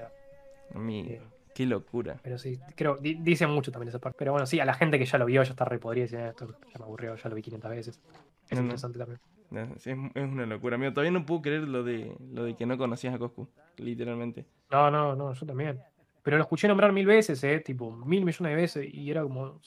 Amigo, 0.73 1.09
eh, 1.09 1.21
qué 1.55 1.65
locura. 1.65 2.17
Pero 2.21 2.37
sí, 2.37 2.59
creo, 2.75 2.97
dice 2.97 3.47
mucho 3.47 3.71
también 3.71 3.89
esa 3.89 3.99
parte. 3.99 4.17
Pero 4.17 4.31
bueno, 4.31 4.45
sí, 4.45 4.59
a 4.59 4.65
la 4.65 4.73
gente 4.73 4.99
que 4.99 5.05
ya 5.05 5.17
lo 5.17 5.25
vio, 5.25 5.43
ya 5.43 5.51
está 5.51 5.65
re 5.65 5.79
podría 5.79 6.03
decir, 6.03 6.19
ah, 6.19 6.29
esto 6.29 6.47
ya 6.47 6.79
me 6.79 6.85
aburrió, 6.85 7.15
ya 7.15 7.29
lo 7.29 7.35
vi 7.35 7.41
500 7.41 7.71
veces. 7.71 8.01
Es 8.49 8.59
interesante 8.59 8.99
también 8.99 9.19
es, 9.53 9.87
una 10.15 10.45
locura. 10.45 10.77
Mío, 10.77 10.91
todavía 10.91 11.11
no 11.11 11.25
puedo 11.25 11.41
creer 11.41 11.67
lo 11.67 11.83
de, 11.83 12.15
lo 12.31 12.43
de 12.43 12.55
que 12.55 12.65
no 12.65 12.77
conocías 12.77 13.13
a 13.13 13.19
Coscu, 13.19 13.47
literalmente. 13.77 14.45
No, 14.71 14.89
no, 14.89 15.15
no, 15.15 15.33
yo 15.33 15.45
también. 15.45 15.79
Pero 16.21 16.37
lo 16.37 16.43
escuché 16.43 16.67
nombrar 16.67 16.93
mil 16.93 17.05
veces, 17.05 17.43
¿eh? 17.43 17.59
Tipo, 17.59 17.91
mil 17.91 18.23
millones 18.23 18.51
de 18.51 18.55
veces. 18.55 18.93
Y 18.93 19.11
era 19.11 19.23
como, 19.23 19.59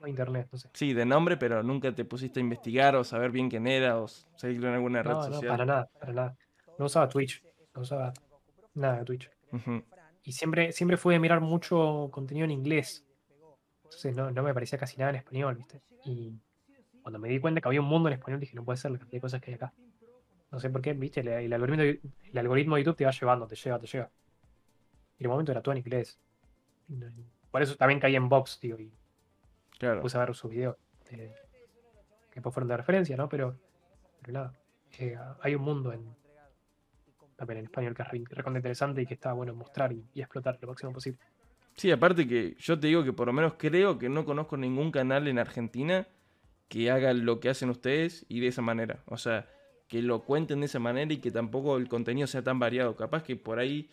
no 0.00 0.06
internet, 0.06 0.48
no 0.50 0.58
sé. 0.58 0.68
Sí, 0.72 0.94
de 0.94 1.04
nombre, 1.04 1.36
pero 1.36 1.62
nunca 1.62 1.94
te 1.94 2.04
pusiste 2.04 2.40
a 2.40 2.42
investigar 2.42 2.96
o 2.96 3.04
saber 3.04 3.30
bien 3.30 3.50
quién 3.50 3.66
era 3.66 4.00
o 4.00 4.08
seguirlo 4.08 4.68
en 4.68 4.74
alguna 4.74 5.02
red 5.02 5.14
social. 5.14 5.42
No, 5.42 5.48
para 5.48 5.64
nada, 5.66 5.88
para 6.00 6.12
nada. 6.12 6.36
No 6.78 6.86
usaba 6.86 7.08
Twitch, 7.08 7.42
no 7.74 7.82
usaba 7.82 8.12
nada 8.74 8.98
de 8.98 9.04
Twitch. 9.04 9.30
Y 10.24 10.32
siempre, 10.32 10.72
siempre 10.72 10.96
fue 10.96 11.14
de 11.14 11.20
mirar 11.20 11.40
mucho 11.40 12.08
contenido 12.10 12.44
en 12.44 12.50
inglés. 12.50 13.04
Entonces 13.84 14.16
no, 14.16 14.30
no 14.30 14.42
me 14.42 14.54
parecía 14.54 14.78
casi 14.78 14.96
nada 14.96 15.10
en 15.10 15.16
español, 15.16 15.56
¿viste? 15.56 15.82
Y 16.04 16.32
cuando 17.10 17.26
me 17.26 17.28
di 17.28 17.40
cuenta 17.40 17.60
que 17.60 17.66
había 17.66 17.80
un 17.80 17.88
mundo 17.88 18.08
en 18.08 18.12
español, 18.14 18.38
dije, 18.38 18.54
no 18.54 18.64
puede 18.64 18.76
ser 18.76 18.92
la 18.92 18.98
cantidad 18.98 19.16
de 19.16 19.20
cosas 19.20 19.40
que 19.40 19.50
hay 19.50 19.54
acá. 19.56 19.72
No 20.52 20.60
sé 20.60 20.70
por 20.70 20.80
qué, 20.80 20.92
viste, 20.92 21.20
el, 21.20 21.52
algoritmo, 21.52 21.82
de, 21.82 22.00
el 22.30 22.38
algoritmo 22.38 22.76
de 22.76 22.82
YouTube 22.82 22.96
te 22.96 23.04
va 23.04 23.10
llevando, 23.10 23.48
te 23.48 23.56
lleva, 23.56 23.80
te 23.80 23.88
lleva. 23.88 24.10
Y 25.18 25.24
el 25.24 25.28
momento 25.28 25.50
era 25.50 25.60
todo 25.60 25.72
en 25.72 25.78
inglés. 25.78 26.20
Por 27.50 27.62
eso 27.62 27.74
también 27.74 27.98
caí 27.98 28.14
en 28.14 28.28
Box, 28.28 28.60
tío, 28.60 28.78
y 28.78 28.92
claro. 29.76 30.00
puse 30.02 30.16
a 30.16 30.20
ver 30.24 30.34
sus 30.36 30.52
videos. 30.52 30.76
que 31.08 31.32
después 32.32 32.54
fueron 32.54 32.68
de 32.68 32.76
referencia, 32.76 33.16
¿no? 33.16 33.28
Pero, 33.28 33.58
pero 34.20 34.32
nada, 34.32 34.54
eh, 35.00 35.18
hay 35.40 35.56
un 35.56 35.62
mundo 35.62 35.92
en, 35.92 36.14
también 37.34 37.58
en 37.58 37.64
español 37.64 37.96
que 37.96 38.02
es 38.02 38.08
recontra 38.08 38.58
interesante 38.58 39.02
y 39.02 39.06
que 39.06 39.14
está 39.14 39.32
bueno 39.32 39.52
mostrar 39.52 39.92
y, 39.92 40.04
y 40.14 40.20
explotar 40.20 40.58
lo 40.60 40.68
máximo 40.68 40.92
posible. 40.92 41.18
Sí, 41.74 41.90
aparte 41.90 42.28
que 42.28 42.54
yo 42.58 42.78
te 42.78 42.86
digo 42.86 43.02
que 43.02 43.12
por 43.12 43.26
lo 43.26 43.32
menos 43.32 43.54
creo 43.58 43.98
que 43.98 44.08
no 44.08 44.24
conozco 44.24 44.56
ningún 44.56 44.92
canal 44.92 45.26
en 45.26 45.40
Argentina 45.40 46.06
que 46.70 46.88
haga 46.88 47.12
lo 47.12 47.40
que 47.40 47.48
hacen 47.50 47.68
ustedes 47.68 48.24
y 48.28 48.38
de 48.38 48.46
esa 48.46 48.62
manera. 48.62 49.02
O 49.06 49.18
sea, 49.18 49.48
que 49.88 50.00
lo 50.02 50.22
cuenten 50.22 50.60
de 50.60 50.66
esa 50.66 50.78
manera 50.78 51.12
y 51.12 51.16
que 51.16 51.32
tampoco 51.32 51.76
el 51.76 51.88
contenido 51.88 52.28
sea 52.28 52.42
tan 52.42 52.60
variado. 52.60 52.94
Capaz 52.94 53.24
que 53.24 53.34
por 53.34 53.58
ahí, 53.58 53.90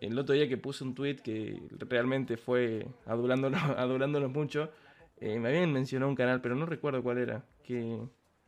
el 0.00 0.18
otro 0.18 0.34
día 0.34 0.48
que 0.48 0.56
puse 0.56 0.82
un 0.82 0.96
tweet 0.96 1.18
que 1.22 1.62
realmente 1.88 2.36
fue 2.36 2.84
adulándolos, 3.06 3.60
adulándolos 3.78 4.32
mucho, 4.32 4.70
eh, 5.18 5.38
me 5.38 5.50
habían 5.50 5.72
mencionado 5.72 6.10
un 6.10 6.16
canal, 6.16 6.40
pero 6.40 6.56
no 6.56 6.66
recuerdo 6.66 7.00
cuál 7.00 7.18
era. 7.18 7.44
Que, 7.62 7.96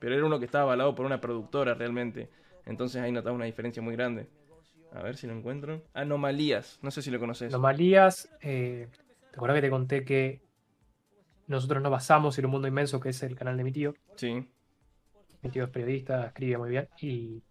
pero 0.01 0.17
era 0.17 0.27
uno 0.27 0.41
que 0.41 0.47
estaba 0.47 0.65
avalado 0.65 0.97
por 0.97 1.07
una 1.07 1.21
productora 1.21 1.75
realmente. 1.75 2.29
Entonces 2.67 3.01
ahí 3.01 3.13
notaba 3.13 3.37
una 3.37 3.45
diferencia 3.45 3.81
muy 3.81 3.95
grande. 3.95 4.27
A 4.93 5.05
ver 5.05 5.17
si 5.17 5.29
lo 5.29 5.35
encuentro. 5.35 5.85
Anomalías, 5.95 6.81
no 6.83 6.91
sé 6.91 7.01
si 7.01 7.13
lo 7.13 7.21
conoces. 7.21 7.55
Anomalías, 7.55 8.29
eh, 8.43 8.89
¿te 9.31 9.37
acuerdas 9.37 9.59
que 9.59 9.63
te 9.63 9.71
conté 9.71 10.05
que 10.05 10.48
nosotros 11.49 11.83
nos 11.83 11.91
basamos 11.91 12.39
en 12.39 12.45
un 12.45 12.53
mundo 12.53 12.69
inmenso 12.69 13.01
que 13.01 13.09
es 13.09 13.23
el 13.23 13.35
canal 13.35 13.57
de 13.57 13.65
mi 13.65 13.73
tío? 13.73 13.95
Sí. 14.17 14.47
Mi 15.43 15.51
tío 15.51 15.65
es 15.65 15.71
periodista, 15.71 16.27
escribe 16.27 16.59
muy 16.59 16.71
bien 16.71 16.89
y, 17.01 17.43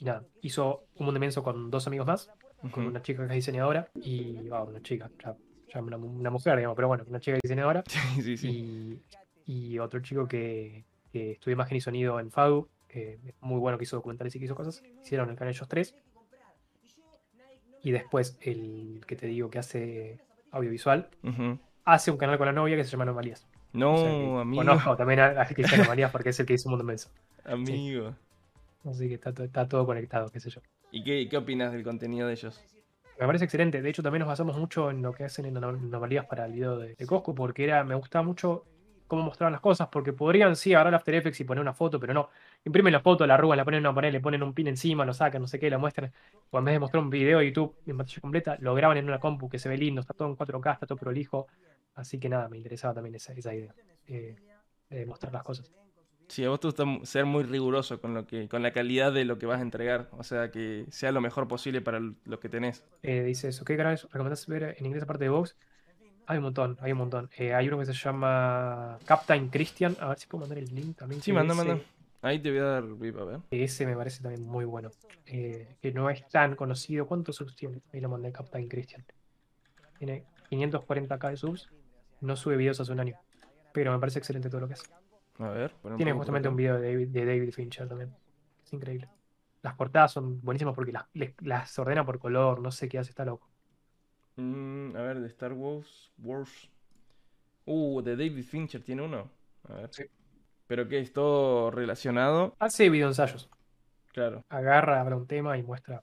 nada, 0.00 0.24
hizo 0.40 0.84
un 0.96 1.06
mundo 1.06 1.18
inmenso 1.18 1.42
con 1.42 1.70
dos 1.70 1.86
amigos 1.86 2.06
más, 2.06 2.30
con 2.70 2.86
una 2.86 3.02
chica 3.02 3.22
que 3.22 3.32
es 3.32 3.34
diseñadora 3.34 3.90
y, 4.02 4.48
una 4.48 4.82
chica, 4.82 5.10
ya, 5.22 5.82
una, 5.82 5.98
mujer, 5.98 6.56
digamos, 6.56 6.76
pero 6.76 6.88
bueno, 6.88 7.04
una 7.08 7.20
chica 7.20 7.38
diseñadora. 7.42 7.82
Sí, 8.14 8.22
sí, 8.22 8.36
sí. 8.36 9.02
Y, 9.46 9.78
otro 9.78 10.00
chico 10.00 10.28
que, 10.28 10.84
que 11.12 11.32
estudia 11.32 11.54
imagen 11.54 11.76
y 11.76 11.80
sonido 11.80 12.20
en 12.20 12.30
FADU, 12.30 12.68
que 12.86 13.18
es 13.24 13.34
muy 13.40 13.58
bueno 13.58 13.78
que 13.78 13.84
hizo 13.84 13.96
documentales 13.96 14.34
y 14.36 14.38
que 14.38 14.44
hizo 14.44 14.54
cosas. 14.54 14.82
Hicieron 15.02 15.30
el 15.30 15.36
canal 15.36 15.54
ellos 15.54 15.68
tres. 15.68 15.94
Y 17.82 17.90
después 17.90 18.38
el 18.42 19.02
que 19.06 19.16
te 19.16 19.26
digo 19.26 19.50
que 19.50 19.58
hace 19.58 20.20
audiovisual 20.50 21.08
hace 21.94 22.10
un 22.10 22.18
canal 22.18 22.36
con 22.36 22.46
la 22.46 22.52
novia 22.52 22.76
que 22.76 22.84
se 22.84 22.90
llama 22.90 23.04
Anomalías. 23.04 23.48
No, 23.72 24.40
amigo. 24.40 24.62
Conozco 24.62 24.96
también 24.96 25.20
a, 25.20 25.26
a 25.26 25.48
Anomalías 25.72 26.10
porque 26.10 26.30
es 26.30 26.40
el 26.40 26.46
que 26.46 26.54
hizo 26.54 26.68
un 26.68 26.72
mundo 26.72 26.84
inmenso. 26.84 27.10
Amigo. 27.44 28.14
Así 28.84 29.08
que 29.08 29.14
está, 29.14 29.30
está, 29.42 29.66
todo 29.66 29.86
conectado, 29.86 30.30
qué 30.30 30.38
sé 30.38 30.50
yo. 30.50 30.60
¿Y 30.90 31.02
qué, 31.02 31.26
qué 31.28 31.36
opinas 31.36 31.72
del 31.72 31.82
contenido 31.82 32.26
de 32.26 32.34
ellos? 32.34 32.62
Me 33.18 33.26
parece 33.26 33.44
excelente. 33.44 33.80
De 33.80 33.88
hecho, 33.88 34.02
también 34.02 34.20
nos 34.20 34.28
basamos 34.28 34.56
mucho 34.58 34.90
en 34.90 35.02
lo 35.02 35.12
que 35.12 35.24
hacen 35.24 35.46
en 35.46 35.56
Anomalías 35.56 36.26
para 36.26 36.44
el 36.44 36.52
video 36.52 36.78
de, 36.78 36.94
de 36.94 37.06
Cosco, 37.06 37.34
porque 37.34 37.64
era, 37.64 37.84
me 37.84 37.94
gustaba 37.94 38.22
mucho 38.22 38.64
cómo 39.08 39.22
mostraban 39.22 39.52
las 39.52 39.62
cosas, 39.62 39.88
porque 39.90 40.12
podrían 40.12 40.54
sí 40.54 40.74
agarrar 40.74 40.94
After 40.94 41.14
Effects 41.14 41.40
y 41.40 41.44
poner 41.44 41.62
una 41.62 41.72
foto, 41.72 41.98
pero 41.98 42.14
no. 42.14 42.28
Imprimen 42.64 42.92
la 42.92 43.00
foto, 43.00 43.26
la 43.26 43.34
arrugan, 43.34 43.56
la 43.56 43.64
ponen 43.64 43.78
en 43.78 43.86
una 43.86 43.94
pared, 43.94 44.12
le 44.12 44.20
ponen 44.20 44.42
un 44.42 44.52
pin 44.52 44.68
encima, 44.68 45.04
lo 45.04 45.14
sacan, 45.14 45.40
no 45.40 45.48
sé 45.48 45.58
qué, 45.58 45.70
lo 45.70 45.78
muestran. 45.80 46.12
O 46.50 46.58
en 46.58 46.64
vez 46.64 46.74
de 46.74 46.78
mostrar 46.78 47.02
un 47.02 47.10
video 47.10 47.38
de 47.38 47.46
YouTube 47.46 47.74
en 47.86 47.96
pantalla 47.96 48.20
completa, 48.20 48.56
lo 48.60 48.74
graban 48.74 48.98
en 48.98 49.06
una 49.06 49.18
compu 49.18 49.48
que 49.48 49.58
se 49.58 49.68
ve 49.68 49.78
lindo, 49.78 50.02
está 50.02 50.14
todo 50.14 50.28
en 50.28 50.36
4K, 50.36 50.74
está 50.74 50.86
todo 50.86 50.98
prolijo. 50.98 51.48
Así 51.98 52.18
que 52.18 52.28
nada, 52.28 52.48
me 52.48 52.56
interesaba 52.56 52.94
también 52.94 53.16
esa, 53.16 53.32
esa 53.32 53.54
idea 53.54 53.74
eh, 54.06 54.36
de 54.88 55.06
mostrar 55.06 55.32
las 55.32 55.42
cosas. 55.42 55.70
Sí, 56.28 56.44
a 56.44 56.50
vos 56.50 56.60
te 56.60 56.68
gusta 56.68 56.84
ser 57.04 57.24
muy 57.24 57.42
riguroso 57.42 58.00
con 58.00 58.14
lo 58.14 58.26
que, 58.26 58.48
con 58.48 58.62
la 58.62 58.72
calidad 58.72 59.12
de 59.12 59.24
lo 59.24 59.38
que 59.38 59.46
vas 59.46 59.58
a 59.58 59.62
entregar, 59.62 60.08
o 60.12 60.22
sea, 60.22 60.50
que 60.50 60.84
sea 60.90 61.10
lo 61.10 61.20
mejor 61.20 61.48
posible 61.48 61.80
para 61.80 62.00
lo 62.00 62.38
que 62.38 62.48
tenés. 62.48 62.84
Eh, 63.02 63.22
dice 63.22 63.48
eso, 63.48 63.64
¿qué 63.64 63.76
canal 63.76 63.98
recomendás 64.12 64.46
ver 64.46 64.76
en 64.78 64.86
inglés 64.86 65.02
aparte 65.02 65.24
de 65.24 65.30
Vox? 65.30 65.56
Hay 66.26 66.36
un 66.36 66.44
montón, 66.44 66.76
hay 66.80 66.92
un 66.92 66.98
montón. 66.98 67.30
Eh, 67.38 67.54
hay 67.54 67.68
uno 67.68 67.78
que 67.78 67.86
se 67.86 67.94
llama 67.94 68.98
Captain 69.06 69.48
Christian. 69.48 69.96
A 69.98 70.08
ver 70.08 70.18
si 70.18 70.26
puedo 70.26 70.42
mandar 70.42 70.58
el 70.58 70.72
link 70.74 70.98
también. 70.98 71.22
Sí, 71.22 71.32
manda, 71.32 71.54
manda. 71.54 71.80
Ahí 72.20 72.38
te 72.38 72.50
voy 72.50 72.58
a 72.58 72.64
dar 72.64 72.84
a 72.84 73.24
ver. 73.24 73.40
Ese 73.50 73.86
me 73.86 73.96
parece 73.96 74.22
también 74.22 74.44
muy 74.44 74.66
bueno. 74.66 74.90
Eh, 75.24 75.76
que 75.80 75.90
no 75.92 76.10
es 76.10 76.28
tan 76.28 76.54
conocido. 76.54 77.06
¿Cuántos 77.06 77.36
subs 77.36 77.56
tiene? 77.56 77.80
Ahí 77.94 78.00
lo 78.02 78.10
mandé 78.10 78.30
Captain 78.30 78.68
Christian. 78.68 79.06
Tiene 79.98 80.24
540k 80.50 81.30
de 81.30 81.36
subs. 81.38 81.70
No 82.20 82.36
sube 82.36 82.56
videos 82.56 82.80
hace 82.80 82.92
un 82.92 83.00
año. 83.00 83.16
Pero 83.72 83.92
me 83.92 83.98
parece 83.98 84.18
excelente 84.18 84.48
todo 84.48 84.62
lo 84.62 84.68
que 84.68 84.74
hace. 84.74 84.86
A 85.38 85.50
ver. 85.50 85.72
Tiene 85.96 86.12
justamente 86.12 86.48
un 86.48 86.56
video 86.56 86.78
de 86.78 87.06
David, 87.06 87.52
Fincher 87.52 87.88
también. 87.88 88.14
Es 88.64 88.72
increíble. 88.72 89.08
Las 89.62 89.74
portadas 89.74 90.12
son 90.12 90.40
buenísimas 90.40 90.74
porque 90.74 90.92
las, 90.92 91.06
las 91.40 91.78
ordena 91.78 92.04
por 92.04 92.18
color. 92.18 92.60
No 92.60 92.70
sé 92.70 92.88
qué 92.88 92.98
hace, 92.98 93.10
está 93.10 93.24
loco. 93.24 93.48
Mm, 94.36 94.96
a 94.96 95.02
ver, 95.02 95.20
de 95.20 95.26
Star 95.28 95.52
Wars. 95.52 96.12
Wars. 96.18 96.70
Uh, 97.66 98.02
de 98.02 98.16
David 98.16 98.44
Fincher 98.44 98.82
tiene 98.82 99.02
uno. 99.02 99.30
A 99.68 99.74
ver. 99.74 99.90
Sí. 99.92 100.04
¿Pero 100.66 100.88
qué? 100.88 101.00
¿Es 101.00 101.12
todo 101.12 101.70
relacionado? 101.70 102.54
Hace 102.58 102.90
videoensayos. 102.90 103.48
Claro. 104.12 104.44
Agarra, 104.48 105.00
habla 105.00 105.16
un 105.16 105.26
tema 105.26 105.56
y 105.56 105.62
muestra 105.62 106.02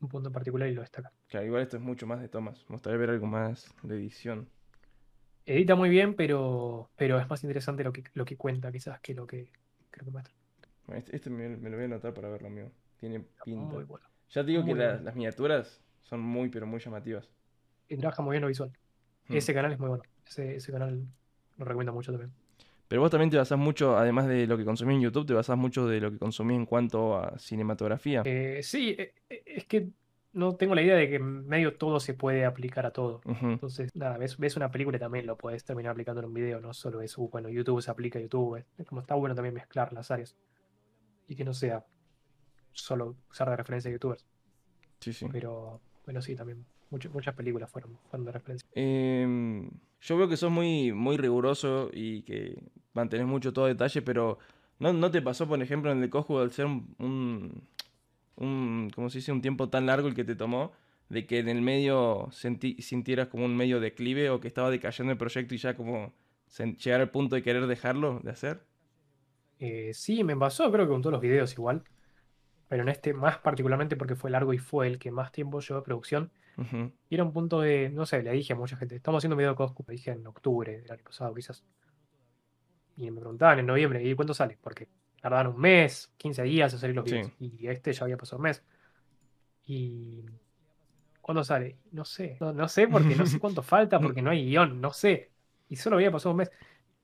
un 0.00 0.08
punto 0.08 0.28
en 0.28 0.32
particular 0.32 0.68
y 0.68 0.74
lo 0.74 0.82
destaca. 0.82 1.12
Claro, 1.28 1.46
igual 1.46 1.62
esto 1.62 1.76
es 1.76 1.82
mucho 1.82 2.06
más 2.06 2.20
de 2.20 2.28
tomas. 2.28 2.64
Me 2.68 2.74
gustaría 2.74 2.98
ver 2.98 3.10
algo 3.10 3.26
más 3.26 3.74
de 3.82 3.96
edición. 3.96 4.48
Edita 5.50 5.74
muy 5.74 5.88
bien, 5.88 6.14
pero, 6.14 6.90
pero 6.96 7.18
es 7.18 7.28
más 7.28 7.42
interesante 7.42 7.82
lo 7.84 7.92
que, 7.92 8.04
lo 8.14 8.24
que 8.24 8.36
cuenta, 8.36 8.70
quizás, 8.70 9.00
que 9.00 9.14
lo 9.14 9.26
que 9.26 9.50
creo 9.90 10.04
que 10.04 10.10
muestra. 10.10 10.34
Este, 10.94 11.16
este 11.16 11.30
me, 11.30 11.48
lo 11.56 11.76
voy 11.76 11.82
a 11.82 11.84
anotar 11.84 12.14
para 12.14 12.28
verlo 12.28 12.50
mío. 12.50 12.70
Tiene 12.98 13.24
pinta. 13.44 13.74
Muy 13.74 13.84
bueno. 13.84 14.06
Ya 14.30 14.42
te 14.44 14.50
digo 14.50 14.64
que 14.64 14.74
las 14.74 15.14
miniaturas 15.14 15.82
son 16.02 16.20
muy, 16.20 16.48
pero 16.48 16.66
muy 16.66 16.80
llamativas 16.80 17.30
y 17.88 17.96
trabaja 17.96 18.22
muy 18.22 18.34
bien 18.34 18.42
lo 18.42 18.48
visual. 18.48 18.70
Hmm. 19.28 19.36
Ese 19.36 19.54
canal 19.54 19.72
es 19.72 19.78
muy 19.78 19.88
bueno. 19.88 20.04
Ese, 20.26 20.56
ese 20.56 20.72
canal 20.72 21.06
lo 21.56 21.64
recomiendo 21.64 21.92
mucho 21.92 22.12
también. 22.12 22.32
Pero 22.86 23.02
vos 23.02 23.10
también 23.10 23.30
te 23.30 23.36
basás 23.36 23.58
mucho, 23.58 23.98
además 23.98 24.28
de 24.28 24.46
lo 24.46 24.56
que 24.56 24.64
consumís 24.64 24.96
en 24.96 25.02
YouTube, 25.02 25.26
te 25.26 25.34
basás 25.34 25.58
mucho 25.58 25.86
de 25.86 26.00
lo 26.00 26.10
que 26.10 26.18
consumís 26.18 26.56
en 26.56 26.64
cuanto 26.64 27.18
a 27.18 27.38
cinematografía. 27.38 28.22
Eh, 28.24 28.60
sí, 28.62 28.94
eh, 28.98 29.14
eh, 29.28 29.42
es 29.44 29.64
que 29.66 29.88
no 30.32 30.56
tengo 30.56 30.74
la 30.74 30.82
idea 30.82 30.96
de 30.96 31.08
que 31.08 31.18
medio 31.18 31.76
todo 31.76 32.00
se 32.00 32.14
puede 32.14 32.44
aplicar 32.44 32.86
a 32.86 32.92
todo. 32.92 33.20
Entonces, 33.40 33.90
nada, 33.94 34.18
ves, 34.18 34.38
ves, 34.38 34.56
una 34.56 34.70
película 34.70 34.96
y 34.96 35.00
también 35.00 35.26
lo 35.26 35.36
puedes 35.36 35.64
terminar 35.64 35.92
aplicando 35.92 36.20
en 36.20 36.26
un 36.26 36.34
video, 36.34 36.60
no 36.60 36.74
solo 36.74 37.00
es, 37.00 37.16
uh, 37.18 37.28
bueno, 37.28 37.48
YouTube 37.48 37.82
se 37.82 37.90
aplica 37.90 38.18
a 38.18 38.22
YouTube. 38.22 38.64
Es 38.76 38.86
como 38.86 39.00
está 39.00 39.14
bueno 39.14 39.34
también 39.34 39.54
mezclar 39.54 39.92
las 39.92 40.10
áreas. 40.10 40.36
Y 41.26 41.34
que 41.34 41.44
no 41.44 41.54
sea 41.54 41.84
solo 42.72 43.16
usar 43.30 43.50
de 43.50 43.56
referencia 43.56 43.88
a 43.90 43.92
youtubers. 43.92 44.26
Sí, 45.00 45.12
sí. 45.12 45.26
Pero, 45.30 45.80
bueno, 46.04 46.22
sí, 46.22 46.36
también 46.36 46.64
muchas 46.90 47.34
películas 47.34 47.70
fueron, 47.70 47.98
de 48.12 48.32
referencia. 48.32 48.68
Em, 48.74 49.70
yo 50.00 50.16
veo 50.16 50.28
que 50.28 50.36
sos 50.36 50.50
muy, 50.50 50.92
muy 50.92 51.16
riguroso 51.16 51.90
y 51.92 52.22
que 52.22 52.62
mantenés 52.94 53.26
mucho 53.26 53.52
todo 53.52 53.66
detalle, 53.66 54.02
pero 54.02 54.38
¿no, 54.78 55.10
te 55.10 55.22
pasó, 55.22 55.46
por 55.46 55.60
ejemplo, 55.62 55.92
en 55.92 56.02
el 56.02 56.10
Cosco 56.10 56.40
al 56.40 56.52
ser 56.52 56.66
un, 56.66 56.94
un, 56.98 57.68
¿cómo 58.38 59.10
se 59.10 59.18
dice? 59.18 59.32
un 59.32 59.42
tiempo 59.42 59.68
tan 59.68 59.86
largo 59.86 60.08
el 60.08 60.14
que 60.14 60.24
te 60.24 60.36
tomó? 60.36 60.72
de 61.08 61.26
que 61.26 61.38
en 61.38 61.48
el 61.48 61.62
medio 61.62 62.28
sintieras 62.30 63.28
como 63.28 63.44
un 63.44 63.56
medio 63.56 63.80
declive 63.80 64.30
o 64.30 64.40
que 64.40 64.48
estaba 64.48 64.70
decayendo 64.70 65.12
el 65.12 65.18
proyecto 65.18 65.54
y 65.54 65.58
ya 65.58 65.74
como 65.74 66.12
llegar 66.78 67.00
al 67.00 67.10
punto 67.10 67.34
de 67.34 67.42
querer 67.42 67.66
dejarlo 67.66 68.20
de 68.22 68.30
hacer? 68.30 68.62
Eh, 69.58 69.92
sí, 69.94 70.22
me 70.22 70.36
pasó, 70.36 70.70
creo 70.70 70.86
que 70.86 70.92
con 70.92 71.02
todos 71.02 71.12
los 71.12 71.22
videos 71.22 71.52
igual. 71.52 71.82
Pero 72.68 72.82
en 72.82 72.90
este 72.90 73.14
más 73.14 73.38
particularmente 73.38 73.96
porque 73.96 74.14
fue 74.14 74.30
largo 74.30 74.52
y 74.52 74.58
fue 74.58 74.86
el 74.86 74.98
que 74.98 75.10
más 75.10 75.32
tiempo 75.32 75.60
llevó 75.60 75.80
de 75.80 75.84
producción. 75.84 76.30
Y 77.08 77.14
era 77.14 77.22
un 77.22 77.32
punto 77.32 77.60
de, 77.60 77.88
no 77.88 78.04
sé, 78.04 78.20
le 78.20 78.32
dije 78.32 78.52
a 78.52 78.56
mucha 78.56 78.76
gente, 78.76 78.96
estamos 78.96 79.20
haciendo 79.20 79.36
un 79.36 79.38
video 79.38 79.52
de 79.52 79.56
Coscu, 79.56 79.84
le 79.86 79.92
dije 79.92 80.10
en 80.10 80.26
octubre 80.26 80.80
del 80.80 80.90
año 80.90 81.04
pasado 81.04 81.32
quizás. 81.32 81.62
Y 82.96 83.08
me 83.12 83.20
preguntaban 83.20 83.60
en 83.60 83.66
noviembre, 83.66 84.02
¿y 84.02 84.12
cuándo 84.14 84.34
sale? 84.34 84.58
Porque 84.60 84.88
tardaban 85.20 85.48
un 85.48 85.58
mes, 85.58 86.12
15 86.16 86.42
días 86.42 86.72
en 86.72 86.78
salir 86.78 86.96
los 86.96 87.04
videos. 87.04 87.30
Y 87.38 87.66
este 87.68 87.92
ya 87.92 88.04
había 88.04 88.16
pasado 88.16 88.38
un 88.38 88.44
mes. 88.44 88.62
Y... 89.66 90.24
¿Cuándo 91.20 91.44
sale? 91.44 91.76
No 91.92 92.04
sé. 92.04 92.38
No, 92.40 92.68
sé 92.68 92.88
porque 92.88 93.14
no 93.14 93.26
sé 93.26 93.38
cuánto 93.40 93.62
falta, 93.62 94.00
porque 94.00 94.22
no 94.22 94.30
hay 94.30 94.46
guion, 94.46 94.80
no 94.80 94.92
sé. 94.92 95.30
Y 95.68 95.76
solo 95.76 95.96
había 95.96 96.10
pasado 96.10 96.30
un 96.30 96.38
mes. 96.38 96.50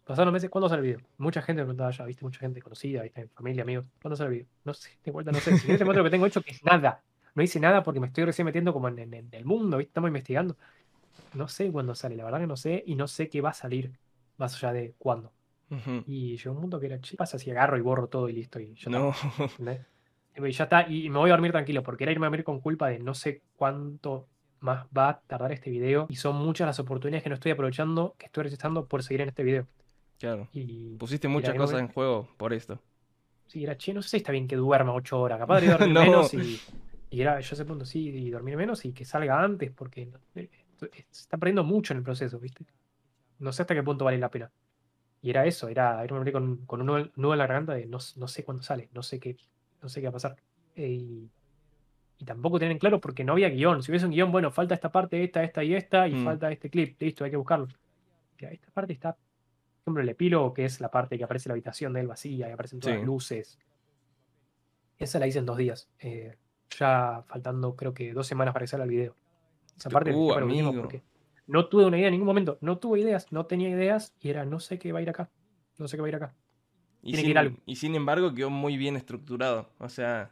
Pasaron 0.04 0.32
meses, 0.32 0.50
¿cuándo 0.50 0.68
sale 0.68 0.80
el 0.80 0.86
video? 0.86 1.06
Mucha 1.18 1.42
gente 1.42 1.62
me 1.62 1.66
preguntaba 1.66 1.90
ya, 1.90 2.04
viste, 2.04 2.24
mucha 2.24 2.40
gente 2.40 2.60
conocida, 2.60 3.02
viste, 3.02 3.28
familia, 3.28 3.62
amigos. 3.62 3.86
¿Cuándo 4.00 4.16
sale 4.16 4.28
el 4.28 4.34
video? 4.34 4.48
No 4.64 4.74
sé, 4.74 4.90
de 5.02 5.10
vuelta 5.10 5.32
no 5.32 5.40
sé. 5.40 5.56
Si 5.58 5.66
te 5.66 5.84
muestro 5.84 6.02
lo 6.02 6.04
que 6.04 6.10
tengo 6.10 6.26
hecho, 6.26 6.42
que 6.42 6.50
es 6.50 6.64
nada 6.64 7.02
no 7.34 7.42
hice 7.42 7.60
nada 7.60 7.82
porque 7.82 8.00
me 8.00 8.06
estoy 8.06 8.24
recién 8.24 8.46
metiendo 8.46 8.72
como 8.72 8.88
en, 8.88 9.28
el 9.32 9.44
mundo, 9.44 9.76
¿viste? 9.78 9.90
Estamos 9.90 10.08
investigando. 10.08 10.56
No 11.34 11.48
sé 11.48 11.70
cuándo 11.70 11.94
sale, 11.94 12.16
la 12.16 12.24
verdad 12.24 12.40
que 12.40 12.46
no 12.46 12.56
sé, 12.56 12.82
y 12.86 12.94
no 12.94 13.08
sé 13.08 13.28
qué 13.28 13.40
va 13.40 13.50
a 13.50 13.54
salir, 13.54 13.92
más 14.36 14.54
allá 14.54 14.72
de 14.72 14.94
cuándo. 14.98 15.32
Y 16.06 16.36
llegó 16.36 16.54
un 16.54 16.60
mundo 16.60 16.78
que 16.78 16.86
era, 16.86 16.98
¿qué 16.98 17.16
pasa 17.16 17.38
si 17.38 17.50
agarro 17.50 17.76
y 17.76 17.80
borro 17.80 18.06
todo 18.06 18.28
y 18.28 18.32
listo? 18.32 18.60
Y 18.60 18.74
ya 18.74 18.90
no. 18.90 19.12
y 20.36 20.50
ya 20.52 20.64
está, 20.64 20.88
y 20.88 21.08
me 21.10 21.18
voy 21.18 21.30
a 21.30 21.34
dormir 21.34 21.52
tranquilo, 21.52 21.82
porque 21.82 22.04
era 22.04 22.12
irme 22.12 22.26
a 22.26 22.28
dormir 22.28 22.44
con 22.44 22.60
culpa 22.60 22.88
de 22.88 22.98
no 22.98 23.14
sé 23.14 23.42
cuánto 23.56 24.26
más 24.60 24.86
va 24.96 25.08
a 25.08 25.20
tardar 25.20 25.52
este 25.52 25.70
video, 25.70 26.06
y 26.08 26.16
son 26.16 26.36
muchas 26.36 26.66
las 26.66 26.78
oportunidades 26.78 27.22
que 27.22 27.28
no 27.28 27.34
estoy 27.34 27.52
aprovechando, 27.52 28.14
que 28.18 28.26
estoy 28.26 28.44
registrando 28.44 28.86
por 28.86 29.02
seguir 29.02 29.22
en 29.22 29.28
este 29.28 29.42
video. 29.42 29.66
Claro. 30.18 30.48
Y 30.52 30.96
Pusiste 30.96 31.28
muchas 31.28 31.54
cosas 31.54 31.80
en 31.80 31.88
juego 31.88 32.28
por 32.36 32.52
esto. 32.52 32.80
Sí, 33.46 33.64
era, 33.64 33.76
che, 33.76 33.92
no 33.92 34.00
sé 34.00 34.10
si 34.10 34.16
está 34.18 34.32
bien 34.32 34.48
que 34.48 34.56
duerma 34.56 34.94
ocho 34.94 35.20
horas, 35.20 35.38
capaz 35.38 35.60
de 35.60 35.66
dormir 35.72 35.92
menos 35.92 36.32
y 36.34 36.58
y 37.14 37.20
era 37.20 37.38
yo 37.38 37.54
ese 37.54 37.64
punto, 37.64 37.84
sí, 37.84 38.08
y 38.08 38.30
dormir 38.30 38.56
menos 38.56 38.84
y 38.84 38.92
que 38.92 39.04
salga 39.04 39.40
antes, 39.40 39.70
porque 39.70 40.10
eh, 40.34 40.50
se 40.80 41.20
está 41.20 41.36
perdiendo 41.36 41.62
mucho 41.62 41.92
en 41.92 41.98
el 41.98 42.02
proceso, 42.02 42.40
¿viste? 42.40 42.66
No 43.38 43.52
sé 43.52 43.62
hasta 43.62 43.72
qué 43.72 43.84
punto 43.84 44.04
vale 44.04 44.18
la 44.18 44.32
pena. 44.32 44.50
Y 45.24 45.30
era 45.30 45.46
eso, 45.46 45.68
era 45.68 46.04
irme 46.04 46.30
con, 46.32 46.66
con 46.66 46.82
un 46.82 47.10
nudo, 47.16 47.32
en 47.32 47.38
la 47.38 47.46
garganta 47.46 47.72
de 47.72 47.86
no, 47.86 47.96
no, 48.16 48.28
sé 48.28 48.44
cuándo 48.44 48.62
sale, 48.62 48.90
no 48.92 49.02
sé 49.02 49.18
qué, 49.18 49.38
no 49.80 49.88
sé 49.88 50.02
qué 50.02 50.08
va 50.08 50.10
a 50.10 50.12
pasar. 50.12 50.36
Eh, 50.76 50.86
y, 50.86 51.30
y, 52.18 52.24
tampoco 52.26 52.58
tienen 52.58 52.78
claro 52.78 53.00
porque 53.00 53.24
no 53.24 53.32
había 53.32 53.48
guion. 53.48 53.82
Si 53.82 53.90
hubiese 53.90 54.04
un 54.04 54.12
guion, 54.12 54.30
bueno, 54.30 54.50
falta 54.50 54.74
esta 54.74 54.92
parte, 54.92 55.24
esta, 55.24 55.42
esta 55.42 55.64
y 55.64 55.74
esta, 55.74 56.06
y 56.08 56.14
mm. 56.14 56.24
falta 56.26 56.52
este 56.52 56.68
clip, 56.68 57.00
listo, 57.00 57.24
hay 57.24 57.30
que 57.30 57.38
buscarlo. 57.38 57.68
esta 58.36 58.70
parte 58.70 58.92
está, 58.92 59.12
por 59.14 59.22
ejemplo, 59.84 60.02
el 60.02 60.08
epílogo, 60.10 60.52
que 60.52 60.66
es 60.66 60.78
la 60.82 60.90
parte 60.90 61.16
que 61.16 61.24
aparece 61.24 61.48
la 61.48 61.54
habitación 61.54 61.94
de 61.94 62.00
él 62.00 62.06
vacía, 62.06 62.50
y 62.50 62.52
aparecen 62.52 62.80
todas 62.80 62.98
las 62.98 63.06
luces 63.06 63.58
Esa 64.98 65.18
la 65.18 65.26
hice 65.26 65.38
en 65.38 65.46
dos 65.46 65.56
días. 65.56 65.88
Eh, 66.00 66.36
ya 66.78 67.24
faltando 67.28 67.74
creo 67.76 67.94
que 67.94 68.12
dos 68.12 68.26
semanas 68.26 68.52
para 68.52 68.64
que 68.64 68.68
salga 68.68 68.84
el 68.84 68.90
video. 68.90 69.16
Esa 69.74 69.88
parte 69.88 70.12
Uh, 70.14 70.34
amigo. 70.34 70.70
porque 70.74 71.02
no 71.46 71.66
tuve 71.68 71.86
una 71.86 71.96
idea 71.98 72.08
en 72.08 72.12
ningún 72.12 72.26
momento. 72.26 72.58
No 72.60 72.78
tuve 72.78 73.00
ideas, 73.00 73.30
no 73.32 73.46
tenía 73.46 73.68
ideas 73.68 74.14
y 74.20 74.30
era 74.30 74.44
no 74.44 74.60
sé 74.60 74.78
qué 74.78 74.92
va 74.92 74.98
a 74.98 75.02
ir 75.02 75.10
acá. 75.10 75.30
No 75.78 75.88
sé 75.88 75.96
qué 75.96 76.02
va 76.02 76.06
a 76.06 76.10
ir 76.10 76.16
acá. 76.16 76.34
Y 77.02 77.12
Tiene 77.12 77.16
que 77.16 77.22
sin, 77.22 77.30
ir 77.30 77.38
algo. 77.38 77.56
y 77.66 77.76
sin 77.76 77.94
embargo 77.94 78.34
quedó 78.34 78.50
muy 78.50 78.76
bien 78.76 78.96
estructurado. 78.96 79.68
O 79.78 79.88
sea, 79.88 80.30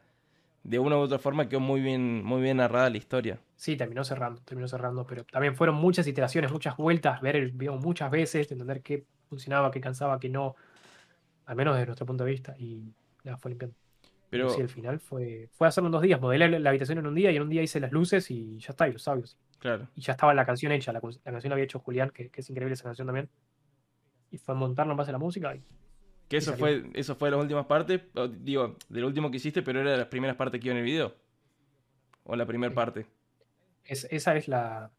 de 0.65 0.79
una 0.79 0.97
u 0.97 1.01
otra 1.01 1.19
forma 1.19 1.49
quedó 1.49 1.61
muy 1.61 1.81
bien, 1.81 2.25
muy 2.25 2.41
bien 2.41 2.59
narrada 2.59 2.89
la 2.89 2.97
historia. 2.97 3.41
Sí, 3.57 3.77
terminó 3.77 4.05
cerrando, 4.05 4.41
terminó 4.43 4.69
cerrando, 4.69 5.07
pero 5.07 5.25
también 5.25 5.57
fueron 5.57 5.77
muchas 5.77 6.07
iteraciones, 6.07 6.53
muchas 6.53 6.77
vueltas, 6.77 7.21
ver 7.21 7.37
el 7.37 7.53
video 7.53 7.77
muchas 7.77 8.11
veces, 8.11 8.51
entender 8.51 8.83
qué 8.83 9.05
funcionaba, 9.29 9.71
qué 9.71 9.81
cansaba, 9.81 10.19
qué 10.21 10.29
no, 10.29 10.55
al 11.47 11.57
menos 11.57 11.75
desde 11.75 11.87
nuestro 11.87 12.07
punto 12.07 12.25
de 12.25 12.31
vista, 12.31 12.55
y 12.59 12.93
la 13.25 13.37
fue 13.37 13.51
limpiando. 13.51 13.77
Pero 14.31 14.49
sí, 14.51 14.63
al 14.63 14.69
final 14.69 14.99
fue, 14.99 15.49
fue 15.53 15.69
hacerlo 15.69 15.89
en 15.89 15.93
dos 15.93 16.03
días, 16.03 16.21
modelé 16.21 16.59
la, 16.59 16.71
habitación 16.71 16.99
en 16.99 17.07
un 17.07 17.15
día 17.15 17.31
y 17.31 17.37
en 17.37 17.43
un 17.43 17.51
día 17.51 17.63
hice 17.63 17.81
las 17.81 17.93
luces 17.93 18.31
y 18.31 18.59
ya 18.59 18.71
está, 18.71 18.89
y 18.89 18.93
los 18.93 19.07
audios. 19.09 19.37
Claro. 19.63 19.89
Y 19.97 20.01
ya 20.03 20.13
estaba 20.13 20.35
la 20.35 20.45
canción 20.45 20.73
hecha, 20.73 20.93
la, 20.93 21.01
canción 21.01 21.49
la 21.49 21.55
había 21.55 21.65
hecho 21.65 21.79
Julián, 21.79 22.11
que, 22.11 22.29
que 22.29 22.41
es 22.43 22.51
increíble 22.51 22.75
esa 22.75 22.83
canción 22.85 23.07
también. 23.07 23.29
Y 24.31 24.37
fue 24.39 24.55
montarlo 24.55 24.93
en 24.93 24.97
base 24.99 25.11
a 25.11 25.13
la 25.13 25.19
música 25.19 25.55
y 25.55 25.63
Que 26.29 26.39
eso 26.39 26.55
fue, 26.57 26.91
eso 26.95 27.15
fue 27.15 27.29
de 27.29 27.37
las 27.37 27.43
últimas 27.43 27.67
partes, 27.67 28.01
digo, 28.41 28.77
de 28.89 29.01
lo 29.01 29.07
último 29.07 29.31
que 29.31 29.37
hiciste, 29.37 29.63
pero 29.63 29.81
era 29.81 29.93
de 29.93 29.99
las 29.99 30.07
primeras 30.09 30.37
partes 30.37 30.61
que 30.61 30.67
iba 30.69 30.73
en 30.73 30.79
el 30.79 30.85
video. 30.85 31.15
O 32.25 32.35
la 32.37 32.45
primera 32.47 32.71
Sí. 32.71 32.77
parte. 32.77 33.07
es- 33.85 34.07
esa 34.11 34.35
es 34.37 34.49
la, 34.49 34.91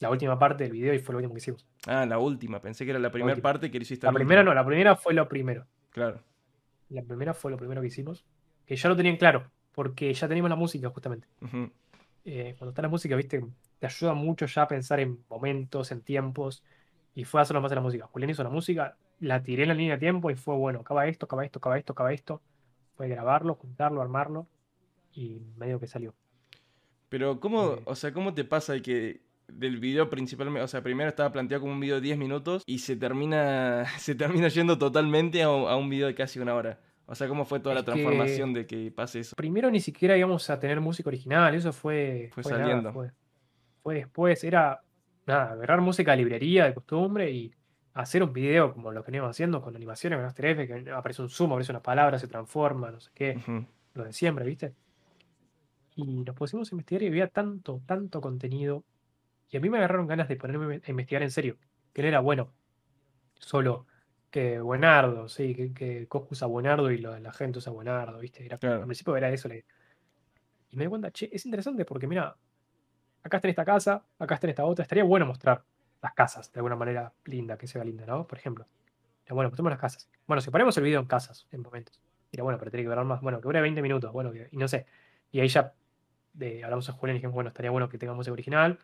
la 0.00 0.10
última 0.10 0.38
parte 0.38 0.64
del 0.64 0.72
video 0.72 0.92
y 0.94 0.98
fue 0.98 1.12
lo 1.12 1.18
último 1.18 1.34
que 1.34 1.38
hicimos. 1.38 1.66
Ah, 1.86 2.04
la 2.06 2.18
última. 2.18 2.60
Pensé 2.60 2.84
que 2.84 2.90
era 2.90 3.00
la 3.00 3.10
primera 3.10 3.40
parte 3.40 3.70
que 3.70 3.78
hiciste 3.78 4.06
La 4.06 4.12
primera 4.12 4.40
último. 4.40 4.54
no, 4.54 4.60
la 4.60 4.66
primera 4.66 4.96
fue 4.96 5.14
lo 5.14 5.28
primero. 5.28 5.66
Claro. 5.90 6.20
La 6.88 7.02
primera 7.02 7.34
fue 7.34 7.50
lo 7.52 7.56
primero 7.56 7.80
que 7.80 7.86
hicimos, 7.86 8.24
que 8.66 8.74
ya 8.76 8.88
lo 8.88 8.96
tenían 8.96 9.16
claro, 9.16 9.50
porque 9.72 10.12
ya 10.12 10.26
teníamos 10.28 10.50
la 10.50 10.56
música 10.56 10.88
justamente. 10.90 11.28
Eh, 12.24 12.54
cuando 12.58 12.70
está 12.70 12.82
la 12.82 12.88
música, 12.88 13.14
viste, 13.16 13.40
te 13.80 13.86
ayuda 13.86 14.14
mucho 14.14 14.46
ya 14.46 14.62
a 14.62 14.68
pensar 14.68 15.00
en 15.00 15.18
momentos, 15.28 15.90
en 15.90 16.02
tiempos, 16.02 16.62
y 17.16 17.24
fue 17.24 17.40
a 17.40 17.42
hacerlo 17.42 17.60
más 17.60 17.70
de 17.70 17.74
la 17.76 17.80
música. 17.82 18.06
Julián 18.06 18.30
hizo 18.30 18.44
la 18.44 18.50
música, 18.50 18.96
la 19.18 19.42
tiré 19.42 19.62
en 19.64 19.68
la 19.70 19.74
línea 19.74 19.94
de 19.94 20.00
tiempo 20.00 20.30
y 20.30 20.36
fue 20.36 20.54
bueno, 20.54 20.80
acaba 20.80 21.08
esto, 21.08 21.26
acaba 21.26 21.44
esto, 21.44 21.58
acaba 21.58 21.76
esto, 21.78 21.92
acaba 21.92 22.12
esto. 22.12 22.40
Fue 22.96 23.08
grabarlo, 23.08 23.54
juntarlo, 23.56 24.00
armarlo, 24.00 24.46
y 25.12 25.40
medio 25.56 25.80
que 25.80 25.86
salió. 25.88 26.14
Pero 27.08 27.40
¿cómo, 27.40 27.72
Eh. 27.74 27.82
o 27.86 27.94
sea, 27.96 28.12
cómo 28.12 28.34
te 28.34 28.44
pasa 28.44 28.74
de 28.74 28.82
que 28.82 29.20
del 29.48 29.78
video 29.80 30.08
principalmente, 30.08 30.62
o 30.62 30.68
sea, 30.68 30.80
primero 30.82 31.08
estaba 31.08 31.32
planteado 31.32 31.62
como 31.62 31.72
un 31.72 31.80
video 31.80 31.96
de 31.96 32.02
10 32.02 32.18
minutos 32.18 32.62
y 32.66 32.78
se 32.78 32.94
termina, 32.96 33.84
se 33.98 34.14
termina 34.14 34.48
yendo 34.48 34.78
totalmente 34.78 35.42
a, 35.42 35.50
un- 35.50 35.68
a 35.68 35.76
un 35.76 35.88
video 35.90 36.06
de 36.06 36.14
casi 36.14 36.38
una 36.38 36.54
hora? 36.54 36.78
O 37.06 37.14
sea, 37.16 37.26
¿cómo 37.26 37.44
fue 37.44 37.58
toda 37.58 37.74
la 37.74 37.80
que- 37.80 37.86
transformación 37.86 38.52
de 38.54 38.66
que 38.66 38.92
pase 38.92 39.18
eso? 39.20 39.34
Primero 39.34 39.68
ni 39.70 39.80
siquiera 39.80 40.16
íbamos 40.16 40.48
a 40.50 40.60
tener 40.60 40.80
música 40.80 41.08
original, 41.08 41.52
eso 41.54 41.72
fue, 41.72 42.30
Fue 42.32 42.44
saliendo. 42.44 42.92
fue, 42.92 43.10
fue 43.82 43.94
después, 43.96 44.42
era 44.44 44.80
nada, 45.26 45.52
agarrar 45.52 45.80
música 45.80 46.12
de 46.12 46.18
librería, 46.18 46.64
de 46.66 46.74
costumbre 46.74 47.30
y 47.30 47.52
hacer 47.94 48.22
un 48.22 48.32
video 48.32 48.72
como 48.72 48.92
lo 48.92 49.02
que 49.02 49.10
veníamos 49.10 49.30
haciendo 49.30 49.60
con 49.62 49.74
animaciones, 49.76 50.18
con 50.18 50.26
After 50.26 50.46
Effects, 50.46 50.84
que 50.84 50.90
aparece 50.90 51.22
un 51.22 51.30
zoom, 51.30 51.52
aparece 51.52 51.72
una 51.72 51.82
palabra, 51.82 52.18
se 52.18 52.28
transforma, 52.28 52.90
no 52.90 53.00
sé 53.00 53.10
qué, 53.14 53.36
Ujú. 53.38 53.66
lo 53.94 54.04
de 54.04 54.12
siempre, 54.12 54.44
¿viste? 54.44 54.74
Y 55.96 56.22
nos 56.24 56.34
pusimos 56.36 56.70
a 56.70 56.74
investigar 56.74 57.02
y 57.02 57.08
había 57.08 57.28
tanto, 57.28 57.82
tanto 57.86 58.20
contenido. 58.20 58.84
Y 59.50 59.56
a 59.56 59.60
mí 59.60 59.68
me 59.68 59.78
agarraron 59.78 60.06
ganas 60.06 60.28
de 60.28 60.36
ponerme 60.36 60.80
a 60.86 60.90
investigar 60.90 61.22
en 61.22 61.30
serio, 61.30 61.58
que 61.92 62.02
no 62.02 62.08
era 62.08 62.20
bueno. 62.20 62.52
Solo 63.34 63.86
que 64.30 64.60
Buenardo, 64.60 65.28
sí, 65.28 65.54
que, 65.54 65.72
que 65.74 66.06
Coscu 66.06 66.28
usa 66.32 66.46
Buenardo 66.46 66.90
y 66.92 66.98
lo- 66.98 67.18
la 67.18 67.32
gente 67.32 67.58
usa 67.58 67.72
Buenardo, 67.72 68.18
¿viste? 68.20 68.44
Era, 68.46 68.58
Claro. 68.58 68.76
Al 68.82 68.86
principio 68.86 69.16
era 69.16 69.30
eso. 69.30 69.48
le- 69.48 69.64
Y 70.70 70.76
me 70.76 70.84
di 70.84 70.88
cuenta, 70.90 71.10
che, 71.10 71.28
es 71.32 71.44
interesante 71.46 71.84
porque 71.84 72.06
mira, 72.06 72.36
acá 73.22 73.36
está 73.38 73.48
en 73.48 73.50
esta 73.50 73.64
casa, 73.64 74.04
acá 74.18 74.34
está 74.34 74.46
en 74.46 74.50
esta 74.50 74.64
otra. 74.64 74.82
Estaría 74.82 75.04
bueno 75.04 75.26
mostrar 75.26 75.62
las 76.02 76.14
casas 76.14 76.50
de 76.52 76.58
alguna 76.60 76.76
manera 76.76 77.12
linda, 77.24 77.56
que 77.58 77.66
se 77.66 77.78
vea 77.78 77.84
linda, 77.84 78.06
¿no? 78.06 78.26
Por 78.26 78.38
ejemplo. 78.38 78.66
Era 79.26 79.34
bueno, 79.34 79.50
mostremos 79.50 79.70
las 79.70 79.78
casas. 79.80 80.08
Bueno, 80.26 80.40
si 80.40 80.50
ponemos 80.50 80.76
el 80.76 80.84
video 80.84 81.00
en 81.00 81.06
casas, 81.06 81.46
en 81.52 81.62
momentos. 81.62 82.00
Era 82.32 82.42
bueno, 82.42 82.58
pero 82.58 82.70
tiene 82.70 82.84
que 82.84 82.88
durar 82.88 83.04
más. 83.04 83.20
Bueno, 83.20 83.38
que 83.40 83.44
dure 83.44 83.60
20 83.60 83.82
minutos. 83.82 84.12
Bueno, 84.12 84.32
que- 84.32 84.48
y 84.50 84.56
no 84.56 84.66
sé. 84.68 84.86
Y 85.30 85.40
ahí 85.40 85.48
ya 85.48 85.72
de, 86.32 86.64
hablamos 86.64 86.88
a 86.88 86.92
Julián 86.92 87.16
y 87.16 87.18
dijimos, 87.18 87.34
bueno, 87.34 87.48
estaría 87.48 87.70
bueno 87.70 87.88
que 87.88 87.98
tengamos 87.98 88.18
música 88.18 88.32
original. 88.32 88.78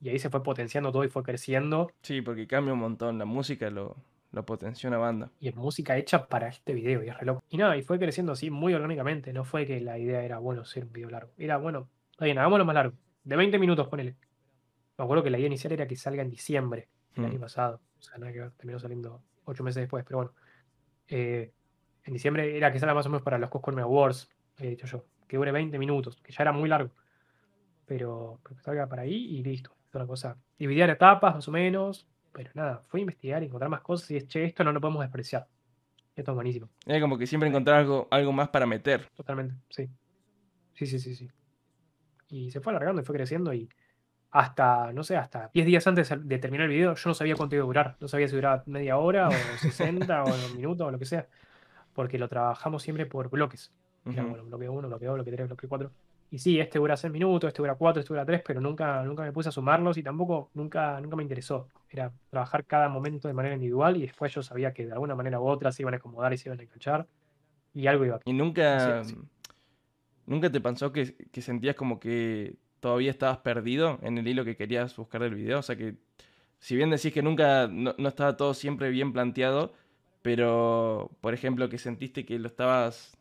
Y 0.00 0.08
ahí 0.08 0.18
se 0.18 0.30
fue 0.30 0.42
potenciando 0.42 0.90
todo 0.92 1.04
y 1.04 1.08
fue 1.08 1.22
creciendo. 1.22 1.90
Sí, 2.02 2.22
porque 2.22 2.46
cambia 2.46 2.72
un 2.72 2.80
montón. 2.80 3.18
La 3.18 3.24
música 3.24 3.70
lo, 3.70 3.96
lo 4.32 4.44
potencia 4.46 4.88
una 4.88 4.98
banda. 4.98 5.30
Y 5.40 5.48
es 5.48 5.56
música 5.56 5.96
hecha 5.96 6.26
para 6.28 6.48
este 6.48 6.72
video. 6.74 7.02
Y 7.04 7.08
es 7.08 7.18
re 7.18 7.26
loco. 7.26 7.42
Y 7.48 7.56
nada, 7.56 7.76
y 7.76 7.82
fue 7.82 7.98
creciendo 7.98 8.32
así 8.32 8.50
muy 8.50 8.74
orgánicamente. 8.74 9.32
No 9.32 9.44
fue 9.44 9.66
que 9.66 9.80
la 9.80 9.98
idea 9.98 10.22
era, 10.22 10.38
bueno, 10.38 10.64
ser 10.64 10.84
un 10.84 10.92
video 10.92 11.10
largo. 11.10 11.30
Era, 11.38 11.56
bueno, 11.58 11.88
está 12.10 12.24
bien, 12.24 12.38
hagámoslo 12.38 12.64
más 12.64 12.74
largo. 12.74 12.94
De 13.24 13.36
20 13.36 13.58
minutos, 13.58 13.88
ponele. 13.88 14.16
Me 14.96 15.04
acuerdo 15.04 15.24
que 15.24 15.30
la 15.30 15.38
idea 15.38 15.46
inicial 15.48 15.72
era 15.72 15.86
que 15.86 15.96
salga 15.96 16.22
en 16.22 16.30
diciembre 16.30 16.88
del 17.14 17.24
Mm. 17.24 17.28
año 17.30 17.40
pasado. 17.40 17.80
O 17.98 18.02
sea, 18.02 18.18
nada 18.18 18.32
que 18.32 18.40
ver, 18.40 18.52
terminó 18.52 18.78
saliendo 18.78 19.22
8 19.44 19.64
meses 19.64 19.80
después. 19.82 20.04
Pero 20.04 20.18
bueno. 20.18 20.32
Eh, 21.08 21.52
en 22.04 22.12
diciembre 22.12 22.56
era 22.56 22.70
que 22.72 22.78
salga 22.78 22.94
más 22.94 23.06
o 23.06 23.08
menos 23.08 23.22
para 23.22 23.38
los 23.38 23.48
Coscorme 23.50 23.82
Awards, 23.82 24.28
había 24.58 24.70
dicho 24.70 24.86
yo. 24.86 25.04
Que 25.26 25.36
dure 25.38 25.52
20 25.52 25.78
minutos, 25.78 26.20
que 26.22 26.32
ya 26.32 26.42
era 26.42 26.52
muy 26.52 26.68
largo. 26.68 26.90
Pero, 27.86 28.40
pero 28.42 28.56
que 28.56 28.62
salga 28.62 28.86
para 28.88 29.02
ahí 29.02 29.14
y 29.14 29.42
listo. 29.42 29.74
Es 29.88 29.94
una 29.94 30.06
cosa. 30.06 30.36
Dividida 30.58 30.84
en 30.84 30.90
etapas, 30.90 31.34
más 31.34 31.48
o 31.48 31.50
menos. 31.50 32.06
Pero 32.32 32.50
nada, 32.54 32.82
fue 32.88 33.00
a 33.00 33.02
investigar 33.02 33.42
y 33.42 33.46
encontrar 33.46 33.70
más 33.70 33.80
cosas 33.80 34.10
y 34.10 34.16
es, 34.16 34.26
che, 34.28 34.44
esto 34.44 34.64
no 34.64 34.72
lo 34.72 34.80
podemos 34.80 35.02
despreciar. 35.02 35.46
Esto 36.16 36.30
es 36.32 36.34
buenísimo. 36.34 36.68
Era 36.86 37.00
como 37.00 37.16
que 37.18 37.26
siempre 37.26 37.48
encontrar 37.48 37.78
algo, 37.80 38.08
algo 38.10 38.32
más 38.32 38.48
para 38.48 38.66
meter. 38.66 39.08
Totalmente, 39.14 39.54
sí. 39.70 39.88
Sí, 40.74 40.86
sí, 40.86 40.98
sí, 40.98 41.14
sí. 41.14 41.30
Y 42.34 42.50
se 42.50 42.60
fue 42.60 42.72
alargando 42.72 43.00
y 43.00 43.04
fue 43.04 43.14
creciendo 43.14 43.52
y 43.54 43.68
hasta, 44.32 44.92
no 44.92 45.04
sé, 45.04 45.16
hasta 45.16 45.50
10 45.54 45.66
días 45.66 45.86
antes 45.86 46.12
de 46.18 46.38
terminar 46.38 46.64
el 46.64 46.72
video 46.72 46.96
yo 46.96 47.08
no 47.08 47.14
sabía 47.14 47.36
cuánto 47.36 47.54
iba 47.54 47.62
a 47.62 47.66
durar. 47.66 47.96
No 48.00 48.08
sabía 48.08 48.26
si 48.26 48.34
duraba 48.34 48.64
media 48.66 48.98
hora 48.98 49.28
o 49.28 49.32
60 49.60 50.24
o 50.24 50.26
un 50.26 50.56
minuto 50.56 50.86
o 50.86 50.90
lo 50.90 50.98
que 50.98 51.04
sea. 51.04 51.28
Porque 51.92 52.18
lo 52.18 52.28
trabajamos 52.28 52.82
siempre 52.82 53.06
por 53.06 53.30
bloques. 53.30 53.72
Era, 54.04 54.24
bueno, 54.24 54.44
bloque 54.44 54.68
1, 54.68 54.88
bloque 54.88 55.06
2, 55.06 55.14
bloque 55.14 55.30
3, 55.30 55.46
bloque 55.46 55.68
4. 55.68 55.90
Y 56.32 56.38
sí, 56.38 56.58
este 56.58 56.80
dura 56.80 56.96
6 56.96 57.12
minutos, 57.12 57.46
este 57.46 57.62
dura 57.62 57.76
4, 57.76 58.00
este 58.00 58.12
dura 58.12 58.26
3, 58.26 58.42
pero 58.44 58.60
nunca, 58.60 59.04
nunca 59.04 59.22
me 59.22 59.30
puse 59.30 59.50
a 59.50 59.52
sumarlos 59.52 59.96
y 59.96 60.02
tampoco 60.02 60.50
nunca, 60.54 61.00
nunca 61.00 61.14
me 61.14 61.22
interesó. 61.22 61.68
Era 61.88 62.12
trabajar 62.30 62.64
cada 62.64 62.88
momento 62.88 63.28
de 63.28 63.34
manera 63.34 63.54
individual 63.54 63.96
y 63.96 64.02
después 64.02 64.34
yo 64.34 64.42
sabía 64.42 64.74
que 64.74 64.86
de 64.86 64.92
alguna 64.92 65.14
manera 65.14 65.38
u 65.38 65.46
otra 65.46 65.70
se 65.70 65.82
iban 65.82 65.94
a 65.94 65.98
acomodar 65.98 66.32
y 66.32 66.38
se 66.38 66.48
iban 66.48 66.58
a 66.58 66.64
enganchar 66.64 67.06
y 67.72 67.86
algo 67.86 68.04
iba 68.04 68.16
a 68.16 68.20
Y 68.24 68.32
nunca, 68.32 69.04
Sí, 69.04 69.10
sí. 69.10 69.20
Nunca 70.26 70.50
te 70.50 70.60
pasó 70.60 70.92
que, 70.92 71.14
que 71.32 71.42
sentías 71.42 71.76
como 71.76 72.00
que 72.00 72.56
todavía 72.80 73.10
estabas 73.10 73.38
perdido 73.38 73.98
en 74.02 74.18
el 74.18 74.28
hilo 74.28 74.44
que 74.44 74.56
querías 74.56 74.96
buscar 74.96 75.22
del 75.22 75.34
video. 75.34 75.58
O 75.60 75.62
sea 75.62 75.76
que, 75.76 75.96
si 76.58 76.76
bien 76.76 76.90
decís 76.90 77.12
que 77.12 77.22
nunca, 77.22 77.68
no, 77.68 77.94
no 77.98 78.08
estaba 78.08 78.36
todo 78.36 78.54
siempre 78.54 78.90
bien 78.90 79.12
planteado, 79.12 79.72
pero, 80.22 81.10
por 81.20 81.34
ejemplo, 81.34 81.68
que 81.68 81.78
sentiste 81.78 82.24
que 82.24 82.38
lo 82.38 82.46
estabas, 82.48 83.16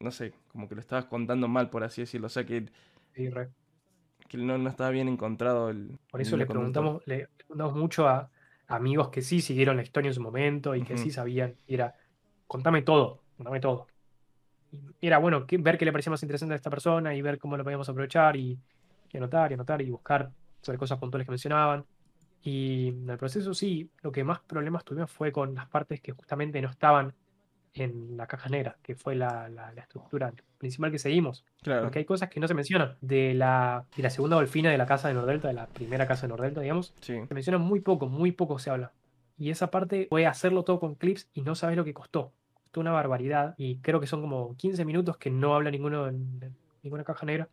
no 0.00 0.10
sé, 0.10 0.32
como 0.52 0.68
que 0.68 0.74
lo 0.76 0.80
estabas 0.80 1.06
contando 1.06 1.48
mal, 1.48 1.70
por 1.70 1.84
así 1.84 2.02
decirlo. 2.02 2.26
O 2.28 2.30
sea 2.30 2.44
que, 2.46 2.66
Sí, 3.14 3.28
re. 3.30 3.50
que 4.28 4.38
no, 4.38 4.58
no 4.58 4.68
estaba 4.68 4.90
bien 4.90 5.08
encontrado 5.08 5.70
el... 5.70 5.98
Por 6.10 6.20
eso 6.20 6.36
le 6.36 6.46
preguntamos, 6.46 7.02
le 7.06 7.28
preguntamos 7.36 7.74
mucho 7.76 8.06
a 8.08 8.30
amigos 8.66 9.08
que 9.08 9.22
sí 9.22 9.40
siguieron 9.40 9.76
la 9.76 9.82
historia 9.82 10.08
en 10.08 10.14
su 10.14 10.20
momento 10.22 10.74
y 10.76 10.82
que 10.82 10.96
sí 10.98 11.10
sabían. 11.10 11.56
Y 11.66 11.74
era, 11.74 11.96
contame 12.46 12.82
todo, 12.82 13.22
contame 13.36 13.60
todo. 13.60 13.86
Era 15.00 15.18
bueno 15.18 15.46
que- 15.46 15.58
ver 15.58 15.78
qué 15.78 15.84
le 15.84 15.92
parecía 15.92 16.10
más 16.10 16.22
interesante 16.22 16.52
a 16.54 16.56
esta 16.56 16.70
persona 16.70 17.14
y 17.14 17.22
ver 17.22 17.38
cómo 17.38 17.56
lo 17.56 17.64
podíamos 17.64 17.88
aprovechar 17.88 18.36
y, 18.36 18.58
y 19.12 19.16
anotar 19.16 19.50
y 19.50 19.54
anotar 19.54 19.80
y 19.82 19.90
buscar 19.90 20.30
sobre 20.62 20.78
cosas 20.78 20.98
puntuales 20.98 21.26
que 21.26 21.30
mencionaban. 21.32 21.84
Y 22.42 22.88
en 22.88 23.10
el 23.10 23.18
proceso 23.18 23.52
sí, 23.54 23.90
lo 24.02 24.12
que 24.12 24.24
más 24.24 24.40
problemas 24.40 24.84
tuvimos 24.84 25.10
fue 25.10 25.32
con 25.32 25.54
las 25.54 25.66
partes 25.68 26.00
que 26.00 26.12
justamente 26.12 26.60
no 26.62 26.68
estaban 26.70 27.14
en 27.74 28.16
la 28.16 28.26
caja 28.26 28.48
negra, 28.48 28.76
que 28.82 28.94
fue 28.94 29.14
la, 29.14 29.48
la- 29.48 29.72
la 29.72 29.82
estructura 29.82 30.32
principal 30.56 30.90
que 30.90 30.98
seguimos. 30.98 31.44
Claro. 31.62 31.82
Porque 31.82 32.00
hay 32.00 32.04
cosas 32.04 32.28
que 32.28 32.40
no 32.40 32.48
se 32.48 32.54
mencionan. 32.54 32.96
De 33.00 33.34
la, 33.34 33.84
de 33.96 34.02
la 34.02 34.10
segunda 34.10 34.36
golfina 34.36 34.70
de 34.70 34.78
la 34.78 34.86
casa 34.86 35.08
de 35.08 35.14
Nordelta, 35.14 35.48
de 35.48 35.54
la 35.54 35.66
primera 35.66 36.06
casa 36.06 36.22
de 36.22 36.28
Nordelta, 36.28 36.60
digamos, 36.60 36.94
Sí. 37.00 37.18
se 37.26 37.34
menciona 37.34 37.58
muy 37.58 37.80
poco, 37.80 38.08
muy 38.08 38.32
poco 38.32 38.58
se 38.58 38.70
habla. 38.70 38.92
Y 39.36 39.50
esa 39.50 39.70
parte 39.70 40.06
fue 40.08 40.26
hacerlo 40.26 40.64
todo 40.64 40.80
con 40.80 40.94
clips 40.96 41.28
y 41.34 41.42
no 41.42 41.54
sabes 41.54 41.76
lo 41.76 41.84
que 41.84 41.94
costó. 41.94 42.32
Una 42.78 42.92
barbaridad. 42.92 43.54
Y 43.56 43.78
creo 43.78 44.00
que 44.00 44.06
son 44.06 44.20
como 44.20 44.56
15 44.56 44.84
minutos 44.84 45.16
que 45.16 45.30
no 45.30 45.54
habla 45.54 45.70
ninguno 45.70 46.08
en, 46.08 46.38
en 46.42 46.56
ninguna 46.82 47.04
caja 47.04 47.26
negra. 47.26 47.48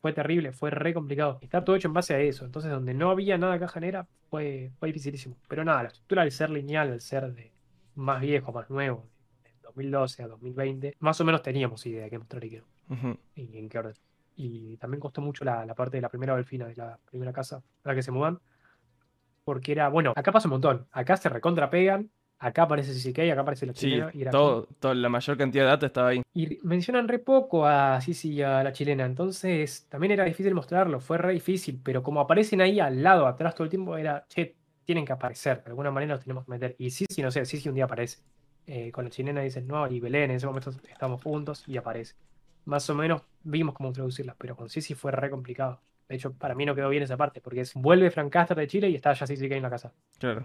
Fue 0.00 0.12
terrible, 0.12 0.52
fue 0.52 0.70
re 0.70 0.94
complicado. 0.94 1.38
Está 1.42 1.62
todo 1.62 1.76
hecho 1.76 1.88
en 1.88 1.94
base 1.94 2.14
a 2.14 2.20
eso. 2.20 2.44
Entonces, 2.44 2.70
donde 2.70 2.94
no 2.94 3.10
había 3.10 3.36
nada 3.36 3.52
de 3.54 3.60
caja 3.60 3.80
negra, 3.80 4.06
fue, 4.30 4.70
fue 4.78 4.88
dificilísimo. 4.88 5.36
Pero 5.48 5.64
nada, 5.64 5.82
la 5.82 5.88
estructura 5.88 6.22
al 6.22 6.30
ser 6.30 6.50
lineal, 6.50 6.90
al 6.90 7.00
ser 7.00 7.32
de 7.34 7.52
más 7.96 8.20
viejo, 8.20 8.52
más 8.52 8.70
nuevo, 8.70 9.06
de 9.42 9.50
2012 9.62 10.22
a 10.22 10.28
2020, 10.28 10.96
más 11.00 11.20
o 11.20 11.24
menos 11.24 11.42
teníamos 11.42 11.84
idea 11.84 12.04
de 12.04 12.10
qué 12.10 12.18
mostrar 12.18 12.44
y 12.44 12.50
qué 12.50 12.58
no 12.60 13.18
y 13.34 13.58
en 13.58 13.68
qué 13.68 13.78
orden. 13.78 13.94
Y 14.36 14.76
también 14.78 15.00
costó 15.00 15.20
mucho 15.20 15.44
la, 15.44 15.66
la 15.66 15.74
parte 15.74 15.98
de 15.98 16.00
la 16.00 16.08
primera 16.08 16.34
delfina, 16.34 16.66
de 16.66 16.74
la 16.74 16.98
primera 17.04 17.32
casa 17.32 17.62
a 17.84 17.88
la 17.88 17.94
que 17.94 18.02
se 18.02 18.10
mudan. 18.10 18.40
Porque 19.44 19.72
era, 19.72 19.88
bueno, 19.88 20.12
acá 20.16 20.32
pasa 20.32 20.48
un 20.48 20.52
montón. 20.52 20.86
Acá 20.92 21.16
se 21.16 21.28
recontra 21.28 21.68
pegan 21.68 22.10
acá 22.40 22.62
aparece 22.62 22.92
CCK, 22.94 23.30
acá 23.30 23.42
aparece 23.42 23.66
la 23.66 23.74
chilena. 23.74 24.10
y 24.12 24.22
era 24.22 24.30
todo, 24.30 24.66
la 24.94 25.08
mayor 25.08 25.36
cantidad 25.36 25.64
de 25.64 25.68
datos 25.68 25.86
estaba 25.88 26.08
ahí. 26.08 26.22
Y 26.34 26.58
mencionan 26.62 27.06
re 27.06 27.18
poco 27.18 27.66
a 27.66 28.00
Cici 28.00 28.32
y 28.32 28.42
a 28.42 28.64
la 28.64 28.72
chilena, 28.72 29.04
entonces 29.04 29.86
también 29.88 30.12
era 30.12 30.24
difícil 30.24 30.54
mostrarlo, 30.54 31.00
fue 31.00 31.18
re 31.18 31.34
difícil, 31.34 31.80
pero 31.82 32.02
como 32.02 32.20
aparecen 32.20 32.62
ahí 32.62 32.80
al 32.80 33.02
lado, 33.02 33.26
atrás 33.26 33.54
todo 33.54 33.64
el 33.64 33.70
tiempo, 33.70 33.96
era, 33.96 34.24
che, 34.28 34.56
tienen 34.84 35.04
que 35.04 35.12
aparecer, 35.12 35.62
de 35.62 35.70
alguna 35.70 35.90
manera 35.90 36.14
los 36.14 36.24
tenemos 36.24 36.44
que 36.46 36.50
meter. 36.50 36.74
Y 36.78 36.90
Cici, 36.90 37.22
no 37.22 37.30
sé, 37.30 37.44
Cici 37.44 37.68
un 37.68 37.74
día 37.74 37.84
aparece. 37.84 38.18
Eh, 38.66 38.90
con 38.92 39.04
la 39.04 39.10
chilena 39.10 39.40
dicen, 39.42 39.66
no, 39.66 39.86
y 39.88 40.00
Belén, 40.00 40.30
en 40.30 40.36
ese 40.36 40.46
momento 40.46 40.70
estamos 40.88 41.22
juntos 41.22 41.64
y 41.66 41.76
aparece. 41.76 42.14
Más 42.64 42.88
o 42.88 42.94
menos 42.94 43.22
vimos 43.42 43.74
cómo 43.74 43.90
introducirla, 43.90 44.34
pero 44.38 44.56
con 44.56 44.68
Cici 44.68 44.94
fue 44.94 45.12
re 45.12 45.30
complicado. 45.30 45.80
De 46.10 46.16
hecho, 46.16 46.32
para 46.32 46.56
mí 46.56 46.66
no 46.66 46.74
quedó 46.74 46.88
bien 46.88 47.04
esa 47.04 47.16
parte, 47.16 47.40
porque 47.40 47.60
es, 47.60 47.72
vuelve 47.72 48.10
Frank 48.10 48.32
Caster 48.32 48.56
de 48.56 48.66
Chile 48.66 48.90
y 48.90 48.96
está 48.96 49.12
ya 49.12 49.28
Cici 49.28 49.46
en 49.46 49.62
la 49.62 49.70
casa. 49.70 49.92
Claro. 50.18 50.44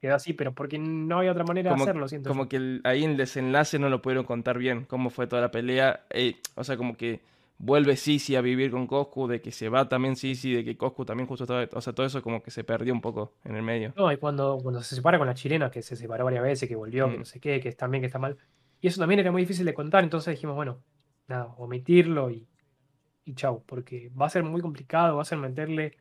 quedó 0.00 0.14
así, 0.14 0.34
pero 0.34 0.54
porque 0.54 0.78
no 0.78 1.18
hay 1.18 1.28
otra 1.28 1.42
manera 1.42 1.74
de 1.74 1.82
hacerlo, 1.82 2.06
siento. 2.06 2.30
Como 2.30 2.48
que 2.48 2.78
ahí 2.84 3.02
en 3.02 3.10
el 3.10 3.16
desenlace 3.16 3.80
no 3.80 3.88
lo 3.88 4.00
pudieron 4.02 4.24
contar 4.24 4.56
bien, 4.56 4.84
cómo 4.84 5.10
fue 5.10 5.26
toda 5.26 5.42
la 5.42 5.50
pelea. 5.50 6.06
Eh, 6.10 6.36
o 6.54 6.62
sea, 6.62 6.76
como 6.76 6.96
que 6.96 7.22
vuelve 7.58 7.96
Sisi 7.96 8.36
a 8.36 8.40
vivir 8.40 8.70
con 8.70 8.86
Coscu, 8.86 9.26
de 9.26 9.40
que 9.40 9.50
se 9.50 9.68
va 9.68 9.88
también 9.88 10.14
Sisi, 10.14 10.54
de 10.54 10.64
que 10.64 10.76
Coscu 10.76 11.04
también 11.04 11.26
justo 11.26 11.42
estaba. 11.42 11.66
O 11.72 11.80
sea, 11.80 11.92
todo 11.92 12.06
eso 12.06 12.22
como 12.22 12.40
que 12.40 12.52
se 12.52 12.62
perdió 12.62 12.94
un 12.94 13.00
poco 13.00 13.34
en 13.42 13.56
el 13.56 13.64
medio. 13.64 13.92
No, 13.96 14.12
y 14.12 14.16
cuando, 14.16 14.60
cuando 14.62 14.80
se 14.80 14.94
separa 14.94 15.18
con 15.18 15.26
la 15.26 15.34
chilena, 15.34 15.72
que 15.72 15.82
se 15.82 15.96
separó 15.96 16.24
varias 16.24 16.44
veces, 16.44 16.68
que 16.68 16.76
volvió, 16.76 17.08
que 17.10 17.16
mm. 17.16 17.18
no 17.18 17.24
sé 17.24 17.40
qué, 17.40 17.58
que 17.58 17.68
está 17.68 17.88
bien, 17.88 18.00
que 18.00 18.06
está 18.06 18.20
mal. 18.20 18.36
Y 18.80 18.86
eso 18.86 19.00
también 19.00 19.18
era 19.18 19.32
muy 19.32 19.42
difícil 19.42 19.66
de 19.66 19.74
contar, 19.74 20.04
entonces 20.04 20.36
dijimos, 20.36 20.54
bueno, 20.54 20.78
nada, 21.26 21.46
omitirlo 21.58 22.30
y, 22.30 22.46
y 23.30 23.34
chau, 23.34 23.62
porque 23.64 24.10
va 24.20 24.26
a 24.26 24.30
ser 24.30 24.42
muy 24.42 24.60
complicado, 24.60 25.16
va 25.16 25.22
a 25.22 25.24
ser 25.24 25.38
meterle 25.38 25.96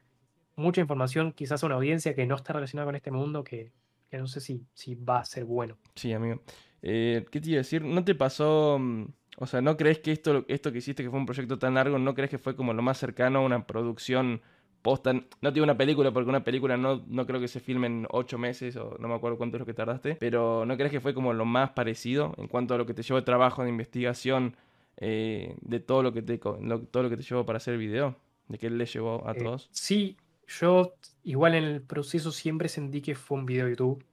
mucha 0.55 0.81
información 0.81 1.31
quizás 1.31 1.63
a 1.63 1.65
una 1.67 1.75
audiencia 1.75 2.13
que 2.13 2.25
no 2.25 2.35
está 2.35 2.53
relacionada 2.53 2.87
con 2.87 2.95
este 2.95 3.11
mundo, 3.11 3.43
que, 3.43 3.71
no 4.11 4.27
sé 4.27 4.41
si, 4.41 4.65
si 4.73 4.95
va 4.95 5.19
a 5.19 5.25
ser 5.25 5.45
bueno. 5.45 5.77
Sí, 5.95 6.11
amigo. 6.11 6.41
Eh, 6.81 7.25
¿Qué 7.31 7.39
te 7.39 7.49
iba 7.49 7.57
a 7.57 7.59
decir? 7.59 7.83
¿No 7.83 8.03
te 8.03 8.15
pasó, 8.15 8.77
mm, 8.79 9.05
o 9.37 9.45
sea, 9.45 9.61
no 9.61 9.77
crees 9.77 9.99
que 9.99 10.11
esto, 10.11 10.45
esto 10.47 10.71
que 10.71 10.79
hiciste, 10.79 11.03
que 11.03 11.09
fue 11.09 11.19
un 11.19 11.25
proyecto 11.25 11.59
tan 11.59 11.75
largo, 11.75 11.97
no 11.99 12.13
crees 12.13 12.29
que 12.29 12.37
fue 12.37 12.55
como 12.55 12.73
lo 12.73 12.81
más 12.81 12.97
cercano 12.97 13.39
a 13.39 13.41
una 13.43 13.65
producción 13.65 14.41
posta? 14.81 15.13
No 15.41 15.51
digo 15.51 15.63
una 15.63 15.77
película, 15.77 16.11
porque 16.11 16.29
una 16.29 16.43
película 16.43 16.77
no, 16.77 17.03
no 17.07 17.25
creo 17.25 17.39
que 17.39 17.47
se 17.47 17.59
filme 17.59 17.87
en 17.87 18.07
ocho 18.09 18.37
meses, 18.37 18.75
o 18.75 18.97
no 18.99 19.07
me 19.07 19.15
acuerdo 19.15 19.37
cuánto 19.37 19.57
es 19.57 19.59
lo 19.59 19.65
que 19.65 19.73
tardaste, 19.73 20.15
pero 20.15 20.65
¿no 20.65 20.75
crees 20.77 20.91
que 20.91 20.99
fue 20.99 21.13
como 21.13 21.33
lo 21.33 21.45
más 21.45 21.71
parecido 21.71 22.33
en 22.37 22.47
cuanto 22.47 22.73
a 22.73 22.77
lo 22.77 22.85
que 22.85 22.93
te 22.93 23.03
llevó 23.03 23.19
de 23.19 23.25
trabajo, 23.25 23.63
de 23.63 23.69
investigación, 23.69 24.55
eh, 24.99 25.55
de 25.61 25.79
todo 25.79 26.03
lo, 26.03 26.13
que 26.13 26.21
te, 26.21 26.37
todo 26.37 27.03
lo 27.03 27.09
que 27.09 27.17
te 27.17 27.23
llevó 27.23 27.45
para 27.45 27.57
hacer 27.57 27.73
el 27.73 27.79
video? 27.79 28.15
¿De 28.47 28.57
qué 28.57 28.69
le 28.69 28.85
llevó 28.85 29.27
a 29.27 29.31
eh, 29.31 29.43
todos? 29.43 29.69
Sí, 29.71 30.17
yo 30.47 30.93
igual 31.23 31.55
en 31.55 31.63
el 31.63 31.81
proceso 31.81 32.31
siempre 32.31 32.69
sentí 32.69 33.01
que 33.01 33.15
fue 33.15 33.37
un 33.37 33.45
video 33.45 33.65
de 33.65 33.71
YouTube 33.71 34.03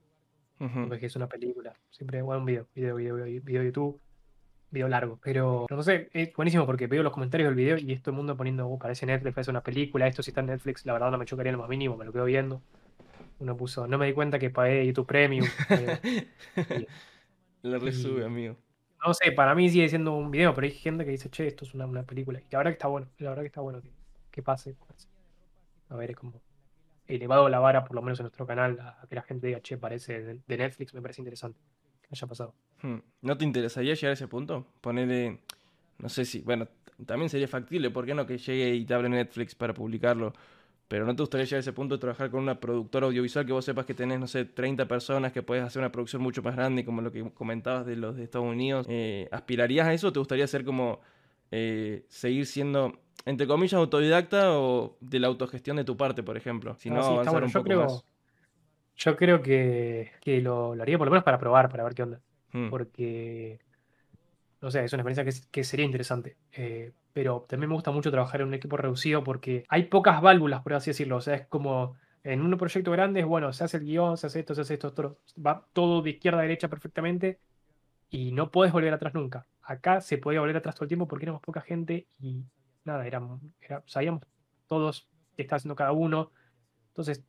porque 0.89 1.07
es 1.07 1.17
una 1.17 1.29
película. 1.29 1.75
Siempre 1.91 2.19
igual 2.19 2.39
un 2.39 2.47
video, 2.47 2.67
video, 2.75 2.97
video, 2.97 3.17
video, 3.43 3.63
YouTube, 3.63 4.01
video 4.71 4.89
largo. 4.89 5.19
Pero 5.23 5.67
no 5.69 5.83
sé, 5.83 6.09
es 6.13 6.33
buenísimo 6.35 6.65
porque 6.67 6.87
veo 6.87 7.03
los 7.03 7.13
comentarios 7.13 7.49
del 7.49 7.57
video 7.57 7.77
y 7.77 7.95
todo 7.99 8.13
el 8.13 8.17
mundo 8.17 8.37
poniendo, 8.37 8.69
oh, 8.69 8.79
parece 8.79 9.07
Netflix, 9.07 9.35
parece 9.35 9.51
una 9.51 9.63
película, 9.63 10.07
esto 10.07 10.23
si 10.23 10.31
está 10.31 10.41
en 10.41 10.47
Netflix, 10.47 10.87
la 10.87 10.95
verdad 10.95 11.11
no 11.11 11.19
me 11.19 11.27
chocaría 11.27 11.51
en 11.51 11.57
lo 11.57 11.63
más 11.63 11.69
mínimo, 11.69 11.97
me 11.97 12.05
lo 12.05 12.13
quedo 12.13 12.25
viendo. 12.25 12.63
Uno 13.39 13.57
puso, 13.57 13.87
no 13.87 13.99
me 13.99 14.07
di 14.07 14.15
cuenta 14.15 14.39
que 14.39 14.49
pagué 14.49 14.87
YouTube 14.87 15.07
Premium. 15.07 15.47
La 17.63 17.79
resube, 17.79 18.25
amigo. 18.25 18.57
No 19.07 19.15
sé, 19.15 19.33
para 19.33 19.55
mí 19.55 19.69
sigue 19.71 19.89
siendo 19.89 20.15
un 20.15 20.31
video, 20.31 20.55
pero 20.55 20.67
hay 20.67 20.73
gente 20.73 21.05
que 21.05 21.13
dice, 21.13 21.31
che, 21.31 21.47
esto 21.47 21.65
es 21.65 21.75
una, 21.75 22.03
película. 22.03 22.41
Y 22.41 22.45
la 22.51 22.59
verdad 22.59 22.71
que 22.73 22.77
está 22.77 22.89
bueno, 22.89 23.09
la 23.19 23.31
verdad 23.31 23.43
que 23.43 23.49
está 23.49 23.61
bueno 23.61 23.81
que, 23.81 23.91
que 24.31 24.43
pase. 24.43 24.77
A 25.89 25.97
ver, 25.97 26.11
es 26.11 26.17
como 26.17 26.41
elevado 27.07 27.49
la 27.49 27.61
vara, 27.61 27.85
por 27.85 27.95
lo 27.95 28.03
menos 28.03 28.19
en 28.19 28.25
nuestro 28.25 28.47
canal, 28.47 28.81
a 28.81 29.07
que 29.09 29.15
la 29.15 29.23
gente 29.23 29.47
diga, 29.47 29.61
che, 29.61 29.77
parece 29.79 30.41
de 30.47 30.57
Netflix, 30.57 30.93
me 30.93 31.01
parece 31.01 31.21
interesante 31.21 31.61
que 32.03 32.09
haya 32.13 32.27
pasado. 32.27 32.55
Hmm. 32.83 32.99
¿No 33.23 33.37
te 33.37 33.45
interesaría 33.45 33.95
llegar 33.95 34.11
a 34.11 34.15
ese 34.15 34.29
punto? 34.29 34.67
Ponerle, 34.81 35.41
no 35.99 36.09
sé 36.09 36.25
si, 36.25 36.41
bueno, 36.41 36.69
también 37.05 37.29
sería 37.29 37.49
factible, 37.49 37.91
¿por 37.91 38.07
qué 38.07 38.15
no 38.15 38.27
que 38.27 38.39
llegue 38.39 38.75
y 38.75 38.85
te 38.85 38.95
hable 38.95 39.09
Netflix 39.09 39.55
para 39.55 39.75
publicarlo? 39.75 40.33
Pero 40.89 41.05
¿no 41.05 41.17
te 41.17 41.23
gustaría 41.23 41.45
llegar 41.45 41.59
a 41.59 41.61
ese 41.61 41.73
punto 41.73 41.97
de 41.97 42.01
trabajar 42.01 42.31
con 42.31 42.43
una 42.43 42.61
productora 42.61 43.07
audiovisual 43.07 43.45
que 43.45 43.53
vos 43.53 43.65
sepas 43.65 43.87
que 43.87 43.95
tenés, 43.95 44.21
no 44.21 44.29
sé, 44.29 44.45
30 44.45 44.87
personas, 44.87 45.33
que 45.33 45.43
puedes 45.43 45.65
hacer 45.65 45.81
una 45.81 45.91
producción 45.91 46.23
mucho 46.23 46.43
más 46.43 46.55
grande, 46.55 46.85
como 46.85 47.03
lo 47.03 47.11
que 47.11 47.29
comentabas 47.33 47.87
de 47.87 47.97
los 47.97 48.17
de 48.17 48.25
Estados 48.25 48.47
Unidos? 48.47 48.87
Eh, 48.89 49.29
¿Aspirarías 49.33 49.87
a 49.89 49.93
eso 49.93 50.09
o 50.09 50.13
te 50.13 50.21
gustaría 50.21 50.47
ser 50.47 50.65
como, 50.65 51.01
eh, 51.51 52.05
seguir 52.09 52.47
siendo 52.47 53.01
entre 53.27 53.47
comillas, 53.49 53.75
autodidacta 53.75 54.53
o 54.53 54.97
de 55.01 55.19
la 55.19 55.27
autogestión 55.27 55.77
de 55.77 55.85
tu 55.85 55.97
parte, 55.97 56.23
por 56.23 56.37
ejemplo. 56.37 56.77
Si 56.79 56.91
no, 56.91 57.01
ah, 57.01 57.09
avanzar 57.09 57.43
un 57.43 57.49
yo 57.49 57.59
poco 57.59 57.65
creo, 57.65 57.81
más. 57.83 58.05
Yo 58.97 59.17
creo 59.17 59.43
que, 59.43 60.13
lo, 60.43 60.73
haría 60.73 60.97
por 60.97 61.09
lo 61.09 61.11
menos 61.11 61.25
para 61.25 61.39
probar, 61.39 61.69
para 61.69 61.83
ver 61.83 61.95
qué 61.95 62.05
onda. 62.05 62.21
Hmm. 62.53 62.71
Porque, 62.71 63.59
no 64.61 64.71
sé, 64.71 64.85
es 64.85 64.93
una 64.93 65.03
experiencia 65.03 65.49
que, 65.51 65.65
sería 65.65 65.87
interesante. 65.87 66.37
Eh, 66.53 66.93
pero 67.13 67.47
también 67.49 67.71
me 67.71 67.75
gusta 67.75 67.91
mucho 67.91 68.11
trabajar 68.11 68.41
en 68.41 68.49
un 68.49 68.55
equipo 68.55 68.77
reducido 68.77 69.25
porque 69.25 69.65
hay 69.69 69.85
pocas 69.85 70.21
válvulas, 70.21 70.63
por 70.63 70.75
así 70.75 70.91
decirlo. 70.91 71.17
O 71.17 71.21
sea, 71.21 71.35
es 71.35 71.47
como 71.47 71.97
en 72.25 72.43
un 72.43 72.57
proyecto 72.59 72.91
grande, 72.91 73.21
es 73.21 73.27
bueno, 73.27 73.53
se 73.53 73.65
hace 73.65 73.77
el 73.77 73.85
guion, 73.85 74.17
se 74.17 74.27
hace 74.27 74.41
esto, 74.41 74.55
se 74.55 74.63
hace 74.63 74.75
esto, 74.75 74.93
todo, 74.93 75.19
va 75.45 75.67
todo 75.73 76.03
de 76.03 76.11
izquierda 76.11 76.41
a 76.41 76.43
derecha 76.43 76.69
perfectamente 76.69 77.39
y 78.11 78.33
no 78.33 78.51
puedes 78.51 78.73
volver 78.73 78.93
atrás 78.93 79.15
nunca. 79.15 79.47
Acá 79.63 80.01
se 80.01 80.19
podía 80.19 80.41
volver 80.41 80.57
atrás 80.57 80.75
todo 80.75 80.85
el 80.85 80.89
tiempo 80.89 81.09
porque 81.09 81.25
éramos 81.25 81.43
poca 81.43 81.61
gente 81.61 82.07
y 82.19 82.45
nada, 82.85 83.07
era, 83.07 83.21
sabíamos 83.87 84.23
todos 84.67 85.09
qué 85.37 85.43
está 85.43 85.57
haciendo 85.57 85.77
cada 85.77 85.93
uno. 85.93 86.33
Entonces, 86.89 87.25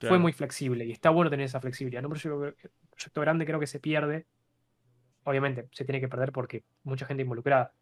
fue 0.00 0.18
muy 0.18 0.32
flexible 0.32 0.84
y 0.84 0.92
está 0.92 1.10
bueno 1.10 1.30
tener 1.30 1.46
esa 1.46 1.60
flexibilidad. 1.60 2.00
En 2.00 2.06
un 2.06 2.12
proyecto, 2.12 3.20
grande 3.20 3.46
creo 3.46 3.60
que 3.60 3.66
se 3.66 3.78
pierde. 3.78 4.26
Obviamente, 5.24 5.68
se 5.72 5.84
tiene 5.84 6.00
que 6.00 6.08
perder 6.08 6.32
porque 6.32 6.64
mucha 6.84 7.06
gente 7.06 7.22
involucrada. 7.22 7.72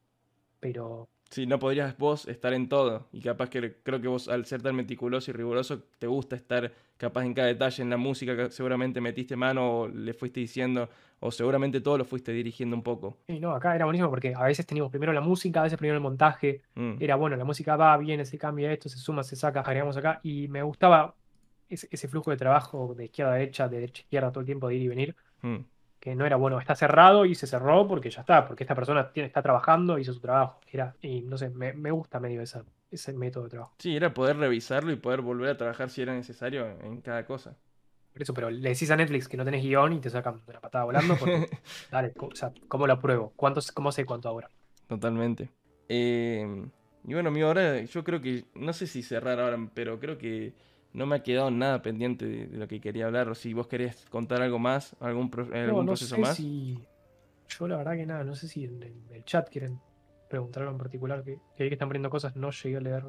Pero 0.60 1.08
Sí, 1.30 1.46
no 1.46 1.60
podrías 1.60 1.96
vos 1.96 2.26
estar 2.26 2.52
en 2.52 2.68
todo. 2.68 3.06
Y 3.12 3.20
capaz 3.20 3.50
que 3.50 3.76
creo 3.84 4.00
que 4.00 4.08
vos, 4.08 4.26
al 4.26 4.46
ser 4.46 4.62
tan 4.62 4.74
meticuloso 4.74 5.30
y 5.30 5.34
riguroso, 5.34 5.84
te 6.00 6.08
gusta 6.08 6.34
estar 6.34 6.72
capaz 6.96 7.24
en 7.24 7.34
cada 7.34 7.46
detalle. 7.46 7.84
En 7.84 7.90
la 7.90 7.96
música 7.96 8.36
que 8.36 8.50
seguramente 8.50 9.00
metiste 9.00 9.36
mano 9.36 9.82
o 9.82 9.88
le 9.88 10.12
fuiste 10.12 10.40
diciendo, 10.40 10.88
o 11.20 11.30
seguramente 11.30 11.80
todo 11.80 11.98
lo 11.98 12.04
fuiste 12.04 12.32
dirigiendo 12.32 12.74
un 12.74 12.82
poco. 12.82 13.18
Sí, 13.28 13.38
no, 13.38 13.52
acá 13.52 13.76
era 13.76 13.84
buenísimo 13.84 14.10
porque 14.10 14.34
a 14.34 14.42
veces 14.42 14.66
teníamos 14.66 14.90
primero 14.90 15.12
la 15.12 15.20
música, 15.20 15.60
a 15.60 15.62
veces 15.62 15.78
primero 15.78 15.98
el 15.98 16.02
montaje. 16.02 16.62
Mm. 16.74 16.94
Era 16.98 17.14
bueno, 17.14 17.36
la 17.36 17.44
música 17.44 17.76
va, 17.76 17.96
viene, 17.96 18.24
se 18.24 18.36
cambia 18.36 18.72
esto, 18.72 18.88
se 18.88 18.98
suma, 18.98 19.22
se 19.22 19.36
saca, 19.36 19.60
agregamos 19.60 19.96
acá. 19.96 20.18
Y 20.24 20.48
me 20.48 20.64
gustaba 20.64 21.14
ese, 21.68 22.08
flujo 22.08 22.32
de 22.32 22.38
trabajo 22.38 22.92
de 22.96 23.04
izquierda 23.04 23.34
a 23.34 23.36
derecha, 23.36 23.68
de 23.68 23.76
derecha 23.76 24.00
a 24.00 24.02
izquierda 24.02 24.32
todo 24.32 24.40
el 24.40 24.46
tiempo, 24.46 24.66
de 24.66 24.74
ir 24.74 24.82
y 24.82 24.88
venir. 24.88 25.16
Mm 25.42 25.58
que 26.00 26.16
no 26.16 26.24
era 26.24 26.36
bueno, 26.36 26.58
está 26.58 26.74
cerrado 26.74 27.26
y 27.26 27.34
se 27.34 27.46
cerró 27.46 27.86
porque 27.86 28.10
ya 28.10 28.22
está, 28.22 28.46
porque 28.46 28.64
esta 28.64 28.74
persona 28.74 29.12
tiene, 29.12 29.26
está 29.26 29.42
trabajando, 29.42 29.98
hizo 29.98 30.14
su 30.14 30.20
trabajo. 30.20 30.58
Era, 30.72 30.96
y 31.02 31.20
no 31.20 31.36
sé, 31.36 31.50
me, 31.50 31.90
gusta 31.90 32.18
medio 32.18 32.40
esa, 32.40 32.64
ese 32.90 33.12
método 33.12 33.44
de 33.44 33.50
trabajo. 33.50 33.74
Sí, 33.78 33.94
era 33.94 34.14
poder 34.14 34.38
revisarlo 34.38 34.90
y 34.92 34.96
poder 34.96 35.20
volver 35.20 35.50
a 35.50 35.56
trabajar 35.58 35.90
si 35.90 36.00
era 36.00 36.14
necesario 36.14 36.66
en 36.82 37.02
cada 37.02 37.26
cosa. 37.26 37.54
Por 38.14 38.22
eso, 38.22 38.32
pero 38.32 38.50
le 38.50 38.70
decís 38.70 38.90
a 38.90 38.96
Netflix 38.96 39.28
que 39.28 39.36
no 39.36 39.44
tenés 39.44 39.62
guion 39.62 39.92
y 39.92 40.00
te 40.00 40.08
sacan 40.08 40.40
una 40.46 40.60
patada 40.60 40.84
volando. 40.84 41.16
Porque, 41.16 41.48
dale, 41.92 42.12
o 42.16 42.34
sea, 42.34 42.50
¿cómo 42.66 42.86
lo 42.86 42.94
apruebo? 42.94 43.32
¿Cuántos, 43.36 43.70
¿Cómo 43.70 43.92
sé 43.92 44.06
cuánto 44.06 44.28
ahora? 44.30 44.50
Totalmente. 44.88 45.50
Eh, 45.88 46.66
y 47.04 47.12
bueno, 47.12 47.30
mi 47.30 47.42
ahora 47.42 47.82
yo 47.82 48.02
creo 48.04 48.22
que, 48.22 48.44
no 48.54 48.72
sé 48.72 48.86
si 48.86 49.02
cerrar 49.02 49.38
ahora, 49.38 49.58
pero 49.74 50.00
creo 50.00 50.16
que 50.16 50.54
no 50.92 51.06
me 51.06 51.16
ha 51.16 51.22
quedado 51.22 51.50
nada 51.50 51.82
pendiente 51.82 52.26
de, 52.26 52.56
lo 52.56 52.66
que 52.68 52.80
quería 52.80 53.06
hablar. 53.06 53.28
O 53.28 53.34
si 53.34 53.52
vos 53.54 53.66
querés 53.66 54.06
contar 54.10 54.42
algo 54.42 54.58
más, 54.58 54.96
algún, 55.00 55.30
algún 55.52 55.86
proceso 55.86 56.18
más. 56.18 56.38
Yo 56.38 57.66
la 57.66 57.76
verdad 57.76 57.96
que 57.96 58.06
nada, 58.06 58.24
no 58.24 58.34
sé 58.34 58.48
si 58.48 58.64
en, 58.64 58.82
el 59.10 59.24
chat 59.24 59.48
quieren 59.50 59.80
preguntar 60.28 60.62
algo 60.62 60.72
en 60.72 60.78
particular, 60.78 61.24
que, 61.24 61.38
que 61.56 61.68
que 61.68 61.74
están 61.74 61.88
poniendo 61.88 62.10
cosas, 62.10 62.36
no 62.36 62.50
llegué 62.50 62.76
a 62.76 62.80
leer. 62.80 63.04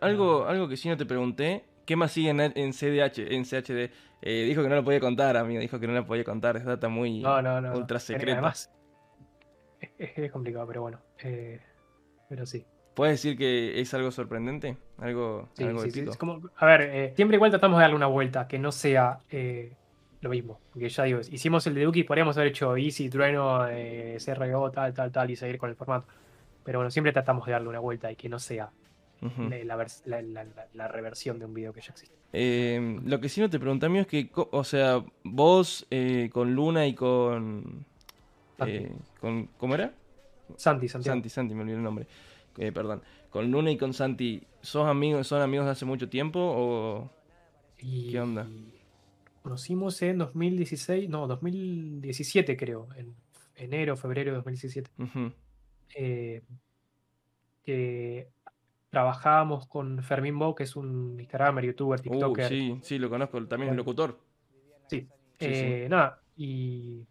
algo, 0.00 0.46
algo 0.46 0.68
que 0.68 0.76
sí 0.76 0.88
no 0.88 0.96
te 0.96 1.06
pregunté, 1.06 1.64
¿qué 1.86 1.94
más 1.94 2.10
sigue 2.10 2.30
en, 2.30 2.40
en 2.40 2.72
CDH, 2.72 3.32
en 3.32 3.44
CHD? 3.44 3.92
Eh, 4.20 4.44
dijo 4.44 4.62
que 4.62 4.68
no 4.68 4.74
lo 4.74 4.84
podía 4.84 4.98
contar, 4.98 5.36
amigo, 5.36 5.60
dijo 5.60 5.78
que 5.78 5.86
no 5.86 5.92
lo 5.92 6.04
podía 6.04 6.24
contar, 6.24 6.56
es 6.56 6.64
data 6.64 6.88
muy 6.88 7.24
ultra 7.24 8.00
secreta. 8.00 8.32
Además, 8.32 8.72
es, 9.96 10.32
complicado, 10.32 10.66
pero 10.66 10.82
bueno, 10.82 11.00
eh, 11.22 11.60
pero 12.28 12.44
sí. 12.44 12.66
¿Puedes 12.98 13.22
decir 13.22 13.38
que 13.38 13.80
es 13.80 13.94
algo 13.94 14.10
sorprendente? 14.10 14.76
Algo, 14.98 15.48
sí, 15.52 15.62
algo 15.62 15.82
sí, 15.82 16.04
a 16.56 16.66
ver, 16.66 16.80
eh, 16.80 17.12
siempre 17.14 17.36
igual 17.36 17.52
tratamos 17.52 17.78
de 17.78 17.82
darle 17.82 17.94
una 17.94 18.08
vuelta, 18.08 18.48
que 18.48 18.58
no 18.58 18.72
sea 18.72 19.20
eh, 19.30 19.72
lo 20.20 20.30
mismo. 20.30 20.58
Porque 20.72 20.88
ya 20.88 21.04
digo, 21.04 21.20
hicimos 21.30 21.64
el 21.68 21.76
de 21.76 21.84
Duki, 21.84 22.02
podríamos 22.02 22.36
haber 22.36 22.48
hecho 22.48 22.76
Easy, 22.76 23.08
Trueno, 23.08 23.68
eh, 23.68 24.18
CRO, 24.24 24.72
tal, 24.72 24.92
tal, 24.94 25.12
tal, 25.12 25.30
y 25.30 25.36
seguir 25.36 25.58
con 25.58 25.70
el 25.70 25.76
formato. 25.76 26.08
Pero 26.64 26.80
bueno, 26.80 26.90
siempre 26.90 27.12
tratamos 27.12 27.46
de 27.46 27.52
darle 27.52 27.68
una 27.68 27.78
vuelta 27.78 28.10
y 28.10 28.16
que 28.16 28.28
no 28.28 28.40
sea 28.40 28.68
la, 29.22 30.88
reversión 30.88 31.38
de 31.38 31.44
un 31.44 31.54
video 31.54 31.72
que 31.72 31.82
ya 31.82 31.92
existe. 31.92 32.16
Em, 32.32 33.06
lo 33.06 33.20
que 33.20 33.28
sí 33.28 33.40
no 33.40 33.48
te 33.48 33.60
pregunté, 33.60 33.86
amigo, 33.86 34.02
es 34.02 34.08
que, 34.08 34.28
o 34.34 34.64
sea, 34.64 35.04
vos 35.22 35.86
con 36.32 36.52
Luna 36.52 36.84
y 36.84 36.94
con, 36.96 37.86
con. 39.20 39.50
¿Cómo 39.56 39.76
era? 39.76 39.92
Santi, 40.56 40.88
Santi. 40.88 41.08
Santi, 41.08 41.28
Santi, 41.28 41.54
me 41.54 41.60
olvidé 41.62 41.76
el 41.76 41.84
nombre. 41.84 42.08
Eh, 42.56 42.72
perdón, 42.72 43.02
con 43.30 43.50
Luna 43.50 43.70
y 43.70 43.76
con 43.76 43.92
Santi, 43.92 44.42
¿sos 44.62 44.88
amigos, 44.88 45.26
son 45.26 45.42
amigos 45.42 45.66
de 45.66 45.72
hace 45.72 45.84
mucho 45.84 46.08
tiempo 46.08 46.40
o 46.40 47.10
qué 47.76 48.20
onda? 48.20 48.46
conocimos 49.48 50.02
en 50.02 50.18
2016, 50.18 51.08
no, 51.08 51.26
2017 51.26 52.54
creo, 52.58 52.88
en 52.96 53.14
enero, 53.56 53.96
febrero 53.96 54.32
de 54.32 54.36
2017. 54.36 54.90
Eh, 55.94 56.42
que 57.62 58.28
trabajábamos 58.90 59.66
con 59.66 60.02
Fermín 60.02 60.38
Bo, 60.38 60.54
que 60.54 60.64
es 60.64 60.76
un 60.76 61.18
Instagramer, 61.18 61.64
youtuber, 61.64 61.98
uh, 61.98 62.02
TikToker. 62.02 62.48
sí, 62.48 62.78
sí, 62.82 62.98
lo 62.98 63.08
conozco, 63.08 63.42
también 63.46 63.70
es 63.70 63.76
locutor. 63.76 64.18
Sí. 64.86 65.08
Eh, 65.38 65.86
nada, 65.88 66.20
y 66.36 67.06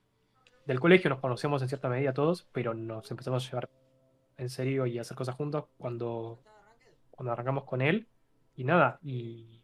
del 0.68 0.80
colegio 0.80 1.10
nos 1.10 1.20
conocemos 1.20 1.64
en 1.64 1.70
cierta 1.70 1.90
medida 1.90 2.14
todos, 2.14 2.48
pero 2.52 2.76
nos 2.76 3.10
empezamos 3.10 3.44
a 3.44 3.50
llevar 3.50 3.70
en 4.38 4.50
serio 4.50 4.86
y 4.86 5.00
hacer 5.00 5.18
cosas 5.18 5.36
juntos 5.36 5.66
cuando, 5.78 6.40
cuando 7.12 7.32
arrancamos 7.32 7.64
con 7.64 7.82
él. 7.82 8.08
Y 8.56 8.64
nada, 8.64 9.00
y 9.04 9.62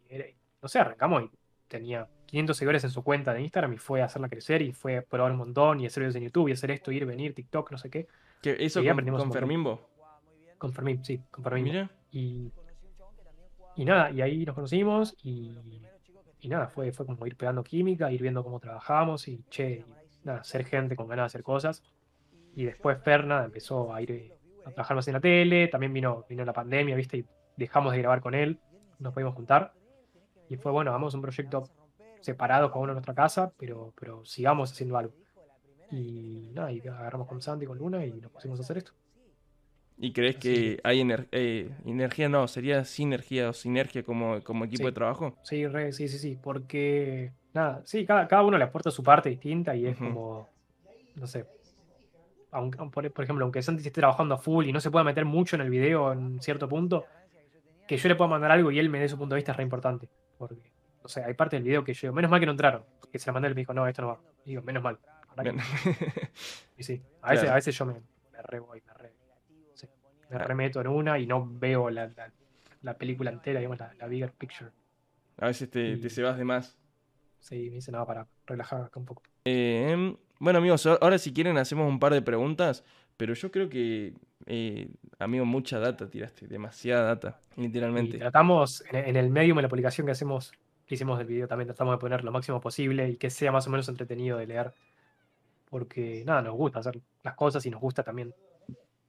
no 0.62 0.68
sé, 0.68 0.78
arrancamos 0.78 1.24
y 1.24 1.30
tenía 1.68 2.08
500 2.26 2.56
seguidores 2.56 2.84
en 2.84 2.90
su 2.90 3.02
cuenta 3.02 3.34
de 3.34 3.42
Instagram 3.42 3.74
y 3.74 3.78
fue 3.78 4.02
a 4.02 4.06
hacerla 4.06 4.28
crecer 4.28 4.62
y 4.62 4.72
fue 4.72 4.98
a 4.98 5.02
probar 5.02 5.32
un 5.32 5.38
montón 5.38 5.80
y 5.80 5.86
hacer 5.86 6.02
videos 6.02 6.16
en 6.16 6.24
YouTube 6.24 6.48
y 6.48 6.52
hacer 6.52 6.70
esto, 6.70 6.90
ir, 6.90 7.04
venir, 7.04 7.34
TikTok, 7.34 7.70
no 7.70 7.78
sé 7.78 7.90
qué. 7.90 8.08
¿Qué 8.42 8.56
¿Eso 8.58 8.82
con, 8.82 9.06
con 9.06 9.32
Fermimbo? 9.32 9.88
Con 10.58 10.72
Fermín, 10.72 11.04
sí, 11.04 11.20
con 11.30 11.44
Fermín. 11.44 11.88
Y, 12.10 12.50
y 13.76 13.84
nada, 13.84 14.10
y 14.10 14.22
ahí 14.22 14.44
nos 14.44 14.54
conocimos 14.54 15.14
y, 15.22 15.82
y, 16.40 16.48
nada, 16.48 16.68
fue, 16.68 16.92
fue 16.92 17.04
como 17.04 17.26
ir 17.26 17.36
pegando 17.36 17.62
química, 17.62 18.10
ir 18.10 18.22
viendo 18.22 18.42
cómo 18.42 18.58
trabajábamos 18.60 19.28
y 19.28 19.44
che, 19.50 19.84
nada, 20.22 20.44
ser 20.44 20.64
gente 20.64 20.96
con 20.96 21.08
ganas 21.08 21.24
de 21.24 21.26
hacer 21.26 21.42
cosas. 21.42 21.82
Y 22.56 22.64
después 22.64 23.02
Fer, 23.02 23.24
empezó 23.30 23.92
a 23.92 24.00
ir 24.00 24.32
a 24.64 24.70
trabajar 24.70 24.96
más 24.96 25.06
en 25.08 25.14
la 25.14 25.20
tele, 25.20 25.68
también 25.68 25.92
vino, 25.92 26.24
vino 26.28 26.44
la 26.44 26.52
pandemia, 26.52 26.96
¿viste? 26.96 27.18
Y 27.18 27.26
dejamos 27.56 27.92
de 27.92 27.98
grabar 27.98 28.20
con 28.20 28.34
él, 28.34 28.58
nos 28.98 29.12
pudimos 29.12 29.34
juntar. 29.34 29.72
Y 30.48 30.56
fue, 30.56 30.72
bueno, 30.72 30.90
vamos 30.92 31.14
a 31.14 31.16
un 31.16 31.22
proyecto 31.22 31.68
separado 32.20 32.70
con 32.70 32.82
uno 32.82 32.92
en 32.92 32.96
nuestra 32.96 33.14
casa, 33.14 33.52
pero, 33.58 33.92
pero 33.98 34.24
sigamos 34.24 34.72
haciendo 34.72 34.96
algo. 34.96 35.12
Y 35.90 36.50
nada, 36.54 36.72
y 36.72 36.80
agarramos 36.80 37.28
con 37.28 37.40
Santi, 37.40 37.66
con 37.66 37.78
Luna 37.78 38.04
y 38.04 38.12
nos 38.12 38.30
pusimos 38.30 38.58
a 38.58 38.62
hacer 38.62 38.78
esto. 38.78 38.92
¿Y 39.96 40.12
crees 40.12 40.36
que 40.36 40.80
hay 40.82 41.00
eh, 41.30 41.70
energía? 41.84 42.28
No, 42.28 42.48
sería 42.48 42.84
sinergia 42.84 43.50
o 43.50 43.52
sinergia 43.52 44.02
como, 44.02 44.42
como 44.42 44.64
equipo 44.64 44.86
de 44.86 44.92
trabajo. 44.92 45.36
Sí, 45.44 45.64
sí, 45.92 46.08
sí, 46.08 46.18
sí, 46.18 46.38
porque 46.42 47.32
nada, 47.52 47.82
sí, 47.84 48.04
cada, 48.04 48.26
cada 48.26 48.42
uno 48.42 48.58
le 48.58 48.64
aporta 48.64 48.90
su 48.90 49.04
parte 49.04 49.28
distinta 49.28 49.76
y 49.76 49.86
es 49.86 49.96
como, 49.96 50.48
no 51.14 51.26
sé, 51.28 51.46
aunque, 52.54 52.78
por, 53.10 53.24
ejemplo, 53.24 53.44
aunque 53.44 53.62
Santi 53.62 53.86
esté 53.86 54.00
trabajando 54.00 54.36
a 54.36 54.38
full 54.38 54.66
y 54.66 54.72
no 54.72 54.80
se 54.80 54.90
pueda 54.90 55.04
meter 55.04 55.24
mucho 55.24 55.56
en 55.56 55.62
el 55.62 55.70
video 55.70 56.12
en 56.12 56.40
cierto 56.40 56.68
punto, 56.68 57.04
que 57.86 57.96
yo 57.96 58.08
le 58.08 58.14
pueda 58.14 58.30
mandar 58.30 58.52
algo 58.52 58.70
y 58.70 58.78
él 58.78 58.88
me 58.88 59.00
dé 59.00 59.08
su 59.08 59.18
punto 59.18 59.34
de 59.34 59.40
vista 59.40 59.52
es 59.52 59.56
re 59.58 59.64
importante. 59.64 60.08
Porque, 60.38 60.72
no 61.02 61.08
sé, 61.08 61.24
hay 61.24 61.34
parte 61.34 61.56
del 61.56 61.64
video 61.64 61.82
que 61.82 61.92
yo, 61.94 62.12
menos 62.12 62.30
mal 62.30 62.38
que 62.38 62.46
no 62.46 62.52
entraron, 62.52 62.84
que 63.10 63.18
se 63.18 63.26
la 63.26 63.32
mandé 63.32 63.48
y 63.48 63.54
me 63.54 63.60
dijo, 63.60 63.74
no, 63.74 63.86
esto 63.86 64.02
no 64.02 64.08
va. 64.08 64.20
digo, 64.44 64.62
menos 64.62 64.82
mal. 64.82 64.98
y 66.78 66.84
sí, 66.84 67.02
a 67.22 67.32
veces, 67.32 67.50
a 67.50 67.54
veces 67.56 67.76
yo 67.76 67.84
me, 67.86 67.94
me 67.94 68.42
re 68.42 68.60
voy, 68.60 68.80
me 68.86 68.94
re 68.94 69.12
me 70.30 70.38
remeto 70.38 70.80
en 70.80 70.86
una 70.88 71.18
y 71.18 71.26
no 71.26 71.46
veo 71.46 71.90
la, 71.90 72.08
película 72.98 73.30
entera, 73.30 73.60
digamos, 73.60 73.78
la, 73.78 74.06
bigger 74.06 74.32
picture. 74.32 74.70
A 75.38 75.46
veces 75.46 75.70
te, 75.70 75.96
te 75.96 76.22
vas 76.22 76.38
de 76.38 76.44
más. 76.44 76.78
Sí, 77.40 77.68
me 77.68 77.76
dice 77.76 77.92
nada 77.92 78.06
para 78.06 78.26
relajar 78.46 78.82
acá 78.82 78.98
un 78.98 79.06
poco. 79.06 79.22
Eh, 79.44 80.16
bueno, 80.38 80.58
amigos, 80.58 80.86
ahora 80.86 81.18
si 81.18 81.32
quieren 81.32 81.56
hacemos 81.58 81.88
un 81.88 81.98
par 81.98 82.12
de 82.12 82.22
preguntas, 82.22 82.84
pero 83.16 83.34
yo 83.34 83.50
creo 83.50 83.68
que, 83.68 84.14
eh, 84.46 84.88
amigo, 85.18 85.44
mucha 85.44 85.78
data 85.78 86.08
tiraste, 86.08 86.46
demasiada 86.46 87.04
data, 87.04 87.40
literalmente. 87.56 88.18
tratamos, 88.18 88.84
en, 88.90 89.16
el 89.16 89.30
medio 89.30 89.54
de 89.54 89.62
la 89.62 89.68
publicación 89.68 90.06
que 90.06 90.12
hacemos, 90.12 90.52
que 90.86 90.96
hicimos 90.96 91.18
del 91.18 91.26
video, 91.26 91.46
también 91.46 91.68
tratamos 91.68 91.94
de 91.94 91.98
poner 91.98 92.24
lo 92.24 92.32
máximo 92.32 92.60
posible 92.60 93.08
y 93.08 93.16
que 93.16 93.30
sea 93.30 93.52
más 93.52 93.66
o 93.66 93.70
menos 93.70 93.88
entretenido 93.88 94.38
de 94.38 94.46
leer. 94.46 94.72
Porque, 95.70 96.22
nada, 96.24 96.42
nos 96.42 96.54
gusta 96.54 96.80
hacer 96.80 97.00
las 97.22 97.34
cosas 97.34 97.64
y 97.66 97.70
nos 97.70 97.80
gusta 97.80 98.02
también 98.02 98.34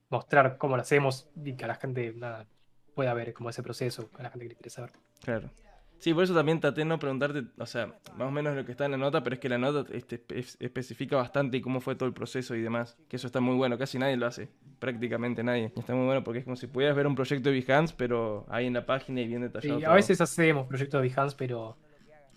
mostrar 0.08 0.56
cómo 0.56 0.76
lo 0.76 0.82
hacemos 0.82 1.28
y 1.44 1.54
que 1.54 1.64
a 1.64 1.68
la 1.68 1.74
gente 1.74 2.12
nada, 2.16 2.46
pueda 2.94 3.12
ver 3.14 3.32
como 3.34 3.50
ese 3.50 3.62
proceso, 3.62 4.08
a 4.18 4.22
la 4.22 4.30
gente 4.30 4.48
que 4.48 4.54
quiere 4.54 4.70
saber. 4.70 4.92
Claro. 5.22 5.50
Sí, 5.98 6.12
por 6.12 6.24
eso 6.24 6.34
también 6.34 6.60
traté 6.60 6.84
no 6.84 6.98
preguntarte, 6.98 7.44
o 7.58 7.66
sea, 7.66 7.86
más 8.16 8.28
o 8.28 8.30
menos 8.30 8.54
lo 8.54 8.64
que 8.64 8.72
está 8.72 8.84
en 8.84 8.92
la 8.92 8.96
nota, 8.96 9.22
pero 9.22 9.34
es 9.34 9.40
que 9.40 9.48
la 9.48 9.58
nota 9.58 9.90
este, 9.92 10.22
especifica 10.60 11.16
bastante 11.16 11.60
cómo 11.60 11.80
fue 11.80 11.96
todo 11.96 12.06
el 12.06 12.14
proceso 12.14 12.54
y 12.54 12.60
demás. 12.60 12.96
Que 13.08 13.16
eso 13.16 13.26
está 13.26 13.40
muy 13.40 13.56
bueno, 13.56 13.78
casi 13.78 13.98
nadie 13.98 14.16
lo 14.16 14.26
hace, 14.26 14.48
prácticamente 14.78 15.42
nadie. 15.42 15.72
está 15.74 15.94
muy 15.94 16.04
bueno 16.04 16.22
porque 16.22 16.40
es 16.40 16.44
como 16.44 16.56
si 16.56 16.66
pudieras 16.66 16.96
ver 16.96 17.06
un 17.06 17.14
proyecto 17.14 17.50
de 17.50 17.60
Behance, 17.60 17.94
pero 17.96 18.46
ahí 18.48 18.66
en 18.66 18.74
la 18.74 18.84
página 18.84 19.20
y 19.22 19.26
bien 19.26 19.42
detallado. 19.42 19.78
Sí, 19.78 19.84
a 19.84 19.92
veces 19.92 20.20
hacemos 20.20 20.66
proyectos 20.66 21.02
de 21.02 21.08
Behance, 21.08 21.34
pero 21.38 21.76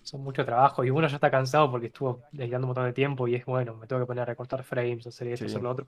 son 0.02 0.23
mucho 0.23 0.45
trabajo 0.45 0.84
y 0.84 0.90
uno 0.90 1.07
ya 1.07 1.15
está 1.15 1.30
cansado 1.30 1.69
porque 1.69 1.88
estuvo 1.88 2.22
dedicando 2.31 2.65
un 2.65 2.69
montón 2.69 2.86
de 2.86 2.94
tiempo 2.94 3.27
y 3.27 3.36
es 3.36 3.45
bueno, 3.45 3.76
me 3.76 3.86
tengo 3.86 4.02
que 4.02 4.07
poner 4.07 4.23
a 4.23 4.26
recortar 4.26 4.64
frames, 4.64 5.06
hacer 5.06 5.27
esto, 5.27 5.45
hacer 5.45 5.61
lo 5.61 5.69
otro 5.69 5.88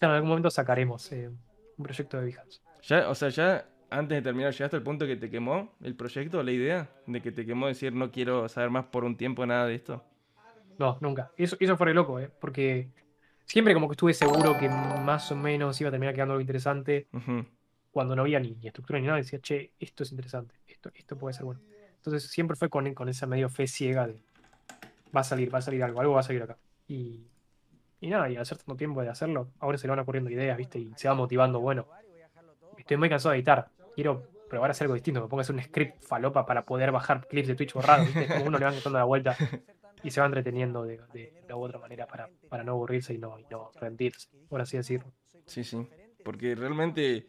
en 0.00 0.10
algún 0.10 0.28
momento 0.28 0.50
sacaremos 0.50 1.10
eh, 1.12 1.28
un 1.28 1.84
proyecto 1.84 2.18
de 2.18 2.24
Behance. 2.26 2.60
Ya, 2.82 3.08
o 3.08 3.14
sea, 3.14 3.28
ya 3.30 3.66
antes 3.98 4.16
de 4.16 4.22
terminar, 4.22 4.52
¿llegaste 4.52 4.76
al 4.76 4.82
punto 4.82 5.06
que 5.06 5.16
te 5.16 5.30
quemó 5.30 5.74
el 5.82 5.94
proyecto, 5.94 6.42
la 6.42 6.52
idea? 6.52 6.90
De 7.06 7.20
que 7.20 7.32
te 7.32 7.44
quemó 7.44 7.66
decir 7.66 7.92
no 7.92 8.10
quiero 8.10 8.48
saber 8.48 8.70
más 8.70 8.86
por 8.86 9.04
un 9.04 9.16
tiempo 9.16 9.44
nada 9.46 9.66
de 9.66 9.74
esto. 9.74 10.04
No, 10.78 10.98
nunca. 11.00 11.30
Eso, 11.36 11.56
eso 11.58 11.76
fue 11.76 11.94
loco, 11.94 12.20
¿eh? 12.20 12.30
Porque 12.40 12.88
siempre 13.44 13.74
como 13.74 13.88
que 13.88 13.92
estuve 13.92 14.14
seguro 14.14 14.58
que 14.58 14.68
más 14.68 15.30
o 15.32 15.36
menos 15.36 15.80
iba 15.80 15.88
a 15.88 15.90
terminar 15.90 16.14
quedando 16.14 16.34
algo 16.34 16.40
interesante. 16.40 17.08
Cuando 17.90 18.14
no 18.14 18.22
había 18.22 18.40
ni, 18.40 18.58
estructura 18.62 18.98
ni 18.98 19.06
nada, 19.06 19.18
decía, 19.18 19.40
che, 19.40 19.72
esto 19.80 20.02
es 20.02 20.10
interesante, 20.10 20.54
esto, 20.68 20.90
esto 20.94 21.16
puede 21.16 21.34
ser 21.34 21.44
bueno. 21.44 21.60
Entonces 21.96 22.30
siempre 22.30 22.56
fue 22.56 22.68
con, 22.68 22.92
con 22.94 23.08
esa 23.08 23.26
medio 23.26 23.48
fe 23.48 23.66
ciega 23.66 24.06
de, 24.06 24.20
va 25.16 25.20
a 25.20 25.24
salir, 25.24 25.52
va 25.52 25.58
a 25.58 25.62
salir 25.62 25.82
algo, 25.82 26.00
algo 26.00 26.12
va 26.12 26.20
a 26.20 26.24
salir 26.24 26.42
acá. 26.42 26.58
Y 26.86 27.26
y 28.00 28.08
nada, 28.08 28.28
y 28.28 28.36
al 28.36 28.42
hacer 28.42 28.58
tanto 28.58 28.76
tiempo 28.76 29.02
de 29.02 29.08
hacerlo, 29.08 29.48
ahora 29.58 29.78
se 29.78 29.86
le 29.86 29.90
van 29.90 30.00
ocurriendo 30.00 30.30
ideas, 30.30 30.56
¿viste? 30.56 30.78
Y 30.78 30.92
se 30.96 31.08
va 31.08 31.14
motivando, 31.14 31.60
bueno, 31.60 31.86
estoy 32.76 32.96
muy 32.98 33.08
cansado 33.08 33.32
de 33.32 33.38
editar, 33.38 33.70
quiero 33.96 34.28
probar 34.48 34.70
hacer 34.70 34.84
algo 34.84 34.94
distinto, 34.94 35.28
a 35.28 35.40
hacer 35.40 35.54
un 35.56 35.62
script 35.62 36.02
falopa 36.02 36.46
para 36.46 36.64
poder 36.64 36.92
bajar 36.92 37.26
clips 37.26 37.48
de 37.48 37.56
Twitch 37.56 37.72
borrados, 37.72 38.06
¿viste? 38.06 38.28
Como 38.28 38.44
uno 38.44 38.58
le 38.58 38.66
va 38.66 38.70
dando 38.70 38.90
la 38.90 39.04
vuelta 39.04 39.36
y 40.04 40.10
se 40.10 40.20
va 40.20 40.26
entreteniendo 40.26 40.84
de, 40.84 41.00
de, 41.12 41.54
u 41.54 41.58
otra 41.58 41.80
manera 41.80 42.06
para, 42.06 42.28
para 42.48 42.62
no 42.62 42.72
aburrirse 42.72 43.14
y 43.14 43.18
no, 43.18 43.40
y 43.40 43.46
no 43.50 43.72
rendirse, 43.80 44.28
por 44.48 44.60
así 44.60 44.76
decirlo. 44.76 45.10
Sí, 45.46 45.64
sí, 45.64 45.88
porque 46.22 46.54
realmente 46.54 47.26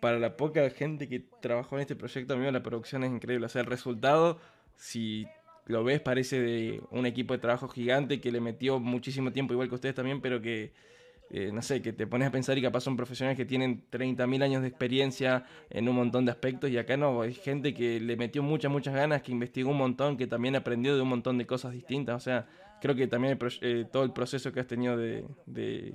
para 0.00 0.18
la 0.18 0.36
poca 0.36 0.68
gente 0.70 1.08
que 1.08 1.20
trabajó 1.40 1.76
en 1.76 1.82
este 1.82 1.94
proyecto, 1.94 2.34
a 2.34 2.36
mí 2.36 2.50
la 2.50 2.62
producción 2.62 3.04
es 3.04 3.10
increíble, 3.10 3.46
o 3.46 3.48
sea, 3.48 3.60
el 3.60 3.66
resultado, 3.66 4.38
si 4.74 5.28
lo 5.66 5.84
ves, 5.84 6.00
parece 6.00 6.40
de 6.40 6.80
un 6.90 7.06
equipo 7.06 7.34
de 7.34 7.40
trabajo 7.40 7.68
gigante 7.68 8.20
que 8.20 8.32
le 8.32 8.40
metió 8.40 8.80
muchísimo 8.80 9.32
tiempo, 9.32 9.52
igual 9.52 9.68
que 9.68 9.74
ustedes 9.74 9.94
también, 9.94 10.20
pero 10.20 10.40
que, 10.40 10.72
eh, 11.30 11.50
no 11.52 11.60
sé, 11.60 11.82
que 11.82 11.92
te 11.92 12.06
pones 12.06 12.28
a 12.28 12.30
pensar 12.30 12.56
y 12.56 12.62
capaz 12.62 12.80
son 12.80 12.96
profesionales 12.96 13.36
que 13.36 13.44
tienen 13.44 13.84
30.000 13.90 14.44
años 14.44 14.62
de 14.62 14.68
experiencia 14.68 15.44
en 15.70 15.88
un 15.88 15.96
montón 15.96 16.24
de 16.24 16.30
aspectos 16.30 16.70
y 16.70 16.78
acá 16.78 16.96
no, 16.96 17.22
hay 17.22 17.34
gente 17.34 17.74
que 17.74 17.98
le 17.98 18.16
metió 18.16 18.42
muchas, 18.42 18.70
muchas 18.70 18.94
ganas, 18.94 19.22
que 19.22 19.32
investigó 19.32 19.70
un 19.70 19.78
montón, 19.78 20.16
que 20.16 20.28
también 20.28 20.54
aprendió 20.54 20.94
de 20.94 21.02
un 21.02 21.08
montón 21.08 21.36
de 21.36 21.46
cosas 21.46 21.72
distintas, 21.72 22.16
o 22.16 22.20
sea, 22.20 22.46
creo 22.80 22.94
que 22.94 23.08
también 23.08 23.38
eh, 23.60 23.86
todo 23.90 24.04
el 24.04 24.12
proceso 24.12 24.52
que 24.52 24.60
has 24.60 24.68
tenido 24.68 24.96
de, 24.96 25.24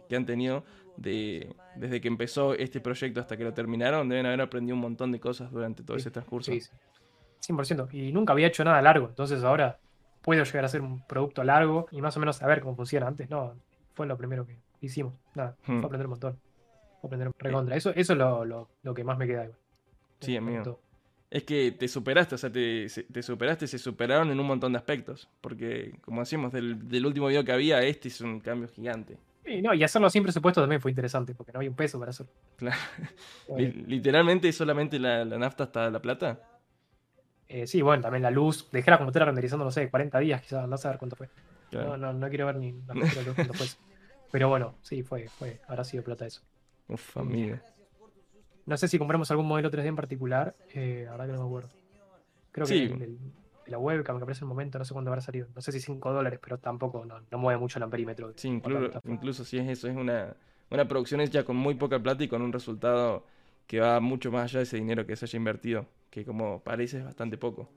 que 0.09 0.15
han 0.15 0.25
tenido 0.25 0.65
de, 0.97 1.55
desde 1.75 2.01
que 2.01 2.09
empezó 2.09 2.53
este 2.53 2.81
proyecto 2.81 3.21
hasta 3.21 3.37
que 3.37 3.45
lo 3.45 3.53
terminaron, 3.53 4.09
deben 4.09 4.25
haber 4.25 4.41
aprendido 4.41 4.75
un 4.75 4.81
montón 4.81 5.13
de 5.13 5.19
cosas 5.21 5.49
durante 5.51 5.83
todo 5.83 5.95
ese 5.95 6.11
transcurso. 6.11 6.51
100%. 6.51 7.93
Y 7.93 8.11
nunca 8.11 8.33
había 8.33 8.47
hecho 8.47 8.63
nada 8.65 8.81
largo, 8.81 9.07
entonces 9.07 9.43
ahora 9.43 9.79
puedo 10.21 10.43
llegar 10.43 10.65
a 10.65 10.67
hacer 10.67 10.81
un 10.81 11.01
producto 11.07 11.43
largo 11.43 11.87
y 11.91 12.01
más 12.01 12.15
o 12.17 12.19
menos 12.19 12.35
saber 12.35 12.61
cómo 12.61 12.75
funciona. 12.75 13.07
Antes 13.07 13.29
no, 13.29 13.55
fue 13.93 14.05
lo 14.05 14.17
primero 14.17 14.45
que 14.45 14.57
hicimos. 14.81 15.13
Nada, 15.35 15.55
fue 15.61 15.75
hmm. 15.75 15.85
aprender 15.85 16.07
un 16.07 16.11
montón. 16.11 16.39
Fue 16.99 17.07
aprender 17.07 17.31
recontra. 17.37 17.75
Eso, 17.75 17.91
eso 17.91 18.13
es 18.13 18.19
lo, 18.19 18.45
lo, 18.45 18.93
que 18.93 19.03
más 19.03 19.17
me 19.17 19.27
queda. 19.27 19.49
Sí, 20.19 20.35
amigo. 20.35 20.79
Es 21.29 21.43
que 21.43 21.71
te 21.71 21.87
superaste, 21.87 22.35
o 22.35 22.37
sea, 22.37 22.51
te, 22.51 22.87
te, 22.87 23.23
superaste, 23.23 23.65
se 23.65 23.79
superaron 23.79 24.31
en 24.31 24.39
un 24.39 24.45
montón 24.45 24.73
de 24.73 24.77
aspectos. 24.77 25.29
Porque, 25.39 25.95
como 26.01 26.19
decimos, 26.19 26.51
del, 26.51 26.89
del 26.89 27.05
último 27.05 27.27
video 27.27 27.45
que 27.45 27.53
había, 27.53 27.81
este 27.83 28.09
es 28.09 28.19
un 28.19 28.41
cambio 28.41 28.67
gigante. 28.67 29.17
Y, 29.45 29.61
no, 29.61 29.73
y 29.73 29.83
hacerlo 29.83 30.09
sin 30.09 30.23
presupuesto 30.23 30.61
también 30.61 30.81
fue 30.81 30.91
interesante, 30.91 31.33
porque 31.33 31.51
no 31.51 31.59
había 31.59 31.69
un 31.69 31.75
peso 31.75 31.97
para 31.99 32.11
hacerlo. 32.11 32.33
Claro. 32.57 32.77
Literalmente 33.57 34.51
solamente 34.51 34.99
la, 34.99 35.25
la 35.25 35.37
nafta 35.37 35.63
hasta 35.63 35.89
la 35.89 36.01
plata. 36.01 36.39
Eh, 37.47 37.67
sí, 37.67 37.81
bueno, 37.81 38.03
también 38.03 38.23
la 38.23 38.31
luz. 38.31 38.69
Dejé 38.71 38.91
la 38.91 38.97
computadora 38.97 39.25
renderizando, 39.25 39.65
no 39.65 39.71
sé, 39.71 39.89
40 39.89 40.19
días 40.19 40.41
quizás, 40.41 40.67
no 40.67 40.75
a 40.75 40.89
ver 40.89 40.97
cuánto 40.97 41.15
fue. 41.15 41.29
No, 41.71 41.97
no, 41.97 42.13
no, 42.13 42.29
quiero 42.29 42.45
ver 42.45 42.57
ni 42.57 42.73
la 42.87 42.93
luz 42.93 43.35
cuánto 43.35 43.53
fue. 43.53 43.67
Pero 44.31 44.49
bueno, 44.49 44.75
sí, 44.81 45.03
fue, 45.03 45.27
fue, 45.29 45.59
habrá 45.67 45.83
sido 45.83 46.03
plata 46.03 46.25
eso. 46.25 46.41
Uf, 46.87 47.17
amiga. 47.17 47.61
No 48.65 48.77
sé 48.77 48.87
si 48.87 48.97
compramos 48.97 49.29
algún 49.31 49.47
modelo 49.47 49.69
3D 49.69 49.87
en 49.87 49.95
particular, 49.95 50.55
eh, 50.73 51.07
ahora 51.09 51.25
que 51.25 51.33
no 51.33 51.39
me 51.39 51.45
acuerdo. 51.45 51.69
Creo 52.51 52.67
que 52.67 52.73
el, 52.73 53.01
el, 53.01 53.17
la 53.65 53.77
webcam 53.77 54.17
que 54.17 54.23
aparece 54.23 54.39
en 54.39 54.45
el 54.45 54.49
momento, 54.49 54.77
no 54.79 54.85
sé 54.85 54.93
cuándo 54.93 55.11
habrá 55.11 55.21
salido. 55.21 55.47
No 55.55 55.61
sé 55.61 55.71
si 55.71 55.79
5 55.79 56.13
dólares, 56.13 56.39
pero 56.41 56.57
tampoco 56.57 57.03
no, 57.05 57.21
no, 57.29 57.37
mueve 57.37 57.59
mucho 57.59 57.79
el 57.79 57.83
amperímetro. 57.83 58.33
Sí, 58.35 58.47
incluso, 58.47 59.01
incluso 59.05 59.45
si 59.45 59.57
es 59.57 59.67
eso, 59.67 59.87
es 59.87 59.95
una, 59.95 60.35
una 60.69 60.87
producción 60.87 61.21
hecha 61.21 61.43
con 61.43 61.55
muy 61.55 61.75
poca 61.75 61.99
plata 61.99 62.23
y 62.23 62.27
con 62.27 62.41
un 62.41 62.53
resultado 62.53 63.25
que 63.67 63.79
va 63.79 63.99
mucho 63.99 64.31
más 64.31 64.45
allá 64.45 64.59
de 64.59 64.63
ese 64.63 64.77
dinero 64.77 65.05
que 65.05 65.15
se 65.15 65.25
haya 65.25 65.37
invertido 65.37 65.87
que 66.11 66.25
como 66.25 66.61
parece 66.61 66.99
es 66.99 67.05
bastante 67.05 67.37
poco. 67.37 67.69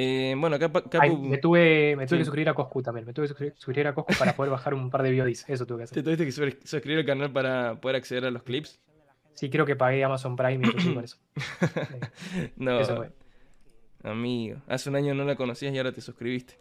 Eh, 0.00 0.36
bueno, 0.38 0.54
acá, 0.54 0.70
me 1.20 1.38
tuve, 1.38 1.96
me 1.96 2.06
tuve 2.06 2.18
que 2.20 2.24
suscribir 2.24 2.48
a 2.48 2.54
Coscu 2.54 2.82
también. 2.82 3.04
Me 3.04 3.12
tuve 3.12 3.26
que 3.26 3.52
suscribir 3.56 3.88
a 3.88 3.94
Coscu 3.94 4.14
para 4.16 4.32
poder 4.36 4.52
bajar 4.52 4.72
un 4.72 4.90
par 4.90 5.02
de 5.02 5.10
biodis. 5.10 5.44
Eso 5.48 5.66
tuve 5.66 5.78
que 5.78 5.84
hacer. 5.84 5.96
¿Te 5.96 6.02
tuviste 6.04 6.24
que 6.24 6.58
suscribir 6.64 7.00
al 7.00 7.04
canal 7.04 7.32
para 7.32 7.80
poder 7.80 7.96
acceder 7.96 8.24
a 8.24 8.30
los 8.30 8.44
clips? 8.44 8.80
Sí, 9.34 9.50
creo 9.50 9.66
que 9.66 9.74
pagué 9.74 10.04
Amazon 10.04 10.36
Prime 10.36 10.68
y 10.68 10.94
por 10.94 11.02
eso. 11.02 11.16
no, 12.56 12.78
eso 12.78 13.06
amigo. 14.04 14.60
Hace 14.68 14.88
un 14.88 14.94
año 14.94 15.14
no 15.14 15.24
la 15.24 15.34
conocías 15.34 15.74
y 15.74 15.78
ahora 15.78 15.90
te 15.90 16.00
suscribiste. 16.00 16.58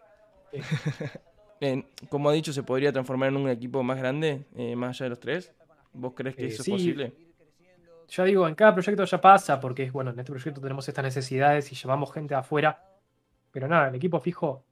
como 2.09 2.29
ha 2.29 2.33
dicho, 2.33 2.51
¿se 2.53 2.63
podría 2.63 2.91
transformar 2.91 3.29
en 3.29 3.37
un 3.37 3.49
equipo 3.49 3.83
más 3.83 3.99
grande, 3.99 4.45
eh, 4.55 4.75
más 4.75 4.97
allá 4.97 5.05
de 5.05 5.09
los 5.11 5.19
tres? 5.19 5.53
¿Vos 5.93 6.13
crees 6.15 6.35
que 6.35 6.45
eh, 6.45 6.47
eso 6.47 6.63
es 6.63 6.69
posible? 6.69 7.13
Ya 8.09 8.23
digo, 8.23 8.47
en 8.47 8.55
cada 8.55 8.73
proyecto 8.73 9.05
ya 9.05 9.21
pasa, 9.21 9.59
porque 9.59 9.91
bueno, 9.91 10.09
en 10.09 10.19
este 10.19 10.31
proyecto 10.31 10.59
tenemos 10.59 10.87
estas 10.87 11.03
necesidades 11.03 11.71
y 11.71 11.75
llevamos 11.75 12.11
gente 12.11 12.33
afuera. 12.33 12.96
Pero 13.51 13.67
nada, 13.67 13.89
el 13.89 13.95
equipo 13.95 14.19
fijo, 14.19 14.63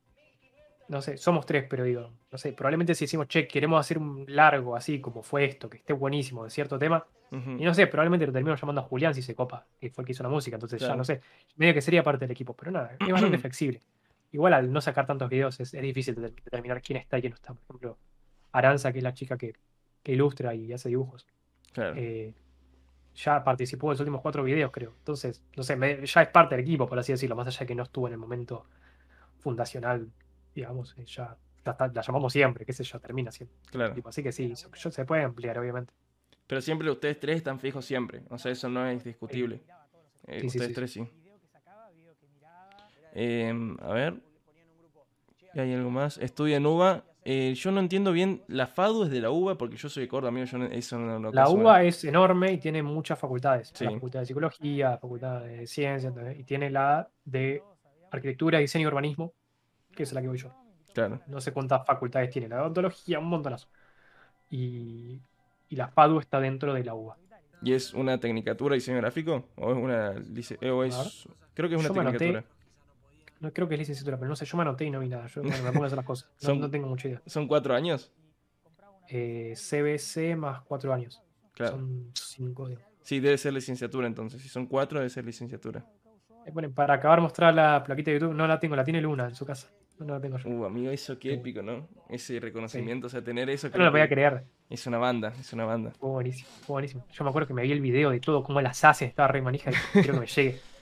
no 0.87 1.01
sé, 1.01 1.17
somos 1.17 1.45
tres, 1.45 1.65
pero 1.69 1.83
digo, 1.83 2.11
no 2.31 2.37
sé, 2.37 2.53
probablemente 2.53 2.93
si 2.95 3.05
decimos, 3.05 3.27
che, 3.27 3.47
queremos 3.47 3.79
hacer 3.79 3.97
un 3.97 4.25
largo 4.27 4.75
así 4.75 4.99
como 4.99 5.23
fue 5.23 5.45
esto, 5.45 5.69
que 5.69 5.77
esté 5.77 5.93
buenísimo 5.93 6.43
de 6.43 6.49
cierto 6.49 6.77
tema, 6.77 7.05
y 7.31 7.65
no 7.65 7.73
sé, 7.73 7.87
probablemente 7.87 8.25
lo 8.25 8.31
termino 8.31 8.55
llamando 8.55 8.79
a 8.81 8.83
Julián 8.85 9.13
si 9.13 9.21
se 9.21 9.35
copa, 9.35 9.65
que 9.77 9.89
fue 9.89 10.03
el 10.03 10.05
que 10.05 10.13
hizo 10.13 10.23
la 10.23 10.29
música, 10.29 10.55
entonces 10.55 10.79
ya 10.79 10.95
no 10.95 11.03
sé, 11.03 11.19
medio 11.57 11.73
que 11.73 11.81
sería 11.81 12.01
parte 12.01 12.25
del 12.25 12.31
equipo, 12.31 12.55
pero 12.55 12.71
nada, 12.71 12.95
es 12.99 13.11
bastante 13.11 13.37
flexible. 13.39 13.81
Igual 14.31 14.53
al 14.53 14.71
no 14.71 14.81
sacar 14.81 15.05
tantos 15.05 15.29
videos 15.29 15.59
es, 15.59 15.71
difícil 15.71 16.15
determinar 16.15 16.81
quién 16.81 16.97
está 16.97 17.17
y 17.17 17.21
quién 17.21 17.31
no 17.31 17.35
está. 17.35 17.53
Por 17.53 17.75
ejemplo, 17.75 17.97
Aranza, 18.51 18.91
que 18.91 18.99
es 18.99 19.03
la 19.03 19.13
chica 19.13 19.37
que, 19.37 19.53
ilustra 20.05 20.53
y 20.53 20.71
hace 20.71 20.89
dibujos. 20.89 21.25
Eh, 21.77 22.33
ya 23.15 23.43
participó 23.43 23.87
en 23.87 23.91
los 23.91 23.99
últimos 24.01 24.21
cuatro 24.21 24.43
videos, 24.43 24.71
creo. 24.71 24.93
Entonces, 24.99 25.43
no 25.55 25.63
sé, 25.63 25.77
ya 26.05 26.21
es 26.21 26.29
parte 26.29 26.55
del 26.55 26.63
equipo, 26.63 26.87
por 26.87 26.99
así 26.99 27.11
decirlo, 27.11 27.35
más 27.35 27.47
allá 27.47 27.59
de 27.59 27.65
que 27.65 27.75
no 27.75 27.83
estuvo 27.83 28.07
en 28.07 28.13
el 28.13 28.19
momento 28.19 28.65
fundacional, 29.39 30.09
digamos, 30.53 30.95
eh, 30.97 31.05
ya, 31.05 31.37
la 31.65 32.01
llamamos 32.01 32.33
siempre, 32.33 32.65
qué 32.65 32.73
sé 32.73 32.83
yo, 32.83 32.99
termina 32.99 33.31
siempre. 33.31 33.57
Claro. 33.71 33.95
así 34.05 34.21
que 34.21 34.31
sí, 34.31 34.53
se 34.55 35.05
puede 35.05 35.23
ampliar, 35.23 35.57
obviamente. 35.57 35.93
Pero 36.47 36.61
siempre 36.61 36.89
ustedes 36.91 37.19
tres 37.19 37.37
están 37.37 37.59
fijos 37.59 37.85
siempre, 37.85 38.21
o 38.29 38.37
sea, 38.37 38.51
eso 38.51 38.69
no 38.69 38.85
es 38.87 39.03
discutible. 39.03 39.63
Eh, 40.27 40.45
ustedes 40.45 40.73
tres 40.73 40.91
sí. 40.91 41.07
Em, 43.13 43.77
a 43.81 43.93
ver. 43.93 44.21
¿Hay 45.53 45.73
algo 45.73 45.89
más? 45.89 46.17
Estudia 46.17 46.57
en 46.57 46.65
UBA. 46.65 47.05
Eh, 47.27 47.55
yo 47.55 47.71
no 47.71 47.79
entiendo 47.79 48.11
bien, 48.11 48.43
¿la 48.47 48.67
FADU 48.67 49.05
es 49.05 49.09
de 49.09 49.19
la 49.19 49.31
UBA? 49.31 49.57
Porque 49.57 49.77
yo 49.77 49.89
soy 49.89 50.03
de 50.03 50.07
Córdoba, 50.07 50.29
amigo, 50.29 50.45
yo 50.45 50.63
eso 50.65 50.99
no 50.99 51.17
lo 51.17 51.31
La 51.31 51.49
UBA 51.49 51.83
es 51.83 52.03
enorme 52.03 52.53
y 52.53 52.59
tiene 52.59 52.83
muchas 52.83 53.17
facultades. 53.17 53.73
La 53.81 53.91
facultad 53.91 54.19
de 54.19 54.25
Psicología, 54.27 54.91
la 54.91 54.97
facultad 54.99 55.41
de 55.41 55.65
Ciencias, 55.65 56.13
y 56.37 56.43
tiene 56.43 56.69
la 56.69 57.09
de 57.23 57.63
Arquitectura, 58.11 58.59
Diseño 58.59 58.83
y 58.83 58.87
Urbanismo, 58.87 59.33
que 59.91 60.03
es 60.03 60.13
la 60.13 60.21
que 60.21 60.27
voy 60.27 60.37
yo. 60.37 60.53
Claro. 60.93 61.19
No 61.25 61.41
sé 61.41 61.51
cuántas 61.51 61.83
facultades 61.83 62.29
tiene. 62.29 62.47
La 62.47 62.61
odontología, 62.61 63.17
un 63.17 63.27
montonazo. 63.27 63.69
Y, 64.51 65.19
y 65.67 65.75
la 65.75 65.87
FADU 65.87 66.19
está 66.19 66.39
dentro 66.39 66.75
de 66.75 66.83
la 66.83 66.93
UBA. 66.93 67.17
¿Y 67.63 67.73
es 67.73 67.95
una 67.95 68.19
tecnicatura 68.19 68.73
de 68.73 68.77
diseño 68.77 68.97
gráfico? 68.97 69.49
¿O 69.55 69.71
es 69.71 69.77
una... 69.77 70.11
O 70.71 70.83
es, 70.83 71.27
creo 71.55 71.69
que 71.69 71.75
es 71.75 71.81
una 71.81 71.91
tecnicatura 71.91 72.45
no 73.39 73.51
creo 73.53 73.67
que 73.67 73.75
es 73.75 73.79
licenciatura, 73.79 74.17
pero 74.17 74.29
no 74.29 74.35
sé, 74.35 74.45
yo 74.45 74.57
me 74.57 74.61
anoté 74.61 74.85
y 74.85 74.89
no 74.89 74.99
vi 74.99 75.09
nada. 75.09 75.27
Yo 75.27 75.43
me 75.43 75.51
pongo 75.51 75.83
a 75.83 75.87
hacer 75.87 75.97
las 75.97 76.05
cosas. 76.05 76.29
No, 76.55 76.69
tengo 76.69 76.87
mucha 76.87 77.07
idea. 77.07 77.21
¿Son 77.25 77.47
cuatro 77.47 77.73
años? 77.75 78.11
Eh, 79.09 79.53
CBC 79.55 80.35
más 80.35 80.61
cuatro 80.61 80.93
años. 80.93 81.21
Claro. 81.53 81.77
Son 81.77 82.11
cinco. 82.13 82.69
Sí, 83.01 83.19
debe 83.19 83.37
ser 83.37 83.53
licenciatura 83.53 84.07
entonces. 84.07 84.41
Si 84.41 84.49
son 84.49 84.65
cuatro, 84.65 84.99
debe 84.99 85.09
ser 85.09 85.25
licenciatura. 85.25 85.85
Eh, 86.45 86.69
para 86.69 86.95
acabar 86.95 87.21
mostrar 87.21 87.53
la 87.53 87.83
plaquita 87.83 88.11
de 88.11 88.19
YouTube, 88.19 88.35
no 88.35 88.47
la 88.47 88.59
tengo, 88.59 88.75
la 88.75 88.83
tiene 88.83 89.01
Luna 89.01 89.27
en 89.27 89.35
su 89.35 89.45
casa. 89.45 89.69
No, 89.99 90.13
la 90.15 90.19
tengo 90.19 90.37
yo. 90.37 90.49
Uh, 90.49 90.65
amigo, 90.65 90.91
eso 90.91 91.17
qué 91.17 91.33
épico, 91.33 91.61
¿no? 91.61 91.87
Ese 92.09 92.39
reconocimiento, 92.39 93.07
o 93.07 93.09
sea, 93.09 93.23
tener 93.23 93.49
eso. 93.49 93.69
no 93.69 93.85
lo 93.85 93.91
voy 93.91 94.01
a 94.01 94.09
creer. 94.09 94.43
Es 94.69 94.85
una 94.87 94.97
banda, 94.97 95.33
es 95.39 95.53
una 95.53 95.65
banda. 95.65 95.91
Fue 95.99 96.09
buenísimo, 96.09 96.49
fue 96.61 96.73
buenísimo. 96.73 97.05
Yo 97.11 97.23
me 97.23 97.29
acuerdo 97.29 97.47
que 97.47 97.53
me 97.53 97.61
vi 97.61 97.71
el 97.71 97.79
video 97.79 98.09
de 98.09 98.19
todo, 98.19 98.43
cómo 98.43 98.59
las 98.59 98.83
hace, 98.83 99.05
estaba 99.05 99.29
re 99.29 99.41
manija 99.41 99.71
y 99.71 99.73
quiero 99.93 100.13
que 100.15 100.19
me 100.19 100.27
llegue. 100.27 100.59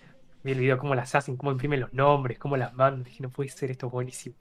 Vi 0.44 0.52
el 0.52 0.60
video 0.60 0.78
cómo 0.78 0.96
las 0.96 1.16
hacen, 1.16 1.38
cómo 1.38 1.52
imprimen 1.52 1.80
los 1.80 1.94
nombres, 1.94 2.38
cómo 2.38 2.58
las 2.58 2.74
mandan. 2.74 3.04
Dije, 3.04 3.24
no 3.24 3.30
puede 3.30 3.50
ser 3.50 3.72
esto 3.72 3.90
buenísimo. 3.90 4.36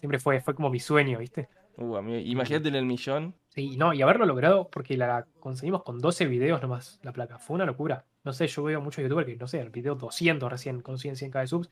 Siempre 0.00 0.18
fue, 0.18 0.40
fue 0.40 0.54
como 0.54 0.70
mi 0.70 0.80
sueño, 0.80 1.18
¿viste? 1.18 1.48
Uh, 1.76 1.98
imagínate 2.08 2.68
en 2.68 2.74
el 2.74 2.84
millón. 2.84 3.34
Sí, 3.48 3.76
no, 3.76 3.92
y 3.92 4.02
haberlo 4.02 4.26
logrado 4.26 4.68
porque 4.68 4.96
la 4.96 5.26
conseguimos 5.40 5.82
con 5.82 6.00
12 6.00 6.26
videos 6.26 6.60
nomás, 6.62 6.98
la 7.02 7.12
placa. 7.12 7.38
Fue 7.38 7.54
una 7.54 7.66
locura. 7.66 8.04
No 8.24 8.32
sé, 8.32 8.46
yo 8.46 8.62
veo 8.62 8.80
muchos 8.80 9.02
youtubers 9.02 9.26
que, 9.26 9.36
no 9.36 9.46
sé, 9.46 9.60
el 9.60 9.70
video 9.70 9.94
200 9.94 10.50
recién 10.50 10.80
consiguen 10.80 11.16
100k 11.16 11.40
de 11.40 11.46
subs. 11.46 11.70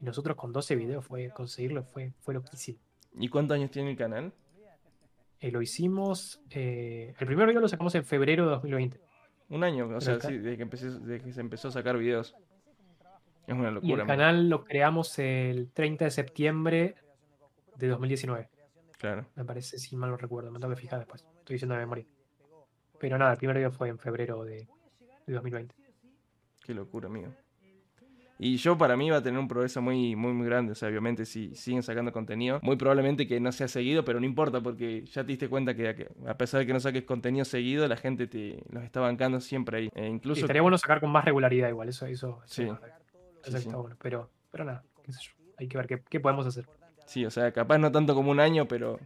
Y 0.00 0.04
nosotros 0.04 0.36
con 0.36 0.52
12 0.52 0.76
videos 0.76 1.04
fue 1.04 1.30
conseguirlo, 1.30 1.84
fue, 1.84 2.12
fue 2.20 2.34
loquísimo. 2.34 2.78
¿Y 3.16 3.28
cuántos 3.28 3.54
años 3.56 3.70
tiene 3.70 3.92
el 3.92 3.96
canal? 3.96 4.32
Eh, 5.40 5.50
lo 5.50 5.62
hicimos. 5.62 6.40
Eh, 6.50 7.14
el 7.18 7.26
primer 7.26 7.46
video 7.46 7.60
lo 7.60 7.68
sacamos 7.68 7.94
en 7.94 8.04
febrero 8.04 8.44
de 8.44 8.50
2020. 8.52 9.00
Un 9.50 9.62
año, 9.62 9.88
o 9.88 10.00
sea, 10.00 10.18
sí, 10.20 10.38
desde 10.38 10.56
que, 10.56 10.62
empecé, 10.62 10.90
desde 10.90 11.20
que 11.20 11.32
se 11.32 11.40
empezó 11.40 11.68
a 11.68 11.70
sacar 11.70 11.98
videos. 11.98 12.34
Es 13.46 13.54
una 13.54 13.70
locura. 13.70 13.96
Y 13.96 14.00
el 14.00 14.06
canal 14.06 14.48
lo 14.48 14.64
creamos 14.64 15.18
el 15.18 15.70
30 15.72 16.06
de 16.06 16.10
septiembre 16.10 16.94
de 17.76 17.88
2019. 17.88 18.48
Claro. 18.98 19.26
Me 19.34 19.44
parece, 19.44 19.78
si 19.78 19.96
mal 19.96 20.10
no 20.10 20.16
recuerdo. 20.16 20.50
Me 20.50 20.58
tengo 20.58 20.74
que 20.74 20.80
fijar 20.80 20.98
después. 20.98 21.26
Estoy 21.38 21.54
diciendo 21.54 21.74
de 21.74 21.80
memoria. 21.80 22.06
Pero 22.98 23.18
nada, 23.18 23.32
el 23.32 23.38
primer 23.38 23.56
video 23.56 23.70
fue 23.70 23.88
en 23.88 23.98
febrero 23.98 24.44
de, 24.44 24.66
2020. 25.26 25.74
Qué 26.64 26.72
locura, 26.72 27.08
amigo. 27.08 27.28
Y 28.38 28.56
yo 28.56 28.76
para 28.76 28.96
mí 28.96 29.10
va 29.10 29.18
a 29.18 29.22
tener 29.22 29.38
un 29.38 29.46
progreso 29.46 29.80
muy, 29.80 30.16
muy, 30.16 30.32
muy 30.32 30.46
grande. 30.46 30.72
O 30.72 30.74
sea, 30.74 30.88
obviamente 30.88 31.24
si 31.24 31.54
siguen 31.54 31.82
sacando 31.82 32.12
contenido, 32.12 32.58
muy 32.62 32.76
probablemente 32.76 33.28
que 33.28 33.38
no 33.40 33.52
sea 33.52 33.68
seguido, 33.68 34.04
pero 34.04 34.18
no 34.18 34.26
importa 34.26 34.60
porque 34.60 35.04
ya 35.06 35.22
te 35.22 35.28
diste 35.28 35.48
cuenta 35.48 35.74
que 35.74 36.08
a 36.26 36.36
pesar 36.36 36.60
de 36.60 36.66
que 36.66 36.72
no 36.72 36.80
saques 36.80 37.04
contenido 37.04 37.44
seguido, 37.44 37.86
la 37.86 37.96
gente 37.96 38.26
te 38.26 38.64
los 38.70 38.82
está 38.82 39.00
bancando 39.00 39.40
siempre 39.40 39.78
ahí. 39.78 39.90
E 39.94 40.08
incluso... 40.08 40.40
estaría 40.40 40.62
bueno 40.62 40.78
sacar 40.78 41.00
con 41.00 41.10
más 41.10 41.24
regularidad 41.24 41.68
igual, 41.68 41.90
eso, 41.90 42.06
eso, 42.06 42.40
sí. 42.46 42.68
Pero, 44.00 44.30
pero 44.50 44.64
nada, 44.64 44.84
qué 45.02 45.12
sé 45.12 45.20
yo. 45.22 45.30
Hay 45.58 45.68
que 45.68 45.78
ver 45.78 46.02
qué, 46.08 46.20
podemos 46.20 46.46
hacer. 46.46 46.66
Sí, 47.06 47.24
o 47.24 47.30
sea, 47.30 47.52
capaz 47.52 47.78
no 47.78 47.92
tanto 47.92 48.14
como 48.14 48.30
un 48.30 48.40
año, 48.40 48.66
pero 48.66 48.98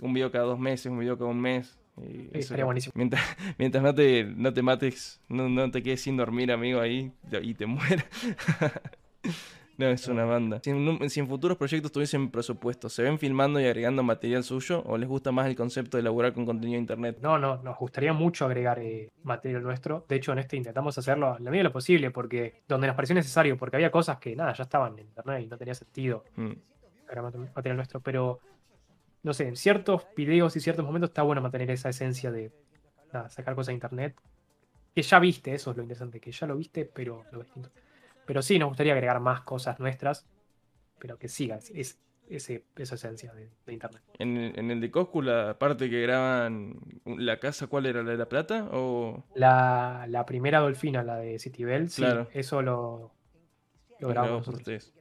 un 0.00 0.12
video 0.12 0.30
cada 0.30 0.44
dos 0.44 0.58
meses, 0.58 0.86
un 0.86 0.98
video 0.98 1.18
cada 1.18 1.30
un 1.30 1.40
mes. 1.40 1.78
estaría 2.32 2.64
buenísimo. 2.64 2.92
Mientras, 2.94 3.22
mientras 3.58 3.82
no, 3.82 3.94
te, 3.94 4.24
no 4.24 4.52
te 4.52 4.62
mates, 4.62 5.20
no, 5.28 5.48
no 5.48 5.70
te 5.70 5.82
quedes 5.82 6.02
sin 6.02 6.16
dormir, 6.16 6.52
amigo, 6.52 6.80
ahí 6.80 7.12
y 7.42 7.54
te 7.54 7.66
mueras. 7.66 8.06
No, 9.78 9.86
es 9.88 10.08
una 10.08 10.24
banda. 10.24 10.60
Si 10.62 10.70
en, 10.70 11.28
futuros 11.28 11.58
proyectos 11.58 11.92
tuviesen 11.92 12.30
presupuesto, 12.30 12.88
¿se 12.88 13.02
ven 13.02 13.18
filmando 13.18 13.60
y 13.60 13.66
agregando 13.66 14.02
material 14.02 14.42
suyo 14.42 14.82
o 14.86 14.96
les 14.96 15.08
gusta 15.08 15.32
más 15.32 15.46
el 15.46 15.54
concepto 15.54 15.96
de 15.96 16.00
elaborar 16.00 16.32
con 16.32 16.46
contenido 16.46 16.76
de 16.76 16.80
internet? 16.80 17.18
No, 17.20 17.38
no, 17.38 17.62
nos 17.62 17.76
gustaría 17.76 18.12
mucho 18.12 18.46
agregar 18.46 18.78
eh, 18.78 19.10
material 19.22 19.62
nuestro. 19.62 20.06
De 20.08 20.16
hecho, 20.16 20.32
en 20.32 20.38
este 20.38 20.56
intentamos 20.56 20.96
hacerlo 20.96 21.34
a 21.34 21.38
la 21.38 21.50
medida 21.50 21.60
de 21.60 21.64
lo 21.64 21.72
posible, 21.72 22.10
porque 22.10 22.62
donde 22.66 22.86
nos 22.86 22.96
pareció 22.96 23.14
necesario, 23.14 23.58
porque 23.58 23.76
había 23.76 23.90
cosas 23.90 24.18
que 24.18 24.34
nada, 24.34 24.54
ya 24.54 24.64
estaban 24.64 24.98
en 24.98 25.06
internet 25.06 25.42
y 25.44 25.46
no 25.46 25.58
tenía 25.58 25.74
sentido 25.74 26.24
mm. 26.36 26.52
agregar 27.08 27.36
material 27.54 27.76
nuestro, 27.76 28.00
pero 28.00 28.40
no 29.22 29.34
sé, 29.34 29.48
en 29.48 29.56
ciertos 29.56 30.06
videos 30.16 30.56
y 30.56 30.60
ciertos 30.60 30.84
momentos 30.84 31.10
está 31.10 31.22
bueno 31.22 31.42
mantener 31.42 31.70
esa 31.70 31.88
esencia 31.90 32.30
de 32.30 32.52
sacar 33.28 33.54
cosas 33.54 33.68
de 33.68 33.74
internet. 33.74 34.16
Que 34.94 35.02
ya 35.02 35.18
viste, 35.18 35.52
eso 35.52 35.72
es 35.72 35.76
lo 35.76 35.82
interesante, 35.82 36.20
que 36.20 36.32
ya 36.32 36.46
lo 36.46 36.56
viste, 36.56 36.86
pero 36.86 37.24
lo 37.30 37.40
distinto. 37.40 37.70
Pero 38.26 38.42
sí, 38.42 38.58
nos 38.58 38.68
gustaría 38.68 38.92
agregar 38.92 39.20
más 39.20 39.42
cosas 39.42 39.78
nuestras, 39.80 40.26
pero 40.98 41.18
que 41.18 41.28
siga 41.28 41.56
es, 41.56 41.98
ese, 42.28 42.64
esa 42.76 42.96
esencia 42.96 43.32
de, 43.32 43.72
Internet. 43.72 44.02
¿En, 44.18 44.36
¿En, 44.36 44.70
el 44.70 44.80
de 44.80 44.90
Coscu, 44.90 45.22
la 45.22 45.58
parte 45.58 45.88
que 45.88 46.02
graban 46.02 46.78
la 47.04 47.38
casa, 47.38 47.68
cuál 47.68 47.86
era? 47.86 48.02
¿La 48.02 48.10
de 48.10 48.16
La 48.16 48.28
Plata? 48.28 48.68
O... 48.72 49.24
La, 49.34 50.06
la 50.08 50.26
primera 50.26 50.58
Dolfina, 50.58 51.02
la 51.02 51.16
de 51.16 51.38
Citibel, 51.38 51.88
sí, 51.88 52.04
eso 52.32 52.62
lo, 52.62 53.12
lo 54.00 54.08
grabamos 54.08 54.46
nosotros. 54.48 54.92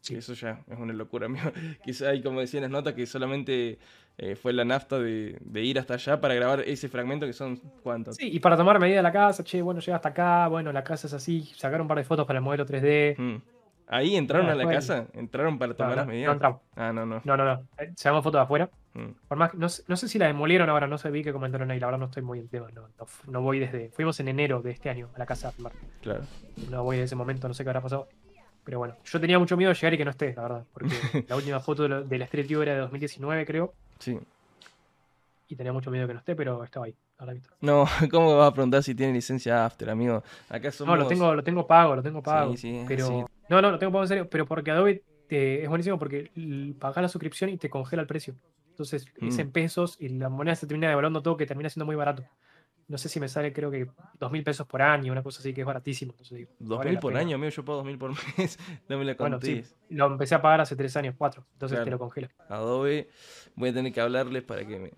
Sí. 0.00 0.16
Eso 0.16 0.34
ya 0.34 0.62
es 0.68 0.78
una 0.78 0.92
locura. 0.92 1.28
Quizá 1.82 2.10
hay, 2.10 2.22
como 2.22 2.40
decían 2.40 2.62
las 2.62 2.70
notas, 2.70 2.92
que 2.92 3.06
solamente 3.06 3.78
eh, 4.16 4.36
fue 4.36 4.52
la 4.52 4.64
nafta 4.64 4.98
de, 4.98 5.38
ir 5.54 5.78
hasta 5.78 5.94
allá 5.94 6.20
para 6.20 6.34
grabar 6.34 6.60
ese 6.60 6.88
fragmento 6.88 7.26
que 7.26 7.32
son 7.32 7.56
cuántos. 7.82 8.16
Sí, 8.16 8.30
y 8.32 8.38
para 8.38 8.56
tomar 8.56 8.78
medida 8.78 8.96
de 8.96 9.02
la 9.02 9.12
casa, 9.12 9.42
che, 9.42 9.60
bueno, 9.60 9.80
llega 9.80 9.96
hasta 9.96 10.10
acá, 10.10 10.46
bueno, 10.48 10.72
la 10.72 10.84
casa 10.84 11.08
es 11.08 11.12
así, 11.12 11.50
sacaron 11.56 11.82
un 11.82 11.88
par 11.88 11.98
de 11.98 12.04
fotos 12.04 12.26
para 12.26 12.38
el 12.38 12.44
modelo 12.44 12.64
3D. 12.64 13.16
Mm. 13.18 13.42
¿Ahí 13.86 14.16
entraron 14.16 14.48
a 14.48 14.54
la 14.54 14.66
casa? 14.66 15.06
¿Entraron 15.12 15.58
para 15.58 15.74
tomar 15.74 15.96
las 15.96 16.06
medidas? 16.06 16.28
No 16.28 16.32
entramos. 16.32 16.60
Ah, 16.74 16.92
no, 16.92 17.04
no. 17.04 17.20
No, 17.24 17.36
no, 17.36 17.44
no. 17.44 17.66
Eh, 17.78 17.92
Sacamos 17.96 18.24
fotos 18.24 18.38
de 18.38 18.42
afuera. 18.44 18.70
Mm. 18.94 19.10
Por 19.28 19.36
más, 19.36 19.54
no, 19.54 19.66
no, 19.88 19.96
sé 19.96 20.08
si 20.08 20.18
la 20.18 20.26
demolieron 20.26 20.70
ahora, 20.70 20.86
no 20.86 20.96
sé, 20.96 21.10
vi 21.10 21.24
que 21.24 21.32
comentaron 21.32 21.70
ahí, 21.70 21.80
la 21.80 21.86
verdad 21.86 21.98
no 21.98 22.06
estoy 22.06 22.22
muy 22.22 22.38
en 22.38 22.48
tema, 22.48 22.68
no, 22.72 22.88
no, 23.26 23.42
voy 23.42 23.58
desde... 23.58 23.90
Fuimos 23.90 24.18
en 24.20 24.28
enero 24.28 24.62
de 24.62 24.70
este 24.70 24.88
año 24.88 25.10
a 25.14 25.18
la 25.18 25.26
casa 25.26 25.48
a 25.48 25.52
filmar. 25.52 25.72
Claro. 26.00 26.22
No 26.70 26.84
voy 26.84 26.98
en 26.98 27.02
ese 27.02 27.16
momento, 27.16 27.48
no 27.48 27.54
sé 27.54 27.64
qué 27.64 27.70
habrá 27.70 27.80
pasado. 27.80 28.08
Pero 28.64 28.78
bueno, 28.78 28.96
yo 29.04 29.20
tenía 29.20 29.38
mucho 29.38 29.56
miedo 29.56 29.70
de 29.70 29.74
llegar 29.74 29.94
y 29.94 29.98
que 29.98 30.04
no 30.04 30.10
esté, 30.10 30.34
la 30.34 30.42
verdad. 30.42 30.64
Porque 30.72 30.88
la 31.28 31.36
última 31.36 31.60
foto 31.60 31.88
de 31.88 32.18
la 32.18 32.24
Street 32.24 32.48
View 32.48 32.62
era 32.62 32.74
de 32.74 32.80
2019, 32.80 33.44
creo. 33.46 33.74
Sí 33.98 34.18
y 35.48 35.56
tenía 35.56 35.72
mucho 35.72 35.90
miedo 35.90 36.06
que 36.06 36.14
no 36.14 36.18
esté, 36.18 36.34
pero 36.34 36.62
estaba 36.64 36.86
ahí. 36.86 36.94
No, 37.60 37.86
¿cómo 38.10 38.36
vas 38.36 38.50
a 38.50 38.52
preguntar 38.52 38.82
si 38.82 38.94
tiene 38.94 39.12
licencia 39.12 39.64
after, 39.64 39.88
amigo? 39.88 40.22
Acá 40.48 40.70
somos... 40.70 40.94
No, 40.94 41.02
lo 41.02 41.08
tengo, 41.08 41.34
lo 41.34 41.44
tengo 41.44 41.66
pago, 41.66 41.96
lo 41.96 42.02
tengo 42.02 42.22
pago. 42.22 42.56
Sí, 42.56 42.80
sí, 42.80 42.84
pero... 42.86 43.28
No, 43.48 43.62
no, 43.62 43.70
lo 43.70 43.78
tengo 43.78 43.92
pago 43.92 44.04
en 44.04 44.08
serio, 44.08 44.28
pero 44.28 44.46
porque 44.46 44.70
Adobe 44.70 45.02
es 45.28 45.68
buenísimo 45.68 45.98
porque 45.98 46.30
pagas 46.78 47.02
la 47.02 47.08
suscripción 47.08 47.50
y 47.50 47.56
te 47.56 47.70
congela 47.70 48.02
el 48.02 48.08
precio. 48.08 48.34
Entonces 48.70 49.06
es 49.20 49.38
en 49.38 49.48
mm. 49.48 49.52
pesos 49.52 49.96
y 50.00 50.08
la 50.08 50.28
moneda 50.28 50.56
se 50.56 50.66
termina 50.66 50.88
devaluando 50.88 51.22
todo 51.22 51.36
que 51.36 51.46
termina 51.46 51.68
siendo 51.68 51.86
muy 51.86 51.96
barato. 51.96 52.24
No 52.86 52.98
sé 52.98 53.08
si 53.08 53.18
me 53.18 53.28
sale, 53.28 53.52
creo 53.52 53.70
que 53.70 53.86
dos 54.18 54.30
mil 54.30 54.44
pesos 54.44 54.66
por 54.66 54.82
año, 54.82 55.10
una 55.12 55.22
cosa 55.22 55.40
así 55.40 55.54
que 55.54 55.62
es 55.62 55.66
baratísimo. 55.66 56.14
¿Dos 56.58 56.84
mil 56.84 56.98
por 56.98 57.16
año? 57.16 57.36
Amigo, 57.36 57.50
yo 57.50 57.64
pago 57.64 57.78
dos 57.78 57.86
mil 57.86 57.98
por 57.98 58.10
mes. 58.10 58.58
no 58.88 58.98
me 58.98 59.04
la 59.04 59.14
bueno, 59.14 59.38
lo 59.88 60.06
empecé 60.06 60.34
a 60.34 60.42
pagar 60.42 60.60
hace 60.60 60.76
tres 60.76 60.96
años, 60.96 61.14
cuatro. 61.16 61.44
Entonces 61.54 61.82
te 61.82 61.90
lo 61.90 61.98
congela. 61.98 62.28
Adobe, 62.48 63.08
voy 63.54 63.70
a 63.70 63.72
tener 63.72 63.92
que 63.92 64.00
hablarles 64.00 64.42
para 64.42 64.66
que 64.66 64.78
me, 64.78 64.90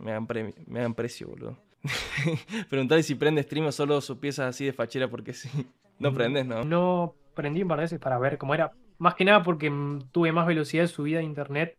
me, 0.00 0.12
hagan, 0.12 0.26
me 0.66 0.78
hagan 0.80 0.94
precio, 0.94 1.28
boludo. 1.28 1.58
Preguntarle 2.70 3.02
si 3.02 3.14
prende 3.14 3.42
stream 3.42 3.66
o 3.66 3.72
solo 3.72 4.00
sus 4.00 4.18
piezas 4.18 4.46
así 4.48 4.64
de 4.64 4.72
fachera 4.72 5.08
porque 5.08 5.32
sí. 5.32 5.48
No 5.98 6.10
mm, 6.10 6.14
prendes, 6.14 6.46
¿no? 6.46 6.62
No 6.62 7.14
prendí 7.34 7.62
un 7.62 7.68
par 7.68 7.78
de 7.78 7.84
veces 7.84 7.98
para 7.98 8.18
ver 8.18 8.36
cómo 8.36 8.54
era. 8.54 8.72
Más 8.98 9.14
que 9.14 9.24
nada 9.24 9.42
porque 9.42 9.72
tuve 10.12 10.30
más 10.30 10.46
velocidad 10.46 10.82
de 10.82 10.88
subida 10.88 11.18
de 11.18 11.24
internet 11.24 11.78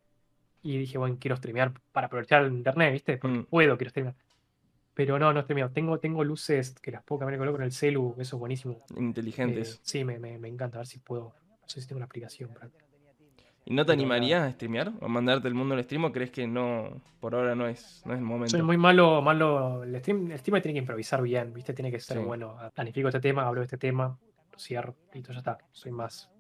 y 0.64 0.78
dije, 0.78 0.98
bueno, 0.98 1.18
quiero 1.20 1.36
streamear 1.36 1.74
para 1.92 2.08
aprovechar 2.08 2.44
el 2.44 2.54
internet, 2.54 2.94
¿viste? 2.94 3.18
Porque 3.18 3.40
mm. 3.40 3.46
puedo, 3.46 3.78
quiero 3.78 3.90
streamear. 3.92 4.16
Pero 4.98 5.20
no, 5.20 5.32
no 5.32 5.44
streameo. 5.44 5.70
Tengo, 5.70 6.00
tengo 6.00 6.24
luces 6.24 6.74
que 6.82 6.90
las 6.90 7.04
puedo 7.04 7.20
cambiar 7.20 7.34
de 7.34 7.38
color 7.38 7.54
con 7.54 7.64
el 7.64 7.72
celu, 7.72 8.16
eso 8.18 8.36
es 8.36 8.40
buenísimo. 8.40 8.84
Inteligentes. 8.98 9.76
Eh, 9.76 9.80
sí, 9.84 10.04
me, 10.04 10.18
me, 10.18 10.40
me, 10.40 10.48
encanta, 10.48 10.78
a 10.78 10.80
ver 10.80 10.88
si 10.88 10.98
puedo. 10.98 11.36
No 11.62 11.70
sé 11.70 11.82
si 11.82 11.88
tengo 11.88 11.98
una 11.98 12.06
aplicación 12.06 12.52
para. 12.52 12.72
¿Y 13.64 13.76
no 13.76 13.86
te 13.86 13.92
animarías 13.92 14.42
a 14.42 14.52
streamear 14.54 14.94
o 15.00 15.08
mandarte 15.08 15.48
el 15.50 15.54
mundo 15.54 15.76
al 15.76 15.84
stream 15.84 16.06
o 16.06 16.12
crees 16.12 16.32
que 16.32 16.48
no, 16.48 17.00
por 17.20 17.36
ahora 17.36 17.54
no 17.54 17.68
es, 17.68 18.02
no 18.08 18.14
es 18.14 18.18
el 18.18 18.26
momento? 18.26 18.50
Soy 18.50 18.64
muy 18.64 18.78
malo, 18.78 19.22
malo. 19.22 19.84
El 19.84 20.00
stream, 20.00 20.32
el 20.32 20.40
streamer 20.40 20.64
tiene 20.64 20.74
que 20.74 20.80
improvisar 20.80 21.22
bien, 21.22 21.54
¿viste? 21.54 21.76
Tiene 21.76 21.92
que 21.92 22.00
ser 22.00 22.18
bueno. 22.18 22.58
Planifico 22.74 23.10
este 23.10 23.20
tema, 23.20 23.46
hablo 23.46 23.62
de 23.62 23.66
este 23.66 23.78
tema, 23.78 24.18
lo 24.52 24.58
cierro, 24.58 24.96
y 25.14 25.22
todo 25.22 25.34
ya 25.34 25.40
está. 25.40 25.60
Soy 25.72 25.92
más 25.92 26.32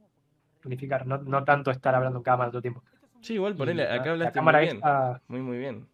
unificar, 0.66 1.06
no, 1.06 1.20
no 1.20 1.44
tanto 1.44 1.70
estar 1.70 1.94
hablando 1.94 2.18
en 2.18 2.24
cámara 2.24 2.50
todo 2.50 2.58
el 2.58 2.64
tiempo. 2.64 2.84
Sí, 3.22 3.36
igual 3.36 3.56
ponele, 3.56 3.84
acá 3.84 4.12
hablaste 4.14 4.42
muy 4.42 4.56
bien. 4.56 4.82
Muy, 5.28 5.42
muy 5.42 5.58
bien. 5.60 5.88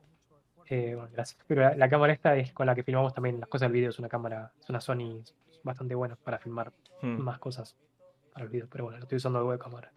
Eh, 0.69 0.93
bueno, 0.95 1.09
gracias. 1.11 1.39
Pero 1.47 1.75
la, 1.75 1.89
cámara 1.89 2.13
esta 2.13 2.35
es 2.35 2.51
con 2.53 2.65
la 2.65 2.75
que 2.75 2.83
filmamos 2.83 3.13
también 3.13 3.39
las 3.39 3.49
cosas 3.49 3.67
del 3.67 3.73
video, 3.73 3.89
es 3.89 3.99
una 3.99 4.09
cámara, 4.09 4.51
es 4.59 4.69
una 4.69 4.81
Sony 4.81 5.21
bastante 5.63 5.95
buena 5.95 6.15
para 6.15 6.39
filmar 6.39 6.71
hmm. 7.01 7.17
más 7.19 7.39
cosas 7.39 7.75
para 8.31 8.45
el 8.45 8.51
video. 8.51 8.67
Pero 8.69 8.85
bueno, 8.85 8.97
lo 8.97 9.03
estoy 9.03 9.17
usando 9.17 9.49
de 9.49 9.59
cámara 9.59 9.91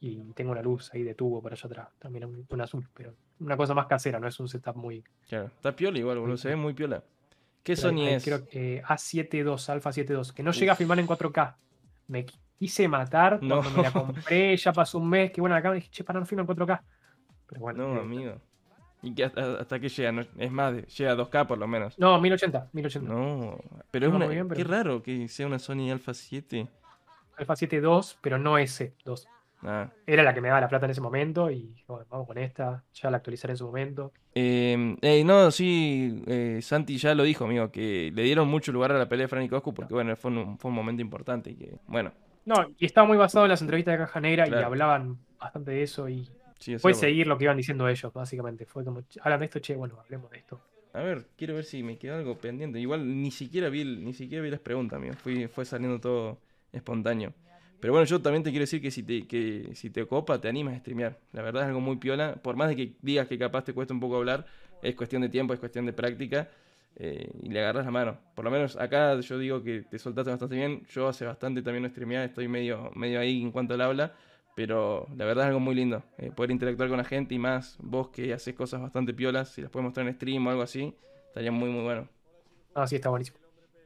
y 0.00 0.32
tengo 0.32 0.52
una 0.52 0.62
luz 0.62 0.92
ahí 0.94 1.02
de 1.02 1.14
tubo 1.14 1.42
por 1.42 1.52
allá 1.52 1.66
atrás, 1.66 1.88
también 1.98 2.24
un, 2.24 2.60
azul, 2.60 2.88
pero 2.94 3.14
una 3.38 3.56
cosa 3.56 3.74
más 3.74 3.86
casera, 3.86 4.18
no 4.18 4.26
es 4.26 4.40
un 4.40 4.48
setup 4.48 4.74
muy... 4.74 5.04
Claro, 5.28 5.46
está 5.46 5.76
piola 5.76 5.98
igual, 5.98 6.18
boludo, 6.18 6.38
se 6.38 6.48
ve 6.48 6.56
muy 6.56 6.72
piola. 6.72 7.04
¿Qué 7.62 7.76
Sony 7.76 8.06
es? 8.08 8.24
Creo 8.24 8.46
que 8.46 8.82
A72, 8.82 9.68
Alpha 9.68 9.92
72, 9.92 10.32
que 10.32 10.42
no 10.42 10.52
llega 10.52 10.72
a 10.72 10.76
filmar 10.76 10.98
en 10.98 11.06
4K. 11.06 11.54
Me 12.08 12.24
quise 12.58 12.88
matar 12.88 13.38
cuando 13.46 13.62
me 13.62 13.82
la 13.82 13.92
compré, 13.92 14.56
ya 14.56 14.72
pasó 14.72 14.98
un 14.98 15.10
mes, 15.10 15.30
que 15.30 15.42
bueno, 15.42 15.54
la 15.54 15.60
cámara 15.60 15.76
dije, 15.76 15.90
che, 15.90 16.02
para 16.02 16.18
no 16.18 16.24
filmar 16.24 16.46
en 16.48 16.56
4K. 16.56 16.80
Pero 17.46 17.60
bueno. 17.60 17.94
No, 17.94 18.00
amigo. 18.00 18.40
¿Y 19.02 19.14
que 19.14 19.24
hasta, 19.24 19.80
que 19.80 19.88
llega? 19.88 20.26
es 20.36 20.50
más, 20.50 20.86
llega 20.86 21.12
a 21.12 21.16
2K 21.16 21.46
por 21.46 21.58
lo 21.58 21.66
menos. 21.66 21.98
No, 21.98 22.20
1080, 22.20 22.68
1080. 22.72 23.12
No, 23.12 23.58
pero 23.90 24.08
es 24.08 24.12
una, 24.12 24.54
qué 24.54 24.64
raro 24.64 25.02
que 25.02 25.28
sea 25.28 25.46
una 25.46 25.58
Sony 25.58 25.90
Alpha 25.90 26.12
7. 26.12 26.68
Alpha 27.36 27.56
7 27.56 27.80
2, 27.80 28.18
pero 28.20 28.38
no 28.38 28.58
S2. 28.58 29.26
Ah. 29.62 29.90
Era 30.06 30.22
la 30.22 30.32
que 30.32 30.40
me 30.40 30.48
daba 30.48 30.60
la 30.60 30.68
plata 30.68 30.86
en 30.86 30.92
ese 30.92 31.00
momento 31.00 31.50
y 31.50 31.74
vamos 31.86 32.26
con 32.26 32.38
esta, 32.38 32.82
ya 32.94 33.10
la 33.10 33.18
actualizaré 33.18 33.52
en 33.52 33.56
su 33.56 33.66
momento. 33.66 34.12
Eh, 34.34 35.22
no, 35.24 35.50
sí, 35.50 36.22
eh, 36.26 36.60
Santi 36.62 36.96
ya 36.96 37.14
lo 37.14 37.24
dijo, 37.24 37.44
amigo, 37.44 37.70
que 37.70 38.10
le 38.14 38.22
dieron 38.22 38.48
mucho 38.48 38.72
lugar 38.72 38.92
a 38.92 38.98
la 38.98 39.08
pelea 39.08 39.24
de 39.24 39.28
Frank 39.28 39.44
y 39.44 39.48
Coscu 39.48 39.74
porque, 39.74 39.94
bueno, 39.94 40.16
fue 40.16 40.30
un, 40.30 40.58
fue 40.58 40.70
un 40.70 40.74
momento 40.74 41.02
importante 41.02 41.50
y 41.50 41.56
que, 41.56 41.78
bueno. 41.86 42.12
No, 42.46 42.54
y 42.78 42.86
estaba 42.86 43.06
muy 43.06 43.18
basado 43.18 43.44
en 43.44 43.50
las 43.50 43.60
entrevistas 43.60 43.92
de 43.92 43.98
Caja 43.98 44.20
Negra 44.20 44.48
y 44.48 44.54
hablaban 44.54 45.18
bastante 45.38 45.72
de 45.72 45.82
eso 45.82 46.08
y 46.08 46.28
fue 46.78 46.94
seguir 46.94 47.26
lo 47.26 47.38
que 47.38 47.44
iban 47.44 47.56
diciendo 47.56 47.88
ellos, 47.88 48.12
básicamente. 48.12 48.66
Fue 48.66 48.84
como, 48.84 49.02
hablan 49.22 49.40
de 49.40 49.46
esto, 49.46 49.58
che, 49.60 49.74
bueno, 49.74 49.98
hablemos 49.98 50.30
de 50.30 50.38
esto. 50.38 50.60
A 50.92 51.00
ver, 51.00 51.26
quiero 51.36 51.54
ver 51.54 51.64
si 51.64 51.82
me 51.82 51.96
quedó 51.98 52.16
algo 52.16 52.36
pendiente. 52.38 52.80
Igual 52.80 53.22
ni 53.22 53.30
siquiera 53.30 53.68
vi, 53.68 53.84
ni 53.84 54.12
siquiera 54.12 54.42
vi 54.42 54.50
las 54.50 54.60
preguntas, 54.60 54.96
amigo. 54.96 55.14
Fui, 55.14 55.46
fue 55.46 55.64
saliendo 55.64 56.00
todo 56.00 56.38
espontáneo. 56.72 57.32
Pero 57.80 57.94
bueno, 57.94 58.04
yo 58.04 58.20
también 58.20 58.42
te 58.42 58.50
quiero 58.50 58.64
decir 58.64 58.82
que 58.82 58.90
si 58.90 59.02
te, 59.02 59.26
que 59.26 59.70
si 59.74 59.88
te 59.88 60.06
copa, 60.06 60.40
te 60.40 60.48
animas 60.48 60.74
a 60.74 60.78
streamear. 60.80 61.18
La 61.32 61.42
verdad 61.42 61.62
es 61.62 61.68
algo 61.68 61.80
muy 61.80 61.96
piola. 61.96 62.34
Por 62.34 62.56
más 62.56 62.68
de 62.68 62.76
que 62.76 62.96
digas 63.00 63.26
que 63.26 63.38
capaz 63.38 63.64
te 63.64 63.72
cuesta 63.72 63.94
un 63.94 64.00
poco 64.00 64.16
hablar, 64.16 64.46
es 64.82 64.94
cuestión 64.94 65.22
de 65.22 65.28
tiempo, 65.28 65.54
es 65.54 65.60
cuestión 65.60 65.86
de 65.86 65.92
práctica. 65.92 66.50
Eh, 66.96 67.30
y 67.42 67.48
le 67.48 67.60
agarras 67.60 67.86
la 67.86 67.90
mano. 67.90 68.18
Por 68.34 68.44
lo 68.44 68.50
menos 68.50 68.76
acá 68.76 69.18
yo 69.20 69.38
digo 69.38 69.62
que 69.62 69.82
te 69.82 69.98
soltaste 69.98 70.30
bastante 70.30 70.56
bien. 70.56 70.82
Yo 70.90 71.08
hace 71.08 71.24
bastante 71.24 71.62
también 71.62 71.84
no 71.84 71.88
streamear, 71.88 72.24
estoy 72.24 72.48
medio, 72.48 72.90
medio 72.94 73.20
ahí 73.20 73.40
en 73.40 73.52
cuanto 73.52 73.74
al 73.74 73.80
habla. 73.80 74.14
Pero 74.54 75.06
la 75.16 75.24
verdad 75.24 75.44
es 75.44 75.48
algo 75.48 75.60
muy 75.60 75.74
lindo. 75.74 76.02
Eh, 76.18 76.30
poder 76.34 76.50
interactuar 76.50 76.88
con 76.88 76.98
la 76.98 77.04
gente 77.04 77.34
y 77.34 77.38
más 77.38 77.78
vos 77.80 78.08
que 78.08 78.32
haces 78.32 78.54
cosas 78.54 78.80
bastante 78.80 79.14
piolas, 79.14 79.50
si 79.50 79.62
las 79.62 79.70
puedes 79.70 79.84
mostrar 79.84 80.06
en 80.06 80.14
stream 80.14 80.46
o 80.46 80.50
algo 80.50 80.62
así, 80.62 80.94
estaría 81.28 81.52
muy, 81.52 81.70
muy 81.70 81.82
bueno. 81.82 82.08
Ah, 82.74 82.86
sí, 82.86 82.96
está 82.96 83.08
buenísimo 83.08 83.40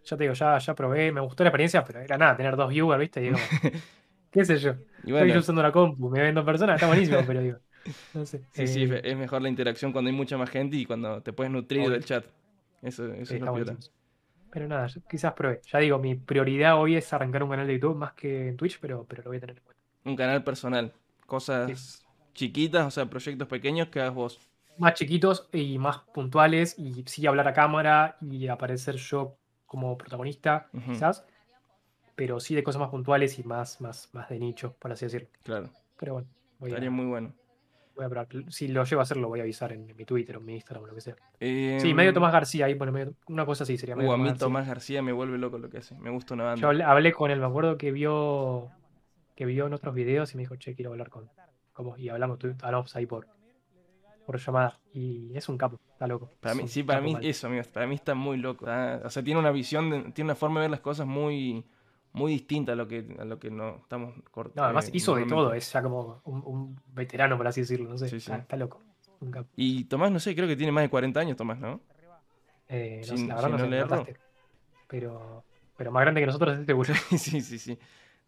ya 0.04 0.16
te 0.16 0.24
digo, 0.24 0.34
ya, 0.34 0.58
ya 0.58 0.74
probé, 0.74 1.12
me 1.12 1.20
gustó 1.20 1.42
la 1.44 1.48
experiencia, 1.48 1.82
pero 1.84 2.00
era 2.00 2.18
nada, 2.18 2.36
tener 2.36 2.56
dos 2.56 2.68
viewers, 2.68 3.00
¿viste? 3.00 3.20
Digo, 3.20 3.36
qué 4.30 4.44
sé 4.44 4.58
yo. 4.58 4.74
Estoy 4.98 5.36
usando 5.36 5.62
la 5.62 5.72
compu, 5.72 6.10
me 6.10 6.20
ven 6.20 6.34
dos 6.34 6.44
personas, 6.44 6.76
está 6.76 6.86
buenísimo, 6.86 7.20
pero 7.26 7.40
digo. 7.40 7.58
No 8.14 8.24
sé. 8.24 8.42
Sí, 8.52 8.66
sí, 8.66 8.84
eh, 8.84 9.00
es 9.04 9.16
mejor 9.16 9.42
la 9.42 9.48
interacción 9.48 9.92
cuando 9.92 10.10
hay 10.10 10.16
mucha 10.16 10.38
más 10.38 10.50
gente 10.50 10.76
y 10.76 10.86
cuando 10.86 11.22
te 11.22 11.32
puedes 11.32 11.52
nutrir 11.52 11.88
del 11.90 12.04
chat. 12.04 12.24
Eso, 12.82 13.12
eso 13.12 13.34
es 13.34 13.40
lo 13.40 13.54
peor. 13.54 13.76
Pero 14.50 14.68
nada, 14.68 14.86
quizás 15.08 15.32
probé. 15.32 15.60
Ya 15.70 15.78
digo, 15.80 15.98
mi 15.98 16.14
prioridad 16.14 16.78
hoy 16.78 16.96
es 16.96 17.12
arrancar 17.12 17.42
un 17.42 17.50
canal 17.50 17.66
de 17.66 17.74
YouTube 17.74 17.96
más 17.96 18.12
que 18.14 18.48
en 18.48 18.56
Twitch, 18.56 18.78
pero, 18.80 19.04
pero 19.04 19.22
lo 19.22 19.30
voy 19.30 19.38
a 19.38 19.40
tener 19.40 19.56
en 19.56 19.62
cuenta. 19.64 19.73
Un 20.04 20.16
canal 20.16 20.44
personal. 20.44 20.92
Cosas 21.26 22.04
chiquitas, 22.34 22.86
o 22.86 22.90
sea, 22.90 23.06
proyectos 23.06 23.48
pequeños 23.48 23.88
que 23.88 24.00
hagas 24.00 24.14
vos. 24.14 24.40
Más 24.76 24.94
chiquitos 24.94 25.48
y 25.52 25.78
más 25.78 25.98
puntuales 26.12 26.78
y 26.78 27.04
sí 27.06 27.26
hablar 27.26 27.48
a 27.48 27.52
cámara 27.52 28.16
y 28.20 28.48
aparecer 28.48 28.96
yo 28.96 29.36
como 29.66 29.96
protagonista, 29.96 30.68
quizás, 30.86 31.24
pero 32.14 32.40
sí 32.40 32.54
de 32.54 32.62
cosas 32.62 32.80
más 32.80 32.90
puntuales 32.90 33.38
y 33.38 33.44
más, 33.44 33.80
más, 33.80 34.10
más 34.12 34.28
de 34.28 34.38
nicho, 34.38 34.74
por 34.78 34.92
así 34.92 35.06
decirlo. 35.06 35.28
Claro. 35.42 35.70
Pero 35.98 36.14
bueno, 36.14 36.28
estaría 36.60 36.90
muy 36.90 37.06
bueno. 37.06 37.32
Voy 37.96 38.06
a 38.06 38.26
Si 38.48 38.66
lo 38.68 38.82
llevo 38.82 39.00
a 39.00 39.02
hacer, 39.04 39.16
lo 39.16 39.28
voy 39.28 39.38
a 39.38 39.44
avisar 39.44 39.72
en, 39.72 39.86
mi 39.96 40.04
Twitter 40.04 40.36
o 40.36 40.40
en 40.40 40.46
mi 40.46 40.54
Instagram 40.54 40.82
o 40.82 40.86
lo 40.88 40.94
que 40.94 41.00
sea. 41.00 41.14
sí, 41.38 41.94
medio 41.94 42.10
em, 42.10 42.14
Tomás 42.14 42.32
García, 42.32 42.66
ahí, 42.66 42.74
bueno, 42.74 43.12
una 43.28 43.46
cosa 43.46 43.62
así 43.62 43.78
sería. 43.78 43.96
Uh, 43.96 44.12
a 44.12 44.18
mí 44.18 44.32
Tomás 44.34 44.66
García 44.66 45.00
me 45.00 45.12
vuelve 45.12 45.38
loco 45.38 45.58
lo 45.58 45.70
que 45.70 45.78
hace. 45.78 45.96
Me 45.98 46.10
gusta 46.10 46.34
una 46.34 46.44
banda. 46.44 46.60
Yo 46.60 46.84
hablé, 46.84 47.12
con 47.12 47.30
él, 47.30 47.38
me 47.38 47.46
acuerdo 47.46 47.78
que 47.78 47.92
vio 47.92 48.70
que 49.34 49.46
vio 49.46 49.66
en 49.66 49.74
otros 49.74 49.94
videos 49.94 50.32
y 50.32 50.36
me 50.36 50.42
dijo, 50.42 50.56
che, 50.56 50.74
quiero 50.74 50.92
hablar 50.92 51.10
con. 51.10 51.30
¿Cómo? 51.72 51.96
Y 51.96 52.08
hablamos, 52.08 52.38
hablamos 52.62 52.94
ahí 52.94 53.06
por, 53.06 53.26
por 54.24 54.38
llamada. 54.38 54.78
Y 54.92 55.36
es 55.36 55.48
un 55.48 55.58
capo, 55.58 55.80
está 55.92 56.06
loco. 56.06 56.30
Para 56.40 56.54
mí, 56.54 56.68
sí, 56.68 56.82
para 56.82 57.00
mí 57.00 57.16
eso, 57.22 57.48
amigos, 57.48 57.68
para 57.68 57.86
mí 57.86 57.94
está 57.94 58.14
muy 58.14 58.36
loco. 58.36 58.66
O 59.04 59.10
sea, 59.10 59.22
tiene 59.22 59.40
una 59.40 59.50
visión, 59.50 60.12
tiene 60.12 60.28
una 60.28 60.36
forma 60.36 60.60
de 60.60 60.64
ver 60.64 60.70
las 60.70 60.80
cosas 60.80 61.06
muy, 61.06 61.64
muy 62.12 62.32
distinta 62.32 62.72
a 62.72 62.76
lo 62.76 62.86
que, 62.86 63.16
a 63.18 63.24
lo 63.24 63.38
que 63.38 63.50
no 63.50 63.78
estamos 63.82 64.14
cortando. 64.30 64.62
No, 64.62 64.64
además 64.66 64.90
hizo 64.92 65.16
de 65.16 65.26
todo, 65.26 65.52
es 65.52 65.72
ya 65.72 65.82
como 65.82 66.20
un, 66.24 66.80
veterano, 66.92 67.36
por 67.36 67.48
así 67.48 67.60
decirlo, 67.62 67.90
no 67.90 67.98
sé, 67.98 68.16
está, 68.16 68.56
loco. 68.56 68.80
Y 69.56 69.84
Tomás, 69.84 70.12
no 70.12 70.20
sé, 70.20 70.34
creo 70.34 70.46
que 70.46 70.56
tiene 70.56 70.70
más 70.70 70.84
de 70.84 70.90
40 70.90 71.18
años, 71.18 71.36
Tomás, 71.36 71.58
¿no? 71.58 71.80
Eh, 72.68 73.02
no 73.08 73.26
la 73.26 73.34
verdad 73.34 73.88
no, 73.88 74.04
sé, 74.04 74.16
pero, 74.88 75.44
pero 75.76 75.92
más 75.92 76.02
grande 76.02 76.20
que 76.20 76.26
nosotros, 76.26 76.64
seguro. 76.64 76.94
sí, 77.10 77.40
sí, 77.40 77.58
sí. 77.58 77.78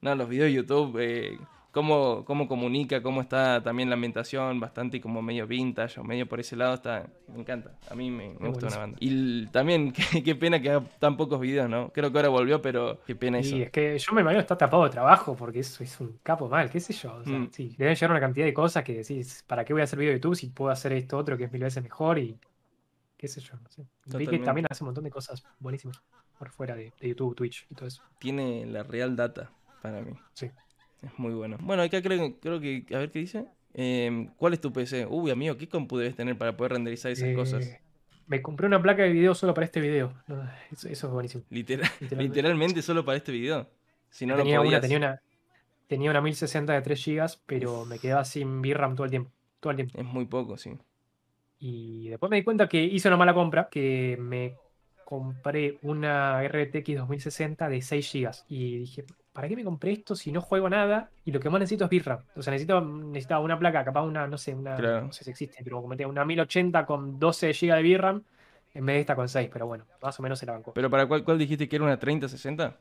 No, 0.01 0.15
los 0.15 0.29
videos 0.29 0.47
de 0.47 0.53
YouTube, 0.55 0.99
eh, 1.01 1.39
cómo, 1.77 2.25
cómo 2.25 2.49
comunica, 2.49 3.03
cómo 3.03 3.21
está 3.21 3.63
también 3.63 3.91
la 3.91 3.97
ambientación, 3.97 4.59
bastante 4.59 4.99
como 4.99 5.21
medio 5.21 5.47
vintage 5.47 6.01
o 6.01 6.05
medio 6.05 6.27
por 6.27 6.41
ese 6.41 6.57
lado, 6.57 6.73
está 6.73 7.07
me 7.29 7.41
encanta. 7.41 7.77
A 7.91 7.95
mí 7.95 8.11
me, 8.11 8.33
gusta 8.33 8.69
una 8.69 8.79
banda. 8.79 8.97
Y 8.99 9.47
también, 9.49 9.93
qué, 10.25 10.35
pena 10.35 10.59
que 10.59 10.71
haga 10.71 10.87
tan 10.99 11.19
pocos 11.19 11.39
videos, 11.39 11.69
¿no? 11.69 11.91
Creo 11.91 12.11
que 12.11 12.19
ahora 12.19 12.31
volvió, 12.31 12.63
pero 12.63 13.03
qué 13.07 13.15
pena 13.15 13.41
eso. 13.41 13.51
Sí, 13.51 13.61
es 13.61 13.71
que 13.71 13.99
yo 13.99 14.15
me 14.15 14.23
imagino 14.23 14.39
que 14.39 14.45
está 14.45 14.57
tapado 14.57 14.85
de 14.85 14.91
trabajo 14.91 15.37
porque 15.37 15.59
eso 15.59 15.85
es 15.85 16.01
un 16.01 16.19
capo 16.23 16.49
mal, 16.49 16.71
qué 16.71 16.81
sé 16.81 16.95
yo. 16.95 17.15
O 17.15 17.25
sea, 17.25 17.39
mm. 17.39 17.51
sí, 17.53 17.75
deben 17.77 17.95
llegar 17.95 18.11
una 18.11 18.21
cantidad 18.21 18.47
de 18.47 18.55
cosas 18.55 18.83
que 18.83 18.95
decís, 18.95 19.45
¿para 19.47 19.63
qué 19.63 19.75
voy 19.75 19.83
a 19.83 19.85
hacer 19.85 19.99
video 19.99 20.13
de 20.13 20.19
YouTube 20.19 20.35
si 20.35 20.47
puedo 20.47 20.71
hacer 20.71 20.95
esto 20.95 21.19
otro 21.19 21.37
que 21.37 21.45
es 21.45 21.53
mil 21.53 21.63
veces 21.63 21.83
mejor? 21.83 22.19
Y 22.19 22.39
qué 23.19 23.29
sé 23.29 23.43
yo, 23.43 23.53
no 23.63 23.69
sé. 23.69 23.87
Vi 24.17 24.27
que 24.27 24.39
también 24.39 24.67
hace 24.71 24.83
un 24.83 24.87
montón 24.87 25.05
de 25.05 25.11
cosas 25.11 25.45
buenísimas 25.59 26.03
por 26.39 26.49
fuera 26.49 26.75
de, 26.75 26.95
de 26.99 27.09
YouTube, 27.09 27.35
Twitch 27.35 27.67
y 27.69 27.75
todo 27.75 27.87
eso. 27.87 28.03
Tiene 28.19 28.65
la 28.65 28.83
real 28.83 29.15
data 29.15 29.53
para 29.83 30.03
mí. 30.03 30.13
Sí. 30.35 30.51
Es 31.03 31.19
muy 31.19 31.35
bueno. 31.35 31.59
Bueno, 31.61 31.83
acá 31.83 32.03
creo, 32.03 32.39
creo 32.41 32.61
que, 32.61 32.85
a 32.95 32.99
ver 32.99 33.11
qué 33.11 33.21
dice. 33.21 33.47
Em, 33.75 34.29
¿Cuál 34.37 34.55
es 34.55 34.61
tu 34.61 34.73
PC? 34.73 35.07
Uy, 35.07 35.31
amigo, 35.31 35.57
¿qué 35.57 35.69
compu 35.69 35.99
debes 35.99 36.17
tener 36.17 36.37
para 36.39 36.57
poder 36.57 36.73
renderizar 36.73 37.13
esas 37.13 37.35
cosas? 37.35 37.67
Eh, 37.67 37.81
me 38.27 38.43
compré 38.43 38.67
una 38.67 38.83
placa 38.83 39.03
de 39.03 39.11
video 39.11 39.35
solo 39.35 39.55
para 39.55 39.67
este 39.67 39.81
video. 39.81 40.13
Eso, 40.73 40.89
es 40.89 41.03
buenísimo. 41.05 41.45
literalmente. 41.51 42.83
solo 42.83 43.05
para 43.05 43.19
este 43.19 43.33
video. 43.33 43.69
Si 44.11 44.27
no 44.27 44.37
tenía 44.37 44.61
Una, 44.61 44.81
tenía 44.81 44.97
una, 44.97 45.23
tenía 45.87 46.11
una 46.11 46.21
1060 46.21 46.73
de 46.73 46.81
3 46.83 47.05
GB, 47.05 47.31
pero 47.47 47.85
me 47.85 47.99
quedaba 47.99 48.25
sin 48.25 48.63
VRAM 48.63 48.95
todo 48.95 49.05
el 49.05 49.11
tiempo. 49.11 49.31
Todo 49.61 49.73
el 49.73 49.77
tiempo. 49.77 49.99
Es 49.99 50.05
muy 50.05 50.25
poco, 50.25 50.57
sí. 50.57 50.77
Y 51.59 52.09
después 52.09 52.31
me 52.31 52.37
di 52.37 52.45
cuenta 52.45 52.69
que 52.69 52.83
hice 52.83 53.09
una 53.09 53.17
mala 53.17 53.35
compra, 53.35 53.69
que 53.71 54.17
me 54.21 54.57
compré 55.05 55.79
una 55.83 56.43
RTX 56.43 56.97
2060 56.97 57.69
de 57.69 57.83
6 57.83 58.13
GB. 58.13 58.31
Y 58.49 58.79
dije, 58.79 59.05
¿para 59.37 59.49
qué 59.49 59.57
me 59.57 59.65
compré 59.65 59.93
esto 59.93 60.17
si 60.17 60.33
no 60.33 60.41
juego 60.41 60.71
nada? 60.71 61.11
Y 61.27 61.31
lo 61.31 61.39
que 61.41 61.51
más 61.51 61.61
necesito 61.61 61.85
es 61.85 61.91
VRAM. 61.91 62.21
O 62.37 62.43
sea, 62.43 62.53
necesito, 62.53 62.81
necesitaba 62.81 63.45
una 63.45 63.59
placa, 63.59 63.85
capaz 63.85 64.01
una, 64.01 64.27
no 64.27 64.39
sé, 64.39 64.55
una, 64.55 64.79
no 64.79 65.13
sé 65.13 65.25
si 65.25 65.31
existe, 65.31 65.59
pero 65.63 65.83
como 65.83 65.95
una 66.09 66.25
1080 66.25 66.87
con 66.87 67.19
12 67.19 67.53
GB 67.53 67.75
de 67.75 67.83
VRAM 67.83 68.23
en 68.73 68.87
vez 68.87 68.95
de 68.95 69.01
esta 69.01 69.15
con 69.15 69.29
6, 69.29 69.51
pero 69.53 69.67
bueno, 69.67 69.85
más 70.03 70.19
o 70.19 70.23
menos 70.23 70.39
se 70.39 70.47
la 70.47 70.53
bancó. 70.53 70.73
¿Pero 70.73 70.89
para 70.89 71.07
cuál, 71.07 71.23
cuál 71.23 71.37
dijiste 71.37 71.69
que 71.69 71.77
era 71.77 71.85
una 71.85 71.99
3060? 71.99 72.79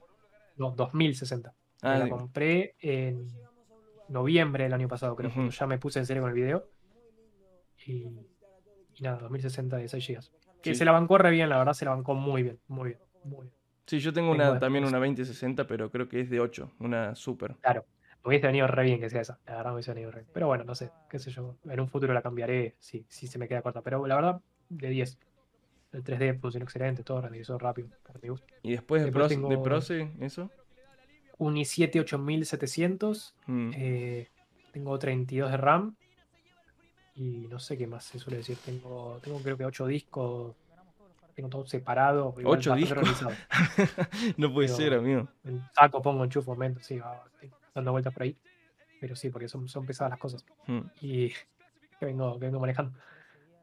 No, 0.56 0.72
2060. 0.72 1.54
Ah, 1.82 1.98
la 1.98 2.08
compré 2.08 2.76
en 2.80 3.28
noviembre 4.08 4.64
del 4.64 4.74
año 4.74 4.88
pasado, 4.88 5.14
creo. 5.18 5.34
que 5.34 5.50
Ya 5.50 5.68
me 5.68 5.78
puse 5.78 6.00
en 6.00 6.06
serio 6.06 6.24
con 6.24 6.30
el 6.30 6.36
video. 6.36 6.70
Y, 7.86 8.08
nada, 9.02 9.18
2060 9.18 9.76
de 9.76 9.90
6 9.90 10.08
GB. 10.08 10.20
Que 10.62 10.74
se 10.74 10.86
la 10.86 10.94
bancó 10.94 11.18
re 11.18 11.32
bien, 11.32 11.50
la 11.50 11.58
verdad, 11.58 11.74
se 11.74 11.84
la 11.84 11.92
bancó 11.92 12.16
muy 12.16 12.44
bien, 12.44 12.60
muy 12.70 12.92
bien, 12.92 13.00
muy 13.26 13.48
bien. 13.48 13.55
Sí, 13.86 14.00
yo 14.00 14.12
tengo, 14.12 14.32
una, 14.32 14.60
también 14.60 14.84
una 14.86 14.98
2060, 14.98 15.68
pero 15.68 15.92
creo 15.92 16.10
que 16.10 16.22
es 16.22 16.30
de 16.30 16.40
8, 16.40 16.72
una 16.80 17.14
super. 17.14 17.56
Claro, 17.62 17.86
hubiese 18.24 18.48
venido 18.48 18.68
re 18.68 18.84
bien 18.84 19.00
que 19.00 19.10
sea 19.10 19.22
esa. 19.22 19.40
La 19.46 19.58
verdad 19.58 19.74
hubiese 19.74 19.94
venido 19.94 20.12
re 20.12 20.22
bien. 20.22 20.32
Pero 20.34 20.48
bueno, 20.48 20.64
no 20.64 20.74
sé, 20.74 20.90
qué 21.10 21.20
sé 21.20 21.30
yo. 21.30 21.56
En 21.66 21.80
un 21.80 21.88
futuro 21.88 22.14
la 22.14 22.22
cambiaré 22.22 22.76
si, 22.80 23.06
si 23.10 23.28
se 23.28 23.38
me 23.38 23.48
queda 23.48 23.62
corta. 23.62 23.82
Pero 23.82 24.06
la 24.08 24.16
verdad, 24.16 24.42
de 24.70 24.90
10. 24.90 25.18
El 25.94 26.04
3D 26.04 26.40
funcionó 26.40 26.66
excelente, 26.66 27.04
todo 27.04 27.22
renderizó 27.22 27.58
rápido, 27.58 27.88
¿Y 28.64 28.72
después, 28.72 29.04
de, 29.04 29.12
Proce, 29.12 30.12
eso? 30.20 30.52
Un 31.38 31.56
i7 31.56 32.00
8700. 32.00 33.36
Mm. 33.46 33.72
Eh, 33.76 34.28
tengo 34.74 34.98
32 34.98 35.52
de 35.52 35.58
RAM. 35.58 35.96
Y 37.16 37.48
no 37.48 37.60
sé 37.60 37.78
qué 37.78 37.88
más 37.88 38.04
se 38.04 38.20
suele 38.20 38.38
decir. 38.38 38.58
Tengo, 38.66 39.20
tengo 39.24 39.40
creo 39.40 39.56
que 39.56 39.66
8 39.66 39.86
discos 39.88 40.56
tengo 41.36 41.50
todo 41.50 41.66
separado. 41.66 42.34
¿Ocho 42.44 42.74
discos? 42.76 43.26
no 44.38 44.54
puede 44.54 44.70
ser, 44.70 44.94
amigo. 44.94 45.28
saco, 45.74 46.02
pongo, 46.02 46.24
enchufo, 46.24 46.52
momento, 46.52 46.80
sí, 46.82 47.00
dando 47.74 47.92
vueltas 47.92 48.14
por 48.14 48.24
ahí. 48.24 48.38
Pero 49.02 49.16
sí, 49.16 49.30
porque 49.30 49.50
son, 49.50 49.68
son 49.68 49.86
pesadas 49.86 50.12
las 50.12 50.20
cosas. 50.20 50.46
Hmm. 50.66 50.82
Y 51.02 51.30
que 52.00 52.06
vengo, 52.06 52.40
que 52.40 52.46
vengo 52.46 52.60
manejando. 52.60 52.98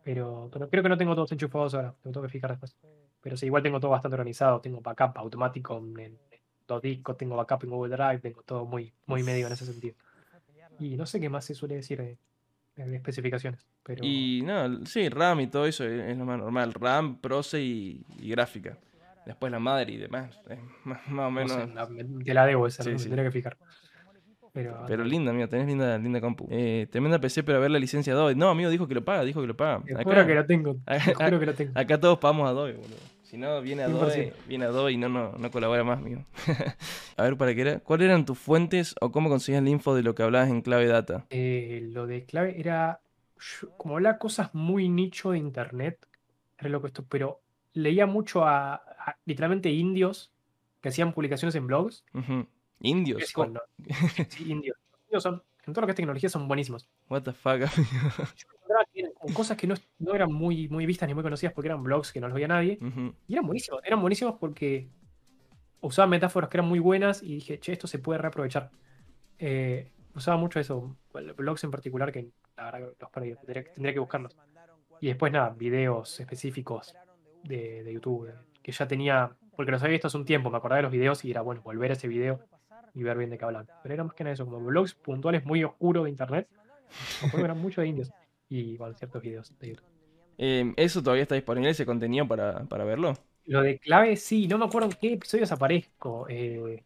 Pero, 0.05 0.51
pero, 0.53 0.69
creo 0.69 0.83
que 0.83 0.89
no 0.89 0.99
tengo 0.99 1.15
todos 1.15 1.33
enchufados 1.33 1.75
ahora. 1.75 1.95
Tengo 2.03 2.23
que 2.23 2.29
fijar 2.29 2.51
después. 2.51 2.77
Pero 3.23 3.37
sí, 3.37 3.47
igual 3.47 3.63
tengo 3.63 3.81
todo 3.81 3.91
bastante 3.91 4.15
organizado. 4.15 4.61
Tengo 4.61 4.81
backup 4.81 5.17
automático 5.17 5.79
en, 5.79 6.19
dos 6.67 6.83
discos, 6.83 7.17
tengo 7.17 7.37
backup 7.37 7.65
en 7.65 7.71
Google 7.71 7.97
Drive, 7.97 8.21
tengo 8.21 8.43
todo 8.43 8.65
muy, 8.65 8.93
muy 9.07 9.23
medio 9.23 9.47
en 9.47 9.53
ese 9.53 9.65
sentido. 9.65 9.95
Y 10.79 10.97
no 10.97 11.07
sé 11.07 11.21
qué 11.21 11.29
más 11.29 11.45
se 11.45 11.55
suele 11.55 11.77
decir 11.77 11.99
de, 11.99 12.19
de 12.77 12.97
especificaciones. 12.97 13.67
Y 14.01 14.43
no, 14.45 14.85
sí, 14.87 15.09
RAM 15.09 15.41
y 15.41 15.47
todo 15.49 15.67
eso 15.67 15.85
es, 15.85 16.17
lo 16.17 16.25
más 16.25 16.39
normal. 16.39 16.73
RAM, 16.75 17.21
proce 17.21 17.61
y, 17.61 18.05
gráfica. 18.19 18.79
Después 19.27 19.53
la 19.53 19.59
madre 19.59 19.93
y 19.93 19.97
demás. 19.99 20.41
más, 20.85 21.01
o 21.09 21.31
menos. 21.31 21.69
te 22.25 22.35
la 22.35 22.47
debo 22.47 22.67
esa, 22.67 22.85
tendría 22.85 23.25
que 23.25 23.31
fijar. 23.31 23.57
Pero, 24.53 25.03
linda, 25.05 25.31
amigo, 25.31 25.49
tenés 25.49 25.67
linda, 25.67 25.97
linda 25.97 26.21
compu. 26.21 26.47
Eh, 26.51 26.87
tremenda 26.91 27.19
PC 27.19 27.43
para 27.43 27.59
ver 27.59 27.71
la 27.71 27.79
licencia 27.79 28.13
Adobe. 28.13 28.35
No, 28.35 28.51
amigo, 28.51 28.69
dijo 28.69 28.87
que 28.87 28.95
lo 28.95 29.03
paga, 29.03 29.25
dijo 29.25 29.41
que 29.41 29.47
lo 29.47 29.57
paga. 29.57 29.83
Acá, 29.97 30.27
que 30.27 30.35
lo 30.35 30.47
tengo. 30.47 30.77
Acá, 30.85 31.31
que 31.39 31.47
lo 31.47 31.55
tengo. 31.55 31.73
Acá 31.75 31.99
todos 31.99 32.19
pagamos 32.19 32.49
Adobe, 32.49 32.75
boludo. 32.75 33.12
Si 33.33 33.39
no, 33.39 33.63
viene 33.63 33.85
Adobe, 33.85 34.35
viene 34.47 34.67
Adobe 34.67 34.93
y 34.93 34.99
no, 34.99 35.09
no, 35.09 35.33
no 35.33 35.51
colabora 35.51 35.83
más, 35.85 35.97
amigo. 35.97 36.23
a 37.17 37.23
ver, 37.23 37.39
¿para 37.39 37.55
qué 37.55 37.63
era? 37.63 37.79
¿Cuáles 37.79 38.05
eran 38.05 38.27
tus 38.27 38.39
fuentes 38.39 38.95
o 39.01 39.11
cómo 39.11 39.31
conseguías 39.31 39.63
la 39.63 39.71
info 39.71 39.95
de 39.95 40.03
lo 40.03 40.15
que 40.15 40.23
hablabas 40.23 40.51
en 40.51 40.61
clave 40.61 40.87
data? 40.87 41.25
Eh, 41.31 41.81
lo 41.95 42.07
de 42.07 42.27
clave 42.27 42.61
era 42.61 43.01
como 43.79 43.95
hablaba 43.95 44.19
cosas 44.19 44.55
muy 44.55 44.91
nicho 44.91 45.31
de 45.31 45.39
internet, 45.39 46.07
era 46.59 46.69
loco 46.69 46.87
esto, 46.87 47.07
pero 47.09 47.41
leía 47.73 48.05
mucho 48.05 48.45
a, 48.45 48.83
literalmente 49.25 49.71
indios 49.71 50.31
que 50.83 50.91
hacían 50.91 51.15
publicaciones 51.15 51.55
en 51.55 51.67
blogs. 51.67 52.05
Indios. 52.81 53.33
sí, 54.29 54.53
indios. 54.53 54.77
son, 55.21 55.43
en 55.65 55.73
todo 55.73 55.81
lo 55.81 55.87
que 55.87 55.93
es 55.93 55.97
tecnología 55.97 56.29
son 56.29 56.49
buenísimos. 56.49 56.87
What 57.09 57.23
the 57.23 57.33
fuck, 57.33 57.63
con 59.23 59.33
cosas 59.35 59.57
que 59.57 59.69
no, 59.69 59.77
eran 60.13 60.33
muy, 60.33 60.69
muy 60.69 60.85
vistas 60.85 61.07
ni 61.07 61.15
muy 61.15 61.23
conocidas 61.23 61.55
porque 61.55 61.69
eran 61.69 61.85
blogs 61.85 62.11
que 62.11 62.21
no 62.21 62.27
los 62.27 62.35
veía 62.35 62.49
nadie. 62.49 62.79
Y 63.29 63.35
eran 63.35 63.47
buenísimos. 63.47 63.81
Eran 63.85 64.01
buenísimos 64.01 64.35
porque 64.41 64.89
usaban 65.81 66.11
metáforas 66.11 66.51
que 66.51 66.57
eran 66.57 66.69
muy 66.69 66.81
buenas 66.81 67.23
y 67.23 67.37
dije, 67.37 67.61
che, 67.61 67.73
esto 67.73 67.87
se 67.87 68.01
puede 68.01 68.19
reaprovechar. 68.19 68.71
Eh, 69.39 69.93
usaba 70.17 70.37
mucho 70.37 70.59
eso, 70.59 70.97
blogs 71.37 71.63
en 71.63 71.71
particular 71.71 72.11
que 72.11 72.31
la 72.57 72.65
verdad 72.65 72.93
los 72.99 73.11
perdí, 73.11 73.35
tendría, 73.37 73.93
que 73.93 74.01
buscarlos. 74.01 74.37
Y 75.01 75.07
después 75.07 75.33
nada, 75.33 75.51
videos 75.51 76.19
específicos 76.19 76.97
de, 77.45 77.89
YouTube, 77.93 78.33
que 78.61 78.73
ya 78.73 78.89
tenía, 78.89 79.37
porque 79.55 79.71
los 79.71 79.81
había 79.85 79.93
visto 79.93 80.09
hace 80.09 80.17
un 80.17 80.25
tiempo, 80.25 80.51
me 80.51 80.57
acordaba 80.57 80.79
de 80.79 80.83
los 80.83 80.93
videos 80.93 81.25
y 81.25 81.31
era 81.31 81.43
bueno 81.43 81.63
volver 81.63 81.93
a 81.93 81.95
ese 81.95 82.09
video 82.09 82.41
y 82.93 83.05
ver 83.05 83.17
bien 83.19 83.31
de 83.31 83.39
qué 83.39 83.45
hablan. 83.45 83.69
Pero 83.85 83.95
era 83.95 84.03
más 84.03 84.15
que 84.15 84.25
nada 84.25 84.35
eso, 84.35 84.45
como 84.45 84.59
blogs 84.59 84.95
puntuales 84.95 85.45
muy 85.45 85.63
oscuros 85.63 86.05
de 86.05 86.11
internet, 86.11 86.49
eran 87.39 87.59
mucho 87.59 87.83
de 87.83 87.87
indios 87.87 88.11
y 88.53 88.77
bueno, 88.77 88.95
ciertos 88.95 89.23
videos 89.23 89.59
de 89.59 89.69
YouTube. 89.71 89.87
Em, 90.37 90.75
¿Eso 90.77 91.03
todavía 91.03 91.23
está 91.23 91.35
disponible, 91.35 91.71
ese 91.71 91.87
contenido 91.87 92.27
para, 92.29 92.65
para, 92.65 92.85
verlo? 92.85 93.15
Lo 93.47 93.63
de 93.63 93.79
clave, 93.79 94.17
sí, 94.17 94.47
no 94.47 94.59
me 94.59 94.67
acuerdo 94.67 94.91
en 94.91 94.97
qué 95.01 95.15
episodios 95.15 95.51
aparezco. 95.53 96.27
Eh, 96.29 96.85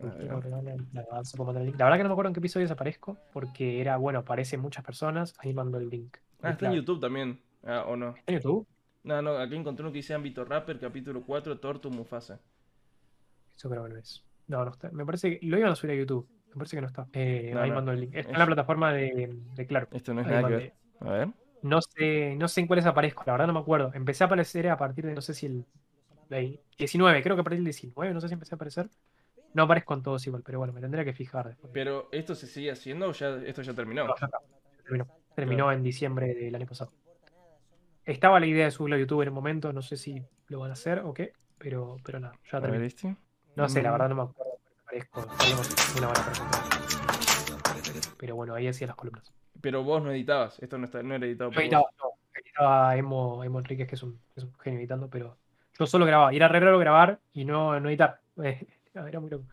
la, 0.00 0.06
verdad 0.06 1.96
que 1.96 2.02
no 2.02 2.08
me 2.08 2.12
acuerdo 2.12 2.28
en 2.28 2.34
qué 2.34 2.40
episodio 2.40 2.64
desaparezco, 2.64 3.16
porque 3.32 3.80
era, 3.80 3.96
bueno, 3.96 4.20
aparecen 4.20 4.60
muchas 4.60 4.84
personas, 4.84 5.34
ahí 5.38 5.52
mando 5.52 5.78
el 5.78 5.88
link. 5.88 6.16
Ah, 6.42 6.50
está 6.50 6.66
en 6.66 6.74
YouTube 6.74 7.00
también, 7.00 7.40
ah, 7.64 7.84
¿o 7.86 7.96
no? 7.96 8.16
¿Está 8.16 8.32
en 8.32 8.38
YouTube? 8.38 8.66
No, 9.04 9.22
no, 9.22 9.38
aquí 9.38 9.54
encontré 9.54 9.84
uno 9.84 9.92
que 9.92 9.98
dice 9.98 10.14
Ámbito 10.14 10.44
Rapper, 10.44 10.80
capítulo 10.80 11.22
4, 11.24 11.58
Torto 11.58 11.90
Mufasa. 11.90 12.40
Eso 13.56 13.70
creo 13.70 13.84
que 13.84 13.90
no 13.90 13.96
es. 13.96 14.24
No, 14.48 14.64
no 14.64 14.70
está. 14.70 14.90
Me 14.90 15.04
parece 15.04 15.38
que 15.38 15.46
lo 15.46 15.58
iban 15.58 15.72
a 15.72 15.76
subir 15.76 15.92
a 15.92 15.98
YouTube. 15.98 16.28
Me 16.48 16.54
parece 16.54 16.76
que 16.76 16.80
no 16.80 16.86
está. 16.88 17.06
Eh, 17.12 17.54
ahí 17.56 17.70
mando 17.70 17.92
el 17.92 18.00
link. 18.00 18.14
Está 18.14 18.32
en 18.32 18.38
la 18.38 18.46
plataforma 18.46 18.92
de, 18.92 19.36
de 19.54 19.66
Claro. 19.66 19.88
Esto 19.92 20.14
no 20.14 20.20
es 20.20 20.26
nada 20.26 20.48
que 20.48 20.54
ver. 20.54 20.74
A 21.00 21.10
ver. 21.10 21.28
No 21.62 21.82
sé, 21.82 22.36
no 22.36 22.48
sé 22.48 22.60
en 22.60 22.66
cuáles 22.66 22.86
aparezco, 22.86 23.24
la 23.26 23.32
verdad 23.32 23.48
no 23.48 23.52
me 23.52 23.60
acuerdo. 23.60 23.90
Empecé 23.94 24.24
a 24.24 24.26
aparecer 24.26 24.68
a 24.68 24.76
partir 24.76 25.06
de, 25.06 25.14
no 25.14 25.20
sé 25.20 25.34
si 25.34 25.46
el 25.46 25.64
19, 26.78 27.22
creo 27.22 27.36
que 27.36 27.40
a 27.40 27.44
partir 27.44 27.58
del 27.58 27.64
19, 27.64 28.14
no 28.14 28.20
sé 28.20 28.28
si 28.28 28.34
empecé 28.34 28.54
a 28.54 28.56
aparecer. 28.56 28.88
No 29.54 29.62
aparezco 29.62 29.94
en 29.94 30.02
todos 30.02 30.26
igual, 30.26 30.42
pero 30.44 30.58
bueno, 30.58 30.72
me 30.72 30.80
tendría 30.80 31.04
que 31.04 31.12
fijar 31.12 31.48
después. 31.48 31.70
Pero 31.72 32.08
¿esto 32.12 32.34
se 32.34 32.46
sigue 32.46 32.70
haciendo 32.70 33.08
o 33.08 33.12
ya 33.12 33.36
esto 33.44 33.62
ya 33.62 33.74
terminó? 33.74 34.06
terminó. 34.84 35.06
Terminó 35.34 35.72
en 35.72 35.82
diciembre 35.82 36.34
del 36.34 36.54
año 36.54 36.66
pasado. 36.66 36.92
Estaba 38.04 38.40
la 38.40 38.46
idea 38.46 38.66
de 38.66 38.70
subirlo 38.70 38.96
a 38.96 38.98
YouTube 38.98 39.22
en 39.22 39.28
un 39.28 39.34
momento, 39.34 39.72
no 39.72 39.82
sé 39.82 39.96
si 39.96 40.22
lo 40.48 40.60
van 40.60 40.70
a 40.70 40.74
hacer 40.74 41.00
o 41.00 41.12
qué, 41.12 41.32
pero, 41.58 41.96
pero 42.04 42.20
nada, 42.20 42.34
ya 42.50 42.60
terminó. 42.60 42.84
Este. 42.84 43.16
No 43.56 43.68
sé, 43.68 43.82
la 43.82 43.90
mm. 43.90 43.92
verdad 43.92 44.08
no 44.08 44.14
me 44.14 44.22
acuerdo, 44.22 44.52
parezco 44.84 45.26
una 45.96 46.06
buena 46.06 47.07
Pero 48.18 48.36
bueno, 48.36 48.54
ahí 48.54 48.68
hacía 48.68 48.86
las 48.86 48.96
columnas. 48.96 49.32
Pero 49.60 49.82
vos 49.82 50.02
no 50.02 50.10
editabas, 50.10 50.58
esto 50.60 50.78
no, 50.78 50.84
está, 50.84 51.02
no 51.02 51.14
era 51.14 51.26
editado. 51.26 51.50
No 51.50 51.60
editaba, 51.60 51.84
no. 51.98 52.10
Editaba 52.34 52.96
Emo, 52.96 53.42
Emo 53.42 53.58
Enríquez, 53.58 53.88
que 53.88 53.96
es, 53.96 54.02
un, 54.02 54.20
es 54.36 54.44
un 54.44 54.54
genio 54.58 54.78
editando, 54.78 55.08
pero 55.08 55.36
yo 55.78 55.86
solo 55.86 56.06
grababa. 56.06 56.32
Y 56.32 56.36
era 56.36 56.48
re 56.48 56.60
raro 56.60 56.78
grabar 56.78 57.18
y 57.32 57.44
no, 57.44 57.78
no 57.80 57.88
editar. 57.88 58.20
era 58.94 59.20
muy 59.20 59.30
loco. 59.30 59.44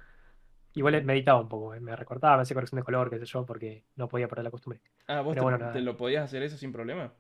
Igual 0.74 1.04
me 1.06 1.14
editaba 1.14 1.40
un 1.40 1.48
poco, 1.48 1.74
eh, 1.74 1.80
me 1.80 1.96
recortaba, 1.96 2.36
me 2.36 2.42
hacía 2.42 2.54
corrección 2.54 2.80
de 2.80 2.84
color, 2.84 3.10
qué 3.10 3.18
sé 3.18 3.26
yo, 3.26 3.46
porque 3.46 3.86
no 3.96 4.10
podía 4.10 4.28
perder 4.28 4.44
la 4.44 4.52
costumbre. 4.52 4.82
Ah, 5.08 5.22
vos 5.22 5.36
te, 5.72 5.82
lo 5.82 5.96
podías 5.96 6.26
hacer 6.26 6.44
eso 6.44 6.58
sin 6.58 6.74
problema. 6.74 7.14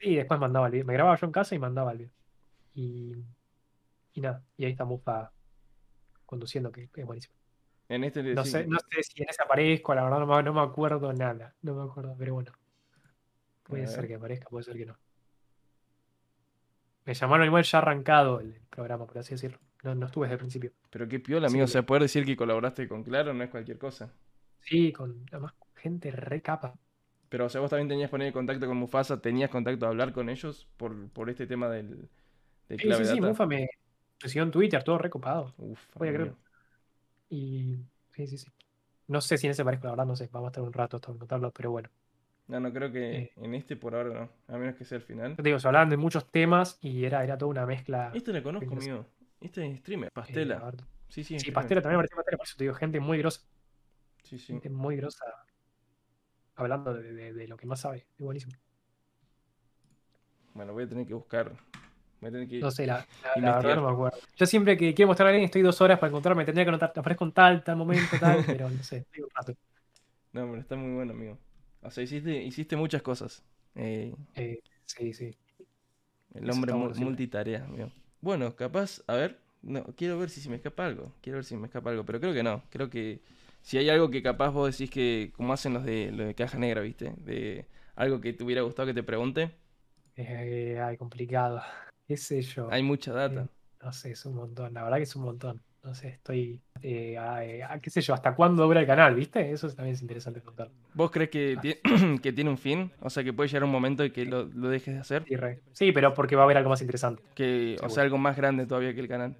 Sí, 0.00 0.16
después 0.16 0.40
mandaba 0.40 0.66
el 0.66 0.72
video. 0.72 0.86
Me 0.86 0.94
grababa 0.94 1.16
yo 1.16 1.26
en 1.26 1.32
casa 1.32 1.54
y 1.54 1.60
mandaba 1.60 1.92
el 1.92 1.98
video. 1.98 2.12
Y, 2.74 3.14
y 4.14 4.20
nada, 4.20 4.42
y 4.56 4.64
ahí 4.64 4.72
está 4.72 4.84
Mufa 4.84 5.30
conduciendo, 6.26 6.72
que, 6.72 6.88
es 6.92 7.06
buenísimo. 7.06 7.34
En 7.90 8.04
este 8.04 8.22
no, 8.22 8.44
sé, 8.44 8.68
no 8.68 8.78
sé 8.78 9.02
si 9.02 9.20
en 9.20 9.28
ese 9.28 9.42
aparezco, 9.42 9.92
la 9.96 10.04
verdad 10.04 10.20
no 10.44 10.54
me, 10.54 10.60
acuerdo 10.60 11.12
nada. 11.12 11.56
No 11.62 11.74
me 11.74 11.90
acuerdo, 11.90 12.14
pero 12.16 12.34
bueno. 12.34 12.52
Puede 13.64 13.88
ser 13.88 14.06
que 14.06 14.14
aparezca, 14.14 14.48
puede 14.48 14.62
ser 14.62 14.76
que 14.76 14.86
no. 14.86 14.96
Me 17.04 17.14
llamaron 17.14 17.46
igual 17.46 17.64
ya 17.64 17.78
arrancado 17.78 18.38
el 18.38 18.60
programa, 18.70 19.06
por 19.06 19.18
así 19.18 19.34
decirlo. 19.34 19.58
No, 19.82 20.06
estuve 20.06 20.26
desde 20.26 20.34
el 20.34 20.38
principio. 20.38 20.72
Pero 20.88 21.08
qué 21.08 21.18
piola, 21.18 21.48
amigo. 21.48 21.64
o 21.64 21.68
sea, 21.68 21.82
poder 21.82 22.02
decir 22.02 22.24
que 22.24 22.36
colaboraste 22.36 22.86
con 22.86 23.02
Claro 23.02 23.34
no 23.34 23.42
es 23.42 23.50
cualquier 23.50 23.78
cosa. 23.78 24.14
Sí, 24.60 24.92
con 24.92 25.26
además 25.32 25.54
gente 25.74 26.12
re 26.12 26.42
capa. 26.42 26.74
Pero, 27.28 27.46
o 27.46 27.48
sea, 27.48 27.60
vos 27.60 27.70
también 27.70 27.88
tenías 27.88 28.10
poner 28.10 28.32
contacto 28.32 28.68
con 28.68 28.76
Mufasa, 28.76 29.20
tenías 29.20 29.50
contacto 29.50 29.86
a 29.86 29.88
hablar 29.88 30.12
con 30.12 30.28
ellos 30.30 30.68
por, 30.76 31.08
por 31.10 31.28
este 31.28 31.48
tema 31.48 31.68
del. 31.68 32.08
De 32.68 32.78
sí, 32.78 32.92
sí, 32.92 33.04
sí, 33.04 33.20
Mufa 33.20 33.46
me 33.46 33.68
recibió 34.20 34.44
en 34.44 34.52
Twitter, 34.52 34.84
todo 34.84 34.96
recopado. 34.96 35.54
Uf, 35.58 35.80
Voy 35.96 36.08
a 36.08 36.12
creer. 36.12 36.34
Y. 37.30 37.76
Sí, 38.12 38.26
sí, 38.26 38.36
sí. 38.36 38.48
No 39.06 39.20
sé 39.20 39.38
si 39.38 39.46
en 39.46 39.52
ese 39.52 39.64
parezco, 39.64 39.86
la 39.86 39.92
verdad, 39.92 40.06
no 40.06 40.16
sé. 40.16 40.28
Vamos 40.30 40.48
a 40.48 40.50
estar 40.50 40.62
un 40.62 40.72
rato 40.72 40.96
hasta 40.98 41.10
encontrarlo, 41.10 41.50
pero 41.52 41.70
bueno. 41.70 41.88
No, 42.48 42.58
no 42.58 42.72
creo 42.72 42.90
que 42.90 43.16
eh. 43.16 43.32
en 43.36 43.54
este 43.54 43.76
por 43.76 43.94
ahora 43.94 44.12
no. 44.12 44.54
A 44.54 44.58
menos 44.58 44.74
que 44.74 44.84
sea 44.84 44.98
el 44.98 45.02
final. 45.02 45.36
Te 45.36 45.42
digo, 45.42 45.58
se 45.58 45.68
hablaban 45.68 45.88
de 45.88 45.96
muchos 45.96 46.30
temas 46.30 46.78
y 46.80 47.04
era, 47.04 47.22
era 47.22 47.38
toda 47.38 47.50
una 47.50 47.64
mezcla. 47.64 48.10
Este 48.12 48.32
lo 48.32 48.42
conozco, 48.42 48.72
amigo. 48.72 49.06
Este 49.40 49.66
es 49.66 49.78
streamer, 49.78 50.10
Pastela. 50.12 50.72
sí, 51.08 51.24
sí. 51.24 51.38
Sí, 51.38 51.50
Pastela 51.52 51.80
también 51.80 51.98
pareció 51.98 52.16
Pastela, 52.16 52.36
por 52.36 52.46
eso 52.46 52.56
te 52.58 52.64
digo, 52.64 52.74
gente 52.74 53.00
muy 53.00 53.18
grosa. 53.18 53.40
Sí, 54.24 54.38
sí. 54.38 54.52
Gente 54.52 54.68
muy 54.68 54.96
grosa 54.96 55.24
hablando 56.56 56.92
de, 56.92 57.32
de, 57.32 57.48
lo 57.48 57.56
que 57.56 57.66
más 57.66 57.80
sabe. 57.80 58.06
Es 58.18 58.24
buenísimo. 58.24 58.52
Bueno, 60.54 60.72
voy 60.72 60.84
a 60.84 60.88
tener 60.88 61.06
que 61.06 61.14
buscar 61.14 61.52
no 62.20 62.70
sé, 62.70 62.86
la, 62.86 63.06
verdad 63.36 63.76
no 63.76 63.86
me 63.86 63.92
acuerdo. 63.92 64.18
Yo 64.36 64.46
siempre 64.46 64.76
que 64.76 64.94
quiero 64.94 65.08
mostrar 65.08 65.28
a 65.28 65.30
alguien 65.30 65.46
estoy 65.46 65.62
dos 65.62 65.80
horas 65.80 65.98
para 65.98 66.08
encontrarme, 66.08 66.44
tendría 66.44 66.64
que 66.64 66.68
anotar, 66.68 66.92
te 66.92 67.00
aparezco 67.00 67.24
en 67.24 67.32
tal, 67.32 67.64
tal 67.64 67.76
momento, 67.76 68.16
tal, 68.18 68.42
pero 68.46 68.68
no 68.68 68.82
sé, 68.82 68.98
estoy 68.98 69.22
un 69.22 69.30
rato. 69.34 69.54
No, 70.32 70.46
pero 70.48 70.60
está 70.60 70.76
muy 70.76 70.94
bueno, 70.94 71.12
amigo. 71.12 71.38
O 71.82 71.90
sea, 71.90 72.04
hiciste, 72.04 72.42
hiciste 72.42 72.76
muchas 72.76 73.02
cosas. 73.02 73.42
Eh, 73.74 74.14
eh, 74.34 74.60
sí, 74.84 75.12
sí. 75.14 75.36
El 76.34 76.50
hombre 76.50 76.72
multitarea, 76.72 77.64
amigo. 77.64 77.90
Bueno, 78.20 78.54
capaz, 78.54 79.02
a 79.06 79.14
ver, 79.14 79.40
no, 79.62 79.84
quiero 79.96 80.18
ver 80.18 80.30
si 80.30 80.40
se 80.40 80.48
me 80.50 80.56
escapa 80.56 80.86
algo. 80.86 81.12
Quiero 81.20 81.38
ver 81.38 81.44
si 81.44 81.56
me 81.56 81.66
escapa 81.66 81.90
algo, 81.90 82.04
pero 82.04 82.20
creo 82.20 82.34
que 82.34 82.42
no. 82.42 82.62
Creo 82.70 82.90
que 82.90 83.20
si 83.62 83.78
hay 83.78 83.88
algo 83.88 84.10
que 84.10 84.22
capaz 84.22 84.50
vos 84.50 84.70
decís 84.70 84.90
que, 84.90 85.32
como 85.34 85.52
hacen 85.52 85.74
los 85.74 85.84
de, 85.84 86.12
los 86.12 86.26
de 86.26 86.34
caja 86.34 86.58
negra, 86.58 86.82
¿viste? 86.82 87.14
De 87.16 87.66
algo 87.96 88.20
que 88.20 88.32
te 88.32 88.44
hubiera 88.44 88.62
gustado 88.62 88.86
que 88.86 88.94
te 88.94 89.02
pregunte. 89.02 89.50
Eh, 90.16 90.78
ay, 90.82 90.96
complicado. 90.96 91.62
¿Qué 92.10 92.16
sé 92.16 92.42
yo? 92.42 92.66
Hay 92.72 92.82
mucha 92.82 93.12
data. 93.12 93.42
Eh, 93.42 93.84
no 93.84 93.92
sé, 93.92 94.10
es 94.10 94.26
un 94.26 94.34
montón. 94.34 94.74
La 94.74 94.82
verdad 94.82 94.96
que 94.96 95.04
es 95.04 95.14
un 95.14 95.22
montón. 95.22 95.62
No 95.84 95.94
sé, 95.94 96.08
estoy. 96.08 96.60
Eh, 96.82 97.16
¿Qué 97.80 97.88
sé 97.88 98.00
yo? 98.00 98.14
¿Hasta 98.14 98.34
cuándo 98.34 98.64
dura 98.64 98.80
el 98.80 98.86
canal? 98.88 99.14
¿Viste? 99.14 99.52
Eso 99.52 99.68
también 99.68 99.94
es 99.94 100.02
interesante 100.02 100.40
contar. 100.40 100.72
¿Vos 100.92 101.12
crees 101.12 101.30
que, 101.30 101.54
ah. 101.56 101.60
tiene, 101.60 102.18
que 102.20 102.32
tiene 102.32 102.50
un 102.50 102.58
fin? 102.58 102.90
O 102.98 103.10
sea, 103.10 103.22
que 103.22 103.32
puede 103.32 103.48
llegar 103.48 103.62
un 103.62 103.70
momento 103.70 104.04
y 104.04 104.10
que 104.10 104.24
lo, 104.24 104.46
dejes 104.46 104.94
de 104.94 105.00
hacer. 105.00 105.24
Sí, 105.72 105.92
pero 105.92 106.12
porque 106.12 106.34
va 106.34 106.42
a 106.42 106.46
haber 106.46 106.56
algo 106.56 106.70
más 106.70 106.80
interesante. 106.80 107.22
Que, 107.36 107.76
o 107.80 107.88
sea, 107.88 108.02
algo 108.02 108.18
más 108.18 108.36
grande 108.36 108.66
todavía 108.66 108.92
que 108.92 109.02
el 109.02 109.08
canal. 109.08 109.36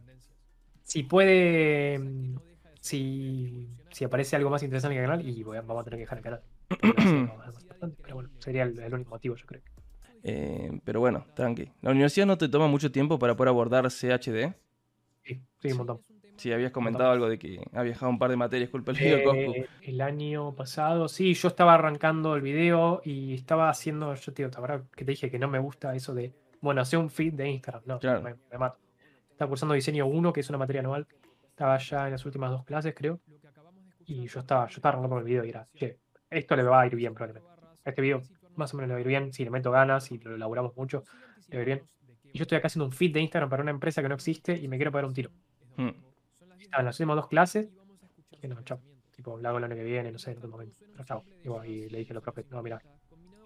Si 0.85 1.03
puede. 1.03 1.99
Mm, 1.99 2.37
si, 2.81 3.67
si 3.91 4.05
aparece 4.05 4.37
algo 4.37 4.49
más 4.49 4.63
interesante 4.63 4.95
que 4.95 5.01
el 5.01 5.09
canal, 5.09 5.29
y 5.29 5.43
vamos 5.43 5.81
a 5.81 5.83
tener 5.83 5.99
que 5.99 6.05
dejar 6.05 6.19
el 6.19 6.25
canal. 6.25 6.43
Pero 8.03 8.15
bueno, 8.15 8.31
sería 8.39 8.63
el, 8.63 8.95
único 8.95 9.11
motivo, 9.11 9.35
yo 9.35 9.47
creo. 9.47 9.63
Eh, 10.23 10.81
pero 10.85 11.01
bueno, 11.01 11.27
tranqui. 11.35 11.71
¿La 11.83 11.91
universidad 11.91 12.27
no 12.27 12.39
te 12.39 12.49
toma 12.49 12.67
mucho 12.67 12.93
tiempo 12.93 13.19
para 13.19 13.37
poder 13.37 13.49
abordar 13.49 13.87
CHD? 13.89 14.53
Sí, 15.23 15.41
sí, 15.61 15.73
un 15.73 15.79
montón. 15.79 16.01
Sí, 16.37 16.51
habías 16.53 16.73
comentado 16.73 17.11
algo 17.11 17.29
de 17.29 17.39
que 17.39 17.61
había 17.75 17.93
dejado 17.93 18.11
un 18.11 18.19
par 18.19 18.31
de 18.31 18.37
materias 18.37 18.71
culpa 18.71 18.93
del 18.93 19.01
video 19.05 19.35
eh, 19.35 19.69
El 19.83 20.01
año 20.01 20.55
pasado, 20.55 21.07
sí, 21.07 21.35
yo 21.35 21.49
estaba 21.49 21.75
arrancando 21.75 22.35
el 22.35 22.41
video 22.41 23.03
y 23.05 23.35
estaba 23.35 23.69
haciendo, 23.69 24.15
yo 24.15 24.33
te 24.33 24.47
digo, 24.47 24.87
que 24.97 25.05
te 25.05 25.11
dije 25.11 25.31
que 25.31 25.39
no 25.39 25.49
me 25.49 25.59
gusta 25.59 25.95
eso 25.95 26.15
de, 26.15 26.33
bueno, 26.63 26.81
hacer 26.81 26.99
un 26.99 27.11
feed 27.11 27.35
de 27.35 27.51
Instagram, 27.51 27.83
no, 27.85 28.01
me, 28.23 28.37
me, 28.51 28.59
mato. 28.59 28.79
Estaba 29.31 29.51
cursando 29.51 29.75
diseño 29.75 30.07
1, 30.07 30.33
que 30.33 30.41
es 30.41 30.49
una 30.49 30.57
materia 30.57 30.81
anual, 30.81 31.07
estaba 31.47 31.77
ya 31.77 32.07
en 32.07 32.13
las 32.13 32.25
últimas 32.25 32.51
dos 32.51 32.65
clases, 32.65 32.95
creo, 32.97 33.21
y 34.07 34.27
yo 34.27 34.41
estaba, 34.41 34.67
yo 34.67 34.77
estaba 34.77 34.95
arrancando 34.95 35.19
el 35.19 35.25
video 35.25 35.45
y 35.45 35.51
era, 35.51 35.67
che, 35.75 35.99
esto 36.31 36.57
le 36.57 36.63
va 36.63 36.81
a 36.81 36.87
ir 36.87 36.97
bien 36.97 37.13
probablemente. 37.13 37.51
Este 37.85 38.01
video 38.01 38.23
más 38.61 38.73
o 38.75 38.77
menos 38.77 38.89
le 38.89 38.95
va 38.95 38.99
a 38.99 39.01
ir 39.01 39.09
bien, 39.09 39.33
si 39.33 39.45
le 39.45 39.51
meto 39.51 39.71
ganas 39.71 40.11
y 40.13 40.19
lo 40.19 40.37
elaboramos 40.37 40.77
mucho, 40.77 41.05
le 41.49 41.57
va 41.57 41.61
a 41.61 41.63
ir 41.63 41.67
bien. 41.67 41.83
Y 42.33 42.39
yo 42.39 42.43
estoy 42.43 42.59
acá 42.59 42.69
haciendo 42.69 42.87
un 42.87 42.93
feed 42.93 43.13
de 43.13 43.21
Instagram 43.21 43.51
para 43.51 43.63
una 43.63 43.73
empresa 43.73 44.03
que 44.03 44.09
no 44.09 44.15
existe 44.15 44.57
y 44.57 44.69
me 44.69 44.77
quiero 44.77 44.93
pegar 44.93 45.05
un 45.05 45.15
tiro. 45.15 45.31
Mm. 45.77 45.89
En 46.79 46.85
las 46.85 47.01
últimas 47.01 47.17
dos 47.17 47.27
clases, 47.27 47.69
y 48.43 48.49
no, 48.49 48.63
chao. 48.63 48.81
Tipo, 49.11 49.39
hago 49.45 49.59
el 49.59 49.65
año 49.65 49.75
que 49.75 49.85
viene, 49.85 50.13
no 50.13 50.19
sé, 50.19 50.31
en 50.31 50.39
otro 50.39 50.49
momento. 50.49 50.77
Pero 50.93 51.05
chao. 51.05 51.25
Y, 51.65 51.89
le 51.89 51.99
dije 51.99 52.13
a 52.13 52.15
los 52.15 52.23
profes, 52.23 52.49
no, 52.51 52.63
mira, 52.63 52.81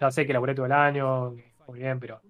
ya 0.01 0.11
sé 0.11 0.27
que 0.27 0.33
laburé 0.33 0.55
todo 0.55 0.67
el 0.67 0.73
año, 0.73 1.35
muy 1.67 1.79
bien, 1.81 1.99
pero, 1.99 2.21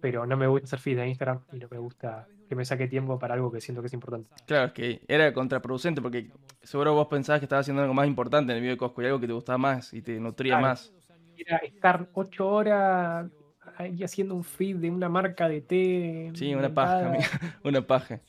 pero 0.00 0.24
no 0.24 0.36
me 0.36 0.46
gusta 0.46 0.66
hacer 0.66 0.78
feed 0.78 0.96
de 0.96 1.08
Instagram 1.08 1.40
y 1.52 1.58
no 1.58 1.68
me 1.70 1.78
gusta 1.78 2.26
que 2.48 2.54
me 2.54 2.64
saque 2.64 2.88
tiempo 2.88 3.18
para 3.18 3.34
algo 3.34 3.52
que 3.52 3.60
siento 3.60 3.82
que 3.82 3.88
es 3.88 3.92
importante. 3.92 4.30
Claro, 4.46 4.66
es 4.66 4.72
que 4.72 5.02
era 5.06 5.32
contraproducente 5.32 6.00
porque 6.00 6.30
seguro 6.62 6.94
vos 6.94 7.08
pensabas 7.08 7.40
que 7.40 7.44
estabas 7.44 7.64
haciendo 7.64 7.82
algo 7.82 7.94
más 7.94 8.06
importante 8.06 8.52
en 8.52 8.56
el 8.56 8.62
video 8.62 8.74
de 8.74 8.78
Cosco 8.78 9.02
y 9.02 9.06
algo 9.06 9.20
que 9.20 9.26
te 9.26 9.32
gustaba 9.34 9.58
más 9.58 9.92
y 9.92 10.00
te 10.00 10.18
nutría 10.18 10.58
más. 10.58 10.92
Era 11.38 11.58
estar 11.58 12.08
ocho 12.14 12.48
horas 12.48 13.30
ahí 13.76 14.02
haciendo 14.02 14.34
un 14.34 14.44
feed 14.44 14.76
de 14.76 14.90
una 14.90 15.08
marca 15.08 15.48
de 15.48 15.60
té. 15.60 16.30
Sí, 16.34 16.54
una 16.54 16.72
paja, 16.72 17.12
una 17.64 17.86
paja. 17.86 18.20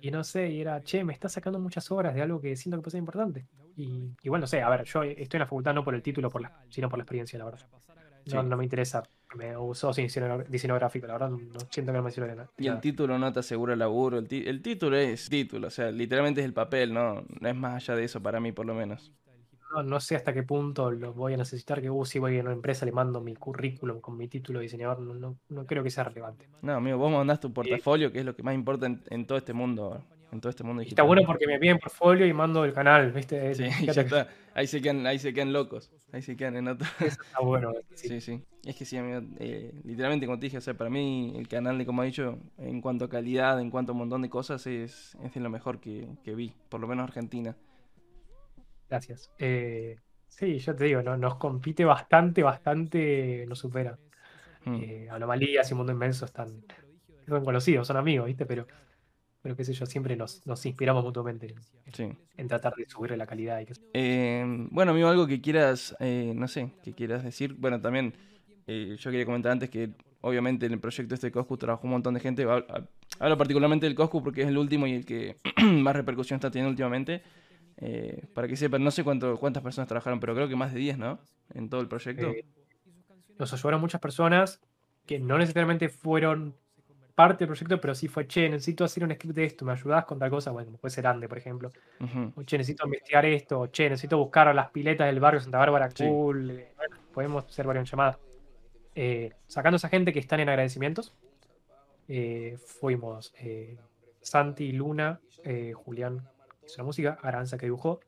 Y 0.00 0.10
no 0.10 0.24
sé, 0.24 0.48
y 0.50 0.60
era, 0.62 0.82
che, 0.82 1.04
me 1.04 1.12
está 1.12 1.28
sacando 1.28 1.58
muchas 1.58 1.90
horas 1.90 2.14
de 2.14 2.22
algo 2.22 2.40
que 2.40 2.56
siento 2.56 2.78
que 2.78 2.82
puede 2.82 2.92
ser 2.92 3.00
importante. 3.00 3.46
Y, 3.76 4.10
y 4.22 4.28
bueno, 4.28 4.42
no 4.42 4.46
sé, 4.46 4.62
a 4.62 4.68
ver, 4.70 4.84
yo 4.84 5.02
estoy 5.02 5.36
en 5.36 5.40
la 5.40 5.46
facultad 5.46 5.74
no 5.74 5.84
por 5.84 5.94
el 5.94 6.02
título, 6.02 6.30
por 6.30 6.40
la, 6.40 6.64
sino 6.70 6.88
por 6.88 6.98
la 6.98 7.02
experiencia, 7.02 7.38
la 7.38 7.44
verdad. 7.44 7.66
No, 8.26 8.56
me 8.56 8.64
interesa. 8.64 9.02
Me 9.36 9.56
usó 9.56 9.92
sin 9.92 10.06
diseño, 10.48 10.74
gráfico, 10.74 11.06
la 11.06 11.12
verdad, 11.12 11.30
no 11.30 11.60
siento 11.70 11.92
que 11.92 11.98
no 11.98 12.02
me 12.02 12.10
sirve 12.10 12.28
de 12.28 12.36
nada. 12.36 12.50
Y 12.58 12.66
el 12.66 12.80
título 12.80 13.16
no 13.18 13.32
te 13.32 13.40
asegura 13.40 13.74
el 13.74 13.78
laburo. 13.78 14.18
El, 14.18 14.26
el, 14.30 14.60
título 14.60 14.96
es 14.96 15.28
título, 15.28 15.68
o 15.68 15.70
sea, 15.70 15.90
literalmente 15.92 16.40
es 16.40 16.44
el 16.46 16.52
papel, 16.52 16.92
no, 16.92 17.24
no 17.40 17.48
es 17.48 17.54
más 17.54 17.74
allá 17.76 17.96
de 17.96 18.04
eso 18.04 18.20
para 18.20 18.40
mí, 18.40 18.50
por 18.50 18.66
lo 18.66 18.74
menos. 18.74 19.12
No, 19.70 19.82
no 19.82 20.00
sé 20.00 20.16
hasta 20.16 20.32
qué 20.32 20.42
punto 20.42 20.90
lo 20.90 21.12
voy 21.12 21.34
a 21.34 21.36
necesitar. 21.36 21.80
Que 21.80 21.90
uh, 21.90 22.04
si 22.04 22.18
voy 22.18 22.38
a 22.38 22.42
una 22.42 22.52
empresa 22.52 22.84
le 22.84 22.92
mando 22.92 23.20
mi 23.20 23.36
currículum 23.36 24.00
con 24.00 24.16
mi 24.16 24.28
título 24.28 24.58
de 24.58 24.64
diseñador, 24.64 25.00
no, 25.00 25.36
no, 25.48 25.66
creo 25.66 25.82
que 25.82 25.90
sea 25.90 26.04
relevante. 26.04 26.48
No, 26.62 26.74
amigo, 26.74 26.98
vos 26.98 27.12
mandás 27.12 27.40
tu 27.40 27.52
portafolio, 27.52 28.10
que 28.10 28.20
es 28.20 28.24
lo 28.24 28.34
que 28.34 28.42
más 28.42 28.54
importa 28.54 28.86
en 28.86 29.26
todo 29.26 29.38
este 29.38 29.52
mundo 29.52 30.02
en 30.32 30.40
todo 30.40 30.50
este 30.50 30.64
mundo 30.64 30.80
digital. 30.80 31.02
Está 31.02 31.06
bueno 31.06 31.22
porque 31.26 31.46
me 31.46 31.58
piden 31.58 31.78
portfolio 31.78 32.26
y 32.26 32.32
mando 32.32 32.64
el 32.64 32.72
canal, 32.72 33.12
¿viste? 33.12 33.54
Sí, 33.54 33.64
ya 33.86 34.02
está. 34.02 34.28
Ahí 34.54 34.66
se 34.66 34.80
quedan, 34.80 35.06
ahí 35.06 35.18
se 35.18 35.32
quedan 35.32 35.52
locos. 35.52 35.90
Ahí 36.12 36.22
se 36.22 36.36
quedan 36.36 36.56
en 36.56 36.68
otro. 36.68 36.86
Eso 37.00 37.22
está 37.22 37.40
bueno. 37.40 37.72
Sí, 37.94 38.20
sí. 38.20 38.42
Es 38.64 38.76
que 38.76 38.84
sí, 38.84 38.96
amigo, 38.96 39.20
eh, 39.38 39.72
literalmente 39.84 40.26
como 40.26 40.38
te 40.38 40.46
dije, 40.46 40.58
o 40.58 40.60
sea, 40.60 40.74
para 40.74 40.90
mí 40.90 41.34
el 41.36 41.48
canal 41.48 41.78
de 41.78 41.86
como 41.86 42.02
he 42.02 42.06
dicho, 42.06 42.38
en 42.58 42.80
cuanto 42.80 43.04
a 43.04 43.08
calidad, 43.08 43.60
en 43.60 43.70
cuanto 43.70 43.92
a 43.92 43.94
un 43.94 44.00
montón 44.00 44.22
de 44.22 44.30
cosas, 44.30 44.66
es, 44.66 45.16
es 45.22 45.34
de 45.34 45.40
lo 45.40 45.50
mejor 45.50 45.80
que, 45.80 46.08
que 46.24 46.34
vi, 46.34 46.54
por 46.68 46.80
lo 46.80 46.88
menos 46.88 47.04
Argentina. 47.04 47.56
Gracias. 48.90 49.30
Eh, 49.38 49.96
sí, 50.28 50.58
yo 50.58 50.74
te 50.74 50.84
digo, 50.84 51.02
¿no? 51.02 51.16
nos 51.16 51.36
compite 51.36 51.84
bastante, 51.84 52.42
bastante, 52.42 53.46
nos 53.48 53.58
supera. 53.58 53.98
Mm. 54.64 54.74
Eh, 54.82 55.08
anomalías 55.10 55.70
y 55.70 55.74
Mundo 55.74 55.92
Inmenso 55.92 56.26
están, 56.26 56.64
son 57.26 57.44
conocidos, 57.44 57.86
son 57.86 57.96
amigos, 57.96 58.26
¿viste? 58.26 58.44
Pero 58.44 58.66
pero 59.42 59.56
qué 59.56 59.64
sé 59.64 59.72
yo, 59.72 59.86
siempre 59.86 60.16
nos, 60.16 60.42
inspiramos 60.66 61.02
mutuamente 61.02 61.54
en, 62.36 62.48
tratar 62.48 62.74
de 62.74 62.86
subir 62.86 63.16
la 63.16 63.26
calidad. 63.26 63.60
Y 63.60 63.66
eh, 63.94 64.44
bueno, 64.70 64.92
amigo, 64.92 65.08
algo 65.08 65.26
que 65.26 65.40
quieras, 65.40 65.96
eh, 65.98 66.32
no 66.36 66.46
sé, 66.46 66.72
que 66.82 66.92
quieras 66.92 67.24
decir. 67.24 67.54
Bueno, 67.54 67.80
también 67.80 68.12
eh, 68.66 68.96
yo 68.98 69.10
quería 69.10 69.24
comentar 69.24 69.52
antes 69.52 69.70
que 69.70 69.92
obviamente 70.20 70.66
en 70.66 70.72
el 70.72 70.80
proyecto 70.80 71.14
este 71.14 71.28
de 71.28 71.32
Coscu 71.32 71.56
trabajó 71.56 71.86
un 71.86 71.92
montón 71.92 72.12
de 72.12 72.20
gente. 72.20 72.42
Hablo 72.44 73.38
particularmente 73.38 73.86
del 73.86 73.94
Coscu 73.94 74.22
porque 74.22 74.42
es 74.42 74.48
el 74.48 74.58
último 74.58 74.86
y 74.86 74.92
el 74.92 75.06
que 75.06 75.36
más 75.62 75.96
repercusión 75.96 76.36
está 76.36 76.50
teniendo 76.50 76.70
últimamente. 76.70 77.22
Para 78.34 78.46
que 78.46 78.56
sepan, 78.56 78.84
no 78.84 78.90
sé 78.90 79.04
cuánto, 79.04 79.38
cuántas 79.38 79.62
personas 79.62 79.88
trabajaron, 79.88 80.20
pero 80.20 80.34
creo 80.34 80.48
que 80.48 80.56
más 80.56 80.72
de 80.72 80.80
10, 80.80 80.98
¿no? 80.98 81.18
En 81.54 81.68
todo 81.68 81.80
el 81.80 81.88
proyecto. 81.88 82.32
nos 83.38 83.52
ayudaron 83.52 83.80
muchas 83.80 84.00
personas 84.00 84.60
que 85.06 85.18
no 85.18 85.38
necesariamente 85.38 85.88
fueron 85.88 86.54
parte 87.20 87.44
del 87.44 87.48
proyecto, 87.48 87.78
pero 87.80 87.94
sí 87.94 88.08
fue, 88.08 88.26
che, 88.26 88.48
necesito 88.48 88.82
hacer 88.82 89.04
un 89.04 89.12
script 89.12 89.36
de 89.36 89.44
esto, 89.44 89.66
¿me 89.66 89.72
ayudás 89.72 90.06
con 90.06 90.18
tal 90.18 90.30
cosa? 90.30 90.52
Bueno, 90.52 90.72
puede 90.80 90.94
ser 90.94 91.06
Ande, 91.06 91.28
por 91.28 91.36
ejemplo. 91.36 91.70
O, 92.34 92.42
che, 92.44 92.56
necesito 92.56 92.86
investigar 92.86 93.26
esto, 93.26 93.60
o, 93.60 93.66
che, 93.66 93.90
necesito 93.90 94.16
buscar 94.16 94.54
las 94.54 94.70
piletas 94.70 95.06
del 95.06 95.20
barrio 95.20 95.38
Santa 95.38 95.58
Bárbara, 95.58 95.90
cool. 95.98 96.50
Eh, 96.50 96.72
podemos 97.12 97.44
hacer 97.44 97.66
varias 97.66 97.90
llamadas. 97.90 98.18
Eh, 98.94 99.32
sacando 99.46 99.74
a 99.74 99.78
esa 99.78 99.90
gente 99.90 100.14
que 100.14 100.18
están 100.18 100.40
en 100.40 100.48
agradecimientos, 100.48 101.14
eh, 102.08 102.56
fuimos 102.64 103.34
Santi, 104.22 104.72
Luna, 104.72 105.20
Julián, 105.74 106.26
hizo 106.70 106.80
la 106.82 106.84
música, 106.84 107.18
Aranza, 107.22 107.58
que 107.58 107.66
dibujó, 107.66 108.00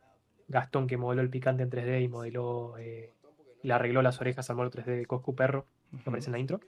Gastón, 0.48 0.86
que 0.86 0.97
modeló 0.97 1.22
el 1.22 1.30
picante 1.30 1.62
en 1.62 1.70
3D 1.70 2.02
y 2.02 2.09
modeló, 2.09 2.74
le 2.76 3.72
arregló 3.72 4.02
las 4.02 4.20
orejas 4.20 4.48
al 4.51 4.56
modelo 4.56 4.70
3D 4.72 4.97
de 4.97 5.06
Coscu 5.06 5.34
Perro, 5.34 5.66
que 5.90 6.09
aparece 6.09 6.28
en 6.28 6.32
la 6.32 6.39
intro. 6.39 6.60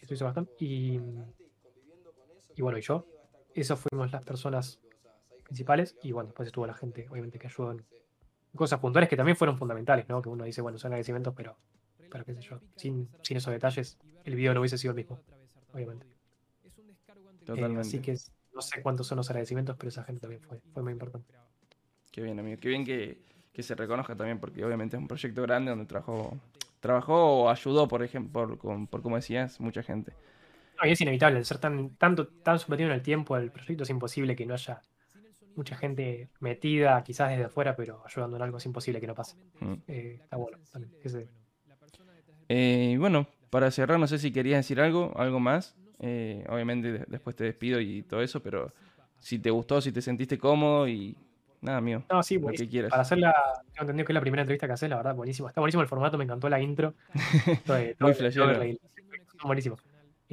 Eso 0.00 0.14
hizo 0.14 0.24
bastante. 0.24 0.52
Y 0.58 1.00
y 2.56 2.62
bueno, 2.62 2.78
y 2.78 2.82
yo. 2.82 3.06
Esas 3.54 3.78
fuimos 3.78 4.10
las 4.12 4.24
personas 4.24 4.80
principales. 5.44 5.96
Y 6.02 6.12
bueno, 6.12 6.28
después 6.28 6.46
estuvo 6.46 6.66
la 6.66 6.74
gente, 6.74 7.06
obviamente, 7.10 7.38
que 7.38 7.46
ayudó 7.46 7.72
en 7.72 7.84
cosas 8.54 8.80
puntuales 8.80 9.08
que 9.08 9.16
también 9.16 9.36
fueron 9.36 9.58
fundamentales, 9.58 10.08
¿no? 10.08 10.22
Que 10.22 10.28
uno 10.28 10.44
dice, 10.44 10.60
bueno, 10.60 10.78
son 10.78 10.92
agradecimientos, 10.92 11.34
pero, 11.36 11.56
pero 12.10 12.24
qué 12.24 12.34
sé 12.34 12.42
yo, 12.42 12.60
sin, 12.76 13.08
sin 13.22 13.36
esos 13.36 13.52
detalles, 13.52 13.98
el 14.24 14.36
video 14.36 14.54
no 14.54 14.60
hubiese 14.60 14.78
sido 14.78 14.92
el 14.92 14.96
mismo, 14.96 15.20
obviamente. 15.72 16.06
Totalmente. 17.44 17.78
Eh, 17.78 17.80
así 17.80 17.98
que 18.00 18.16
no 18.54 18.62
sé 18.62 18.82
cuántos 18.82 19.06
son 19.06 19.16
los 19.16 19.28
agradecimientos, 19.30 19.76
pero 19.76 19.88
esa 19.88 20.04
gente 20.04 20.20
también 20.20 20.40
fue, 20.42 20.60
fue 20.72 20.82
muy 20.82 20.92
importante. 20.92 21.34
Qué 22.10 22.22
bien, 22.22 22.38
amigo. 22.38 22.60
Qué 22.60 22.68
bien 22.68 22.84
que, 22.84 23.22
que 23.52 23.62
se 23.62 23.74
reconozca 23.74 24.14
también, 24.14 24.38
porque 24.38 24.64
obviamente 24.64 24.96
es 24.96 25.00
un 25.00 25.08
proyecto 25.08 25.42
grande 25.42 25.70
donde 25.70 25.86
trabajó, 25.86 26.38
trabajó 26.80 27.42
o 27.42 27.50
ayudó, 27.50 27.88
por 27.88 28.02
ejemplo, 28.02 28.56
por, 28.56 28.88
por 28.88 29.02
como 29.02 29.16
decías, 29.16 29.60
mucha 29.60 29.82
gente 29.82 30.12
es 30.82 31.00
inevitable, 31.00 31.38
el 31.38 31.44
ser 31.44 31.58
tan, 31.58 31.90
tanto, 31.96 32.28
tan 32.28 32.58
sometido 32.58 32.88
en 32.88 32.94
el 32.94 33.02
tiempo 33.02 33.34
al 33.34 33.50
proyecto 33.50 33.84
es 33.84 33.90
imposible 33.90 34.36
que 34.36 34.46
no 34.46 34.54
haya 34.54 34.82
mucha 35.56 35.76
gente 35.76 36.30
metida, 36.40 37.02
quizás 37.04 37.30
desde 37.30 37.44
afuera, 37.44 37.76
pero 37.76 38.02
ayudando 38.04 38.36
en 38.36 38.42
algo 38.42 38.58
es 38.58 38.66
imposible 38.66 39.00
que 39.00 39.06
no 39.06 39.14
pase. 39.14 39.36
Mm. 39.60 39.74
Eh, 39.86 40.18
está 40.20 40.36
bueno 40.36 40.58
también. 40.72 40.92
Eh, 42.48 42.90
y 42.94 42.96
bueno, 42.96 43.28
para 43.50 43.70
cerrar, 43.70 43.98
no 43.98 44.06
sé 44.06 44.18
si 44.18 44.32
querías 44.32 44.58
decir 44.58 44.80
algo, 44.80 45.12
algo 45.16 45.38
más. 45.38 45.76
Eh, 46.00 46.44
obviamente 46.48 47.04
después 47.06 47.36
te 47.36 47.44
despido 47.44 47.80
y 47.80 48.02
todo 48.02 48.22
eso, 48.22 48.42
pero 48.42 48.72
si 49.18 49.38
te 49.38 49.50
gustó, 49.50 49.80
si 49.80 49.92
te 49.92 50.02
sentiste 50.02 50.38
cómodo 50.38 50.88
y 50.88 51.16
nada 51.60 51.80
mío. 51.80 52.04
No, 52.10 52.22
sí, 52.22 52.38
lo 52.38 52.48
que 52.48 52.68
quieras. 52.68 52.90
Para 52.90 53.02
hacerla, 53.02 53.34
tengo 53.72 53.82
entendido 53.82 54.06
que 54.06 54.12
es 54.12 54.14
la 54.14 54.20
primera 54.20 54.42
entrevista 54.42 54.66
que 54.66 54.72
haces, 54.74 54.90
la 54.90 54.96
verdad, 54.96 55.14
buenísimo. 55.14 55.48
Está 55.48 55.60
buenísimo 55.60 55.82
el 55.82 55.88
formato, 55.88 56.18
me 56.18 56.24
encantó 56.24 56.48
la 56.48 56.60
intro. 56.60 56.94
Muy 58.00 58.14
flashero. 58.14 58.60
Buenísimo. 59.42 59.76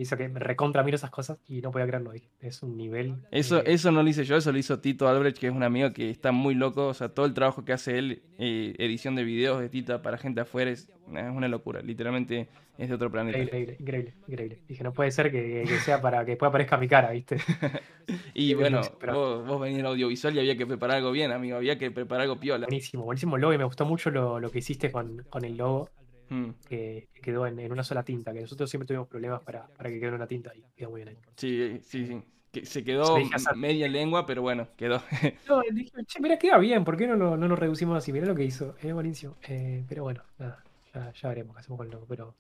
Hizo 0.02 0.18
que 0.18 0.28
me 0.30 0.40
recontra 0.40 0.84
miro 0.84 0.96
esas 0.96 1.10
cosas 1.10 1.40
y 1.48 1.62
no 1.62 1.72
podía 1.72 1.88
creerlo. 1.88 2.14
Es 2.40 2.64
un 2.64 2.78
nivel. 2.78 3.16
Eso, 3.32 3.64
eso 3.64 3.92
no 3.92 4.04
lo 4.04 4.10
hice 4.10 4.24
yo, 4.24 4.36
eso 4.36 4.52
lo 4.52 4.58
hizo 4.58 4.80
Tito 4.80 5.08
Albrecht, 5.08 5.38
que 5.38 5.48
es 5.48 5.54
un 5.54 5.64
amigo 5.64 5.94
que 5.94 6.10
está 6.10 6.32
muy 6.32 6.56
loco. 6.56 6.88
O 6.88 6.94
sea, 6.94 7.10
todo 7.10 7.26
el 7.26 7.34
trabajo 7.34 7.66
que 7.66 7.74
hace 7.74 7.98
él, 7.98 8.24
eh, 8.38 8.76
edición 8.78 9.16
de 9.16 9.24
videos 9.24 9.60
de 9.60 9.70
Tita 9.70 10.02
para 10.02 10.18
gente 10.18 10.42
afuera, 10.42 10.72
es, 10.72 10.90
una 11.08 11.48
locura. 11.48 11.82
Literalmente 11.82 12.48
es 12.78 12.90
de 12.90 12.96
otro 12.96 13.12
planeta. 13.12 13.38
Increíble, 13.38 13.76
increíble, 13.80 14.14
increíble. 14.28 14.60
Dije, 14.68 14.84
no 14.84 14.94
puede 14.94 15.12
ser 15.12 15.32
que, 15.32 15.66
sea 15.84 16.02
para 16.02 16.26
que 16.26 16.38
pueda 16.38 16.50
aparezca 16.50 16.78
mi 16.78 16.88
cara, 16.88 17.12
¿viste? 17.12 17.38
y 18.34 18.54
bueno, 18.54 18.82
vos, 19.14 19.46
vos 19.46 19.62
venís 19.62 19.80
en 19.80 19.86
audiovisual 19.86 20.36
y 20.36 20.40
había 20.40 20.58
que 20.58 20.66
preparar 20.66 20.98
algo 20.98 21.12
bien, 21.12 21.32
amigo. 21.32 21.58
Había 21.58 21.78
que 21.78 21.92
preparar 21.92 22.24
algo 22.24 22.40
piola. 22.40 22.68
Buenísimo, 22.68 23.04
buenísimo 23.04 23.38
logo 23.38 23.54
y 23.54 23.58
me 23.58 23.66
gustó 23.66 23.86
mucho 23.86 24.10
lo, 24.10 24.40
lo 24.40 24.50
que 24.50 24.60
hiciste 24.60 24.92
con, 24.92 25.24
con 25.30 25.46
el 25.46 25.58
logo 25.58 25.90
Mm. 26.32 26.52
que 26.66 27.10
quedó 27.22 27.46
en, 27.46 27.70
una 27.70 27.84
sola 27.84 28.04
tinta, 28.04 28.32
que 28.32 28.40
nosotros 28.40 28.70
siempre 28.70 28.88
tuvimos 28.88 29.10
problemas 29.10 29.42
para, 29.42 29.68
para 29.68 29.90
que 29.90 30.00
quede 30.00 30.08
en 30.08 30.16
una 30.16 30.28
tinta 30.28 30.54
y 30.56 30.64
quedó 30.78 30.90
muy 30.90 31.04
bien 31.04 31.10
ahí. 31.10 31.18
Sí, 31.36 31.82
sí, 31.84 32.08
sí. 32.08 32.22
Que 32.54 32.66
se 32.66 32.86
quedó 32.86 33.18
media 33.56 33.90
lengua, 33.90 34.26
pero 34.26 34.42
bueno, 34.42 34.70
quedó. 34.78 35.02
no, 35.50 35.62
dije, 35.74 35.92
che, 36.06 36.22
mira, 36.22 36.40
queda 36.40 36.58
bien, 36.58 36.86
¿por 36.86 36.96
qué 36.96 37.06
no 37.06 37.18
lo, 37.18 37.36
no 37.36 37.50
lo 37.50 37.56
reducimos 37.58 37.98
así? 37.98 38.14
Mira 38.14 38.26
lo 38.26 38.36
que 38.36 38.46
hizo, 38.46 38.76
es 38.82 38.94
buenísimo. 38.94 39.36
Eh, 39.46 39.84
pero 39.90 40.04
bueno, 40.04 40.24
nada, 40.40 40.64
ya, 40.94 41.12
ya 41.12 41.30
veremos 41.30 41.54
qué 41.54 41.60
hacemos 41.60 41.78
con 41.78 41.88
el 41.88 41.92
logo, 41.92 42.06
pero 42.08 42.34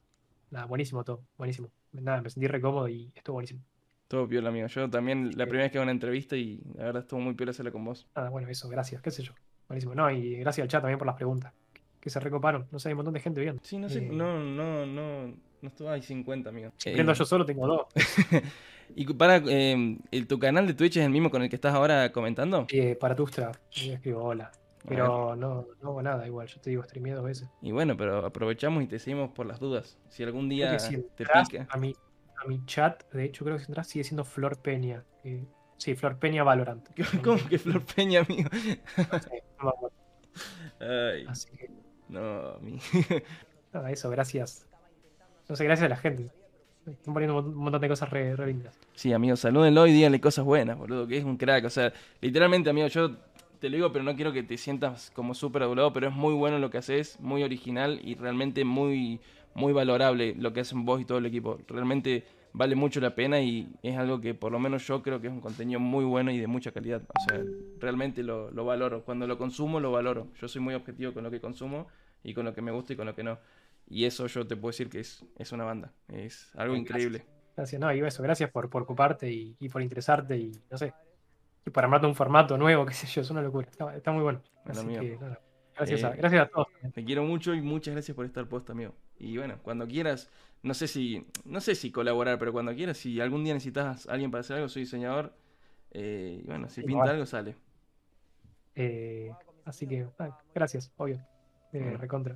nada, 0.52 0.66
buenísimo 0.68 1.04
todo, 1.04 1.26
buenísimo. 1.38 1.70
Nada, 1.92 2.22
me 2.22 2.30
sentí 2.30 2.48
re 2.48 2.62
cómodo 2.62 2.88
y 2.88 3.12
estuvo 3.14 3.34
buenísimo. 3.34 3.62
Todo 4.08 4.26
piola, 4.26 4.50
amigo. 4.50 4.68
Yo 4.68 4.90
también, 4.90 5.32
la 5.36 5.46
primera 5.46 5.64
vez 5.64 5.72
que 5.74 5.80
hago 5.80 5.84
una 5.84 5.92
entrevista 5.92 6.38
y 6.38 6.62
la 6.76 6.86
verdad 6.86 7.02
estuvo 7.02 7.20
muy 7.20 7.34
piola 7.34 7.52
hacerla 7.52 7.72
con 7.72 7.84
vos. 7.84 8.08
Nada, 8.16 8.30
bueno, 8.30 8.48
eso, 8.48 8.70
gracias, 8.70 9.02
qué 9.02 9.12
sé 9.12 9.24
yo. 9.24 9.34
Buenísimo. 9.68 9.96
No, 9.96 10.10
y 10.10 10.38
gracias 10.38 10.64
al 10.64 10.70
chat 10.70 10.82
también 10.82 10.98
por 10.98 11.08
las 11.08 11.16
preguntas 11.18 11.54
que 12.02 12.10
se 12.10 12.20
recoparon. 12.20 12.68
No 12.72 12.80
sé, 12.80 12.90
hay 12.90 12.94
un 12.94 12.98
montón 12.98 13.14
de 13.14 13.20
gente 13.22 13.40
viendo. 13.40 13.62
Sí, 13.64 13.78
no 13.78 13.88
sé, 13.88 14.00
eh, 14.00 14.10
no, 14.12 14.40
no, 14.40 14.86
no, 14.86 15.28
no 15.62 15.68
estuvo, 15.68 15.90
hay 15.90 16.02
50, 16.02 16.50
amigo. 16.50 16.72
Viendo 16.84 17.14
yo 17.14 17.26
solo 17.26 17.46
tengo 17.46 17.68
dos. 17.68 17.86
y 18.96 19.06
para, 19.14 19.42
eh, 19.48 19.98
¿tu 20.28 20.40
canal 20.40 20.68
de 20.68 20.74
Twitch 20.74 20.98
es 20.98 21.06
el 21.06 21.12
mismo 21.12 21.30
con 21.30 21.44
el 21.44 21.50
que 21.50 21.56
estás 21.56 21.76
ahora 21.76 22.12
comentando? 22.12 22.66
Sí, 22.68 22.80
eh, 22.80 22.96
para 22.96 23.16
Tustra, 23.16 23.52
yo 23.72 23.94
escribo 23.94 24.24
hola. 24.24 24.52
Pero 24.88 25.36
no, 25.36 25.68
no 25.80 25.90
hago 25.90 26.02
nada 26.02 26.26
igual, 26.26 26.48
yo 26.48 26.60
te 26.60 26.72
digo, 26.72 26.82
streamé 26.82 27.12
dos 27.12 27.24
veces. 27.24 27.48
Y 27.62 27.72
bueno, 27.72 27.96
pero 27.96 28.26
aprovechamos 28.26 28.84
y 28.84 28.88
te 28.88 28.98
seguimos 28.98 29.30
por 29.30 29.46
las 29.46 29.60
dudas. 29.60 30.00
Si 30.10 30.24
algún 30.24 30.50
día 30.50 30.76
te 30.78 31.24
pica. 31.24 31.68
A 31.70 31.78
mi, 31.78 31.96
a 32.44 32.48
mi 32.48 32.66
chat, 32.66 33.04
de 33.14 33.26
hecho 33.26 33.46
creo 33.46 33.58
que 33.58 33.64
entras 33.64 33.88
sigue 33.88 34.04
siendo 34.04 34.26
Flor 34.26 34.58
Peña. 34.58 35.04
sí, 35.78 35.94
Flor 35.94 36.18
Peña 36.18 36.44
Valorant. 36.44 36.90
¿Cómo 37.24 37.48
que 37.48 37.60
Flor 37.60 37.86
Peña, 37.86 38.22
amigo? 38.22 38.50
no 39.62 39.74
Ay. 40.80 41.26
Así 41.28 41.48
que 41.52 41.70
no, 42.12 42.60
mi. 42.60 42.78
Nada, 43.74 43.92
eso, 43.92 44.10
gracias. 44.10 44.68
No 45.48 45.56
sé, 45.56 45.64
gracias 45.64 45.86
a 45.86 45.90
la 45.90 45.98
gente. 45.98 46.30
Están 46.86 47.14
poniendo 47.14 47.40
un 47.40 47.56
montón 47.56 47.80
de 47.80 47.88
cosas 47.88 48.10
re, 48.10 48.36
lindas. 48.48 48.78
Sí, 48.94 49.14
amigo, 49.14 49.36
salúdenlo 49.36 49.88
y 49.88 49.92
díganle 49.92 50.20
cosas 50.20 50.44
buenas, 50.44 50.78
boludo, 50.78 51.08
que 51.08 51.18
es 51.18 51.24
un 51.24 51.38
crack. 51.38 51.66
O 51.66 51.70
sea, 51.70 51.94
literalmente, 52.22 52.70
amigo, 52.70 52.88
yo 52.88 53.12
te 53.60 53.70
lo 53.70 53.76
digo, 53.76 53.92
pero 53.92 54.04
no 54.04 54.16
quiero 54.16 54.34
que 54.34 54.44
te 54.44 54.58
sientas 54.58 55.12
como 55.12 55.34
súper 55.34 55.64
adulado, 55.64 55.94
pero 55.94 56.08
es 56.08 56.14
muy 56.14 56.34
bueno 56.34 56.58
lo 56.58 56.70
que 56.70 56.80
haces, 56.80 57.20
muy 57.20 57.44
original 57.44 58.00
y 58.04 58.16
realmente 58.16 58.66
muy, 58.66 59.20
muy 59.54 59.72
valorable 59.72 60.36
lo 60.38 60.52
que 60.52 60.62
hacen 60.62 60.84
vos 60.84 61.00
y 61.00 61.06
todo 61.06 61.20
el 61.20 61.28
equipo. 61.28 61.60
Realmente 61.68 62.24
vale 62.54 62.76
mucho 62.76 63.00
la 63.00 63.16
pena 63.16 63.40
y 63.40 63.72
es 63.84 63.98
algo 63.98 64.20
que 64.20 64.34
por 64.34 64.52
lo 64.52 64.60
menos 64.60 64.86
yo 64.88 65.02
creo 65.02 65.22
que 65.22 65.28
es 65.28 65.34
un 65.34 65.40
contenido 65.40 65.80
muy 65.80 66.04
bueno 66.04 66.32
y 66.32 66.40
de 66.40 66.48
mucha 66.48 66.72
calidad. 66.72 67.04
O 67.08 67.30
sea, 67.30 67.42
realmente 67.80 68.24
lo, 68.24 68.50
lo, 68.52 68.66
valoro. 68.66 69.04
Cuando 69.04 69.28
lo 69.28 69.38
consumo, 69.38 69.80
lo 69.80 69.92
valoro. 69.92 70.28
Yo 70.42 70.48
soy 70.48 70.62
muy 70.62 70.74
objetivo 70.74 71.14
con 71.14 71.24
lo 71.24 71.32
que 71.32 71.40
consumo 71.40 71.88
y 72.24 72.34
con 72.34 72.46
lo 72.46 72.54
que 72.54 72.62
me 72.62 72.72
gusta 72.72 72.94
y 72.94 72.96
con 72.96 73.06
lo 73.06 73.16
que 73.16 73.24
no. 73.24 73.40
Y 73.88 74.06
eso 74.06 74.28
yo 74.28 74.48
te 74.48 74.56
puedo 74.56 74.72
decir 74.72 74.90
que 74.90 75.00
es, 75.00 75.26
es 75.38 75.52
una 75.52 75.66
banda. 75.66 75.92
Es 76.08 76.52
algo 76.56 76.76
increíble. 76.76 77.26
Gracias, 77.56 77.80
no, 77.80 77.94
y 77.94 78.00
eso, 78.00 78.24
gracias 78.24 78.50
por, 78.50 78.70
por 78.70 78.84
ocuparte 78.84 79.30
y, 79.30 79.56
y, 79.60 79.70
por 79.70 79.82
interesarte 79.82 80.38
y 80.38 80.52
no 80.70 80.78
sé. 80.78 80.94
Y 81.66 81.70
para 81.70 81.86
armarte 81.86 82.08
un 82.08 82.16
formato 82.16 82.58
nuevo, 82.58 82.86
qué 82.88 82.94
sé 82.94 83.08
yo, 83.08 83.22
es 83.22 83.30
una 83.30 83.42
locura. 83.42 83.68
Está, 83.96 84.12
muy 84.12 84.24
bueno. 84.24 84.42
Así 84.66 84.88
que, 84.88 85.20
gracias, 85.76 86.04
a, 86.04 86.12
eh, 86.12 86.18
gracias 86.18 86.44
a 86.44 86.50
todos. 86.50 86.68
Te 86.94 87.04
quiero 87.04 87.24
mucho 87.24 87.54
y 87.54 87.62
muchas 87.62 87.94
gracias 87.94 88.16
por 88.16 88.26
estar 88.26 88.48
puesto, 88.48 88.72
amigo. 88.72 88.94
Y 89.20 89.38
bueno, 89.38 89.60
cuando 89.62 89.88
quieras, 89.88 90.30
no 90.64 90.74
sé 90.74 90.88
si, 90.88 91.26
no 91.44 91.60
sé 91.60 91.76
si 91.76 91.92
colaborar, 91.92 92.40
pero 92.40 92.54
cuando 92.54 92.74
quieras, 92.74 92.98
si 92.98 93.20
algún 93.20 93.44
día 93.44 93.54
necesitas 93.54 94.08
a 94.08 94.12
alguien 94.14 94.32
para 94.32 94.42
hacer 94.42 94.56
algo, 94.56 94.70
soy 94.70 94.84
diseñador. 94.84 95.34
Eh, 95.92 96.42
y 96.44 96.48
bueno, 96.48 96.70
si 96.70 96.84
pinta 96.84 97.12
algo, 97.12 97.26
sale. 97.26 97.56
Eh, 98.76 99.32
así 99.66 99.88
que, 99.88 100.08
ah, 100.20 100.40
gracias, 100.56 100.92
obvio. 100.98 101.22
Eh, 101.74 101.98
recontra. 102.00 102.36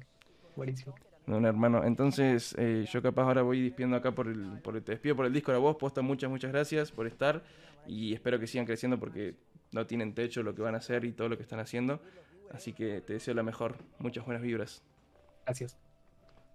Buenísimo. 0.55 0.95
No, 1.27 1.45
hermano. 1.47 1.83
Entonces, 1.83 2.55
yo 2.91 3.01
capaz 3.01 3.23
ahora 3.23 3.41
voy 3.41 3.61
despidiendo 3.64 3.97
acá 3.97 4.14
por 4.14 4.27
el, 4.27 4.59
por 4.61 4.75
el, 4.75 4.83
te 4.83 4.91
despido 4.91 5.15
por 5.15 5.25
el 5.25 5.33
disco 5.33 5.51
a 5.51 5.57
vos. 5.57 5.75
Posta, 5.75 6.01
muchas, 6.01 6.30
muchas 6.30 6.51
gracias 6.51 6.91
por 6.91 7.07
estar. 7.07 7.43
Y 7.88 8.14
espero 8.14 8.39
que 8.39 8.47
sigan 8.47 8.65
creciendo 8.65 8.99
porque 8.99 9.35
no 9.72 9.85
tienen 9.88 10.14
techo 10.14 10.43
lo 10.43 10.53
que 10.53 10.61
van 10.61 10.75
a 10.75 10.77
hacer 10.77 11.03
y 11.03 11.11
todo 11.11 11.30
lo 11.30 11.38
que 11.38 11.43
están 11.43 11.59
haciendo. 11.59 11.99
Así 12.53 12.73
que 12.73 13.01
te 13.01 13.14
deseo 13.14 13.33
la 13.33 13.43
mejor. 13.43 13.75
Muchas 13.99 14.23
buenas 14.25 14.43
vibras. 14.43 14.83
Gracias. 15.45 15.77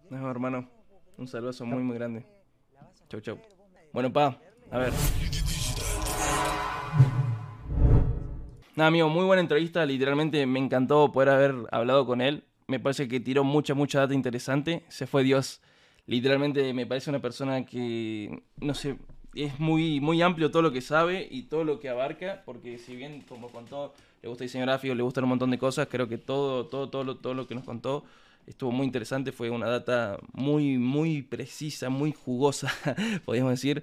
No, 0.08 0.30
hermano. 0.30 0.68
Un 1.18 1.28
saludo 1.28 1.66
muy, 1.66 1.82
muy 1.82 1.96
grande. 1.96 2.24
Chau, 3.08 3.20
chau. 3.20 3.38
Bueno, 3.92 4.12
pa, 4.12 4.38
a 4.70 4.78
ver. 4.78 4.92
Nada, 8.76 8.88
amigo, 8.88 9.08
muy 9.08 9.24
buena 9.24 9.42
entrevista. 9.42 9.84
Literalmente 9.84 10.46
me 10.46 10.58
encantó 10.60 11.12
poder 11.12 11.28
haber 11.28 11.54
hablado 11.70 12.06
con 12.06 12.20
él. 12.20 12.44
Me 12.70 12.78
parece 12.78 13.08
que 13.08 13.18
tiró 13.18 13.42
mucha, 13.42 13.74
mucha 13.74 13.98
data 13.98 14.14
interesante. 14.14 14.84
Se 14.88 15.08
fue 15.08 15.24
Dios. 15.24 15.60
Literalmente 16.06 16.72
me 16.72 16.86
parece 16.86 17.10
una 17.10 17.18
persona 17.18 17.66
que, 17.66 18.44
no 18.58 18.74
sé, 18.74 18.96
es 19.34 19.58
muy, 19.58 19.98
muy 19.98 20.22
amplio 20.22 20.52
todo 20.52 20.62
lo 20.62 20.70
que 20.70 20.80
sabe 20.80 21.26
y 21.28 21.42
todo 21.42 21.64
lo 21.64 21.80
que 21.80 21.88
abarca. 21.88 22.42
Porque 22.44 22.78
si 22.78 22.94
bien, 22.94 23.22
como 23.22 23.48
contó, 23.48 23.92
le 24.22 24.28
gusta 24.28 24.44
diseño 24.44 24.66
gráfico, 24.66 24.94
le 24.94 25.02
gustan 25.02 25.24
un 25.24 25.30
montón 25.30 25.50
de 25.50 25.58
cosas, 25.58 25.88
creo 25.90 26.06
que 26.06 26.16
todo, 26.16 26.66
todo, 26.66 26.88
todo, 26.90 27.16
todo 27.16 27.34
lo 27.34 27.48
que 27.48 27.56
nos 27.56 27.64
contó 27.64 28.04
estuvo 28.46 28.70
muy 28.70 28.86
interesante, 28.86 29.32
fue 29.32 29.50
una 29.50 29.68
data 29.68 30.18
muy, 30.32 30.78
muy 30.78 31.22
precisa, 31.22 31.88
muy 31.88 32.12
jugosa, 32.12 32.72
podríamos 33.24 33.52
decir. 33.52 33.82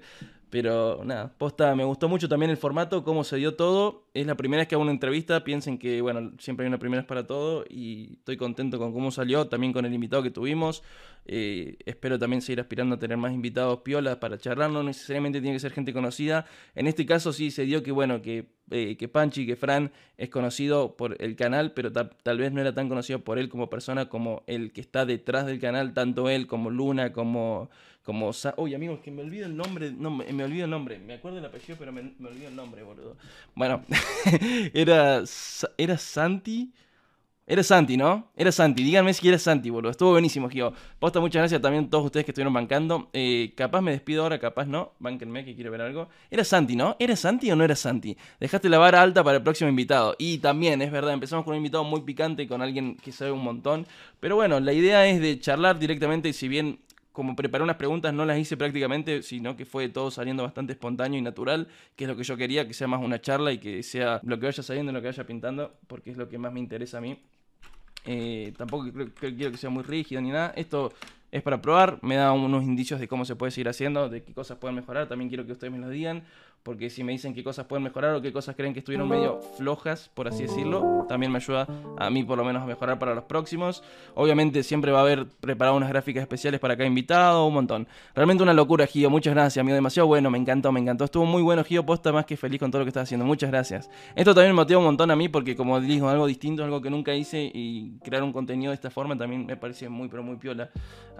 Pero 0.50 1.02
nada, 1.04 1.34
posta, 1.36 1.74
me 1.74 1.84
gustó 1.84 2.08
mucho 2.08 2.26
también 2.26 2.50
el 2.50 2.56
formato, 2.56 3.04
cómo 3.04 3.22
se 3.22 3.36
dio 3.36 3.54
todo. 3.54 4.06
Es 4.14 4.26
la 4.26 4.34
primera 4.34 4.62
vez 4.62 4.68
que 4.68 4.74
hago 4.74 4.82
una 4.82 4.92
entrevista, 4.92 5.44
piensen 5.44 5.78
que, 5.78 6.00
bueno, 6.00 6.32
siempre 6.38 6.64
hay 6.64 6.68
una 6.68 6.78
primera 6.78 7.02
vez 7.02 7.06
para 7.06 7.26
todo 7.26 7.64
y 7.68 8.14
estoy 8.14 8.38
contento 8.38 8.78
con 8.78 8.92
cómo 8.92 9.10
salió, 9.10 9.48
también 9.48 9.74
con 9.74 9.84
el 9.84 9.92
invitado 9.92 10.22
que 10.22 10.30
tuvimos. 10.30 10.82
Eh, 11.26 11.76
espero 11.84 12.18
también 12.18 12.40
seguir 12.40 12.60
aspirando 12.60 12.94
a 12.94 12.98
tener 12.98 13.18
más 13.18 13.34
invitados 13.34 13.80
piolas 13.80 14.16
para 14.16 14.38
charlar, 14.38 14.70
no 14.70 14.82
necesariamente 14.82 15.42
tiene 15.42 15.54
que 15.54 15.60
ser 15.60 15.72
gente 15.72 15.92
conocida. 15.92 16.46
En 16.74 16.86
este 16.86 17.04
caso 17.04 17.34
sí 17.34 17.50
se 17.50 17.64
dio 17.64 17.82
que, 17.82 17.92
bueno, 17.92 18.22
que, 18.22 18.46
eh, 18.70 18.96
que 18.96 19.08
Panchi, 19.08 19.46
que 19.46 19.54
Fran 19.54 19.92
es 20.16 20.30
conocido 20.30 20.96
por 20.96 21.22
el 21.22 21.36
canal, 21.36 21.72
pero 21.72 21.92
tal 21.92 22.38
vez 22.38 22.52
no 22.52 22.62
era 22.62 22.72
tan 22.72 22.88
conocido 22.88 23.18
por 23.18 23.38
él 23.38 23.50
como 23.50 23.68
persona 23.68 24.08
como 24.08 24.42
el 24.46 24.72
que 24.72 24.80
está 24.80 25.04
detrás 25.04 25.44
del 25.44 25.60
canal, 25.60 25.92
tanto 25.92 26.30
él 26.30 26.46
como 26.46 26.70
Luna, 26.70 27.12
como 27.12 27.68
como. 28.08 28.30
Uy, 28.56 28.74
amigos, 28.74 29.00
que 29.00 29.10
me 29.10 29.20
olvido 29.20 29.44
el 29.44 29.54
nombre. 29.54 29.92
No, 29.92 30.08
me, 30.10 30.42
olvido 30.42 30.64
el 30.64 30.70
nombre. 30.70 30.98
Me 30.98 31.12
acuerdo 31.12 31.36
el 31.36 31.44
apellido, 31.44 31.76
pero 31.78 31.92
me, 31.92 32.00
olvido 32.00 32.48
el 32.48 32.56
nombre, 32.56 32.82
boludo. 32.82 33.18
Bueno, 33.54 33.82
era. 34.72 35.22
Era 35.76 35.98
Santi. 35.98 36.72
Era 37.46 37.62
Santi, 37.62 37.98
¿no? 37.98 38.30
Era 38.34 38.50
Santi. 38.50 38.82
Díganme 38.82 39.12
si 39.12 39.28
era 39.28 39.38
Santi, 39.38 39.68
boludo. 39.68 39.90
Estuvo 39.90 40.12
buenísimo, 40.12 40.48
Gio. 40.48 40.72
Posta, 40.98 41.20
muchas 41.20 41.40
gracias 41.40 41.60
también 41.60 41.84
a 41.84 41.90
todos 41.90 42.06
ustedes 42.06 42.24
que 42.24 42.30
estuvieron 42.30 42.54
bancando. 42.54 43.10
Eh, 43.12 43.52
capaz 43.54 43.82
me 43.82 43.90
despido 43.90 44.22
ahora, 44.22 44.38
capaz 44.38 44.64
no. 44.64 44.92
Bánquenme 45.00 45.44
que 45.44 45.54
quiero 45.54 45.70
ver 45.70 45.82
algo. 45.82 46.08
Era 46.30 46.44
Santi, 46.44 46.76
¿no? 46.76 46.96
¿Era 46.98 47.14
Santi 47.14 47.50
o 47.50 47.56
no 47.56 47.64
era 47.64 47.76
Santi? 47.76 48.16
Dejaste 48.40 48.70
la 48.70 48.78
vara 48.78 49.02
alta 49.02 49.22
para 49.22 49.36
el 49.36 49.42
próximo 49.42 49.68
invitado. 49.68 50.14
Y 50.18 50.38
también, 50.38 50.80
es 50.80 50.90
verdad, 50.90 51.12
empezamos 51.12 51.44
con 51.44 51.52
un 51.52 51.58
invitado 51.58 51.84
muy 51.84 52.00
picante, 52.00 52.48
con 52.48 52.62
alguien 52.62 52.96
que 52.96 53.12
sabe 53.12 53.32
un 53.32 53.44
montón. 53.44 53.86
Pero 54.18 54.36
bueno, 54.36 54.60
la 54.60 54.72
idea 54.72 55.06
es 55.06 55.20
de 55.20 55.38
charlar 55.38 55.78
directamente, 55.78 56.32
si 56.32 56.48
bien 56.48 56.78
como 57.18 57.34
preparé 57.34 57.64
unas 57.64 57.74
preguntas, 57.74 58.14
no 58.14 58.24
las 58.24 58.38
hice 58.38 58.56
prácticamente, 58.56 59.24
sino 59.24 59.56
que 59.56 59.64
fue 59.64 59.88
todo 59.88 60.08
saliendo 60.08 60.44
bastante 60.44 60.74
espontáneo 60.74 61.18
y 61.18 61.20
natural, 61.20 61.66
que 61.96 62.04
es 62.04 62.08
lo 62.08 62.16
que 62.16 62.22
yo 62.22 62.36
quería, 62.36 62.68
que 62.68 62.74
sea 62.74 62.86
más 62.86 63.02
una 63.02 63.20
charla 63.20 63.50
y 63.50 63.58
que 63.58 63.82
sea 63.82 64.20
lo 64.22 64.38
que 64.38 64.46
vaya 64.46 64.62
saliendo 64.62 64.92
lo 64.92 65.00
que 65.00 65.08
vaya 65.08 65.26
pintando, 65.26 65.74
porque 65.88 66.12
es 66.12 66.16
lo 66.16 66.28
que 66.28 66.38
más 66.38 66.52
me 66.52 66.60
interesa 66.60 66.98
a 66.98 67.00
mí. 67.00 67.18
Eh, 68.04 68.52
tampoco 68.56 68.86
quiero 69.18 69.50
que 69.50 69.56
sea 69.56 69.68
muy 69.68 69.82
rígido 69.82 70.20
ni 70.20 70.30
nada. 70.30 70.52
Esto 70.54 70.92
es 71.32 71.42
para 71.42 71.60
probar, 71.60 71.98
me 72.02 72.14
da 72.14 72.30
unos 72.30 72.62
indicios 72.62 73.00
de 73.00 73.08
cómo 73.08 73.24
se 73.24 73.34
puede 73.34 73.50
seguir 73.50 73.68
haciendo, 73.68 74.08
de 74.08 74.22
qué 74.22 74.32
cosas 74.32 74.58
pueden 74.58 74.76
mejorar. 74.76 75.08
También 75.08 75.28
quiero 75.28 75.44
que 75.44 75.50
ustedes 75.50 75.72
me 75.72 75.80
lo 75.80 75.88
digan, 75.88 76.22
porque 76.68 76.90
si 76.90 77.02
me 77.02 77.12
dicen 77.12 77.32
qué 77.32 77.42
cosas 77.42 77.64
pueden 77.64 77.82
mejorar 77.82 78.14
o 78.14 78.20
qué 78.20 78.30
cosas 78.30 78.54
creen 78.54 78.74
que 78.74 78.80
estuvieron 78.80 79.08
medio 79.08 79.40
flojas, 79.56 80.10
por 80.12 80.28
así 80.28 80.42
decirlo, 80.42 81.06
también 81.08 81.32
me 81.32 81.38
ayuda 81.38 81.66
a 81.96 82.10
mí 82.10 82.24
por 82.24 82.36
lo 82.36 82.44
menos 82.44 82.62
a 82.62 82.66
mejorar 82.66 82.98
para 82.98 83.14
los 83.14 83.24
próximos. 83.24 83.82
Obviamente 84.14 84.62
siempre 84.62 84.92
va 84.92 84.98
a 84.98 85.00
haber 85.00 85.26
preparado 85.26 85.78
unas 85.78 85.88
gráficas 85.88 86.20
especiales 86.20 86.60
para 86.60 86.76
cada 86.76 86.86
invitado, 86.86 87.46
un 87.46 87.54
montón. 87.54 87.88
Realmente 88.14 88.42
una 88.42 88.52
locura, 88.52 88.86
Gio, 88.86 89.08
muchas 89.08 89.32
gracias, 89.32 89.62
amigo, 89.62 89.76
demasiado 89.76 90.08
bueno, 90.08 90.28
me 90.28 90.36
encantó, 90.36 90.70
me 90.70 90.78
encantó. 90.78 91.04
Estuvo 91.04 91.24
muy 91.24 91.40
bueno, 91.40 91.64
Gio, 91.64 91.86
posta 91.86 92.12
más 92.12 92.26
que 92.26 92.36
feliz 92.36 92.60
con 92.60 92.70
todo 92.70 92.80
lo 92.80 92.84
que 92.84 92.90
estás 92.90 93.04
haciendo. 93.04 93.24
Muchas 93.24 93.50
gracias. 93.50 93.88
Esto 94.14 94.34
también 94.34 94.54
me 94.54 94.60
motiva 94.60 94.78
un 94.78 94.84
montón 94.84 95.10
a 95.10 95.16
mí 95.16 95.30
porque 95.30 95.56
como 95.56 95.80
digo, 95.80 96.10
algo 96.10 96.26
distinto, 96.26 96.64
algo 96.64 96.82
que 96.82 96.90
nunca 96.90 97.14
hice 97.14 97.50
y 97.50 97.98
crear 98.04 98.22
un 98.22 98.34
contenido 98.34 98.72
de 98.72 98.74
esta 98.74 98.90
forma 98.90 99.16
también 99.16 99.46
me 99.46 99.56
parece 99.56 99.88
muy 99.88 100.08
pero 100.08 100.22
muy 100.22 100.36
piola. 100.36 100.68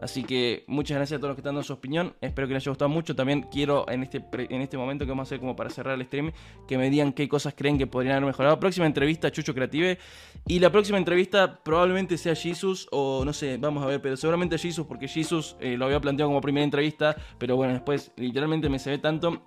Así 0.01 0.23
que 0.23 0.65
muchas 0.69 0.97
gracias 0.97 1.19
a 1.19 1.21
todos 1.21 1.31
los 1.31 1.37
que 1.37 1.41
están 1.41 1.55
dando 1.55 1.65
su 1.65 1.73
opinión. 1.73 2.15
Espero 2.21 2.47
que 2.47 2.55
les 2.55 2.63
haya 2.63 2.71
gustado 2.71 2.89
mucho. 2.89 3.17
También 3.17 3.43
quiero 3.51 3.89
en 3.89 4.03
este, 4.03 4.25
en 4.33 4.61
este 4.61 4.77
momento 4.77 5.05
que 5.05 5.11
vamos 5.11 5.27
a 5.27 5.29
hacer 5.29 5.41
como 5.41 5.57
para 5.57 5.71
cerrar 5.71 5.95
el 5.95 6.07
stream, 6.07 6.33
que 6.69 6.79
me 6.79 6.89
digan 6.89 7.13
qué 7.13 7.29
cosas 7.29 7.55
creen 7.57 7.79
que 7.79 7.87
podrían 7.87 8.17
haber 8.17 8.27
mejorado. 8.27 8.61
Próxima 8.61 8.87
entrevista, 8.87 9.31
Chucho 9.33 9.55
Creative. 9.55 9.99
Y 10.47 10.61
la 10.61 10.71
próxima 10.71 10.99
entrevista 10.99 11.63
probablemente 11.63 12.17
sea 12.17 12.35
Jesus 12.35 12.89
o 12.91 13.25
no 13.25 13.33
sé, 13.33 13.59
vamos 13.59 13.83
a 13.83 13.87
ver, 13.87 14.01
pero 14.01 14.17
seguramente 14.17 14.57
Jesus 14.57 14.87
porque 14.87 15.09
Jesus 15.09 15.57
eh, 15.61 15.77
lo 15.77 15.87
había 15.87 16.01
planteado 16.01 16.31
como 16.31 16.41
primera 16.41 16.65
entrevista, 16.65 17.17
pero 17.39 17.57
bueno, 17.57 17.73
después 17.73 18.13
literalmente 18.17 18.69
me 18.69 18.79
se 18.79 18.91
ve 18.91 18.99
tanto. 18.99 19.43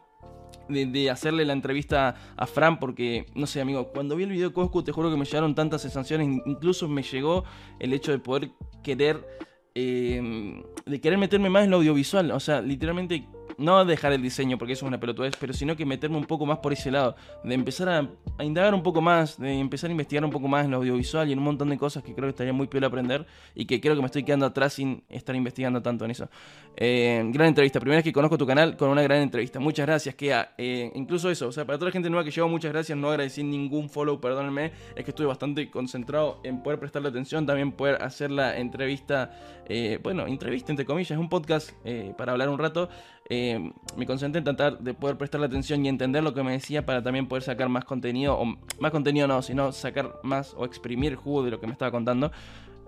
De, 0.70 1.10
hacerle 1.10 1.44
la 1.44 1.52
entrevista 1.52 2.16
a 2.38 2.48
Fran 2.48 2.80
porque, 2.80 3.26
no 3.36 3.46
sé, 3.46 3.60
amigo, 3.60 3.92
cuando 3.92 4.16
vi 4.16 4.24
el 4.24 4.30
video 4.30 4.50
de 4.50 4.54
Coscu 4.54 4.84
te 4.84 4.94
juro 4.94 5.10
que 5.10 5.18
me 5.18 5.26
llegaron 5.26 5.54
tantas 5.54 5.82
sensaciones, 5.82 6.30
incluso 6.46 6.88
me 6.88 7.04
llegó 7.04 7.44
el 7.80 7.92
hecho 7.92 8.12
de 8.14 8.20
poder 8.20 8.52
querer, 8.82 9.26
eh, 9.75 10.64
de 10.85 11.01
querer 11.01 11.17
meterme 11.17 11.50
más 11.50 11.64
en 11.64 11.72
lo 11.72 11.77
audiovisual, 11.77 12.32
o 12.32 12.40
sea, 12.40 12.61
literalmente 12.61 13.27
no 13.61 13.85
dejar 13.85 14.11
el 14.14 14.22
diseño 14.22 14.57
porque 14.57 14.73
eso 14.73 14.85
es 14.85 14.88
una 14.88 14.99
pelotudez, 14.99 15.35
pero 15.40 15.53
sino 15.53 15.75
que 15.75 15.85
meterme 15.85 16.17
un 16.17 16.25
poco 16.25 16.45
más 16.45 16.59
por 16.59 16.73
ese 16.73 16.91
lado, 16.91 17.15
de 17.43 17.53
empezar 17.53 17.90
a, 17.90 18.43
indagar 18.43 18.73
un 18.73 18.83
poco 18.83 19.01
más, 19.01 19.40
de 19.40 19.59
empezar 19.59 19.90
a 19.90 19.91
investigar 19.91 20.25
un 20.25 20.31
poco 20.31 20.48
más 20.48 20.65
en 20.65 20.72
lo 20.72 20.77
audiovisual 20.77 21.30
y 21.30 21.33
en 21.33 21.40
un 21.40 21.45
montón 21.45 21.69
de 21.69 21.77
cosas 21.77 22.03
que 22.03 22.14
creo 22.14 22.25
que 22.25 22.31
estaría 22.31 22.53
muy 22.53 22.67
peor 22.67 22.85
aprender 22.85 23.25
y 23.56 23.65
que 23.65 23.80
creo 23.80 23.95
que 23.95 24.01
me 24.01 24.07
estoy 24.07 24.23
quedando 24.23 24.45
atrás 24.45 24.73
sin 24.73 25.03
estar 25.09 25.35
investigando 25.35 25.81
tanto 25.81 26.06
en 26.06 26.11
eso. 26.11 26.30
Eh, 26.75 27.23
gran 27.31 27.49
entrevista, 27.49 27.80
primera 27.80 27.98
vez 27.98 28.03
que 28.03 28.14
conozco 28.14 28.38
tu 28.38 28.48
canal 28.48 28.75
con 28.75 28.90
una 28.90 29.03
gran 29.03 29.22
entrevista, 29.22 29.59
muchas 29.59 29.85
gracias, 29.85 30.15
que 30.15 30.35
eh, 30.57 30.91
incluso 30.95 31.30
eso, 31.30 31.48
o 31.48 31.51
sea, 31.51 31.65
para 31.65 31.77
toda 31.77 31.90
la 31.90 31.93
gente 31.93 32.09
nueva 32.09 32.23
que 32.23 32.31
llegó, 32.31 32.49
muchas 32.49 32.72
gracias, 32.72 32.98
no 32.98 33.09
agradecí 33.09 33.43
ningún 33.43 33.90
follow, 33.90 34.19
perdónenme, 34.19 34.72
es 34.95 35.03
que 35.06 35.11
estuve 35.11 35.27
bastante 35.27 35.69
concentrado 35.69 36.40
en 36.43 36.64
poder 36.64 36.80
prestarle 36.80 37.09
atención, 37.09 37.45
también 37.45 37.72
poder 37.72 38.01
hacer 38.01 38.31
la 38.31 38.57
entrevista, 38.57 39.31
eh, 39.67 39.99
bueno, 40.01 40.25
entrevista 40.27 40.72
entre 40.72 40.85
comillas, 40.85 41.11
es 41.11 41.17
un 41.17 41.30
podcast 41.30 41.72
para 42.17 42.31
hablar 42.31 42.49
un 42.49 42.57
rato. 42.57 42.90
Eh, 43.33 43.51
me 43.98 44.06
concentré 44.06 44.40
en 44.40 44.44
tratar 44.44 44.80
de 44.80 44.94
poder 44.94 45.18
prestarle 45.18 45.48
atención 45.48 45.86
y 45.86 45.90
entender 45.90 46.24
lo 46.24 46.34
que 46.34 46.44
me 46.44 46.52
decía 46.52 46.86
para 46.86 47.02
también 47.02 47.28
poder 47.28 47.44
sacar 47.44 47.70
más 47.70 47.86
contenido, 47.86 48.38
o 48.38 48.46
más 48.80 48.92
contenido 48.92 49.28
no, 49.28 49.42
sino 49.42 49.72
sacar 49.72 50.20
más 50.24 50.54
o 50.58 50.66
exprimir 50.66 51.16
jugo 51.16 51.44
de 51.44 51.52
lo 51.52 51.60
que 51.60 51.68
me 51.68 51.74
estaba 51.74 51.92
contando. 51.92 52.32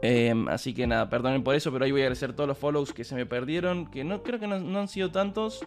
Eh, 0.01 0.33
así 0.50 0.74
que 0.74 0.85
nada, 0.85 1.09
perdonen 1.09 1.43
por 1.43 1.56
eso, 1.56 1.72
pero 1.72 1.85
ahí 1.85 1.92
voy 1.92 2.01
a 2.01 2.03
agradecer 2.06 2.33
todos 2.33 2.48
los 2.48 2.58
follows 2.58 2.93
que 2.93 3.03
se 3.03 3.16
me 3.16 3.25
perdieron, 3.25 3.90
que 3.90 4.03
no 4.03 4.22
creo 4.22 4.40
que 4.40 4.48
no 4.48 4.80
han 4.80 4.88
sido 4.88 5.11
tantos. 5.11 5.66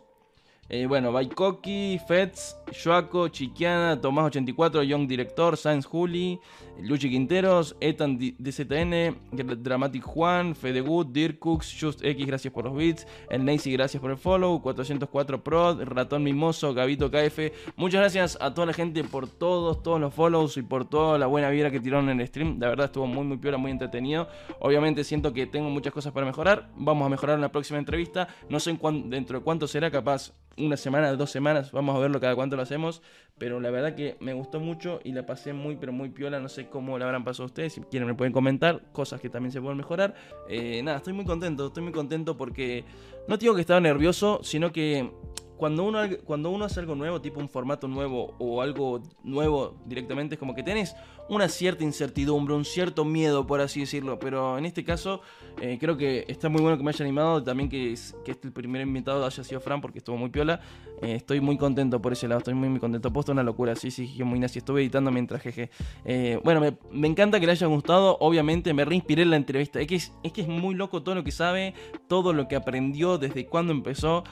Eh, 0.68 0.86
bueno, 0.86 1.12
Baikoki, 1.12 2.00
Feds, 2.08 2.56
Joaco, 2.82 3.28
Chiquiana, 3.28 4.00
Tomás84, 4.00 4.82
Young 4.82 5.06
Director, 5.06 5.56
Science 5.56 5.86
Juli, 5.86 6.40
Luchi 6.80 7.08
Quinteros, 7.08 7.76
Ethan 7.80 8.18
DZN, 8.18 9.16
Dramatic 9.62 10.02
Juan, 10.02 10.56
Fedegood, 10.56 11.06
Dirk 11.06 11.38
Cooks, 11.38 11.76
Just 11.80 12.04
X, 12.04 12.26
gracias 12.26 12.52
por 12.52 12.64
los 12.64 12.74
beats, 12.74 13.06
El 13.30 13.44
Nacy, 13.44 13.72
gracias 13.72 14.00
por 14.00 14.10
el 14.10 14.16
follow, 14.16 14.60
404 14.60 15.44
Prod, 15.44 15.82
Ratón 15.84 16.24
Mimoso, 16.24 16.74
Gabito 16.74 17.10
KF. 17.12 17.38
Muchas 17.76 18.00
gracias 18.00 18.38
a 18.40 18.52
toda 18.52 18.66
la 18.66 18.72
gente 18.72 19.04
por 19.04 19.28
todos, 19.28 19.82
todos 19.84 20.00
los 20.00 20.12
follows 20.12 20.56
y 20.56 20.62
por 20.62 20.88
toda 20.88 21.16
la 21.16 21.26
buena 21.26 21.48
vida 21.50 21.70
que 21.70 21.78
tiraron 21.78 22.08
en 22.10 22.20
el 22.20 22.26
stream. 22.26 22.58
La 22.58 22.68
verdad 22.68 22.86
estuvo 22.86 23.06
muy, 23.06 23.24
muy 23.24 23.36
piola, 23.36 23.56
muy 23.56 23.70
entretenido. 23.70 24.28
Obviamente 24.58 25.04
siento 25.04 25.32
que 25.32 25.46
tengo 25.46 25.70
muchas 25.70 25.92
cosas 25.92 26.12
para 26.12 26.26
mejorar. 26.26 26.70
Vamos 26.76 27.06
a 27.06 27.08
mejorar 27.08 27.36
en 27.36 27.42
la 27.42 27.52
próxima 27.52 27.78
entrevista. 27.78 28.28
No 28.48 28.58
sé 28.58 28.70
en 28.70 29.10
dentro 29.10 29.38
de 29.38 29.44
cuánto 29.44 29.68
será 29.68 29.90
capaz 29.90 30.32
una 30.58 30.76
semana, 30.76 31.12
dos 31.12 31.30
semanas, 31.30 31.72
vamos 31.72 31.96
a 31.96 31.98
verlo 31.98 32.20
cada 32.20 32.34
cuánto 32.34 32.56
lo 32.56 32.62
hacemos, 32.62 33.02
pero 33.38 33.60
la 33.60 33.70
verdad 33.70 33.94
que 33.94 34.16
me 34.20 34.32
gustó 34.32 34.60
mucho 34.60 35.00
y 35.04 35.12
la 35.12 35.26
pasé 35.26 35.52
muy, 35.52 35.76
pero 35.76 35.92
muy 35.92 36.08
piola, 36.08 36.40
no 36.40 36.48
sé 36.48 36.68
cómo 36.68 36.98
la 36.98 37.04
habrán 37.04 37.24
pasado 37.24 37.46
ustedes, 37.46 37.74
si 37.74 37.80
quieren 37.82 38.08
me 38.08 38.14
pueden 38.14 38.32
comentar, 38.32 38.82
cosas 38.92 39.20
que 39.20 39.28
también 39.28 39.52
se 39.52 39.60
pueden 39.60 39.76
mejorar. 39.76 40.14
Eh, 40.48 40.82
nada, 40.82 40.98
estoy 40.98 41.12
muy 41.12 41.24
contento, 41.24 41.66
estoy 41.66 41.82
muy 41.82 41.92
contento 41.92 42.36
porque 42.36 42.84
no 43.28 43.36
digo 43.36 43.54
que 43.54 43.60
estaba 43.60 43.80
nervioso, 43.80 44.40
sino 44.42 44.72
que 44.72 45.10
cuando 45.56 45.84
uno, 45.84 46.00
cuando 46.24 46.50
uno 46.50 46.66
hace 46.66 46.80
algo 46.80 46.94
nuevo, 46.94 47.20
tipo 47.20 47.40
un 47.40 47.48
formato 47.48 47.88
nuevo 47.88 48.34
o 48.38 48.62
algo 48.62 49.02
nuevo 49.24 49.76
directamente, 49.86 50.34
es 50.34 50.38
como 50.38 50.54
que 50.54 50.62
tenés 50.62 50.94
una 51.28 51.48
cierta 51.48 51.84
incertidumbre, 51.84 52.55
un 52.55 52.64
cierto 52.64 53.05
miedo, 53.05 53.46
por 53.46 53.60
así 53.60 53.80
decirlo. 53.80 54.18
Pero 54.18 54.58
en 54.58 54.66
este 54.66 54.84
caso, 54.84 55.20
eh, 55.60 55.78
creo 55.80 55.96
que 55.96 56.24
está 56.28 56.48
muy 56.48 56.62
bueno 56.62 56.76
que 56.76 56.84
me 56.84 56.90
haya 56.90 57.05
animado. 57.05 57.42
También 57.42 57.68
que, 57.68 57.94
que 58.24 58.32
este 58.32 58.48
el 58.48 58.52
primer 58.52 58.82
invitado 58.82 59.24
haya 59.24 59.44
sido 59.44 59.60
Fran, 59.60 59.80
porque 59.80 59.98
estuvo 59.98 60.16
muy 60.16 60.30
piola. 60.30 60.60
Eh, 61.02 61.14
estoy 61.14 61.40
muy 61.40 61.56
contento 61.56 62.00
por 62.00 62.12
ese 62.12 62.28
lado, 62.28 62.38
estoy 62.38 62.55
muy, 62.55 62.68
muy 62.68 62.80
contento. 62.80 63.12
Puesto 63.12 63.32
una 63.32 63.42
locura, 63.42 63.74
sí, 63.74 63.90
sí, 63.90 64.22
muy 64.24 64.38
nazi. 64.38 64.58
Estuve 64.58 64.82
editando 64.82 65.10
mientras 65.10 65.42
jeje. 65.42 65.70
Eh, 66.05 66.40
bueno, 66.44 66.60
me, 66.90 67.08
encanta 67.08 67.40
que 67.40 67.46
le 67.46 67.52
haya 67.52 67.66
gustado. 67.66 68.16
Obviamente, 68.20 68.72
me 68.74 68.84
reinspiré 68.84 69.22
en 69.22 69.30
la 69.30 69.36
entrevista. 69.36 69.80
Es 69.80 69.86
que 69.86 69.96
es, 69.96 70.12
es 70.22 70.32
que 70.32 70.42
es 70.42 70.48
muy 70.48 70.74
loco 70.74 71.02
todo 71.02 71.14
lo 71.14 71.24
que 71.24 71.32
sabe, 71.32 71.74
todo 72.08 72.32
lo 72.32 72.48
que 72.48 72.56
aprendió 72.56 73.18
desde 73.18 73.46
cuando 73.46 73.72
empezó. 73.72 74.24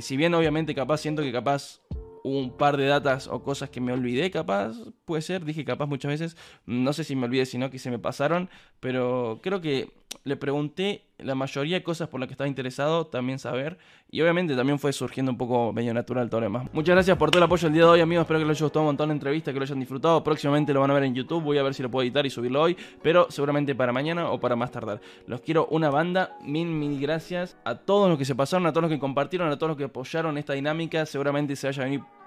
si 0.00 0.16
bien, 0.16 0.34
obviamente, 0.34 0.74
capaz 0.74 0.98
siento 0.98 1.22
que 1.22 1.32
capaz 1.32 1.80
un 2.26 2.50
par 2.56 2.76
de 2.76 2.86
datas 2.86 3.28
o 3.28 3.42
cosas 3.42 3.70
que 3.70 3.80
me 3.80 3.92
olvidé, 3.92 4.30
capaz, 4.30 4.76
puede 5.04 5.22
ser, 5.22 5.44
dije 5.44 5.64
capaz 5.64 5.86
muchas 5.86 6.10
veces, 6.10 6.36
no 6.66 6.92
sé 6.92 7.04
si 7.04 7.14
me 7.14 7.26
olvidé, 7.26 7.46
sino 7.46 7.70
que 7.70 7.78
se 7.78 7.90
me 7.90 7.98
pasaron, 7.98 8.50
pero 8.80 9.40
creo 9.42 9.60
que 9.60 9.92
le 10.24 10.36
pregunté 10.36 11.04
la 11.18 11.34
mayoría 11.34 11.76
de 11.76 11.82
cosas 11.82 12.08
por 12.08 12.20
las 12.20 12.26
que 12.26 12.34
estaba 12.34 12.48
interesado 12.48 13.06
también 13.06 13.38
saber, 13.38 13.78
y 14.10 14.20
obviamente 14.20 14.54
también 14.54 14.78
fue 14.78 14.92
surgiendo 14.92 15.32
un 15.32 15.38
poco 15.38 15.72
medio 15.72 15.94
natural 15.94 16.28
todo 16.28 16.42
lo. 16.42 16.68
Muchas 16.72 16.94
gracias 16.94 17.16
por 17.16 17.30
todo 17.30 17.38
el 17.38 17.44
apoyo 17.44 17.68
el 17.68 17.74
día 17.74 17.82
de 17.82 17.88
hoy, 17.88 18.00
amigos, 18.00 18.22
espero 18.22 18.40
que 18.40 18.46
les 18.46 18.58
haya 18.58 18.64
gustado 18.64 18.82
un 18.82 18.86
montón 18.86 19.08
la 19.08 19.14
entrevista, 19.14 19.52
que 19.52 19.58
lo 19.58 19.64
hayan 19.64 19.80
disfrutado, 19.80 20.22
próximamente 20.22 20.72
lo 20.72 20.80
van 20.80 20.90
a 20.90 20.94
ver 20.94 21.04
en 21.04 21.14
YouTube, 21.14 21.42
voy 21.42 21.58
a 21.58 21.62
ver 21.62 21.74
si 21.74 21.82
lo 21.82 21.90
puedo 21.90 22.02
editar 22.04 22.24
y 22.26 22.30
subirlo 22.30 22.62
hoy, 22.62 22.76
pero 23.02 23.26
seguramente 23.30 23.74
para 23.74 23.92
mañana 23.92 24.30
o 24.30 24.38
para 24.40 24.56
más 24.56 24.70
tardar. 24.70 25.00
Los 25.26 25.40
quiero 25.40 25.66
una 25.70 25.90
banda, 25.90 26.36
mil, 26.42 26.68
mil 26.68 27.00
gracias 27.00 27.56
a 27.64 27.74
todos 27.76 28.08
los 28.08 28.18
que 28.18 28.24
se 28.24 28.34
pasaron, 28.34 28.66
a 28.66 28.72
todos 28.72 28.82
los 28.82 28.90
que 28.90 28.98
compartieron, 28.98 29.50
a 29.50 29.56
todos 29.56 29.68
los 29.70 29.76
que 29.76 29.84
apoyaron 29.84 30.38
esta 30.38 30.52
dinámica, 30.52 31.06
seguramente 31.06 31.56
se 31.56 31.66
vaya 31.66 31.84
a 31.84 31.86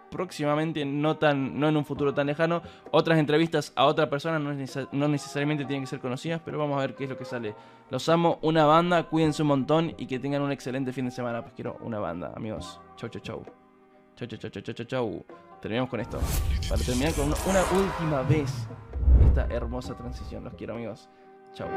próximamente, 0.09 0.85
no, 0.85 1.17
tan, 1.17 1.59
no 1.59 1.69
en 1.69 1.77
un 1.77 1.85
futuro 1.85 2.13
tan 2.13 2.27
lejano, 2.27 2.61
otras 2.91 3.19
entrevistas 3.19 3.71
a 3.75 3.85
otra 3.85 4.09
persona, 4.09 4.39
no, 4.39 4.53
no, 4.91 5.07
necesariamente 5.07 5.65
tienen 5.65 5.83
que 5.83 5.87
ser 5.89 5.99
conocidas, 5.99 6.41
pero 6.43 6.57
vamos 6.57 6.77
a 6.77 6.81
ver 6.81 6.95
qué 6.95 7.05
es 7.05 7.09
lo 7.09 7.17
que 7.17 7.25
sale. 7.25 7.55
Los 7.89 8.07
amo, 8.09 8.39
una 8.41 8.65
banda, 8.65 9.03
cuídense 9.03 9.41
un 9.41 9.47
montón 9.47 9.93
y 9.97 10.05
que 10.05 10.19
tengan 10.19 10.41
un 10.41 10.51
excelente 10.51 10.93
fin 10.93 11.05
de 11.05 11.11
semana. 11.11 11.41
Pues 11.41 11.53
quiero 11.53 11.77
una 11.81 11.99
banda, 11.99 12.33
amigos. 12.35 12.79
Chau, 12.95 13.09
chau, 13.09 13.21
chau. 13.21 13.43
Chau, 14.15 14.27
chau, 14.27 14.37
chau, 14.37 14.61
chau, 14.61 14.73
chau, 14.73 14.85
chau. 14.85 15.25
Terminamos 15.61 15.89
con 15.89 15.99
esto. 15.99 16.19
Para 16.69 16.81
terminar 16.81 17.13
con 17.13 17.25
una, 17.25 17.63
última 17.73 18.21
vez 18.23 18.67
esta 19.25 19.45
hermosa 19.45 19.95
transición. 19.95 20.43
Los 20.43 20.53
quiero, 20.53 20.75
amigos. 20.75 21.09
Chau. 21.53 21.67